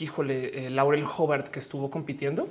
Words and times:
híjole, 0.00 0.66
eh, 0.66 0.70
Laurel 0.70 1.04
Hobart 1.04 1.48
que 1.48 1.58
estuvo 1.58 1.90
compitiendo 1.90 2.48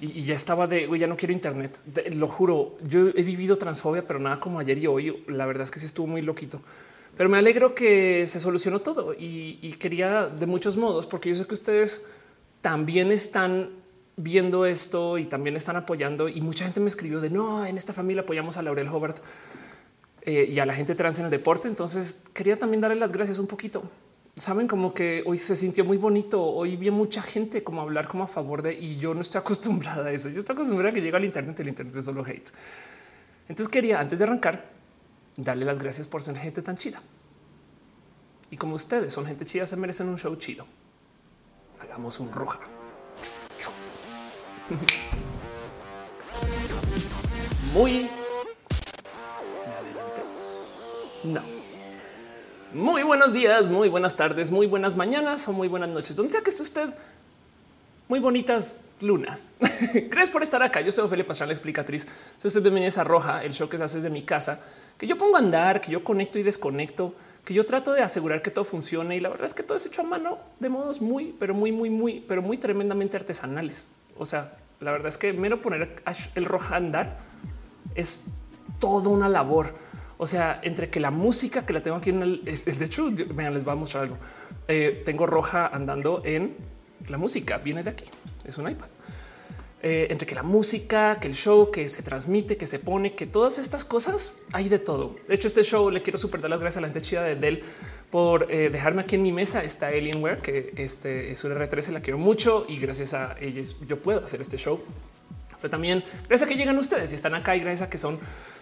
y, 0.00 0.24
ya 0.24 0.34
estaba 0.34 0.66
de 0.66 0.88
ya 0.98 1.06
no 1.06 1.16
quiero 1.16 1.32
internet. 1.32 1.78
lo 2.14 2.28
juro, 2.28 2.76
yo 2.86 3.08
he 3.08 3.22
vivido 3.22 3.56
transfobia, 3.56 4.06
pero 4.06 4.18
nada 4.18 4.40
como 4.40 4.58
ayer 4.58 4.78
y 4.78 4.86
hoy. 4.86 5.22
La 5.26 5.46
verdad 5.46 5.64
es 5.64 5.70
que 5.70 5.80
sí 5.80 5.86
estuvo 5.86 6.06
muy 6.06 6.22
loquito, 6.22 6.60
pero 7.16 7.28
me 7.28 7.38
alegro 7.38 7.74
que 7.74 8.26
se 8.26 8.40
solucionó 8.40 8.80
todo 8.80 9.14
y, 9.14 9.58
y 9.62 9.72
quería 9.74 10.28
de 10.28 10.46
muchos 10.46 10.76
modos, 10.76 11.06
porque 11.06 11.30
yo 11.30 11.36
sé 11.36 11.46
que 11.46 11.54
ustedes 11.54 12.00
también 12.60 13.12
están 13.12 13.70
viendo 14.16 14.66
esto 14.66 15.18
y 15.18 15.24
también 15.24 15.56
están 15.56 15.76
apoyando. 15.76 16.28
Y 16.28 16.40
mucha 16.40 16.64
gente 16.64 16.80
me 16.80 16.88
escribió 16.88 17.20
de 17.20 17.30
no, 17.30 17.64
en 17.64 17.76
esta 17.76 17.92
familia 17.92 18.22
apoyamos 18.22 18.56
a 18.56 18.62
Laurel 18.62 18.88
Hobart 18.88 19.18
eh, 20.22 20.46
y 20.50 20.58
a 20.58 20.66
la 20.66 20.74
gente 20.74 20.94
trans 20.94 21.18
en 21.18 21.26
el 21.26 21.30
deporte. 21.30 21.68
Entonces 21.68 22.24
quería 22.32 22.56
también 22.56 22.80
darle 22.80 22.96
las 22.96 23.12
gracias 23.12 23.38
un 23.38 23.46
poquito. 23.46 23.82
Saben 24.36 24.66
como 24.66 24.92
que 24.92 25.22
hoy 25.26 25.38
se 25.38 25.54
sintió 25.54 25.84
muy 25.84 25.96
bonito. 25.96 26.42
Hoy 26.42 26.76
vi 26.76 26.90
mucha 26.90 27.22
gente 27.22 27.62
como 27.62 27.80
hablar 27.80 28.08
como 28.08 28.24
a 28.24 28.26
favor 28.26 28.62
de 28.62 28.74
y 28.74 28.98
yo 28.98 29.14
no 29.14 29.20
estoy 29.20 29.38
acostumbrada 29.40 30.06
a 30.06 30.12
eso. 30.12 30.28
Yo 30.28 30.40
estoy 30.40 30.54
acostumbrada 30.54 30.90
a 30.90 30.92
que 30.92 31.00
llega 31.00 31.18
al 31.18 31.24
Internet. 31.24 31.58
El 31.60 31.68
Internet 31.68 31.96
es 31.96 32.04
solo 32.04 32.24
hate. 32.24 32.50
Entonces 33.48 33.68
quería 33.68 34.00
antes 34.00 34.18
de 34.18 34.24
arrancar 34.24 34.64
darle 35.36 35.64
las 35.64 35.78
gracias 35.78 36.08
por 36.08 36.22
ser 36.22 36.36
gente 36.36 36.62
tan 36.62 36.76
chida. 36.76 37.00
Y 38.50 38.56
como 38.56 38.74
ustedes 38.74 39.12
son 39.12 39.26
gente 39.26 39.44
chida, 39.44 39.66
se 39.66 39.76
merecen 39.76 40.08
un 40.08 40.18
show 40.18 40.34
chido. 40.36 40.66
Hagamos 41.80 42.18
un 42.20 42.32
roja. 42.32 42.60
Muy 47.74 48.08
no. 51.24 51.63
Muy 52.74 53.04
buenos 53.04 53.32
días, 53.32 53.68
muy 53.68 53.88
buenas 53.88 54.16
tardes, 54.16 54.50
muy 54.50 54.66
buenas 54.66 54.96
mañanas 54.96 55.46
o 55.46 55.52
muy 55.52 55.68
buenas 55.68 55.90
noches. 55.90 56.16
Donde 56.16 56.32
sea 56.32 56.42
que 56.42 56.50
esté 56.50 56.64
usted, 56.64 56.90
muy 58.08 58.18
bonitas 58.18 58.80
lunas. 59.00 59.52
Gracias 59.94 60.30
por 60.30 60.42
estar 60.42 60.60
acá. 60.60 60.80
Yo 60.80 60.90
soy 60.90 61.04
Ophelia 61.04 61.24
Pastrana, 61.24 61.50
la 61.50 61.54
explicatriz. 61.54 62.08
Soy 62.36 62.48
usted 62.48 62.62
bienvenido 62.62 63.00
a 63.00 63.04
Roja, 63.04 63.44
el 63.44 63.52
show 63.52 63.68
que 63.68 63.78
se 63.78 63.84
hace 63.84 63.98
desde 63.98 64.10
mi 64.10 64.24
casa, 64.24 64.60
que 64.98 65.06
yo 65.06 65.16
pongo 65.16 65.36
a 65.36 65.38
andar, 65.38 65.80
que 65.80 65.92
yo 65.92 66.02
conecto 66.02 66.36
y 66.40 66.42
desconecto, 66.42 67.14
que 67.44 67.54
yo 67.54 67.64
trato 67.64 67.92
de 67.92 68.02
asegurar 68.02 68.42
que 68.42 68.50
todo 68.50 68.64
funcione. 68.64 69.14
Y 69.14 69.20
la 69.20 69.28
verdad 69.28 69.46
es 69.46 69.54
que 69.54 69.62
todo 69.62 69.76
es 69.76 69.86
hecho 69.86 70.00
a 70.00 70.04
mano 70.04 70.38
de 70.58 70.68
modos 70.68 71.00
muy, 71.00 71.32
pero 71.38 71.54
muy, 71.54 71.70
muy, 71.70 71.90
muy, 71.90 72.24
pero 72.26 72.42
muy 72.42 72.58
tremendamente 72.58 73.16
artesanales. 73.16 73.86
O 74.18 74.26
sea, 74.26 74.52
la 74.80 74.90
verdad 74.90 75.06
es 75.06 75.18
que 75.18 75.32
mero 75.32 75.62
poner 75.62 75.94
el 76.34 76.44
roja 76.44 76.74
a 76.74 76.78
andar 76.78 77.18
es 77.94 78.22
toda 78.80 79.10
una 79.10 79.28
labor 79.28 79.74
o 80.24 80.26
sea, 80.26 80.58
entre 80.62 80.88
que 80.88 81.00
la 81.00 81.10
música 81.10 81.66
que 81.66 81.74
la 81.74 81.82
tengo 81.82 81.98
aquí 81.98 82.08
en 82.08 82.22
el, 82.22 82.44
de 82.44 82.84
hecho, 82.86 83.10
vean, 83.12 83.52
les 83.52 83.62
voy 83.62 83.72
a 83.72 83.76
mostrar 83.76 84.04
algo. 84.04 84.16
Eh, 84.66 85.02
tengo 85.04 85.26
roja 85.26 85.66
andando 85.66 86.22
en 86.24 86.56
la 87.08 87.18
música, 87.18 87.58
viene 87.58 87.82
de 87.82 87.90
aquí, 87.90 88.06
es 88.42 88.56
un 88.56 88.66
iPad. 88.66 88.88
Eh, 89.82 90.06
entre 90.08 90.26
que 90.26 90.34
la 90.34 90.42
música, 90.42 91.20
que 91.20 91.28
el 91.28 91.34
show, 91.34 91.70
que 91.70 91.90
se 91.90 92.02
transmite, 92.02 92.56
que 92.56 92.66
se 92.66 92.78
pone, 92.78 93.14
que 93.14 93.26
todas 93.26 93.58
estas 93.58 93.84
cosas 93.84 94.32
hay 94.52 94.70
de 94.70 94.78
todo. 94.78 95.14
De 95.28 95.34
hecho, 95.34 95.46
este 95.46 95.62
show 95.62 95.90
le 95.90 96.00
quiero 96.00 96.18
super 96.18 96.40
dar 96.40 96.48
las 96.48 96.60
gracias 96.60 96.78
a 96.78 96.80
la 96.80 96.86
gente 96.86 97.02
chida 97.02 97.22
de 97.22 97.36
Dell 97.36 97.62
por 98.10 98.50
eh, 98.50 98.70
dejarme 98.70 99.02
aquí 99.02 99.16
en 99.16 99.22
mi 99.24 99.30
mesa 99.30 99.62
esta 99.62 99.88
Alienware, 99.88 100.38
que 100.38 100.72
este 100.78 101.32
es 101.32 101.44
un 101.44 101.52
R13, 101.52 101.90
la 101.90 102.00
quiero 102.00 102.16
mucho 102.16 102.64
y 102.66 102.78
gracias 102.78 103.12
a 103.12 103.36
ellos 103.42 103.76
yo 103.86 103.98
puedo 103.98 104.24
hacer 104.24 104.40
este 104.40 104.56
show 104.56 104.80
pero 105.60 105.70
también 105.70 106.04
gracias 106.28 106.42
a 106.42 106.46
que 106.46 106.56
llegan 106.56 106.78
ustedes 106.78 107.12
y 107.12 107.14
están 107.14 107.34
acá 107.34 107.56
y 107.56 107.60
gracias 107.60 107.86
a 107.86 107.90
que 107.90 107.98
son 107.98 108.18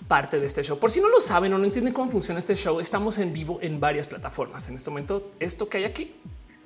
parte 0.08 0.38
de 0.38 0.47
este 0.47 0.62
show. 0.62 0.78
Por 0.78 0.91
si 0.91 1.00
no 1.00 1.08
lo 1.08 1.20
saben 1.20 1.52
o 1.52 1.58
no 1.58 1.64
entienden 1.64 1.92
cómo 1.92 2.11
funciona 2.11 2.38
este 2.38 2.55
show, 2.55 2.80
estamos 2.80 3.19
en 3.19 3.33
vivo 3.33 3.58
en 3.61 3.80
varias 3.80 4.06
plataformas. 4.06 4.69
En 4.69 4.77
este 4.77 4.91
momento, 4.91 5.30
esto 5.41 5.69
que 5.69 5.78
hay 5.78 5.84
aquí, 5.84 6.14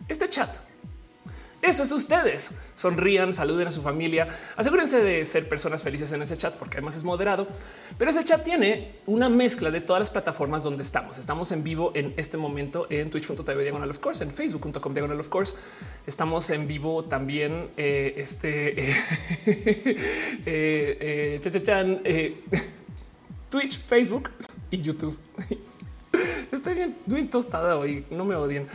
este 0.08 0.28
chat 0.28 0.54
eso 1.66 1.82
es 1.82 1.92
ustedes. 1.92 2.50
Sonrían, 2.74 3.32
saluden 3.32 3.68
a 3.68 3.72
su 3.72 3.82
familia. 3.82 4.28
Asegúrense 4.56 5.02
de 5.02 5.24
ser 5.24 5.48
personas 5.48 5.82
felices 5.82 6.12
en 6.12 6.22
ese 6.22 6.36
chat 6.36 6.54
porque 6.54 6.76
además 6.78 6.96
es 6.96 7.04
moderado. 7.04 7.46
Pero 7.98 8.10
ese 8.10 8.24
chat 8.24 8.44
tiene 8.44 9.00
una 9.06 9.28
mezcla 9.28 9.70
de 9.70 9.80
todas 9.80 10.00
las 10.00 10.10
plataformas 10.10 10.62
donde 10.62 10.82
estamos. 10.82 11.18
Estamos 11.18 11.52
en 11.52 11.64
vivo 11.64 11.92
en 11.94 12.14
este 12.16 12.36
momento 12.36 12.86
en 12.90 13.10
twitch.tv 13.10 13.62
diagonal 13.62 13.90
of 13.90 13.98
course, 13.98 14.22
en 14.22 14.30
facebook.com 14.30 14.94
diagonal 14.94 15.20
of 15.20 15.28
course. 15.28 15.54
Estamos 16.06 16.50
en 16.50 16.66
vivo 16.66 17.04
también 17.04 17.70
eh, 17.76 18.14
este 18.16 18.90
eh, 18.90 18.96
eh, 20.46 21.40
eh 21.44 22.42
Twitch, 23.50 23.78
Facebook 23.78 24.30
y 24.70 24.80
YouTube. 24.82 25.16
Estoy 26.52 26.74
bien, 26.74 26.96
bien 27.06 27.28
tostada 27.28 27.76
hoy. 27.76 28.04
No 28.10 28.24
me 28.24 28.34
odien. 28.34 28.68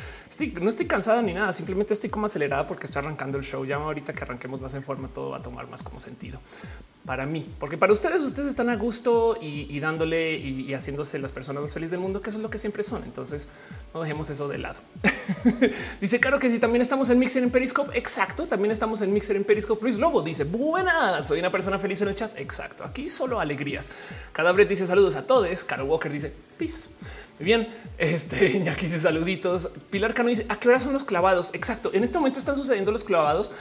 no 0.62 0.69
estoy 0.69 0.85
cansada 0.85 1.22
ni 1.22 1.34
nada. 1.34 1.53
Simplemente 1.53 1.94
estoy 1.94 2.09
como 2.09 2.25
acelerada 2.25 2.68
porque 2.68 2.85
estoy 2.85 3.02
arrancando 3.02 3.38
el 3.38 3.44
show. 3.44 3.66
Ya 3.66 3.78
ahorita 3.78 4.13
que 4.13 4.24
arranquemos 4.24 4.62
más 4.62 4.74
en 4.74 4.84
forma, 4.84 5.07
todo 5.07 5.31
va 5.31 5.38
a 5.38 5.41
tomar 5.41 5.68
más 5.68 5.84
como 5.84 6.00
sentido 6.00 6.40
para 7.06 7.25
mí, 7.25 7.52
porque 7.59 7.78
para 7.78 7.91
ustedes, 7.91 8.22
ustedes 8.22 8.50
están 8.50 8.69
a 8.69 8.75
gusto 8.75 9.35
y, 9.41 9.79
dándole 9.79 10.35
y, 10.35 10.72
haciéndose 10.74 11.18
las 11.18 11.31
personas 11.31 11.63
más 11.63 11.74
felices 11.74 11.91
del 11.91 12.00
mundo, 12.00 12.22
que 12.22 12.29
eso 12.29 12.38
es 12.38 12.44
lo 12.44 12.50
que 12.50 12.59
siempre 12.59 12.84
son. 12.84 13.03
Entonces 13.03 13.47
no 13.94 14.02
dejemos 14.02 14.29
eso 14.29 14.47
de 14.47 14.59
lado. 14.59 14.79
dice 16.02 16.19
claro 16.19 16.38
que 16.40 16.50
sí, 16.52 16.59
también 16.59 16.81
estamos 16.81 17.09
en 17.09 17.18
Mixer 17.18 17.41
en 17.44 17.50
Periscope. 17.50 17.97
Exacto. 17.97 18.46
También 18.46 18.72
estamos 18.72 19.02
en 19.02 19.12
Mixer 19.13 19.35
en 19.35 19.44
Periscope. 19.44 19.81
Luis 19.81 19.97
Lobo 19.97 20.22
dice 20.22 20.44
buenas. 20.44 21.25
Soy 21.25 21.40
una 21.40 21.52
persona 21.52 21.79
feliz 21.79 22.02
en 22.02 22.09
el 22.09 22.16
chat. 22.16 22.38
Exacto. 22.38 22.84
Aquí 22.84 23.09
solo 23.09 23.40
alegrías. 23.40 23.90
Cadáver 24.31 24.68
dice 24.68 24.85
saludos 24.85 25.16
a 25.16 25.25
todos. 25.25 25.63
Carol 25.63 25.90
Walker 25.90 26.12
dice 26.12 26.34
Bien, 27.39 27.67
este 27.97 28.69
aquí 28.69 28.85
dice 28.85 28.99
saluditos. 28.99 29.72
Pilar 29.89 30.13
Cano 30.13 30.29
dice 30.29 30.45
a 30.49 30.57
qué 30.57 30.69
hora 30.69 30.79
son 30.79 30.94
los 30.94 31.03
clavados. 31.03 31.53
Exacto. 31.53 31.91
En 31.94 32.03
este 32.03 32.17
momento 32.17 32.39
están 32.39 32.55
sucediendo 32.55 32.91
los 32.91 33.03
clavados. 33.03 33.51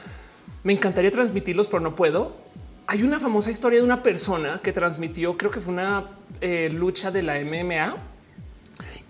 Me 0.65 0.73
encantaría 0.73 1.11
transmitirlos, 1.11 1.69
pero 1.69 1.81
no 1.81 1.95
puedo. 1.95 2.37
Hay 2.87 3.03
una 3.03 3.19
famosa 3.19 3.51
historia 3.51 3.79
de 3.79 3.85
una 3.85 4.03
persona 4.03 4.61
que 4.63 4.73
transmitió, 4.73 5.37
creo 5.37 5.51
que 5.51 5.61
fue 5.61 5.73
una 5.73 6.11
eh, 6.41 6.69
lucha 6.71 7.11
de 7.11 7.23
la 7.23 7.41
MMA 7.41 7.97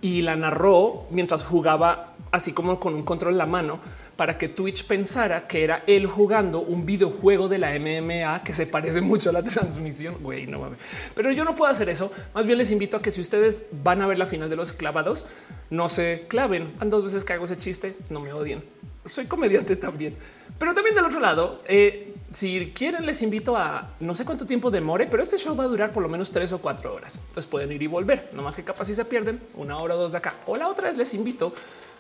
y 0.02 0.22
la 0.22 0.36
narró 0.36 1.06
mientras 1.10 1.44
jugaba 1.44 2.14
así 2.30 2.52
como 2.52 2.78
con 2.78 2.94
un 2.94 3.02
control 3.02 3.32
en 3.32 3.38
la 3.38 3.46
mano 3.46 3.80
para 4.20 4.36
que 4.36 4.50
Twitch 4.50 4.84
pensara 4.84 5.47
que 5.47 5.64
era 5.64 5.82
él 5.86 6.06
jugando 6.06 6.60
un 6.60 6.84
videojuego 6.84 7.48
de 7.48 7.56
la 7.56 7.70
MMA 7.78 8.44
que 8.44 8.53
se 8.53 8.66
parece 8.66 9.00
mucho 9.00 9.31
a 9.31 9.32
la 9.32 9.42
transmisión. 9.42 10.19
Güey, 10.20 10.47
no 10.47 10.58
mames. 10.58 10.78
Pero 11.14 11.32
yo 11.32 11.42
no 11.42 11.54
puedo 11.54 11.70
hacer 11.70 11.88
eso. 11.88 12.12
Más 12.34 12.44
bien 12.44 12.58
les 12.58 12.70
invito 12.70 12.98
a 12.98 13.00
que 13.00 13.10
si 13.10 13.22
ustedes 13.22 13.69
van 13.82 14.03
a 14.03 14.06
ver 14.06 14.19
la 14.19 14.26
final 14.26 14.50
de 14.50 14.56
los 14.56 14.75
clavados, 14.75 15.26
no 15.70 15.88
se 15.88 16.26
claven. 16.28 16.70
Han 16.81 16.91
dos 16.91 17.03
veces 17.03 17.25
que 17.25 17.32
hago 17.32 17.47
ese 17.47 17.56
chiste, 17.56 17.97
no 18.10 18.20
me 18.20 18.31
odien. 18.34 18.62
Soy 19.06 19.25
comediante 19.25 19.75
también. 19.75 20.14
Pero 20.58 20.75
también 20.75 20.94
del 20.94 21.06
otro 21.06 21.20
lado, 21.20 21.62
eh, 21.66 22.12
si 22.31 22.72
quieren, 22.75 23.06
les 23.06 23.22
invito 23.22 23.56
a 23.56 23.94
no 24.00 24.14
sé 24.14 24.26
cuánto 24.26 24.44
tiempo 24.44 24.70
demore, 24.70 25.06
pero 25.06 25.22
este 25.22 25.38
show 25.38 25.56
va 25.56 25.64
a 25.64 25.69
durar 25.69 25.92
por 25.92 26.02
lo 26.02 26.10
menos 26.10 26.31
tres 26.31 26.52
o 26.52 26.58
cuatro 26.58 26.94
horas. 26.94 27.16
Entonces 27.16 27.47
pueden 27.47 27.72
ir 27.72 27.82
y 27.82 27.87
volver, 27.87 28.28
no 28.37 28.42
más 28.42 28.54
que 28.54 28.64
capaz 28.64 28.84
si 28.84 28.94
se 28.94 29.06
pierden 29.06 29.41
una 29.54 29.78
hora 29.78 29.94
o 29.94 29.98
dos 29.98 30.12
de 30.12 30.19
acá. 30.19 30.34
O 30.44 30.58
la 30.58 30.69
otra 30.69 30.91
es 30.91 30.98
les 30.98 31.14
invito 31.14 31.54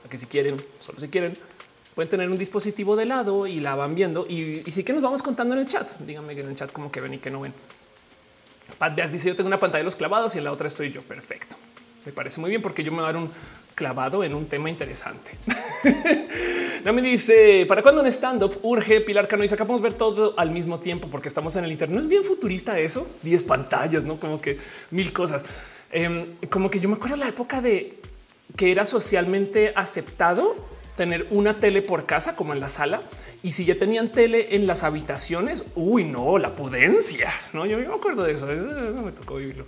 a 0.04 0.08
que 0.10 0.18
si 0.18 0.26
quieren, 0.26 0.62
solo 0.80 1.00
si 1.00 1.08
quieren, 1.08 1.32
pueden 1.94 2.08
tener 2.08 2.30
un 2.30 2.36
dispositivo 2.36 2.96
de 2.96 3.06
lado 3.06 3.46
y 3.46 3.60
la 3.60 3.74
van 3.74 3.94
viendo. 3.94 4.26
Y, 4.26 4.62
sí 4.70 4.84
que 4.84 4.92
nos 4.92 5.02
vamos 5.02 5.22
contando 5.22 5.54
en 5.54 5.62
el 5.62 5.66
chat. 5.66 5.88
Díganme 6.00 6.34
que 6.34 6.42
en 6.42 6.48
el 6.48 6.56
chat 6.56 6.72
como 6.72 6.90
que 6.90 7.00
ven 7.00 7.14
y 7.14 7.18
que 7.18 7.30
no 7.30 7.40
ven. 7.40 7.52
Pat 8.78 8.94
Beck 8.94 9.10
dice 9.10 9.28
yo 9.28 9.36
tengo 9.36 9.48
una 9.48 9.58
pantalla 9.58 9.80
de 9.80 9.84
los 9.84 9.96
clavados 9.96 10.34
y 10.34 10.38
en 10.38 10.44
la 10.44 10.52
otra 10.52 10.68
estoy 10.68 10.90
yo. 10.92 11.02
Perfecto. 11.02 11.56
Me 12.06 12.12
parece 12.12 12.40
muy 12.40 12.50
bien 12.50 12.62
porque 12.62 12.82
yo 12.82 12.92
me 12.92 12.98
voy 12.98 13.06
dar 13.06 13.16
un 13.16 13.30
clavado 13.74 14.24
en 14.24 14.34
un 14.34 14.46
tema 14.46 14.70
interesante. 14.70 15.32
no 16.84 16.92
me 16.92 17.02
dice 17.02 17.66
para 17.68 17.82
cuando 17.82 18.00
un 18.00 18.06
stand 18.06 18.42
up 18.42 18.58
urge 18.62 19.00
Pilar 19.02 19.28
Cano 19.28 19.44
y 19.44 19.48
podemos 19.48 19.80
ver 19.80 19.94
todo 19.94 20.34
al 20.38 20.50
mismo 20.50 20.78
tiempo 20.80 21.08
porque 21.08 21.28
estamos 21.28 21.56
en 21.56 21.64
el 21.64 21.72
internet. 21.72 21.94
No 21.96 22.02
es 22.02 22.08
bien 22.08 22.24
futurista 22.24 22.78
eso. 22.78 23.08
10 23.22 23.44
pantallas, 23.44 24.04
no 24.04 24.18
como 24.18 24.40
que 24.40 24.58
mil 24.90 25.12
cosas. 25.12 25.44
Em, 25.90 26.24
como 26.48 26.70
que 26.70 26.78
yo 26.78 26.88
me 26.88 26.94
acuerdo 26.94 27.16
la 27.16 27.28
época 27.28 27.60
de 27.60 27.98
que 28.56 28.70
era 28.70 28.84
socialmente 28.84 29.72
aceptado 29.74 30.56
tener 31.00 31.26
una 31.30 31.58
tele 31.58 31.80
por 31.80 32.04
casa 32.04 32.36
como 32.36 32.52
en 32.52 32.60
la 32.60 32.68
sala 32.68 33.00
y 33.42 33.52
si 33.52 33.64
ya 33.64 33.74
tenían 33.74 34.10
tele 34.10 34.54
en 34.54 34.66
las 34.66 34.82
habitaciones, 34.82 35.64
uy, 35.74 36.04
no, 36.04 36.36
la 36.36 36.54
pudencia. 36.54 37.32
No, 37.54 37.64
yo 37.64 37.78
me 37.78 37.86
acuerdo 37.86 38.24
de 38.24 38.32
eso. 38.32 38.52
Eso, 38.52 39.02
me 39.02 39.10
tocó 39.10 39.36
vivirlo. 39.36 39.64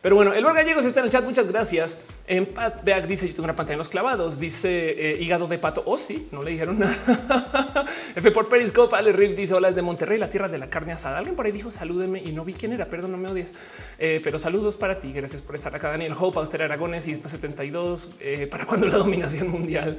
Pero 0.00 0.16
bueno, 0.16 0.32
el 0.32 0.44
Gallegos 0.44 0.84
está 0.84 0.98
en 0.98 1.06
el 1.06 1.12
chat. 1.12 1.24
Muchas 1.24 1.46
gracias. 1.46 2.00
En 2.26 2.46
Pat 2.46 2.82
Beck 2.82 3.06
dice 3.06 3.28
yo 3.28 3.32
tengo 3.32 3.44
una 3.44 3.54
pantalla 3.54 3.74
en 3.74 3.78
los 3.78 3.88
clavados. 3.88 4.40
Dice 4.40 5.12
eh, 5.12 5.22
hígado 5.22 5.46
de 5.46 5.56
pato. 5.58 5.84
Oh, 5.86 5.96
sí, 5.96 6.26
no 6.32 6.42
le 6.42 6.50
dijeron 6.50 6.80
nada. 6.80 7.86
F 8.16 8.32
por 8.32 8.48
Periscope. 8.48 8.96
Ale 8.96 9.12
Riff 9.12 9.36
dice 9.36 9.54
hola 9.54 9.68
es 9.68 9.76
de 9.76 9.82
Monterrey, 9.82 10.18
la 10.18 10.30
tierra 10.30 10.48
de 10.48 10.58
la 10.58 10.68
carne 10.68 10.94
asada. 10.94 11.18
Alguien 11.18 11.36
por 11.36 11.46
ahí 11.46 11.52
dijo 11.52 11.70
salúdeme 11.70 12.20
y 12.20 12.32
no 12.32 12.44
vi 12.44 12.54
quién 12.54 12.72
era. 12.72 12.86
Perdón, 12.86 13.12
no 13.12 13.18
me 13.18 13.28
odies, 13.28 13.54
eh, 14.00 14.20
pero 14.24 14.40
saludos 14.40 14.76
para 14.76 14.98
ti. 14.98 15.12
Gracias 15.12 15.40
por 15.42 15.54
estar 15.54 15.72
acá. 15.76 15.90
Daniel 15.90 16.14
Hope, 16.18 16.40
Auster 16.40 16.64
Aragones 16.64 17.06
y 17.06 17.14
72 17.14 18.10
eh, 18.18 18.48
para 18.50 18.66
cuando 18.66 18.88
la 18.88 18.96
dominación 18.96 19.48
mundial. 19.48 19.98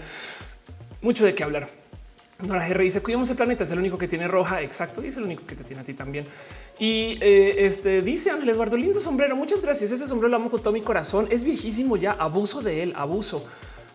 Mucho 1.03 1.25
de 1.25 1.35
qué 1.35 1.43
hablar. 1.43 1.67
Nora 2.39 2.65
R 2.65 2.81
dice 2.81 3.01
cuidamos 3.01 3.29
el 3.29 3.35
planeta, 3.35 3.65
es 3.65 3.71
el 3.71 3.79
único 3.79 3.97
que 3.97 4.07
tiene 4.07 4.25
roja. 4.25 4.61
Exacto. 4.61 5.03
Y 5.03 5.07
es 5.07 5.17
el 5.17 5.23
único 5.23 5.45
que 5.45 5.53
te 5.53 5.65
tiene 5.65 5.81
a 5.81 5.85
ti 5.85 5.93
también. 5.93 6.25
Y 6.79 7.17
eh, 7.19 7.65
este 7.65 8.01
dice 8.01 8.31
Ángel 8.31 8.47
Eduardo, 8.49 8.77
lindo 8.77 9.01
sombrero. 9.01 9.35
Muchas 9.35 9.61
gracias. 9.61 9.91
Ese 9.91 10.07
sombrero 10.07 10.29
lo 10.29 10.37
amo 10.37 10.49
con 10.49 10.61
todo 10.61 10.73
mi 10.73 10.79
corazón. 10.79 11.27
Es 11.29 11.43
viejísimo 11.43 11.97
ya. 11.97 12.13
Abuso 12.13 12.61
de 12.61 12.83
él, 12.83 12.93
abuso. 12.95 13.45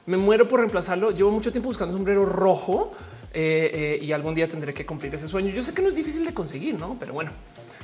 Me 0.05 0.19
muero 0.19 0.46
por 0.46 0.60
reemplazarlo. 0.60 1.10
Llevo 1.10 1.31
mucho 1.31 1.50
tiempo 1.50 1.70
buscando 1.70 1.94
sombrero 1.94 2.26
rojo 2.26 2.93
eh, 3.32 3.99
y 4.02 4.12
algún 4.12 4.34
día 4.34 4.46
tendré 4.46 4.75
que 4.75 4.84
cumplir 4.84 5.14
ese 5.14 5.28
sueño. 5.28 5.50
Yo 5.50 5.62
sé 5.62 5.72
que 5.72 5.81
no 5.81 5.88
es 5.88 5.94
difícil 5.94 6.26
de 6.26 6.34
conseguir, 6.34 6.78
no, 6.78 6.99
pero 7.00 7.14
bueno. 7.14 7.32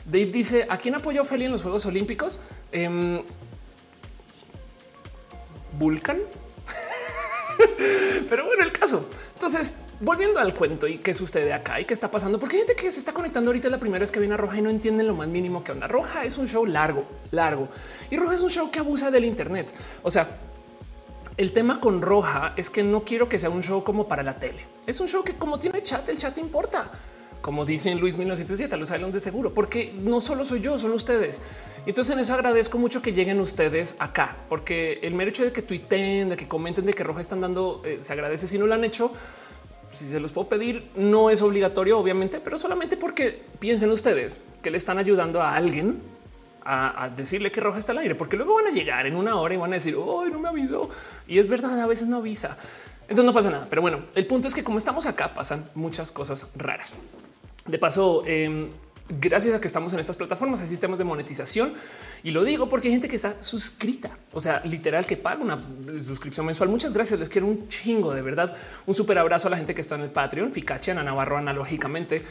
Dave 0.04 0.26
dice 0.26 0.66
a 0.68 0.76
quién 0.76 0.96
apoyó 0.96 1.24
Feli 1.24 1.46
en 1.46 1.52
los 1.52 1.62
Juegos 1.62 1.86
Olímpicos. 1.86 2.38
Eh, 2.72 3.22
Vulcan. 5.78 6.18
Pero 8.28 8.46
bueno, 8.46 8.62
el 8.62 8.72
caso. 8.72 9.08
Entonces, 9.34 9.74
volviendo 10.00 10.40
al 10.40 10.54
cuento 10.54 10.86
y 10.86 10.98
qué 10.98 11.14
sucede 11.14 11.52
acá 11.52 11.80
y 11.80 11.84
qué 11.84 11.94
está 11.94 12.10
pasando, 12.10 12.38
porque 12.38 12.56
hay 12.56 12.62
gente 12.62 12.76
que 12.76 12.90
se 12.90 12.98
está 12.98 13.12
conectando 13.12 13.50
ahorita 13.50 13.68
la 13.68 13.78
primera 13.78 14.00
vez 14.00 14.10
que 14.10 14.20
viene 14.20 14.34
a 14.34 14.38
Roja 14.38 14.58
y 14.58 14.62
no 14.62 14.70
entienden 14.70 15.06
lo 15.06 15.14
más 15.14 15.28
mínimo 15.28 15.62
que 15.62 15.72
onda. 15.72 15.86
Roja 15.86 16.24
es 16.24 16.38
un 16.38 16.48
show 16.48 16.66
largo, 16.66 17.04
largo 17.30 17.68
y 18.10 18.16
Roja 18.16 18.34
es 18.34 18.40
un 18.40 18.50
show 18.50 18.70
que 18.70 18.78
abusa 18.78 19.10
del 19.10 19.24
Internet. 19.24 19.72
O 20.02 20.10
sea, 20.10 20.38
el 21.36 21.52
tema 21.52 21.80
con 21.80 22.00
Roja 22.00 22.54
es 22.56 22.70
que 22.70 22.82
no 22.82 23.04
quiero 23.04 23.28
que 23.28 23.38
sea 23.38 23.50
un 23.50 23.62
show 23.62 23.82
como 23.82 24.06
para 24.06 24.22
la 24.22 24.38
tele. 24.38 24.66
Es 24.86 25.00
un 25.00 25.08
show 25.08 25.24
que 25.24 25.36
como 25.36 25.58
tiene 25.58 25.82
chat, 25.82 26.08
el 26.08 26.18
chat 26.18 26.38
importa 26.38 26.90
como 27.44 27.66
dice 27.66 27.90
en 27.90 28.00
Luis 28.00 28.16
1907, 28.16 28.74
los 28.78 28.90
Island 28.90 29.12
de 29.12 29.20
seguro, 29.20 29.52
porque 29.52 29.92
no 30.00 30.22
solo 30.22 30.46
soy 30.46 30.62
yo, 30.62 30.78
son 30.78 30.92
ustedes. 30.92 31.42
Y 31.84 31.90
entonces 31.90 32.14
en 32.14 32.20
eso 32.20 32.32
agradezco 32.32 32.78
mucho 32.78 33.02
que 33.02 33.12
lleguen 33.12 33.38
ustedes 33.38 33.96
acá, 33.98 34.38
porque 34.48 34.98
el 35.02 35.12
mero 35.12 35.28
hecho 35.28 35.44
de 35.44 35.52
que 35.52 35.60
tuiteen, 35.60 36.30
de 36.30 36.36
que 36.36 36.48
comenten, 36.48 36.86
de 36.86 36.94
que 36.94 37.04
Roja 37.04 37.20
están 37.20 37.42
dando, 37.42 37.82
eh, 37.84 37.98
se 38.00 38.14
agradece. 38.14 38.46
Si 38.46 38.58
no 38.58 38.66
lo 38.66 38.72
han 38.72 38.82
hecho, 38.82 39.12
si 39.92 40.06
se 40.06 40.20
los 40.20 40.32
puedo 40.32 40.48
pedir, 40.48 40.88
no 40.96 41.28
es 41.28 41.42
obligatorio, 41.42 41.98
obviamente, 41.98 42.40
pero 42.40 42.56
solamente 42.56 42.96
porque 42.96 43.42
piensen 43.58 43.90
ustedes 43.90 44.40
que 44.62 44.70
le 44.70 44.78
están 44.78 44.96
ayudando 44.96 45.42
a 45.42 45.54
alguien 45.54 46.00
a, 46.64 47.10
decirle 47.14 47.52
que 47.52 47.60
roja 47.60 47.78
está 47.78 47.92
al 47.92 47.98
aire, 47.98 48.14
porque 48.14 48.38
luego 48.38 48.54
van 48.54 48.68
a 48.68 48.70
llegar 48.70 49.04
en 49.04 49.16
una 49.16 49.36
hora 49.36 49.52
y 49.52 49.58
van 49.58 49.70
a 49.72 49.74
decir, 49.74 49.96
hoy 49.96 50.30
no 50.30 50.38
me 50.38 50.48
avisó. 50.48 50.88
Y 51.28 51.38
es 51.38 51.46
verdad, 51.46 51.78
a 51.78 51.86
veces 51.86 52.08
no 52.08 52.16
avisa. 52.16 52.56
Entonces 53.02 53.26
no 53.26 53.34
pasa 53.34 53.50
nada. 53.50 53.66
Pero 53.68 53.82
bueno, 53.82 54.06
el 54.14 54.26
punto 54.26 54.48
es 54.48 54.54
que 54.54 54.64
como 54.64 54.78
estamos 54.78 55.04
acá, 55.04 55.34
pasan 55.34 55.66
muchas 55.74 56.10
cosas 56.10 56.46
raras. 56.56 56.94
De 57.66 57.78
paso, 57.78 58.22
em, 58.26 58.68
gracias 59.08 59.54
a 59.54 59.60
que 59.60 59.66
estamos 59.66 59.92
en 59.92 60.00
estas 60.00 60.16
plataformas, 60.16 60.60
hay 60.60 60.68
sistemas 60.68 60.98
de 60.98 61.04
monetización 61.04 61.74
y 62.22 62.30
lo 62.30 62.44
digo 62.44 62.68
porque 62.68 62.88
hay 62.88 62.92
gente 62.92 63.08
que 63.08 63.16
está 63.16 63.42
suscrita, 63.42 64.18
o 64.32 64.40
sea, 64.40 64.60
literal 64.64 65.06
que 65.06 65.16
paga 65.16 65.42
una 65.42 65.58
suscripción 66.06 66.46
mensual. 66.46 66.68
Muchas 66.68 66.92
gracias. 66.92 67.18
Les 67.18 67.28
quiero 67.28 67.46
un 67.46 67.68
chingo 67.68 68.14
de 68.14 68.22
verdad. 68.22 68.54
Un 68.86 68.94
súper 68.94 69.18
abrazo 69.18 69.48
a 69.48 69.50
la 69.50 69.56
gente 69.56 69.74
que 69.74 69.80
está 69.80 69.94
en 69.94 70.02
el 70.02 70.10
Patreon, 70.10 70.52
Ficache, 70.52 70.90
Ana 70.90 71.02
Navarro, 71.02 71.36
analógicamente. 71.38 72.22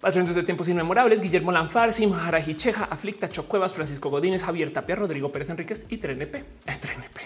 Patrones 0.00 0.34
de 0.34 0.42
tiempos 0.44 0.66
inmemorables, 0.66 1.20
Guillermo 1.20 1.52
Lanfar, 1.52 1.92
Simharaji 1.92 2.54
Cheja, 2.54 2.84
Aflicta, 2.84 3.28
Chocuevas, 3.28 3.74
Francisco 3.74 4.08
Godínez, 4.08 4.42
Javier 4.42 4.72
Tapia, 4.72 4.96
Rodrigo 4.96 5.30
Pérez 5.30 5.50
Enríquez 5.50 5.86
y 5.90 5.98
Trenepe. 5.98 6.38
Eh, 6.38 6.78
Trenepe. 6.80 7.20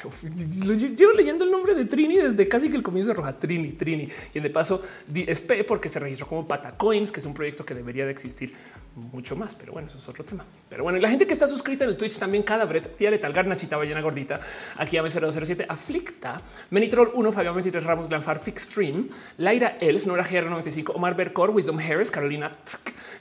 Llevo 0.97 1.13
leyendo 1.13 1.45
el 1.45 1.53
nombre 1.53 1.77
de 1.77 1.85
Trini 1.85 2.17
desde 2.17 2.49
casi 2.49 2.69
que 2.69 2.77
el 2.77 2.83
comienzo 2.83 3.11
de 3.11 3.15
Roja. 3.15 3.39
Trini, 3.39 3.75
Trini. 3.75 4.09
Y 4.35 4.41
de 4.41 4.51
paso 4.51 4.83
es 5.15 5.41
P 5.41 5.63
porque 5.63 5.89
se 5.89 6.01
registró 6.01 6.27
como 6.27 6.49
Patacoins, 6.49 7.13
que 7.13 7.21
es 7.21 7.27
un 7.27 7.33
proyecto 7.33 7.65
que 7.65 7.77
debería 7.77 8.07
de 8.07 8.11
existir 8.11 8.53
mucho 8.97 9.37
más. 9.37 9.55
Pero 9.55 9.73
bueno, 9.73 9.87
eso 9.87 9.99
es 9.99 10.09
otro 10.09 10.25
tema. 10.25 10.45
Pero 10.69 10.83
bueno, 10.83 10.99
y 10.99 11.01
la 11.01 11.11
gente 11.11 11.29
que 11.29 11.33
está 11.33 11.47
suscrita 11.47 11.85
en 11.85 11.91
el 11.91 11.97
Twitch 11.97 12.19
también, 12.19 12.43
cada 12.43 12.65
Bret, 12.65 12.97
Tía 12.97 13.13
Letal, 13.13 13.33
Garnachita, 13.33 13.77
Ballena 13.77 14.01
Gordita, 14.01 14.41
aquí 14.79 14.97
a 14.97 15.09
007, 15.09 15.67
Aflicta, 15.69 16.43
Menitrol 16.71 17.13
1, 17.15 17.31
Fabián 17.31 17.55
23 17.55 17.85
Ramos, 17.85 18.09
Glanfar, 18.09 18.41
Stream, 18.57 19.11
Laira 19.39 19.77
Els, 19.81 20.09
Nora 20.09 20.25
GR95, 20.25 20.91
Omar 20.97 21.15
Bercor, 21.15 21.51
Wisdom 21.51 21.79
Harris, 21.79 22.11
Carolina 22.11 22.51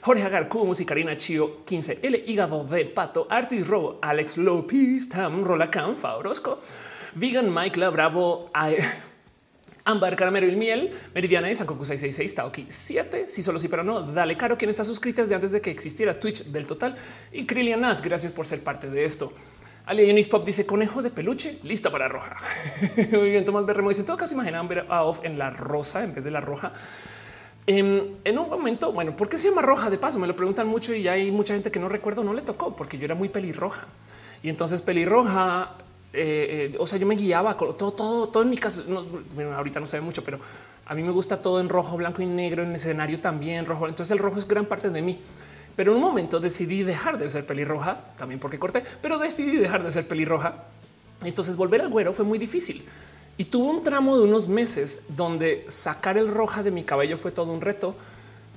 Jorge 0.00 0.22
Agarcu, 0.22 0.66
Musicarina 0.66 1.16
Chio 1.16 1.64
15L, 1.64 2.24
Hígado 2.26 2.64
de 2.64 2.84
Pato, 2.84 3.26
Artis 3.30 3.66
Robo, 3.66 3.98
Alex 4.02 4.36
Lopez, 4.36 5.08
Tam, 5.08 5.42
Rolacán, 5.42 5.96
Fabrosco, 5.96 6.58
Vegan, 7.14 7.52
Mike, 7.52 7.80
Bravo, 7.88 8.50
Ambar, 9.86 10.16
Caramelo 10.16 10.46
y 10.46 10.56
Miel, 10.56 10.92
Meridiana 11.14 11.50
y 11.50 11.54
Sankoku 11.54 11.84
666, 11.84 12.34
Taoki 12.34 12.66
7, 12.68 13.28
si 13.28 13.42
solo 13.42 13.58
sí, 13.58 13.68
pero 13.68 13.84
no, 13.84 14.00
dale 14.00 14.36
caro, 14.36 14.56
quien 14.56 14.70
está 14.70 14.84
suscrita 14.84 15.22
desde 15.22 15.34
antes 15.34 15.52
de 15.52 15.60
que 15.60 15.70
existiera 15.70 16.18
Twitch 16.18 16.44
del 16.44 16.66
total 16.66 16.96
y 17.32 17.46
Krilianat, 17.46 18.02
gracias 18.02 18.32
por 18.32 18.46
ser 18.46 18.62
parte 18.62 18.90
de 18.90 19.04
esto. 19.04 19.32
Alienis 19.86 20.28
Pop 20.28 20.46
dice 20.46 20.64
conejo 20.64 21.02
de 21.02 21.10
peluche, 21.10 21.58
listo 21.62 21.92
para 21.92 22.08
roja. 22.08 22.36
Muy 23.12 23.28
bien, 23.28 23.44
Tomás 23.44 23.66
Berremo 23.66 23.90
dice 23.90 24.00
en 24.00 24.06
todo 24.06 24.16
caso 24.16 24.32
imaginaban 24.32 24.66
ver 24.66 24.86
a 24.88 25.04
Off 25.04 25.20
en 25.22 25.38
la 25.38 25.50
rosa 25.50 26.02
en 26.02 26.14
vez 26.14 26.24
de 26.24 26.30
la 26.30 26.40
roja. 26.40 26.72
Em, 27.66 28.02
en, 28.24 28.38
un 28.38 28.50
momento, 28.50 28.92
bueno, 28.92 29.16
¿por 29.16 29.28
qué 29.28 29.38
se 29.38 29.48
llama 29.48 29.62
roja? 29.62 29.88
De 29.88 29.96
paso, 29.96 30.18
me 30.18 30.26
lo 30.26 30.36
preguntan 30.36 30.66
mucho 30.66 30.94
y 30.94 31.08
hay 31.08 31.30
mucha 31.30 31.54
gente 31.54 31.70
que 31.70 31.80
no 31.80 31.88
recuerdo, 31.88 32.22
no 32.22 32.34
le 32.34 32.42
tocó 32.42 32.76
porque 32.76 32.98
yo 32.98 33.06
era 33.06 33.14
muy 33.14 33.30
pelirroja. 33.30 33.86
Y 34.42 34.50
entonces 34.50 34.82
pelirroja, 34.82 35.76
eh, 36.12 36.70
eh, 36.72 36.76
o 36.78 36.86
sea, 36.86 36.98
yo 36.98 37.06
me 37.06 37.16
guiaba 37.16 37.56
con 37.56 37.74
todo, 37.76 37.92
todo, 37.92 38.28
todo 38.28 38.42
en 38.42 38.50
mi 38.50 38.58
caso. 38.58 38.82
bueno, 39.34 39.54
ahorita 39.54 39.80
no 39.80 39.86
se 39.86 39.96
ve 39.96 40.02
mucho, 40.02 40.22
pero 40.22 40.38
a 40.84 40.94
mí 40.94 41.02
me 41.02 41.10
gusta 41.10 41.40
todo 41.40 41.60
en 41.60 41.70
rojo, 41.70 41.96
blanco 41.96 42.20
y 42.20 42.26
negro, 42.26 42.62
en 42.62 42.72
escenario 42.72 43.20
también 43.20 43.64
rojo. 43.64 43.88
Entonces 43.88 44.10
el 44.10 44.18
rojo 44.18 44.38
es 44.38 44.46
gran 44.46 44.66
parte 44.66 44.90
de 44.90 45.00
mí. 45.00 45.18
Pero 45.74 45.92
en 45.92 45.96
un 45.96 46.04
momento 46.04 46.40
decidí 46.40 46.82
dejar 46.82 47.18
de 47.18 47.28
ser 47.28 47.46
pelirroja, 47.46 47.98
también 48.16 48.38
porque 48.38 48.58
corté, 48.58 48.84
pero 49.00 49.18
decidí 49.18 49.56
dejar 49.56 49.82
de 49.82 49.90
ser 49.90 50.06
pelirroja. 50.06 50.64
Entonces 51.24 51.56
volver 51.56 51.80
al 51.80 51.88
güero 51.88 52.12
fue 52.12 52.24
muy 52.24 52.38
difícil. 52.38 52.84
Y 53.36 53.46
tuvo 53.46 53.70
un 53.70 53.82
tramo 53.82 54.16
de 54.16 54.24
unos 54.24 54.46
meses 54.46 55.02
donde 55.08 55.64
sacar 55.66 56.16
el 56.16 56.28
roja 56.28 56.62
de 56.62 56.70
mi 56.70 56.84
cabello 56.84 57.16
fue 57.16 57.32
todo 57.32 57.52
un 57.52 57.60
reto, 57.60 57.96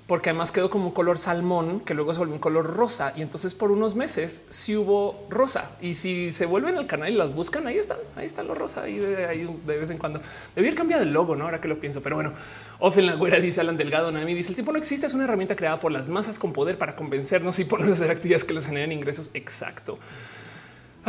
porque 0.06 0.30
además 0.30 0.52
quedó 0.52 0.70
como 0.70 0.86
un 0.86 0.92
color 0.92 1.18
salmón 1.18 1.82
que 1.82 1.94
luego 1.94 2.14
se 2.14 2.20
volvió 2.20 2.36
un 2.36 2.40
color 2.40 2.76
rosa. 2.76 3.12
Y 3.16 3.24
entonces 3.24 3.56
por 3.56 3.72
unos 3.72 3.96
meses 3.96 4.44
sí 4.50 4.76
hubo 4.78 5.26
rosa. 5.30 5.72
Y 5.82 5.96
si 5.96 6.32
se 6.32 6.46
vuelven 6.46 6.78
al 6.78 6.86
canal 6.86 7.12
y 7.12 7.16
las 7.16 7.34
buscan, 7.34 7.66
ahí 7.68 7.78
están, 7.78 7.98
ahí 8.16 8.26
está 8.26 8.44
lo 8.44 8.54
rosa. 8.54 8.84
Ahí 8.84 8.98
de, 9.00 9.58
vez 9.66 9.90
en 9.90 9.98
cuando 9.98 10.22
debía 10.56 10.74
cambiado 10.76 11.04
el 11.04 11.12
logo, 11.12 11.36
no 11.36 11.46
ahora 11.46 11.60
que 11.60 11.68
lo 11.68 11.80
pienso, 11.80 12.02
pero 12.02 12.16
bueno, 12.16 12.34
Ofen 12.80 13.08
la 13.08 13.16
güera 13.16 13.40
dice 13.40 13.62
Alan 13.62 13.78
Delgado. 13.78 14.12
Nami 14.12 14.34
dice 14.34 14.50
el 14.50 14.56
tiempo 14.56 14.72
no 14.72 14.78
existe, 14.78 15.08
es 15.08 15.14
una 15.14 15.24
herramienta 15.24 15.56
creada 15.56 15.80
por 15.80 15.92
las 15.92 16.08
masas 16.08 16.40
con 16.40 16.54
poder 16.54 16.78
para 16.78 16.96
convencernos 16.96 17.60
y 17.60 17.66
ponernos 17.66 18.00
a 18.00 18.04
hacer 18.04 18.12
actividades 18.12 18.44
que 18.46 18.54
les 18.54 18.66
generen 18.66 18.92
ingresos. 18.92 19.32
Exacto. 19.34 19.98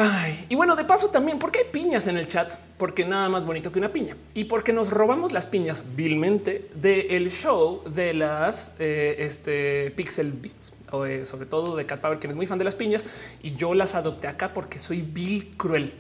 Ay, 0.01 0.47
y 0.49 0.55
bueno, 0.55 0.77
de 0.77 0.85
paso 0.85 1.09
también, 1.09 1.41
¿por 1.41 1.51
qué 1.51 1.59
hay 1.59 1.65
piñas 1.73 2.07
en 2.07 2.17
el 2.17 2.29
chat? 2.29 2.55
Porque 2.77 3.05
nada 3.05 3.29
más 3.29 3.45
bonito 3.45 3.73
que 3.73 3.81
una 3.81 3.93
piña. 3.93 4.17
Y 4.33 4.45
porque 4.45 4.73
nos 4.73 4.91
robamos 4.91 5.33
las 5.33 5.49
piñas 5.49 5.83
vilmente 5.97 6.71
del 6.77 7.33
show 7.33 7.83
de 7.83 8.15
las 8.15 8.77
eh, 8.79 9.17
este, 9.19 9.91
Pixel 9.97 10.31
Beats, 10.35 10.73
o, 10.93 11.05
eh, 11.05 11.25
sobre 11.25 11.47
todo 11.47 11.75
de 11.75 11.85
Cat 11.85 12.01
Power, 12.01 12.21
quien 12.21 12.31
es 12.31 12.37
muy 12.37 12.47
fan 12.47 12.59
de 12.59 12.65
las 12.65 12.77
piñas. 12.77 13.09
Y 13.43 13.57
yo 13.57 13.75
las 13.75 13.97
adopté 13.97 14.29
acá 14.29 14.55
porque 14.55 14.79
soy 14.79 15.03
vil 15.03 15.57
cruel. 15.57 15.93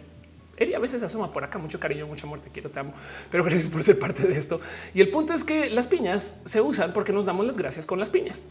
Eri 0.56 0.74
a 0.74 0.78
veces 0.78 1.02
asoma 1.02 1.32
por 1.32 1.42
acá 1.42 1.58
mucho 1.58 1.80
cariño, 1.80 2.06
mucho 2.06 2.28
amor, 2.28 2.38
te 2.38 2.50
quiero, 2.50 2.70
te 2.70 2.78
amo, 2.78 2.92
pero 3.32 3.42
gracias 3.42 3.68
por 3.68 3.82
ser 3.82 3.98
parte 3.98 4.28
de 4.28 4.38
esto. 4.38 4.60
Y 4.94 5.00
el 5.00 5.10
punto 5.10 5.34
es 5.34 5.42
que 5.42 5.70
las 5.70 5.88
piñas 5.88 6.40
se 6.44 6.60
usan 6.60 6.92
porque 6.92 7.12
nos 7.12 7.26
damos 7.26 7.44
las 7.44 7.56
gracias 7.56 7.84
con 7.84 7.98
las 7.98 8.10
piñas. 8.10 8.42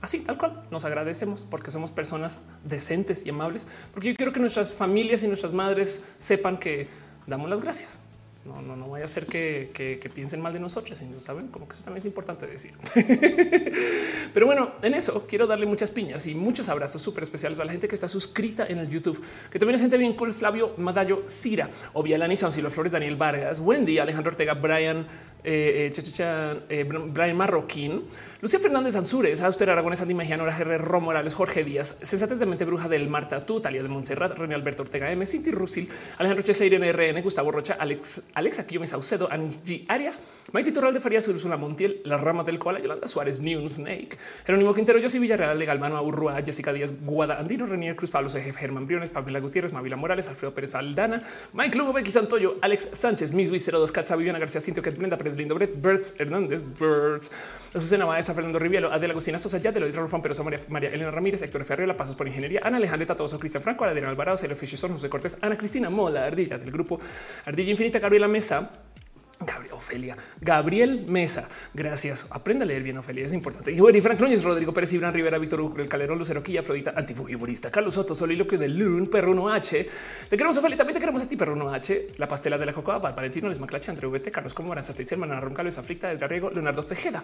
Así, 0.00 0.20
tal 0.20 0.38
cual. 0.38 0.62
Nos 0.70 0.84
agradecemos 0.84 1.44
porque 1.44 1.70
somos 1.70 1.90
personas 1.90 2.38
decentes 2.64 3.26
y 3.26 3.30
amables, 3.30 3.66
porque 3.92 4.08
yo 4.10 4.16
quiero 4.16 4.32
que 4.32 4.40
nuestras 4.40 4.74
familias 4.74 5.22
y 5.22 5.28
nuestras 5.28 5.52
madres 5.52 6.04
sepan 6.18 6.58
que 6.58 6.88
damos 7.26 7.50
las 7.50 7.60
gracias. 7.60 8.00
No, 8.48 8.62
no, 8.62 8.76
no 8.76 8.88
vaya 8.88 9.04
a 9.04 9.08
ser 9.08 9.26
que, 9.26 10.10
piensen 10.14 10.40
mal 10.40 10.54
de 10.54 10.60
nosotros. 10.60 11.02
No 11.02 11.20
saben 11.20 11.48
como 11.48 11.68
que 11.68 11.74
eso 11.74 11.84
también 11.84 11.98
es 11.98 12.06
importante 12.06 12.46
decir. 12.46 12.72
Pero 14.34 14.46
bueno, 14.46 14.72
en 14.80 14.94
eso 14.94 15.26
quiero 15.28 15.46
darle 15.46 15.66
muchas 15.66 15.90
piñas 15.90 16.26
y 16.26 16.34
muchos 16.34 16.68
abrazos 16.70 17.02
súper 17.02 17.24
especiales 17.24 17.60
a 17.60 17.64
la 17.64 17.72
gente 17.72 17.88
que 17.88 17.94
está 17.94 18.08
suscrita 18.08 18.66
en 18.66 18.78
el 18.78 18.88
YouTube, 18.88 19.22
que 19.50 19.58
también 19.58 19.74
es 19.74 19.82
gente 19.82 19.98
bien 19.98 20.14
cool. 20.14 20.32
Flavio 20.32 20.72
Madallo, 20.78 21.24
Cira, 21.28 21.68
Ovialani, 21.92 22.36
Saucilo 22.36 22.70
Flores, 22.70 22.92
Daniel 22.92 23.16
Vargas, 23.16 23.60
Wendy, 23.60 23.98
Alejandro 23.98 24.30
Ortega, 24.30 24.54
Brian, 24.54 25.06
eh, 25.44 25.92
eh, 25.94 26.62
eh 26.70 26.84
Brian 26.84 27.36
Marroquín, 27.36 28.04
Lucía 28.40 28.60
Fernández 28.60 28.94
Ansúrez, 28.94 29.42
Auster 29.42 29.68
Aragones, 29.68 30.00
Andy 30.00 30.14
Mejía, 30.14 30.36
Nora 30.36 30.56
Herrera, 30.56 30.78
Ro 30.78 31.00
Morales, 31.00 31.34
Jorge 31.34 31.64
Díaz, 31.64 31.98
Sensates 32.02 32.38
de 32.38 32.46
Mente 32.46 32.64
Bruja 32.64 32.88
del 32.88 33.08
Marta, 33.08 33.44
tú, 33.44 33.60
Talia 33.60 33.82
de 33.82 33.88
Montserrat, 33.88 34.38
René 34.38 34.54
Alberto 34.54 34.84
Ortega 34.84 35.10
M, 35.10 35.26
Cinti 35.26 35.50
Rusil, 35.50 35.88
Alejandro 36.18 36.44
Chesa, 36.44 36.64
Irene 36.64 36.92
RN, 36.92 37.20
Gustavo 37.20 37.50
Rocha, 37.50 37.76
Alex, 37.80 38.22
Alex 38.34 38.60
Aquillo 38.60 38.86
Saucedo, 38.86 39.28
Angie 39.28 39.84
Arias, 39.88 40.20
Maite 40.52 40.70
Torral 40.70 40.94
de 40.94 41.00
Farías, 41.00 41.26
Ursula 41.26 41.56
Montiel, 41.56 42.00
La 42.04 42.16
Rama 42.16 42.44
del 42.44 42.60
Koala, 42.60 42.78
Yolanda 42.78 43.08
Suárez, 43.08 43.40
New 43.40 43.68
Snake, 43.68 44.16
Jerónimo 44.46 44.72
Quintero, 44.72 45.02
José 45.02 45.18
Villarreal, 45.18 45.58
Legal 45.58 45.80
Mano, 45.80 46.00
Urrua, 46.00 46.40
Jessica 46.40 46.72
Díaz, 46.72 46.94
Guada, 47.04 47.40
Andino, 47.40 47.66
Renier 47.66 47.96
Cruz, 47.96 48.12
Pablo 48.12 48.28
C. 48.28 48.40
Germán 48.52 48.86
Briones, 48.86 49.10
Pamela 49.10 49.40
Gutiérrez, 49.40 49.72
Mavila 49.72 49.96
Morales, 49.96 50.28
Alfredo 50.28 50.54
Pérez 50.54 50.76
Aldana, 50.76 51.24
Mike 51.54 51.76
Lugo, 51.76 51.92
Becky 51.92 52.12
Santoyo, 52.12 52.58
Alex 52.62 52.90
Sánchez, 52.92 53.34
Miss 53.34 53.50
02, 53.50 53.90
Katza, 53.90 54.14
Viviana 54.14 54.38
García, 54.38 54.60
Cintia, 54.60 54.80
que 54.80 54.90
Brenda 54.90 55.18
Pérez 55.18 55.36
Lindo, 55.36 55.56
Brett, 55.56 55.74
Bertz 55.82 56.14
Hernández, 56.20 56.62
Bertz, 56.78 57.32
Susana 57.72 58.06
Maesa, 58.28 58.34
Fernando 58.34 58.58
Rivielo, 58.58 58.92
Adela 58.92 59.12
Agustina 59.12 59.38
Sosa, 59.38 59.58
ya 59.58 59.72
de 59.72 59.80
lo 59.80 60.08
Juan 60.08 60.22
Pero 60.22 60.44
María, 60.44 60.60
María 60.68 60.90
Elena 60.90 61.10
Ramírez, 61.10 61.42
Héctor 61.42 61.64
Ferreira, 61.64 61.96
Pasos 61.96 62.14
por 62.14 62.26
Ingeniería, 62.26 62.60
Ana 62.62 62.76
Alejandra 62.76 63.06
Tatoso, 63.06 63.38
Cristian 63.38 63.62
Franco, 63.62 63.84
Adrián 63.84 64.08
Alvarado, 64.08 64.36
Celio 64.36 64.56
Fischer, 64.56 64.90
José 64.90 65.08
Cortés, 65.08 65.38
Ana 65.40 65.56
Cristina 65.56 65.88
Mola, 65.88 66.26
Ardilla 66.26 66.58
del 66.58 66.70
grupo 66.70 67.00
Ardilla 67.46 67.70
Infinita, 67.70 67.98
Gabriela 67.98 68.28
Mesa, 68.28 68.70
Gabriel, 69.40 69.72
Ofelia, 69.74 70.16
Gabriel 70.40 71.06
Mesa. 71.08 71.48
Gracias. 71.72 72.26
Aprenda 72.30 72.64
a 72.64 72.66
leer 72.66 72.82
bien, 72.82 72.98
Ofelia. 72.98 73.24
Es 73.24 73.32
importante. 73.32 73.70
Y 73.70 73.78
bueno, 73.80 73.96
y 73.96 74.00
Frank 74.00 74.20
Núñez, 74.20 74.42
Rodrigo 74.42 74.72
Pérez, 74.72 74.92
Ibran 74.92 75.14
Rivera, 75.14 75.38
Víctor 75.38 75.60
Hugo, 75.60 75.76
el 75.78 75.88
Calero, 75.88 76.16
Lucero 76.16 76.42
Quilla, 76.42 76.60
Afrodita, 76.60 76.92
Antifugiborista, 76.96 77.70
Carlos 77.70 77.94
Soto, 77.94 78.14
Soliloquio 78.14 78.58
de 78.58 78.68
Loon, 78.68 79.06
Perruno 79.06 79.48
H. 79.48 79.88
Te 80.28 80.36
queremos, 80.36 80.56
Ofelia. 80.58 80.76
También 80.76 80.94
te 80.94 81.00
queremos 81.00 81.22
a 81.22 81.28
ti, 81.28 81.36
Perruno 81.36 81.72
H. 81.72 82.14
La 82.18 82.26
pastela 82.26 82.58
de 82.58 82.66
la 82.66 82.72
Cocoa, 82.72 82.98
Valentino, 82.98 83.48
Les 83.48 83.60
Maclache, 83.60 83.90
André 83.90 84.08
VT, 84.08 84.30
Carlos 84.30 84.54
Como 84.54 84.72
Aranza, 84.72 84.92
Hermana 84.98 85.40
Ron 85.40 85.54
Carlos 85.54 85.78
Afrita, 85.78 86.10
Edgar 86.10 86.30
Riego, 86.30 86.50
Leonardo 86.50 86.84
Tejeda. 86.84 87.22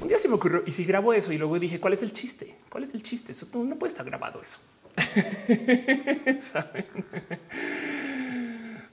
Un 0.00 0.08
día 0.08 0.18
se 0.18 0.28
me 0.28 0.34
ocurrió 0.34 0.62
y 0.66 0.70
si 0.70 0.84
grabo 0.84 1.12
eso 1.12 1.32
y 1.32 1.38
luego 1.38 1.58
dije, 1.58 1.78
¿cuál 1.78 1.92
es 1.92 2.02
el 2.02 2.12
chiste? 2.12 2.56
¿Cuál 2.68 2.84
es 2.84 2.94
el 2.94 3.02
chiste? 3.02 3.32
Eso 3.32 3.46
no 3.52 3.76
puede 3.76 3.90
estar 3.90 4.04
grabado 4.04 4.42
eso. 4.42 4.58
¿Saben? 6.40 6.86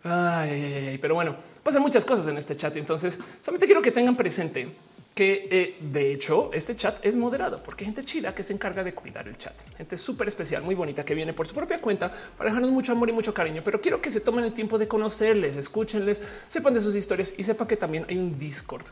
Ay, 0.03 0.97
pero 1.01 1.15
bueno, 1.15 1.35
pasan 1.69 1.83
muchas 1.83 2.03
cosas 2.03 2.25
en 2.25 2.35
este 2.35 2.57
chat. 2.57 2.75
Entonces, 2.77 3.19
solamente 3.41 3.67
quiero 3.67 3.81
que 3.81 3.91
tengan 3.91 4.17
presente 4.17 4.69
que 5.13 5.47
eh, 5.51 5.77
de 5.81 6.13
hecho 6.13 6.49
este 6.53 6.75
chat 6.75 7.05
es 7.05 7.17
moderado 7.17 7.61
porque 7.61 7.83
hay 7.83 7.87
gente 7.87 8.05
chida 8.05 8.33
que 8.33 8.41
se 8.41 8.53
encarga 8.53 8.83
de 8.83 8.95
cuidar 8.95 9.27
el 9.27 9.37
chat. 9.37 9.53
Gente 9.77 9.95
súper 9.95 10.27
especial, 10.27 10.63
muy 10.63 10.73
bonita 10.73 11.05
que 11.05 11.13
viene 11.13 11.33
por 11.33 11.45
su 11.45 11.53
propia 11.53 11.79
cuenta 11.79 12.11
para 12.37 12.49
dejarnos 12.49 12.71
mucho 12.71 12.93
amor 12.93 13.09
y 13.09 13.13
mucho 13.13 13.35
cariño. 13.35 13.61
Pero 13.63 13.81
quiero 13.81 14.01
que 14.01 14.09
se 14.09 14.19
tomen 14.19 14.45
el 14.45 14.53
tiempo 14.53 14.79
de 14.79 14.87
conocerles, 14.87 15.57
escúchenles, 15.57 16.23
sepan 16.47 16.73
de 16.73 16.81
sus 16.81 16.95
historias 16.95 17.35
y 17.37 17.43
sepan 17.43 17.67
que 17.67 17.77
también 17.77 18.05
hay 18.09 18.17
un 18.17 18.39
Discord 18.39 18.85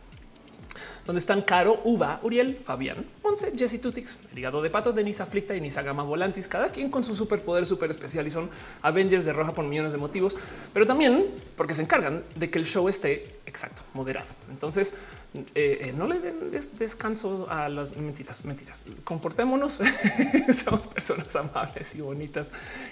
donde 1.07 1.19
están 1.19 1.41
Caro, 1.41 1.79
Uva, 1.85 2.19
Uriel, 2.21 2.57
Fabián, 2.57 3.05
Once, 3.23 3.53
Jesse 3.57 3.79
Tutix, 3.81 4.19
el 4.33 4.39
hígado 4.39 4.61
de 4.61 4.69
pato, 4.69 4.91
Denise 4.91 5.23
Aflicta 5.23 5.55
y 5.55 5.61
Nisa 5.61 5.81
Gama 5.81 6.03
Volantis, 6.03 6.49
cada 6.49 6.69
quien 6.69 6.91
con 6.91 7.03
su 7.03 7.15
superpoder 7.15 7.65
súper 7.65 7.89
especial 7.89 8.27
y 8.27 8.29
son 8.29 8.49
Avengers 8.81 9.23
de 9.23 9.31
roja 9.31 9.53
por 9.53 9.65
millones 9.65 9.93
de 9.93 9.97
motivos, 9.97 10.35
pero 10.73 10.85
también 10.85 11.25
porque 11.55 11.73
se 11.73 11.81
encargan 11.81 12.23
de 12.35 12.49
que 12.49 12.59
el 12.59 12.65
show 12.65 12.89
esté 12.89 13.37
exacto, 13.45 13.83
moderado. 13.93 14.27
Entonces, 14.51 14.93
eh, 15.33 15.79
eh, 15.81 15.93
no 15.95 16.07
le 16.07 16.19
den 16.19 16.51
descanso 16.51 17.47
a 17.49 17.69
las 17.69 17.95
mentiras, 17.95 18.43
mentiras. 18.45 18.83
Comportémonos, 19.03 19.79
somos 20.65 20.87
personas 20.87 21.35
amables 21.35 21.95
y 21.95 22.01
bonitas 22.01 22.51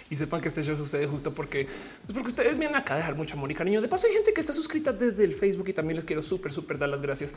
y 0.09 0.15
sepan 0.15 0.41
que 0.41 0.49
este 0.49 0.63
show 0.63 0.77
sucede 0.77 1.07
justo 1.07 1.33
porque, 1.33 1.65
pues 1.65 2.13
porque 2.13 2.29
ustedes 2.29 2.57
vienen 2.57 2.75
acá 2.75 2.95
a 2.95 2.97
dejar 2.97 3.15
mucho 3.15 3.35
amor 3.35 3.51
y 3.51 3.55
cariño. 3.55 3.81
De 3.81 3.87
paso, 3.87 4.07
hay 4.07 4.13
gente 4.13 4.33
que 4.33 4.41
está 4.41 4.53
suscrita 4.53 4.93
desde 4.93 5.23
el 5.23 5.33
Facebook 5.33 5.69
y 5.69 5.73
también 5.73 5.95
les 5.97 6.05
quiero 6.05 6.21
súper, 6.21 6.51
súper 6.51 6.77
dar 6.77 6.89
las 6.89 7.01
gracias 7.01 7.33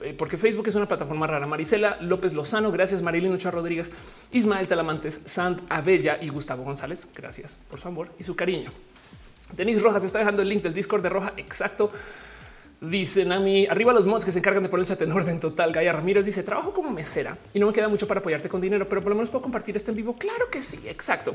eh, 0.00 0.13
porque 0.14 0.38
Facebook 0.38 0.68
es 0.68 0.74
una 0.74 0.88
plataforma 0.88 1.26
rara. 1.26 1.46
Marisela 1.46 1.98
López 2.00 2.34
Lozano, 2.34 2.72
gracias. 2.72 3.02
Marilyn 3.02 3.32
Ochoa 3.32 3.50
Rodríguez, 3.50 3.90
Ismael 4.32 4.66
Talamantes, 4.66 5.20
Sant 5.24 5.60
Abella 5.68 6.18
y 6.20 6.28
Gustavo 6.28 6.64
González. 6.64 7.08
Gracias 7.14 7.58
por 7.68 7.80
su 7.80 7.88
amor 7.88 8.10
y 8.18 8.22
su 8.22 8.34
cariño. 8.34 8.72
Denis 9.54 9.82
Rojas 9.82 10.04
está 10.04 10.18
dejando 10.18 10.42
el 10.42 10.48
link 10.48 10.62
del 10.62 10.74
Discord 10.74 11.02
de 11.02 11.08
Roja. 11.08 11.32
Exacto. 11.36 11.90
Dicen 12.80 13.32
a 13.32 13.40
mí 13.40 13.66
arriba 13.66 13.92
los 13.94 14.04
mods 14.04 14.24
que 14.24 14.32
se 14.32 14.40
encargan 14.40 14.62
de 14.62 14.68
poner 14.68 14.82
el 14.82 14.88
chat 14.88 15.00
en 15.00 15.12
orden 15.12 15.40
total. 15.40 15.72
Gaia 15.72 15.92
Ramírez 15.92 16.26
dice 16.26 16.42
trabajo 16.42 16.72
como 16.72 16.90
mesera 16.90 17.38
y 17.54 17.58
no 17.58 17.66
me 17.66 17.72
queda 17.72 17.88
mucho 17.88 18.06
para 18.06 18.20
apoyarte 18.20 18.48
con 18.48 18.60
dinero, 18.60 18.88
pero 18.88 19.00
por 19.00 19.10
lo 19.10 19.16
menos 19.16 19.30
puedo 19.30 19.42
compartir 19.42 19.74
este 19.76 19.90
en 19.90 19.96
vivo. 19.96 20.14
Claro 20.14 20.50
que 20.50 20.60
sí, 20.60 20.80
exacto. 20.86 21.34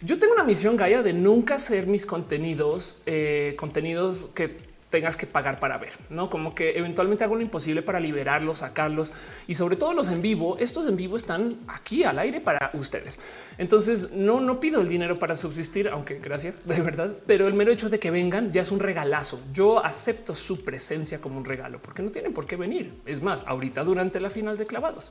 Yo 0.00 0.18
tengo 0.18 0.32
una 0.32 0.44
misión 0.44 0.76
Gaia 0.76 1.02
de 1.02 1.12
nunca 1.12 1.56
hacer 1.56 1.86
mis 1.86 2.06
contenidos, 2.06 3.02
eh, 3.04 3.54
contenidos 3.58 4.30
que 4.34 4.65
tengas 4.90 5.16
que 5.16 5.26
pagar 5.26 5.58
para 5.58 5.78
ver, 5.78 5.92
no 6.10 6.30
como 6.30 6.54
que 6.54 6.78
eventualmente 6.78 7.24
hago 7.24 7.34
lo 7.34 7.42
imposible 7.42 7.82
para 7.82 8.00
liberarlos, 8.00 8.58
sacarlos 8.58 9.12
y 9.46 9.54
sobre 9.54 9.76
todo 9.76 9.92
los 9.92 10.08
en 10.08 10.22
vivo. 10.22 10.56
Estos 10.58 10.86
en 10.86 10.96
vivo 10.96 11.16
están 11.16 11.56
aquí 11.66 12.04
al 12.04 12.18
aire 12.18 12.40
para 12.40 12.70
ustedes. 12.74 13.18
Entonces 13.58 14.12
no, 14.12 14.40
no 14.40 14.60
pido 14.60 14.80
el 14.80 14.88
dinero 14.88 15.18
para 15.18 15.36
subsistir, 15.36 15.88
aunque 15.88 16.18
gracias 16.18 16.60
de 16.64 16.80
verdad, 16.80 17.16
pero 17.26 17.46
el 17.46 17.54
mero 17.54 17.72
hecho 17.72 17.88
de 17.88 17.98
que 17.98 18.10
vengan 18.10 18.52
ya 18.52 18.62
es 18.62 18.70
un 18.70 18.80
regalazo. 18.80 19.40
Yo 19.52 19.84
acepto 19.84 20.34
su 20.34 20.64
presencia 20.64 21.20
como 21.20 21.38
un 21.38 21.44
regalo 21.44 21.80
porque 21.80 22.02
no 22.02 22.10
tienen 22.10 22.32
por 22.32 22.46
qué 22.46 22.56
venir. 22.56 22.94
Es 23.06 23.22
más, 23.22 23.44
ahorita 23.46 23.84
durante 23.84 24.20
la 24.20 24.30
final 24.30 24.56
de 24.56 24.66
clavados. 24.66 25.10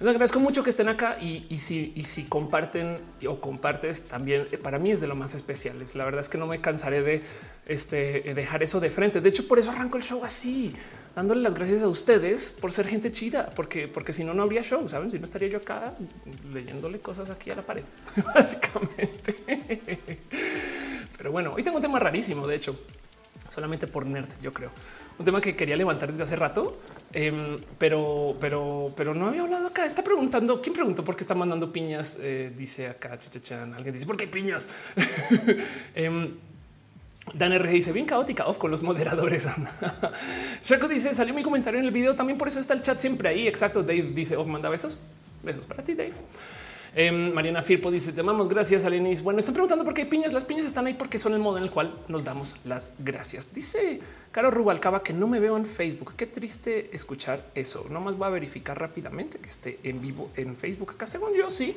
Les 0.00 0.08
agradezco 0.08 0.38
mucho 0.38 0.62
que 0.62 0.70
estén 0.70 0.88
acá 0.88 1.18
y, 1.20 1.58
si, 1.58 2.26
comparten 2.28 3.00
o 3.26 3.40
compartes 3.40 4.04
también, 4.04 4.46
eh, 4.52 4.56
para 4.56 4.78
mí 4.78 4.92
es 4.92 5.00
de 5.00 5.08
lo 5.08 5.16
más 5.16 5.34
especiales. 5.34 5.96
La 5.96 6.04
verdad 6.04 6.20
es 6.20 6.28
que 6.28 6.38
no 6.38 6.46
me 6.46 6.60
cansaré 6.60 7.02
de 7.02 7.22
este, 7.66 8.22
dejar 8.32 8.62
eso 8.62 8.78
de 8.78 8.90
frente. 8.90 9.20
De 9.20 9.28
hecho, 9.28 9.48
por 9.48 9.58
eso 9.58 9.72
arranco 9.72 9.96
el 9.96 10.04
show 10.04 10.24
así, 10.24 10.72
dándole 11.16 11.42
las 11.42 11.56
gracias 11.56 11.82
a 11.82 11.88
ustedes 11.88 12.54
por 12.60 12.70
ser 12.70 12.86
gente 12.86 13.10
chida, 13.10 13.50
porque, 13.56 13.88
porque 13.88 14.12
si 14.12 14.22
no, 14.22 14.34
no 14.34 14.44
habría 14.44 14.62
show, 14.62 14.88
saben? 14.88 15.10
Si 15.10 15.18
no 15.18 15.24
estaría 15.24 15.48
yo 15.48 15.58
acá 15.58 15.94
leyéndole 16.52 17.00
cosas 17.00 17.28
aquí 17.30 17.50
a 17.50 17.56
la 17.56 17.62
pared, 17.62 17.84
básicamente. 18.34 19.34
Pero 21.16 21.32
bueno, 21.32 21.54
hoy 21.54 21.64
tengo 21.64 21.78
un 21.78 21.82
tema 21.82 21.98
rarísimo, 21.98 22.46
de 22.46 22.54
hecho, 22.54 22.78
solamente 23.48 23.88
por 23.88 24.06
nerd, 24.06 24.30
yo 24.40 24.52
creo 24.52 24.70
un 25.18 25.24
tema 25.24 25.40
que 25.40 25.56
quería 25.56 25.76
levantar 25.76 26.10
desde 26.10 26.24
hace 26.24 26.36
rato, 26.36 26.78
em, 27.12 27.58
pero, 27.78 28.36
pero, 28.40 28.92
pero 28.96 29.14
no 29.14 29.28
había 29.28 29.42
hablado 29.42 29.66
acá. 29.66 29.84
Está 29.84 30.02
preguntando 30.02 30.60
quién 30.62 30.74
preguntó 30.74 31.04
por 31.04 31.16
qué 31.16 31.24
está 31.24 31.34
mandando 31.34 31.72
piñas. 31.72 32.18
Eh, 32.20 32.52
dice 32.56 32.88
acá, 32.88 33.18
chachachan. 33.18 33.74
Alguien 33.74 33.94
dice 33.94 34.06
por 34.06 34.16
qué 34.16 34.28
piñas. 34.28 34.68
eh, 35.94 36.30
Dan 37.34 37.52
RG 37.58 37.70
dice 37.70 37.92
bien 37.92 38.06
caótica 38.06 38.46
off 38.46 38.58
con 38.58 38.70
los 38.70 38.82
moderadores. 38.82 39.46
Shaco 40.64 40.88
dice 40.88 41.12
salió 41.14 41.34
mi 41.34 41.42
comentario 41.42 41.80
en 41.80 41.86
el 41.86 41.92
video. 41.92 42.14
También 42.14 42.38
por 42.38 42.48
eso 42.48 42.60
está 42.60 42.74
el 42.74 42.82
chat 42.82 42.98
siempre 42.98 43.28
ahí. 43.28 43.46
Exacto. 43.46 43.82
Dave 43.82 44.10
dice 44.14 44.36
off 44.36 44.46
manda 44.46 44.68
besos. 44.68 44.98
Besos 45.42 45.66
para 45.66 45.82
ti, 45.82 45.94
Dave. 45.94 46.14
Em, 46.94 47.32
Mariana 47.32 47.62
Firpo 47.62 47.90
dice: 47.90 48.12
Te 48.12 48.20
amamos. 48.20 48.48
Gracias, 48.48 48.84
Alenis. 48.84 49.22
Bueno, 49.22 49.40
están 49.40 49.54
preguntando 49.54 49.84
por 49.84 49.94
qué 49.94 50.02
hay 50.02 50.08
piñas. 50.08 50.32
Las 50.32 50.44
piñas 50.44 50.66
están 50.66 50.86
ahí 50.86 50.94
porque 50.94 51.18
son 51.18 51.34
el 51.34 51.40
modo 51.40 51.58
en 51.58 51.64
el 51.64 51.70
cual 51.70 51.98
nos 52.08 52.24
damos 52.24 52.56
las 52.64 52.94
gracias. 52.98 53.52
Dice 53.52 54.00
Caro 54.32 54.50
Rubalcaba 54.50 55.02
que 55.02 55.12
no 55.12 55.26
me 55.26 55.40
veo 55.40 55.56
en 55.56 55.64
Facebook. 55.64 56.14
Qué 56.16 56.26
triste 56.26 56.90
escuchar 56.92 57.46
eso. 57.54 57.86
No 57.90 58.00
más 58.00 58.16
voy 58.16 58.26
a 58.26 58.30
verificar 58.30 58.78
rápidamente 58.78 59.38
que 59.38 59.48
esté 59.48 59.78
en 59.82 60.00
vivo 60.00 60.30
en 60.36 60.56
Facebook. 60.56 60.92
Acá, 60.92 61.06
según 61.06 61.34
yo, 61.34 61.50
sí. 61.50 61.74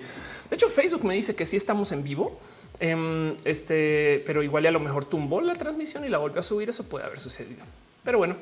De 0.50 0.56
hecho, 0.56 0.70
Facebook 0.70 1.06
me 1.06 1.15
dice 1.15 1.36
que 1.36 1.46
sí 1.46 1.56
estamos 1.56 1.91
en 1.91 2.03
vivo. 2.03 2.39
Em, 2.80 3.36
este, 3.46 4.24
pero 4.25 4.44
igual 4.44 4.65
a 4.65 4.72
lo 4.72 4.80
mejor 4.80 5.06
tumbó 5.06 5.41
la 5.41 5.56
transmisión 5.56 6.06
y 6.06 6.10
la 6.10 6.18
volvió 6.18 6.39
a 6.39 6.44
subir. 6.44 6.70
Eso 6.70 6.88
puede 6.88 7.06
haber 7.06 7.20
sucedido. 7.20 7.63
Pero 8.03 8.18
bueno, 8.18 8.38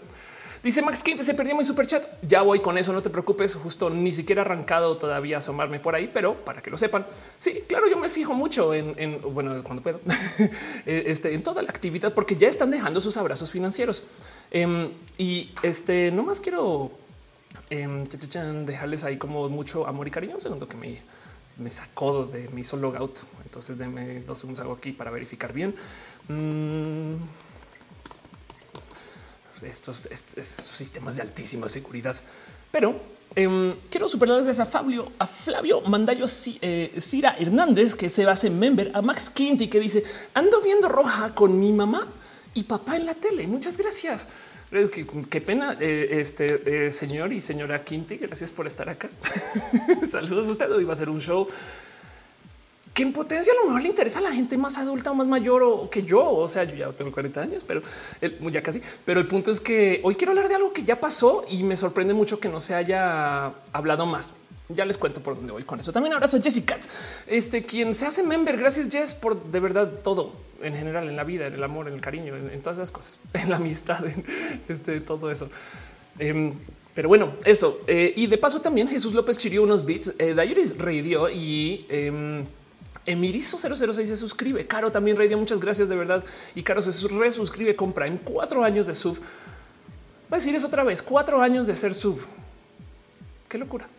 Dice 0.61 0.81
Max 0.81 1.03
Quinte, 1.03 1.23
se 1.23 1.33
perdió 1.33 1.55
mi 1.55 1.63
super 1.63 1.87
chat. 1.87 2.05
Ya 2.21 2.41
voy 2.41 2.59
con 2.59 2.77
eso, 2.77 2.91
no 2.91 3.01
te 3.01 3.09
preocupes. 3.09 3.55
Justo 3.55 3.89
ni 3.89 4.11
siquiera 4.11 4.41
arrancado 4.41 4.97
todavía 4.97 5.37
asomarme 5.37 5.79
por 5.79 5.95
ahí, 5.95 6.09
pero 6.13 6.43
para 6.43 6.61
que 6.61 6.69
lo 6.69 6.77
sepan, 6.77 7.05
sí, 7.37 7.63
claro, 7.67 7.87
yo 7.87 7.97
me 7.97 8.09
fijo 8.09 8.33
mucho 8.33 8.73
en, 8.73 9.21
bueno, 9.33 9.63
cuando 9.63 9.81
puedo, 9.81 10.01
eh, 10.85 11.03
este, 11.07 11.33
en 11.33 11.43
toda 11.43 11.61
la 11.61 11.69
actividad, 11.69 12.13
porque 12.13 12.35
ya 12.35 12.49
están 12.49 12.71
dejando 12.71 12.99
sus 12.99 13.15
abrazos 13.15 13.51
financieros. 13.51 14.03
Em, 14.51 14.91
y 15.17 15.51
este, 15.63 16.11
no 16.11 16.23
más 16.23 16.41
quiero 16.41 16.91
em, 17.69 18.03
dejarles 18.65 19.05
ahí 19.05 19.17
como 19.17 19.47
mucho 19.47 19.87
amor 19.87 20.07
y 20.09 20.11
cariño. 20.11 20.35
Un 20.35 20.41
segundo 20.41 20.67
que 20.67 20.75
me, 20.75 20.93
me 21.57 21.69
sacó 21.69 22.25
de 22.25 22.49
mi 22.49 22.65
solo 22.65 22.91
logout. 22.91 23.19
Entonces, 23.45 23.77
denme 23.77 24.21
dos 24.21 24.39
segundos 24.39 24.65
aquí 24.77 24.91
para 24.91 25.09
verificar 25.09 25.53
bien. 25.53 25.73
Mm 26.27 27.48
estos, 29.63 30.07
sistemas 30.41 31.15
de 31.15 31.21
altísima 31.21 31.67
seguridad. 31.67 32.15
Pero 32.71 32.99
em, 33.35 33.75
quiero 33.89 34.07
superar 34.07 34.43
gracias 34.43 34.59
a 34.59 34.65
Fabio, 34.65 35.11
a 35.17 35.27
Flavio 35.27 35.81
Mandayo 35.81 36.25
eh, 36.61 36.95
Cira 36.99 37.35
Hernández, 37.37 37.95
que 37.95 38.09
se 38.09 38.25
hace 38.25 38.49
member, 38.49 38.91
a 38.93 39.01
Max 39.01 39.29
Quinty, 39.29 39.67
que 39.67 39.79
dice 39.79 40.03
ando 40.33 40.61
viendo 40.61 40.87
roja 40.87 41.33
con 41.33 41.59
mi 41.59 41.71
mamá 41.71 42.07
y 42.53 42.63
papá 42.63 42.95
en 42.95 43.05
la 43.05 43.15
tele. 43.15 43.47
Muchas 43.47 43.77
gracias. 43.77 44.27
Qué, 44.69 45.07
qué 45.29 45.41
pena, 45.41 45.75
eh, 45.79 46.09
este 46.11 46.85
eh, 46.87 46.91
señor 46.91 47.33
y 47.33 47.41
señora 47.41 47.83
Quinty. 47.83 48.17
Gracias 48.17 48.51
por 48.51 48.67
estar 48.67 48.87
acá. 48.87 49.09
Saludos 50.07 50.47
a 50.47 50.51
usted. 50.51 50.71
Hoy 50.71 50.83
va 50.83 50.93
a 50.93 50.95
ser 50.95 51.09
un 51.09 51.19
show 51.19 51.47
que 52.99 53.03
en 53.03 53.13
potencia 53.13 53.53
a 53.53 53.55
lo 53.55 53.67
mejor 53.67 53.81
le 53.81 53.87
interesa 53.87 54.19
a 54.19 54.21
la 54.21 54.31
gente 54.33 54.57
más 54.57 54.77
adulta 54.77 55.09
o 55.09 55.15
más 55.15 55.25
mayor 55.25 55.63
o 55.63 55.89
que 55.89 56.03
yo. 56.03 56.21
O 56.21 56.49
sea, 56.49 56.65
yo 56.65 56.75
ya 56.75 56.91
tengo 56.91 57.13
40 57.13 57.41
años, 57.41 57.63
pero 57.65 57.81
ya 58.51 58.61
casi. 58.61 58.81
Pero 59.05 59.21
el 59.21 59.27
punto 59.27 59.51
es 59.51 59.61
que 59.61 60.01
hoy 60.03 60.15
quiero 60.15 60.31
hablar 60.31 60.49
de 60.49 60.55
algo 60.55 60.73
que 60.73 60.83
ya 60.83 60.99
pasó 60.99 61.45
y 61.49 61.63
me 61.63 61.77
sorprende 61.77 62.13
mucho 62.13 62.41
que 62.41 62.49
no 62.49 62.59
se 62.59 62.75
haya 62.75 63.53
hablado 63.71 64.05
más. 64.05 64.33
Ya 64.67 64.85
les 64.85 64.97
cuento 64.97 65.23
por 65.23 65.37
dónde 65.37 65.53
voy 65.53 65.63
con 65.63 65.79
eso. 65.79 65.93
También 65.93 66.11
abrazo 66.13 66.35
a 66.35 66.41
Jessica, 66.41 66.77
este 67.25 67.63
quien 67.63 67.93
se 67.93 68.05
hace 68.05 68.21
member. 68.21 68.57
Gracias, 68.57 68.89
Jess, 68.89 69.13
por 69.13 69.45
de 69.45 69.61
verdad 69.61 69.89
todo 70.03 70.33
en 70.61 70.75
general, 70.75 71.07
en 71.07 71.15
la 71.15 71.23
vida, 71.23 71.47
en 71.47 71.53
el 71.53 71.63
amor, 71.63 71.87
en 71.87 71.93
el 71.93 72.01
cariño, 72.01 72.35
en, 72.35 72.61
todas 72.61 72.79
esas 72.79 72.91
cosas, 72.91 73.19
en 73.33 73.49
la 73.49 73.55
amistad, 73.55 74.05
en 74.05 74.25
este 74.67 74.99
todo 74.99 75.31
eso. 75.31 75.49
Em, 76.17 76.53
pero 76.93 77.07
bueno, 77.07 77.35
eso. 77.45 77.79
Eh, 77.87 78.11
y 78.17 78.27
de 78.27 78.37
paso 78.37 78.59
también 78.59 78.89
Jesús 78.89 79.13
López 79.13 79.37
chirió 79.37 79.63
unos 79.63 79.85
beats. 79.85 80.13
Eh, 80.19 80.35
reidió 80.77 81.29
y 81.29 81.85
em, 81.87 82.43
Emirizo 83.09 83.57
006 83.57 84.07
se 84.07 84.15
suscribe. 84.15 84.67
Caro 84.67 84.91
también, 84.91 85.17
Rey, 85.17 85.35
muchas 85.35 85.59
gracias 85.59 85.89
de 85.89 85.95
verdad. 85.95 86.23
Y 86.53 86.61
Caro 86.61 86.79
se 86.81 87.07
resuscribe, 87.07 87.75
compra 87.75 88.05
en 88.05 88.17
cuatro 88.17 88.63
años 88.63 88.85
de 88.85 88.93
sub. 88.93 89.17
Voy 90.29 90.37
a 90.37 90.39
decir 90.39 90.53
eso 90.53 90.67
otra 90.67 90.83
vez, 90.83 91.01
cuatro 91.01 91.41
años 91.41 91.65
de 91.65 91.75
ser 91.75 91.95
sub. 91.95 92.19
Qué 93.47 93.57
locura. 93.57 93.89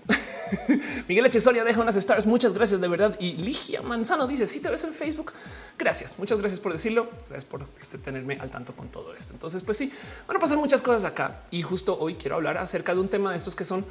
Miguel 1.08 1.24
H. 1.24 1.40
Soria 1.40 1.64
deja 1.64 1.80
unas 1.80 1.96
stars. 1.96 2.24
Muchas 2.24 2.54
gracias 2.54 2.80
de 2.80 2.86
verdad. 2.86 3.16
Y 3.18 3.32
Ligia 3.32 3.82
Manzano 3.82 4.28
dice: 4.28 4.46
Si 4.46 4.60
te 4.60 4.70
ves 4.70 4.84
en 4.84 4.94
Facebook, 4.94 5.32
gracias. 5.76 6.16
Muchas 6.16 6.38
gracias 6.38 6.60
por 6.60 6.70
decirlo. 6.70 7.08
Gracias 7.28 7.44
por 7.44 7.66
este, 7.80 7.98
tenerme 7.98 8.38
al 8.40 8.48
tanto 8.48 8.74
con 8.74 8.90
todo 8.90 9.12
esto. 9.12 9.32
Entonces, 9.32 9.64
pues 9.64 9.76
sí, 9.76 9.92
van 10.28 10.36
a 10.36 10.40
pasar 10.40 10.56
muchas 10.56 10.82
cosas 10.82 11.04
acá. 11.04 11.42
Y 11.50 11.62
justo 11.62 11.98
hoy 11.98 12.14
quiero 12.14 12.36
hablar 12.36 12.58
acerca 12.58 12.94
de 12.94 13.00
un 13.00 13.08
tema 13.08 13.32
de 13.32 13.38
estos 13.38 13.56
que 13.56 13.64
son 13.64 13.84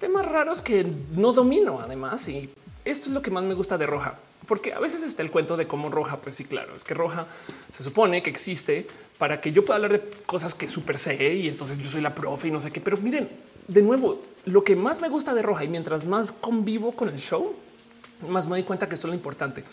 temas 0.00 0.24
raros 0.24 0.62
que 0.62 0.90
no 1.12 1.34
domino, 1.34 1.80
además. 1.80 2.26
Y 2.30 2.48
esto 2.86 3.10
es 3.10 3.14
lo 3.14 3.20
que 3.20 3.30
más 3.30 3.44
me 3.44 3.52
gusta 3.52 3.76
de 3.76 3.86
Roja 3.86 4.14
porque 4.46 4.72
a 4.72 4.78
veces 4.78 5.02
está 5.02 5.22
el 5.22 5.30
cuento 5.30 5.56
de 5.56 5.66
cómo 5.66 5.90
Roja, 5.90 6.20
pues 6.20 6.34
sí, 6.34 6.44
claro, 6.44 6.74
es 6.74 6.84
que 6.84 6.94
Roja 6.94 7.26
se 7.70 7.82
supone 7.82 8.22
que 8.22 8.30
existe 8.30 8.86
para 9.18 9.40
que 9.40 9.52
yo 9.52 9.64
pueda 9.64 9.76
hablar 9.76 9.92
de 9.92 10.00
cosas 10.26 10.54
que 10.54 10.68
súper 10.68 10.98
sé 10.98 11.34
y 11.34 11.48
entonces 11.48 11.78
yo 11.78 11.90
soy 11.90 12.00
la 12.00 12.14
profe 12.14 12.48
y 12.48 12.50
no 12.50 12.60
sé 12.60 12.70
qué, 12.70 12.80
pero 12.80 12.96
miren, 12.98 13.28
de 13.68 13.82
nuevo, 13.82 14.20
lo 14.44 14.62
que 14.62 14.76
más 14.76 15.00
me 15.00 15.08
gusta 15.08 15.34
de 15.34 15.42
Roja 15.42 15.64
y 15.64 15.68
mientras 15.68 16.06
más 16.06 16.32
convivo 16.32 16.92
con 16.92 17.08
el 17.08 17.18
show, 17.18 17.54
más 18.28 18.46
me 18.46 18.52
doy 18.52 18.62
cuenta 18.62 18.88
que 18.88 18.94
esto 18.94 19.06
es 19.06 19.10
lo 19.10 19.14
importante. 19.14 19.64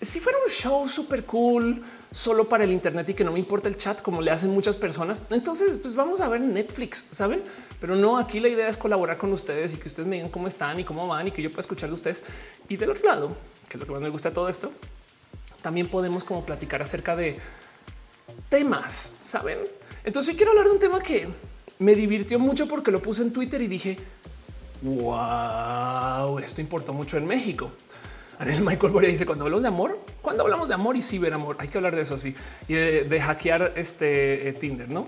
Si 0.00 0.20
fuera 0.20 0.36
un 0.44 0.50
show 0.50 0.88
súper 0.88 1.24
cool 1.24 1.80
solo 2.10 2.48
para 2.48 2.64
el 2.64 2.72
Internet 2.72 3.08
y 3.08 3.14
que 3.14 3.24
no 3.24 3.32
me 3.32 3.38
importa 3.38 3.68
el 3.68 3.76
chat 3.76 4.02
como 4.02 4.20
le 4.20 4.30
hacen 4.30 4.50
muchas 4.50 4.76
personas, 4.76 5.22
entonces 5.30 5.78
pues 5.78 5.94
vamos 5.94 6.20
a 6.20 6.28
ver 6.28 6.40
Netflix, 6.40 7.04
saben? 7.10 7.42
Pero 7.80 7.96
no, 7.96 8.18
aquí 8.18 8.40
la 8.40 8.48
idea 8.48 8.68
es 8.68 8.76
colaborar 8.76 9.16
con 9.16 9.32
ustedes 9.32 9.72
y 9.74 9.76
que 9.78 9.88
ustedes 9.88 10.08
me 10.08 10.16
digan 10.16 10.30
cómo 10.30 10.48
están 10.48 10.80
y 10.80 10.84
cómo 10.84 11.06
van 11.06 11.28
y 11.28 11.30
que 11.30 11.40
yo 11.40 11.50
pueda 11.50 11.60
escuchar 11.60 11.88
de 11.88 11.94
ustedes. 11.94 12.22
Y 12.68 12.76
del 12.76 12.90
otro 12.90 13.06
lado, 13.06 13.36
que 13.68 13.76
es 13.76 13.80
lo 13.80 13.86
que 13.86 13.92
más 13.92 14.00
me 14.00 14.08
gusta 14.08 14.32
todo 14.32 14.48
esto, 14.48 14.72
también 15.62 15.88
podemos 15.88 16.24
como 16.24 16.44
platicar 16.44 16.82
acerca 16.82 17.16
de 17.16 17.38
temas, 18.48 19.12
saben? 19.22 19.58
Entonces 20.04 20.30
hoy 20.30 20.36
quiero 20.36 20.52
hablar 20.52 20.66
de 20.66 20.72
un 20.72 20.78
tema 20.78 21.00
que 21.00 21.28
me 21.78 21.94
divirtió 21.94 22.38
mucho 22.38 22.68
porque 22.68 22.90
lo 22.90 23.00
puse 23.00 23.22
en 23.22 23.32
Twitter 23.32 23.60
y 23.62 23.66
dije, 23.66 23.98
wow, 24.82 26.38
esto 26.38 26.60
importó 26.60 26.92
mucho 26.92 27.16
en 27.16 27.26
México. 27.26 27.70
Anel 28.38 28.62
Michael 28.62 28.92
Boria 28.92 29.08
dice 29.08 29.26
cuando 29.26 29.44
hablamos 29.44 29.62
de 29.62 29.68
amor, 29.68 30.00
cuando 30.20 30.42
hablamos 30.42 30.68
de 30.68 30.74
amor 30.74 30.96
y 30.96 31.02
ciberamor, 31.02 31.56
hay 31.58 31.68
que 31.68 31.78
hablar 31.78 31.94
de 31.94 32.02
eso 32.02 32.14
así 32.14 32.34
y 32.68 32.74
de, 32.74 33.20
hackear 33.20 33.72
este 33.76 34.48
eh, 34.48 34.52
Tinder, 34.52 34.88
no? 34.88 35.06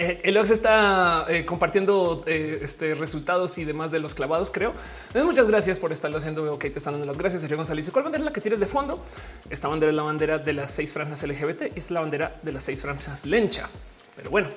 Eh, 0.00 0.20
Elox 0.22 0.50
está 0.50 1.26
eh, 1.28 1.44
compartiendo 1.44 2.22
eh, 2.24 2.60
este, 2.62 2.94
resultados 2.94 3.58
y 3.58 3.64
demás 3.64 3.90
de 3.90 3.98
los 3.98 4.14
clavados, 4.14 4.48
creo. 4.52 4.72
Muchas 5.24 5.48
gracias 5.48 5.80
por 5.80 5.90
estarlo 5.90 6.18
haciendo. 6.18 6.54
Ok, 6.54 6.60
te 6.60 6.78
están 6.78 6.92
dando 6.92 7.06
las 7.06 7.18
gracias. 7.18 7.40
Sergio 7.40 7.56
González. 7.56 7.90
¿Cuál 7.90 8.04
bandera 8.04 8.22
es 8.22 8.26
la 8.26 8.32
que 8.32 8.40
tienes 8.40 8.60
de 8.60 8.66
fondo? 8.66 9.04
Esta 9.50 9.66
bandera 9.66 9.90
es 9.90 9.96
la 9.96 10.04
bandera 10.04 10.38
de 10.38 10.52
las 10.52 10.70
seis 10.70 10.92
franjas 10.92 11.24
LGBT 11.24 11.62
y 11.74 11.78
es 11.80 11.90
la 11.90 12.00
bandera 12.00 12.38
de 12.40 12.52
las 12.52 12.62
seis 12.62 12.80
franjas 12.80 13.26
lencha. 13.26 13.68
Pero 14.14 14.30
bueno, 14.30 14.48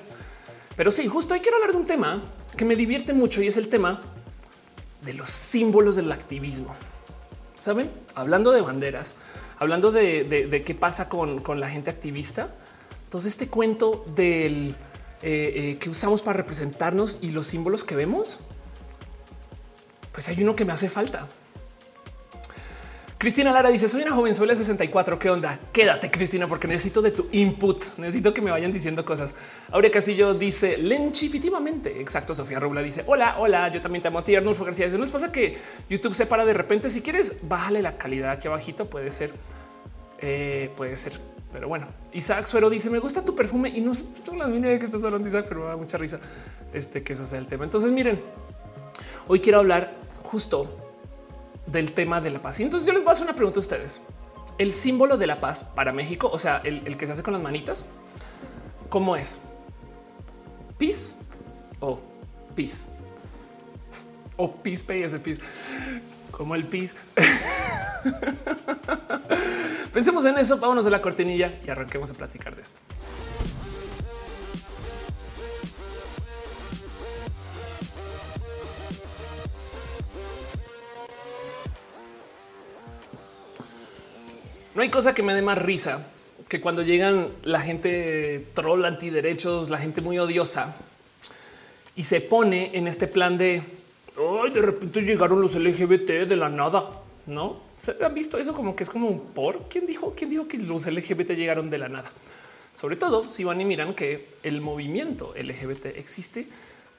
pero 0.76 0.92
sí, 0.92 1.08
justo 1.08 1.34
hoy 1.34 1.40
quiero 1.40 1.56
hablar 1.56 1.72
de 1.72 1.76
un 1.76 1.86
tema 1.86 2.22
que 2.56 2.64
me 2.64 2.76
divierte 2.76 3.12
mucho 3.12 3.42
y 3.42 3.48
es 3.48 3.56
el 3.56 3.68
tema 3.68 4.00
de 5.00 5.14
los 5.14 5.28
símbolos 5.28 5.96
del 5.96 6.12
activismo. 6.12 6.76
Saben, 7.58 7.90
hablando 8.14 8.52
de 8.52 8.60
banderas, 8.60 9.16
hablando 9.58 9.90
de, 9.90 10.62
qué 10.64 10.74
pasa 10.76 11.08
con, 11.08 11.40
con, 11.40 11.58
la 11.58 11.68
gente 11.68 11.90
activista. 11.90 12.54
Entonces, 13.06 13.32
este 13.32 13.48
cuento 13.48 14.04
del 14.14 14.74
eh, 15.22 15.52
eh, 15.54 15.78
que 15.78 15.88
usamos 15.88 16.20
para 16.22 16.36
representarnos 16.36 17.18
y 17.20 17.30
los 17.30 17.46
símbolos 17.46 17.84
que 17.84 17.94
vemos, 17.94 18.40
pues 20.12 20.28
hay 20.28 20.42
uno 20.42 20.56
que 20.56 20.64
me 20.64 20.72
hace 20.72 20.88
falta. 20.88 21.28
Cristina 23.22 23.52
Lara 23.52 23.70
dice: 23.70 23.88
Soy 23.88 24.02
una 24.02 24.10
jovenzuela 24.10 24.52
de 24.52 24.56
64. 24.56 25.16
¿Qué 25.16 25.30
onda? 25.30 25.56
Quédate, 25.72 26.10
Cristina, 26.10 26.48
porque 26.48 26.66
necesito 26.66 27.00
de 27.00 27.12
tu 27.12 27.28
input. 27.30 27.96
Necesito 27.96 28.34
que 28.34 28.42
me 28.42 28.50
vayan 28.50 28.72
diciendo 28.72 29.04
cosas. 29.04 29.36
Aurea 29.70 29.92
Castillo 29.92 30.34
dice: 30.34 30.76
Lenchifitivamente. 30.76 32.00
Exacto. 32.00 32.34
Sofía 32.34 32.58
Rubla 32.58 32.82
dice: 32.82 33.04
Hola, 33.06 33.36
hola. 33.38 33.68
Yo 33.68 33.80
también 33.80 34.02
te 34.02 34.08
amo 34.08 34.18
a 34.18 34.24
ti. 34.24 34.34
Arnulfo 34.34 34.64
García 34.64 34.86
dice: 34.86 34.98
No 34.98 35.04
es 35.04 35.12
pasa 35.12 35.30
que 35.30 35.56
YouTube 35.88 36.14
se 36.14 36.26
para 36.26 36.44
de 36.44 36.52
repente. 36.52 36.90
Si 36.90 37.00
quieres, 37.00 37.36
bájale 37.42 37.80
la 37.80 37.96
calidad 37.96 38.32
aquí 38.32 38.48
abajito. 38.48 38.90
Puede 38.90 39.12
ser, 39.12 39.30
eh, 40.18 40.72
puede 40.76 40.96
ser. 40.96 41.31
Pero 41.52 41.68
bueno, 41.68 41.86
Isaac 42.12 42.46
Suero 42.46 42.70
dice: 42.70 42.88
Me 42.88 42.98
gusta 42.98 43.24
tu 43.24 43.36
perfume 43.36 43.68
y 43.68 43.80
no 43.80 43.94
sé 43.94 44.06
las 44.36 44.50
de 44.50 44.78
que 44.78 44.84
estás 44.84 45.04
hablando, 45.04 45.28
Isaac, 45.28 45.46
pero 45.48 45.60
me 45.60 45.68
da 45.68 45.76
mucha 45.76 45.98
risa 45.98 46.18
este 46.72 47.02
que 47.02 47.12
eso 47.12 47.26
sea 47.26 47.38
el 47.38 47.46
tema. 47.46 47.64
Entonces, 47.64 47.92
miren, 47.92 48.20
hoy 49.28 49.40
quiero 49.40 49.58
hablar 49.58 49.94
justo 50.22 50.82
del 51.66 51.92
tema 51.92 52.20
de 52.20 52.30
la 52.30 52.40
paz. 52.40 52.60
Y 52.60 52.62
entonces 52.62 52.86
yo 52.86 52.92
les 52.92 53.02
voy 53.02 53.10
a 53.10 53.12
hacer 53.12 53.24
una 53.24 53.36
pregunta 53.36 53.58
a 53.58 53.60
ustedes. 53.60 54.00
El 54.58 54.72
símbolo 54.72 55.16
de 55.16 55.26
la 55.26 55.40
paz 55.40 55.64
para 55.64 55.92
México, 55.92 56.30
o 56.32 56.38
sea, 56.38 56.60
el, 56.64 56.96
que 56.96 57.06
se 57.06 57.12
hace 57.12 57.22
con 57.22 57.32
las 57.32 57.42
manitas, 57.42 57.84
¿cómo 58.88 59.16
es? 59.16 59.38
¿Peace 60.78 61.14
o 61.80 62.00
peace? 62.54 62.88
O 64.36 64.50
peace 64.50 64.84
pay 64.84 65.02
ese 65.02 65.18
peace. 65.18 65.40
Como 66.30 66.54
el 66.54 66.64
peace. 66.64 66.96
Pensemos 69.92 70.24
en 70.24 70.38
eso, 70.38 70.58
vámonos 70.58 70.86
a 70.86 70.90
la 70.90 71.02
cortinilla 71.02 71.52
y 71.66 71.70
arranquemos 71.70 72.10
a 72.10 72.14
platicar 72.14 72.56
de 72.56 72.62
esto. 72.62 72.80
No 84.74 84.80
hay 84.80 84.88
cosa 84.88 85.12
que 85.12 85.22
me 85.22 85.34
dé 85.34 85.42
más 85.42 85.58
risa 85.58 86.06
que 86.48 86.62
cuando 86.62 86.82
llegan 86.82 87.28
la 87.42 87.60
gente 87.60 88.46
troll 88.54 88.86
antiderechos, 88.86 89.68
la 89.68 89.76
gente 89.76 90.00
muy 90.00 90.18
odiosa 90.18 90.74
y 91.94 92.04
se 92.04 92.22
pone 92.22 92.70
en 92.74 92.88
este 92.88 93.06
plan 93.06 93.36
de 93.36 93.62
de 94.52 94.60
repente 94.60 95.02
llegaron 95.02 95.40
los 95.40 95.54
LGBT 95.54 96.26
de 96.26 96.36
la 96.36 96.48
nada. 96.48 97.01
No 97.26 97.60
se 97.74 97.94
han 98.04 98.14
visto 98.14 98.38
eso 98.38 98.54
como 98.54 98.74
que 98.74 98.82
es 98.84 98.90
como 98.90 99.22
por 99.22 99.68
quién 99.68 99.86
dijo, 99.86 100.14
quién 100.16 100.30
dijo 100.30 100.48
que 100.48 100.58
los 100.58 100.86
LGBT 100.86 101.30
llegaron 101.32 101.70
de 101.70 101.78
la 101.78 101.88
nada. 101.88 102.10
Sobre 102.74 102.96
todo 102.96 103.30
si 103.30 103.44
van 103.44 103.60
y 103.60 103.64
miran 103.64 103.94
que 103.94 104.28
el 104.42 104.60
movimiento 104.60 105.34
LGBT 105.36 105.86
existe 105.96 106.48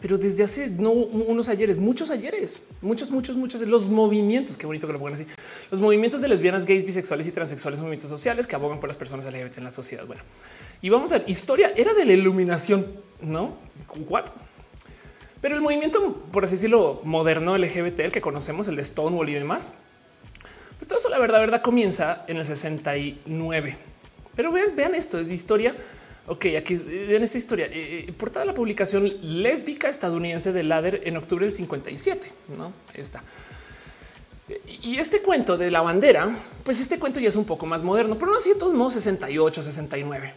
pero 0.03 0.17
desde 0.17 0.43
hace 0.43 0.69
no 0.69 0.91
unos 0.91 1.47
ayeres, 1.47 1.77
muchos 1.77 2.11
ayeres, 2.11 2.61
muchos, 2.81 3.09
muchos, 3.09 3.37
muchos 3.37 3.61
de 3.61 3.67
los 3.67 3.87
movimientos, 3.87 4.57
qué 4.57 4.67
bonito 4.67 4.85
que 4.85 4.91
lo 4.91 4.99
pongan 4.99 5.13
así, 5.13 5.25
los 5.71 5.79
movimientos 5.79 6.19
de 6.19 6.27
lesbianas, 6.27 6.65
gays, 6.65 6.85
bisexuales 6.85 7.25
y 7.25 7.31
transexuales, 7.31 7.79
movimientos 7.79 8.09
sociales 8.09 8.45
que 8.45 8.53
abogan 8.53 8.81
por 8.81 8.89
las 8.89 8.97
personas 8.97 9.25
LGBT 9.25 9.59
en 9.59 9.63
la 9.63 9.71
sociedad. 9.71 10.05
Bueno, 10.05 10.21
y 10.81 10.89
vamos 10.89 11.13
a 11.13 11.19
ver, 11.19 11.29
historia 11.29 11.71
era 11.73 11.93
de 11.93 12.03
la 12.03 12.11
iluminación, 12.11 12.87
no? 13.21 13.55
What? 14.09 14.25
Pero 15.39 15.55
el 15.55 15.61
movimiento, 15.61 16.21
por 16.33 16.43
así 16.43 16.55
decirlo, 16.55 16.99
moderno 17.05 17.57
LGBT, 17.57 18.01
el 18.01 18.11
que 18.11 18.19
conocemos, 18.19 18.67
el 18.67 18.75
de 18.75 18.83
Stonewall 18.83 19.29
y 19.29 19.35
demás, 19.35 19.71
pues 20.83 20.87
todo 20.89 20.99
eso, 20.99 21.09
la 21.09 21.19
verdad, 21.19 21.39
verdad, 21.39 21.61
comienza 21.61 22.25
en 22.27 22.37
el 22.37 22.45
69. 22.45 23.77
Pero 24.35 24.51
vean, 24.51 24.75
vean 24.75 24.95
esto, 24.95 25.17
es 25.17 25.29
historia 25.29 25.75
Ok, 26.25 26.45
aquí 26.57 26.75
en 26.75 27.21
esta 27.21 27.37
historia, 27.37 27.65
eh, 27.65 28.05
eh, 28.07 28.13
portada 28.13 28.45
la 28.45 28.53
publicación 28.53 29.11
lésbica 29.41 29.89
estadounidense 29.89 30.53
de 30.53 30.63
Ladder 30.63 31.01
en 31.03 31.17
octubre 31.17 31.45
del 31.45 31.53
57. 31.53 32.31
No 32.57 32.71
está. 32.93 33.23
Y 34.81 34.97
este 34.99 35.21
cuento 35.21 35.57
de 35.57 35.69
la 35.69 35.81
bandera, 35.81 36.33
pues 36.63 36.79
este 36.79 36.97
cuento 36.97 37.19
ya 37.19 37.27
es 37.27 37.35
un 37.35 37.43
poco 37.43 37.65
más 37.65 37.83
moderno, 37.83 38.17
pero 38.17 38.31
no 38.31 38.37
así 38.37 38.49
de 38.49 38.55
todos 38.55 38.73
modos 38.73 38.93
68, 38.93 39.63
69. 39.63 40.33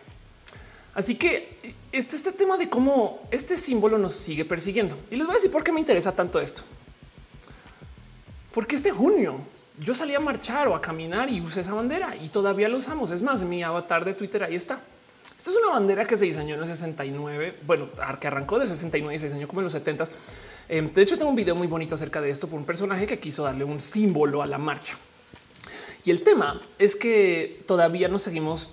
Así 0.94 1.14
que 1.14 1.56
este, 1.92 2.16
este 2.16 2.32
tema 2.32 2.56
de 2.56 2.68
cómo 2.68 3.22
este 3.30 3.54
símbolo 3.54 3.96
nos 3.96 4.12
sigue 4.12 4.44
persiguiendo. 4.44 4.96
Y 5.10 5.16
les 5.16 5.26
voy 5.26 5.34
a 5.34 5.38
decir 5.38 5.52
por 5.52 5.62
qué 5.62 5.70
me 5.70 5.78
interesa 5.78 6.10
tanto 6.10 6.40
esto. 6.40 6.62
Porque 8.52 8.74
este 8.74 8.90
junio 8.90 9.38
yo 9.78 9.94
salí 9.94 10.14
a 10.14 10.20
marchar 10.20 10.68
o 10.68 10.74
a 10.74 10.80
caminar 10.80 11.30
y 11.30 11.40
usé 11.40 11.60
esa 11.60 11.74
bandera 11.74 12.14
y 12.16 12.28
todavía 12.28 12.68
lo 12.68 12.78
usamos. 12.78 13.10
Es 13.10 13.22
más, 13.22 13.44
mi 13.44 13.62
avatar 13.62 14.04
de 14.04 14.14
Twitter 14.14 14.42
ahí 14.42 14.54
está. 14.54 14.80
Esto 15.36 15.50
es 15.50 15.56
una 15.56 15.72
bandera 15.72 16.06
que 16.06 16.16
se 16.16 16.24
diseñó 16.24 16.54
en 16.54 16.62
el 16.62 16.66
69, 16.66 17.58
bueno, 17.66 17.88
que 18.18 18.26
arrancó 18.26 18.58
del 18.58 18.68
69 18.68 19.14
y 19.14 19.18
se 19.18 19.26
diseñó 19.26 19.46
como 19.46 19.60
en 19.60 19.64
los 19.64 19.72
70. 19.72 20.04
Em, 20.68 20.92
de 20.92 21.02
hecho, 21.02 21.18
tengo 21.18 21.30
un 21.30 21.36
video 21.36 21.54
muy 21.54 21.66
bonito 21.66 21.94
acerca 21.94 22.20
de 22.20 22.30
esto 22.30 22.48
por 22.48 22.58
un 22.58 22.64
personaje 22.64 23.06
que 23.06 23.18
quiso 23.18 23.42
darle 23.42 23.64
un 23.64 23.78
símbolo 23.78 24.42
a 24.42 24.46
la 24.46 24.58
marcha. 24.58 24.96
Y 26.04 26.10
el 26.10 26.22
tema 26.22 26.60
es 26.78 26.96
que 26.96 27.62
todavía 27.66 28.08
nos 28.08 28.22
seguimos 28.22 28.70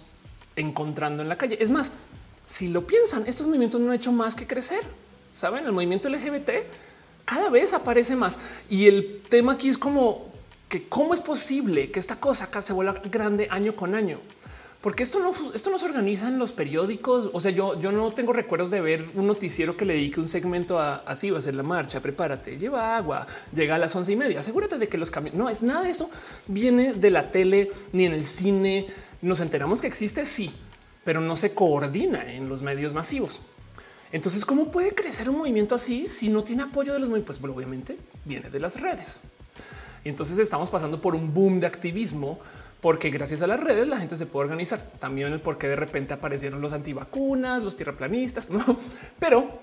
encontrando 0.55 1.21
en 1.21 1.29
la 1.29 1.35
calle. 1.35 1.57
Es 1.59 1.69
más, 1.69 1.91
si 2.45 2.69
lo 2.69 2.87
piensan, 2.87 3.25
estos 3.27 3.47
movimientos 3.47 3.81
no 3.81 3.89
han 3.89 3.95
hecho 3.95 4.11
más 4.11 4.35
que 4.35 4.47
crecer. 4.47 4.81
Saben, 5.31 5.65
el 5.65 5.71
movimiento 5.71 6.09
LGBT 6.09 6.49
cada 7.25 7.49
vez 7.49 7.73
aparece 7.73 8.15
más. 8.15 8.37
Y 8.69 8.87
el 8.87 9.21
tema 9.29 9.53
aquí 9.53 9.69
es 9.69 9.77
como 9.77 10.32
que 10.73 10.89
cómo 10.89 11.13
es 11.13 11.21
posible 11.21 11.91
que 11.91 11.99
esta 11.99 12.15
cosa 12.15 12.45
acá 12.45 12.63
se 12.63 12.73
vuelva 12.73 12.99
grande 13.05 13.47
año 13.51 13.75
con 13.75 13.93
año 13.93 14.19
porque 14.81 15.03
esto 15.03 15.19
no, 15.19 15.31
esto 15.53 15.69
no 15.69 15.77
se 15.77 15.85
organiza 15.85 16.27
en 16.27 16.39
los 16.39 16.51
periódicos. 16.51 17.29
O 17.31 17.39
sea, 17.39 17.51
yo, 17.51 17.79
yo 17.79 17.93
no 17.93 18.11
tengo 18.11 18.33
recuerdos 18.33 18.69
de 18.69 18.81
ver 18.81 19.05
un 19.13 19.27
noticiero 19.27 19.77
que 19.77 19.85
le 19.85 19.93
dedique 19.93 20.19
un 20.19 20.27
segmento 20.27 20.77
a 20.77 20.95
así 21.05 21.29
va 21.29 21.37
a 21.37 21.41
ser 21.41 21.55
la 21.55 21.63
marcha. 21.63 22.01
Prepárate, 22.01 22.57
lleva 22.57 22.97
agua, 22.97 23.25
llega 23.55 23.75
a 23.75 23.77
las 23.77 23.95
once 23.95 24.11
y 24.11 24.17
media. 24.17 24.41
Asegúrate 24.41 24.77
de 24.77 24.89
que 24.89 24.97
los 24.97 25.09
camiones 25.09 25.39
no 25.39 25.49
es 25.49 25.63
nada 25.63 25.83
de 25.83 25.91
eso. 25.91 26.09
Viene 26.47 26.95
de 26.95 27.11
la 27.11 27.31
tele 27.31 27.71
ni 27.93 28.07
en 28.07 28.11
el 28.11 28.23
cine. 28.23 28.87
Nos 29.21 29.39
enteramos 29.39 29.79
que 29.79 29.87
existe, 29.87 30.25
sí, 30.25 30.53
pero 31.05 31.21
no 31.21 31.37
se 31.37 31.53
coordina 31.53 32.33
en 32.33 32.49
los 32.49 32.61
medios 32.61 32.93
masivos. 32.93 33.39
Entonces, 34.11 34.43
¿cómo 34.43 34.69
puede 34.69 34.93
crecer 34.93 35.29
un 35.29 35.37
movimiento 35.37 35.75
así 35.75 36.07
si 36.07 36.27
no 36.27 36.43
tiene 36.43 36.63
apoyo 36.63 36.91
de 36.91 36.99
los 36.99 37.07
movimientos? 37.07 37.39
Pues 37.39 37.53
obviamente 37.53 37.97
viene 38.25 38.49
de 38.49 38.59
las 38.59 38.81
redes. 38.81 39.21
Y 40.03 40.09
entonces 40.09 40.37
estamos 40.39 40.69
pasando 40.69 40.99
por 40.99 41.15
un 41.15 41.33
boom 41.33 41.59
de 41.59 41.67
activismo 41.67 42.39
porque 42.81 43.09
gracias 43.09 43.41
a 43.41 43.47
las 43.47 43.61
redes 43.61 43.87
la 43.87 43.97
gente 43.97 44.17
se 44.17 44.25
puede 44.25 44.45
organizar. 44.45 44.81
También 44.99 45.31
el 45.31 45.39
por 45.39 45.57
qué 45.57 45.67
de 45.67 45.77
repente 45.77 46.13
aparecieron 46.13 46.59
los 46.59 46.73
antivacunas, 46.73 47.63
los 47.63 47.75
tierraplanistas, 47.77 48.49
no, 48.49 48.77
pero 49.19 49.61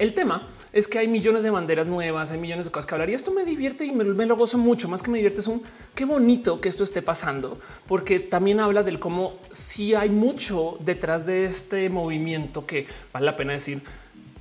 el 0.00 0.14
tema 0.14 0.48
es 0.72 0.88
que 0.88 0.98
hay 0.98 1.08
millones 1.08 1.42
de 1.42 1.50
banderas 1.50 1.86
nuevas, 1.86 2.30
hay 2.30 2.38
millones 2.38 2.66
de 2.66 2.72
cosas 2.72 2.86
que 2.86 2.94
hablar 2.94 3.10
y 3.10 3.14
esto 3.14 3.32
me 3.32 3.44
divierte 3.44 3.84
y 3.84 3.92
me, 3.92 4.04
lo 4.04 4.36
gozo 4.36 4.58
mucho. 4.58 4.88
Más 4.88 5.02
que 5.02 5.10
me 5.10 5.18
divierte 5.18 5.40
es 5.40 5.46
un 5.46 5.62
qué 5.94 6.04
bonito 6.04 6.60
que 6.60 6.68
esto 6.68 6.82
esté 6.82 7.02
pasando, 7.02 7.58
porque 7.86 8.18
también 8.18 8.60
habla 8.60 8.82
del 8.82 8.98
cómo 8.98 9.34
si 9.50 9.94
hay 9.94 10.08
mucho 10.08 10.76
detrás 10.80 11.26
de 11.26 11.44
este 11.44 11.90
movimiento 11.90 12.66
que 12.66 12.86
vale 13.12 13.26
la 13.26 13.36
pena 13.36 13.52
decir, 13.52 13.82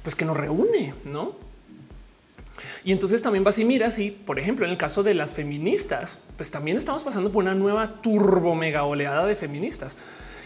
pues 0.02 0.16
que 0.16 0.26
nos 0.26 0.38
reúne, 0.38 0.94
no? 1.04 1.49
Y 2.84 2.92
entonces 2.92 3.22
también 3.22 3.44
vas 3.44 3.60
y 3.60 3.66
miras 3.66 4.00
y, 4.00 4.12
por 4.12 4.40
ejemplo, 4.40 4.66
en 4.66 4.72
el 4.72 4.78
caso 4.78 5.04
de 5.04 5.14
las 5.14 5.34
feministas, 5.34 6.20
pues 6.38 6.50
también 6.52 6.78
estamos 6.78 7.04
pasando 7.04 7.32
por 7.32 7.44
una 7.44 7.56
nueva 7.56 8.02
turbo 8.02 8.56
mega 8.56 8.84
oleada 8.84 9.26
de 9.26 9.36
feministas. 9.36 9.98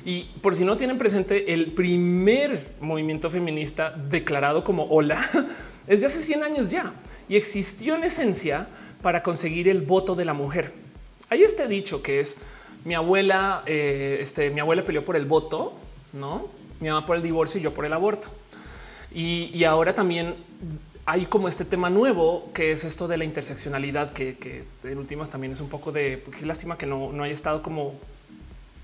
Y 0.06 0.26
por 0.42 0.56
si 0.56 0.66
no 0.66 0.76
tienen 0.76 0.98
presente, 0.98 1.54
el 1.54 1.72
primer 1.72 2.74
movimiento 2.82 3.30
feminista 3.30 3.92
declarado 3.92 4.64
como 4.64 4.84
ola 4.86 5.24
es 5.88 6.02
de 6.02 6.08
hace 6.08 6.22
100 6.22 6.44
años 6.44 6.70
ya 6.70 6.94
y 7.30 7.36
existió 7.36 7.96
en 7.96 8.04
esencia 8.04 8.68
para 9.02 9.24
conseguir 9.24 9.70
el 9.70 9.82
voto 9.82 10.16
de 10.16 10.26
la 10.26 10.34
mujer. 10.34 10.74
Hay 11.30 11.44
este 11.44 11.68
dicho 11.68 12.02
que 12.02 12.20
es 12.20 12.38
mi 12.84 12.96
abuela, 12.96 13.64
eh, 13.66 14.18
este, 14.20 14.50
mi 14.50 14.60
abuela 14.60 14.84
peleó 14.84 15.06
por 15.06 15.16
el 15.16 15.26
voto, 15.26 15.74
no 16.12 16.48
mi 16.80 16.90
mamá 16.90 17.06
por 17.06 17.16
el 17.16 17.24
divorcio 17.24 17.60
y 17.60 17.64
yo 17.64 17.74
por 17.74 17.86
el 17.86 17.94
aborto. 17.94 18.28
Y, 19.14 19.50
y 19.54 19.64
ahora 19.64 19.94
también 19.94 20.36
hay 21.06 21.26
como 21.26 21.48
este 21.48 21.66
tema 21.66 21.90
nuevo 21.90 22.50
que 22.54 22.72
es 22.72 22.84
esto 22.84 23.08
de 23.08 23.18
la 23.18 23.26
interseccionalidad, 23.26 24.14
que, 24.14 24.66
en 24.84 24.98
últimas 24.98 25.30
también 25.30 25.54
es 25.54 25.60
un 25.60 25.70
poco 25.70 25.92
de 25.92 26.24
qué 26.38 26.46
lástima 26.46 26.78
que 26.78 26.86
no, 26.86 27.12
no 27.12 27.24
haya 27.24 27.34
estado 27.34 27.62
como 27.62 27.92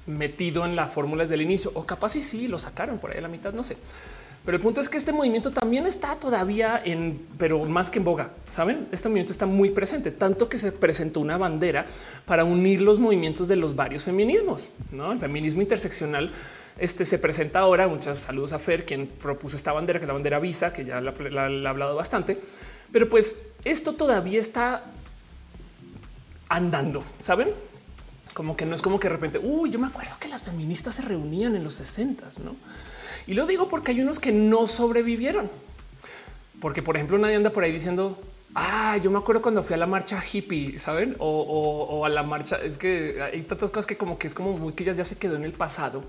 metido 0.06 0.66
en 0.66 0.76
la 0.76 0.88
fórmula 0.88 1.24
desde 1.24 1.36
el 1.36 1.42
inicio, 1.42 1.72
o 1.76 1.86
capaz 1.86 2.16
y 2.16 2.22
sí 2.22 2.48
lo 2.48 2.60
sacaron 2.60 3.00
por 3.00 3.12
ahí 3.12 3.20
a 3.20 3.22
la 3.22 3.28
mitad, 3.28 3.54
no 3.54 3.64
sé. 3.64 3.78
Pero 4.46 4.56
el 4.56 4.64
punto 4.64 4.80
es 4.80 4.90
que 4.90 4.98
este 4.98 5.12
movimiento 5.12 5.52
también 5.52 5.86
está 5.86 6.16
todavía 6.16 6.82
en, 6.84 7.22
pero 7.38 7.64
más 7.66 7.92
que 7.92 8.00
en 8.00 8.06
boga. 8.06 8.32
Saben, 8.48 8.86
este 8.92 9.10
movimiento 9.10 9.32
está 9.32 9.46
muy 9.46 9.70
presente, 9.70 10.12
tanto 10.12 10.50
que 10.50 10.58
se 10.58 10.72
presentó 10.72 11.20
una 11.20 11.38
bandera 11.38 11.86
para 12.26 12.46
unir 12.46 12.82
los 12.82 13.00
movimientos 13.00 13.48
de 13.48 13.58
los 13.58 13.76
varios 13.76 14.04
feminismos. 14.04 14.72
¿no? 14.92 15.12
El 15.12 15.20
feminismo 15.20 15.62
interseccional 15.62 16.32
este 16.80 17.06
se 17.06 17.20
presenta 17.20 17.60
ahora. 17.60 17.88
Muchas 17.88 18.20
saludos 18.20 18.54
a 18.54 18.60
Fer, 18.60 18.86
quien 18.86 19.08
propuso 19.08 19.56
esta 19.56 19.74
bandera, 19.74 20.00
que 20.00 20.06
es 20.06 20.08
la 20.08 20.13
bandera 20.13 20.39
Visa, 20.39 20.74
que 20.74 20.86
ya 20.86 21.02
la, 21.02 21.12
ha 21.12 21.70
hablado 21.70 21.96
bastante. 21.96 22.38
Pero 22.92 23.10
pues 23.10 23.42
esto 23.63 23.94
todavía 23.94 24.39
está 24.39 24.82
andando, 26.48 27.04
saben? 27.18 27.50
Como 28.34 28.56
que 28.56 28.65
no 28.65 28.76
es 28.76 28.82
como 28.82 29.00
que 29.00 29.08
de 29.08 29.13
repente, 29.13 29.39
uy, 29.39 29.70
yo 29.70 29.80
me 29.80 29.88
acuerdo 29.88 30.15
que 30.20 30.28
las 30.28 30.44
feministas 30.44 30.96
se 30.96 31.02
reunían 31.02 31.56
en 31.56 31.63
los 31.63 31.76
60, 31.76 32.26
no? 32.44 32.56
Y 33.28 33.34
lo 33.34 33.46
digo 33.46 33.68
porque 33.68 33.92
hay 33.92 34.02
unos 34.02 34.20
que 34.20 34.32
no 34.32 34.65
sobrevivieron. 34.65 35.50
Porque, 36.60 36.82
por 36.82 36.96
ejemplo, 36.96 37.18
nadie 37.18 37.36
anda 37.36 37.52
por 37.52 37.63
ahí 37.63 37.72
diciendo, 37.72 38.20
ah, 38.56 38.98
yo 38.98 39.12
me 39.12 39.20
acuerdo 39.20 39.42
cuando 39.42 39.63
fui 39.63 39.76
a 39.76 39.78
la 39.78 39.88
marcha 39.88 40.22
hippie, 40.22 40.80
saben? 40.80 41.15
O, 41.20 42.04
a 42.06 42.10
la 42.10 42.24
marcha. 42.24 42.58
Es 42.58 42.78
que 42.78 43.22
hay 43.22 43.44
tantas 43.44 43.70
cosas 43.70 43.86
que, 43.86 43.96
como 43.96 44.18
que 44.18 44.28
es 44.28 44.34
como 44.34 44.58
muy 44.58 44.74
que 44.74 44.84
ya 44.84 45.04
se 45.04 45.18
quedó 45.18 45.36
en 45.36 45.44
el 45.44 45.54
pasado 45.54 46.04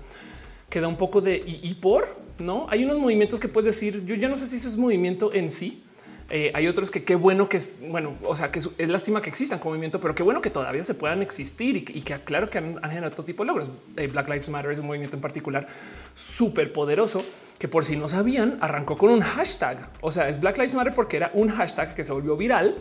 queda 0.71 0.87
un 0.87 0.97
poco 0.97 1.21
de 1.21 1.35
y, 1.45 1.73
por 1.75 2.07
no 2.39 2.65
hay 2.69 2.83
unos 2.83 2.97
movimientos 2.97 3.39
que 3.39 3.47
puedes 3.47 3.65
decir. 3.65 4.03
Yo 4.05 4.15
ya 4.15 4.27
no 4.27 4.37
sé 4.37 4.47
si 4.47 4.55
eso 4.55 4.67
es 4.67 4.77
movimiento 4.77 5.31
en 5.33 5.49
sí. 5.49 5.83
Eh, 6.29 6.49
hay 6.55 6.67
otros 6.67 6.89
que 6.89 7.03
qué 7.03 7.15
bueno 7.15 7.49
que 7.49 7.57
es 7.57 7.75
bueno, 7.89 8.15
o 8.23 8.37
sea, 8.37 8.51
que 8.51 8.59
es, 8.59 8.69
lástima 8.87 9.21
que 9.21 9.29
existan 9.29 9.59
como 9.59 9.71
movimiento, 9.71 9.99
pero 9.99 10.15
qué 10.15 10.23
bueno 10.23 10.39
que 10.39 10.49
todavía 10.49 10.81
se 10.81 10.93
puedan 10.93 11.21
existir 11.21 11.75
y, 11.75 11.81
que 11.81 12.13
claro 12.21 12.49
que 12.49 12.57
han, 12.57 12.81
generado 12.83 13.11
todo 13.11 13.25
tipo 13.25 13.43
de 13.43 13.47
logros. 13.47 13.69
Eh, 13.97 14.07
Black 14.07 14.29
Lives 14.29 14.49
Matter 14.49 14.71
es 14.71 14.79
un 14.79 14.87
movimiento 14.87 15.17
en 15.17 15.21
particular 15.21 15.67
súper 16.15 16.71
poderoso 16.71 17.21
que 17.59 17.67
por 17.67 17.83
si 17.83 17.97
no 17.97 18.07
sabían 18.07 18.57
arrancó 18.61 18.97
con 18.97 19.09
un 19.09 19.19
hashtag. 19.19 19.89
O 19.99 20.09
sea, 20.09 20.29
es 20.29 20.39
Black 20.39 20.57
Lives 20.57 20.73
Matter 20.73 20.93
porque 20.93 21.17
era 21.17 21.29
un 21.33 21.49
hashtag 21.49 21.93
que 21.93 22.05
se 22.05 22.13
volvió 22.13 22.37
viral 22.37 22.77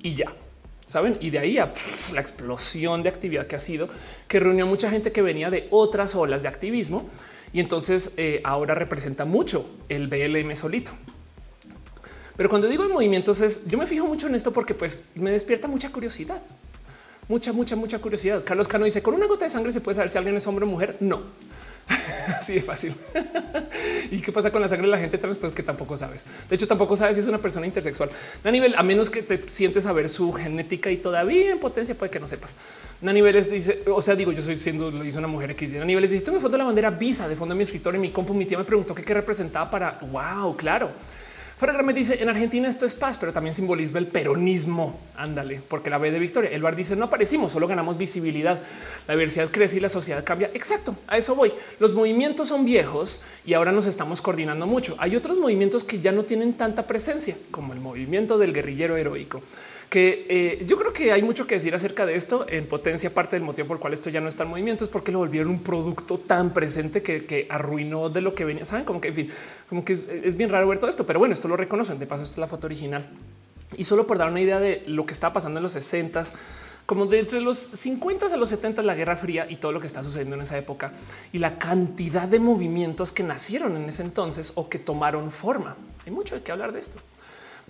y 0.00 0.14
ya 0.14 0.32
saben? 0.84 1.16
Y 1.20 1.30
de 1.30 1.38
ahí 1.38 1.58
a 1.58 1.72
la 2.12 2.20
explosión 2.20 3.02
de 3.02 3.08
actividad 3.08 3.46
que 3.46 3.56
ha 3.56 3.58
sido, 3.58 3.88
que 4.28 4.40
reunió 4.40 4.66
mucha 4.66 4.90
gente 4.90 5.12
que 5.12 5.22
venía 5.22 5.50
de 5.50 5.68
otras 5.70 6.14
olas 6.14 6.42
de 6.42 6.48
activismo 6.48 7.08
y 7.52 7.60
entonces 7.60 8.12
eh, 8.16 8.40
ahora 8.44 8.74
representa 8.74 9.24
mucho 9.24 9.64
el 9.88 10.08
BLM 10.08 10.54
solito. 10.56 10.92
Pero 12.36 12.48
cuando 12.48 12.66
digo 12.66 12.84
en 12.84 12.92
movimientos 12.92 13.40
es, 13.40 13.66
yo 13.66 13.78
me 13.78 13.86
fijo 13.86 14.06
mucho 14.06 14.26
en 14.26 14.34
esto 14.34 14.52
porque 14.52 14.74
pues 14.74 15.04
me 15.14 15.30
despierta 15.30 15.68
mucha 15.68 15.90
curiosidad. 15.90 16.40
Mucha, 17.28 17.52
mucha, 17.52 17.76
mucha 17.76 17.98
curiosidad. 17.98 18.42
Carlos 18.44 18.66
Cano 18.66 18.84
dice, 18.84 19.02
con 19.02 19.14
una 19.14 19.26
gota 19.26 19.44
de 19.44 19.50
sangre 19.50 19.70
se 19.70 19.80
puede 19.80 19.94
saber 19.94 20.10
si 20.10 20.18
alguien 20.18 20.36
es 20.36 20.46
hombre 20.46 20.64
o 20.64 20.68
mujer. 20.68 20.96
No. 21.00 21.22
Así 22.38 22.54
de 22.54 22.60
fácil. 22.60 22.94
¿Y 24.10 24.20
qué 24.20 24.32
pasa 24.32 24.50
con 24.50 24.60
la 24.60 24.68
sangre 24.68 24.86
de 24.86 24.90
la 24.90 24.98
gente 24.98 25.18
trans? 25.18 25.38
Pues 25.38 25.52
que 25.52 25.62
tampoco 25.62 25.96
sabes. 25.96 26.24
De 26.48 26.54
hecho, 26.54 26.66
tampoco 26.66 26.96
sabes 26.96 27.16
si 27.16 27.22
es 27.22 27.26
una 27.26 27.38
persona 27.38 27.66
intersexual. 27.66 28.10
A 28.44 28.50
nivel, 28.50 28.74
a 28.76 28.82
menos 28.82 29.10
que 29.10 29.22
te 29.22 29.48
sientes 29.48 29.86
a 29.86 29.92
ver 29.92 30.08
su 30.08 30.32
genética 30.32 30.90
y 30.90 30.98
todavía 30.98 31.52
en 31.52 31.60
potencia 31.60 31.94
puede 31.96 32.10
que 32.10 32.20
no 32.20 32.26
sepas. 32.26 32.54
A 33.04 33.12
niveles 33.12 33.50
dice, 33.50 33.82
o 33.86 34.00
sea, 34.00 34.14
digo, 34.14 34.32
yo 34.32 34.42
soy 34.42 34.58
siendo, 34.58 34.90
lo 34.90 35.04
hizo 35.04 35.18
una 35.18 35.28
mujer 35.28 35.56
que 35.56 35.66
a 35.80 35.84
niveles 35.84 36.10
dice, 36.10 36.24
tú 36.24 36.32
me 36.32 36.40
foto 36.40 36.56
la 36.56 36.64
bandera 36.64 36.90
visa 36.90 37.28
de 37.28 37.36
fondo 37.36 37.54
de 37.54 37.58
mi 37.58 37.62
escritorio 37.62 37.96
en 37.96 38.02
mi 38.02 38.10
compu. 38.10 38.34
Mi 38.34 38.46
tía 38.46 38.58
me 38.58 38.64
preguntó 38.64 38.94
qué, 38.94 39.02
qué 39.02 39.14
representaba 39.14 39.70
para 39.70 39.98
wow, 40.10 40.56
claro. 40.56 40.90
Ferrer 41.62 41.84
me 41.84 41.92
dice 41.92 42.20
en 42.20 42.28
Argentina 42.28 42.68
esto 42.68 42.84
es 42.84 42.96
paz, 42.96 43.16
pero 43.16 43.32
también 43.32 43.54
simbolismo 43.54 43.98
el 43.98 44.08
peronismo. 44.08 44.98
Ándale, 45.16 45.62
porque 45.68 45.90
la 45.90 45.98
B 45.98 46.10
de 46.10 46.18
Victoria. 46.18 46.50
El 46.50 46.60
bar 46.60 46.74
dice 46.74 46.96
no 46.96 47.04
aparecimos, 47.04 47.52
solo 47.52 47.68
ganamos 47.68 47.96
visibilidad. 47.96 48.60
La 49.06 49.14
diversidad 49.14 49.48
crece 49.48 49.76
y 49.76 49.80
la 49.80 49.88
sociedad 49.88 50.24
cambia. 50.24 50.50
Exacto. 50.54 50.96
A 51.06 51.16
eso 51.16 51.36
voy. 51.36 51.52
Los 51.78 51.94
movimientos 51.94 52.48
son 52.48 52.64
viejos 52.64 53.20
y 53.46 53.54
ahora 53.54 53.70
nos 53.70 53.86
estamos 53.86 54.20
coordinando 54.20 54.66
mucho. 54.66 54.96
Hay 54.98 55.14
otros 55.14 55.38
movimientos 55.38 55.84
que 55.84 56.00
ya 56.00 56.10
no 56.10 56.24
tienen 56.24 56.54
tanta 56.54 56.84
presencia, 56.88 57.36
como 57.52 57.72
el 57.74 57.78
movimiento 57.78 58.38
del 58.38 58.52
guerrillero 58.52 58.96
heroico 58.96 59.40
que 59.92 60.24
eh, 60.30 60.64
yo 60.64 60.78
creo 60.78 60.90
que 60.90 61.12
hay 61.12 61.20
mucho 61.20 61.46
que 61.46 61.56
decir 61.56 61.74
acerca 61.74 62.06
de 62.06 62.14
esto. 62.14 62.46
En 62.48 62.66
potencia, 62.66 63.12
parte 63.12 63.36
del 63.36 63.42
motivo 63.42 63.68
por 63.68 63.76
el 63.76 63.80
cual 63.82 63.92
esto 63.92 64.08
ya 64.08 64.22
no 64.22 64.28
está 64.28 64.44
en 64.44 64.48
movimiento 64.48 64.84
es 64.84 64.90
porque 64.90 65.12
lo 65.12 65.18
volvieron 65.18 65.50
un 65.50 65.62
producto 65.62 66.16
tan 66.16 66.54
presente 66.54 67.02
que, 67.02 67.46
arruinó 67.50 68.08
de 68.08 68.22
lo 68.22 68.34
que 68.34 68.46
venía. 68.46 68.64
Saben 68.64 68.86
como 68.86 69.02
que, 69.02 69.08
en 69.08 69.14
fin, 69.14 69.30
como 69.68 69.84
que 69.84 69.92
es, 70.24 70.34
bien 70.34 70.48
raro 70.48 70.66
ver 70.66 70.78
todo 70.78 70.88
esto, 70.88 71.04
pero 71.04 71.18
bueno, 71.18 71.34
esto 71.34 71.46
lo 71.46 71.58
reconocen. 71.58 71.98
De 71.98 72.06
paso, 72.06 72.22
esta 72.22 72.36
es 72.36 72.38
la 72.38 72.48
foto 72.48 72.66
original 72.68 73.06
y 73.76 73.84
solo 73.84 74.06
por 74.06 74.16
dar 74.16 74.30
una 74.30 74.40
idea 74.40 74.58
de 74.60 74.82
lo 74.86 75.04
que 75.04 75.12
estaba 75.12 75.34
pasando 75.34 75.58
en 75.58 75.62
los 75.62 75.72
60 75.72 76.24
como 76.86 77.04
de 77.04 77.18
entre 77.20 77.42
los 77.42 77.58
50 77.58 78.26
a 78.32 78.36
los 78.38 78.48
70 78.48 78.80
la 78.80 78.94
Guerra 78.94 79.16
Fría 79.16 79.46
y 79.50 79.56
todo 79.56 79.72
lo 79.72 79.80
que 79.80 79.86
está 79.86 80.02
sucediendo 80.02 80.36
en 80.36 80.42
esa 80.42 80.56
época 80.56 80.92
y 81.34 81.38
la 81.38 81.58
cantidad 81.58 82.28
de 82.28 82.38
movimientos 82.38 83.12
que 83.12 83.22
nacieron 83.22 83.76
en 83.76 83.84
ese 83.84 84.02
entonces 84.02 84.52
o 84.54 84.70
que 84.70 84.78
tomaron 84.78 85.30
forma. 85.30 85.76
Hay 86.06 86.12
mucho 86.12 86.34
de 86.34 86.42
qué 86.42 86.50
hablar 86.50 86.72
de 86.72 86.78
esto. 86.78 86.98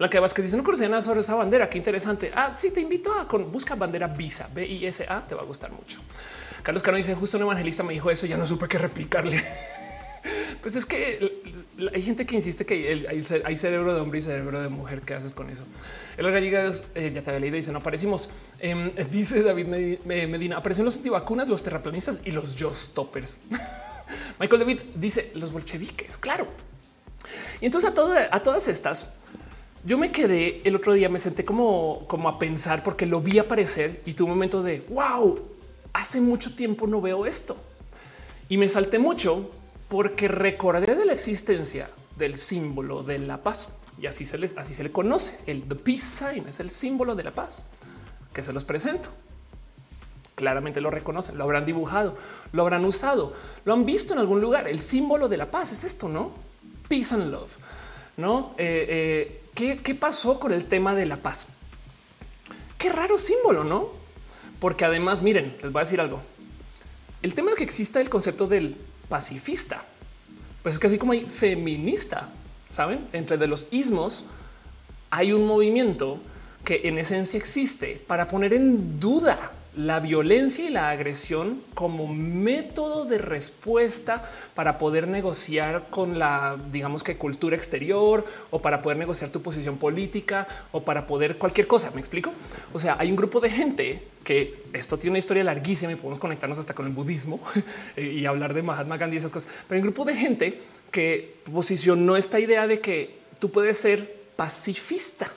La 0.02 0.10
que 0.10 0.18
vas 0.18 0.34
que 0.34 0.42
dice 0.42 0.56
no 0.56 0.64
conocía 0.64 0.88
nada 0.88 1.00
sobre 1.00 1.20
esa 1.20 1.36
bandera. 1.36 1.70
Qué 1.70 1.78
interesante. 1.78 2.32
Ah, 2.34 2.52
sí, 2.56 2.72
te 2.72 2.80
invito 2.80 3.14
a 3.14 3.28
con 3.28 3.52
busca 3.52 3.76
bandera 3.76 4.08
Visa 4.08 4.50
B 4.52 4.66
I 4.66 4.86
S 4.86 5.06
A. 5.08 5.24
Te 5.24 5.36
va 5.36 5.42
a 5.42 5.44
gustar 5.44 5.70
mucho. 5.70 6.00
Carlos 6.64 6.82
Cano 6.82 6.96
dice 6.96 7.14
justo 7.14 7.36
un 7.36 7.44
evangelista 7.44 7.84
me 7.84 7.92
dijo 7.92 8.10
eso. 8.10 8.26
Ya 8.26 8.36
no 8.36 8.44
supe 8.44 8.66
qué 8.66 8.78
replicarle. 8.78 9.40
pues 10.60 10.74
es 10.74 10.86
que 10.86 11.32
hay 11.94 12.02
gente 12.02 12.26
que 12.26 12.34
insiste 12.34 12.66
que 12.66 13.06
hay, 13.08 13.56
cerebro 13.56 13.94
de 13.94 14.00
hombre 14.00 14.18
y 14.18 14.22
cerebro 14.22 14.60
de 14.60 14.68
mujer. 14.70 15.02
¿Qué 15.02 15.14
haces 15.14 15.30
con 15.30 15.48
eso? 15.48 15.66
El 16.16 16.26
llega 16.32 16.68
eh, 16.96 17.12
ya 17.14 17.22
te 17.22 17.30
había 17.30 17.38
leído. 17.38 17.54
Dice 17.54 17.70
no 17.70 17.78
aparecimos. 17.78 18.28
Em, 18.58 18.90
dice 19.12 19.40
David 19.44 19.68
Medina 20.04 20.56
aparecieron 20.56 20.86
los 20.86 20.96
antivacunas, 20.96 21.48
los 21.48 21.62
terraplanistas 21.62 22.18
y 22.24 22.32
los 22.32 22.56
yo 22.56 22.74
stoppers. 22.74 23.38
Michael 24.40 24.58
David 24.58 24.80
dice 24.96 25.30
los 25.36 25.52
bolcheviques. 25.52 26.16
Claro. 26.16 26.48
Y 27.60 27.66
entonces 27.66 27.88
a, 27.96 28.34
a 28.34 28.40
todas 28.40 28.66
estas 28.66 29.06
yo 29.84 29.98
me 29.98 30.12
quedé 30.12 30.60
el 30.64 30.76
otro 30.76 30.92
día, 30.92 31.08
me 31.08 31.18
senté 31.18 31.44
como, 31.44 32.04
como 32.06 32.28
a 32.28 32.38
pensar 32.38 32.82
porque 32.84 33.06
lo 33.06 33.20
vi 33.20 33.38
aparecer 33.38 34.02
y 34.06 34.12
tuve 34.12 34.26
un 34.26 34.36
momento 34.36 34.62
de 34.62 34.80
wow, 34.88 35.40
hace 35.92 36.20
mucho 36.20 36.54
tiempo 36.54 36.86
no 36.86 37.00
veo 37.00 37.26
esto. 37.26 37.56
Y 38.48 38.58
me 38.58 38.68
salté 38.68 38.98
mucho 38.98 39.50
porque 39.88 40.28
recordé 40.28 40.94
de 40.94 41.04
la 41.04 41.12
existencia 41.12 41.90
del 42.16 42.36
símbolo 42.36 43.02
de 43.02 43.18
la 43.18 43.42
paz 43.42 43.70
y 44.00 44.06
así 44.06 44.24
se 44.24 44.38
les 44.38 44.56
así 44.56 44.72
se 44.72 44.84
le 44.84 44.90
conoce. 44.90 45.36
El 45.46 45.62
peace 45.62 46.02
sign 46.02 46.44
es 46.46 46.60
el 46.60 46.70
símbolo 46.70 47.14
de 47.14 47.24
la 47.24 47.32
paz 47.32 47.64
que 48.32 48.42
se 48.42 48.52
los 48.52 48.64
presento. 48.64 49.08
Claramente 50.34 50.80
lo 50.80 50.90
reconocen, 50.90 51.36
lo 51.36 51.44
habrán 51.44 51.66
dibujado, 51.66 52.16
lo 52.52 52.62
habrán 52.62 52.84
usado, 52.84 53.34
lo 53.64 53.72
han 53.72 53.84
visto 53.84 54.14
en 54.14 54.20
algún 54.20 54.40
lugar. 54.40 54.66
El 54.68 54.80
símbolo 54.80 55.28
de 55.28 55.36
la 55.36 55.50
paz 55.50 55.72
es 55.72 55.84
esto, 55.84 56.08
no? 56.08 56.32
Peace 56.88 57.14
and 57.14 57.30
love, 57.30 57.54
no? 58.16 58.54
Eh, 58.56 58.86
eh, 58.88 59.41
¿Qué, 59.54 59.94
pasó 59.94 60.40
con 60.40 60.52
el 60.52 60.64
tema 60.64 60.94
de 60.94 61.06
la 61.06 61.18
paz? 61.18 61.46
Qué 62.78 62.90
raro 62.90 63.18
símbolo, 63.18 63.64
¿no? 63.64 63.90
Porque 64.58 64.84
además, 64.84 65.22
miren, 65.22 65.56
les 65.62 65.70
voy 65.72 65.80
a 65.80 65.84
decir 65.84 66.00
algo. 66.00 66.22
El 67.20 67.34
tema 67.34 67.50
de 67.50 67.58
que 67.58 67.64
exista 67.64 68.00
el 68.00 68.08
concepto 68.08 68.46
del 68.46 68.76
pacifista, 69.08 69.84
pues 70.62 70.74
es 70.74 70.78
que 70.78 70.86
así 70.86 70.98
como 70.98 71.12
hay 71.12 71.26
feminista, 71.26 72.30
saben, 72.66 73.06
entre 73.12 73.36
de 73.36 73.46
los 73.46 73.68
ismos 73.70 74.24
hay 75.10 75.32
un 75.32 75.46
movimiento 75.46 76.20
que 76.64 76.80
en 76.84 76.96
esencia 76.98 77.38
existe 77.38 78.02
para 78.06 78.26
poner 78.26 78.54
en 78.54 78.98
duda 78.98 79.52
la 79.74 80.00
violencia 80.00 80.66
y 80.66 80.70
la 80.70 80.90
agresión 80.90 81.62
como 81.72 82.06
método 82.06 83.06
de 83.06 83.16
respuesta 83.16 84.22
para 84.54 84.76
poder 84.76 85.08
negociar 85.08 85.88
con 85.88 86.18
la, 86.18 86.58
digamos 86.70 87.02
que 87.02 87.16
cultura 87.16 87.56
exterior 87.56 88.24
o 88.50 88.60
para 88.60 88.82
poder 88.82 88.98
negociar 88.98 89.30
tu 89.30 89.40
posición 89.40 89.78
política 89.78 90.46
o 90.72 90.82
para 90.82 91.06
poder 91.06 91.38
cualquier 91.38 91.66
cosa. 91.66 91.90
¿Me 91.92 92.00
explico? 92.00 92.32
O 92.74 92.78
sea, 92.78 92.96
hay 92.98 93.08
un 93.08 93.16
grupo 93.16 93.40
de 93.40 93.48
gente 93.48 94.02
que 94.22 94.62
esto 94.74 94.98
tiene 94.98 95.12
una 95.12 95.18
historia 95.18 95.42
larguísima 95.42 95.92
y 95.92 95.96
podemos 95.96 96.18
conectarnos 96.18 96.58
hasta 96.58 96.74
con 96.74 96.86
el 96.86 96.92
budismo 96.92 97.40
y 97.96 98.26
hablar 98.26 98.52
de 98.52 98.62
Mahatma 98.62 98.98
Gandhi 98.98 99.16
y 99.16 99.18
esas 99.18 99.32
cosas. 99.32 99.50
Pero 99.66 99.76
hay 99.76 99.80
un 99.80 99.86
grupo 99.86 100.04
de 100.04 100.16
gente 100.16 100.60
que 100.90 101.38
posicionó 101.50 102.16
esta 102.16 102.38
idea 102.38 102.66
de 102.66 102.80
que 102.80 103.18
tú 103.38 103.50
puedes 103.50 103.78
ser 103.78 104.22
pacifista, 104.36 105.28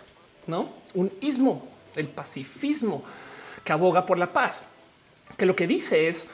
no 0.45 0.74
un 0.93 1.12
ismo, 1.21 1.67
el 1.95 2.08
pacifismo 2.08 3.04
que 3.65 3.73
aboga 3.73 4.06
por 4.06 4.17
la 4.17 4.32
paz, 4.32 4.62
que 5.36 5.45
lo 5.45 5.58
que 5.58 5.67
dice 5.67 6.08
es 6.08 6.28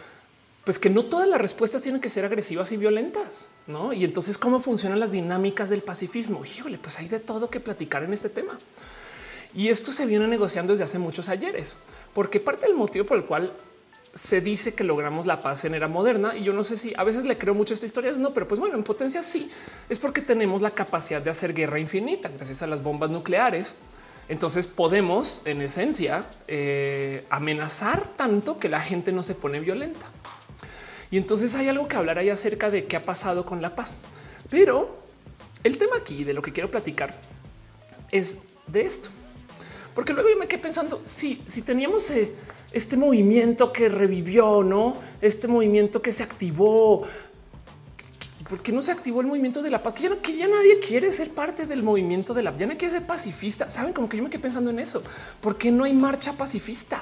pues 0.64 0.78
que 0.78 0.92
no 0.92 1.06
todas 1.06 1.28
las 1.28 1.42
respuestas 1.42 1.82
tienen 1.82 2.02
que 2.02 2.10
ser 2.10 2.24
agresivas 2.24 2.72
y 2.72 2.78
violentas, 2.78 3.48
¿no? 3.66 3.94
Y 3.94 4.04
entonces 4.04 4.38
cómo 4.38 4.60
funcionan 4.60 5.00
las 5.00 5.12
dinámicas 5.12 5.72
del 5.72 5.82
pacifismo. 5.82 6.46
Híjole, 6.46 6.78
pues 6.78 7.00
hay 7.00 7.08
de 7.08 7.20
todo 7.20 7.50
que 7.50 7.60
platicar 7.60 8.04
en 8.04 8.14
este 8.14 8.30
tema. 8.30 8.60
Y 9.56 9.70
esto 9.70 9.92
se 9.92 10.06
viene 10.06 10.28
negociando 10.28 10.74
desde 10.74 10.84
hace 10.84 11.00
muchos 11.00 11.30
ayeres, 11.30 11.78
porque 12.14 12.40
parte 12.40 12.68
del 12.68 12.76
motivo 12.76 13.08
por 13.08 13.18
el 13.18 13.26
cual 13.26 13.52
se 14.14 14.40
dice 14.40 14.76
que 14.76 14.84
logramos 14.84 15.26
la 15.26 15.42
paz 15.42 15.66
en 15.66 15.74
era 15.74 15.88
moderna, 15.88 16.36
y 16.36 16.44
yo 16.44 16.54
no 16.54 16.64
sé 16.64 16.78
si 16.78 16.94
a 16.96 17.04
veces 17.04 17.24
le 17.24 17.38
creo 17.38 17.56
mucho 17.56 17.74
a 17.74 17.76
esta 17.76 17.86
historia, 17.86 18.12
no, 18.14 18.34
pero 18.34 18.48
pues 18.48 18.60
bueno, 18.60 18.76
en 18.76 18.84
potencia 18.84 19.24
sí, 19.24 19.50
es 19.90 20.00
porque 20.00 20.22
tenemos 20.22 20.62
la 20.62 20.72
capacidad 20.72 21.22
de 21.22 21.30
hacer 21.30 21.54
guerra 21.54 21.80
infinita 21.80 22.30
gracias 22.30 22.62
a 22.62 22.68
las 22.68 22.84
bombas 22.84 23.10
nucleares 23.10 23.76
entonces 24.32 24.66
podemos, 24.66 25.42
en 25.44 25.62
esencia, 25.62 26.26
eh, 26.48 27.26
amenazar 27.30 28.16
tanto 28.16 28.60
que 28.60 28.70
la 28.70 28.80
gente 28.80 29.12
no 29.12 29.24
se 29.24 29.36
pone 29.36 29.60
violenta. 29.60 30.06
Y 31.12 31.18
entonces 31.18 31.54
hay 31.56 31.68
algo 31.68 31.90
que 31.90 31.98
hablar 31.98 32.18
ahí 32.18 32.30
acerca 32.30 32.72
de 32.72 32.86
qué 32.86 32.96
ha 32.96 33.04
pasado 33.04 33.46
con 33.46 33.62
la 33.62 33.76
paz. 33.76 33.98
Pero 34.50 35.00
el 35.66 35.78
tema 35.78 35.98
aquí 35.98 36.24
de 36.24 36.34
lo 36.34 36.42
que 36.42 36.54
quiero 36.54 36.72
platicar 36.72 37.14
es 38.10 38.38
de 38.68 38.84
esto. 38.84 39.10
Porque 39.94 40.14
luego 40.14 40.30
yo 40.30 40.38
me 40.38 40.48
quedé 40.48 40.62
pensando, 40.62 41.02
si, 41.04 41.44
si 41.46 41.62
teníamos 41.62 42.10
eh, 42.10 42.34
este 42.72 42.96
movimiento 42.96 43.74
que 43.74 43.90
revivió, 43.90 44.64
¿no? 44.64 44.94
Este 45.20 45.50
movimiento 45.50 46.02
que 46.02 46.14
se 46.14 46.24
activó, 46.24 47.06
¿por 48.52 48.62
qué 48.62 48.74
no 48.74 48.82
se 48.82 48.92
activó 48.92 49.22
el 49.22 49.28
movimiento 49.28 49.64
de 49.64 49.70
la 49.70 49.82
paz? 49.82 49.94
Que 49.94 50.04
ya, 50.36 50.46
no, 50.46 50.56
nadie 50.56 50.78
quiere 50.86 51.10
ser 51.14 51.30
parte 51.30 51.66
del 51.66 51.84
movimiento 51.84 52.34
de 52.34 52.44
la 52.44 52.56
ya 52.58 52.68
no 52.68 52.76
quiere 52.76 52.90
ser 52.90 53.08
pacifista. 53.08 53.70
Saben 53.70 53.94
como 53.94 54.10
que 54.10 54.18
yo 54.18 54.24
me 54.24 54.30
quedé 54.30 54.42
pensando 54.42 54.70
en 54.70 54.80
eso. 54.80 55.02
¿Por 55.40 55.58
qué 55.58 55.72
no 55.72 55.86
hay 55.86 55.94
marcha 55.94 56.34
pacifista? 56.34 57.02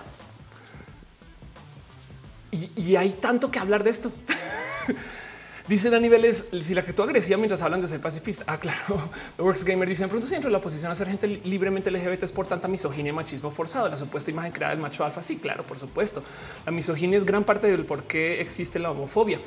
Y, 2.52 2.96
hay 2.96 3.14
tanto 3.14 3.50
que 3.50 3.58
hablar 3.58 3.84
de 3.84 3.90
esto. 3.90 4.12
Dicen 5.68 5.94
a 5.96 6.00
niveles 6.00 6.46
si 6.62 6.76
la 6.76 6.84
tú 6.84 7.02
agresiva 7.02 7.38
mientras 7.38 7.64
hablan 7.64 7.82
de 7.82 7.88
ser 7.88 8.00
pacifista. 8.00 8.44
Ah, 8.46 8.60
claro. 8.60 9.10
The 9.38 9.42
Works 9.42 9.66
Gamer 9.66 9.90
dice: 9.90 10.08
pronto 10.08 10.28
siempre 10.28 10.52
la 10.52 10.60
oposición 10.60 10.92
a 10.92 10.96
ser 10.96 11.08
gente 11.08 11.28
libremente 11.28 11.90
LGBT 11.90 12.24
es 12.24 12.32
por 12.32 12.46
tanta 12.46 12.68
misoginia 12.68 13.12
machismo 13.12 13.50
forzado. 13.50 13.90
La 13.90 13.98
supuesta 13.98 14.30
imagen 14.30 14.52
creada 14.52 14.76
del 14.76 14.82
macho 14.82 15.04
alfa. 15.04 15.24
Sí, 15.24 15.38
claro, 15.38 15.64
por 15.64 15.80
supuesto. 15.80 16.22
La 16.68 16.72
misoginia 16.72 17.18
es 17.18 17.26
gran 17.26 17.44
parte 17.44 17.66
del 17.66 17.86
por 17.86 18.04
qué 18.04 18.40
existe 18.40 18.78
la 18.78 18.92
homofobia. 18.92 19.40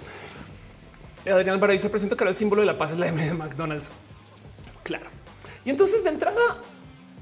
Adrián 1.31 1.55
Alvarado 1.55 1.73
dice 1.73 1.89
presento 1.89 2.17
que 2.17 2.25
el 2.25 2.35
símbolo 2.35 2.63
de 2.63 2.67
la 2.67 2.77
paz 2.77 2.93
es 2.93 2.99
la 2.99 3.07
M 3.07 3.25
de 3.25 3.35
McDonald's. 3.35 3.91
Claro. 4.83 5.07
Y 5.65 5.71
entonces 5.71 6.03
de 6.03 6.11
entrada 6.11 6.59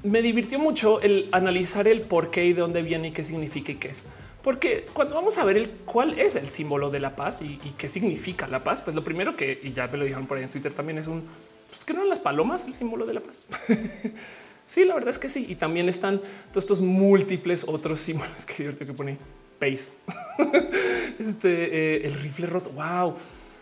me 0.03 0.21
divirtió 0.21 0.57
mucho 0.57 1.01
el 1.01 1.29
analizar 1.31 1.87
el 1.87 2.01
por 2.01 2.31
qué 2.31 2.45
y 2.45 2.53
de 2.53 2.61
dónde 2.61 2.81
viene 2.81 3.09
y 3.09 3.11
qué 3.11 3.23
significa 3.23 3.71
y 3.71 3.75
qué 3.75 3.89
es. 3.89 4.03
Porque 4.41 4.87
cuando 4.93 5.13
vamos 5.13 5.37
a 5.37 5.45
ver 5.45 5.57
el 5.57 5.69
cuál 5.69 6.17
es 6.19 6.35
el 6.35 6.47
símbolo 6.47 6.89
de 6.89 6.99
la 6.99 7.15
paz 7.15 7.43
y, 7.43 7.57
qué 7.77 7.87
significa 7.87 8.47
la 8.47 8.63
paz, 8.63 8.81
pues 8.81 8.95
lo 8.95 9.03
primero 9.03 9.35
que, 9.35 9.59
y 9.61 9.71
ya 9.71 9.87
me 9.87 9.99
lo 9.99 10.03
dijeron 10.03 10.25
por 10.25 10.37
ahí 10.37 10.43
en 10.43 10.49
Twitter 10.49 10.73
también 10.73 10.97
es 10.97 11.05
un, 11.05 11.23
pues 11.69 11.85
que 11.85 11.93
no 11.93 12.03
las 12.05 12.19
palomas 12.19 12.63
el 12.65 12.73
símbolo 12.73 13.05
de 13.05 13.13
la 13.13 13.21
paz. 13.21 13.43
sí, 14.65 14.83
la 14.83 14.95
verdad 14.95 15.11
es 15.11 15.19
que 15.19 15.29
sí. 15.29 15.45
Y 15.47 15.55
también 15.55 15.87
están 15.89 16.19
todos 16.49 16.63
estos 16.63 16.81
múltiples 16.81 17.63
otros 17.67 17.99
símbolos 17.99 18.45
que 18.47 18.63
yo 18.63 18.75
que 18.75 18.85
pone 18.93 19.19
pace. 19.59 19.93
este, 21.19 21.97
eh, 21.97 22.07
el 22.07 22.15
rifle 22.15 22.47
roto. 22.47 22.71
Wow. 22.71 23.15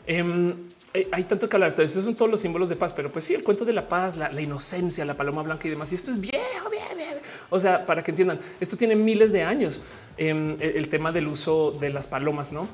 Em, 0.10 0.56
hay 1.12 1.24
tanto 1.26 1.48
que 1.48 1.56
hablar. 1.56 1.70
Entonces, 1.70 1.92
esos 1.92 2.06
son 2.06 2.16
todos 2.16 2.32
los 2.32 2.40
símbolos 2.40 2.68
de 2.68 2.76
paz, 2.76 2.94
pero 2.94 3.12
pues 3.12 3.26
sí, 3.26 3.36
el 3.36 3.44
cuento 3.44 3.64
de 3.64 3.74
la 3.74 3.88
paz, 3.88 4.18
la, 4.18 4.42
inocencia, 4.42 5.06
la 5.06 5.16
paloma 5.16 5.44
blanca 5.44 5.68
y 5.68 5.70
demás. 5.70 5.92
Y 5.92 5.96
esto 5.96 6.10
es 6.10 6.20
viejo, 6.20 6.68
viejo, 6.72 6.96
viejo. 6.96 7.20
O 7.52 7.60
sea, 7.60 7.86
para 7.86 8.02
que 8.02 8.10
entiendan, 8.10 8.40
esto 8.60 8.76
tiene 8.76 8.96
miles 8.96 9.32
de 9.32 9.44
años. 9.44 9.82
Em, 10.18 10.58
el, 10.60 10.90
tema 10.90 11.12
del 11.12 11.28
uso 11.28 11.70
de 11.80 11.92
las 11.92 12.08
palomas, 12.08 12.52
no 12.52 12.68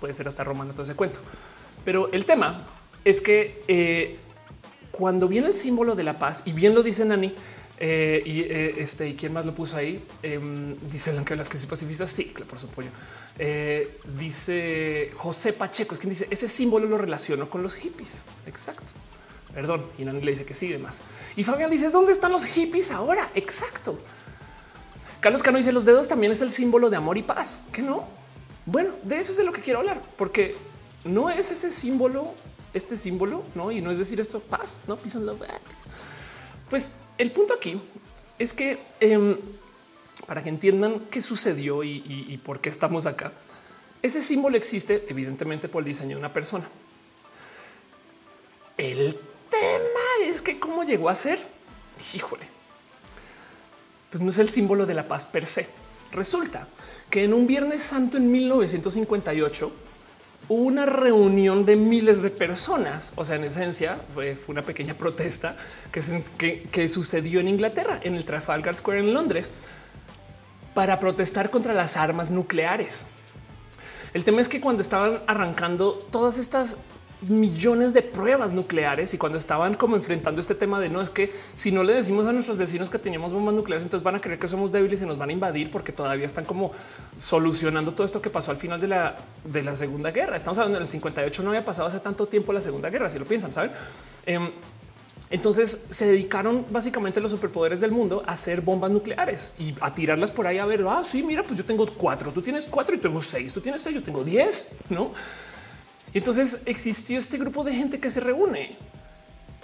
puede 0.00 0.14
ser 0.14 0.26
hasta 0.26 0.42
romano 0.42 0.72
todo 0.72 0.84
ese 0.84 0.94
cuento. 0.94 1.20
Pero 1.84 2.10
el 2.12 2.24
tema 2.24 2.66
es 3.04 3.20
que 3.20 3.62
eh, 3.68 4.16
cuando 4.90 5.28
viene 5.28 5.48
el 5.48 5.54
símbolo 5.54 5.94
de 5.94 6.02
la 6.02 6.18
paz, 6.18 6.44
y 6.46 6.52
bien 6.52 6.74
lo 6.74 6.82
dice 6.82 7.04
Nani, 7.04 7.34
eh, 7.78 8.22
y 8.24 8.80
este, 8.80 9.08
¿y 9.08 9.14
quién 9.14 9.32
más 9.32 9.44
lo 9.44 9.54
puso 9.54 9.76
ahí? 9.76 10.04
Em, 10.22 10.76
dice 10.88 11.12
Blanca 11.12 11.34
las 11.34 11.48
que 11.48 11.58
soy 11.58 11.68
pacifista. 11.68 12.06
Sí, 12.06 12.32
por 12.48 12.58
supuesto. 12.58 12.92
Eh, 13.38 13.98
dice 14.16 15.10
José 15.14 15.52
Pacheco, 15.52 15.94
es 15.94 16.00
quien 16.00 16.10
dice 16.10 16.28
ese 16.30 16.48
símbolo 16.48 16.86
lo 16.86 16.98
relaciono 16.98 17.50
con 17.50 17.62
los 17.62 17.74
hippies. 17.74 18.22
Exacto. 18.46 18.92
Perdón. 19.52 19.86
Y 19.98 20.04
Nani 20.04 20.20
le 20.20 20.32
dice 20.32 20.44
que 20.44 20.54
sí, 20.54 20.68
demás. 20.68 21.00
Y 21.36 21.44
Fabián 21.44 21.70
dice 21.70 21.90
dónde 21.90 22.12
están 22.12 22.32
los 22.32 22.44
hippies 22.44 22.90
ahora? 22.90 23.30
Exacto. 23.34 23.98
Carlos 25.20 25.42
Cano 25.42 25.58
dice 25.58 25.72
los 25.72 25.84
dedos 25.84 26.08
también 26.08 26.32
es 26.32 26.42
el 26.42 26.50
símbolo 26.50 26.90
de 26.90 26.96
amor 26.96 27.16
y 27.16 27.22
paz. 27.22 27.60
Que 27.72 27.82
no? 27.82 28.06
Bueno, 28.66 28.94
de 29.02 29.18
eso 29.18 29.32
es 29.32 29.38
de 29.38 29.44
lo 29.44 29.52
que 29.52 29.60
quiero 29.60 29.80
hablar, 29.80 30.00
porque 30.16 30.56
no 31.04 31.28
es 31.28 31.50
ese 31.50 31.70
símbolo, 31.70 32.34
este 32.72 32.96
símbolo, 32.96 33.44
no? 33.54 33.70
Y 33.70 33.80
no 33.80 33.90
es 33.90 33.98
decir 33.98 34.20
esto 34.20 34.40
paz, 34.40 34.80
no 34.86 34.96
pisan 34.96 35.26
love. 35.26 35.42
Pues 36.70 36.92
el 37.18 37.30
punto 37.30 37.54
aquí 37.54 37.80
es 38.38 38.52
que 38.52 38.78
em, 39.00 39.36
para 40.26 40.42
que 40.42 40.48
entiendan 40.48 41.00
qué 41.10 41.22
sucedió 41.22 41.84
y, 41.84 42.40
por 42.44 42.60
qué 42.60 42.68
estamos 42.68 43.06
acá. 43.06 43.32
Ese 44.02 44.20
símbolo 44.20 44.56
existe 44.56 45.04
evidentemente 45.08 45.68
por 45.68 45.82
el 45.82 45.86
diseño 45.86 46.10
de 46.10 46.20
una 46.20 46.32
persona. 46.32 46.68
El 48.76 49.14
tema 49.50 50.26
es 50.26 50.42
que 50.42 50.58
cómo 50.58 50.84
llegó 50.84 51.08
a 51.08 51.14
ser, 51.14 51.38
híjole, 52.14 52.46
pues 54.10 54.22
no 54.22 54.30
es 54.30 54.38
el 54.38 54.48
símbolo 54.48 54.86
de 54.86 54.94
la 54.94 55.08
paz 55.08 55.26
per 55.26 55.46
se. 55.46 55.68
Resulta 56.12 56.68
que 57.10 57.24
en 57.24 57.32
un 57.32 57.46
Viernes 57.46 57.82
Santo 57.82 58.16
en 58.16 58.30
1958 58.30 59.72
una 60.48 60.86
reunión 60.86 61.64
de 61.64 61.76
miles 61.76 62.22
de 62.22 62.30
personas. 62.30 63.12
O 63.16 63.24
sea, 63.24 63.36
en 63.36 63.44
esencia 63.44 63.98
fue, 64.14 64.36
una 64.48 64.62
pequeña 64.62 64.94
protesta 64.94 65.56
que, 65.90 66.66
que 66.70 66.88
sucedió 66.88 67.40
en 67.40 67.48
Inglaterra, 67.48 67.98
en 68.02 68.14
el 68.14 68.24
Trafalgar 68.24 68.74
Square 68.76 69.00
en 69.00 69.14
Londres, 69.14 69.50
para 70.74 71.00
protestar 71.00 71.50
contra 71.50 71.72
las 71.72 71.96
armas 71.96 72.30
nucleares. 72.30 73.06
El 74.12 74.24
tema 74.24 74.40
es 74.40 74.48
que 74.48 74.60
cuando 74.60 74.82
estaban 74.82 75.20
arrancando 75.26 75.94
todas 76.10 76.38
estas 76.38 76.76
millones 77.28 77.92
de 77.92 78.02
pruebas 78.02 78.52
nucleares 78.52 79.14
y 79.14 79.18
cuando 79.18 79.38
estaban 79.38 79.74
como 79.74 79.96
enfrentando 79.96 80.40
este 80.40 80.54
tema 80.54 80.80
de 80.80 80.88
no 80.88 81.00
es 81.00 81.10
que 81.10 81.32
si 81.54 81.72
no 81.72 81.82
le 81.82 81.94
decimos 81.94 82.26
a 82.26 82.32
nuestros 82.32 82.58
vecinos 82.58 82.90
que 82.90 82.98
teníamos 82.98 83.32
bombas 83.32 83.54
nucleares, 83.54 83.84
entonces 83.84 84.04
van 84.04 84.16
a 84.16 84.20
creer 84.20 84.38
que 84.38 84.48
somos 84.48 84.72
débiles 84.72 85.00
y 85.02 85.06
nos 85.06 85.18
van 85.18 85.30
a 85.30 85.32
invadir 85.32 85.70
porque 85.70 85.92
todavía 85.92 86.26
están 86.26 86.44
como 86.44 86.72
solucionando 87.18 87.92
todo 87.92 88.04
esto 88.04 88.20
que 88.20 88.30
pasó 88.30 88.50
al 88.50 88.56
final 88.56 88.80
de 88.80 88.88
la, 88.88 89.16
de 89.44 89.62
la 89.62 89.74
Segunda 89.74 90.10
Guerra. 90.10 90.36
Estamos 90.36 90.58
hablando 90.58 90.78
del 90.78 90.88
58, 90.88 91.42
no 91.42 91.50
había 91.50 91.64
pasado 91.64 91.88
hace 91.88 92.00
tanto 92.00 92.26
tiempo 92.26 92.52
la 92.52 92.60
Segunda 92.60 92.90
Guerra, 92.90 93.08
si 93.08 93.18
lo 93.18 93.24
piensan, 93.24 93.52
saben? 93.52 93.72
Em, 94.26 94.50
entonces 95.30 95.84
se 95.88 96.06
dedicaron 96.06 96.66
básicamente 96.70 97.20
los 97.20 97.30
superpoderes 97.30 97.80
del 97.80 97.90
mundo 97.90 98.22
a 98.26 98.32
hacer 98.32 98.60
bombas 98.60 98.90
nucleares 98.90 99.54
y 99.58 99.74
a 99.80 99.94
tirarlas 99.94 100.30
por 100.30 100.46
ahí 100.46 100.58
a 100.58 100.66
ver, 100.66 100.84
ah, 100.88 101.02
sí, 101.04 101.22
mira, 101.22 101.42
pues 101.42 101.58
yo 101.58 101.64
tengo 101.64 101.86
cuatro, 101.86 102.30
tú 102.30 102.42
tienes 102.42 102.66
cuatro 102.70 102.94
y 102.94 102.98
tengo 102.98 103.20
seis, 103.22 103.52
tú 103.52 103.60
tienes 103.60 103.82
seis, 103.82 103.96
yo 103.96 104.02
tengo 104.02 104.22
diez, 104.22 104.68
¿no? 104.90 105.12
Entonces 106.14 106.60
existió 106.64 107.18
este 107.18 107.38
grupo 107.38 107.64
de 107.64 107.74
gente 107.74 108.00
que 108.00 108.10
se 108.10 108.20
reúne 108.20 108.76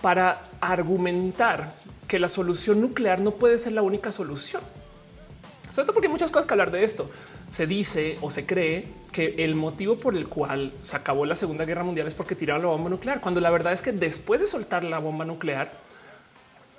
para 0.03 0.43
argumentar 0.61 1.73
que 2.09 2.19
la 2.19 2.29
solución 2.29 2.81
nuclear 2.81 3.21
no 3.21 3.33
puede 3.33 3.57
ser 3.57 3.73
la 3.73 3.83
única 3.83 4.11
solución. 4.11 4.63
Sobre 5.69 5.87
todo 5.87 5.95
porque 5.95 6.09
hay 6.09 6.13
muchas 6.13 6.33
cosas 6.33 6.47
que 6.47 6.55
hablar 6.55 6.73
de 6.73 6.83
esto. 6.83 7.09
Se 7.49 7.67
dice 7.67 8.19
o 8.21 8.31
se 8.31 8.45
cree 8.45 8.89
que 9.13 9.33
el 9.39 9.55
motivo 9.55 9.97
por 9.97 10.17
el 10.17 10.27
cual 10.29 10.73
se 10.83 10.97
acabó 10.97 11.25
la 11.25 11.37
Segunda 11.37 11.65
Guerra 11.65 11.85
Mundial 11.85 12.09
es 12.09 12.15
porque 12.15 12.35
tiraron 12.35 12.63
la 12.63 12.69
bomba 12.69 12.91
nuclear, 12.91 13.21
cuando 13.21 13.41
la 13.41 13.51
verdad 13.51 13.73
es 13.73 13.83
que 13.83 13.93
después 13.93 14.41
de 14.41 14.47
soltar 14.47 14.83
la 14.83 14.99
bomba 14.99 15.25
nuclear, 15.25 15.73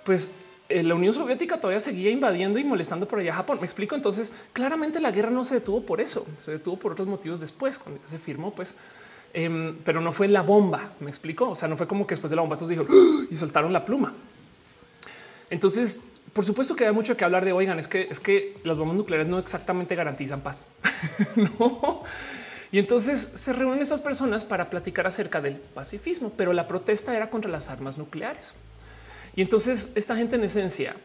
pues 0.03 0.31
eh, 0.67 0.83
la 0.83 0.95
Unión 0.95 1.13
Soviética 1.13 1.59
todavía 1.59 1.79
seguía 1.79 2.09
invadiendo 2.09 2.59
y 2.59 2.63
molestando 2.65 3.07
por 3.07 3.19
allá 3.19 3.31
a 3.31 3.35
Japón. 3.35 3.59
Me 3.61 3.65
explico. 3.65 3.95
Entonces, 3.95 4.33
claramente 4.51 4.99
la 4.99 5.11
guerra 5.11 5.29
no 5.29 5.45
se 5.45 5.55
detuvo 5.55 5.85
por 5.85 6.01
eso, 6.01 6.25
se 6.35 6.51
detuvo 6.51 6.77
por 6.77 6.93
otros 6.93 7.07
motivos 7.07 7.39
después, 7.39 7.79
cuando 7.79 8.01
se 8.05 8.19
firmó, 8.19 8.53
pues, 8.53 8.75
em, 9.33 9.77
pero 9.83 10.01
no 10.01 10.11
fue 10.11 10.27
la 10.27 10.41
bomba. 10.41 10.93
Me 10.99 11.09
explico. 11.09 11.49
O 11.49 11.55
sea, 11.55 11.67
no 11.67 11.77
fue 11.77 11.87
como 11.87 12.05
que 12.05 12.15
después 12.15 12.29
de 12.29 12.35
la 12.35 12.41
bomba 12.41 12.57
todos 12.57 12.69
dijeron 12.69 12.87
¡Ah! 12.91 13.25
y 13.29 13.35
soltaron 13.35 13.73
la 13.73 13.85
pluma. 13.85 14.13
Entonces, 15.49 16.01
por 16.33 16.45
supuesto 16.45 16.75
que 16.75 16.85
hay 16.85 16.93
mucho 16.93 17.17
que 17.17 17.25
hablar 17.25 17.43
de, 17.43 17.51
oigan, 17.51 17.77
es 17.77 17.87
que, 17.87 18.07
es 18.09 18.19
que 18.19 18.57
las 18.63 18.77
bombas 18.77 18.95
nucleares 18.95 19.27
no 19.27 19.37
exactamente 19.37 19.95
garantizan 19.95 20.41
paz. 20.41 20.63
no. 21.59 22.03
Y 22.71 22.79
entonces 22.79 23.29
se 23.33 23.51
reúnen 23.51 23.81
esas 23.81 23.99
personas 23.99 24.45
para 24.45 24.69
platicar 24.69 25.05
acerca 25.05 25.41
del 25.41 25.55
pacifismo, 25.55 26.31
pero 26.37 26.53
la 26.53 26.67
protesta 26.67 27.15
era 27.15 27.29
contra 27.29 27.51
las 27.51 27.69
armas 27.69 27.97
nucleares. 27.97 28.53
Y 29.35 29.41
entonces 29.41 29.91
esta 29.95 30.15
gente 30.15 30.37
en 30.37 30.43
esencia, 30.43 30.95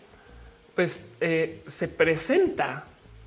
pues 0.77 1.07
eh, 1.21 1.62
se 1.67 1.89
presenta 1.89 2.85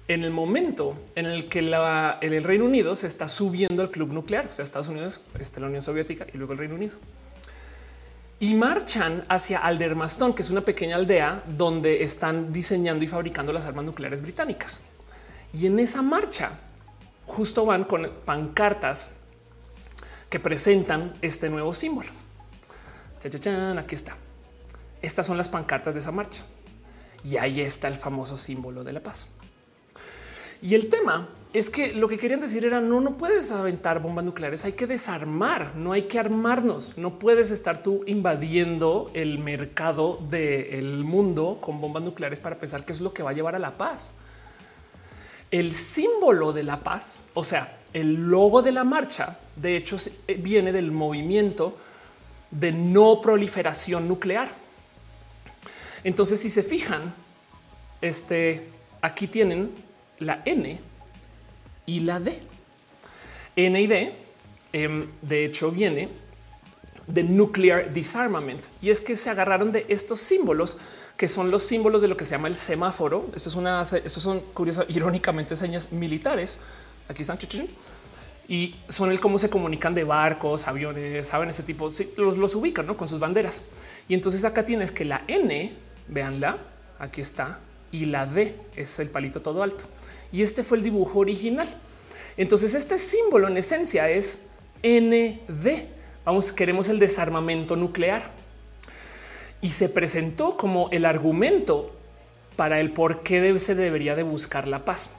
en 0.09 0.23
el 0.23 0.31
momento 0.31 0.99
en 1.13 1.27
el 1.27 1.47
que 1.47 1.59
el 1.59 2.43
Reino 2.43 2.65
Unido 2.65 2.95
se 2.95 3.05
está 3.05 3.27
subiendo 3.27 3.83
al 3.83 3.91
club 3.91 4.11
nuclear, 4.11 4.47
o 4.47 4.51
sea, 4.51 4.65
Estados 4.65 4.87
Unidos, 4.87 5.21
este, 5.39 5.59
la 5.59 5.67
Unión 5.67 5.83
Soviética 5.83 6.25
y 6.33 6.37
luego 6.37 6.53
el 6.53 6.59
Reino 6.59 6.73
Unido. 6.73 6.95
Y 8.39 8.55
marchan 8.55 9.23
hacia 9.29 9.59
Aldermaston, 9.59 10.33
que 10.33 10.41
es 10.41 10.49
una 10.49 10.61
pequeña 10.61 10.95
aldea 10.95 11.43
donde 11.45 12.01
están 12.01 12.51
diseñando 12.51 13.03
y 13.03 13.07
fabricando 13.07 13.53
las 13.53 13.65
armas 13.65 13.85
nucleares 13.85 14.23
británicas. 14.23 14.79
Y 15.53 15.67
en 15.67 15.77
esa 15.77 16.01
marcha 16.01 16.53
justo 17.27 17.65
van 17.65 17.83
con 17.83 18.09
pancartas 18.25 19.11
que 20.27 20.39
presentan 20.39 21.13
este 21.21 21.49
nuevo 21.49 21.71
símbolo. 21.71 22.09
Aquí 23.77 23.93
está. 23.93 24.17
Estas 25.03 25.27
son 25.27 25.37
las 25.37 25.49
pancartas 25.49 25.93
de 25.93 25.99
esa 25.99 26.11
marcha. 26.11 26.43
Y 27.23 27.37
ahí 27.37 27.61
está 27.61 27.87
el 27.87 27.95
famoso 27.95 28.37
símbolo 28.37 28.83
de 28.83 28.93
la 28.93 29.01
paz. 29.01 29.27
Y 30.61 30.75
el 30.75 30.89
tema 30.89 31.29
es 31.53 31.69
que 31.69 31.93
lo 31.93 32.07
que 32.07 32.17
querían 32.17 32.39
decir 32.39 32.65
era 32.65 32.79
no, 32.79 33.01
no 33.01 33.17
puedes 33.17 33.51
aventar 33.51 34.01
bombas 34.01 34.23
nucleares, 34.23 34.65
hay 34.65 34.73
que 34.73 34.85
desarmar, 34.85 35.75
no 35.75 35.93
hay 35.93 36.03
que 36.03 36.19
armarnos, 36.19 36.97
no 36.97 37.17
puedes 37.17 37.49
estar 37.49 37.81
tú 37.81 38.03
invadiendo 38.05 39.09
el 39.13 39.39
mercado 39.39 40.19
del 40.29 41.03
mundo 41.03 41.57
con 41.61 41.81
bombas 41.81 42.03
nucleares 42.03 42.39
para 42.39 42.57
pensar 42.57 42.85
que 42.85 42.93
es 42.93 43.01
lo 43.01 43.13
que 43.13 43.23
va 43.23 43.31
a 43.31 43.33
llevar 43.33 43.55
a 43.55 43.59
la 43.59 43.75
paz. 43.75 44.11
El 45.49 45.73
símbolo 45.73 46.53
de 46.53 46.63
la 46.63 46.81
paz, 46.81 47.19
o 47.33 47.43
sea, 47.43 47.79
el 47.93 48.29
logo 48.29 48.61
de 48.61 48.71
la 48.71 48.83
marcha, 48.83 49.39
de 49.55 49.75
hecho, 49.75 49.97
eh, 50.27 50.35
viene 50.35 50.71
del 50.71 50.91
movimiento 50.91 51.75
de 52.51 52.71
no 52.71 53.21
proliferación 53.21 54.07
nuclear. 54.07 54.49
Entonces, 56.03 56.39
si 56.39 56.51
se 56.51 56.61
fijan, 56.61 57.13
este 58.01 58.69
aquí 59.01 59.27
tienen 59.27 59.71
la 60.19 60.41
N 60.45 60.79
y 61.85 61.99
la 62.01 62.19
D. 62.19 62.39
N 63.55 63.81
y 63.81 63.87
D, 63.87 64.13
em, 64.73 65.07
de 65.21 65.45
hecho, 65.45 65.71
viene 65.71 66.09
de 67.07 67.23
Nuclear 67.23 67.91
Disarmament. 67.91 68.61
Y 68.81 68.89
es 68.89 69.01
que 69.01 69.15
se 69.15 69.29
agarraron 69.29 69.71
de 69.71 69.85
estos 69.89 70.19
símbolos 70.19 70.77
que 71.17 71.27
son 71.27 71.51
los 71.51 71.63
símbolos 71.63 72.01
de 72.01 72.07
lo 72.07 72.15
que 72.15 72.23
se 72.23 72.31
llama 72.31 72.47
el 72.47 72.55
semáforo. 72.55 73.25
Esto 73.35 73.49
es 73.49 73.55
una, 73.55 73.81
estos 73.81 74.23
son 74.23 74.39
curiosas, 74.53 74.85
irónicamente 74.87 75.55
señas 75.57 75.91
militares. 75.91 76.59
Aquí 77.09 77.23
están 77.23 77.37
y 78.47 78.75
son 78.87 79.11
el 79.11 79.19
cómo 79.19 79.37
se 79.37 79.49
comunican 79.49 79.93
de 79.93 80.03
barcos, 80.03 80.67
aviones, 80.67 81.27
saben 81.27 81.49
ese 81.49 81.61
tipo, 81.61 81.89
los, 82.17 82.37
los 82.37 82.55
ubican 82.55 82.87
¿no? 82.87 82.97
con 82.97 83.07
sus 83.07 83.19
banderas. 83.19 83.61
Y 84.07 84.15
entonces 84.15 84.43
acá 84.43 84.65
tienes 84.65 84.91
que 84.91 85.05
la 85.05 85.23
N, 85.27 85.73
véanla, 86.07 86.57
aquí 86.97 87.21
está, 87.21 87.59
y 87.91 88.05
la 88.05 88.25
D 88.25 88.55
es 88.75 88.97
el 88.99 89.09
palito 89.09 89.41
todo 89.41 89.61
alto. 89.61 89.83
Y 90.31 90.41
este 90.43 90.63
fue 90.63 90.77
el 90.77 90.83
dibujo 90.83 91.19
original. 91.19 91.67
Entonces 92.37 92.73
este 92.73 92.97
símbolo 92.97 93.47
en 93.47 93.57
esencia 93.57 94.09
es 94.09 94.39
ND. 94.83 95.85
Vamos, 96.25 96.51
queremos 96.51 96.89
el 96.89 96.99
desarmamento 96.99 97.75
nuclear 97.75 98.31
y 99.61 99.69
se 99.69 99.89
presentó 99.89 100.55
como 100.55 100.89
el 100.91 101.05
argumento 101.05 101.93
para 102.55 102.79
el 102.79 102.91
por 102.91 103.21
qué 103.21 103.57
se 103.59 103.75
debería 103.75 104.15
de 104.15 104.23
buscar 104.23 104.67
la 104.67 104.85
paz. 104.85 105.09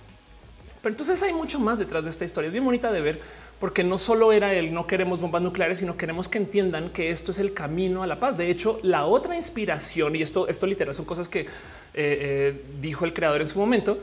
Pero 0.83 0.92
entonces 0.92 1.23
hay 1.23 1.33
mucho 1.33 1.61
más 1.61 1.79
detrás 1.79 2.05
de 2.05 2.11
esta 2.11 2.25
historia. 2.25 2.46
Es 2.46 2.53
bien 2.53 2.64
bonita 2.64 2.90
de 2.90 3.01
ver 3.01 3.20
porque 3.59 3.85
no 3.85 3.99
solo 3.99 4.33
era 4.33 4.55
el 4.55 4.73
no 4.73 4.87
queremos 4.87 5.20
bombas 5.20 5.42
nucleares, 5.42 5.79
sino 5.79 5.96
queremos 5.96 6.29
que 6.29 6.38
entiendan 6.38 6.88
que 6.88 7.11
esto 7.11 7.31
es 7.33 7.38
el 7.38 7.53
camino 7.53 8.03
a 8.03 8.07
la 8.07 8.18
paz. 8.18 8.38
De 8.38 8.51
hecho, 8.51 8.79
la 8.83 9.05
otra 9.05 9.37
inspiración 9.37 10.16
y 10.16 10.23
esto, 10.23 10.49
esto 10.49 10.66
literal 10.66 10.94
son 10.94 11.05
cosas 11.05 11.29
que 11.29 11.40
eh, 11.40 11.46
eh, 11.94 12.62
dijo 12.81 13.05
el 13.05 13.12
creador 13.12 13.42
en 13.42 13.49
su 13.49 13.59
momento 13.59 13.99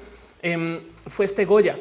em, 0.52 0.80
fue 1.08 1.26
este 1.26 1.46
Goya, 1.46 1.78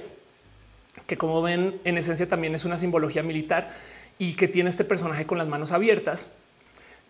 que 1.06 1.16
como 1.16 1.42
ven 1.42 1.80
en 1.84 1.98
esencia 1.98 2.28
también 2.28 2.54
es 2.54 2.64
una 2.64 2.78
simbología 2.78 3.22
militar 3.22 3.72
y 4.18 4.34
que 4.34 4.48
tiene 4.48 4.70
este 4.70 4.84
personaje 4.84 5.26
con 5.26 5.38
las 5.38 5.46
manos 5.46 5.72
abiertas 5.72 6.30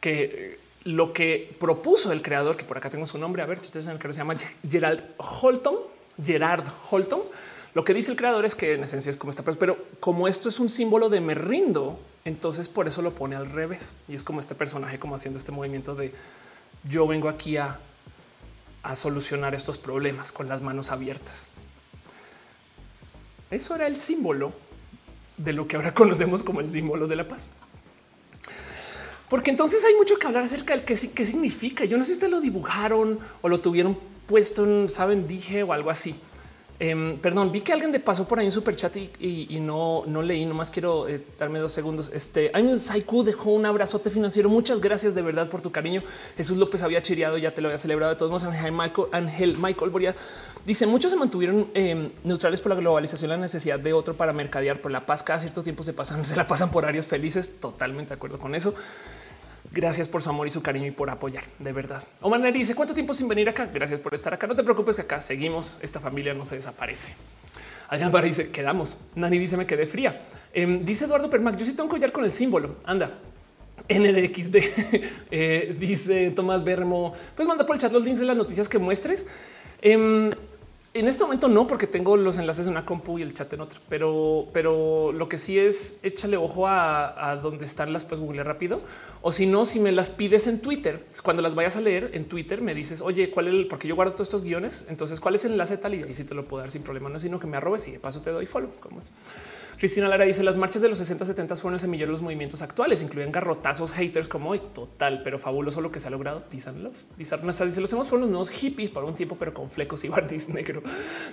que 0.01 0.59
lo 0.85 1.13
que 1.13 1.57
propuso 1.59 2.13
el 2.13 2.23
creador, 2.23 2.57
que 2.57 2.65
por 2.65 2.77
acá 2.77 2.91
tengo 2.91 3.07
su 3.07 3.19
nombre, 3.19 3.43
a 3.43 3.47
ver, 3.47 3.59
ustedes 3.59 3.87
el 3.87 3.99
que 3.99 4.13
se 4.13 4.19
llama 4.19 4.37
Gerald 4.69 5.03
Holton, 5.17 5.77
Gerard 6.23 6.67
Holton. 6.91 7.23
Lo 7.75 7.85
que 7.85 7.93
dice 7.93 8.13
el 8.13 8.17
creador 8.17 8.45
es 8.45 8.55
que 8.55 8.75
en 8.75 8.85
esencia 8.85 9.11
es 9.11 9.17
como 9.17 9.31
esta, 9.31 9.43
pero 9.43 9.77
como 10.01 10.29
esto 10.29 10.49
es 10.49 10.61
un 10.61 10.69
símbolo 10.69 11.09
de 11.09 11.21
me 11.21 11.35
rindo, 11.35 11.99
entonces 12.25 12.69
por 12.69 12.87
eso 12.87 13.03
lo 13.03 13.15
pone 13.15 13.37
al 13.37 13.51
revés 13.51 13.95
y 14.09 14.15
es 14.15 14.23
como 14.23 14.41
este 14.41 14.55
personaje, 14.55 14.99
como 14.99 15.15
haciendo 15.15 15.39
este 15.39 15.53
movimiento 15.53 15.95
de 15.95 16.13
yo 16.89 17.07
vengo 17.07 17.29
aquí 17.29 17.57
a, 17.57 17.81
a 18.87 18.97
solucionar 18.97 19.55
estos 19.55 19.79
problemas 19.79 20.33
con 20.33 20.49
las 20.49 20.63
manos 20.63 20.91
abiertas. 20.91 21.47
Eso 23.51 23.75
era 23.75 23.87
el 23.87 23.97
símbolo 23.97 24.53
de 25.37 25.53
lo 25.53 25.67
que 25.67 25.77
ahora 25.77 25.93
conocemos 25.95 26.43
como 26.43 26.61
el 26.61 26.71
símbolo 26.71 27.07
de 27.07 27.17
la 27.17 27.29
paz. 27.29 27.51
Porque 29.29 29.51
entonces 29.51 29.85
hay 29.85 29.95
mucho 29.97 30.19
que 30.19 30.27
hablar 30.27 30.45
acerca 30.45 30.75
del 30.75 30.85
qué, 30.85 30.95
qué 31.15 31.27
significa. 31.27 31.85
Yo 31.85 31.99
no 31.99 32.05
sé 32.05 32.09
si 32.09 32.13
ustedes 32.15 32.33
lo 32.33 32.41
dibujaron 32.41 33.19
o 33.43 33.49
lo 33.49 33.61
tuvieron 33.61 33.99
puesto 34.27 34.65
en, 34.65 34.89
saben, 34.89 35.27
dije 35.27 35.63
o 35.63 35.73
algo 35.73 35.91
así. 35.91 36.15
Em, 36.79 37.19
perdón, 37.19 37.51
vi 37.53 37.63
que 37.63 37.73
alguien 37.73 37.91
de 37.91 38.01
pasó 38.01 38.29
por 38.29 38.39
ahí 38.39 38.47
un 38.47 38.53
super 38.53 38.77
chat 38.77 38.95
y, 38.97 39.59
no, 39.61 40.05
no 40.07 40.21
leí, 40.21 40.45
nomás 40.45 40.71
quiero 40.71 41.09
eh, 41.09 41.25
darme 41.39 41.59
dos 41.59 41.73
segundos. 41.73 42.11
Este 42.13 42.51
año 42.53 42.79
Saiku 42.79 43.23
dejó 43.23 43.53
un 43.53 43.65
abrazote 43.65 44.11
financiero. 44.11 44.49
Muchas 44.51 44.81
gracias 44.81 45.15
de 45.15 45.23
verdad 45.23 45.49
por 45.49 45.63
tu 45.63 45.73
cariño. 45.73 46.03
Jesús 46.37 46.59
López 46.59 46.83
había 46.83 47.01
chireado, 47.01 47.39
ya 47.39 47.55
te 47.55 47.63
lo 47.63 47.69
había 47.69 47.79
celebrado. 47.79 48.13
De 48.13 48.19
todos 48.19 48.31
modos, 48.31 48.45
Ángel 48.45 48.73
Michael, 48.73 49.09
Ángel 49.13 49.57
Michael 49.59 49.91
Boria 49.91 50.15
dice 50.67 50.85
muchos 50.87 51.13
se 51.13 51.17
mantuvieron 51.17 51.71
em, 51.75 52.11
neutrales 52.25 52.61
por 52.61 52.71
la 52.71 52.77
globalización, 52.77 53.31
la 53.31 53.37
necesidad 53.37 53.79
de 53.79 53.93
otro 53.93 54.17
para 54.17 54.33
mercadear 54.33 54.81
por 54.83 54.91
la 54.91 55.07
paz. 55.07 55.23
Cada 55.23 55.39
cierto 55.39 55.63
tiempo 55.63 55.83
se 55.83 55.95
pasan, 55.95 56.25
se 56.27 56.37
la 56.37 56.47
pasan 56.47 56.71
por 56.71 56.85
áreas 56.85 57.07
felices. 57.07 57.59
Totalmente 57.59 58.11
de 58.11 58.15
acuerdo 58.17 58.39
con 58.39 58.55
eso. 58.55 58.75
Gracias 59.73 60.09
por 60.09 60.23
su 60.23 60.31
amor 60.31 60.47
y 60.47 60.51
su 60.51 60.63
cariño 60.63 60.87
y 60.87 60.91
por 60.91 61.11
apoyar, 61.11 61.45
de 61.59 61.73
verdad. 61.73 62.03
Omar 62.21 62.41
Neri 62.41 62.61
dice, 62.61 62.75
¿cuánto 62.75 62.95
tiempo 62.95 63.13
sin 63.15 63.29
venir 63.29 63.49
acá? 63.49 63.71
Gracias 63.73 64.01
por 64.01 64.15
estar 64.15 64.33
acá. 64.33 64.47
No 64.47 64.55
te 64.55 64.63
preocupes 64.63 64.97
que 64.97 65.03
acá 65.03 65.21
seguimos. 65.21 65.77
Esta 65.81 66.01
familia 66.01 66.35
no 66.35 66.45
se 66.45 66.55
desaparece. 66.55 67.15
Adrián 67.89 68.11
Barra 68.11 68.27
dice, 68.27 68.51
quedamos. 68.51 68.99
Nani 69.15 69.39
dice, 69.39 69.57
me 69.57 69.67
quedé 69.67 69.87
fría. 69.87 70.23
Em, 70.53 70.85
dice 70.85 71.05
Eduardo 71.05 71.31
Permac, 71.31 71.57
yo 71.57 71.65
sí 71.65 71.73
tengo 71.73 71.85
un 71.85 71.91
collar 71.91 72.13
con 72.13 72.25
el 72.25 72.31
símbolo. 72.31 72.77
Anda. 72.85 73.19
NDXD 73.89 74.57
eh, 75.31 75.77
dice 75.79 76.31
Tomás 76.31 76.65
Bermo, 76.65 77.15
pues 77.37 77.47
manda 77.47 77.65
por 77.65 77.77
el 77.77 77.81
chat 77.81 77.93
los 77.93 78.05
links 78.05 78.19
de 78.19 78.27
las 78.27 78.37
noticias 78.37 78.69
que 78.69 78.79
muestres. 78.79 79.27
Em, 79.81 80.31
en 80.99 81.09
este 81.09 81.25
momento 81.25 81.49
no, 81.49 81.67
porque 81.67 81.87
tengo 81.87 82.17
los 82.17 82.39
enlaces 82.39 82.67
en 82.67 82.73
una 82.73 82.85
compu 82.85 83.19
y 83.19 83.23
el 83.23 83.35
chat 83.35 83.53
en 83.53 83.61
otra, 83.61 83.81
pero, 83.89 84.49
pero 84.53 85.13
lo 85.13 85.29
que 85.29 85.39
sí 85.39 85.59
es 85.59 86.01
échale 86.03 86.37
ojo 86.37 86.67
a, 86.67 87.31
a 87.31 87.37
donde 87.37 87.65
están 87.65 87.93
las 87.93 88.05
pues 88.05 88.21
google 88.21 88.43
rápido. 88.45 88.81
O 89.23 89.33
si 89.33 89.47
no, 89.47 89.65
si 89.65 89.81
me 89.81 89.91
las 89.91 90.11
pides 90.11 90.47
en 90.47 90.61
Twitter, 90.61 91.05
cuando 91.23 91.43
las 91.43 91.55
vayas 91.55 91.77
a 91.77 91.81
leer 91.81 92.11
en 92.15 92.27
Twitter, 92.27 92.63
me 92.63 92.75
dices, 92.75 93.01
oye, 93.01 93.31
cuál 93.31 93.49
es 93.49 93.55
el, 93.55 93.67
porque 93.67 93.89
yo 93.89 93.97
guardo 93.97 94.13
todos 94.13 94.29
estos 94.29 94.43
guiones. 94.43 94.85
Entonces, 94.89 95.19
cuál 95.19 95.35
es 95.35 95.45
el 95.45 95.53
enlace 95.53 95.77
tal 95.79 95.95
y 95.95 96.03
ahí 96.03 96.15
sí 96.15 96.25
te 96.25 96.35
lo 96.35 96.45
puedo 96.45 96.61
dar 96.61 96.71
sin 96.71 96.83
problema, 96.83 97.09
no 97.09 97.19
sino 97.19 97.41
que 97.41 97.47
me 97.47 97.57
arrobes 97.57 97.89
y 97.89 97.93
de 97.93 97.99
paso 97.99 98.23
te 98.23 98.31
doy 98.31 98.47
follow. 98.47 98.71
¿Cómo 98.81 99.01
es? 99.01 99.11
Cristina 99.79 100.09
Lara 100.09 100.25
dice 100.25 100.43
las 100.43 100.57
marchas 100.57 100.81
de 100.81 100.89
los 100.89 100.97
60 100.99 101.27
70 101.27 101.57
fueron 101.57 101.75
el 101.75 101.81
semillero 101.81 102.09
de 102.09 102.13
los 102.13 102.23
movimientos 102.23 102.63
actuales, 102.63 103.03
incluyen 103.03 103.31
garrotazos 103.31 103.93
haters 103.93 104.27
como 104.27 104.51
hoy. 104.51 104.63
Total, 104.75 105.21
pero 105.23 105.39
fabuloso 105.39 105.83
lo 105.83 105.93
que 105.93 106.01
se 106.01 106.09
ha 106.09 106.11
logrado. 106.11 106.45
Peace 106.51 106.69
and 106.69 106.83
love. 106.83 106.97
dice 107.19 107.81
los 107.81 107.93
hemos 107.93 108.09
fueron 108.09 108.23
los 108.23 108.31
nuevos 108.31 108.51
hippies 108.51 108.89
por 108.89 109.05
un 109.05 109.15
tiempo, 109.15 109.37
pero 109.39 109.53
con 109.53 109.69
flecos 109.69 110.03
y 110.05 110.09
barniz 110.11 110.49
negro. 110.49 110.83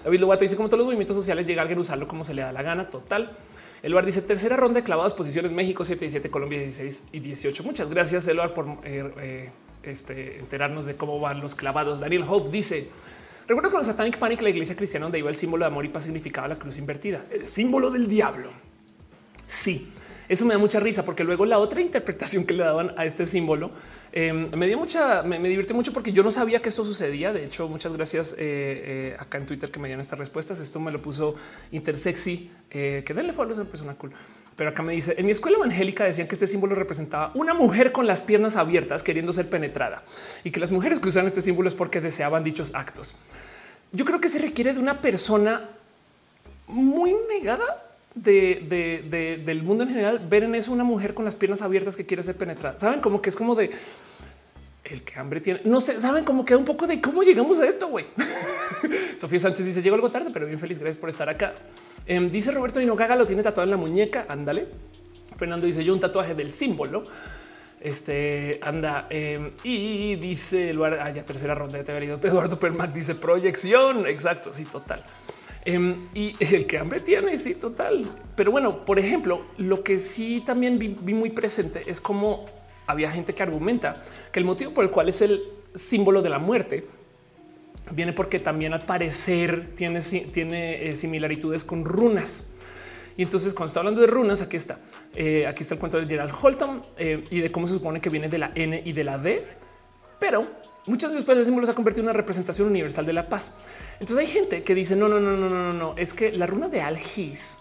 David 0.03 0.19
Lobato 0.19 0.41
dice 0.41 0.58
como 0.58 0.67
todos 0.67 0.79
los 0.79 0.86
movimientos 0.86 1.15
sociales 1.15 1.47
llega 1.47 1.62
alguien 1.62 1.77
a 1.77 1.82
usarlo 1.82 2.08
como 2.08 2.25
se 2.25 2.34
le 2.34 2.41
da 2.41 2.51
la 2.51 2.63
gana. 2.63 2.89
Total. 2.89 3.32
El 3.82 3.93
bar 3.93 4.06
dice 4.06 4.21
tercera 4.21 4.58
ronda 4.58 4.79
de 4.79 4.84
clavadas 4.86 5.13
posiciones 5.13 5.51
México 5.51 5.84
7 5.84 6.06
y 6.06 6.10
7, 6.10 6.29
Colombia 6.29 6.60
16 6.60 7.06
y 7.12 7.19
18. 7.19 7.63
Muchas 7.63 7.89
gracias, 7.89 8.27
Eluard, 8.27 8.53
por 8.53 8.65
eh, 8.86 9.12
eh, 9.17 9.51
este, 9.84 10.39
enterarnos 10.39 10.86
de 10.86 10.95
cómo 10.95 11.19
van 11.19 11.41
los 11.41 11.56
clavados. 11.56 11.99
Daniel 11.99 12.23
Hope 12.27 12.49
dice 12.49 12.89
Recuerdo 13.47 13.71
con 13.71 13.79
el 13.79 13.86
Satanic 13.86 14.17
Panic, 14.17 14.41
la 14.41 14.49
iglesia 14.49 14.75
cristiana 14.75 15.06
donde 15.06 15.19
iba 15.19 15.29
el 15.29 15.36
símbolo 15.36 15.65
de 15.65 15.67
amor 15.67 15.84
y 15.84 15.89
paz 15.89 16.06
significaba 16.06 16.47
la 16.47 16.56
cruz 16.56 16.77
invertida, 16.77 17.25
el 17.29 17.47
símbolo 17.47 17.91
del 17.91 18.08
diablo. 18.08 18.49
Sí, 19.47 19.91
Eso 20.29 20.45
me 20.45 20.53
da 20.53 20.58
mucha 20.58 20.80
risa 20.80 21.03
porque 21.03 21.26
luego 21.26 21.45
la 21.45 21.59
otra 21.59 21.82
interpretación 21.82 22.45
que 22.45 22.53
le 22.53 22.63
daban 22.63 22.93
a 22.97 23.05
este 23.05 23.26
símbolo 23.26 23.72
em, 24.13 24.47
me 24.55 24.68
dio 24.68 24.78
mucha, 24.78 25.22
me, 25.22 25.38
divirtió 25.38 25.76
mucho 25.76 25.91
porque 25.91 26.13
yo 26.13 26.24
no 26.24 26.32
sabía 26.32 26.61
que 26.61 26.70
esto 26.70 26.86
sucedía. 26.86 27.34
De 27.34 27.43
hecho, 27.43 27.68
muchas 27.68 27.91
gracias 27.91 28.34
eh, 28.34 28.38
eh, 28.39 29.15
acá 29.20 29.38
en 29.38 29.45
Twitter 29.45 29.70
que 29.70 29.80
me 29.80 29.89
dieron 29.89 29.99
estas 29.99 30.18
respuestas. 30.18 30.61
Esto 30.61 30.80
me 30.80 30.91
lo 30.91 31.01
puso 31.01 31.36
Intersexy, 31.72 32.49
eh, 32.72 33.03
que 33.05 33.13
denle 33.13 33.34
follow, 33.34 33.51
es 33.51 33.57
una 33.57 33.70
persona 33.70 33.93
cool. 33.95 34.13
Pero 34.56 34.70
acá 34.70 34.84
me 34.84 34.93
dice 34.93 35.16
en 35.18 35.26
mi 35.26 35.32
escuela 35.32 35.58
evangélica 35.58 36.04
decían 36.04 36.28
que 36.28 36.36
este 36.36 36.47
símbolo 36.47 36.76
representaba 36.76 37.32
una 37.34 37.54
mujer 37.54 37.91
con 37.91 38.06
las 38.06 38.22
piernas 38.22 38.56
abiertas 38.56 39.01
queriendo 39.01 39.34
ser 39.34 39.49
penetrada 39.49 40.04
y 40.43 40.51
que 40.51 40.60
las 40.60 40.72
mujeres 40.72 40.99
que 40.99 41.10
usan 41.10 41.26
este 41.26 41.41
símbolo 41.41 41.68
es 41.68 41.76
porque 41.76 42.01
deseaban 42.01 42.43
dichos 42.43 42.72
actos. 42.76 43.16
Yo 43.91 44.06
creo 44.06 44.20
que 44.20 44.30
se 44.30 44.39
requiere 44.39 44.74
de 44.74 44.80
una 44.80 45.01
persona 45.01 45.70
muy 46.68 47.16
negada 47.30 47.84
del 48.16 49.64
mundo 49.64 49.84
en 49.84 49.89
general 49.89 50.20
ver 50.20 50.43
en 50.43 50.56
eso 50.56 50.72
una 50.72 50.84
mujer 50.84 51.14
con 51.14 51.26
las 51.26 51.36
piernas 51.36 51.62
abiertas 51.62 51.95
que 51.95 52.06
quiere 52.06 52.22
ser 52.22 52.36
penetrada. 52.36 52.78
Saben 52.78 53.01
como 53.01 53.22
que 53.22 53.30
es 53.30 53.36
como 53.36 53.56
de 53.56 53.72
el 54.84 55.01
que 55.04 55.20
hambre 55.20 55.41
tiene. 55.41 55.62
No 55.64 55.82
sé, 55.82 55.99
saben 55.99 56.24
como 56.24 56.45
que 56.45 56.56
un 56.56 56.66
poco 56.66 56.86
de 56.86 57.01
cómo 57.01 57.24
llegamos 57.24 57.60
a 57.60 57.68
esto. 57.68 57.88
Güey, 57.88 58.06
Sofía 59.18 59.39
Sánchez 59.39 59.66
dice 59.66 59.82
llegó 59.82 59.95
algo 59.95 60.12
tarde, 60.12 60.30
pero 60.32 60.45
bien 60.45 60.60
feliz. 60.60 60.78
Gracias 60.78 60.99
por 60.99 61.10
estar 61.10 61.30
acá. 61.30 61.54
Em, 62.06 62.30
dice 62.30 62.51
Roberto 62.51 62.80
Gaga 62.95 63.16
lo 63.16 63.26
tiene 63.26 63.43
tatuado 63.43 63.66
en 63.66 63.72
la 63.72 63.78
muñeca. 63.78 64.26
Ándale. 64.28 64.68
Fernando 65.38 65.66
dice 65.66 65.84
yo 65.84 65.93
un 65.93 65.99
tatuaje 65.99 66.36
del 66.36 66.51
símbolo. 66.51 67.04
Este 67.80 68.60
anda 68.62 69.08
em, 69.10 69.51
y 69.64 70.16
dice 70.16 70.70
el 70.70 70.82
ah, 70.84 71.10
ya 71.10 71.26
tercera 71.26 71.54
ronda 71.54 71.78
de 71.78 71.84
te 71.84 71.97
Eduardo 72.28 72.58
Permac 72.58 72.93
dice 72.93 73.16
proyección. 73.16 74.08
Exacto. 74.08 74.54
Sí, 74.54 74.66
total. 74.66 75.04
Em, 75.66 76.06
y 76.14 76.36
el 76.56 76.66
que 76.66 76.78
hambre 76.78 76.99
tiene, 76.99 77.38
sí, 77.38 77.56
total. 77.56 78.06
Pero 78.36 78.51
bueno, 78.51 78.86
por 78.86 78.99
ejemplo, 78.99 79.45
lo 79.58 79.84
que 79.84 79.99
sí 79.99 80.43
también 80.45 80.78
vi, 80.78 81.14
muy 81.14 81.30
presente 81.30 81.84
es 81.86 82.01
cómo 82.01 82.45
había 82.86 83.10
gente 83.12 83.34
que 83.34 83.43
argumenta 83.43 84.01
que 84.32 84.39
el 84.39 84.45
motivo 84.45 84.74
por 84.74 84.84
el 84.84 84.91
cual 84.91 85.10
es 85.10 85.22
el 85.22 85.41
símbolo 85.74 86.22
de 86.22 86.30
la 86.30 86.39
muerte 86.39 86.86
viene 87.91 88.13
porque 88.13 88.39
también 88.39 88.73
al 88.73 88.86
parecer 88.86 89.71
tiene, 89.75 90.01
tiene 90.01 90.89
eh, 90.89 90.95
similitudes 90.95 91.63
con 91.63 91.86
runas. 91.86 92.47
Y 93.15 93.23
entonces 93.23 93.53
cuando 93.53 93.67
está 93.67 93.79
hablando 93.79 94.01
de 94.01 94.07
runas, 94.07 94.41
aquí 94.41 94.57
está. 94.57 94.79
Eh, 95.15 95.45
aquí 95.45 95.63
está 95.63 95.75
el 95.75 95.79
cuento 95.79 95.99
de 95.99 96.07
Gerald 96.07 96.34
Holton 96.39 96.81
eh, 96.97 97.23
y 97.29 97.41
de 97.41 97.51
cómo 97.51 97.67
se 97.67 97.73
supone 97.73 98.01
que 98.01 98.09
viene 98.09 98.27
de 98.27 98.38
la 98.38 98.51
N 98.55 98.81
y 98.84 98.93
de 98.93 99.03
la 99.03 99.17
D. 99.17 99.45
Pero 100.19 100.47
muchas 100.88 101.11
veces 101.11 101.27
el 101.27 101.45
símbolo 101.45 101.65
se 101.65 101.71
ha 101.71 101.75
convertido 101.75 102.03
en 102.03 102.09
una 102.09 102.17
representación 102.17 102.67
universal 102.69 103.05
de 103.05 103.13
la 103.13 103.29
paz. 103.29 103.51
Entonces 103.99 104.17
hay 104.17 104.27
gente 104.27 104.63
que 104.63 104.73
dice 104.73 104.95
no, 104.95 105.07
no, 105.07 105.19
no, 105.19 105.38
no, 105.38 105.49
no, 105.49 105.71
no, 105.71 105.73
no. 105.73 105.95
Es 105.97 106.13
que 106.13 106.31
la 106.31 106.47
runa 106.47 106.69
de 106.69 106.81
Algis 106.81 107.57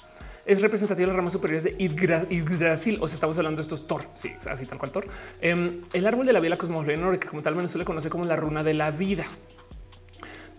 es 0.46 0.60
representativa 0.60 1.02
de 1.02 1.08
las 1.08 1.16
ramas 1.16 1.32
superiores 1.32 1.64
de 1.64 1.76
Yggdrasil. 1.78 2.98
O 3.00 3.06
sea, 3.06 3.14
estamos 3.14 3.36
hablando 3.38 3.58
de 3.58 3.62
estos 3.62 3.86
Thor. 3.86 4.04
Sí, 4.12 4.32
así 4.46 4.66
tal 4.66 4.78
cual 4.78 4.90
Thor. 4.90 5.06
Em, 5.40 5.80
el 5.92 6.06
árbol 6.06 6.26
de 6.26 6.32
la 6.32 6.40
vida, 6.40 6.50
la 6.50 6.56
cosmología 6.56 6.96
nórdica, 6.96 7.28
como 7.28 7.42
tal, 7.42 7.54
menos 7.54 7.70
se 7.70 7.78
le 7.78 7.84
conoce 7.84 8.08
como 8.08 8.24
la 8.24 8.36
runa 8.36 8.64
de 8.64 8.74
la 8.74 8.90
vida. 8.90 9.24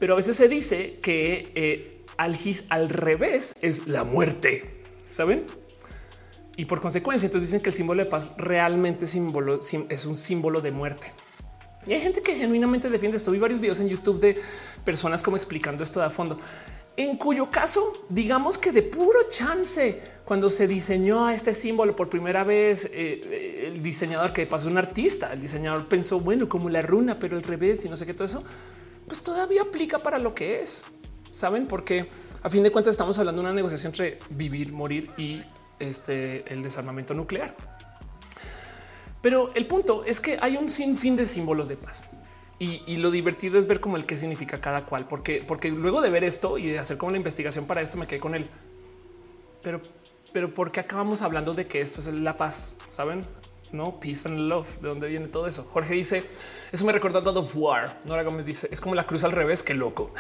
Pero 0.04 0.16
a 0.16 0.18
veces 0.18 0.36
se 0.36 0.50
dice 0.50 1.00
que 1.02 1.50
eh, 1.56 2.04
al 2.18 2.90
revés 2.90 3.56
es 3.62 3.88
la 3.88 4.04
muerte. 4.04 4.82
Saben? 5.08 5.46
Y 6.58 6.66
por 6.66 6.82
consecuencia, 6.82 7.28
entonces 7.28 7.50
dicen 7.50 7.64
que 7.64 7.70
el 7.70 7.74
símbolo 7.74 8.04
de 8.04 8.10
paz 8.10 8.32
realmente 8.36 9.06
es 9.06 9.16
un 9.16 10.18
símbolo 10.18 10.60
de 10.60 10.72
muerte. 10.72 11.14
Y 11.88 11.94
hay 11.94 12.02
gente 12.02 12.22
que 12.22 12.36
genuinamente 12.36 12.90
defiende 12.90 13.16
esto. 13.16 13.32
Vi 13.32 13.40
varios 13.40 13.62
videos 13.62 13.80
en 13.80 13.88
YouTube 13.88 14.20
de 14.20 14.38
personas 14.84 15.24
como 15.24 15.38
explicando 15.38 15.86
esto 15.86 16.02
de 16.02 16.08
a 16.08 16.10
fondo. 16.10 16.38
En 16.98 17.16
cuyo 17.16 17.50
caso, 17.50 18.06
digamos 18.10 18.58
que 18.58 18.74
de 18.74 18.84
puro 18.84 19.30
chance, 19.30 20.02
cuando 20.26 20.50
se 20.50 20.68
diseñó 20.68 21.30
este 21.30 21.54
símbolo 21.54 21.96
por 21.96 22.10
primera 22.10 22.44
vez, 22.44 22.84
eh, 22.88 22.92
eh, 22.94 23.64
el 23.68 23.82
diseñador 23.82 24.34
que 24.34 24.46
pasó 24.48 24.68
un 24.68 24.78
artista, 24.78 25.32
el 25.32 25.40
diseñador 25.40 25.88
pensó, 25.88 26.20
bueno, 26.20 26.50
como 26.50 26.70
la 26.70 26.82
runa, 26.82 27.20
pero 27.20 27.38
al 27.38 27.44
revés 27.44 27.86
y 27.86 27.90
no 27.90 27.96
sé 27.96 28.06
qué 28.06 28.14
todo 28.14 28.26
eso, 28.26 28.44
pues 29.08 29.22
todavía 29.22 29.62
aplica 29.64 30.00
para 30.00 30.20
lo 30.20 30.34
que 30.34 30.60
es. 30.60 30.84
Saben, 31.32 31.68
porque 31.68 32.08
a 32.42 32.50
fin 32.50 32.64
de 32.64 32.72
cuentas 32.72 32.92
estamos 32.92 33.18
hablando 33.20 33.42
de 33.42 33.48
una 33.48 33.56
negociación 33.56 33.92
entre 33.92 34.20
vivir, 34.30 34.72
morir 34.72 35.12
y 35.18 35.42
este, 35.80 36.52
el 36.52 36.62
desarmamento 36.62 37.14
nuclear. 37.14 37.56
Pero 39.22 39.54
el 39.56 39.68
punto 39.68 40.04
es 40.06 40.20
que 40.20 40.38
hay 40.42 40.58
un 40.58 40.68
sinfín 40.68 41.16
de 41.16 41.26
símbolos 41.26 41.70
de 41.70 41.78
paz. 41.78 42.04
Y, 42.60 42.96
lo 42.98 43.12
divertido 43.12 43.60
es 43.60 43.68
ver 43.68 43.82
como 43.82 43.98
el 43.98 44.06
qué 44.06 44.16
significa 44.16 44.62
cada 44.62 44.86
cual, 44.86 45.06
porque, 45.06 45.44
porque 45.46 45.70
luego 45.70 46.00
de 46.00 46.10
ver 46.10 46.24
esto 46.24 46.58
y 46.58 46.68
de 46.68 46.80
hacer 46.80 46.98
como 46.98 47.10
una 47.10 47.18
investigación 47.18 47.66
para 47.66 47.82
esto, 47.82 47.98
me 47.98 48.08
quedé 48.08 48.22
con 48.22 48.36
él. 48.36 48.48
Pero, 49.62 49.82
pero 50.32 50.54
¿por 50.54 50.72
qué 50.72 50.80
acabamos 50.80 51.22
hablando 51.24 51.54
de 51.54 51.68
que 51.68 51.82
esto 51.82 52.00
es 52.00 52.08
la 52.08 52.38
paz? 52.38 52.78
Saben? 52.88 53.26
No 53.74 54.00
peace 54.00 54.28
and 54.28 54.48
love. 54.48 54.80
¿De 54.80 54.88
dónde 54.88 55.08
viene 55.08 55.28
todo 55.28 55.48
eso? 55.48 55.64
Jorge 55.64 55.96
dice 55.96 56.24
eso 56.72 56.86
me 56.86 56.92
recordó 56.92 57.20
a 57.20 57.22
God 57.22 57.38
of 57.38 57.56
War. 57.56 58.00
Nora 58.06 58.24
Gómez 58.24 58.46
dice 58.46 58.68
es 58.72 58.80
como 58.80 58.96
la 58.96 59.04
cruz 59.04 59.24
al 59.24 59.32
revés. 59.32 59.64
Qué 59.64 59.74
loco. 59.74 60.14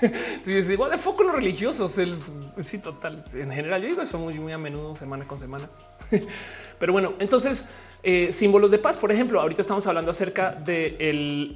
Tú 0.00 0.50
dices 0.50 0.70
igual 0.70 0.90
de 0.90 0.98
foco 0.98 1.24
los 1.24 1.34
religiosos. 1.34 1.98
El, 1.98 2.14
sí, 2.14 2.78
total. 2.78 3.24
En 3.34 3.50
general, 3.50 3.82
yo 3.82 3.88
digo 3.88 4.02
eso 4.02 4.18
muy, 4.18 4.38
muy 4.38 4.52
a 4.52 4.58
menudo, 4.58 4.94
semana 4.96 5.26
con 5.26 5.38
semana. 5.38 5.68
Pero 6.78 6.92
bueno, 6.92 7.14
entonces 7.18 7.66
eh, 8.02 8.32
símbolos 8.32 8.70
de 8.70 8.78
paz. 8.78 8.96
Por 8.96 9.12
ejemplo, 9.12 9.40
ahorita 9.40 9.60
estamos 9.60 9.86
hablando 9.86 10.10
acerca 10.10 10.52
de 10.52 10.96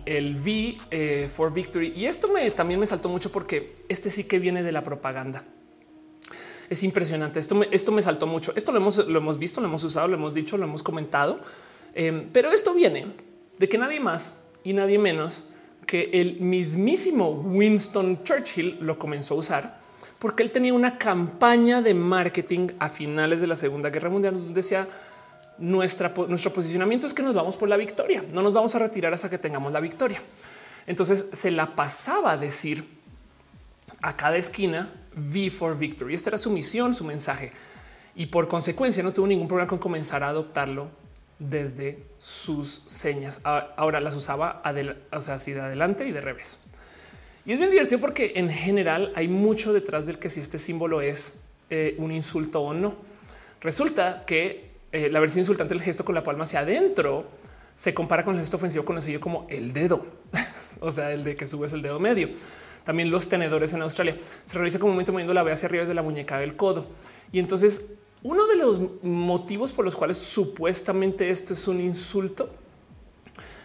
el 0.05 0.41
V 0.41 0.77
eh, 0.91 1.31
for 1.35 1.53
Victory 1.53 1.93
y 1.97 2.07
esto 2.07 2.29
me 2.29 2.51
también 2.51 2.81
me 2.81 2.87
saltó 2.87 3.09
mucho 3.09 3.31
porque 3.33 3.75
este 3.89 4.11
sí 4.11 4.25
que 4.25 4.39
viene 4.39 4.63
de 4.63 4.73
la 4.73 4.83
propaganda. 4.83 5.45
Es 6.69 6.83
impresionante. 6.83 7.39
Esto 7.39 7.55
me, 7.55 7.69
esto 7.71 7.93
me 7.93 8.03
saltó 8.03 8.27
mucho. 8.27 8.53
Esto 8.57 8.73
lo 8.73 8.79
hemos, 8.79 8.99
lo 9.07 9.19
hemos 9.19 9.39
visto, 9.39 9.61
lo 9.61 9.67
hemos 9.67 9.85
usado, 9.85 10.09
lo 10.09 10.15
hemos 10.15 10.35
dicho, 10.35 10.57
lo 10.57 10.65
hemos 10.65 10.83
comentado, 10.83 11.41
em, 11.95 12.29
pero 12.33 12.51
esto 12.51 12.75
viene 12.75 13.07
de 13.59 13.69
que 13.69 13.79
nadie 13.79 14.01
más 14.01 14.39
y 14.63 14.73
nadie 14.73 14.99
menos 14.99 15.45
que 15.87 16.11
el 16.13 16.41
mismísimo 16.41 17.31
Winston 17.31 18.25
Churchill 18.25 18.79
lo 18.81 18.99
comenzó 18.99 19.35
a 19.35 19.37
usar 19.37 19.85
porque 20.25 20.43
él 20.43 20.51
tenía 20.51 20.73
una 20.73 20.97
campaña 20.97 21.83
de 21.83 21.93
marketing 21.93 22.69
a 22.79 22.89
finales 22.89 23.43
de 23.43 23.47
la 23.47 23.57
Segunda 23.57 23.91
Guerra 23.91 24.09
Mundial 24.09 24.33
donde 24.33 24.55
decía 24.55 24.89
nuestra, 25.59 26.15
nuestro 26.29 26.51
posicionamiento 26.51 27.07
es 27.07 27.13
que 27.13 27.23
nos 27.23 27.35
vamos 27.35 27.57
por 27.57 27.69
la 27.69 27.77
victoria. 27.77 28.25
No 28.33 28.41
nos 28.41 28.55
vamos 28.55 28.75
a 28.75 28.79
retirar 28.79 29.13
hasta 29.13 29.29
que 29.29 29.37
tengamos 29.37 29.71
la 29.71 29.81
victoria. 29.81 30.23
Entonces 30.87 31.29
se 31.33 31.51
la 31.51 31.77
pasaba 31.77 32.33
a 32.33 32.37
decir 32.39 32.89
a 34.05 34.15
cada 34.15 34.37
esquina 34.37 34.93
V 35.17 35.51
for 35.51 35.79
Victory. 35.79 36.15
Esta 36.15 36.29
era 36.29 36.39
su 36.39 36.51
misión, 36.51 36.95
su 36.95 37.05
mensaje. 37.05 37.53
Y 38.15 38.27
por 38.27 38.49
consecuencia 38.49 39.03
no 39.03 39.15
tuvo 39.15 39.27
ningún 39.27 39.49
problema 39.49 39.67
con 39.67 39.79
comenzar 39.79 40.23
a 40.23 40.29
adoptarlo 40.29 40.89
desde 41.39 42.05
sus 42.19 42.83
señas. 42.87 43.41
Ahora 43.45 44.01
las 44.01 44.15
usaba 44.15 44.61
así 44.61 45.53
de 45.53 45.61
adelante 45.63 46.07
y 46.07 46.13
de 46.13 46.21
revés. 46.21 46.59
Y 47.47 47.53
es 47.53 47.59
bien 47.59 47.71
divertido 47.71 47.99
porque 47.99 48.33
en 48.37 48.51
general 48.51 49.11
hay 49.15 49.27
mucho 49.27 49.73
detrás 49.73 50.07
del 50.07 50.19
que 50.19 50.29
si 50.29 50.41
este 50.41 50.59
símbolo 50.59 51.01
es 51.01 51.41
eh, 51.71 51.95
un 51.97 52.13
insulto 52.13 52.61
o 52.61 52.75
no. 52.75 52.97
Resulta 53.63 54.25
que 54.27 54.71
eh, 54.93 55.09
la 55.09 55.19
versión 55.19 55.41
insultante 55.41 55.73
del 55.73 55.83
gesto 55.83 56.05
con 56.05 56.15
la 56.15 56.23
palma 56.23 56.45
hacia 56.45 56.61
adentro 56.61 57.25
se 57.75 57.95
compara 57.95 58.23
con 58.23 58.35
el 58.35 58.41
gesto 58.41 58.59
ofensivo 58.59 58.85
conocido 58.85 59.19
como 59.19 59.47
el 59.49 59.73
dedo, 59.73 60.05
o 60.81 60.91
sea, 60.93 61.11
el 61.11 61.25
de 61.25 61.37
que 61.37 61.47
subes 61.47 61.73
el 61.73 61.81
dedo 61.81 61.99
medio. 61.99 62.29
También 62.85 63.11
los 63.11 63.29
tenedores 63.29 63.73
en 63.73 63.83
Australia 63.83 64.17
se 64.45 64.55
realiza 64.55 64.79
comúnmente 64.79 65.11
moviendo 65.11 65.35
la 65.35 65.43
B 65.43 65.53
hacia 65.53 65.69
arriba 65.69 65.83
desde 65.83 65.95
la 65.95 66.03
muñeca 66.03 66.39
del 66.39 66.57
codo. 66.57 66.87
Y 67.33 67.39
entonces 67.39 67.95
uno 68.23 68.47
de 68.47 68.57
los 68.57 68.81
motivos 69.03 69.73
por 69.73 69.85
los 69.85 69.97
cuales 69.97 70.19
supuestamente 70.19 71.31
esto 71.31 71.53
es 71.53 71.69
un 71.69 71.81
insulto 71.81 72.51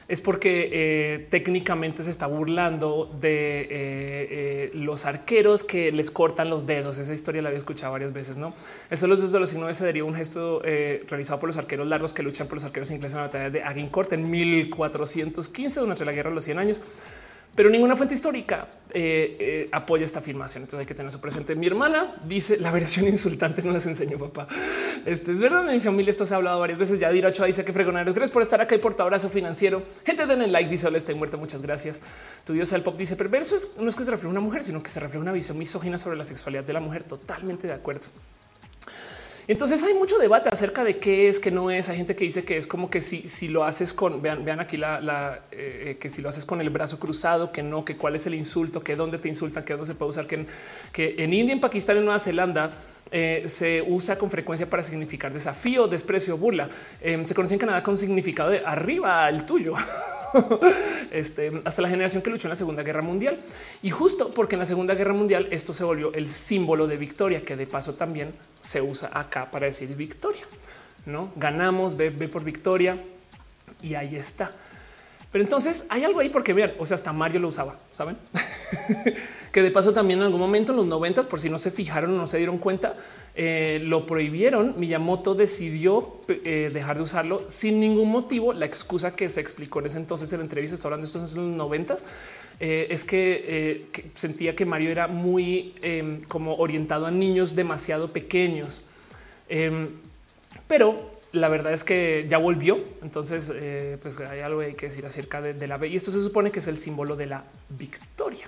es 0.10 0.22
porque 0.22 0.70
eh, 0.74 1.28
técnicamente 1.30 2.04
se 2.04 2.10
está 2.10 2.26
burlando 2.26 3.16
de 3.22 3.62
eh, 3.62 3.68
eh, 3.72 4.72
los 4.74 5.06
arqueros 5.06 5.64
que 5.64 5.92
les 5.92 6.10
cortan 6.10 6.50
los 6.50 6.66
dedos. 6.66 6.98
Esa 6.98 7.14
historia 7.14 7.44
la 7.44 7.50
había 7.50 7.60
escuchado 7.60 7.92
varias 7.92 8.12
veces, 8.12 8.36
¿no? 8.36 8.56
Eso 8.90 9.08
desde 9.08 9.40
los 9.40 9.52
signos 9.52 9.78
se 9.78 9.86
deriva 9.86 10.08
un 10.08 10.16
gesto 10.16 10.62
realizado 10.62 11.40
por 11.40 11.48
los 11.48 11.58
arqueros 11.58 11.88
largos 11.88 12.14
que 12.14 12.24
luchan 12.24 12.48
por 12.48 12.56
los 12.56 12.66
arqueros 12.66 12.90
ingleses 12.90 13.14
en 13.14 13.20
la 13.20 13.28
batalla 13.28 13.50
de 13.52 13.62
Agincourt 13.62 14.12
en 14.14 14.30
1415 14.30 15.80
durante 15.80 16.04
la 16.04 16.12
guerra 16.12 16.32
de 16.32 16.36
los 16.36 16.44
100 16.44 16.58
años 16.58 16.82
pero 17.60 17.70
ninguna 17.70 17.98
fuente 17.98 18.16
histórica 18.16 18.70
eh, 18.94 19.36
eh, 19.38 19.70
apoya 19.74 20.06
esta 20.06 20.20
afirmación. 20.20 20.64
Entonces 20.64 20.80
hay 20.80 20.86
que 20.86 20.96
tener 20.96 21.10
eso 21.10 21.20
presente. 21.20 21.56
Mi 21.56 21.68
hermana 21.68 22.14
dice 22.26 22.58
la 22.58 22.72
versión 22.72 23.06
insultante 23.10 23.62
no 23.62 23.74
les 23.74 23.86
enseño, 23.86 24.18
papá. 24.18 24.48
Este 25.06 25.34
es 25.34 25.42
verdad. 25.42 25.68
En 25.68 25.76
mi 25.76 25.82
familia 25.82 26.10
esto 26.10 26.26
se 26.26 26.34
ha 26.34 26.38
hablado 26.38 26.58
varias 26.62 26.80
veces. 26.80 27.00
Ya 27.00 27.10
Ochoa 27.10 27.48
dice 27.48 27.66
que 27.66 27.74
fregoneros. 27.74 28.16
Gracias 28.16 28.32
por 28.32 28.44
estar 28.44 28.62
acá 28.62 28.76
y 28.76 28.78
por 28.78 28.94
tu 28.94 29.04
abrazo 29.04 29.30
financiero. 29.30 29.84
Gente, 30.06 30.26
den 30.26 30.42
el 30.42 30.54
like. 30.54 30.70
Dice 30.70 30.88
hola, 30.88 30.98
estoy 30.98 31.16
muerta. 31.16 31.36
Muchas 31.36 31.62
gracias. 31.62 32.02
Tu 32.46 32.54
dios 32.54 32.72
el 32.72 32.82
pop 32.82 32.96
dice 32.96 33.18
perverso 33.18 33.58
es, 33.58 33.76
no 33.78 33.90
es 33.90 33.96
que 33.98 34.06
se 34.06 34.12
refleje 34.12 34.32
una 34.32 34.40
mujer, 34.40 34.64
sino 34.64 34.82
que 34.82 34.90
se 34.90 35.02
refleja 35.02 35.22
una 35.22 35.34
visión 35.34 35.58
misógina 35.58 35.98
sobre 35.98 36.16
la 36.16 36.24
sexualidad 36.24 36.64
de 36.64 36.72
la 36.72 36.80
mujer. 36.80 37.04
Totalmente 37.04 37.68
de 37.68 37.74
acuerdo. 37.74 38.08
Entonces 39.50 39.84
hay 39.84 39.96
mucho 39.96 40.20
debate 40.20 40.48
acerca 40.48 40.84
de 40.84 40.98
qué 40.98 41.28
es, 41.28 41.40
qué 41.40 41.50
no 41.50 41.72
es. 41.72 41.90
Hay 41.90 41.98
gente 41.98 42.16
que 42.16 42.24
dice 42.24 42.44
que 42.44 42.56
es 42.56 42.68
como 42.68 42.92
que 42.92 43.02
si, 43.02 43.28
si 43.28 43.48
lo 43.48 43.64
haces 43.64 43.96
con, 43.96 44.22
vean, 44.22 44.46
vean 44.46 44.60
aquí 44.60 44.78
la, 44.78 45.40
eh, 45.52 45.98
que 46.00 46.12
si 46.12 46.22
lo 46.22 46.30
haces 46.30 46.46
con 46.46 46.62
el 46.62 46.70
brazo 46.70 47.00
cruzado, 47.00 47.52
que 47.52 47.64
no, 47.64 47.84
que 47.84 47.98
cuál 47.98 48.14
es 48.14 48.28
el 48.28 48.36
insulto, 48.36 48.84
que 48.84 48.96
dónde 48.96 49.18
te 49.18 49.28
insultan, 49.28 49.64
que 49.64 49.74
dónde 49.74 49.88
se 49.88 49.96
puede 49.96 50.12
usar, 50.12 50.28
que 50.28 50.46
que 50.94 51.16
en 51.18 51.34
India, 51.34 51.52
en 51.52 51.60
Pakistán, 51.60 51.98
en 51.98 52.06
Nueva 52.06 52.20
Zelanda, 52.20 52.74
eh, 53.12 53.44
se 53.48 53.82
usa 53.82 54.18
con 54.18 54.30
frecuencia 54.30 54.70
para 54.70 54.84
significar 54.84 55.34
desafío, 55.34 55.88
desprecio, 55.88 56.38
burla. 56.38 56.70
Eh, 57.02 57.22
se 57.26 57.34
conoce 57.34 57.56
en 57.56 57.60
Canadá 57.60 57.82
con 57.82 57.98
significado 57.98 58.52
de 58.52 58.60
arriba 58.60 59.26
al 59.26 59.46
tuyo. 59.46 59.74
este, 61.12 61.52
hasta 61.66 61.82
la 61.82 61.90
generación 61.90 62.22
que 62.22 62.30
luchó 62.30 62.48
en 62.48 62.52
la 62.52 62.56
Segunda 62.56 62.84
Guerra 62.84 63.02
Mundial. 63.02 63.40
Y 63.82 63.90
justo 63.90 64.32
porque 64.34 64.56
en 64.56 64.60
la 64.60 64.66
Segunda 64.66 64.94
Guerra 64.94 65.14
Mundial 65.14 65.48
esto 65.52 65.74
se 65.74 65.84
volvió 65.84 66.14
el 66.14 66.30
símbolo 66.30 66.88
de 66.88 66.98
victoria, 66.98 67.42
que 67.42 67.56
de 67.56 67.68
paso 67.68 67.94
también 67.94 68.34
se 68.60 68.82
usa 68.82 69.10
acá 69.14 69.50
para 69.50 69.66
decir 69.66 69.96
victoria. 69.96 70.44
No 71.06 71.32
ganamos, 71.36 71.98
ve, 71.98 72.12
por 72.12 72.44
victoria 72.44 73.04
y 73.82 73.96
ahí 73.96 74.16
está. 74.16 74.52
Pero 75.32 75.44
entonces 75.44 75.86
hay 75.90 76.04
algo 76.04 76.20
ahí 76.22 76.30
porque 76.30 76.54
vean, 76.54 76.74
o 76.80 76.86
sea, 76.88 76.96
hasta 76.96 77.14
Mario 77.14 77.40
lo 77.40 77.50
usaba, 77.50 77.78
saben? 77.92 78.18
que 79.52 79.62
de 79.62 79.70
paso 79.70 79.94
también 79.94 80.20
en 80.20 80.26
algún 80.26 80.40
momento 80.40 80.72
en 80.72 80.78
los 80.78 80.88
noventas, 80.88 81.28
por 81.28 81.40
si 81.40 81.50
no 81.50 81.60
se 81.60 81.70
fijaron 81.70 82.16
o 82.16 82.18
no 82.18 82.26
se 82.26 82.38
dieron 82.38 82.58
cuenta, 82.58 82.96
eh, 83.36 83.80
lo 83.84 84.08
prohibieron. 84.08 84.80
Miyamoto 84.80 85.36
decidió 85.36 86.18
eh, 86.30 86.72
dejar 86.74 86.98
de 86.98 87.04
usarlo 87.04 87.44
sin 87.48 87.80
ningún 87.80 88.10
motivo. 88.10 88.54
La 88.54 88.66
excusa 88.66 89.16
que 89.16 89.30
se 89.30 89.40
explicó 89.40 89.80
en 89.80 89.86
ese 89.86 90.00
entonces 90.00 90.34
en 90.34 90.40
la 90.40 90.46
entrevista, 90.46 90.76
estoy 90.76 90.90
hablando 90.90 91.06
de 91.06 91.18
estos 91.18 91.36
en 91.36 91.48
los 91.48 91.56
noventas, 91.56 92.06
eh, 92.60 92.88
es 92.90 93.04
que, 93.04 93.88
sentía 94.16 94.56
que 94.56 94.66
Mario 94.66 94.90
era 94.90 95.08
muy 95.08 95.76
em, 95.84 96.20
como 96.22 96.56
orientado 96.56 97.06
a 97.06 97.12
niños 97.12 97.56
demasiado 97.56 98.10
pequeños. 98.10 98.82
Em, 99.48 99.90
pero 100.68 101.19
la 101.32 101.50
verdad 101.50 101.74
es 101.74 101.84
que 101.84 102.26
ya 102.30 102.38
volvió. 102.38 102.78
Entonces, 103.02 103.54
pues 104.02 104.20
hay 104.20 104.42
algo 104.42 104.62
que 104.76 104.88
decir 104.88 105.06
acerca 105.06 105.42
de, 105.42 105.68
la 105.68 105.78
B. 105.78 105.88
Y 105.88 105.96
esto 105.96 106.12
se 106.12 106.22
supone 106.24 106.52
que 106.52 106.60
es 106.60 106.68
el 106.68 106.78
símbolo 106.78 107.16
de 107.16 107.28
la 107.28 107.44
victoria. 107.70 108.48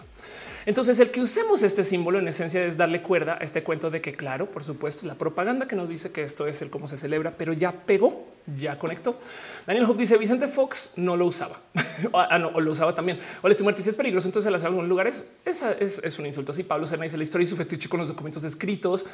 Entonces, 0.66 1.00
el 1.00 1.10
que 1.10 1.22
usemos 1.22 1.64
este 1.64 1.84
símbolo 1.84 2.20
en 2.20 2.28
esencia 2.28 2.64
es 2.64 2.78
darle 2.78 3.02
cuerda 3.02 3.38
a 3.40 3.44
este 3.44 3.64
cuento 3.64 3.90
de 3.90 4.00
que, 4.00 4.14
claro, 4.14 4.46
por 4.46 4.64
supuesto, 4.64 5.08
la 5.08 5.16
propaganda 5.16 5.68
que 5.68 5.76
nos 5.76 5.90
dice 5.90 6.12
que 6.12 6.24
esto 6.24 6.46
es 6.48 6.62
el 6.62 6.70
cómo 6.70 6.88
se 6.88 6.98
celebra, 6.98 7.34
pero 7.36 7.52
ya 7.54 7.72
pegó, 7.72 8.28
ya 8.58 8.78
conectó. 8.78 9.20
Daniel 9.66 9.86
Hope 9.86 10.00
dice 10.00 10.18
Vicente 10.18 10.48
Fox 10.48 10.94
no 10.98 11.16
lo 11.16 11.26
usaba 11.28 11.60
ah, 12.14 12.38
no, 12.40 12.50
o 12.50 12.60
lo 12.60 12.72
usaba 12.72 12.94
también. 12.94 13.20
O 13.42 13.48
le 13.48 13.52
estoy 13.52 13.64
muerto 13.64 13.82
y 13.82 13.84
si 13.84 13.90
es 13.90 13.96
peligroso, 13.96 14.28
entonces 14.28 14.52
las 14.52 14.64
algunos 14.64 14.88
lugares 14.88 15.26
esa 15.46 15.74
es, 15.74 16.20
un 16.20 16.26
insulto. 16.26 16.52
Así 16.52 16.64
Pablo 16.64 16.86
Serna 16.86 17.04
dice 17.04 17.18
la 17.18 17.24
historia 17.24 17.44
y 17.44 17.48
su 17.48 17.56
fetiche 17.56 17.90
con 17.90 18.00
los 18.00 18.10
documentos 18.10 18.44
escritos. 18.44 19.06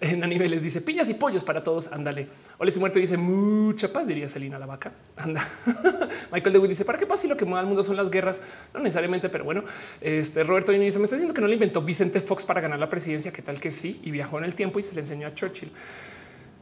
En 0.00 0.20
niveles 0.20 0.62
dice 0.62 0.80
piñas 0.80 1.08
y 1.08 1.14
pollos 1.14 1.42
para 1.42 1.62
todos. 1.62 1.90
Ándale. 1.92 2.28
O 2.58 2.64
le 2.64 2.68
estoy 2.68 2.80
muerto 2.80 2.98
y 2.98 3.02
dice 3.02 3.16
mucha 3.16 3.92
paz, 3.92 4.06
diría 4.06 4.28
Celina 4.28 4.58
la 4.58 4.66
vaca. 4.66 4.92
Anda. 5.16 5.48
Michael 6.32 6.52
DeWitt 6.52 6.68
dice 6.68 6.84
para 6.84 6.98
qué 6.98 7.06
pasa 7.06 7.26
y 7.26 7.28
lo 7.28 7.36
que 7.36 7.44
mueve 7.44 7.60
al 7.60 7.66
mundo 7.66 7.82
son 7.82 7.96
las 7.96 8.10
guerras. 8.10 8.40
No 8.72 8.80
necesariamente, 8.80 9.28
pero 9.28 9.44
bueno, 9.44 9.64
este 10.00 10.44
Roberto 10.44 10.70
dice 10.70 10.98
me 10.98 11.04
está 11.04 11.16
diciendo 11.16 11.34
que 11.34 11.40
no 11.40 11.48
le 11.48 11.54
inventó 11.54 11.82
Vicente 11.82 12.20
Fox 12.20 12.44
para 12.44 12.60
ganar 12.60 12.78
la 12.78 12.88
presidencia. 12.88 13.32
¿Qué 13.32 13.42
tal 13.42 13.58
que 13.58 13.72
sí? 13.72 14.00
Y 14.04 14.12
viajó 14.12 14.38
en 14.38 14.44
el 14.44 14.54
tiempo 14.54 14.78
y 14.78 14.84
se 14.84 14.94
le 14.94 15.00
enseñó 15.00 15.26
a 15.26 15.34
Churchill. 15.34 15.70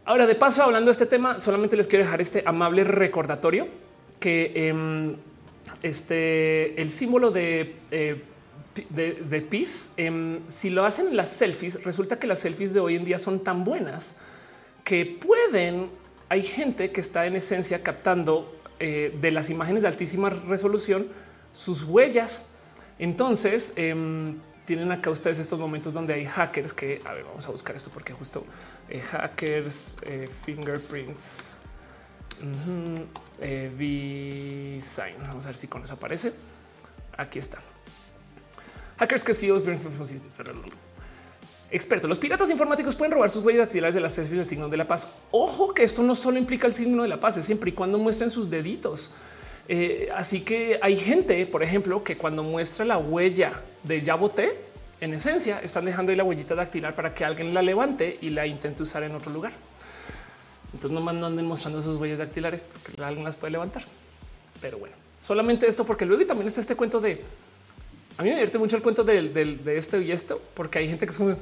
Ahora, 0.07 0.27
de 0.27 0.37
paso, 0.37 0.63
hablando 0.63 0.87
de 0.87 0.93
este 0.93 1.07
tema, 1.07 1.39
solamente 1.39 1.77
les 1.77 1.89
quiero 1.89 2.05
dejar 2.05 2.21
este 2.21 2.43
amable 2.47 2.85
recordatorio 2.85 3.67
que 4.21 4.69
em, 4.69 5.17
este, 5.83 6.81
el 6.81 6.91
símbolo 6.91 7.31
de, 7.31 7.75
eh, 7.91 8.23
de, 8.91 9.47
peace, 9.49 9.91
em, 9.97 10.41
si 10.49 10.71
lo 10.71 10.85
hacen 10.85 11.09
en 11.09 11.17
las 11.17 11.31
selfies, 11.31 11.83
resulta 11.85 12.19
que 12.19 12.27
las 12.27 12.41
selfies 12.41 12.73
de 12.73 12.81
hoy 12.81 12.97
en 12.97 13.05
día 13.05 13.19
son 13.19 13.41
tan 13.41 13.65
buenas 13.65 14.17
que 14.85 15.05
pueden, 15.05 15.91
hay 16.29 16.43
gente 16.43 16.93
que 16.93 17.01
está 17.01 17.27
en 17.27 17.37
esencia 17.37 17.83
captando 17.83 18.57
eh, 18.79 19.17
de 19.21 19.31
las 19.31 19.51
imágenes 19.51 19.83
de 19.83 19.89
altísima 19.89 20.31
resolución 20.31 21.09
sus 21.53 21.83
huellas. 21.83 22.47
Entonces, 22.99 23.73
em, 23.77 24.39
tienen 24.65 24.93
acá 24.93 25.11
ustedes 25.11 25.39
estos 25.39 25.59
momentos 25.59 25.93
donde 25.93 26.15
hay 26.15 26.25
hackers 26.25 26.75
que, 26.75 27.01
a 27.05 27.15
ver, 27.15 27.25
vamos 27.25 27.47
a 27.47 27.51
buscar 27.51 27.75
esto 27.75 27.91
porque 27.91 28.13
justo 28.13 28.45
eh, 28.89 29.01
hackers, 29.01 29.97
eh, 30.03 30.29
fingerprints, 30.45 31.57
uh. 32.43 33.07
Vamos 35.27 35.47
a 35.47 35.49
ver 35.49 35.57
si 35.57 35.69
con 35.69 35.85
eso 35.85 35.95
aparece. 35.95 36.33
Aquí 37.17 37.39
está. 37.39 37.59
Hackers 38.99 39.25
que 39.25 39.35
sí, 39.35 39.51
experto. 41.71 42.09
Los 42.09 42.19
piratas 42.19 42.51
informáticos 42.51 42.97
pueden 42.97 43.13
robar 43.13 43.31
sus 43.31 43.45
huellas 43.45 43.67
dactilares 43.67 43.95
de 43.95 44.01
las 44.01 44.13
selfies 44.13 44.39
del 44.39 44.47
signo 44.47 44.69
de 44.69 44.77
la 44.77 44.87
paz. 44.87 45.09
Ojo 45.31 45.75
que 45.75 45.83
esto 45.83 46.03
no 46.03 46.15
solo 46.15 46.39
implica 46.39 46.67
el 46.67 46.73
signo 46.73 47.03
de 47.03 47.09
la 47.09 47.21
paz, 47.21 47.37
es 47.37 47.45
siempre 47.45 47.71
y 47.71 47.73
cuando 47.73 47.99
muestren 47.99 48.31
sus 48.31 48.49
deditos. 48.49 49.11
Eh, 49.69 50.09
así 50.15 50.41
que 50.43 50.79
hay 50.81 50.97
gente, 50.97 51.45
por 51.47 51.63
ejemplo, 51.63 52.03
que 52.03 52.17
cuando 52.17 52.43
muestra 52.43 52.85
la 52.85 52.99
huella 52.99 53.61
de 53.83 54.01
ya 54.01 54.15
voté, 54.15 54.61
en 55.01 55.13
esencia 55.13 55.61
están 55.61 55.85
dejando 55.85 56.11
ahí 56.11 56.17
la 56.17 56.25
huellita 56.25 56.55
dactilar 56.55 56.95
para 56.95 57.13
que 57.13 57.25
alguien 57.25 57.53
la 57.53 57.61
levante 57.63 58.17
y 58.21 58.31
la 58.31 58.47
intente 58.47 58.83
usar 58.83 59.03
en 59.03 59.15
otro 59.15 59.31
lugar. 59.33 59.53
Entonces 60.73 60.99
no 60.99 61.27
anden 61.27 61.47
mostrando 61.47 61.83
sus 61.83 61.97
huellas 61.97 62.19
dactilares 62.19 62.63
porque 62.63 63.03
alguien 63.03 63.25
las 63.25 63.37
puede 63.37 63.51
levantar. 63.51 63.83
Pero 64.61 64.79
bueno, 64.79 64.95
solamente 65.21 65.67
esto 65.67 65.85
porque 65.85 66.07
luego 66.07 66.25
también 66.25 66.49
está 66.49 66.61
este 66.61 66.77
cuento 66.77 67.01
de 67.01 67.23
a 68.19 68.23
mí 68.23 68.29
me 68.29 68.37
divierte 68.37 68.59
mucho 68.59 68.77
el 68.77 68.83
cuento 68.83 69.05
de, 69.05 69.59
esto 69.77 70.01
y 70.01 70.13
esto, 70.13 70.41
porque 70.55 70.79
hay 70.79 70.89
gente 70.89 71.07
que 71.07 71.13
es 71.13 71.19
como 71.19 71.37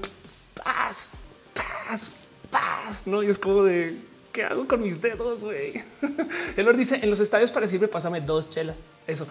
paz, 0.55 1.13
paz, 1.55 2.19
paz, 2.51 3.07
no? 3.07 3.23
Y 3.23 3.29
es 3.29 3.39
como 3.39 3.63
de 3.63 3.97
qué 4.33 4.45
hago 4.45 4.67
con 4.67 4.83
mis 4.83 5.01
dedos. 5.01 5.45
Güey, 5.45 5.83
él 6.57 6.77
dice 6.77 6.99
en 7.03 7.11
los 7.11 7.21
estadios 7.21 7.51
para 7.51 7.67
sirve, 7.67 7.89
pásame 7.89 8.21
dos 8.21 8.51
chelas. 8.51 8.81
Eso 9.07 9.27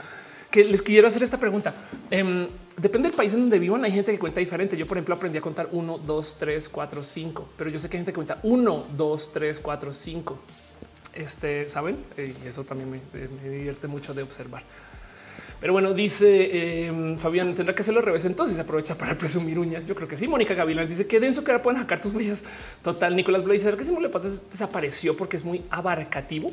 que 0.54 0.64
les 0.64 0.84
quiero 0.84 1.08
hacer 1.08 1.24
esta 1.24 1.40
pregunta. 1.40 1.74
Em, 2.12 2.48
depende 2.78 3.10
del 3.10 3.18
país 3.18 3.34
en 3.34 3.40
donde 3.40 3.58
vivan. 3.58 3.84
Hay 3.84 3.92
gente 3.92 4.12
que 4.12 4.20
cuenta 4.20 4.40
diferente. 4.40 4.78
Yo, 4.78 4.86
por 4.86 4.98
ejemplo, 4.98 5.16
aprendí 5.16 5.40
a 5.40 5.42
contar 5.42 5.68
uno, 5.72 5.98
dos, 5.98 6.38
tres, 6.38 6.70
cuatro, 6.70 7.04
cinco, 7.04 7.50
pero 7.58 7.72
yo 7.72 7.80
sé 7.80 7.90
que 7.90 7.98
hay 7.98 8.02
gente 8.02 8.12
que 8.12 8.18
cuenta 8.18 8.38
uno, 8.44 8.86
dos, 8.96 9.32
tres, 9.32 9.60
cuatro, 9.60 9.92
cinco. 9.92 10.38
Este 11.12 11.68
saben, 11.68 12.06
eh, 12.18 12.36
y 12.44 12.48
eso 12.48 12.64
también 12.64 12.92
me, 12.92 13.00
divierte 13.50 13.88
mucho 13.88 14.14
de 14.14 14.22
observar. 14.22 14.64
Pero 15.64 15.72
bueno, 15.72 15.94
dice 15.94 16.88
em, 16.88 17.16
Fabián, 17.16 17.56
tendrá 17.56 17.74
que 17.74 17.84
hacerlo 17.84 18.02
al 18.02 18.06
revés. 18.06 18.26
Entonces 18.26 18.60
aprovecha 18.60 18.98
para 18.98 19.18
presumir 19.18 19.58
uñas. 19.58 19.86
Yo 19.86 19.96
creo 19.96 20.10
que 20.10 20.18
sí. 20.18 20.28
Mónica 20.28 20.54
Gavilán 20.54 20.90
dice 20.90 21.08
que 21.08 21.22
denso 21.22 21.42
que 21.42 21.52
ahora 21.52 21.64
pueden 21.64 21.80
hackear 21.80 22.02
tus 22.02 22.14
huellas. 22.14 22.44
Total. 22.82 23.16
Nicolás 23.16 23.46
Blazer, 23.46 23.78
que 23.78 23.86
si 23.86 23.94
no 23.94 24.02
le 24.02 24.10
pasa, 24.10 24.28
desapareció 24.28 25.16
porque 25.16 25.38
es 25.38 25.46
muy 25.46 25.64
abarcativo. 25.70 26.52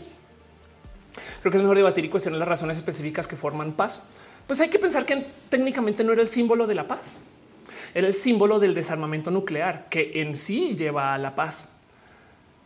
Creo 1.41 1.51
que 1.51 1.59
es 1.59 1.61
mejor 1.61 1.77
debatir 1.77 2.05
y 2.05 2.09
cuestionar 2.09 2.39
las 2.39 2.47
razones 2.47 2.77
específicas 2.77 3.27
que 3.27 3.35
forman 3.35 3.73
paz. 3.73 4.01
Pues 4.47 4.61
hay 4.61 4.69
que 4.69 4.79
pensar 4.79 5.05
que 5.05 5.27
técnicamente 5.49 6.05
no 6.05 6.13
era 6.13 6.23
el 6.23 6.29
símbolo 6.29 6.69
de 6.69 6.77
la 6.77 6.87
paz, 6.87 7.19
era 7.93 8.07
el 8.07 8.15
símbolo 8.15 8.61
del 8.61 8.75
desarmamento 8.75 9.33
nuclear 9.33 9.89
que 9.91 10.13
en 10.21 10.37
sí 10.37 10.77
lleva 10.77 11.15
a 11.15 11.19
la 11.19 11.35
paz. 11.35 11.69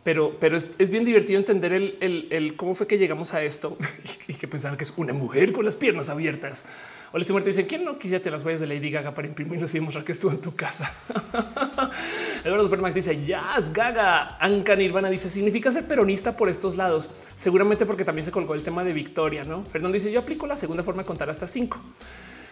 Pero, 0.05 0.37
pero 0.39 0.55
es, 0.55 0.89
bien 0.91 1.03
divertido 1.03 1.39
entender 1.39 1.73
el, 1.73 2.53
cómo 2.57 2.75
fue 2.75 2.85
que 2.85 2.99
llegamos 2.99 3.33
a 3.33 3.41
esto 3.41 3.75
y 4.27 4.35
que 4.35 4.47
pensaban 4.47 4.77
que 4.77 4.83
es 4.83 4.93
una 4.97 5.13
mujer 5.13 5.51
con 5.51 5.65
las 5.65 5.75
piernas 5.75 6.09
abiertas. 6.09 6.63
O 7.11 7.17
les 7.17 7.31
muerto 7.31 7.49
dice 7.49 7.65
quién 7.65 7.83
no 7.83 7.97
quisiera 7.97 8.29
las 8.29 8.45
huellas 8.45 8.59
de 8.59 8.67
Lady 8.67 8.91
Gaga 8.91 9.15
para 9.15 9.27
imprimirlos 9.27 9.73
y 9.73 9.79
demostrar 9.79 10.05
que 10.05 10.11
estuvo 10.11 10.31
en 10.31 10.41
tu 10.41 10.55
casa. 10.55 10.93
Eduardo 12.43 12.65
Supermax 12.65 12.93
dice 12.93 13.25
Jazz 13.25 13.73
Gaga. 13.73 14.37
Anca 14.39 14.75
Nirvana 14.75 15.09
dice 15.09 15.27
significa 15.27 15.71
ser 15.71 15.87
peronista 15.87 16.37
por 16.37 16.49
estos 16.49 16.75
lados. 16.75 17.09
Seguramente 17.35 17.87
porque 17.87 18.05
también 18.05 18.25
se 18.25 18.31
colgó 18.31 18.53
el 18.53 18.61
tema 18.61 18.83
de 18.83 18.93
Victoria. 18.93 19.43
No 19.43 19.63
Fernando 19.63 19.93
dice 19.93 20.11
yo 20.11 20.19
aplico 20.19 20.45
la 20.45 20.55
segunda 20.55 20.83
forma 20.83 21.01
de 21.01 21.07
contar 21.07 21.31
hasta 21.31 21.47
cinco. 21.47 21.81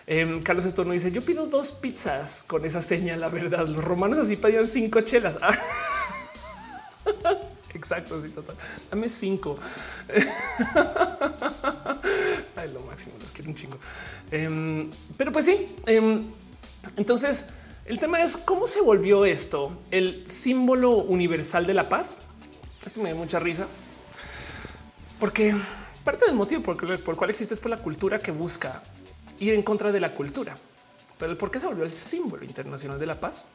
Em, 0.07 0.41
Carlos 0.41 0.65
Estorno 0.65 0.93
dice 0.93 1.11
yo 1.11 1.21
pido 1.21 1.45
dos 1.45 1.71
pizzas 1.71 2.43
con 2.47 2.65
esa 2.65 2.81
señal. 2.81 3.19
La 3.19 3.29
verdad, 3.29 3.67
los 3.67 3.83
romanos 3.83 4.17
así 4.17 4.37
pedían 4.37 4.65
cinco 4.65 5.01
chelas. 5.01 5.37
Exacto, 7.73 8.21
sí, 8.21 8.29
total. 8.29 8.55
Dame 8.89 9.09
cinco. 9.09 9.57
Ay, 12.55 12.71
lo 12.71 12.81
máximo, 12.81 13.13
los 13.19 13.31
quiero 13.31 13.49
un 13.49 13.55
chingo. 13.55 13.77
Em, 14.31 14.89
pero 15.17 15.31
pues 15.31 15.45
sí, 15.45 15.75
em, 15.85 16.23
entonces 16.95 17.47
el 17.85 17.99
tema 17.99 18.21
es 18.21 18.37
cómo 18.37 18.67
se 18.67 18.81
volvió 18.81 19.25
esto 19.25 19.77
el 19.91 20.25
símbolo 20.29 20.91
universal 20.91 21.65
de 21.65 21.73
la 21.73 21.89
paz. 21.89 22.17
Esto 22.85 23.01
me 23.01 23.09
da 23.09 23.15
mucha 23.15 23.39
risa 23.39 23.67
porque 25.19 25.55
parte 26.03 26.25
del 26.25 26.35
motivo 26.35 26.61
por, 26.61 26.83
el 26.83 26.99
cual 26.99 27.29
existe 27.29 27.53
es 27.53 27.59
por 27.59 27.71
la 27.71 27.77
cultura 27.77 28.19
que 28.19 28.31
busca 28.31 28.83
ir 29.39 29.53
en 29.53 29.63
contra 29.63 29.91
de 29.91 29.99
la 29.99 30.11
cultura. 30.11 30.55
Pero 31.17 31.31
el 31.31 31.37
por 31.37 31.49
qué 31.49 31.59
se 31.59 31.65
volvió 31.65 31.83
el 31.83 31.91
símbolo 31.91 32.43
internacional 32.43 32.99
de 32.99 33.05
la 33.05 33.19
paz 33.19 33.45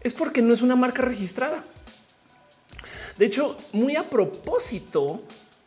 es 0.00 0.12
porque 0.12 0.42
no 0.42 0.54
es 0.54 0.62
una 0.62 0.76
marca 0.76 1.02
registrada. 1.02 1.64
De 3.18 3.26
hecho, 3.26 3.56
muy 3.72 3.96
a 3.96 4.02
propósito, 4.02 5.20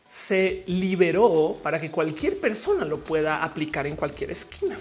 se 0.08 0.64
liberó 0.68 1.58
para 1.64 1.80
que 1.82 1.90
cualquier 1.90 2.40
persona 2.40 2.86
lo 2.86 3.00
pueda 3.00 3.44
aplicar 3.44 3.88
en 3.88 3.96
cualquier 3.96 4.30
esquina, 4.32 4.78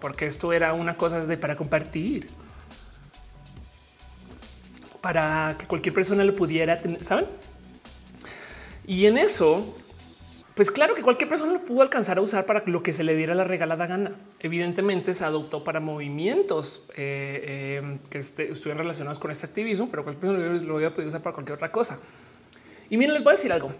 porque 0.00 0.26
esto 0.26 0.52
era 0.52 0.72
una 0.72 0.96
cosa 0.96 1.20
de 1.20 1.36
para 1.36 1.56
compartir. 1.56 2.28
para 5.00 5.54
que 5.58 5.66
cualquier 5.66 5.94
persona 5.94 6.24
lo 6.24 6.34
pudiera 6.34 6.80
tener, 6.80 7.04
¿saben? 7.04 7.26
Y 8.86 9.04
en 9.04 9.18
eso, 9.18 9.76
pues 10.54 10.70
claro 10.70 10.94
que 10.94 11.02
cualquier 11.02 11.28
persona 11.28 11.52
lo 11.52 11.64
pudo 11.64 11.82
alcanzar 11.82 12.18
a 12.18 12.20
usar 12.20 12.46
para 12.46 12.62
lo 12.66 12.82
que 12.82 12.92
se 12.92 13.02
le 13.02 13.16
diera 13.16 13.34
la 13.34 13.44
regalada 13.44 13.86
gana. 13.86 14.12
Evidentemente 14.38 15.12
se 15.12 15.24
adoptó 15.24 15.64
para 15.64 15.80
movimientos 15.80 16.84
eh, 16.90 17.80
eh, 17.82 17.98
que 18.08 18.18
este, 18.18 18.52
estuvieran 18.52 18.78
relacionados 18.78 19.18
con 19.18 19.32
este 19.32 19.46
activismo, 19.46 19.88
pero 19.90 20.04
cualquier 20.04 20.32
persona 20.32 20.62
lo 20.62 20.76
hubiera 20.76 20.92
podido 20.92 21.08
usar 21.08 21.22
para 21.22 21.34
cualquier 21.34 21.56
otra 21.56 21.72
cosa. 21.72 21.98
Y 22.88 22.96
miren, 22.96 23.14
les 23.14 23.24
voy 23.24 23.32
a 23.32 23.36
decir 23.36 23.52
algo. 23.52 23.72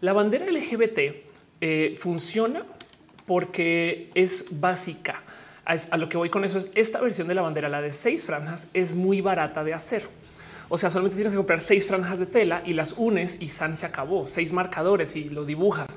La 0.00 0.12
bandera 0.12 0.46
LGBT 0.46 0.98
eh, 1.60 1.94
funciona 1.98 2.64
porque 3.26 4.10
es 4.14 4.46
básica. 4.50 5.22
A, 5.64 5.96
lo 5.98 6.08
que 6.08 6.16
voy 6.16 6.30
con 6.30 6.44
eso 6.44 6.58
es 6.58 6.68
esta 6.74 7.00
versión 7.00 7.28
de 7.28 7.34
la 7.34 7.42
bandera, 7.42 7.68
la 7.68 7.80
de 7.80 7.92
seis 7.92 8.26
franjas, 8.26 8.68
es 8.74 8.94
muy 8.94 9.20
barata 9.20 9.62
de 9.62 9.72
hacer. 9.72 10.08
O 10.70 10.78
sea, 10.78 10.88
solamente 10.88 11.16
tienes 11.16 11.32
que 11.32 11.36
comprar 11.36 11.60
seis 11.60 11.86
franjas 11.86 12.18
de 12.18 12.24
tela 12.24 12.62
y 12.64 12.72
las 12.72 12.94
unes 12.96 13.36
y 13.40 13.48
San 13.48 13.76
se 13.76 13.84
acabó. 13.84 14.26
Seis 14.26 14.52
marcadores 14.52 15.16
y 15.16 15.28
lo 15.28 15.44
dibujas. 15.44 15.88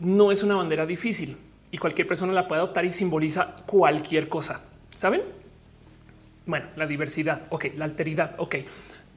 No 0.00 0.32
es 0.32 0.42
una 0.42 0.56
bandera 0.56 0.86
difícil 0.86 1.36
y 1.70 1.78
cualquier 1.78 2.08
persona 2.08 2.32
la 2.32 2.48
puede 2.48 2.62
adoptar 2.62 2.84
y 2.84 2.90
simboliza 2.90 3.56
cualquier 3.66 4.28
cosa. 4.28 4.62
¿Saben? 4.96 5.22
Bueno, 6.46 6.66
la 6.74 6.86
diversidad, 6.86 7.42
ok, 7.50 7.66
la 7.76 7.84
alteridad, 7.84 8.34
ok, 8.38 8.56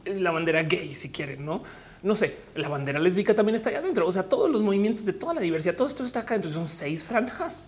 la 0.06 0.32
bandera 0.32 0.64
gay 0.64 0.94
si 0.94 1.10
quieren, 1.10 1.46
¿no? 1.46 1.64
no 2.04 2.16
sé, 2.16 2.36
la 2.56 2.68
bandera 2.68 3.00
lésbica 3.00 3.36
también 3.36 3.56
está 3.56 3.70
allá 3.70 3.80
adentro. 3.80 4.08
O 4.08 4.12
sea, 4.12 4.24
todos 4.24 4.50
los 4.50 4.62
movimientos 4.62 5.06
de 5.06 5.14
toda 5.14 5.34
la 5.34 5.42
diversidad, 5.42 5.76
todo 5.76 5.88
esto 5.88 6.04
está 6.04 6.22
acá 6.22 6.34
adentro. 6.34 6.52
Son 6.52 6.68
seis 6.68 7.04
franjas. 7.04 7.68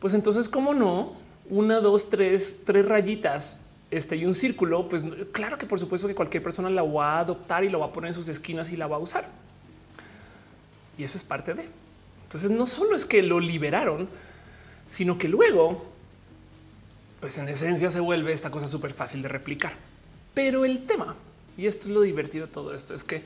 Pues 0.00 0.14
entonces, 0.14 0.48
¿cómo 0.48 0.74
no? 0.74 1.14
Una, 1.48 1.80
dos, 1.80 2.10
tres, 2.10 2.62
tres 2.64 2.86
rayitas 2.86 3.60
este 3.90 4.16
y 4.16 4.26
un 4.26 4.34
círculo. 4.34 4.88
Pues 4.88 5.04
claro 5.32 5.58
que 5.58 5.66
por 5.66 5.78
supuesto 5.78 6.08
que 6.08 6.14
cualquier 6.14 6.42
persona 6.42 6.70
la 6.70 6.82
va 6.82 7.16
a 7.16 7.20
adoptar 7.20 7.64
y 7.64 7.68
lo 7.68 7.80
va 7.80 7.86
a 7.86 7.92
poner 7.92 8.08
en 8.08 8.14
sus 8.14 8.28
esquinas 8.28 8.70
y 8.72 8.76
la 8.76 8.86
va 8.86 8.96
a 8.96 9.00
usar. 9.00 9.28
Y 10.98 11.04
eso 11.04 11.16
es 11.16 11.24
parte 11.24 11.54
de. 11.54 11.68
Entonces, 12.22 12.50
no 12.50 12.66
solo 12.66 12.94
es 12.94 13.04
que 13.04 13.22
lo 13.22 13.40
liberaron, 13.40 14.08
sino 14.86 15.18
que 15.18 15.28
luego, 15.28 15.84
pues 17.20 17.38
en 17.38 17.48
esencia 17.48 17.90
se 17.90 18.00
vuelve 18.00 18.32
esta 18.32 18.50
cosa 18.50 18.68
súper 18.68 18.92
fácil 18.92 19.22
de 19.22 19.28
replicar. 19.28 19.72
Pero 20.32 20.64
el 20.64 20.86
tema, 20.86 21.16
y 21.56 21.66
esto 21.66 21.88
es 21.88 21.94
lo 21.94 22.02
divertido 22.02 22.46
de 22.46 22.52
todo 22.52 22.74
esto, 22.74 22.94
es 22.94 23.02
que 23.02 23.24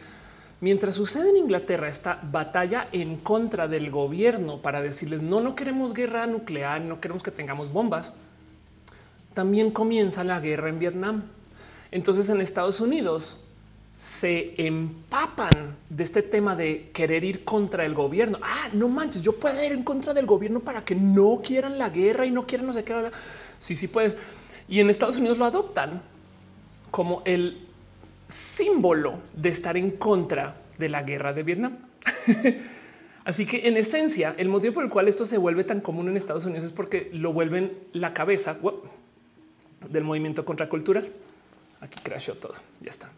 Mientras 0.64 0.94
sucede 0.94 1.28
en 1.28 1.36
Inglaterra 1.36 1.88
esta 1.88 2.18
batalla 2.22 2.88
en 2.92 3.16
contra 3.16 3.68
del 3.68 3.90
gobierno 3.90 4.62
para 4.62 4.80
decirles 4.80 5.20
no, 5.20 5.42
no 5.42 5.54
queremos 5.54 5.92
guerra 5.92 6.26
nuclear, 6.26 6.80
no 6.80 7.02
queremos 7.02 7.22
que 7.22 7.30
tengamos 7.30 7.70
bombas, 7.70 8.14
también 9.34 9.70
comienza 9.70 10.24
la 10.24 10.40
guerra 10.40 10.68
en 10.68 10.78
Vietnam. 10.78 11.24
Entonces 11.90 12.28
en 12.28 12.40
Estados 12.40 12.80
Unidos 12.80 13.40
se 13.96 14.54
empapan 14.58 15.76
de 15.88 16.02
este 16.02 16.22
tema 16.22 16.56
de 16.56 16.90
querer 16.92 17.24
ir 17.24 17.44
contra 17.44 17.84
el 17.84 17.94
gobierno. 17.94 18.38
Ah, 18.42 18.68
no 18.72 18.88
manches, 18.88 19.22
yo 19.22 19.36
puedo 19.36 19.62
ir 19.62 19.72
en 19.72 19.82
contra 19.82 20.14
del 20.14 20.26
gobierno 20.26 20.60
para 20.60 20.84
que 20.84 20.94
no 20.94 21.40
quieran 21.44 21.78
la 21.78 21.90
guerra 21.90 22.26
y 22.26 22.30
no 22.30 22.46
quieran 22.46 22.66
no 22.66 22.72
sé 22.72 22.84
qué. 22.84 23.10
Sí, 23.58 23.76
sí 23.76 23.88
puede. 23.88 24.16
Y 24.68 24.80
en 24.80 24.90
Estados 24.90 25.16
Unidos 25.16 25.38
lo 25.38 25.44
adoptan 25.44 26.02
como 26.90 27.22
el 27.24 27.66
símbolo 28.28 29.18
de 29.36 29.48
estar 29.48 29.76
en 29.76 29.92
contra 29.92 30.56
de 30.78 30.88
la 30.88 31.02
guerra 31.02 31.32
de 31.32 31.42
Vietnam. 31.42 31.78
Así 33.24 33.46
que 33.46 33.68
en 33.68 33.76
esencia, 33.76 34.34
el 34.36 34.48
motivo 34.48 34.74
por 34.74 34.84
el 34.84 34.90
cual 34.90 35.08
esto 35.08 35.24
se 35.24 35.38
vuelve 35.38 35.64
tan 35.64 35.80
común 35.80 36.08
en 36.08 36.16
Estados 36.16 36.44
Unidos 36.44 36.64
es 36.64 36.72
porque 36.72 37.10
lo 37.12 37.32
vuelven 37.32 37.72
la 37.92 38.12
cabeza 38.12 38.58
del 39.90 40.04
movimiento 40.04 40.44
contracultural. 40.44 41.08
Aquí 41.80 42.00
crashó 42.02 42.34
todo. 42.34 42.54
Ya 42.80 42.90
está. 42.90 43.10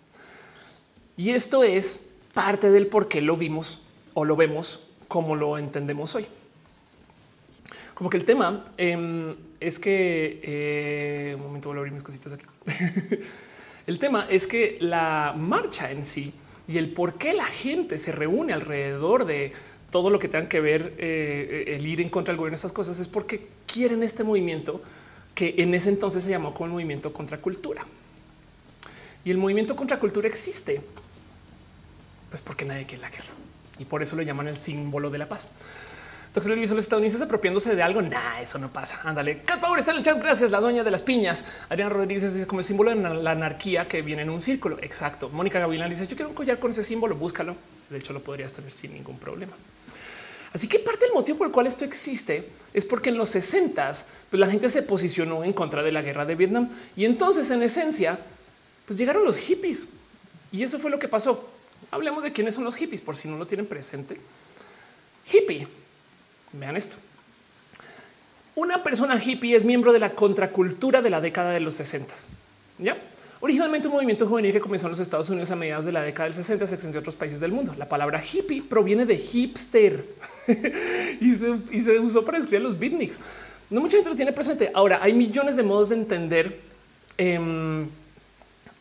Y 1.16 1.30
esto 1.30 1.64
es 1.64 2.06
parte 2.34 2.70
del 2.70 2.86
por 2.86 3.08
qué 3.08 3.22
lo 3.22 3.36
vimos 3.36 3.80
o 4.14 4.24
lo 4.24 4.36
vemos 4.36 4.86
como 5.08 5.36
lo 5.36 5.58
entendemos 5.58 6.14
hoy. 6.14 6.26
Como 7.94 8.10
que 8.10 8.18
el 8.18 8.24
tema 8.24 8.64
em, 8.76 9.34
es 9.58 9.78
que 9.78 10.40
eh, 10.42 11.34
un 11.36 11.42
momento 11.42 11.68
voy 11.68 11.76
a 11.76 11.78
abrir 11.78 11.94
mis 11.94 12.02
cositas 12.02 12.32
aquí. 12.32 12.44
El 13.86 14.00
tema 14.00 14.26
es 14.28 14.48
que 14.48 14.78
la 14.80 15.32
marcha 15.38 15.92
en 15.92 16.04
sí 16.04 16.32
y 16.66 16.76
el 16.78 16.92
por 16.92 17.14
qué 17.14 17.34
la 17.34 17.44
gente 17.44 17.98
se 17.98 18.10
reúne 18.10 18.52
alrededor 18.52 19.24
de 19.24 19.52
todo 19.90 20.10
lo 20.10 20.18
que 20.18 20.26
tenga 20.26 20.48
que 20.48 20.60
ver 20.60 20.94
eh, 20.98 21.76
el 21.76 21.86
ir 21.86 22.00
en 22.00 22.08
contra 22.08 22.32
del 22.32 22.38
gobierno, 22.38 22.56
esas 22.56 22.72
cosas 22.72 22.98
es 22.98 23.06
porque 23.06 23.46
quieren 23.66 24.02
este 24.02 24.24
movimiento 24.24 24.82
que 25.36 25.54
en 25.58 25.72
ese 25.74 25.90
entonces 25.90 26.24
se 26.24 26.30
llamó 26.30 26.52
como 26.52 26.66
el 26.66 26.72
movimiento 26.72 27.12
contra 27.12 27.38
cultura. 27.38 27.86
Y 29.24 29.30
el 29.30 29.38
movimiento 29.38 29.76
contra 29.76 30.00
cultura 30.00 30.26
existe, 30.26 30.80
pues 32.30 32.42
porque 32.42 32.64
nadie 32.64 32.86
quiere 32.86 33.02
la 33.02 33.10
guerra 33.10 33.36
y 33.78 33.84
por 33.84 34.02
eso 34.02 34.16
lo 34.16 34.22
llaman 34.22 34.48
el 34.48 34.56
símbolo 34.56 35.10
de 35.10 35.18
la 35.18 35.28
paz. 35.28 35.48
Doctor 36.34 36.56
Luis, 36.56 36.70
los 36.70 36.84
estadounidenses 36.84 37.22
apropiándose 37.22 37.74
de 37.74 37.82
algo. 37.82 38.02
Nah, 38.02 38.40
eso 38.40 38.58
no 38.58 38.70
pasa. 38.70 39.00
Ándale. 39.04 39.40
Cat 39.40 39.62
está 39.78 39.92
en 39.92 39.98
el 39.98 40.02
chat. 40.02 40.20
Gracias. 40.20 40.50
La 40.50 40.60
dueña 40.60 40.84
de 40.84 40.90
las 40.90 41.00
piñas. 41.00 41.46
Adrián 41.70 41.90
Rodríguez 41.90 42.24
es 42.24 42.46
como 42.46 42.60
el 42.60 42.64
símbolo 42.66 42.90
de 42.90 42.96
la 42.96 43.30
anarquía 43.30 43.88
que 43.88 44.02
viene 44.02 44.20
en 44.20 44.28
un 44.28 44.42
círculo. 44.42 44.78
Exacto. 44.82 45.30
Mónica 45.30 45.58
Gavilán 45.60 45.88
dice: 45.88 46.06
Yo 46.06 46.14
quiero 46.14 46.28
un 46.28 46.34
collar 46.34 46.58
con 46.58 46.70
ese 46.70 46.82
símbolo. 46.82 47.16
Búscalo. 47.16 47.56
De 47.88 47.96
hecho, 47.96 48.12
lo 48.12 48.22
podrías 48.22 48.52
tener 48.52 48.70
sin 48.70 48.92
ningún 48.92 49.18
problema. 49.18 49.54
Así 50.52 50.68
que 50.68 50.78
parte 50.78 51.04
del 51.06 51.14
motivo 51.14 51.38
por 51.38 51.46
el 51.48 51.52
cual 51.52 51.66
esto 51.66 51.84
existe 51.84 52.50
es 52.72 52.84
porque 52.84 53.10
en 53.10 53.18
los 53.18 53.30
60 53.30 53.92
pues 54.30 54.40
la 54.40 54.46
gente 54.46 54.68
se 54.68 54.82
posicionó 54.82 55.44
en 55.44 55.52
contra 55.52 55.82
de 55.82 55.92
la 55.92 56.02
guerra 56.02 56.24
de 56.24 56.34
Vietnam 56.34 56.68
y 56.96 57.04
entonces 57.04 57.50
en 57.50 57.62
esencia 57.62 58.18
pues 58.86 58.98
llegaron 58.98 59.24
los 59.24 59.36
hippies 59.36 59.86
y 60.52 60.62
eso 60.62 60.78
fue 60.78 60.90
lo 60.90 60.98
que 60.98 61.08
pasó. 61.08 61.48
Hablemos 61.90 62.22
de 62.22 62.32
quiénes 62.32 62.54
son 62.54 62.64
los 62.64 62.76
hippies 62.76 63.00
por 63.00 63.16
si 63.16 63.28
no 63.28 63.36
lo 63.36 63.46
tienen 63.46 63.66
presente. 63.66 64.18
Hippie 65.30 65.68
Vean 66.52 66.76
esto. 66.76 66.96
Una 68.54 68.82
persona 68.82 69.22
hippie 69.22 69.56
es 69.56 69.64
miembro 69.64 69.92
de 69.92 69.98
la 69.98 70.12
contracultura 70.12 71.02
de 71.02 71.10
la 71.10 71.20
década 71.20 71.50
de 71.50 71.60
los 71.60 71.74
60. 71.74 72.14
Ya 72.78 72.96
originalmente 73.46 73.86
un 73.86 73.94
movimiento 73.94 74.26
juvenil 74.26 74.52
que 74.52 74.58
comenzó 74.58 74.86
en 74.86 74.90
los 74.90 74.98
Estados 74.98 75.30
Unidos 75.30 75.52
a 75.52 75.56
mediados 75.56 75.86
de 75.86 75.92
la 75.92 76.02
década 76.02 76.24
del 76.24 76.34
60 76.34 76.66
se 76.66 76.74
extendió 76.74 76.98
a 76.98 77.00
otros 77.00 77.14
países 77.14 77.38
del 77.38 77.52
mundo. 77.52 77.72
La 77.78 77.88
palabra 77.88 78.20
hippie 78.20 78.60
proviene 78.60 79.06
de 79.06 79.16
hipster 79.16 80.04
y, 81.20 81.32
se, 81.32 82.00
usó 82.00 82.24
para 82.24 82.38
describir 82.38 82.62
los 82.62 82.76
beatniks. 82.76 83.20
No 83.70 83.80
mucha 83.80 83.98
gente 83.98 84.10
lo 84.10 84.16
tiene 84.16 84.32
presente. 84.32 84.72
Ahora 84.74 84.98
hay 85.00 85.12
millones 85.12 85.54
de 85.54 85.62
modos 85.62 85.90
de 85.90 85.94
entender 85.94 86.60
em, 87.18 87.86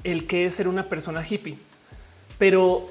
el 0.04 0.26
que 0.26 0.46
es 0.46 0.56
ser 0.56 0.68
una 0.68 0.90
persona 0.90 1.24
hippie, 1.24 1.58
pero 2.40 2.90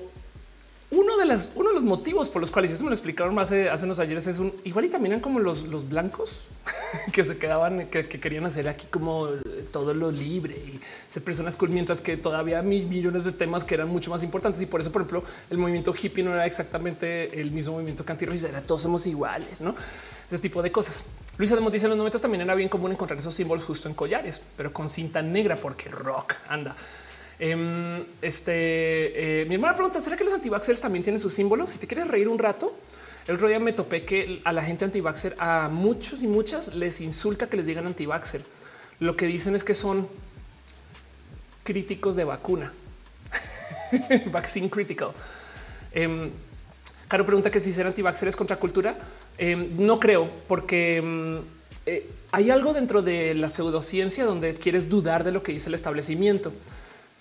uno 0.95 1.17
de, 1.17 1.25
las, 1.25 1.53
uno 1.55 1.71
de 1.71 1.75
los 1.75 1.85
motivos 1.85 2.31
por 2.31 2.41
los 2.41 2.51
cuales 2.51 2.71
eso 2.71 2.85
me 2.85 2.91
lo 2.91 2.95
explicaron 2.95 3.39
hace, 3.39 3.69
hace 3.69 3.85
unos 3.85 3.99
ayeres 3.99 4.27
es 4.27 4.39
un 4.39 4.55
igual 4.65 4.85
y 4.85 4.89
también 4.89 5.13
eran 5.13 5.21
como 5.21 5.41
los, 5.41 5.89
blancos 5.89 6.51
que 7.13 7.25
se 7.25 7.37
quedaban, 7.37 7.87
que, 7.89 8.09
querían 8.09 8.47
hacer 8.47 8.69
aquí 8.69 8.87
como 8.91 9.29
todo 9.73 9.93
lo 9.93 10.11
libre 10.11 10.55
y 10.55 10.81
ser 11.09 11.25
personas 11.25 11.57
cool, 11.57 11.71
mientras 11.71 12.01
que 12.01 12.17
todavía 12.17 12.61
hay 12.61 12.67
millones 12.67 13.25
de 13.25 13.33
temas 13.33 13.65
que 13.65 13.75
eran 13.75 13.89
mucho 13.89 14.11
más 14.11 14.23
importantes. 14.23 14.63
Y 14.63 14.67
por 14.67 14.81
eso, 14.81 14.93
por 14.93 15.03
ejemplo, 15.03 15.25
el 15.51 15.59
movimiento 15.59 15.93
hippie 15.93 16.23
no 16.23 16.33
era 16.33 16.47
exactamente 16.47 17.41
el 17.41 17.51
mismo 17.51 17.75
movimiento 17.75 18.05
que 18.05 18.13
antirracista, 18.13 18.49
era 18.49 18.61
todos 18.63 18.83
somos 18.83 19.07
iguales, 19.07 19.61
no? 19.61 19.75
Ese 20.29 20.39
tipo 20.39 20.63
de 20.63 20.71
cosas. 20.71 21.05
Luisa 21.37 21.57
de 21.57 21.71
dice 21.71 21.87
en 21.87 21.91
los 21.91 21.99
90 21.99 22.19
también 22.21 22.43
era 22.43 22.55
bien 22.55 22.69
común 22.69 22.93
encontrar 22.93 23.19
esos 23.19 23.35
símbolos 23.35 23.65
justo 23.65 23.89
en 23.89 23.95
collares, 23.95 24.41
pero 24.57 24.73
con 24.73 24.89
cinta 24.89 25.21
negra 25.21 25.57
porque 25.57 25.89
rock 25.89 26.35
anda. 26.49 26.77
Em, 27.45 28.07
este 28.23 29.43
eh, 29.43 29.45
mi 29.45 29.57
hermana 29.57 29.75
pregunta: 29.75 30.01
¿será 30.01 30.17
que 30.17 30.25
los 30.25 30.33
antivaxxers 30.33 30.81
también 30.81 31.03
tienen 31.03 31.21
sus 31.21 31.35
símbolos? 31.35 31.73
Si 31.73 31.79
te 31.79 31.87
quieres 31.87 32.09
reír 32.09 32.27
un 32.27 32.39
rato, 32.39 32.75
el 33.27 33.35
otro 33.35 33.61
me 33.61 33.75
topé 33.75 34.07
que 34.07 34.41
a 34.45 34.53
la 34.55 34.63
gente 34.63 34.87
antivaxxer, 34.87 35.37
a 35.39 35.69
muchos 35.69 36.23
y 36.23 36.27
muchas 36.27 36.75
les 36.75 37.03
insulta 37.03 37.47
que 37.47 37.59
les 37.59 37.67
digan 37.67 37.87
antivaxxer. 37.87 38.41
Lo 38.99 39.15
que 39.15 39.27
dicen 39.27 39.55
es 39.55 39.63
que 39.63 39.75
son 39.75 40.09
críticos 41.65 42.17
de 42.17 42.25
vacuna. 42.25 42.73
Vaccine 44.33 44.71
critical. 44.71 45.11
Eh, 45.93 46.31
Caro 47.09 47.27
pregunta 47.27 47.51
que 47.51 47.61
si 47.61 47.75
ser 47.75 47.87
antivaxxer 47.87 48.29
es 48.29 48.37
contracultura. 48.37 48.97
Em, 49.37 49.69
no 49.77 50.01
creo, 50.01 50.31
porque 50.49 51.43
eh, 51.85 52.11
hay 52.33 52.51
algo 52.51 52.73
dentro 52.73 53.03
de 53.03 53.35
la 53.35 53.51
pseudociencia 53.51 54.25
donde 54.25 54.55
quieres 54.55 54.89
dudar 54.89 55.25
de 55.25 55.33
lo 55.33 55.43
que 55.43 55.53
dice 55.53 55.69
el 55.69 55.75
establecimiento 55.75 56.51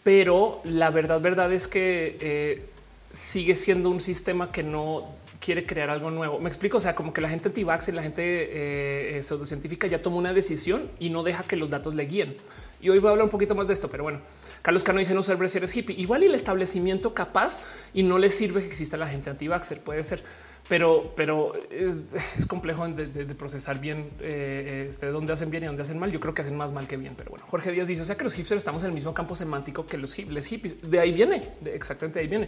pero 0.03 0.61
la 0.63 0.89
verdad, 0.89 1.21
verdad 1.21 1.51
es 1.51 1.67
que 1.67 2.17
eh, 2.19 2.65
sigue 3.11 3.55
siendo 3.55 3.89
un 3.89 3.99
sistema 3.99 4.51
que 4.51 4.63
no 4.63 5.15
quiere 5.43 5.65
crear 5.65 5.89
algo 5.89 6.09
nuevo. 6.09 6.39
Me 6.39 6.47
explico. 6.47 6.77
O 6.77 6.81
sea, 6.81 6.95
como 6.95 7.11
que 7.13 7.21
la 7.21 7.29
gente 7.29 7.49
anti-vax 7.49 7.89
y 7.89 7.91
la 7.91 8.01
gente 8.01 8.23
eh, 8.23 9.17
eh, 9.17 9.23
pseudocientífica 9.23 9.87
ya 9.87 10.01
tomó 10.01 10.17
una 10.17 10.33
decisión 10.33 10.89
y 10.99 11.09
no 11.09 11.23
deja 11.23 11.43
que 11.43 11.55
los 11.55 11.69
datos 11.69 11.95
le 11.95 12.05
guíen. 12.05 12.37
Y 12.81 12.89
hoy 12.89 12.99
voy 12.99 13.09
a 13.09 13.11
hablar 13.11 13.25
un 13.25 13.29
poquito 13.29 13.55
más 13.55 13.67
de 13.67 13.73
esto, 13.73 13.89
pero 13.89 14.03
bueno, 14.03 14.19
Carlos 14.61 14.83
Cano 14.83 14.99
dice 14.99 15.13
no 15.13 15.23
ser 15.23 15.49
si 15.49 15.57
eres 15.57 15.75
hippie. 15.75 15.95
Igual 15.97 16.23
y 16.23 16.27
el 16.27 16.35
establecimiento 16.35 17.13
capaz 17.13 17.61
y 17.93 18.03
no 18.03 18.17
le 18.17 18.29
sirve 18.29 18.61
que 18.61 18.67
exista 18.67 18.97
la 18.97 19.07
gente 19.07 19.29
anti-vaxxer. 19.29 19.81
Puede 19.81 20.03
ser, 20.03 20.23
pero, 20.67 21.11
pero 21.15 21.53
es, 21.69 22.03
complejo 22.47 22.87
de, 22.87 23.25
procesar 23.35 23.79
bien 23.79 24.11
eh, 24.21 24.85
este, 24.87 25.07
dónde 25.07 25.33
hacen 25.33 25.49
bien 25.49 25.63
y 25.63 25.67
dónde 25.67 25.83
hacen 25.83 25.99
mal. 25.99 26.11
Yo 26.11 26.19
creo 26.19 26.33
que 26.33 26.41
hacen 26.41 26.55
más 26.55 26.71
mal 26.71 26.87
que 26.87 26.97
bien, 26.97 27.15
pero 27.17 27.31
bueno, 27.31 27.45
Jorge 27.47 27.71
Díaz 27.71 27.87
dice, 27.87 28.01
o 28.01 28.05
sea 28.05 28.15
que 28.15 28.23
los 28.23 28.33
hipsters 28.33 28.61
estamos 28.61 28.83
en 28.83 28.89
el 28.89 28.93
mismo 28.93 29.13
campo 29.13 29.35
semántico 29.35 29.85
que 29.85 29.97
los, 29.97 30.13
hippies. 30.13 30.89
De 30.89 30.99
ahí 30.99 31.11
viene, 31.11 31.49
exactamente 31.65 32.19
de 32.19 32.23
ahí 32.23 32.29
viene. 32.29 32.47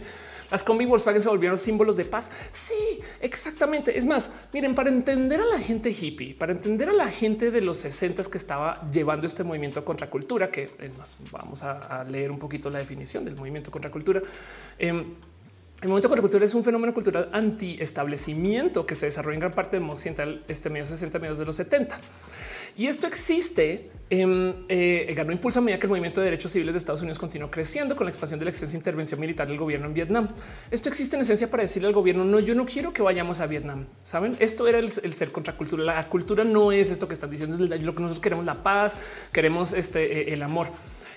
Las 0.50 0.64
combi 0.64 0.86
Volkswagen 0.86 1.20
se 1.20 1.28
volvieron 1.28 1.58
símbolos 1.58 1.96
de 1.96 2.04
paz. 2.04 2.30
Sí, 2.52 3.00
exactamente. 3.20 3.96
Es 3.98 4.06
más, 4.06 4.30
miren, 4.52 4.74
para 4.74 4.88
entender 4.88 5.40
a 5.40 5.44
la 5.44 5.58
gente 5.58 5.90
hippie, 5.90 6.34
para 6.34 6.52
entender 6.52 6.88
a 6.88 6.92
la 6.92 7.08
gente 7.08 7.50
de 7.50 7.60
los 7.60 7.78
60 7.78 8.22
que 8.30 8.38
estaba 8.38 8.88
llevando 8.90 9.26
este 9.26 9.44
movimiento 9.44 9.84
contra 9.84 10.08
cultura, 10.08 10.50
que 10.50 10.70
es 10.78 10.96
más, 10.96 11.16
vamos 11.30 11.62
a, 11.62 12.04
leer 12.04 12.30
un 12.30 12.38
poquito 12.38 12.70
la 12.70 12.78
definición 12.78 13.24
del 13.24 13.36
movimiento 13.36 13.70
contra 13.70 13.90
cultura. 13.90 14.22
Eh, 14.78 15.04
el 15.82 15.88
movimiento 15.88 16.08
contracultural 16.08 16.44
es 16.46 16.54
un 16.54 16.64
fenómeno 16.64 16.94
cultural 16.94 17.28
anti-establecimiento 17.32 18.86
que 18.86 18.94
se 18.94 19.06
desarrolla 19.06 19.34
en 19.34 19.40
gran 19.40 19.52
parte 19.52 19.78
mundo 19.78 19.94
occidental 19.94 20.42
este 20.48 20.70
medio 20.70 20.86
60, 20.86 21.18
medios 21.18 21.38
de 21.38 21.44
los 21.44 21.56
70. 21.56 22.00
Y 22.78 22.86
esto 22.88 23.06
existe, 23.06 23.90
eh, 24.10 25.12
ganó 25.16 25.32
impulso 25.32 25.60
a 25.60 25.62
medida 25.62 25.78
que 25.78 25.86
el 25.86 25.90
movimiento 25.90 26.20
de 26.20 26.26
derechos 26.26 26.52
civiles 26.52 26.74
de 26.74 26.78
Estados 26.78 27.00
Unidos 27.00 27.18
continuó 27.18 27.50
creciendo 27.50 27.96
con 27.96 28.04
la 28.04 28.10
expansión 28.10 28.38
de 28.38 28.44
la 28.44 28.50
extensa 28.50 28.76
intervención 28.76 29.18
militar 29.18 29.48
del 29.48 29.56
gobierno 29.56 29.86
en 29.86 29.94
Vietnam. 29.94 30.28
Esto 30.70 30.90
existe 30.90 31.16
en 31.16 31.22
esencia 31.22 31.50
para 31.50 31.62
decirle 31.62 31.88
al 31.88 31.94
gobierno, 31.94 32.24
no, 32.24 32.38
yo 32.38 32.54
no 32.54 32.66
quiero 32.66 32.92
que 32.92 33.02
vayamos 33.02 33.40
a 33.40 33.46
Vietnam. 33.46 33.86
Saben, 34.02 34.36
esto 34.40 34.68
era 34.68 34.78
el, 34.78 34.90
ser 34.90 35.32
contracultura. 35.32 35.84
La 35.84 36.08
cultura 36.08 36.44
no 36.44 36.70
es 36.70 36.90
esto 36.90 37.08
que 37.08 37.14
están 37.14 37.30
diciendo, 37.30 37.56
es 37.56 37.82
lo 37.82 37.94
que 37.94 38.02
nosotros 38.02 38.20
queremos, 38.20 38.44
la 38.44 38.62
paz, 38.62 38.96
queremos 39.32 39.72
este, 39.72 40.30
eh, 40.30 40.34
el 40.34 40.42
amor. 40.42 40.68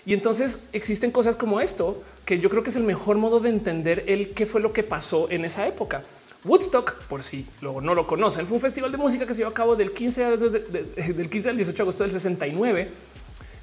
Y 0.05 0.13
entonces 0.13 0.67
existen 0.73 1.11
cosas 1.11 1.35
como 1.35 1.59
esto 1.59 2.03
que 2.25 2.39
yo 2.39 2.49
creo 2.49 2.63
que 2.63 2.69
es 2.69 2.75
el 2.75 2.83
mejor 2.83 3.17
modo 3.17 3.39
de 3.39 3.49
entender 3.49 4.03
el 4.07 4.29
qué 4.31 4.45
fue 4.45 4.61
lo 4.61 4.73
que 4.73 4.83
pasó 4.83 5.29
en 5.29 5.45
esa 5.45 5.67
época. 5.67 6.03
Woodstock, 6.45 6.95
por 7.03 7.21
si 7.21 7.45
luego 7.61 7.81
no 7.81 7.93
lo 7.93 8.07
conocen, 8.07 8.47
fue 8.47 8.55
un 8.55 8.61
festival 8.61 8.91
de 8.91 8.97
música 8.97 9.25
que 9.25 9.33
se 9.33 9.39
llevó 9.39 9.51
a 9.51 9.53
cabo 9.53 9.75
del 9.75 9.91
15, 9.91 10.37
del 10.37 11.29
15 11.29 11.49
al 11.49 11.55
18 11.57 11.75
de 11.75 11.81
agosto 11.81 12.03
del 12.03 12.11
69 12.11 12.89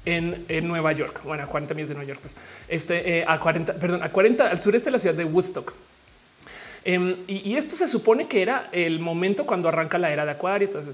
en, 0.05 0.67
Nueva 0.67 0.91
York. 0.91 1.21
Bueno, 1.23 1.43
a 1.43 1.47
40 1.47 1.73
millas 1.73 1.89
de 1.89 1.95
Nueva 1.95 2.07
York, 2.07 2.19
pues 2.21 2.37
este 2.67 3.19
eh, 3.19 3.25
a 3.27 3.39
40, 3.39 3.73
perdón, 3.75 4.03
a 4.03 4.11
40 4.11 4.49
al 4.49 4.61
sureste 4.61 4.85
de 4.85 4.91
la 4.91 4.99
ciudad 4.99 5.15
de 5.15 5.25
Woodstock. 5.25 5.73
Em, 6.85 7.17
y, 7.27 7.55
esto 7.55 7.75
se 7.75 7.85
supone 7.87 8.27
que 8.29 8.41
era 8.41 8.69
el 8.71 8.99
momento 8.99 9.45
cuando 9.45 9.67
arranca 9.67 9.97
la 9.97 10.11
era 10.11 10.23
de 10.23 10.31
Acuario. 10.31 10.67
Entonces, 10.67 10.93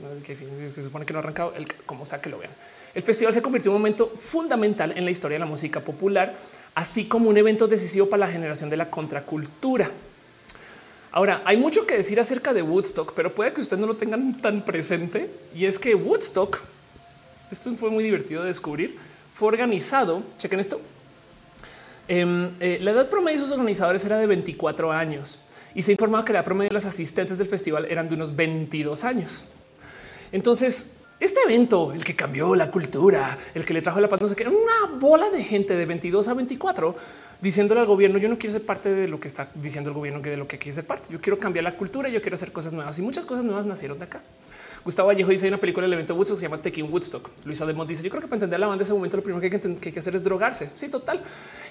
se 0.73 0.81
supone 0.81 1.05
que 1.05 1.13
no 1.13 1.19
ha 1.19 1.21
arrancado 1.21 1.53
el 1.55 1.67
como 1.85 2.05
sea 2.05 2.19
que 2.19 2.29
lo 2.29 2.39
vean. 2.39 2.51
El 2.93 3.01
festival 3.01 3.33
se 3.33 3.41
convirtió 3.41 3.71
en 3.71 3.75
un 3.75 3.81
momento 3.81 4.09
fundamental 4.09 4.93
en 4.95 5.03
la 5.05 5.11
historia 5.11 5.35
de 5.35 5.39
la 5.39 5.45
música 5.45 5.79
popular, 5.79 6.35
así 6.75 7.05
como 7.05 7.29
un 7.29 7.37
evento 7.37 7.67
decisivo 7.67 8.07
para 8.07 8.25
la 8.25 8.31
generación 8.31 8.69
de 8.69 8.77
la 8.77 8.89
contracultura. 8.89 9.89
Ahora, 11.11 11.41
hay 11.45 11.57
mucho 11.57 11.85
que 11.85 11.95
decir 11.95 12.19
acerca 12.19 12.53
de 12.53 12.61
Woodstock, 12.61 13.13
pero 13.13 13.33
puede 13.33 13.53
que 13.53 13.61
ustedes 13.61 13.79
no 13.79 13.87
lo 13.87 13.95
tengan 13.95 14.41
tan 14.41 14.61
presente. 14.61 15.29
Y 15.55 15.65
es 15.65 15.77
que 15.77 15.93
Woodstock, 15.95 16.59
esto 17.51 17.73
fue 17.75 17.89
muy 17.89 18.03
divertido 18.03 18.41
de 18.41 18.47
descubrir, 18.47 18.97
fue 19.33 19.47
organizado, 19.47 20.23
chequen 20.37 20.59
esto, 20.59 20.81
em, 22.07 22.51
eh, 22.59 22.79
la 22.81 22.91
edad 22.91 23.09
promedio 23.09 23.39
de 23.39 23.45
sus 23.45 23.53
organizadores 23.53 24.03
era 24.05 24.17
de 24.17 24.27
24 24.27 24.91
años 24.91 25.39
y 25.75 25.81
se 25.81 25.91
informaba 25.91 26.25
que 26.25 26.33
la 26.33 26.43
promedio 26.43 26.69
de 26.69 26.75
las 26.75 26.85
asistentes 26.85 27.37
del 27.37 27.47
festival 27.47 27.85
eran 27.89 28.07
de 28.07 28.15
unos 28.15 28.35
22 28.35 29.03
años. 29.03 29.45
Entonces, 30.31 30.87
este 31.19 31.39
evento, 31.45 31.93
el 31.93 32.03
que 32.03 32.15
cambió 32.15 32.55
la 32.55 32.69
cultura, 32.69 33.37
el 33.53 33.63
que 33.63 33.73
le 33.73 33.81
trajo 33.81 34.01
la 34.01 34.09
paz, 34.09 34.19
no 34.19 34.27
sé 34.27 34.35
qué, 34.35 34.47
una 34.47 34.97
bola 34.99 35.29
de 35.29 35.43
gente 35.43 35.75
de 35.75 35.85
22 35.85 36.27
a 36.27 36.33
24 36.33 36.95
diciéndole 37.39 37.81
al 37.81 37.87
gobierno, 37.87 38.17
yo 38.17 38.29
no 38.29 38.37
quiero 38.37 38.53
ser 38.53 38.65
parte 38.65 38.93
de 38.93 39.07
lo 39.07 39.19
que 39.19 39.27
está 39.27 39.49
diciendo 39.53 39.89
el 39.89 39.93
gobierno, 39.95 40.21
que 40.21 40.29
de 40.29 40.37
lo 40.37 40.47
que 40.47 40.57
quiere 40.57 40.73
ser 40.73 40.85
parte. 40.85 41.09
Yo 41.11 41.19
quiero 41.19 41.37
cambiar 41.37 41.63
la 41.63 41.75
cultura, 41.75 42.09
yo 42.09 42.21
quiero 42.21 42.35
hacer 42.35 42.51
cosas 42.51 42.71
nuevas 42.73 42.97
y 42.99 43.01
muchas 43.01 43.25
cosas 43.25 43.43
nuevas 43.43 43.65
nacieron 43.65 43.99
de 43.99 44.05
acá. 44.05 44.21
Gustavo 44.83 45.07
Vallejo 45.07 45.29
dice 45.29 45.47
en 45.47 45.53
una 45.53 45.59
película 45.59 45.85
del 45.85 45.93
evento 45.93 46.15
Woodstock 46.15 46.37
se 46.37 46.43
llama 46.43 46.61
Tekken 46.61 46.91
Woodstock. 46.91 47.29
Luisa 47.45 47.65
Demont 47.65 47.87
dice 47.87 48.03
yo 48.03 48.09
creo 48.09 48.21
que 48.21 48.27
para 48.27 48.37
entender 48.37 48.59
la 48.59 48.67
banda 48.67 48.79
de 48.79 48.83
ese 48.83 48.93
momento 48.93 49.17
lo 49.17 49.23
primero 49.23 49.39
que 49.41 49.47
hay 49.55 49.91
que, 49.93 49.99
hacer 49.99 50.15
es 50.15 50.23
drogarse. 50.23 50.71
Sí, 50.73 50.89
total. 50.89 51.21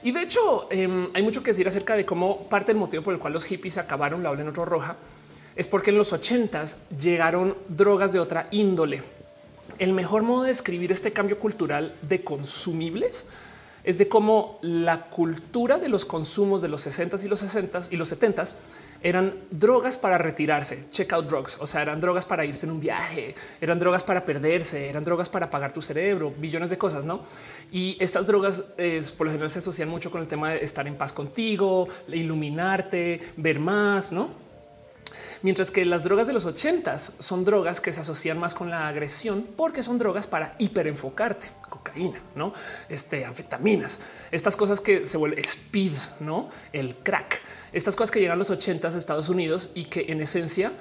Y 0.02 0.12
de 0.12 0.22
hecho 0.22 0.68
em, 0.70 1.08
hay 1.12 1.22
mucho 1.22 1.42
que 1.42 1.50
decir 1.50 1.66
acerca 1.68 1.96
de 1.96 2.06
cómo 2.06 2.48
parte 2.48 2.72
del 2.72 2.78
motivo 2.78 3.02
por 3.02 3.12
el 3.12 3.20
cual 3.20 3.32
los 3.32 3.44
hippies 3.44 3.76
acabaron 3.78 4.22
la 4.22 4.30
ola 4.30 4.42
en 4.42 4.48
otro 4.48 4.64
roja 4.64 4.96
es 5.56 5.68
porque 5.68 5.90
en 5.90 5.98
los 5.98 6.12
ochentas 6.12 6.78
llegaron 6.98 7.54
drogas 7.68 8.12
de 8.12 8.20
otra 8.20 8.48
índole 8.50 9.02
el 9.78 9.92
mejor 9.92 10.22
modo 10.22 10.42
de 10.42 10.48
describir 10.48 10.92
este 10.92 11.12
cambio 11.12 11.38
cultural 11.38 11.94
de 12.02 12.22
consumibles 12.22 13.26
es 13.84 13.98
de 13.98 14.08
cómo 14.08 14.58
la 14.62 15.08
cultura 15.10 15.78
de 15.78 15.88
los 15.88 16.04
consumos 16.04 16.62
de 16.62 16.68
los 16.68 16.82
60 16.82 17.16
y 17.24 17.28
los 17.28 17.40
60 17.40 17.82
y 17.90 17.96
los 17.96 18.08
70 18.08 18.44
eran 19.02 19.34
drogas 19.50 19.96
para 19.98 20.16
retirarse, 20.16 20.86
check 20.90 21.12
out 21.12 21.26
drugs, 21.26 21.58
o 21.60 21.66
sea, 21.66 21.82
eran 21.82 22.00
drogas 22.00 22.24
para 22.24 22.44
irse 22.44 22.66
en 22.66 22.72
un 22.72 22.80
viaje, 22.80 23.34
eran 23.60 23.80
drogas 23.80 24.04
para 24.04 24.24
perderse, 24.24 24.88
eran 24.88 25.02
drogas 25.02 25.28
para 25.28 25.46
apagar 25.46 25.72
tu 25.72 25.82
cerebro, 25.82 26.32
billones 26.38 26.70
de 26.70 26.78
cosas, 26.78 27.04
¿no? 27.04 27.22
Y 27.72 27.96
estas 27.98 28.26
drogas 28.26 28.62
por 29.18 29.26
lo 29.26 29.32
general 29.32 29.50
se 29.50 29.58
asocian 29.58 29.88
mucho 29.88 30.12
con 30.12 30.20
el 30.20 30.28
tema 30.28 30.50
de 30.50 30.64
estar 30.64 30.86
en 30.86 30.94
paz 30.94 31.12
contigo, 31.12 31.88
iluminarte, 32.06 33.20
ver 33.36 33.58
más, 33.58 34.12
¿no? 34.12 34.51
Mientras 35.42 35.72
que 35.72 35.84
las 35.84 36.04
drogas 36.04 36.28
de 36.28 36.32
los 36.32 36.44
ochentas 36.44 37.12
son 37.18 37.44
drogas 37.44 37.80
que 37.80 37.92
se 37.92 38.00
asocian 38.00 38.38
más 38.38 38.54
con 38.54 38.70
la 38.70 38.86
agresión 38.86 39.46
porque 39.56 39.82
son 39.82 39.98
drogas 39.98 40.28
para 40.28 40.54
hiperenfocarte, 40.58 41.48
cocaína, 41.68 42.20
no 42.36 42.52
este 42.88 43.24
anfetaminas, 43.24 43.98
estas 44.30 44.56
cosas 44.56 44.80
que 44.80 45.04
se 45.04 45.16
vuelven 45.16 45.40
speed, 45.40 45.94
no 46.20 46.48
el 46.72 46.94
crack, 46.96 47.42
estas 47.72 47.96
cosas 47.96 48.12
que 48.12 48.20
llegan 48.20 48.34
a 48.34 48.38
los 48.38 48.50
ochentas 48.50 48.94
a 48.94 48.98
Estados 48.98 49.28
Unidos 49.28 49.70
y 49.74 49.86
que 49.86 50.06
en 50.08 50.20
esencia 50.20 50.72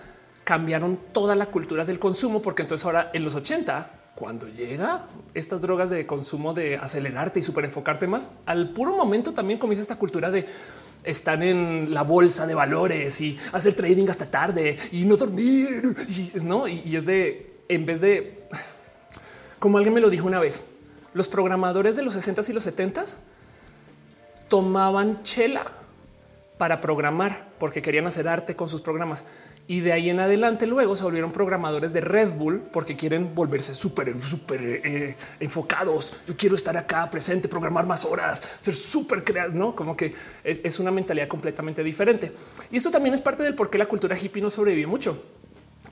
cambiaron 0.43 0.97
toda 1.12 1.36
la 1.36 1.47
cultura 1.47 1.84
del 1.84 1.97
consumo, 1.97 2.41
porque 2.41 2.62
entonces 2.62 2.86
ahora 2.86 3.09
en 3.14 3.24
los 3.24 3.34
80 3.34 3.97
cuando 4.14 4.47
llega 4.47 5.07
estas 5.34 5.62
drogas 5.62 5.89
de 5.89 6.05
consumo 6.05 6.53
de 6.53 6.76
acelerarte 6.76 7.39
y 7.39 7.41
super 7.41 7.66
enfocarte 7.66 8.05
más, 8.05 8.30
al 8.45 8.70
puro 8.70 8.95
momento 8.95 9.34
también 9.34 9.57
comienza 9.57 9.82
esta 9.82 9.95
cultura 9.95 10.30
de 10.30 10.45
están 11.04 11.43
en 11.43 11.93
la 11.93 12.04
bolsa 12.04 12.45
de 12.45 12.54
valores 12.54 13.20
y 13.22 13.38
hacer 13.52 13.74
trading 13.74 14.08
hasta 14.08 14.30
tarde 14.30 14.78
y 14.91 15.06
no 15.06 15.16
dormir. 15.16 15.95
Y, 16.08 16.89
y, 16.89 16.95
es 16.95 17.06
de 17.06 17.62
en 17.68 17.86
vez 17.86 18.02
de 18.02 18.41
como 19.62 19.78
alguien 19.78 19.93
me 19.93 20.02
lo 20.02 20.10
dijo 20.10 20.26
una 20.26 20.39
vez, 20.39 20.64
los 21.14 21.28
programadores 21.28 21.95
de 21.95 22.02
los 22.02 22.16
60 22.16 22.41
y 22.49 22.54
los 22.54 22.64
70 22.64 23.06
tomaban 24.47 25.22
chela 25.22 25.66
para 26.58 26.82
programar 26.82 27.47
porque 27.60 27.82
querían 27.82 28.08
hacer 28.08 28.28
arte 28.28 28.56
con 28.56 28.70
sus 28.70 28.82
programas 28.82 29.24
y 29.68 29.80
de 29.80 29.93
ahí 29.93 30.09
en 30.09 30.20
adelante 30.20 30.68
luego 30.68 30.95
se 30.95 31.03
volvieron 31.03 31.32
programadores 31.32 31.93
de 31.93 32.01
Red 32.01 32.34
Bull 32.34 32.62
porque 32.74 32.95
quieren 32.95 33.34
volverse 33.34 33.74
súper, 33.74 34.20
súper 34.20 34.62
eh, 34.62 35.16
enfocados. 35.39 36.24
Yo 36.28 36.36
quiero 36.36 36.55
estar 36.55 36.76
acá 36.76 37.09
presente, 37.09 37.47
programar 37.47 37.86
más 37.86 38.03
horas, 38.03 38.43
ser 38.59 38.74
súper 38.74 39.24
creativo, 39.24 39.57
no 39.57 39.76
como 39.76 39.95
que 39.95 40.14
es, 40.43 40.80
una 40.80 40.91
mentalidad 40.91 41.28
completamente 41.28 41.84
diferente. 41.84 42.34
Y 42.72 42.78
eso 42.78 42.91
también 42.91 43.14
es 43.14 43.22
parte 43.22 43.43
del 43.43 43.55
por 43.55 43.70
qué 43.70 43.78
la 43.78 43.86
cultura 43.86 44.18
hippie 44.18 44.41
no 44.41 44.49
sobrevive 44.49 44.88
mucho. 44.88 45.24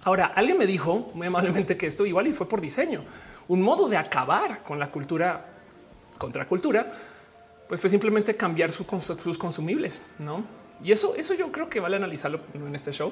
Ahora, 0.04 0.28
alguien 0.28 0.58
me 0.58 0.66
dijo 0.66 1.12
muy 1.14 1.28
amablemente 1.28 1.78
que 1.78 1.88
esto 1.88 2.06
igual 2.06 2.28
y 2.28 2.34
fue 2.34 2.48
por 2.48 2.62
diseño, 2.62 3.04
un 3.48 3.62
modo 3.62 3.88
de 3.88 3.98
acabar 3.98 4.64
con 4.64 4.80
la 4.80 4.92
cultura 4.92 5.46
contra 6.18 6.46
cultura, 6.46 6.92
pues 7.68 7.80
fue 7.80 7.90
simplemente 7.90 8.36
cambiar 8.36 8.72
sus 8.72 9.38
consumibles, 9.38 10.02
no? 10.20 10.44
Y 10.84 10.92
eso, 10.92 11.16
eso 11.16 11.34
yo 11.34 11.52
creo 11.52 11.70
que 11.70 11.80
vale 11.80 11.98
analizarlo 11.98 12.42
en 12.54 12.74
este 12.76 12.92
show 12.92 13.12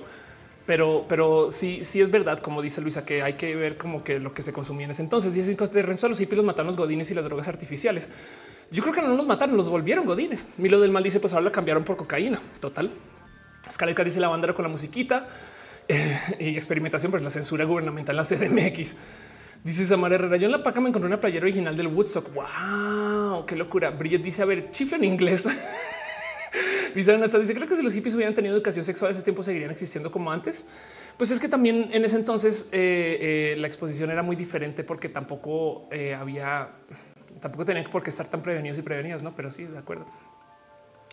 pero, 0.68 1.06
pero 1.08 1.50
sí, 1.50 1.80
sí 1.84 2.02
es 2.02 2.12
verdad, 2.12 2.40
como 2.40 2.62
dice 2.62 2.82
Luisa, 2.82 3.06
que 3.06 3.24
hay 3.24 3.34
que 3.34 3.56
ver 3.56 3.78
como 3.78 4.04
que 4.04 4.20
lo 4.20 4.34
que 4.34 4.42
se 4.42 4.52
consumía 4.52 4.84
en 4.84 4.92
ese 4.92 5.02
entonces. 5.02 5.34
Dicen 5.34 5.56
que 5.56 5.66
de 5.66 5.82
Renzo 5.82 6.10
los 6.10 6.20
hippies 6.20 6.36
los 6.36 6.46
mataron 6.46 6.68
los 6.68 6.76
godines 6.76 7.10
y 7.10 7.14
las 7.14 7.24
drogas 7.24 7.48
artificiales. 7.48 8.10
Yo 8.70 8.84
creo 8.84 8.94
que 8.94 9.02
no 9.02 9.16
los 9.16 9.26
mataron, 9.26 9.56
los 9.56 9.70
volvieron 9.70 10.06
godines. 10.06 10.46
Milo 10.58 10.82
del 10.82 10.92
mal 10.92 11.04
dice, 11.04 11.22
pues 11.22 11.32
ahora 11.34 11.46
la 11.46 11.52
cambiaron 11.54 11.86
por 11.86 11.96
cocaína. 11.96 12.42
Total. 12.60 12.92
Escaleca 13.68 14.04
dice 14.04 14.20
la 14.20 14.28
bandera 14.28 14.54
con 14.54 14.64
la 14.64 14.70
musiquita 14.70 15.30
eh, 15.88 16.20
y 16.40 16.50
experimentación 16.58 17.14
por 17.14 17.22
la 17.22 17.30
censura 17.30 17.64
gubernamental 17.64 18.14
en 18.14 18.18
la 18.18 18.24
CDMX. 18.26 18.98
Dice 19.64 19.86
Samara 19.86 20.16
Herrera, 20.16 20.36
yo 20.36 20.48
en 20.48 20.52
la 20.52 20.64
paca 20.64 20.82
me 20.82 20.90
encontré 20.90 21.08
una 21.08 21.20
playera 21.20 21.44
original 21.44 21.78
del 21.78 21.88
Woodstock. 21.88 22.34
Wow, 22.34 23.46
qué 23.46 23.56
locura. 23.56 23.90
Bridget 23.92 24.22
dice, 24.22 24.42
a 24.42 24.46
ver, 24.46 24.70
chifla 24.72 24.98
en 24.98 25.06
inglés. 25.06 25.48
dice 26.96 27.54
creo 27.54 27.68
que 27.68 27.76
si 27.76 27.84
los 27.84 27.94
hippies 27.94 28.16
hubieran 28.16 28.34
tenido 28.34 28.56
educación 28.56 28.84
sexual 28.86 29.12
ese 29.12 29.22
tiempo 29.22 29.44
seguirían 29.44 29.72
existiendo 29.72 30.12
como 30.12 30.32
antes. 30.32 30.66
Pues 31.18 31.32
es 31.32 31.40
que 31.40 31.50
también 31.50 31.90
en 31.92 32.06
ese 32.06 32.16
entonces 32.16 32.70
eh, 32.72 33.54
eh, 33.54 33.56
la 33.58 33.68
exposición 33.68 34.12
era 34.12 34.22
muy 34.22 34.36
diferente 34.36 34.84
porque 34.84 35.10
tampoco 35.10 35.88
eh, 35.92 36.14
había, 36.14 36.70
tampoco 37.42 37.66
tenían 37.66 37.90
por 37.90 38.04
qué 38.04 38.12
estar 38.12 38.28
tan 38.28 38.42
prevenidos 38.42 38.78
y 38.78 38.84
prevenidas, 38.84 39.24
no? 39.24 39.36
Pero 39.36 39.50
sí, 39.50 39.64
de 39.64 39.80
acuerdo. 39.80 40.06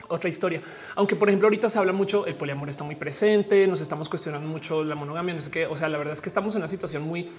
Otra 0.09 0.28
historia, 0.28 0.61
aunque 0.97 1.16
por 1.16 1.28
ejemplo 1.28 1.47
ahorita 1.47 1.68
se 1.70 1.78
habla 1.78 1.93
mucho, 1.93 2.26
el 2.26 2.35
poliamor 2.35 2.68
está 2.68 2.85
muy 2.85 2.97
presente, 2.97 3.66
nos 3.66 3.80
estamos 3.80 4.09
cuestionando 4.09 4.47
mucho 4.47 4.85
la 4.85 4.97
monogamia, 4.97 5.32
no 5.32 5.41
sé 5.41 5.51
qué, 5.51 5.66
o 5.66 5.76
sea, 5.76 5.89
la 5.89 5.97
verdad 5.97 6.12
es 6.12 6.20
que 6.20 6.28
estamos 6.28 6.55
en 6.57 6.62
una 6.62 6.68
situación 6.68 7.05
muy 7.05 7.30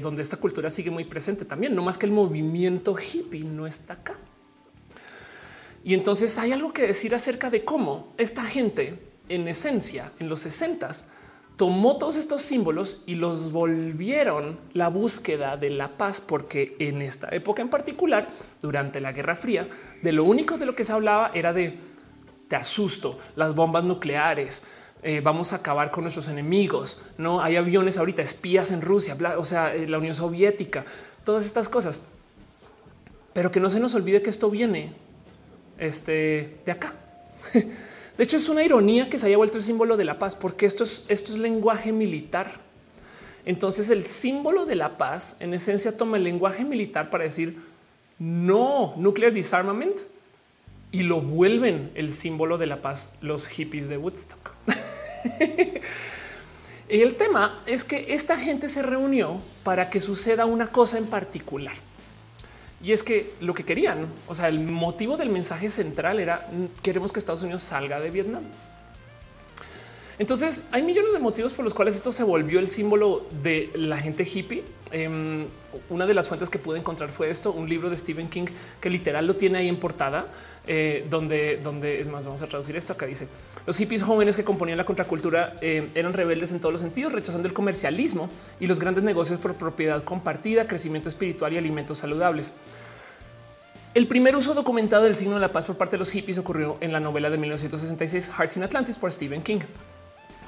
donde 0.00 0.22
esta 0.22 0.36
cultura 0.38 0.70
sigue 0.70 0.90
muy 0.90 1.04
presente 1.04 1.44
también, 1.44 1.74
no 1.74 1.82
más 1.82 1.98
que 1.98 2.06
el 2.06 2.12
movimiento 2.12 2.96
hippie 2.96 3.44
no 3.44 3.66
está 3.66 3.94
acá. 3.94 4.16
Y 5.82 5.94
entonces 5.94 6.36
hay 6.38 6.52
algo 6.52 6.72
que 6.72 6.86
decir 6.86 7.14
acerca 7.14 7.50
de 7.50 7.64
cómo 7.64 8.12
esta 8.18 8.44
gente, 8.44 8.98
en 9.28 9.48
esencia, 9.48 10.12
en 10.18 10.28
los 10.28 10.40
60 10.40 10.90
tomó 11.60 11.98
todos 11.98 12.16
estos 12.16 12.40
símbolos 12.40 13.02
y 13.04 13.16
los 13.16 13.52
volvieron 13.52 14.58
la 14.72 14.88
búsqueda 14.88 15.58
de 15.58 15.68
la 15.68 15.98
paz, 15.98 16.18
porque 16.18 16.74
en 16.78 17.02
esta 17.02 17.28
época 17.32 17.60
en 17.60 17.68
particular, 17.68 18.28
durante 18.62 18.98
la 18.98 19.12
Guerra 19.12 19.36
Fría, 19.36 19.68
de 20.00 20.12
lo 20.12 20.24
único 20.24 20.56
de 20.56 20.64
lo 20.64 20.74
que 20.74 20.84
se 20.84 20.92
hablaba 20.92 21.30
era 21.34 21.52
de 21.52 21.78
te 22.48 22.56
asusto, 22.56 23.18
las 23.36 23.54
bombas 23.54 23.84
nucleares, 23.84 24.64
eh, 25.02 25.20
vamos 25.22 25.52
a 25.52 25.56
acabar 25.56 25.90
con 25.90 26.04
nuestros 26.04 26.28
enemigos, 26.28 26.98
no 27.18 27.42
hay 27.42 27.56
aviones 27.56 27.98
ahorita, 27.98 28.22
espías 28.22 28.70
en 28.70 28.80
Rusia, 28.80 29.14
o 29.36 29.44
sea, 29.44 29.74
eh, 29.74 29.86
la 29.86 29.98
Unión 29.98 30.14
Soviética, 30.14 30.86
todas 31.24 31.44
estas 31.44 31.68
cosas. 31.68 32.00
Pero 33.34 33.50
que 33.50 33.60
no 33.60 33.68
se 33.68 33.80
nos 33.80 33.94
olvide 33.94 34.22
que 34.22 34.30
esto 34.30 34.48
viene 34.48 34.94
este, 35.80 36.58
de 36.64 36.72
acá. 36.72 36.94
De 38.16 38.24
hecho, 38.24 38.36
es 38.36 38.50
una 38.50 38.62
ironía 38.62 39.08
que 39.08 39.18
se 39.18 39.26
haya 39.26 39.38
vuelto 39.38 39.56
el 39.56 39.64
símbolo 39.64 39.96
de 39.96 40.04
la 40.04 40.18
paz, 40.18 40.36
porque 40.36 40.66
esto 40.66 40.84
es, 40.84 41.04
esto 41.08 41.32
es 41.32 41.38
lenguaje 41.38 41.90
militar. 41.90 42.60
Entonces, 43.46 43.88
el 43.88 44.04
símbolo 44.04 44.66
de 44.66 44.76
la 44.76 44.98
paz, 44.98 45.36
en 45.40 45.54
esencia, 45.54 45.96
toma 45.96 46.18
el 46.18 46.24
lenguaje 46.24 46.64
militar 46.64 47.08
para 47.08 47.24
decir 47.24 47.58
no 48.18 48.92
nuclear 48.98 49.32
disarmament 49.32 49.96
y 50.92 51.02
lo 51.04 51.22
vuelven 51.22 51.90
el 51.94 52.12
símbolo 52.12 52.58
de 52.58 52.66
la 52.66 52.82
paz 52.82 53.08
los 53.22 53.46
hippies 53.46 53.88
de 53.88 53.96
Woodstock. 53.96 54.52
el 56.88 57.14
tema 57.14 57.62
es 57.64 57.84
que 57.84 58.12
esta 58.12 58.36
gente 58.36 58.68
se 58.68 58.82
reunió 58.82 59.40
para 59.62 59.88
que 59.88 60.00
suceda 60.00 60.44
una 60.44 60.66
cosa 60.70 60.98
en 60.98 61.06
particular. 61.06 61.74
Y 62.82 62.92
es 62.92 63.02
que 63.02 63.34
lo 63.40 63.52
que 63.52 63.64
querían, 63.64 64.06
o 64.26 64.34
sea, 64.34 64.48
el 64.48 64.60
motivo 64.60 65.16
del 65.16 65.28
mensaje 65.28 65.68
central 65.68 66.18
era 66.18 66.48
mm, 66.50 66.82
queremos 66.82 67.12
que 67.12 67.18
Estados 67.18 67.42
Unidos 67.42 67.62
salga 67.62 68.00
de 68.00 68.10
Vietnam. 68.10 68.42
Entonces 70.18 70.68
hay 70.70 70.82
millones 70.82 71.12
de 71.12 71.18
motivos 71.18 71.54
por 71.54 71.64
los 71.64 71.72
cuales 71.72 71.96
esto 71.96 72.12
se 72.12 72.22
volvió 72.22 72.58
el 72.58 72.68
símbolo 72.68 73.26
de 73.42 73.70
la 73.74 73.96
gente 73.96 74.22
hippie. 74.22 74.64
Em, 74.92 75.46
una 75.88 76.06
de 76.06 76.14
las 76.14 76.28
fuentes 76.28 76.50
que 76.50 76.58
pude 76.58 76.78
encontrar 76.78 77.10
fue 77.10 77.30
esto, 77.30 77.52
un 77.52 77.68
libro 77.68 77.88
de 77.88 77.96
Stephen 77.96 78.28
King 78.28 78.46
que 78.80 78.90
literal 78.90 79.26
lo 79.26 79.36
tiene 79.36 79.58
ahí 79.58 79.68
en 79.68 79.78
portada, 79.78 80.26
eh, 80.72 81.04
donde, 81.10 82.00
es 82.00 82.06
más, 82.06 82.24
vamos 82.24 82.42
a 82.42 82.46
traducir 82.46 82.76
esto. 82.76 82.92
Acá 82.92 83.04
dice 83.04 83.26
los 83.66 83.76
hippies 83.76 84.04
jóvenes 84.04 84.36
que 84.36 84.44
componían 84.44 84.78
la 84.78 84.84
contracultura 84.84 85.56
eh, 85.60 85.90
eran 85.96 86.12
rebeldes 86.12 86.52
en 86.52 86.60
todos 86.60 86.72
los 86.72 86.80
sentidos, 86.80 87.12
rechazando 87.12 87.48
el 87.48 87.52
comercialismo 87.52 88.30
y 88.60 88.68
los 88.68 88.78
grandes 88.78 89.02
negocios 89.02 89.40
por 89.40 89.54
propiedad 89.54 90.04
compartida, 90.04 90.68
crecimiento 90.68 91.08
espiritual 91.08 91.52
y 91.54 91.58
alimentos 91.58 91.98
saludables. 91.98 92.52
El 93.94 94.06
primer 94.06 94.36
uso 94.36 94.54
documentado 94.54 95.02
del 95.02 95.16
signo 95.16 95.34
de 95.34 95.40
la 95.40 95.50
paz 95.50 95.66
por 95.66 95.76
parte 95.76 95.96
de 95.96 95.98
los 95.98 96.12
hippies 96.12 96.38
ocurrió 96.38 96.76
en 96.80 96.92
la 96.92 97.00
novela 97.00 97.30
de 97.30 97.38
1966 97.38 98.30
Hearts 98.38 98.56
in 98.56 98.62
Atlantis 98.62 98.96
por 98.96 99.10
Stephen 99.10 99.42
King. 99.42 99.58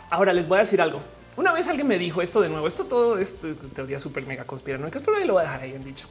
Ahora 0.09 0.33
les 0.33 0.47
voy 0.47 0.59
a 0.59 0.61
decir 0.61 0.81
algo. 0.81 1.01
Una 1.37 1.51
vez 1.51 1.67
alguien 1.67 1.89
me 1.89 1.99
dijo 1.99 2.23
esto 2.23 2.41
de 2.41 2.49
nuevo. 2.49 2.69
Esto 2.69 2.85
todo 2.85 3.19
es 3.19 3.39
teoría 3.75 3.99
súper 3.99 4.25
mega 4.25 4.45
conspiranoica, 4.45 5.01
pero 5.01 5.19
lo 5.19 5.33
voy 5.33 5.41
a 5.41 5.47
dejar 5.47 5.63
ahí 5.63 5.73
en 5.73 5.83
dicho. 5.83 6.07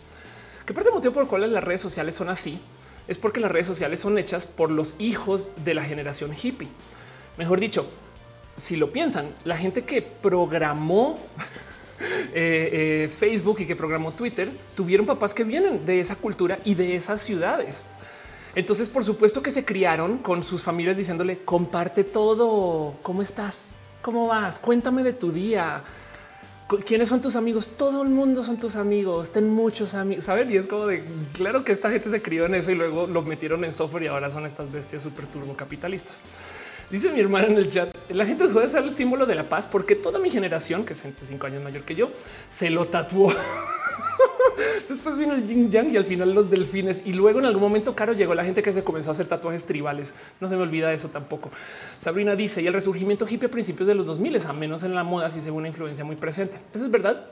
Que 0.66 0.74
parte 0.74 0.92
motivo 0.92 1.14
por 1.14 1.24
el 1.24 1.30
cual 1.30 1.54
las 1.54 1.64
redes 1.64 1.80
sociales 1.80 2.14
son 2.14 2.28
así 2.28 2.60
es 3.08 3.18
porque 3.18 3.40
las 3.40 3.52
redes 3.52 3.68
sociales 3.68 4.00
son 4.00 4.18
hechas 4.18 4.46
por 4.46 4.72
los 4.72 4.96
hijos 5.00 5.48
de 5.64 5.74
la 5.74 5.84
generación 5.84 6.32
hippie. 6.34 6.70
Mejor 7.38 7.60
dicho, 7.60 7.88
si 8.56 8.76
lo 8.76 8.92
piensan, 8.92 9.34
la 9.44 9.58
gente 9.58 9.84
que 9.84 10.02
programó 10.02 11.20
eh, 12.34 13.06
eh, 13.06 13.10
Facebook 13.10 13.58
y 13.60 13.66
que 13.66 13.76
programó 13.76 14.12
Twitter 14.12 14.50
tuvieron 14.76 15.06
papás 15.06 15.34
que 15.34 15.44
vienen 15.44 15.86
de 15.86 16.00
esa 16.00 16.16
cultura 16.16 16.60
y 16.66 16.76
de 16.76 16.96
esas 16.96 17.22
ciudades. 17.22 17.86
Entonces, 18.54 18.90
por 18.90 19.04
supuesto 19.04 19.42
que 19.42 19.50
se 19.50 19.64
criaron 19.64 20.18
con 20.18 20.44
sus 20.44 20.62
familias 20.62 20.98
diciéndole 20.98 21.40
comparte 21.40 22.04
todo. 22.04 22.96
¿Cómo 23.02 23.22
estás? 23.22 23.76
¿Cómo 24.02 24.28
vas? 24.28 24.60
Cuéntame 24.60 25.04
de 25.04 25.14
tu 25.14 25.32
día. 25.32 25.84
¿Quiénes 26.80 27.10
son 27.10 27.22
tus 27.22 27.36
amigos? 27.36 27.70
Todo 27.78 28.02
el 28.04 28.10
mundo 28.10 28.44
son 28.44 28.58
tus 28.58 28.76
amigos. 28.76 29.32
Ten 29.32 29.50
muchos 29.50 29.94
amigos. 29.94 30.26
Saber 30.26 30.50
y 30.50 30.58
es 30.58 30.68
como 30.68 30.88
de 30.88 31.04
claro 31.34 31.64
que 31.64 31.72
esta 31.72 31.90
gente 31.92 32.10
se 32.10 32.22
crió 32.22 32.46
en 32.46 32.56
eso 32.56 32.72
y 32.72 32.76
luego 32.76 33.08
lo 33.08 33.22
metieron 33.24 33.64
en 33.66 33.72
software 33.72 34.04
y 34.04 34.08
ahora 34.08 34.30
son 34.30 34.46
estas 34.46 34.72
bestias 34.72 35.02
súper 35.02 35.28
turbo 35.28 35.56
capitalistas. 35.56 36.22
Dice 36.90 37.10
mi 37.10 37.22
hermana 37.22 37.48
en 37.48 37.58
el 37.58 37.70
chat, 37.70 37.96
la 38.10 38.26
gente 38.26 38.48
de 38.48 38.68
ser 38.68 38.84
el 38.84 38.90
símbolo 38.90 39.26
de 39.26 39.36
la 39.36 39.48
paz 39.48 39.66
porque 39.66 39.96
toda 39.96 40.20
mi 40.20 40.30
generación, 40.30 40.86
que 40.86 40.94
es 40.94 41.04
25 41.04 41.48
años 41.48 41.64
mayor 41.64 41.84
que 41.84 41.96
yo, 41.96 42.10
se 42.50 42.70
lo 42.70 42.86
tatuó. 42.86 43.34
Después 44.88 45.18
vino 45.18 45.34
el 45.34 45.48
yin 45.48 45.70
yang 45.70 45.92
y 45.92 45.98
al 45.98 46.04
final 46.04 46.34
los 46.34 46.50
delfines. 46.50 47.04
Y 47.06 47.14
luego 47.14 47.40
en 47.40 47.46
algún 47.46 47.62
momento, 47.62 47.96
caro, 47.96 48.14
llegó 48.14 48.36
la 48.36 48.44
gente 48.44 48.62
que 48.62 48.72
se 48.72 48.84
comenzó 48.84 49.12
a 49.12 49.14
hacer 49.14 49.28
tatuajes 49.28 49.66
tribales. 49.66 50.14
No 50.40 50.48
se 50.48 50.56
me 50.56 50.64
olvida 50.64 50.92
eso 50.94 51.10
tampoco. 51.10 51.52
Sabrina 51.98 52.36
dice, 52.36 52.62
y 52.62 52.68
el 52.68 52.74
resurgimiento 52.74 53.26
hippie 53.28 53.48
a 53.48 53.52
principios 53.52 53.88
de 53.88 53.96
los 53.96 54.06
2000, 54.06 54.46
a 54.48 54.54
menos 54.54 54.84
en 54.84 54.96
la 54.96 55.04
moda, 55.04 55.30
sí 55.30 55.42
se 55.42 55.52
ve 55.52 55.58
una 55.58 55.68
influencia 55.68 56.04
muy 56.04 56.16
presente. 56.16 56.58
Eso 56.74 56.86
es 56.86 56.92
verdad. 56.92 57.26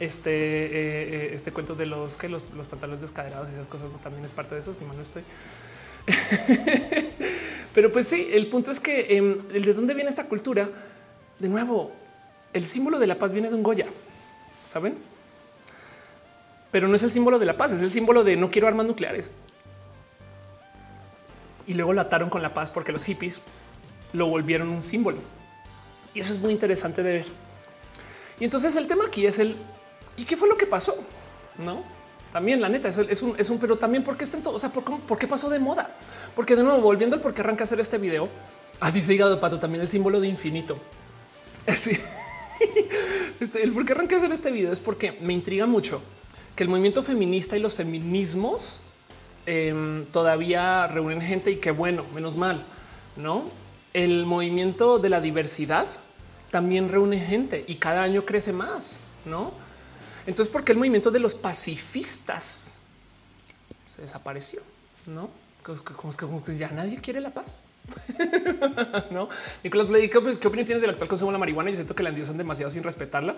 Este, 0.00 0.30
eh, 0.30 0.70
eh, 0.72 1.30
este 1.34 1.52
cuento 1.52 1.74
de 1.74 1.86
los 1.86 2.16
que 2.16 2.28
los, 2.28 2.42
pantalones 2.68 3.00
descaderados 3.00 3.48
y 3.50 3.52
esas 3.52 3.68
cosas 3.68 3.88
también 4.02 4.24
es 4.24 4.32
parte 4.32 4.54
de 4.54 4.60
eso. 4.60 4.74
Si 4.74 4.84
mal 4.84 4.96
no 4.96 5.02
estoy. 5.02 5.22
Pero 7.74 7.90
pues 7.90 8.08
sí, 8.08 8.28
el 8.32 8.48
punto 8.48 8.70
es 8.70 8.80
que 8.80 9.16
em, 9.16 9.38
el 9.52 9.64
de 9.64 9.74
dónde 9.74 9.94
viene 9.94 10.10
esta 10.10 10.26
cultura, 10.26 10.68
de 11.38 11.48
nuevo, 11.48 11.92
el 12.52 12.66
símbolo 12.66 12.98
de 12.98 13.06
la 13.06 13.18
paz 13.18 13.32
viene 13.32 13.48
de 13.48 13.54
un 13.54 13.62
Goya, 13.62 13.86
saben? 14.64 14.94
Pero 16.74 16.88
no 16.88 16.96
es 16.96 17.04
el 17.04 17.12
símbolo 17.12 17.38
de 17.38 17.46
la 17.46 17.56
paz, 17.56 17.70
es 17.70 17.82
el 17.82 17.90
símbolo 17.92 18.24
de 18.24 18.36
no 18.36 18.50
quiero 18.50 18.66
armas 18.66 18.84
nucleares. 18.84 19.30
Y 21.68 21.74
luego 21.74 21.92
lo 21.92 22.00
ataron 22.00 22.28
con 22.28 22.42
la 22.42 22.52
paz 22.52 22.72
porque 22.72 22.90
los 22.90 23.04
hippies 23.04 23.40
lo 24.12 24.26
volvieron 24.26 24.70
un 24.70 24.82
símbolo. 24.82 25.18
Y 26.14 26.20
eso 26.20 26.32
es 26.32 26.40
muy 26.40 26.50
interesante 26.50 27.04
de 27.04 27.12
ver. 27.12 27.26
Y 28.40 28.44
entonces 28.44 28.74
el 28.74 28.88
tema 28.88 29.04
aquí 29.06 29.24
es 29.24 29.38
el 29.38 29.54
¿y 30.16 30.24
qué 30.24 30.36
fue 30.36 30.48
lo 30.48 30.56
que 30.56 30.66
pasó? 30.66 30.96
No, 31.64 31.84
también 32.32 32.60
la 32.60 32.68
neta 32.68 32.88
es, 32.88 33.22
un, 33.22 33.36
es 33.38 33.50
un, 33.50 33.58
pero 33.60 33.78
también 33.78 34.02
porque 34.02 34.24
está 34.24 34.36
en 34.36 34.42
todo. 34.42 34.56
O 34.56 34.58
sea, 34.58 34.70
¿por, 34.70 35.16
qué 35.16 35.28
pasó 35.28 35.48
de 35.48 35.60
moda? 35.60 35.94
Porque 36.34 36.56
de 36.56 36.64
nuevo, 36.64 36.80
volviendo 36.80 37.14
al 37.14 37.22
por 37.22 37.32
qué 37.34 37.42
arranca 37.42 37.62
hacer 37.62 37.78
este 37.78 37.98
video, 37.98 38.28
ah, 38.80 38.90
dice 38.90 39.14
hígado 39.14 39.38
pato 39.38 39.60
también 39.60 39.82
el 39.82 39.86
símbolo 39.86 40.18
de 40.18 40.26
infinito. 40.26 40.76
Este, 43.40 43.62
el 43.62 43.72
por 43.72 43.84
qué 43.84 43.92
arranca 43.92 44.16
hacer 44.16 44.32
este 44.32 44.50
video 44.50 44.72
es 44.72 44.80
porque 44.80 45.12
me 45.20 45.32
intriga 45.32 45.66
mucho 45.66 46.00
que 46.56 46.62
el 46.62 46.68
movimiento 46.68 47.02
feminista 47.02 47.56
y 47.56 47.60
los 47.60 47.74
feminismos 47.74 48.80
em, 49.46 50.04
todavía 50.06 50.86
reúnen 50.86 51.20
gente 51.20 51.50
y 51.50 51.56
qué 51.56 51.70
bueno, 51.70 52.04
menos 52.14 52.36
mal, 52.36 52.64
no? 53.16 53.44
El 53.92 54.26
movimiento 54.26 54.98
de 54.98 55.08
la 55.08 55.20
diversidad 55.20 55.86
también 56.50 56.88
reúne 56.88 57.18
gente 57.18 57.64
y 57.66 57.76
cada 57.76 58.02
año 58.02 58.24
crece 58.24 58.52
más, 58.52 58.98
no? 59.24 59.52
Entonces, 60.26 60.52
¿por 60.52 60.64
qué 60.64 60.72
el 60.72 60.78
movimiento 60.78 61.10
de 61.10 61.18
los 61.18 61.34
pacifistas 61.34 62.78
se 63.86 64.02
desapareció? 64.02 64.62
No, 65.06 65.28
como 65.62 66.42
que 66.42 66.56
ya 66.56 66.70
nadie 66.70 67.00
quiere 67.00 67.20
la 67.20 67.30
paz. 67.30 67.64
no, 69.10 69.28
Nicolás 69.62 69.88
Blady, 69.88 70.08
¿qué, 70.08 70.18
opinión 70.18 70.64
tienes 70.64 70.80
del 70.80 70.90
actual 70.90 71.08
consumo 71.08 71.30
de 71.30 71.34
la 71.34 71.38
marihuana? 71.38 71.70
Yo 71.70 71.76
siento 71.76 71.94
que 71.94 72.02
la 72.02 72.08
endiosan 72.08 72.38
demasiado 72.38 72.70
sin 72.70 72.82
respetarla. 72.82 73.36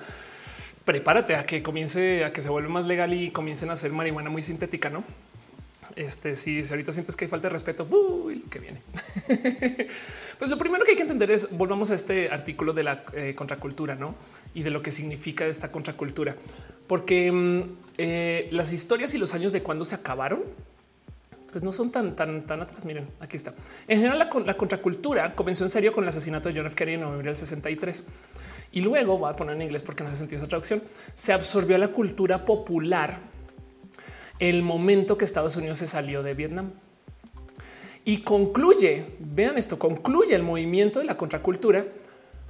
Prepárate 0.86 1.34
a 1.34 1.44
que 1.44 1.62
comience 1.62 2.24
a 2.24 2.32
que 2.32 2.40
se 2.40 2.48
vuelva 2.48 2.70
más 2.70 2.86
legal 2.86 3.12
y 3.12 3.30
comiencen 3.30 3.68
a 3.68 3.74
hacer 3.74 3.92
marihuana 3.92 4.30
muy 4.30 4.40
sintética, 4.40 4.88
no? 4.88 5.04
Este, 5.96 6.36
si 6.36 6.62
ahorita 6.62 6.92
sientes 6.92 7.16
que 7.16 7.24
hay 7.24 7.30
falta 7.30 7.48
de 7.48 7.52
respeto, 7.52 7.86
uy, 7.90 8.36
lo 8.36 8.48
que 8.48 8.60
viene. 8.60 8.80
pues 10.38 10.50
lo 10.50 10.56
primero 10.58 10.84
que 10.84 10.92
hay 10.92 10.96
que 10.96 11.02
entender 11.02 11.30
es 11.30 11.56
volvamos 11.56 11.90
a 11.90 11.94
este 11.94 12.30
artículo 12.30 12.72
de 12.72 12.84
la 12.84 13.04
eh, 13.14 13.34
contracultura, 13.34 13.96
no? 13.96 14.14
Y 14.54 14.62
de 14.62 14.70
lo 14.70 14.80
que 14.80 14.92
significa 14.92 15.44
esta 15.46 15.72
contracultura, 15.72 16.36
porque 16.86 17.32
mm, 17.32 17.62
eh, 17.98 18.48
las 18.52 18.72
historias 18.72 19.12
y 19.14 19.18
los 19.18 19.34
años 19.34 19.52
de 19.52 19.62
cuando 19.62 19.84
se 19.84 19.96
acabaron, 19.96 20.44
pues 21.50 21.64
no 21.64 21.72
son 21.72 21.90
tan, 21.90 22.14
tan, 22.14 22.42
tan 22.46 22.60
atrás. 22.60 22.84
Miren, 22.84 23.08
aquí 23.18 23.36
está. 23.36 23.54
En 23.88 23.98
general, 23.98 24.18
la, 24.44 24.56
contracultura 24.56 25.30
comenzó 25.30 25.64
en 25.64 25.70
serio 25.70 25.92
con 25.92 26.04
el 26.04 26.08
asesinato 26.08 26.50
de 26.50 26.56
John 26.56 26.66
F. 26.66 26.76
Kennedy 26.76 26.96
en 26.96 27.00
noviembre 27.00 27.30
del 27.30 27.36
63 27.36 28.04
y 28.76 28.82
luego 28.82 29.16
voy 29.16 29.30
a 29.30 29.32
poner 29.32 29.56
en 29.56 29.62
inglés 29.62 29.80
porque 29.80 30.04
no 30.04 30.10
hace 30.10 30.18
sentido 30.18 30.36
esa 30.36 30.48
traducción. 30.48 30.82
Se 31.14 31.32
absorbió 31.32 31.78
la 31.78 31.88
cultura 31.88 32.44
popular 32.44 33.20
el 34.38 34.62
momento 34.62 35.16
que 35.16 35.24
Estados 35.24 35.56
Unidos 35.56 35.78
se 35.78 35.86
salió 35.86 36.22
de 36.22 36.34
Vietnam. 36.34 36.72
Y 38.04 38.18
concluye, 38.18 39.16
vean 39.18 39.56
esto, 39.56 39.78
concluye 39.78 40.34
el 40.34 40.42
movimiento 40.42 40.98
de 40.98 41.06
la 41.06 41.16
contracultura 41.16 41.86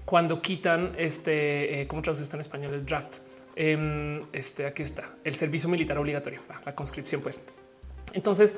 cuando 0.04 0.42
quitan 0.42 0.96
este, 0.98 1.82
eh, 1.82 1.86
¿cómo 1.86 2.02
traduce 2.02 2.24
esto 2.24 2.34
en 2.34 2.40
español? 2.40 2.74
El 2.74 2.84
draft. 2.84 3.18
Em, 3.54 4.20
este, 4.32 4.66
aquí 4.66 4.82
está, 4.82 5.14
el 5.22 5.34
servicio 5.36 5.68
militar 5.68 5.96
obligatorio, 5.96 6.40
la 6.64 6.74
conscripción, 6.74 7.20
pues. 7.20 7.40
Entonces, 8.14 8.56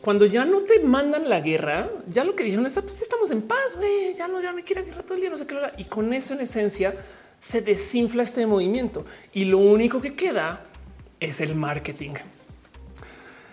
cuando 0.00 0.26
ya 0.26 0.44
no 0.44 0.60
te 0.60 0.80
mandan 0.80 1.28
la 1.28 1.40
guerra, 1.40 1.90
ya 2.06 2.24
lo 2.24 2.34
que 2.34 2.44
dijeron 2.44 2.66
es, 2.66 2.76
ah, 2.78 2.82
pues 2.82 3.00
estamos 3.00 3.30
en 3.30 3.42
paz, 3.42 3.76
güey, 3.76 4.14
ya 4.14 4.28
no, 4.28 4.40
ya 4.40 4.52
no 4.52 4.62
quiero 4.62 4.84
guerra 4.84 5.02
todo 5.02 5.14
el 5.14 5.20
día, 5.20 5.30
no 5.30 5.36
sé 5.36 5.46
qué. 5.46 5.56
Y 5.76 5.84
con 5.84 6.12
eso, 6.12 6.34
en 6.34 6.40
esencia, 6.40 6.94
se 7.38 7.62
desinfla 7.62 8.22
este 8.22 8.46
movimiento. 8.46 9.04
Y 9.32 9.44
lo 9.44 9.58
único 9.58 10.00
que 10.00 10.14
queda 10.14 10.62
es 11.20 11.40
el 11.40 11.54
marketing. 11.54 12.14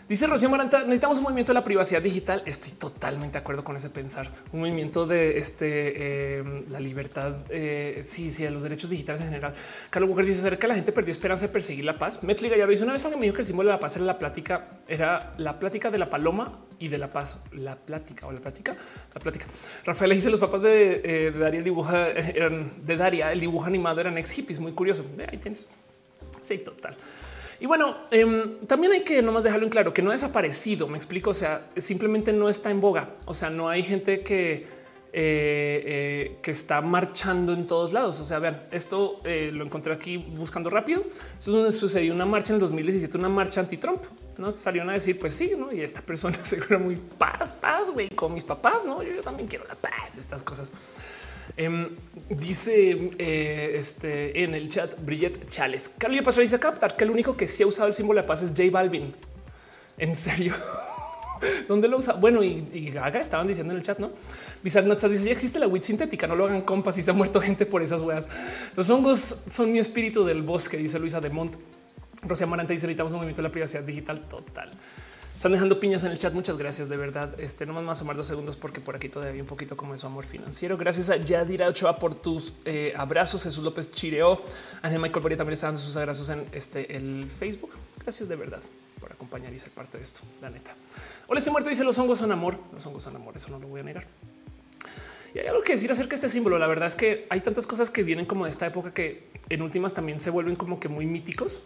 Dice 0.08 0.28
Rocío 0.28 0.50
Maranta, 0.50 0.82
necesitamos 0.82 1.18
un 1.18 1.24
movimiento 1.24 1.52
de 1.52 1.56
la 1.56 1.64
privacidad 1.64 2.00
digital. 2.00 2.44
Estoy 2.46 2.74
totalmente 2.74 3.34
de 3.34 3.40
acuerdo 3.40 3.64
con 3.64 3.76
ese 3.76 3.90
pensar. 3.90 4.30
Un 4.54 4.60
movimiento 4.60 5.08
de 5.08 5.40
este, 5.40 6.38
em, 6.38 6.70
la 6.70 6.80
libertad, 6.80 7.38
eh, 7.50 8.02
sí, 8.04 8.30
sí, 8.30 8.44
de 8.44 8.52
los 8.52 8.62
derechos 8.62 8.92
digitales 8.92 9.22
en 9.22 9.28
general. 9.28 9.56
Carlos 9.90 10.08
Mujer 10.08 10.26
dice, 10.26 10.42
¿será 10.42 10.60
que 10.60 10.68
la 10.68 10.76
gente 10.76 10.92
perdió 10.92 11.10
esperanza 11.10 11.48
de 11.48 11.54
perseguir 11.54 11.86
la 11.86 11.98
paz? 11.98 12.22
Metli 12.22 12.50
Gallardo 12.50 12.70
dice, 12.70 12.84
una 12.84 12.94
vez 12.94 13.04
alguien 13.04 13.20
me 13.20 13.26
dijo 13.26 13.36
que 13.36 13.42
el 13.42 13.48
símbolo 13.48 13.70
de 13.70 13.78
la 13.78 13.80
paz 13.80 13.96
era 13.96 14.06
la 14.06 14.20
plática, 14.20 14.70
era 14.88 15.34
la 15.38 15.58
plática 15.58 15.90
de 15.90 15.98
la 15.98 16.08
paloma 16.08 16.60
y 16.78 16.88
de 16.88 17.00
la 17.00 17.10
paz. 17.10 17.40
La 17.54 17.76
plática 17.76 18.28
o 18.28 18.32
la 18.32 18.42
plática, 18.42 18.78
la 19.12 19.20
plática. 19.20 19.48
Rafael 19.86 20.12
dice, 20.12 20.30
los 20.30 20.40
papás 20.40 20.62
de, 20.62 21.02
eh, 21.04 21.32
de 21.32 21.40
Daria, 21.40 21.62
el 21.62 22.36
eran, 22.36 22.86
de 22.86 22.96
Daria, 22.96 23.32
el 23.32 23.40
dibujo 23.40 23.66
animado 23.66 24.02
eran 24.02 24.20
ex 24.20 24.30
hippies, 24.30 24.60
muy 24.60 24.74
curioso. 24.74 25.04
Ahí 25.32 25.40
tienes. 25.40 25.66
Sí, 26.44 26.60
total. 26.60 26.96
Y 27.60 27.66
bueno, 27.66 27.96
em, 28.12 28.60
también 28.68 28.94
hay 28.94 29.04
que 29.04 29.22
nomás 29.22 29.44
dejarlo 29.44 29.66
en 29.66 29.72
claro 29.72 29.94
que 29.94 30.02
no 30.02 30.10
ha 30.10 30.14
desaparecido. 30.14 30.88
Me 30.88 30.98
explico. 30.98 31.30
O 31.30 31.34
sea, 31.34 31.68
simplemente 31.78 32.34
no 32.34 32.50
está 32.50 32.72
en 32.72 32.82
boga. 32.82 33.10
O 33.26 33.34
sea, 33.34 33.50
no 33.50 33.70
hay 33.70 33.84
gente 33.84 34.20
que, 34.20 34.54
eh, 34.54 34.66
eh, 35.14 36.38
que 36.42 36.52
está 36.52 36.82
marchando 36.82 37.54
en 37.54 37.68
todos 37.68 37.94
lados. 37.94 38.20
O 38.20 38.26
sea, 38.26 38.40
vean, 38.40 38.64
esto 38.72 39.20
eh, 39.24 39.52
lo 39.54 39.64
encontré 39.64 39.94
aquí 39.94 40.18
buscando 40.18 40.70
rápido. 40.70 41.04
Esto 41.38 41.52
es 41.52 41.56
donde 41.56 41.72
sucedió 41.72 42.14
una 42.14 42.26
marcha 42.26 42.50
en 42.50 42.56
el 42.56 42.62
2017, 42.62 43.18
una 43.18 43.30
marcha 43.30 43.62
anti-Trump. 43.62 44.04
No 44.38 44.52
salieron 44.52 44.90
a 44.90 44.94
decir, 44.94 45.18
pues 45.18 45.34
sí, 45.34 45.54
no? 45.58 45.74
Y 45.74 45.82
esta 45.82 46.02
persona 46.02 46.38
se 46.44 46.60
cree 46.60 46.78
muy 46.78 46.98
paz, 46.98 47.56
paz, 47.56 47.90
güey, 47.90 48.10
con 48.10 48.34
mis 48.34 48.44
papás. 48.44 48.86
No, 48.86 49.02
yo 49.02 49.22
también 49.22 49.48
quiero 49.48 49.66
la 49.66 49.76
paz, 49.76 50.18
estas 50.18 50.44
cosas. 50.44 50.74
Em, 51.58 51.90
dice 52.30 53.12
eh, 53.18 53.72
este 53.76 54.44
en 54.44 54.54
el 54.56 54.70
chat 54.70 54.94
Brillet 55.04 55.50
Chales. 55.50 55.90
Carlos 55.98 56.24
pasó 56.24 56.42
dice 56.42 56.60
captar 56.60 56.96
que 56.96 57.04
el 57.04 57.12
único 57.12 57.38
que 57.38 57.48
sí 57.48 57.64
ha 57.64 57.68
usado 57.68 57.88
el 57.88 57.94
símbolo 57.94 58.22
de 58.22 58.28
paz 58.28 58.42
es 58.42 58.50
J 58.50 58.64
Balvin. 58.72 59.14
En 59.98 60.16
serio. 60.16 60.54
¿Dónde 61.68 61.88
lo 61.88 61.98
usa? 61.98 62.14
Bueno, 62.14 62.44
y, 62.44 62.90
Gaga 62.92 63.20
estaban 63.20 63.48
diciendo 63.48 63.74
en 63.74 63.80
el 63.80 63.86
chat, 63.86 64.00
no? 64.00 64.12
Bizarre 64.64 64.90
dice: 64.90 65.26
Ya 65.26 65.32
existe 65.32 65.60
la 65.60 65.68
WIT 65.68 65.84
sintética, 65.84 66.28
no 66.28 66.36
lo 66.36 66.46
hagan 66.46 66.62
compas 66.62 66.98
y 66.98 67.04
se 67.04 67.12
ha 67.12 67.14
muerto 67.14 67.40
gente 67.40 67.66
por 67.66 67.82
esas 67.82 68.02
weas. 68.02 68.28
Los 68.76 68.90
hongos 68.90 69.44
son 69.50 69.72
mi 69.72 69.80
espíritu 69.80 70.24
del 70.24 70.42
bosque, 70.42 70.78
dice 70.78 71.00
Luisa 71.00 71.22
de 71.22 71.30
Mont. 71.30 71.56
Rocía 72.24 72.48
Maranta 72.48 72.74
dice: 72.74 72.88
Necesitamos 72.88 73.14
un 73.14 73.18
movimiento 73.18 73.42
de 73.42 73.48
la 73.48 73.52
privacidad 73.52 73.84
digital 73.84 74.22
total. 74.22 74.72
Están 75.36 75.52
dejando 75.52 75.80
piñas 75.80 76.04
en 76.06 76.12
el 76.12 76.18
chat. 76.18 76.34
Muchas 76.34 76.58
gracias 76.58 76.88
de 76.88 76.96
verdad. 76.96 77.38
Este 77.38 77.66
no 77.66 77.74
más 77.74 77.84
más 77.84 78.00
tomar 78.00 78.16
dos 78.16 78.26
segundos 78.26 78.56
porque 78.56 78.80
por 78.80 78.96
aquí 78.96 79.10
todavía 79.10 79.42
un 79.42 79.48
poquito 79.48 79.76
como 79.76 79.96
su 79.98 80.08
amor 80.08 80.26
financiero. 80.26 80.78
Gracias 80.78 81.10
a 81.10 81.18
Yadira 81.18 81.68
Ochoa 81.68 82.00
por 82.00 82.16
tus 82.16 82.54
eh, 82.64 82.94
abrazos. 82.96 83.44
Jesús 83.44 83.62
López 83.62 83.92
Chireo. 83.92 84.42
Ángel 84.82 85.00
Michael 85.00 85.22
Boria 85.22 85.38
también 85.38 85.54
está 85.54 85.68
dando 85.68 85.82
sus 85.82 85.98
abrazos 85.98 86.30
en 86.30 86.46
este 86.54 86.96
el 86.96 87.30
Facebook. 87.30 87.72
Gracias 88.02 88.30
de 88.30 88.36
verdad 88.38 88.62
por 89.00 89.12
acompañar 89.12 89.54
y 89.54 89.60
ser 89.60 89.72
parte 89.72 89.98
de 89.98 90.06
esto. 90.06 90.22
La 90.42 90.50
neta. 90.50 90.74
Hola, 91.28 91.40
ese 91.42 91.52
muerto 91.52 91.70
dice 91.70 91.84
los 91.84 91.98
hongos 92.00 92.18
son 92.18 92.32
amor. 92.32 92.58
Los 92.74 92.86
hongos 92.86 93.04
son 93.04 93.18
amor. 93.18 93.36
Eso 93.36 93.50
no 93.50 93.60
lo 93.60 93.68
voy 93.68 93.82
a 93.82 93.84
negar. 93.84 94.08
Y 95.34 95.40
hay 95.40 95.48
algo 95.48 95.64
que 95.64 95.74
decir 95.74 95.92
acerca 95.92 96.12
de 96.12 96.16
este 96.16 96.30
símbolo. 96.30 96.58
La 96.58 96.68
verdad 96.68 96.88
es 96.88 96.96
que 96.96 97.28
hay 97.30 97.42
tantas 97.42 97.68
cosas 97.68 97.92
que 97.92 98.04
vienen 98.04 98.26
como 98.26 98.46
de 98.46 98.52
esta 98.52 98.68
época 98.68 98.94
que 98.94 99.28
en 99.50 99.62
últimas 99.62 99.94
también 99.94 100.18
se 100.18 100.30
vuelven 100.30 100.56
como 100.56 100.80
que 100.80 100.88
muy 100.88 101.06
míticos. 101.06 101.62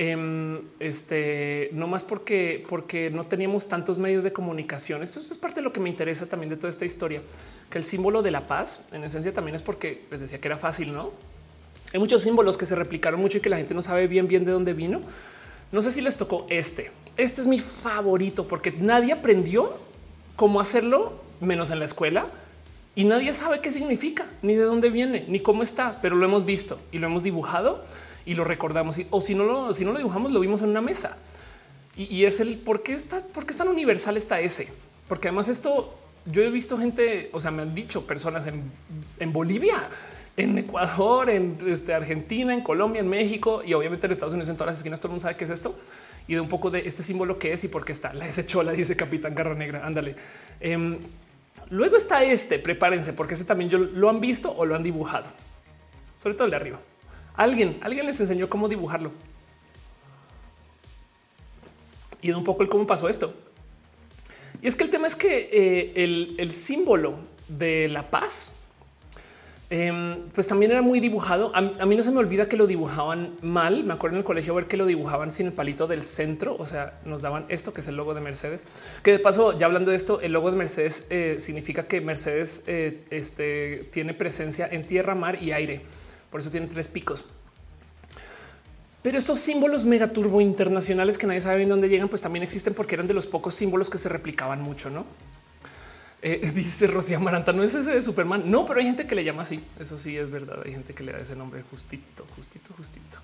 Eh, 0.00 0.62
este 0.78 1.70
no 1.72 1.88
más 1.88 2.04
porque, 2.04 2.64
porque 2.68 3.10
no 3.10 3.24
teníamos 3.24 3.66
tantos 3.66 3.98
medios 3.98 4.22
de 4.22 4.32
comunicación. 4.32 5.02
Esto 5.02 5.18
es 5.18 5.36
parte 5.36 5.56
de 5.56 5.62
lo 5.62 5.72
que 5.72 5.80
me 5.80 5.88
interesa 5.88 6.26
también 6.26 6.50
de 6.50 6.56
toda 6.56 6.68
esta 6.68 6.84
historia, 6.84 7.20
que 7.68 7.78
el 7.78 7.84
símbolo 7.84 8.22
de 8.22 8.30
la 8.30 8.46
paz 8.46 8.86
en 8.92 9.02
esencia 9.02 9.32
también 9.32 9.56
es 9.56 9.62
porque 9.62 10.04
les 10.12 10.20
decía 10.20 10.40
que 10.40 10.46
era 10.46 10.56
fácil, 10.56 10.92
no? 10.92 11.10
Hay 11.92 11.98
muchos 11.98 12.22
símbolos 12.22 12.56
que 12.56 12.64
se 12.64 12.76
replicaron 12.76 13.20
mucho 13.20 13.38
y 13.38 13.40
que 13.40 13.50
la 13.50 13.56
gente 13.56 13.74
no 13.74 13.82
sabe 13.82 14.06
bien, 14.06 14.28
bien 14.28 14.44
de 14.44 14.52
dónde 14.52 14.72
vino. 14.72 15.00
No 15.72 15.82
sé 15.82 15.90
si 15.90 16.00
les 16.00 16.16
tocó 16.16 16.46
este. 16.48 16.92
Este 17.16 17.40
es 17.40 17.48
mi 17.48 17.58
favorito 17.58 18.46
porque 18.46 18.70
nadie 18.70 19.12
aprendió 19.12 19.78
cómo 20.36 20.60
hacerlo 20.60 21.20
menos 21.40 21.72
en 21.72 21.80
la 21.80 21.86
escuela 21.86 22.28
y 22.94 23.02
nadie 23.02 23.32
sabe 23.32 23.60
qué 23.60 23.72
significa, 23.72 24.26
ni 24.42 24.54
de 24.54 24.62
dónde 24.62 24.90
viene, 24.90 25.24
ni 25.26 25.40
cómo 25.40 25.64
está, 25.64 25.98
pero 26.00 26.14
lo 26.14 26.24
hemos 26.24 26.44
visto 26.44 26.78
y 26.92 26.98
lo 26.98 27.08
hemos 27.08 27.24
dibujado 27.24 27.84
y 28.28 28.34
lo 28.34 28.44
recordamos. 28.44 29.00
O 29.08 29.22
si 29.22 29.34
no 29.34 29.44
lo, 29.44 29.72
si 29.72 29.86
no 29.86 29.92
lo 29.92 29.98
dibujamos, 29.98 30.30
lo 30.30 30.40
vimos 30.40 30.60
en 30.60 30.68
una 30.68 30.82
mesa. 30.82 31.16
Y, 31.96 32.26
es 32.26 32.38
el 32.38 32.58
por 32.58 32.82
qué 32.82 32.92
está, 32.92 33.22
por 33.22 33.44
qué 33.46 33.52
es 33.52 33.56
tan 33.56 33.68
universal 33.68 34.18
está 34.18 34.38
ese. 34.38 34.68
Porque 35.08 35.28
además 35.28 35.48
esto 35.48 35.98
yo 36.26 36.42
he 36.42 36.50
visto 36.50 36.76
gente, 36.76 37.30
o 37.32 37.40
sea, 37.40 37.50
me 37.50 37.62
han 37.62 37.74
dicho 37.74 38.06
personas 38.06 38.46
en, 38.46 39.32
Bolivia, 39.32 39.88
en 40.36 40.58
Ecuador, 40.58 41.30
en 41.30 41.56
este, 41.66 41.94
Argentina, 41.94 42.52
en 42.52 42.60
Colombia, 42.60 43.00
en 43.00 43.08
México 43.08 43.62
y 43.64 43.72
obviamente 43.72 44.06
en 44.06 44.12
Estados 44.12 44.34
Unidos, 44.34 44.50
en 44.50 44.56
todas 44.56 44.72
las 44.72 44.78
esquinas, 44.78 45.00
todo 45.00 45.08
el 45.08 45.12
mundo 45.12 45.22
sabe 45.22 45.36
qué 45.36 45.44
es 45.44 45.50
esto 45.50 45.74
y 46.28 46.34
de 46.34 46.40
un 46.40 46.48
poco 46.48 46.70
de 46.70 46.86
este 46.86 47.02
símbolo 47.02 47.38
que 47.38 47.54
es 47.54 47.64
y 47.64 47.68
por 47.68 47.86
qué 47.86 47.92
está. 47.92 48.12
La 48.12 48.28
S 48.28 48.44
chola 48.44 48.72
dice 48.72 48.94
Capitán 48.94 49.34
Garra 49.34 49.54
Negra. 49.54 49.84
Ándale. 49.84 50.14
Em, 50.60 50.98
luego 51.70 51.96
está 51.96 52.22
este. 52.22 52.58
Prepárense 52.58 53.14
porque 53.14 53.32
ese 53.34 53.44
también 53.44 53.70
yo 53.70 53.78
lo 53.78 54.10
han 54.10 54.20
visto 54.20 54.54
o 54.54 54.66
lo 54.66 54.76
han 54.76 54.82
dibujado, 54.82 55.28
sobre 56.14 56.34
todo 56.34 56.44
el 56.44 56.50
de 56.50 56.56
arriba. 56.56 56.78
Alguien, 57.38 57.78
alguien 57.82 58.04
les 58.04 58.20
enseñó 58.20 58.48
cómo 58.50 58.68
dibujarlo. 58.68 59.12
Y 62.20 62.32
un 62.32 62.42
poco 62.42 62.64
el 62.64 62.68
cómo 62.68 62.84
pasó 62.84 63.08
esto. 63.08 63.32
Y 64.60 64.66
es 64.66 64.74
que 64.74 64.82
el 64.82 64.90
tema 64.90 65.06
es 65.06 65.14
que 65.14 65.48
eh, 65.52 66.34
el, 66.36 66.50
símbolo 66.50 67.14
de 67.46 67.86
la 67.86 68.10
paz, 68.10 68.56
em, 69.70 70.16
pues 70.34 70.48
también 70.48 70.72
era 70.72 70.82
muy 70.82 70.98
dibujado. 70.98 71.52
A, 71.54 71.60
mí 71.62 71.94
no 71.94 72.02
se 72.02 72.10
me 72.10 72.18
olvida 72.18 72.48
que 72.48 72.56
lo 72.56 72.66
dibujaban 72.66 73.36
mal. 73.40 73.84
Me 73.84 73.94
acuerdo 73.94 74.16
en 74.16 74.18
el 74.18 74.24
colegio 74.24 74.52
ver 74.56 74.66
que 74.66 74.76
lo 74.76 74.84
dibujaban 74.86 75.30
sin 75.30 75.46
el 75.46 75.52
palito 75.52 75.86
del 75.86 76.02
centro. 76.02 76.56
O 76.58 76.66
sea, 76.66 76.96
nos 77.04 77.22
daban 77.22 77.44
esto 77.48 77.72
que 77.72 77.82
es 77.82 77.86
el 77.86 77.94
logo 77.94 78.14
de 78.14 78.20
Mercedes. 78.20 78.66
Que 79.04 79.12
de 79.12 79.20
paso, 79.20 79.56
ya 79.56 79.66
hablando 79.66 79.90
de 79.92 79.96
esto, 79.96 80.20
el 80.20 80.32
logo 80.32 80.50
de 80.50 80.56
Mercedes 80.56 81.06
eh, 81.08 81.36
significa 81.38 81.86
que 81.86 82.00
Mercedes 82.00 82.64
eh, 82.66 83.04
este, 83.10 83.88
tiene 83.92 84.12
presencia 84.12 84.68
en 84.68 84.84
tierra, 84.84 85.14
mar 85.14 85.40
y 85.40 85.52
aire. 85.52 85.82
Por 86.30 86.40
eso 86.40 86.50
tiene 86.50 86.66
tres 86.66 86.88
picos. 86.88 87.24
Pero 89.02 89.16
estos 89.16 89.38
símbolos 89.38 89.84
megaturbo 89.84 90.40
internacionales 90.40 91.16
que 91.18 91.26
nadie 91.26 91.40
sabe 91.40 91.58
bien 91.58 91.68
dónde 91.68 91.88
llegan, 91.88 92.08
pues 92.08 92.20
también 92.20 92.42
existen 92.42 92.74
porque 92.74 92.94
eran 92.94 93.06
de 93.06 93.14
los 93.14 93.26
pocos 93.26 93.54
símbolos 93.54 93.88
que 93.88 93.98
se 93.98 94.08
replicaban 94.08 94.60
mucho, 94.60 94.90
¿no? 94.90 95.06
Eh, 96.20 96.50
dice 96.54 96.88
Rocía 96.88 97.18
Maranta, 97.18 97.52
no 97.52 97.62
es 97.62 97.74
ese 97.74 97.92
de 97.92 98.02
Superman. 98.02 98.42
No, 98.50 98.66
pero 98.66 98.80
hay 98.80 98.86
gente 98.86 99.06
que 99.06 99.14
le 99.14 99.24
llama 99.24 99.42
así. 99.42 99.62
Eso 99.78 99.98
sí 99.98 100.16
es 100.16 100.30
verdad. 100.30 100.60
Hay 100.64 100.72
gente 100.72 100.94
que 100.94 101.02
le 101.04 101.12
da 101.12 101.18
ese 101.18 101.36
nombre 101.36 101.62
justito, 101.70 102.26
justito, 102.34 102.74
justito. 102.76 103.18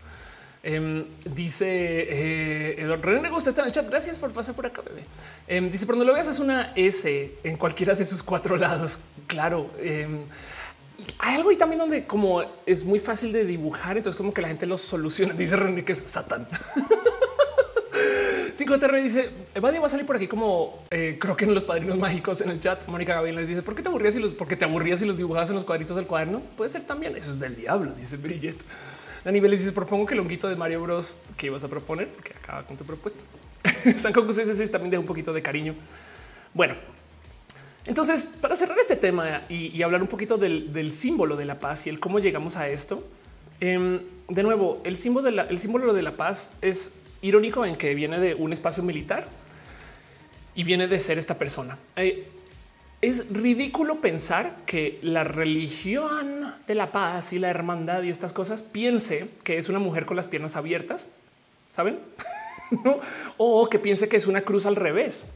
Em, 0.63 1.05
dice 1.27 1.67
eh, 1.69 2.81
Eduardo 2.81 3.11
René 3.11 3.29
Gusta 3.29 3.51
está 3.51 3.63
en 3.63 3.67
el 3.67 3.73
chat. 3.73 3.87
Gracias 3.89 4.19
por 4.19 4.33
pasar 4.33 4.55
por 4.55 4.67
acá, 4.67 4.81
bebé. 4.81 5.05
Em, 5.49 5.71
dice, 5.71 5.85
por 5.87 5.97
donde 5.97 6.07
lo 6.07 6.15
veas 6.15 6.29
es 6.29 6.39
una 6.39 6.73
S 6.77 7.35
en 7.43 7.57
cualquiera 7.57 7.95
de 7.95 8.07
sus 8.07 8.23
cuatro 8.23 8.57
lados. 8.57 9.01
Claro. 9.27 9.71
Hay 11.19 11.37
algo 11.37 11.51
y 11.51 11.57
también 11.57 11.79
donde 11.79 12.07
como 12.07 12.43
es 12.67 12.85
muy 12.85 12.99
fácil 12.99 13.33
de 13.33 13.45
dibujar, 13.45 13.97
entonces 13.97 14.17
como 14.17 14.33
que 14.33 14.43
la 14.43 14.49
gente 14.49 14.67
lo 14.67 14.79
soluciona. 14.79 15.35
Dice 15.39 15.57
René 15.57 15.85
que 15.85 15.93
es 15.93 16.03
Satán. 16.07 16.49
5 18.55 18.79
TR 18.79 19.03
dice 19.03 19.31
Evadio 19.53 19.81
va 19.81 19.89
a 19.89 19.91
salir 19.91 20.07
por 20.07 20.15
aquí 20.15 20.29
como 20.29 20.85
eh, 20.93 21.19
creo 21.21 21.37
que 21.37 21.45
en 21.45 21.55
los 21.55 21.65
padrinos 21.65 21.99
mágicos 21.99 22.41
en 22.41 22.51
el 22.51 22.61
chat. 22.61 22.87
Mónica 22.87 23.15
Gabriel 23.15 23.35
les 23.37 23.49
dice 23.49 23.63
por 23.63 23.75
qué 23.75 23.83
te 23.83 23.89
aburrías 23.89 24.15
y 24.15 24.21
los 24.21 24.33
porque 24.33 24.55
te 24.55 24.65
aburrías 24.65 25.03
y 25.03 25.07
los 25.07 25.17
dibujabas 25.17 25.49
en 25.49 25.57
los 25.57 25.65
cuadritos 25.65 25.97
del 25.97 26.07
cuaderno. 26.07 26.41
Puede 26.57 26.71
ser 26.71 26.85
también. 26.85 27.17
Eso 27.17 27.33
es 27.33 27.41
del 27.41 27.57
diablo, 27.57 27.93
dice 27.93 28.17
Brillet. 28.17 28.57
La 29.25 29.33
nivel 29.33 29.51
dice 29.51 29.73
propongo 29.73 30.07
que 30.07 30.15
el 30.15 30.21
honguito 30.21 30.49
de 30.49 30.55
Mario 30.55 30.83
Bros 30.83 31.19
que 31.37 31.49
ibas 31.49 31.65
a 31.65 31.69
proponer 31.69 32.09
porque 32.13 32.33
acaba 32.33 32.65
con 32.65 32.77
tu 32.77 32.85
propuesta. 32.85 33.19
San 33.97 34.13
Coco 34.13 34.33
también 34.33 34.91
de 34.91 34.99
un 34.99 35.07
poquito 35.07 35.33
de 35.33 35.43
cariño. 35.43 35.75
Bueno, 36.53 36.77
entonces, 37.87 38.25
para 38.41 38.57
cerrar 38.57 38.79
este 38.79 38.97
tema 38.97 39.43
y, 39.49 39.83
hablar 39.83 40.01
un 40.01 40.09
poquito 40.09 40.39
del, 40.39 40.93
símbolo 40.93 41.37
de 41.37 41.45
la 41.45 41.61
paz 41.61 41.87
y 41.87 41.91
el 41.91 42.01
cómo 42.01 42.19
llegamos 42.19 42.57
a 42.57 42.69
esto, 42.69 43.05
em, 43.61 44.01
de 44.29 44.43
nuevo, 44.43 44.81
el 44.85 44.97
símbolo 44.97 45.23
de, 45.93 46.03
la, 46.03 46.13
paz 46.13 46.53
es 46.63 46.93
irónico 47.21 47.67
en 47.67 47.77
que 47.77 47.95
viene 47.95 48.19
de 48.19 48.35
un 48.35 48.53
espacio 48.53 48.83
militar 48.83 49.27
y 50.55 50.65
viene 50.65 50.87
de 50.87 50.99
ser 50.99 51.19
esta 51.19 51.37
persona. 51.37 51.79
Eh, 51.97 52.27
es 53.03 53.31
ridículo 53.31 54.01
pensar 54.01 54.57
que 54.65 54.99
la 55.03 55.25
religión 55.25 56.55
de 56.67 56.75
la 56.75 56.91
paz 56.91 57.35
y 57.35 57.39
la 57.39 57.51
hermandad 57.51 58.03
y 58.03 58.09
estas 58.09 58.33
cosas 58.33 58.63
piense 58.63 59.29
que 59.43 59.59
es 59.59 59.69
una 59.69 59.79
mujer 59.79 60.07
con 60.07 60.17
las 60.17 60.27
piernas 60.27 60.57
abiertas, 60.57 61.07
saben? 61.69 61.99
O 63.37 63.69
que 63.69 63.79
piense 63.79 64.09
que 64.09 64.17
es 64.17 64.27
una 64.27 64.41
cruz 64.41 64.65
al 64.65 64.75
revés. 64.75 65.27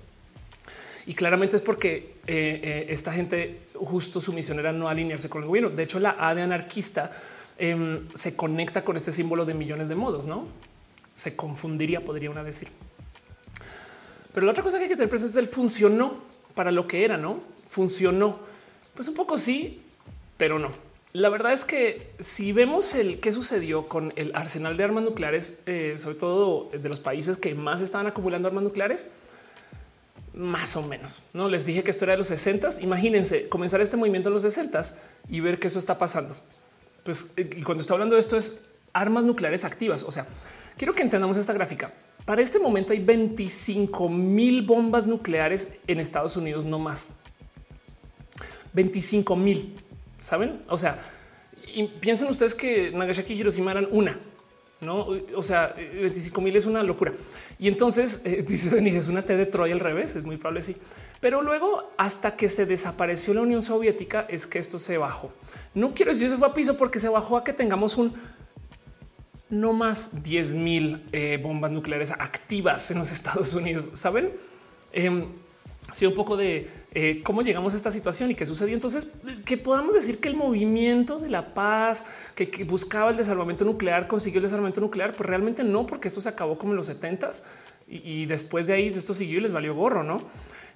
Y 1.08 1.14
claramente 1.14 1.56
es 1.56 1.62
porque 1.62 2.16
eh, 2.26 2.60
eh, 2.62 2.86
esta 2.90 3.10
gente 3.10 3.62
justo 3.74 4.20
su 4.20 4.32
misión 4.34 4.58
era 4.58 4.72
no 4.72 4.90
alinearse 4.90 5.30
con 5.30 5.40
el 5.40 5.48
gobierno. 5.48 5.70
De 5.70 5.82
hecho, 5.82 5.98
la 5.98 6.14
A 6.20 6.34
de 6.34 6.42
anarquista 6.42 7.10
em, 7.56 8.06
se 8.14 8.36
conecta 8.36 8.84
con 8.84 8.94
este 8.94 9.10
símbolo 9.10 9.46
de 9.46 9.54
millones 9.54 9.88
de 9.88 9.94
modos, 9.94 10.26
no 10.26 10.46
se 11.18 11.34
confundiría, 11.34 12.04
podría 12.04 12.30
una 12.30 12.44
decir. 12.44 12.68
Pero 14.32 14.44
la 14.44 14.52
otra 14.52 14.62
cosa 14.62 14.76
que 14.76 14.84
hay 14.84 14.88
que 14.90 14.96
tener 14.96 15.08
presente 15.08 15.32
es 15.32 15.36
el 15.38 15.48
funcionó 15.48 16.14
para 16.54 16.70
lo 16.70 16.86
que 16.86 17.04
era, 17.04 17.16
no 17.16 17.40
funcionó. 17.70 18.38
Pues 18.94 19.08
un 19.08 19.14
poco 19.14 19.36
sí, 19.36 19.80
pero 20.36 20.58
no. 20.58 20.70
la 21.14 21.30
verdad 21.30 21.54
es 21.54 21.64
que 21.64 22.12
si 22.20 22.52
vemos 22.52 22.94
el 22.94 23.18
qué 23.18 23.32
sucedió 23.32 23.88
con 23.88 24.12
el 24.14 24.30
arsenal 24.36 24.76
de 24.76 24.84
armas 24.84 25.04
nucleares, 25.04 25.54
eh, 25.64 25.96
sobre 25.96 26.16
todo 26.16 26.70
de 26.70 26.88
los 26.88 27.00
países 27.00 27.38
que 27.38 27.54
más 27.54 27.80
estaban 27.80 28.06
acumulando 28.06 28.46
armas 28.46 28.62
nucleares, 28.62 29.06
más 30.34 30.76
o 30.76 30.82
menos. 30.82 31.22
No 31.32 31.48
les 31.48 31.66
dije 31.66 31.82
que 31.82 31.90
esto 31.90 32.04
era 32.04 32.12
de 32.12 32.18
los 32.18 32.28
60. 32.28 32.80
Imagínense 32.80 33.48
comenzar 33.48 33.80
este 33.80 33.96
movimiento 33.96 34.28
en 34.28 34.34
los 34.34 34.42
60 34.42 34.82
y 35.28 35.40
ver 35.40 35.58
que 35.58 35.68
eso 35.68 35.78
está 35.78 35.98
pasando. 35.98 36.34
Pues 37.04 37.30
eh, 37.36 37.48
y 37.56 37.62
cuando 37.62 37.80
estoy 37.80 37.94
hablando 37.94 38.14
de 38.14 38.20
esto 38.20 38.36
es 38.36 38.60
armas 38.92 39.24
nucleares 39.24 39.64
activas. 39.64 40.02
O 40.02 40.12
sea, 40.12 40.26
quiero 40.76 40.94
que 40.94 41.02
entendamos 41.02 41.36
esta 41.36 41.52
gráfica. 41.52 41.92
Para 42.24 42.42
este 42.42 42.58
momento 42.58 42.92
hay 42.92 43.00
25 43.00 44.08
mil 44.10 44.62
bombas 44.62 45.06
nucleares 45.06 45.72
en 45.86 46.00
Estados 46.00 46.36
Unidos, 46.36 46.64
no 46.64 46.78
más. 46.78 47.10
25 48.74 49.34
mil, 49.36 49.74
saben? 50.18 50.60
O 50.68 50.76
sea, 50.76 50.98
piensen 52.00 52.28
ustedes 52.28 52.54
que 52.54 52.90
Nagasaki 52.90 53.32
y 53.32 53.40
Hiroshima 53.40 53.70
eran 53.70 53.88
una, 53.90 54.18
no? 54.80 55.08
O 55.34 55.42
sea, 55.42 55.74
25 55.76 56.40
mil 56.40 56.56
es 56.56 56.66
una 56.66 56.82
locura. 56.82 57.12
Y 57.58 57.68
entonces 57.68 58.22
eh, 58.24 58.42
dice 58.46 58.70
Denise, 58.70 58.98
es 58.98 59.08
una 59.08 59.22
T 59.22 59.36
de 59.36 59.46
Troy 59.46 59.72
al 59.72 59.80
revés. 59.80 60.16
Es 60.16 60.24
muy 60.24 60.36
probable. 60.36 60.62
Sí, 60.62 60.76
pero 61.20 61.42
luego 61.42 61.92
hasta 61.96 62.36
que 62.36 62.48
se 62.48 62.66
desapareció 62.66 63.34
la 63.34 63.42
Unión 63.42 63.62
Soviética 63.62 64.26
es 64.28 64.46
que 64.46 64.58
esto 64.58 64.78
se 64.78 64.98
bajó. 64.98 65.32
No 65.74 65.94
quiero 65.94 66.12
decir 66.12 66.30
se 66.30 66.36
fue 66.36 66.48
a 66.48 66.54
piso 66.54 66.76
porque 66.76 67.00
se 67.00 67.08
bajó 67.08 67.36
a 67.36 67.44
que 67.44 67.52
tengamos 67.52 67.96
un 67.96 68.14
no 69.50 69.72
más 69.72 70.22
10 70.22 70.54
mil 70.56 71.08
eh, 71.12 71.40
bombas 71.42 71.70
nucleares 71.70 72.10
activas 72.10 72.90
en 72.90 72.98
los 72.98 73.12
Estados 73.12 73.54
Unidos. 73.54 73.88
Saben? 73.94 74.32
Ha 74.94 76.06
un 76.06 76.14
poco 76.14 76.36
de 76.36 76.70
eh, 76.94 77.20
cómo 77.22 77.42
llegamos 77.42 77.74
a 77.74 77.76
esta 77.76 77.92
situación 77.92 78.30
y 78.30 78.34
qué 78.34 78.46
sucedió. 78.46 78.74
Entonces, 78.74 79.08
que 79.44 79.58
podamos 79.58 79.94
decir 79.94 80.20
que 80.20 80.28
el 80.28 80.36
movimiento 80.36 81.18
de 81.18 81.28
la 81.28 81.52
paz 81.52 82.04
que, 82.34 82.64
buscaba 82.64 83.10
el 83.10 83.16
desarmamento 83.16 83.64
nuclear 83.64 84.08
consiguió 84.08 84.38
el 84.38 84.44
desarmamento 84.44 84.80
nuclear, 84.80 85.12
pues 85.14 85.28
realmente 85.28 85.62
no, 85.62 85.86
porque 85.86 86.08
esto 86.08 86.22
se 86.22 86.30
acabó 86.30 86.56
como 86.56 86.72
en 86.72 86.76
los 86.78 86.86
70 86.86 87.30
y, 87.88 88.26
después 88.26 88.66
de 88.66 88.74
ahí 88.74 88.88
esto 88.88 89.12
siguió 89.12 89.38
y 89.38 89.42
les 89.42 89.52
valió 89.52 89.74
gorro, 89.74 90.02
no? 90.02 90.22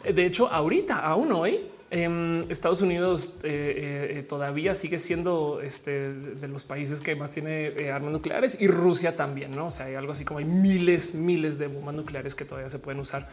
Eh, 0.04 0.12
de 0.12 0.26
hecho, 0.26 0.48
ahorita, 0.48 0.98
aún 0.98 1.32
hoy, 1.32 1.60
em, 1.90 2.42
Estados 2.50 2.82
Unidos 2.82 3.34
eh, 3.42 4.24
todavía 4.28 4.74
sigue 4.74 4.98
siendo 4.98 5.60
este, 5.62 6.12
de 6.12 6.48
los 6.48 6.64
países 6.64 7.00
que 7.00 7.16
más 7.16 7.30
tiene 7.30 7.90
armas 7.90 8.12
nucleares 8.12 8.58
y 8.60 8.66
Rusia 8.66 9.16
también, 9.16 9.56
no? 9.56 9.66
O 9.66 9.70
sea, 9.70 9.86
hay 9.86 9.94
algo 9.94 10.12
así 10.12 10.26
como 10.26 10.40
hay 10.40 10.44
miles, 10.44 11.14
miles 11.14 11.58
de 11.58 11.68
bombas 11.68 11.94
nucleares 11.94 12.34
que 12.34 12.44
todavía 12.44 12.68
se 12.68 12.78
pueden 12.78 13.00
usar 13.00 13.28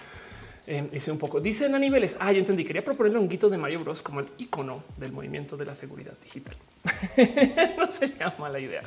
eh, 0.68 1.12
un 1.12 1.18
poco. 1.18 1.40
Dicen 1.40 1.74
a 1.76 1.80
niveles. 1.80 2.18
Ah, 2.20 2.32
ya 2.32 2.40
entendí. 2.40 2.64
Quería 2.64 2.84
proponerle 2.84 3.20
un 3.20 3.28
guito 3.28 3.50
de 3.50 3.58
Mario 3.58 3.80
Bros 3.80 4.02
como 4.02 4.20
el 4.20 4.28
icono 4.38 4.84
del 4.98 5.12
movimiento 5.12 5.58
de 5.58 5.66
la 5.66 5.76
seguridad 5.76 6.14
digital. 6.22 6.56
no 7.78 7.92
sería 7.92 8.36
mala 8.38 8.60
idea. 8.60 8.84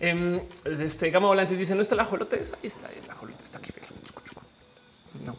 Eh, 0.00 0.42
este 0.80 1.10
Gama 1.10 1.28
Volantes 1.28 1.58
dice: 1.58 1.74
No 1.74 1.82
está 1.82 1.94
la 1.94 2.04
jolotes. 2.04 2.52
Ahí 2.52 2.66
está 2.66 2.88
la 3.06 3.14
jolita. 3.14 3.42
Está 3.42 3.58
aquí. 3.58 3.72
No, 5.24 5.36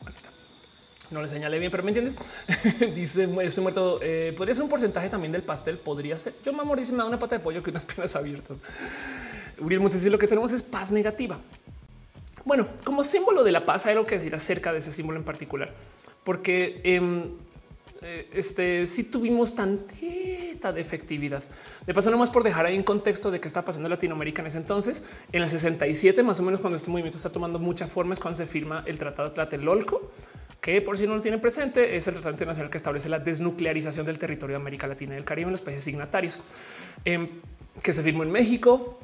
no 1.09 1.21
le 1.21 1.27
señalé 1.27 1.59
bien, 1.59 1.71
pero 1.71 1.83
me 1.83 1.91
entiendes. 1.91 2.15
dice: 2.95 3.29
Estoy 3.43 3.61
muerto. 3.61 3.99
Eh, 4.01 4.33
Podría 4.35 4.55
ser 4.55 4.63
un 4.63 4.69
porcentaje 4.69 5.09
también 5.09 5.31
del 5.31 5.43
pastel. 5.43 5.77
Podría 5.77 6.17
ser. 6.17 6.33
Yo 6.43 6.53
me 6.53 6.63
morí 6.63 6.83
si 6.83 6.91
me 6.91 6.99
da 6.99 7.05
una 7.05 7.19
pata 7.19 7.37
de 7.37 7.43
pollo 7.43 7.63
que 7.63 7.69
unas 7.69 7.85
piernas 7.87 8.15
abiertas. 8.15 8.57
Uriel 9.59 9.79
Montes 9.79 10.03
lo 10.05 10.17
que 10.17 10.27
tenemos 10.27 10.51
es 10.51 10.63
paz 10.63 10.91
negativa. 10.91 11.39
Bueno, 12.43 12.67
como 12.83 13.03
símbolo 13.03 13.43
de 13.43 13.51
la 13.51 13.65
paz 13.65 13.85
hay 13.85 13.93
algo 13.93 14.05
que 14.05 14.15
decir 14.15 14.33
acerca 14.33 14.73
de 14.73 14.79
ese 14.79 14.91
símbolo 14.91 15.17
en 15.17 15.23
particular, 15.23 15.71
porque 16.23 16.81
em, 16.83 17.23
eh, 18.01 18.29
este 18.33 18.87
sí 18.87 19.03
tuvimos 19.03 19.53
tantita 19.53 20.73
de 20.73 20.81
efectividad. 20.81 21.43
De 21.85 21.93
paso, 21.93 22.09
nomás 22.09 22.31
por 22.31 22.43
dejar 22.43 22.65
ahí 22.65 22.75
en 22.75 22.81
contexto 22.81 23.29
de 23.29 23.39
qué 23.39 23.47
está 23.47 23.63
pasando 23.63 23.87
en 23.87 23.91
Latinoamérica 23.91 24.41
en 24.41 24.47
ese 24.47 24.57
entonces, 24.57 25.03
en 25.31 25.43
el 25.43 25.49
67, 25.49 26.23
más 26.23 26.39
o 26.39 26.43
menos 26.43 26.61
cuando 26.61 26.77
este 26.77 26.89
movimiento 26.89 27.17
está 27.17 27.29
tomando 27.29 27.59
mucha 27.59 27.85
forma, 27.85 28.13
es 28.13 28.19
cuando 28.19 28.37
se 28.37 28.47
firma 28.47 28.83
el 28.87 28.97
Tratado 28.97 29.31
Tlatelolco, 29.31 30.11
que 30.59 30.81
por 30.81 30.97
si 30.97 31.05
no 31.05 31.13
lo 31.15 31.21
tienen 31.21 31.41
presente, 31.41 31.95
es 31.95 32.07
el 32.07 32.15
Tratado 32.15 32.33
Internacional 32.33 32.71
que 32.71 32.77
establece 32.77 33.07
la 33.07 33.19
desnuclearización 33.19 34.05
del 34.05 34.17
territorio 34.17 34.55
de 34.55 34.61
América 34.61 34.87
Latina 34.87 35.13
y 35.13 35.15
del 35.15 35.25
Caribe 35.25 35.49
en 35.49 35.51
los 35.51 35.61
países 35.61 35.83
signatarios, 35.83 36.39
em, 37.05 37.27
que 37.83 37.93
se 37.93 38.01
firmó 38.01 38.23
en 38.23 38.31
México, 38.31 38.99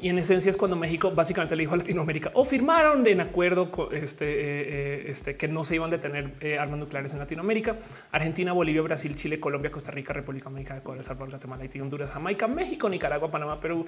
y 0.00 0.08
en 0.08 0.18
esencia 0.18 0.50
es 0.50 0.56
cuando 0.56 0.76
México 0.76 1.10
básicamente 1.10 1.56
le 1.56 1.62
dijo 1.62 1.74
a 1.74 1.76
Latinoamérica 1.76 2.30
o 2.34 2.44
firmaron 2.44 3.06
en 3.06 3.20
acuerdo 3.20 3.70
este, 3.92 4.26
eh, 4.26 4.36
eh, 4.40 5.04
este 5.08 5.36
que 5.36 5.48
no 5.48 5.64
se 5.64 5.76
iban 5.76 5.92
a 5.92 5.98
tener 5.98 6.32
eh, 6.40 6.58
armas 6.58 6.78
nucleares 6.78 7.12
en 7.12 7.18
Latinoamérica. 7.18 7.76
Argentina, 8.12 8.52
Bolivia, 8.52 8.82
Brasil, 8.82 9.14
Chile, 9.16 9.40
Colombia, 9.40 9.70
Costa 9.70 9.90
Rica, 9.90 10.12
República 10.12 10.44
Dominicana, 10.44 10.80
Ecuador, 10.80 11.02
Salvador, 11.02 11.30
Guatemala, 11.30 11.62
Haití, 11.62 11.80
Honduras, 11.80 12.10
Jamaica, 12.10 12.46
México, 12.46 12.88
Nicaragua, 12.88 13.30
Panamá, 13.30 13.60
Perú, 13.60 13.84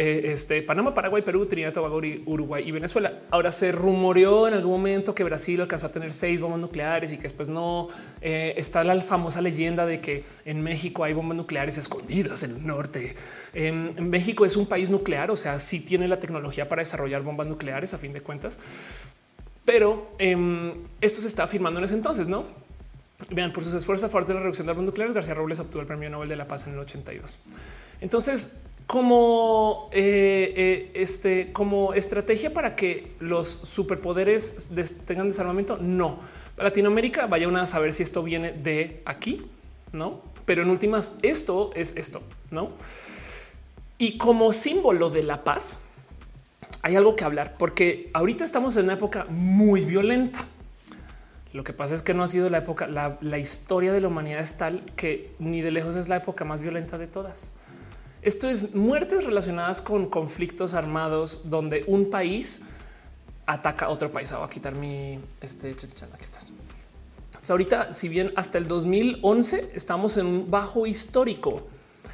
eh, 0.00 0.30
este, 0.32 0.62
Panamá, 0.62 0.94
Paraguay, 0.94 1.22
Perú, 1.22 1.46
Trinidad, 1.46 1.72
Tobago, 1.72 1.96
Uruguay 1.96 2.62
y 2.64 2.70
Venezuela. 2.70 3.22
Ahora 3.30 3.50
se 3.50 3.72
rumoreó 3.72 4.46
en 4.46 4.54
algún 4.54 4.70
momento 4.70 5.12
que 5.12 5.24
Brasil 5.24 5.60
alcanzó 5.60 5.88
a 5.88 5.90
tener 5.90 6.12
seis 6.12 6.40
bombas 6.40 6.60
nucleares 6.60 7.10
y 7.10 7.16
que 7.16 7.24
después 7.24 7.48
no 7.48 7.88
eh, 8.20 8.54
está 8.56 8.84
la 8.84 9.00
famosa 9.00 9.42
leyenda 9.42 9.86
de 9.86 10.00
que 10.00 10.22
en 10.44 10.62
México 10.62 11.02
hay 11.02 11.14
bombas 11.14 11.36
nucleares 11.36 11.78
escondidas 11.78 12.44
en 12.44 12.52
el 12.52 12.64
norte. 12.64 13.16
en 13.54 14.08
México 14.08 14.44
es 14.44 14.56
un 14.56 14.66
país 14.66 14.88
nuclear, 14.88 15.32
o 15.32 15.36
sea, 15.36 15.58
sí 15.58 15.80
tiene 15.80 16.06
la 16.06 16.20
tecnología 16.20 16.68
para 16.68 16.82
desarrollar 16.82 17.22
bombas 17.22 17.48
nucleares 17.48 17.92
a 17.92 17.98
fin 17.98 18.12
de 18.12 18.20
cuentas, 18.20 18.60
pero 19.64 20.08
em, 20.20 20.74
esto 21.00 21.20
se 21.20 21.26
está 21.26 21.42
afirmando 21.42 21.80
en 21.80 21.86
ese 21.86 21.94
entonces, 21.94 22.28
no? 22.28 22.44
Vean, 23.30 23.52
por 23.52 23.64
sus 23.64 23.74
esfuerzos 23.74 24.08
a 24.08 24.12
favor 24.12 24.28
de 24.28 24.34
la 24.34 24.40
reducción 24.40 24.68
de 24.68 24.70
armas 24.70 24.86
nucleares, 24.86 25.12
García 25.12 25.34
Robles 25.34 25.58
obtuvo 25.58 25.80
el 25.80 25.88
premio 25.88 26.08
Nobel 26.08 26.28
de 26.28 26.36
la 26.36 26.44
Paz 26.44 26.68
en 26.68 26.74
el 26.74 26.78
82. 26.78 27.40
Entonces, 28.00 28.60
como 28.88 29.84
eh, 29.92 30.54
eh, 30.56 30.90
este, 30.94 31.52
como 31.52 31.92
estrategia 31.92 32.54
para 32.54 32.74
que 32.74 33.12
los 33.20 33.46
superpoderes 33.46 34.70
tengan 35.04 35.28
desarmamento. 35.28 35.76
No, 35.76 36.18
Latinoamérica 36.56 37.26
vaya 37.26 37.48
una 37.48 37.62
a 37.62 37.66
saber 37.66 37.92
si 37.92 38.02
esto 38.02 38.22
viene 38.22 38.52
de 38.52 39.02
aquí, 39.04 39.46
no? 39.92 40.22
Pero 40.46 40.62
en 40.62 40.70
últimas, 40.70 41.16
esto 41.20 41.70
es 41.74 41.98
esto, 41.98 42.22
no? 42.50 42.68
Y 43.98 44.16
como 44.16 44.52
símbolo 44.52 45.10
de 45.10 45.22
la 45.22 45.44
paz, 45.44 45.80
hay 46.80 46.96
algo 46.96 47.14
que 47.14 47.24
hablar, 47.24 47.56
porque 47.58 48.08
ahorita 48.14 48.42
estamos 48.42 48.74
en 48.78 48.84
una 48.84 48.94
época 48.94 49.26
muy 49.28 49.84
violenta. 49.84 50.46
Lo 51.52 51.62
que 51.62 51.74
pasa 51.74 51.92
es 51.92 52.00
que 52.00 52.14
no 52.14 52.22
ha 52.22 52.28
sido 52.28 52.48
la 52.48 52.58
época, 52.58 52.86
la, 52.86 53.18
la 53.20 53.36
historia 53.36 53.92
de 53.92 54.00
la 54.00 54.08
humanidad 54.08 54.40
es 54.40 54.56
tal 54.56 54.82
que 54.96 55.34
ni 55.38 55.60
de 55.60 55.72
lejos 55.72 55.94
es 55.94 56.08
la 56.08 56.16
época 56.16 56.46
más 56.46 56.60
violenta 56.60 56.96
de 56.96 57.06
todas. 57.06 57.50
Esto 58.28 58.46
es 58.50 58.74
muertes 58.74 59.24
relacionadas 59.24 59.80
con 59.80 60.04
conflictos 60.04 60.74
armados 60.74 61.48
donde 61.48 61.84
un 61.86 62.10
país 62.10 62.60
ataca 63.46 63.86
a 63.86 63.88
otro 63.88 64.12
país. 64.12 64.30
Ah, 64.32 64.36
voy 64.36 64.46
a 64.46 64.50
quitar 64.50 64.74
mi 64.74 65.18
este. 65.40 65.70
Aquí 65.70 66.24
estás. 66.24 66.52
ahorita, 67.48 67.90
si 67.94 68.10
bien 68.10 68.30
hasta 68.36 68.58
el 68.58 68.68
2011 68.68 69.70
estamos 69.72 70.18
en 70.18 70.26
un 70.26 70.50
bajo 70.50 70.86
histórico, 70.86 71.68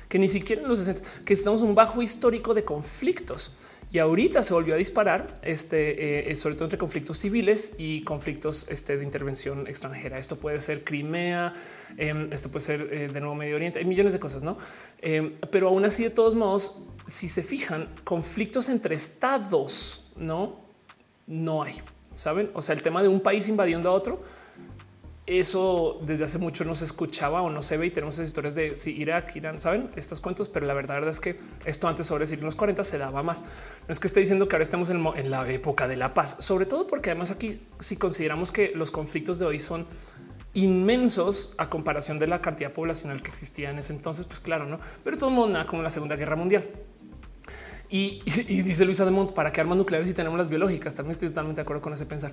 que 0.08 0.20
ni 0.20 0.28
siquiera 0.28 0.62
en 0.62 0.68
los 0.68 0.78
60, 0.78 1.02
que 1.24 1.34
estamos 1.34 1.62
en 1.62 1.70
un 1.70 1.74
bajo 1.74 2.00
histórico 2.00 2.54
de 2.54 2.64
conflictos 2.64 3.50
y 3.94 4.00
ahorita 4.00 4.42
se 4.42 4.52
volvió 4.52 4.74
a 4.74 4.76
disparar, 4.76 5.34
este, 5.42 6.28
eh, 6.28 6.34
sobre 6.34 6.56
todo 6.56 6.64
entre 6.64 6.78
conflictos 6.78 7.16
civiles 7.16 7.74
y 7.78 8.02
conflictos 8.02 8.66
este, 8.68 8.98
de 8.98 9.04
intervención 9.04 9.68
extranjera. 9.68 10.18
Esto 10.18 10.34
puede 10.34 10.58
ser 10.58 10.82
Crimea, 10.82 11.54
em, 11.96 12.32
esto 12.32 12.50
puede 12.50 12.64
ser 12.64 12.88
eh, 12.92 13.06
de 13.06 13.20
nuevo 13.20 13.36
Medio 13.36 13.54
Oriente, 13.54 13.78
hay 13.78 13.84
millones 13.84 14.12
de 14.12 14.18
cosas, 14.18 14.42
no? 14.42 14.58
Em, 15.06 15.34
pero 15.50 15.68
aún 15.68 15.84
así, 15.84 16.02
de 16.02 16.10
todos 16.10 16.34
modos, 16.34 16.78
si 17.06 17.28
se 17.28 17.42
fijan, 17.42 17.88
conflictos 18.04 18.68
entre 18.68 18.94
estados, 18.94 20.10
no, 20.16 20.60
no 21.26 21.62
hay. 21.62 21.80
Saben? 22.14 22.50
O 22.54 22.62
sea, 22.62 22.74
el 22.74 22.82
tema 22.82 23.02
de 23.02 23.08
un 23.08 23.20
país 23.20 23.46
invadiendo 23.48 23.90
a 23.90 23.92
otro 23.92 24.22
eso 25.26 25.98
desde 26.02 26.24
hace 26.24 26.38
mucho 26.38 26.64
no 26.64 26.74
se 26.74 26.84
escuchaba 26.84 27.40
o 27.40 27.50
no 27.50 27.62
se 27.62 27.78
ve 27.78 27.86
y 27.86 27.90
tenemos 27.90 28.18
historias 28.18 28.54
de 28.54 28.76
si 28.76 28.92
Irak, 28.92 29.34
Irán, 29.36 29.58
saben 29.58 29.88
estos 29.96 30.20
cuentos, 30.20 30.50
pero 30.50 30.66
la 30.66 30.74
verdad 30.74 31.06
es 31.08 31.18
que 31.18 31.36
esto 31.64 31.88
antes 31.88 32.06
sobre 32.06 32.24
decir 32.24 32.42
los 32.42 32.54
40 32.54 32.84
se 32.84 32.98
daba 32.98 33.22
más. 33.22 33.42
No 33.42 33.92
es 33.92 34.00
que 34.00 34.06
esté 34.06 34.20
diciendo 34.20 34.48
que 34.48 34.56
ahora 34.56 34.64
estamos 34.64 34.90
en, 34.90 35.04
en 35.16 35.30
la 35.30 35.50
época 35.50 35.88
de 35.88 35.96
la 35.96 36.12
paz, 36.12 36.36
sobre 36.40 36.66
todo 36.66 36.86
porque 36.86 37.10
además 37.10 37.30
aquí 37.30 37.60
si 37.78 37.96
consideramos 37.96 38.52
que 38.52 38.72
los 38.74 38.90
conflictos 38.90 39.38
de 39.38 39.46
hoy 39.46 39.58
son 39.58 39.86
inmensos 40.54 41.54
a 41.58 41.68
comparación 41.68 42.18
de 42.18 42.26
la 42.26 42.40
cantidad 42.40 42.72
poblacional 42.72 43.22
que 43.22 43.30
existía 43.30 43.70
en 43.70 43.78
ese 43.78 43.92
entonces, 43.92 44.24
pues 44.24 44.40
claro, 44.40 44.66
no, 44.66 44.78
pero 45.02 45.18
todo 45.18 45.30
mundo 45.30 45.52
nada 45.52 45.66
como 45.66 45.82
la 45.82 45.90
Segunda 45.90 46.16
Guerra 46.16 46.36
Mundial. 46.36 46.64
Y, 47.90 48.22
dice 48.62 48.84
Luisa 48.84 49.04
de 49.04 49.10
Mont, 49.10 49.32
¿para 49.32 49.52
qué 49.52 49.60
armas 49.60 49.78
nucleares 49.78 50.08
si 50.08 50.14
tenemos 50.14 50.38
las 50.38 50.48
biológicas? 50.48 50.94
También 50.94 51.12
estoy 51.12 51.28
totalmente 51.28 51.60
de 51.60 51.62
acuerdo 51.62 51.82
con 51.82 51.92
ese 51.92 52.06
pensar. 52.06 52.32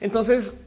Entonces, 0.00 0.60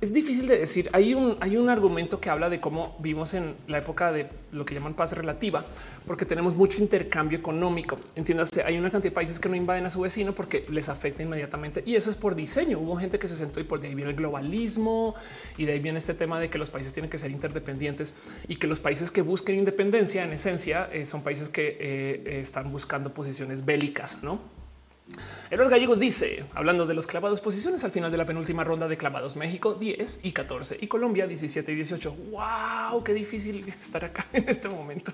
es 0.00 0.12
difícil 0.12 0.46
de 0.48 0.58
decir. 0.58 0.90
Hay 0.92 1.14
un, 1.14 1.36
hay 1.40 1.56
un 1.56 1.68
argumento 1.68 2.20
que 2.20 2.30
habla 2.30 2.50
de 2.50 2.60
cómo 2.60 2.96
vimos 3.00 3.32
en 3.34 3.54
la 3.68 3.78
época 3.78 4.12
de 4.12 4.28
lo 4.52 4.64
que 4.64 4.74
llaman 4.74 4.94
paz 4.94 5.12
relativa, 5.12 5.64
porque 6.06 6.24
tenemos 6.24 6.54
mucho 6.54 6.80
intercambio 6.80 7.38
económico. 7.38 7.98
Entiéndase, 8.14 8.62
hay 8.62 8.78
una 8.78 8.90
cantidad 8.90 9.10
de 9.10 9.14
países 9.14 9.38
que 9.38 9.48
no 9.48 9.56
invaden 9.56 9.86
a 9.86 9.90
su 9.90 10.00
vecino 10.00 10.34
porque 10.34 10.64
les 10.70 10.88
afecta 10.88 11.22
inmediatamente 11.22 11.82
y 11.86 11.96
eso 11.96 12.10
es 12.10 12.16
por 12.16 12.34
diseño. 12.34 12.78
Hubo 12.78 12.96
gente 12.96 13.18
que 13.18 13.28
se 13.28 13.36
sentó 13.36 13.60
y 13.60 13.64
por 13.64 13.80
de 13.80 13.88
ahí 13.88 13.94
viene 13.94 14.10
el 14.10 14.16
globalismo 14.16 15.14
y 15.56 15.64
de 15.64 15.72
ahí 15.72 15.78
viene 15.80 15.98
este 15.98 16.14
tema 16.14 16.40
de 16.40 16.50
que 16.50 16.58
los 16.58 16.70
países 16.70 16.92
tienen 16.92 17.10
que 17.10 17.18
ser 17.18 17.30
interdependientes 17.30 18.14
y 18.48 18.56
que 18.56 18.66
los 18.66 18.80
países 18.80 19.10
que 19.10 19.22
busquen 19.22 19.56
independencia 19.56 20.24
en 20.24 20.32
esencia 20.32 20.88
eh, 20.92 21.04
son 21.04 21.22
países 21.22 21.48
que 21.48 21.76
eh, 21.80 22.40
están 22.40 22.70
buscando 22.70 23.12
posiciones 23.12 23.64
bélicas, 23.64 24.22
no? 24.22 24.59
Los 25.50 25.68
Gallegos 25.68 25.98
dice, 25.98 26.44
hablando 26.54 26.86
de 26.86 26.94
los 26.94 27.06
clavados, 27.06 27.40
posiciones 27.40 27.82
al 27.82 27.90
final 27.90 28.10
de 28.10 28.16
la 28.16 28.24
penúltima 28.24 28.62
ronda 28.62 28.86
de 28.86 28.96
clavados, 28.96 29.36
México 29.36 29.74
10 29.74 30.20
y 30.22 30.32
14 30.32 30.78
y 30.80 30.86
Colombia 30.86 31.26
17 31.26 31.72
y 31.72 31.74
18. 31.74 32.16
Wow, 32.30 33.02
qué 33.02 33.12
difícil 33.12 33.66
estar 33.68 34.04
acá 34.04 34.26
en 34.32 34.48
este 34.48 34.68
momento. 34.68 35.12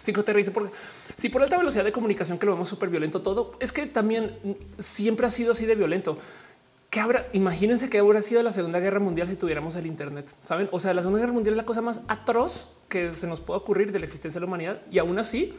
Cinco 0.00 0.22
te 0.22 0.32
dice 0.32 0.52
porque 0.52 0.72
si 1.16 1.28
por 1.28 1.42
alta 1.42 1.58
velocidad 1.58 1.84
de 1.84 1.92
comunicación 1.92 2.38
que 2.38 2.46
lo 2.46 2.52
vemos 2.52 2.68
súper 2.68 2.88
violento 2.88 3.20
todo, 3.20 3.52
es 3.58 3.72
que 3.72 3.86
también 3.86 4.38
siempre 4.78 5.26
ha 5.26 5.30
sido 5.30 5.52
así 5.52 5.66
de 5.66 5.74
violento. 5.74 6.18
Que 6.88 7.00
habrá, 7.00 7.26
imagínense 7.32 7.90
que 7.90 8.00
hubiera 8.00 8.20
sido 8.20 8.44
la 8.44 8.52
Segunda 8.52 8.78
Guerra 8.78 9.00
Mundial 9.00 9.26
si 9.26 9.34
tuviéramos 9.34 9.74
el 9.74 9.86
Internet. 9.86 10.32
Saben, 10.40 10.68
o 10.70 10.78
sea, 10.78 10.94
la 10.94 11.02
Segunda 11.02 11.18
Guerra 11.18 11.32
Mundial 11.32 11.54
es 11.54 11.56
la 11.56 11.66
cosa 11.66 11.82
más 11.82 12.00
atroz 12.06 12.68
que 12.88 13.12
se 13.12 13.26
nos 13.26 13.40
puede 13.40 13.58
ocurrir 13.58 13.90
de 13.90 13.98
la 13.98 14.04
existencia 14.04 14.38
de 14.38 14.46
la 14.46 14.46
humanidad 14.46 14.82
y 14.88 14.98
aún 14.98 15.18
así 15.18 15.54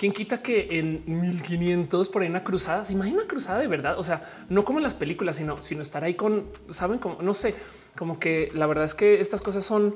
¿Quién 0.00 0.12
quita 0.12 0.40
que 0.40 0.78
en 0.78 1.02
1500 1.04 2.08
por 2.08 2.22
ahí 2.22 2.28
una 2.30 2.42
cruzada? 2.42 2.84
¿Se 2.84 2.94
imagina 2.94 3.24
cruzada 3.26 3.58
de 3.58 3.66
verdad? 3.66 3.98
O 3.98 4.02
sea, 4.02 4.22
no 4.48 4.64
como 4.64 4.78
en 4.78 4.82
las 4.82 4.94
películas, 4.94 5.36
sino, 5.36 5.60
sino 5.60 5.82
estar 5.82 6.02
ahí 6.02 6.14
con, 6.14 6.46
saben, 6.70 6.98
como 6.98 7.20
no 7.20 7.34
sé, 7.34 7.54
como 7.98 8.18
que 8.18 8.50
la 8.54 8.66
verdad 8.66 8.86
es 8.86 8.94
que 8.94 9.20
estas 9.20 9.42
cosas 9.42 9.62
son 9.62 9.94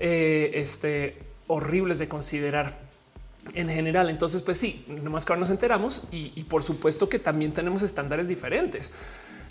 eh, 0.00 0.50
este, 0.54 1.16
horribles 1.46 2.00
de 2.00 2.08
considerar 2.08 2.80
en 3.54 3.68
general. 3.68 4.10
Entonces, 4.10 4.42
pues 4.42 4.58
sí, 4.58 4.84
nomás 5.00 5.24
que 5.24 5.32
ahora 5.32 5.38
nos 5.38 5.50
enteramos 5.50 6.02
y, 6.10 6.42
por 6.48 6.64
supuesto 6.64 7.08
que 7.08 7.20
también 7.20 7.52
tenemos 7.52 7.82
estándares 7.82 8.26
diferentes. 8.26 8.90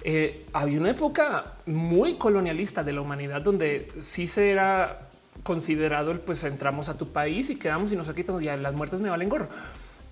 Eh, 0.03 0.45
había 0.51 0.77
una 0.77 0.89
época 0.89 1.53
muy 1.65 2.17
colonialista 2.17 2.83
de 2.83 2.91
la 2.91 2.99
humanidad 2.99 3.41
donde 3.41 3.87
sí 4.01 4.27
se 4.27 4.51
era 4.51 5.08
considerado 5.43 6.11
el 6.11 6.19
pues 6.19 6.43
entramos 6.43 6.89
a 6.89 6.97
tu 6.97 7.07
país 7.11 7.49
y 7.49 7.55
quedamos 7.55 7.91
y 7.91 7.95
nos 7.95 8.11
quitan 8.11 8.39
ya 8.39 8.57
las 8.57 8.73
muertes 8.73 9.01
me 9.01 9.09
valen 9.09 9.29
gorro. 9.29 9.47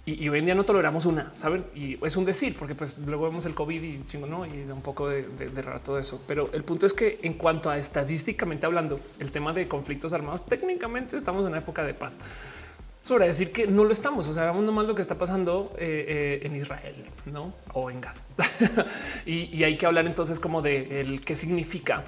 Y, 0.08 0.30
hoy 0.30 0.40
en 0.40 0.46
día 0.46 0.56
no 0.56 0.64
toleramos 0.64 1.06
una, 1.06 1.36
saben? 1.36 1.66
Y 1.76 2.00
es 2.06 2.16
un 2.16 2.24
decir, 2.24 2.56
porque 2.58 2.76
pues 2.76 2.98
luego 3.00 3.26
vemos 3.26 3.46
el 3.46 3.54
COVID 3.54 3.84
y 3.84 4.06
chingo, 4.06 4.26
no? 4.26 4.46
Y 4.46 4.64
da 4.64 4.74
un 4.74 4.82
poco 4.82 5.10
de, 5.10 5.24
de, 5.24 5.62
rato 5.62 6.00
eso. 6.00 6.22
Pero 6.26 6.50
el 6.54 6.64
punto 6.64 6.86
es 6.86 6.94
que 6.94 7.18
en 7.24 7.34
cuanto 7.34 7.70
a 7.70 7.78
estadísticamente 7.78 8.66
hablando, 8.66 9.02
el 9.20 9.32
tema 9.32 9.52
de 9.52 9.68
conflictos 9.68 10.14
armados, 10.14 10.46
técnicamente 10.46 11.18
estamos 11.18 11.42
en 11.42 11.50
una 11.50 11.58
época 11.58 11.84
de 11.84 11.94
paz. 11.94 12.22
Sobre 13.02 13.28
decir 13.28 13.52
que 13.52 13.68
no 13.68 13.84
lo 13.84 13.92
estamos. 13.92 14.30
O 14.30 14.34
sea, 14.34 14.46
vamos 14.46 14.64
nomás 14.66 14.88
lo 14.88 14.96
que 14.96 15.02
está 15.02 15.18
pasando 15.18 15.74
eh, 15.78 16.40
eh, 16.42 16.48
en 16.48 16.56
Israel, 16.56 16.96
no? 17.26 17.54
O 17.74 17.92
en 17.92 18.00
Gaza. 18.00 18.24
y, 19.26 19.54
y, 19.54 19.66
hay 19.66 19.78
que 19.78 19.88
hablar 19.88 20.06
entonces 20.06 20.40
como 20.40 20.62
de 20.62 21.02
el 21.02 21.20
qué 21.20 21.36
significa 21.36 22.06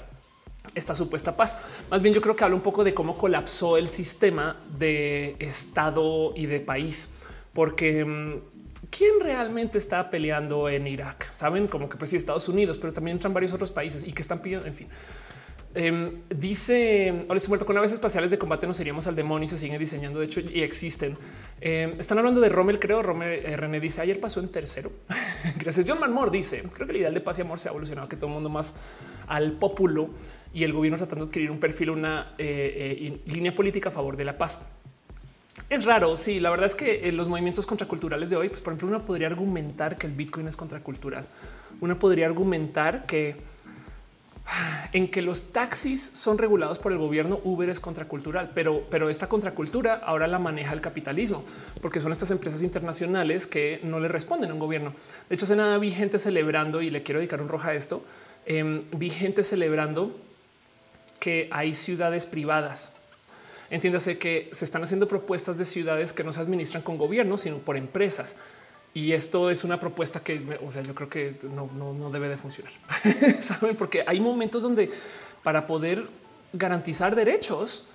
esta 0.75 0.95
supuesta 0.95 1.35
paz. 1.35 1.57
Más 1.89 2.01
bien 2.01 2.13
yo 2.13 2.21
creo 2.21 2.35
que 2.35 2.43
habla 2.43 2.55
un 2.55 2.61
poco 2.61 2.83
de 2.83 2.93
cómo 2.93 3.17
colapsó 3.17 3.77
el 3.77 3.87
sistema 3.87 4.57
de 4.77 5.35
Estado 5.39 6.33
y 6.35 6.45
de 6.45 6.59
país, 6.59 7.09
porque 7.53 8.05
mm, 8.05 8.87
¿quién 8.89 9.19
realmente 9.19 9.77
está 9.77 10.09
peleando 10.09 10.69
en 10.69 10.87
Irak? 10.87 11.31
Saben 11.33 11.67
como 11.67 11.89
que 11.89 11.97
pues 11.97 12.09
sí 12.09 12.15
Estados 12.15 12.47
Unidos, 12.47 12.77
pero 12.77 12.93
también 12.93 13.17
entran 13.17 13.33
varios 13.33 13.53
otros 13.53 13.71
países 13.71 14.07
y 14.07 14.13
que 14.13 14.21
están 14.21 14.39
pidiendo, 14.39 14.67
en 14.67 14.75
fin. 14.75 14.87
Em, 15.75 16.21
dice 16.29 17.25
Ole 17.27 17.39
muerto 17.47 17.63
con 17.63 17.75
naves 17.75 17.91
espaciales 17.91 18.31
de 18.31 18.39
combate 18.39 18.65
nos 18.65 18.79
iríamos 18.79 19.05
al 19.05 19.15
demonio 19.15 19.45
y 19.45 19.47
se 19.47 19.57
siguen 19.57 19.77
diseñando. 19.77 20.19
De 20.19 20.25
hecho, 20.25 20.39
y 20.39 20.63
existen. 20.63 21.15
Em, 21.61 21.93
están 21.99 22.17
hablando 22.17 22.41
de 22.41 22.49
Rommel, 22.49 22.79
creo. 22.79 23.03
Rommel 23.03 23.45
eh, 23.45 23.55
René 23.55 23.79
dice 23.79 24.01
ayer 24.01 24.19
pasó 24.19 24.39
en 24.39 24.49
tercero. 24.49 24.91
Gracias. 25.59 25.85
John 25.87 25.99
Manmore 25.99 26.31
dice 26.31 26.63
creo 26.73 26.87
que 26.87 26.93
el 26.93 26.97
ideal 27.01 27.13
de 27.13 27.21
paz 27.21 27.37
y 27.37 27.43
amor 27.43 27.59
se 27.59 27.67
ha 27.67 27.71
evolucionado 27.71 28.09
que 28.09 28.15
todo 28.15 28.27
el 28.27 28.33
mundo 28.33 28.49
más 28.49 28.73
al 29.27 29.53
populo 29.53 30.09
y 30.53 30.63
el 30.63 30.73
gobierno 30.73 30.97
tratando 30.97 31.25
de 31.25 31.29
adquirir 31.29 31.51
un 31.51 31.59
perfil, 31.59 31.91
una 31.91 32.33
eh, 32.37 32.97
eh, 33.01 33.31
línea 33.31 33.53
política 33.53 33.89
a 33.89 33.91
favor 33.91 34.17
de 34.17 34.25
la 34.25 34.37
paz. 34.37 34.61
Es 35.69 35.85
raro. 35.85 36.15
Sí, 36.17 36.39
la 36.39 36.49
verdad 36.49 36.65
es 36.65 36.75
que 36.75 37.07
eh, 37.07 37.11
los 37.11 37.27
movimientos 37.27 37.65
contraculturales 37.65 38.29
de 38.29 38.35
hoy, 38.35 38.49
pues 38.49 38.61
por 38.61 38.73
ejemplo, 38.73 38.87
uno 38.87 39.05
podría 39.05 39.27
argumentar 39.27 39.97
que 39.97 40.07
el 40.07 40.13
Bitcoin 40.13 40.47
es 40.47 40.55
contracultural. 40.55 41.25
Uno 41.81 41.99
podría 41.99 42.25
argumentar 42.25 43.05
que 43.05 43.35
en 44.93 45.09
que 45.09 45.21
los 45.21 45.51
taxis 45.51 46.11
son 46.13 46.37
regulados 46.37 46.79
por 46.79 46.91
el 46.91 46.97
gobierno, 46.97 47.39
Uber 47.43 47.69
es 47.69 47.79
contracultural, 47.79 48.51
pero, 48.55 48.85
pero 48.89 49.09
esta 49.09 49.27
contracultura 49.27 49.95
ahora 49.95 50.27
la 50.27 50.39
maneja 50.39 50.73
el 50.73 50.81
capitalismo, 50.81 51.43
porque 51.81 52.01
son 52.01 52.11
estas 52.11 52.31
empresas 52.31 52.63
internacionales 52.63 53.45
que 53.45 53.79
no 53.83 53.99
le 53.99 54.07
responden 54.07 54.49
a 54.49 54.53
un 54.53 54.59
gobierno. 54.59 54.93
De 55.27 55.35
hecho, 55.35 55.45
hace 55.45 55.55
nada 55.55 55.77
vi 55.77 55.91
gente 55.91 56.17
celebrando 56.17 56.81
y 56.81 56.89
le 56.89 57.03
quiero 57.03 57.19
dedicar 57.19 57.41
un 57.41 57.49
roja 57.49 57.71
a 57.71 57.73
esto. 57.75 58.03
Em, 58.45 58.83
vi 58.91 59.09
gente 59.09 59.43
celebrando 59.43 60.15
que 61.19 61.47
hay 61.51 61.75
ciudades 61.75 62.25
privadas. 62.25 62.93
Entiéndase 63.69 64.17
que 64.17 64.49
se 64.51 64.65
están 64.65 64.83
haciendo 64.83 65.07
propuestas 65.07 65.57
de 65.57 65.65
ciudades 65.65 66.11
que 66.13 66.23
no 66.23 66.33
se 66.33 66.39
administran 66.39 66.81
con 66.81 66.97
gobierno, 66.97 67.37
sino 67.37 67.57
por 67.57 67.77
empresas. 67.77 68.35
Y 68.93 69.11
esto 69.11 69.51
es 69.51 69.63
una 69.63 69.79
propuesta 69.79 70.21
que, 70.21 70.59
o 70.65 70.71
sea, 70.71 70.81
yo 70.81 70.95
creo 70.95 71.09
que 71.09 71.35
no, 71.43 72.09
debe 72.09 72.29
de 72.29 72.37
funcionar. 72.37 72.71
Saben, 73.39 73.75
porque 73.75 74.03
hay 74.07 74.19
momentos 74.19 74.63
donde 74.63 74.89
para 75.43 75.67
poder 75.67 76.07
garantizar 76.53 77.15
derechos 77.15 77.85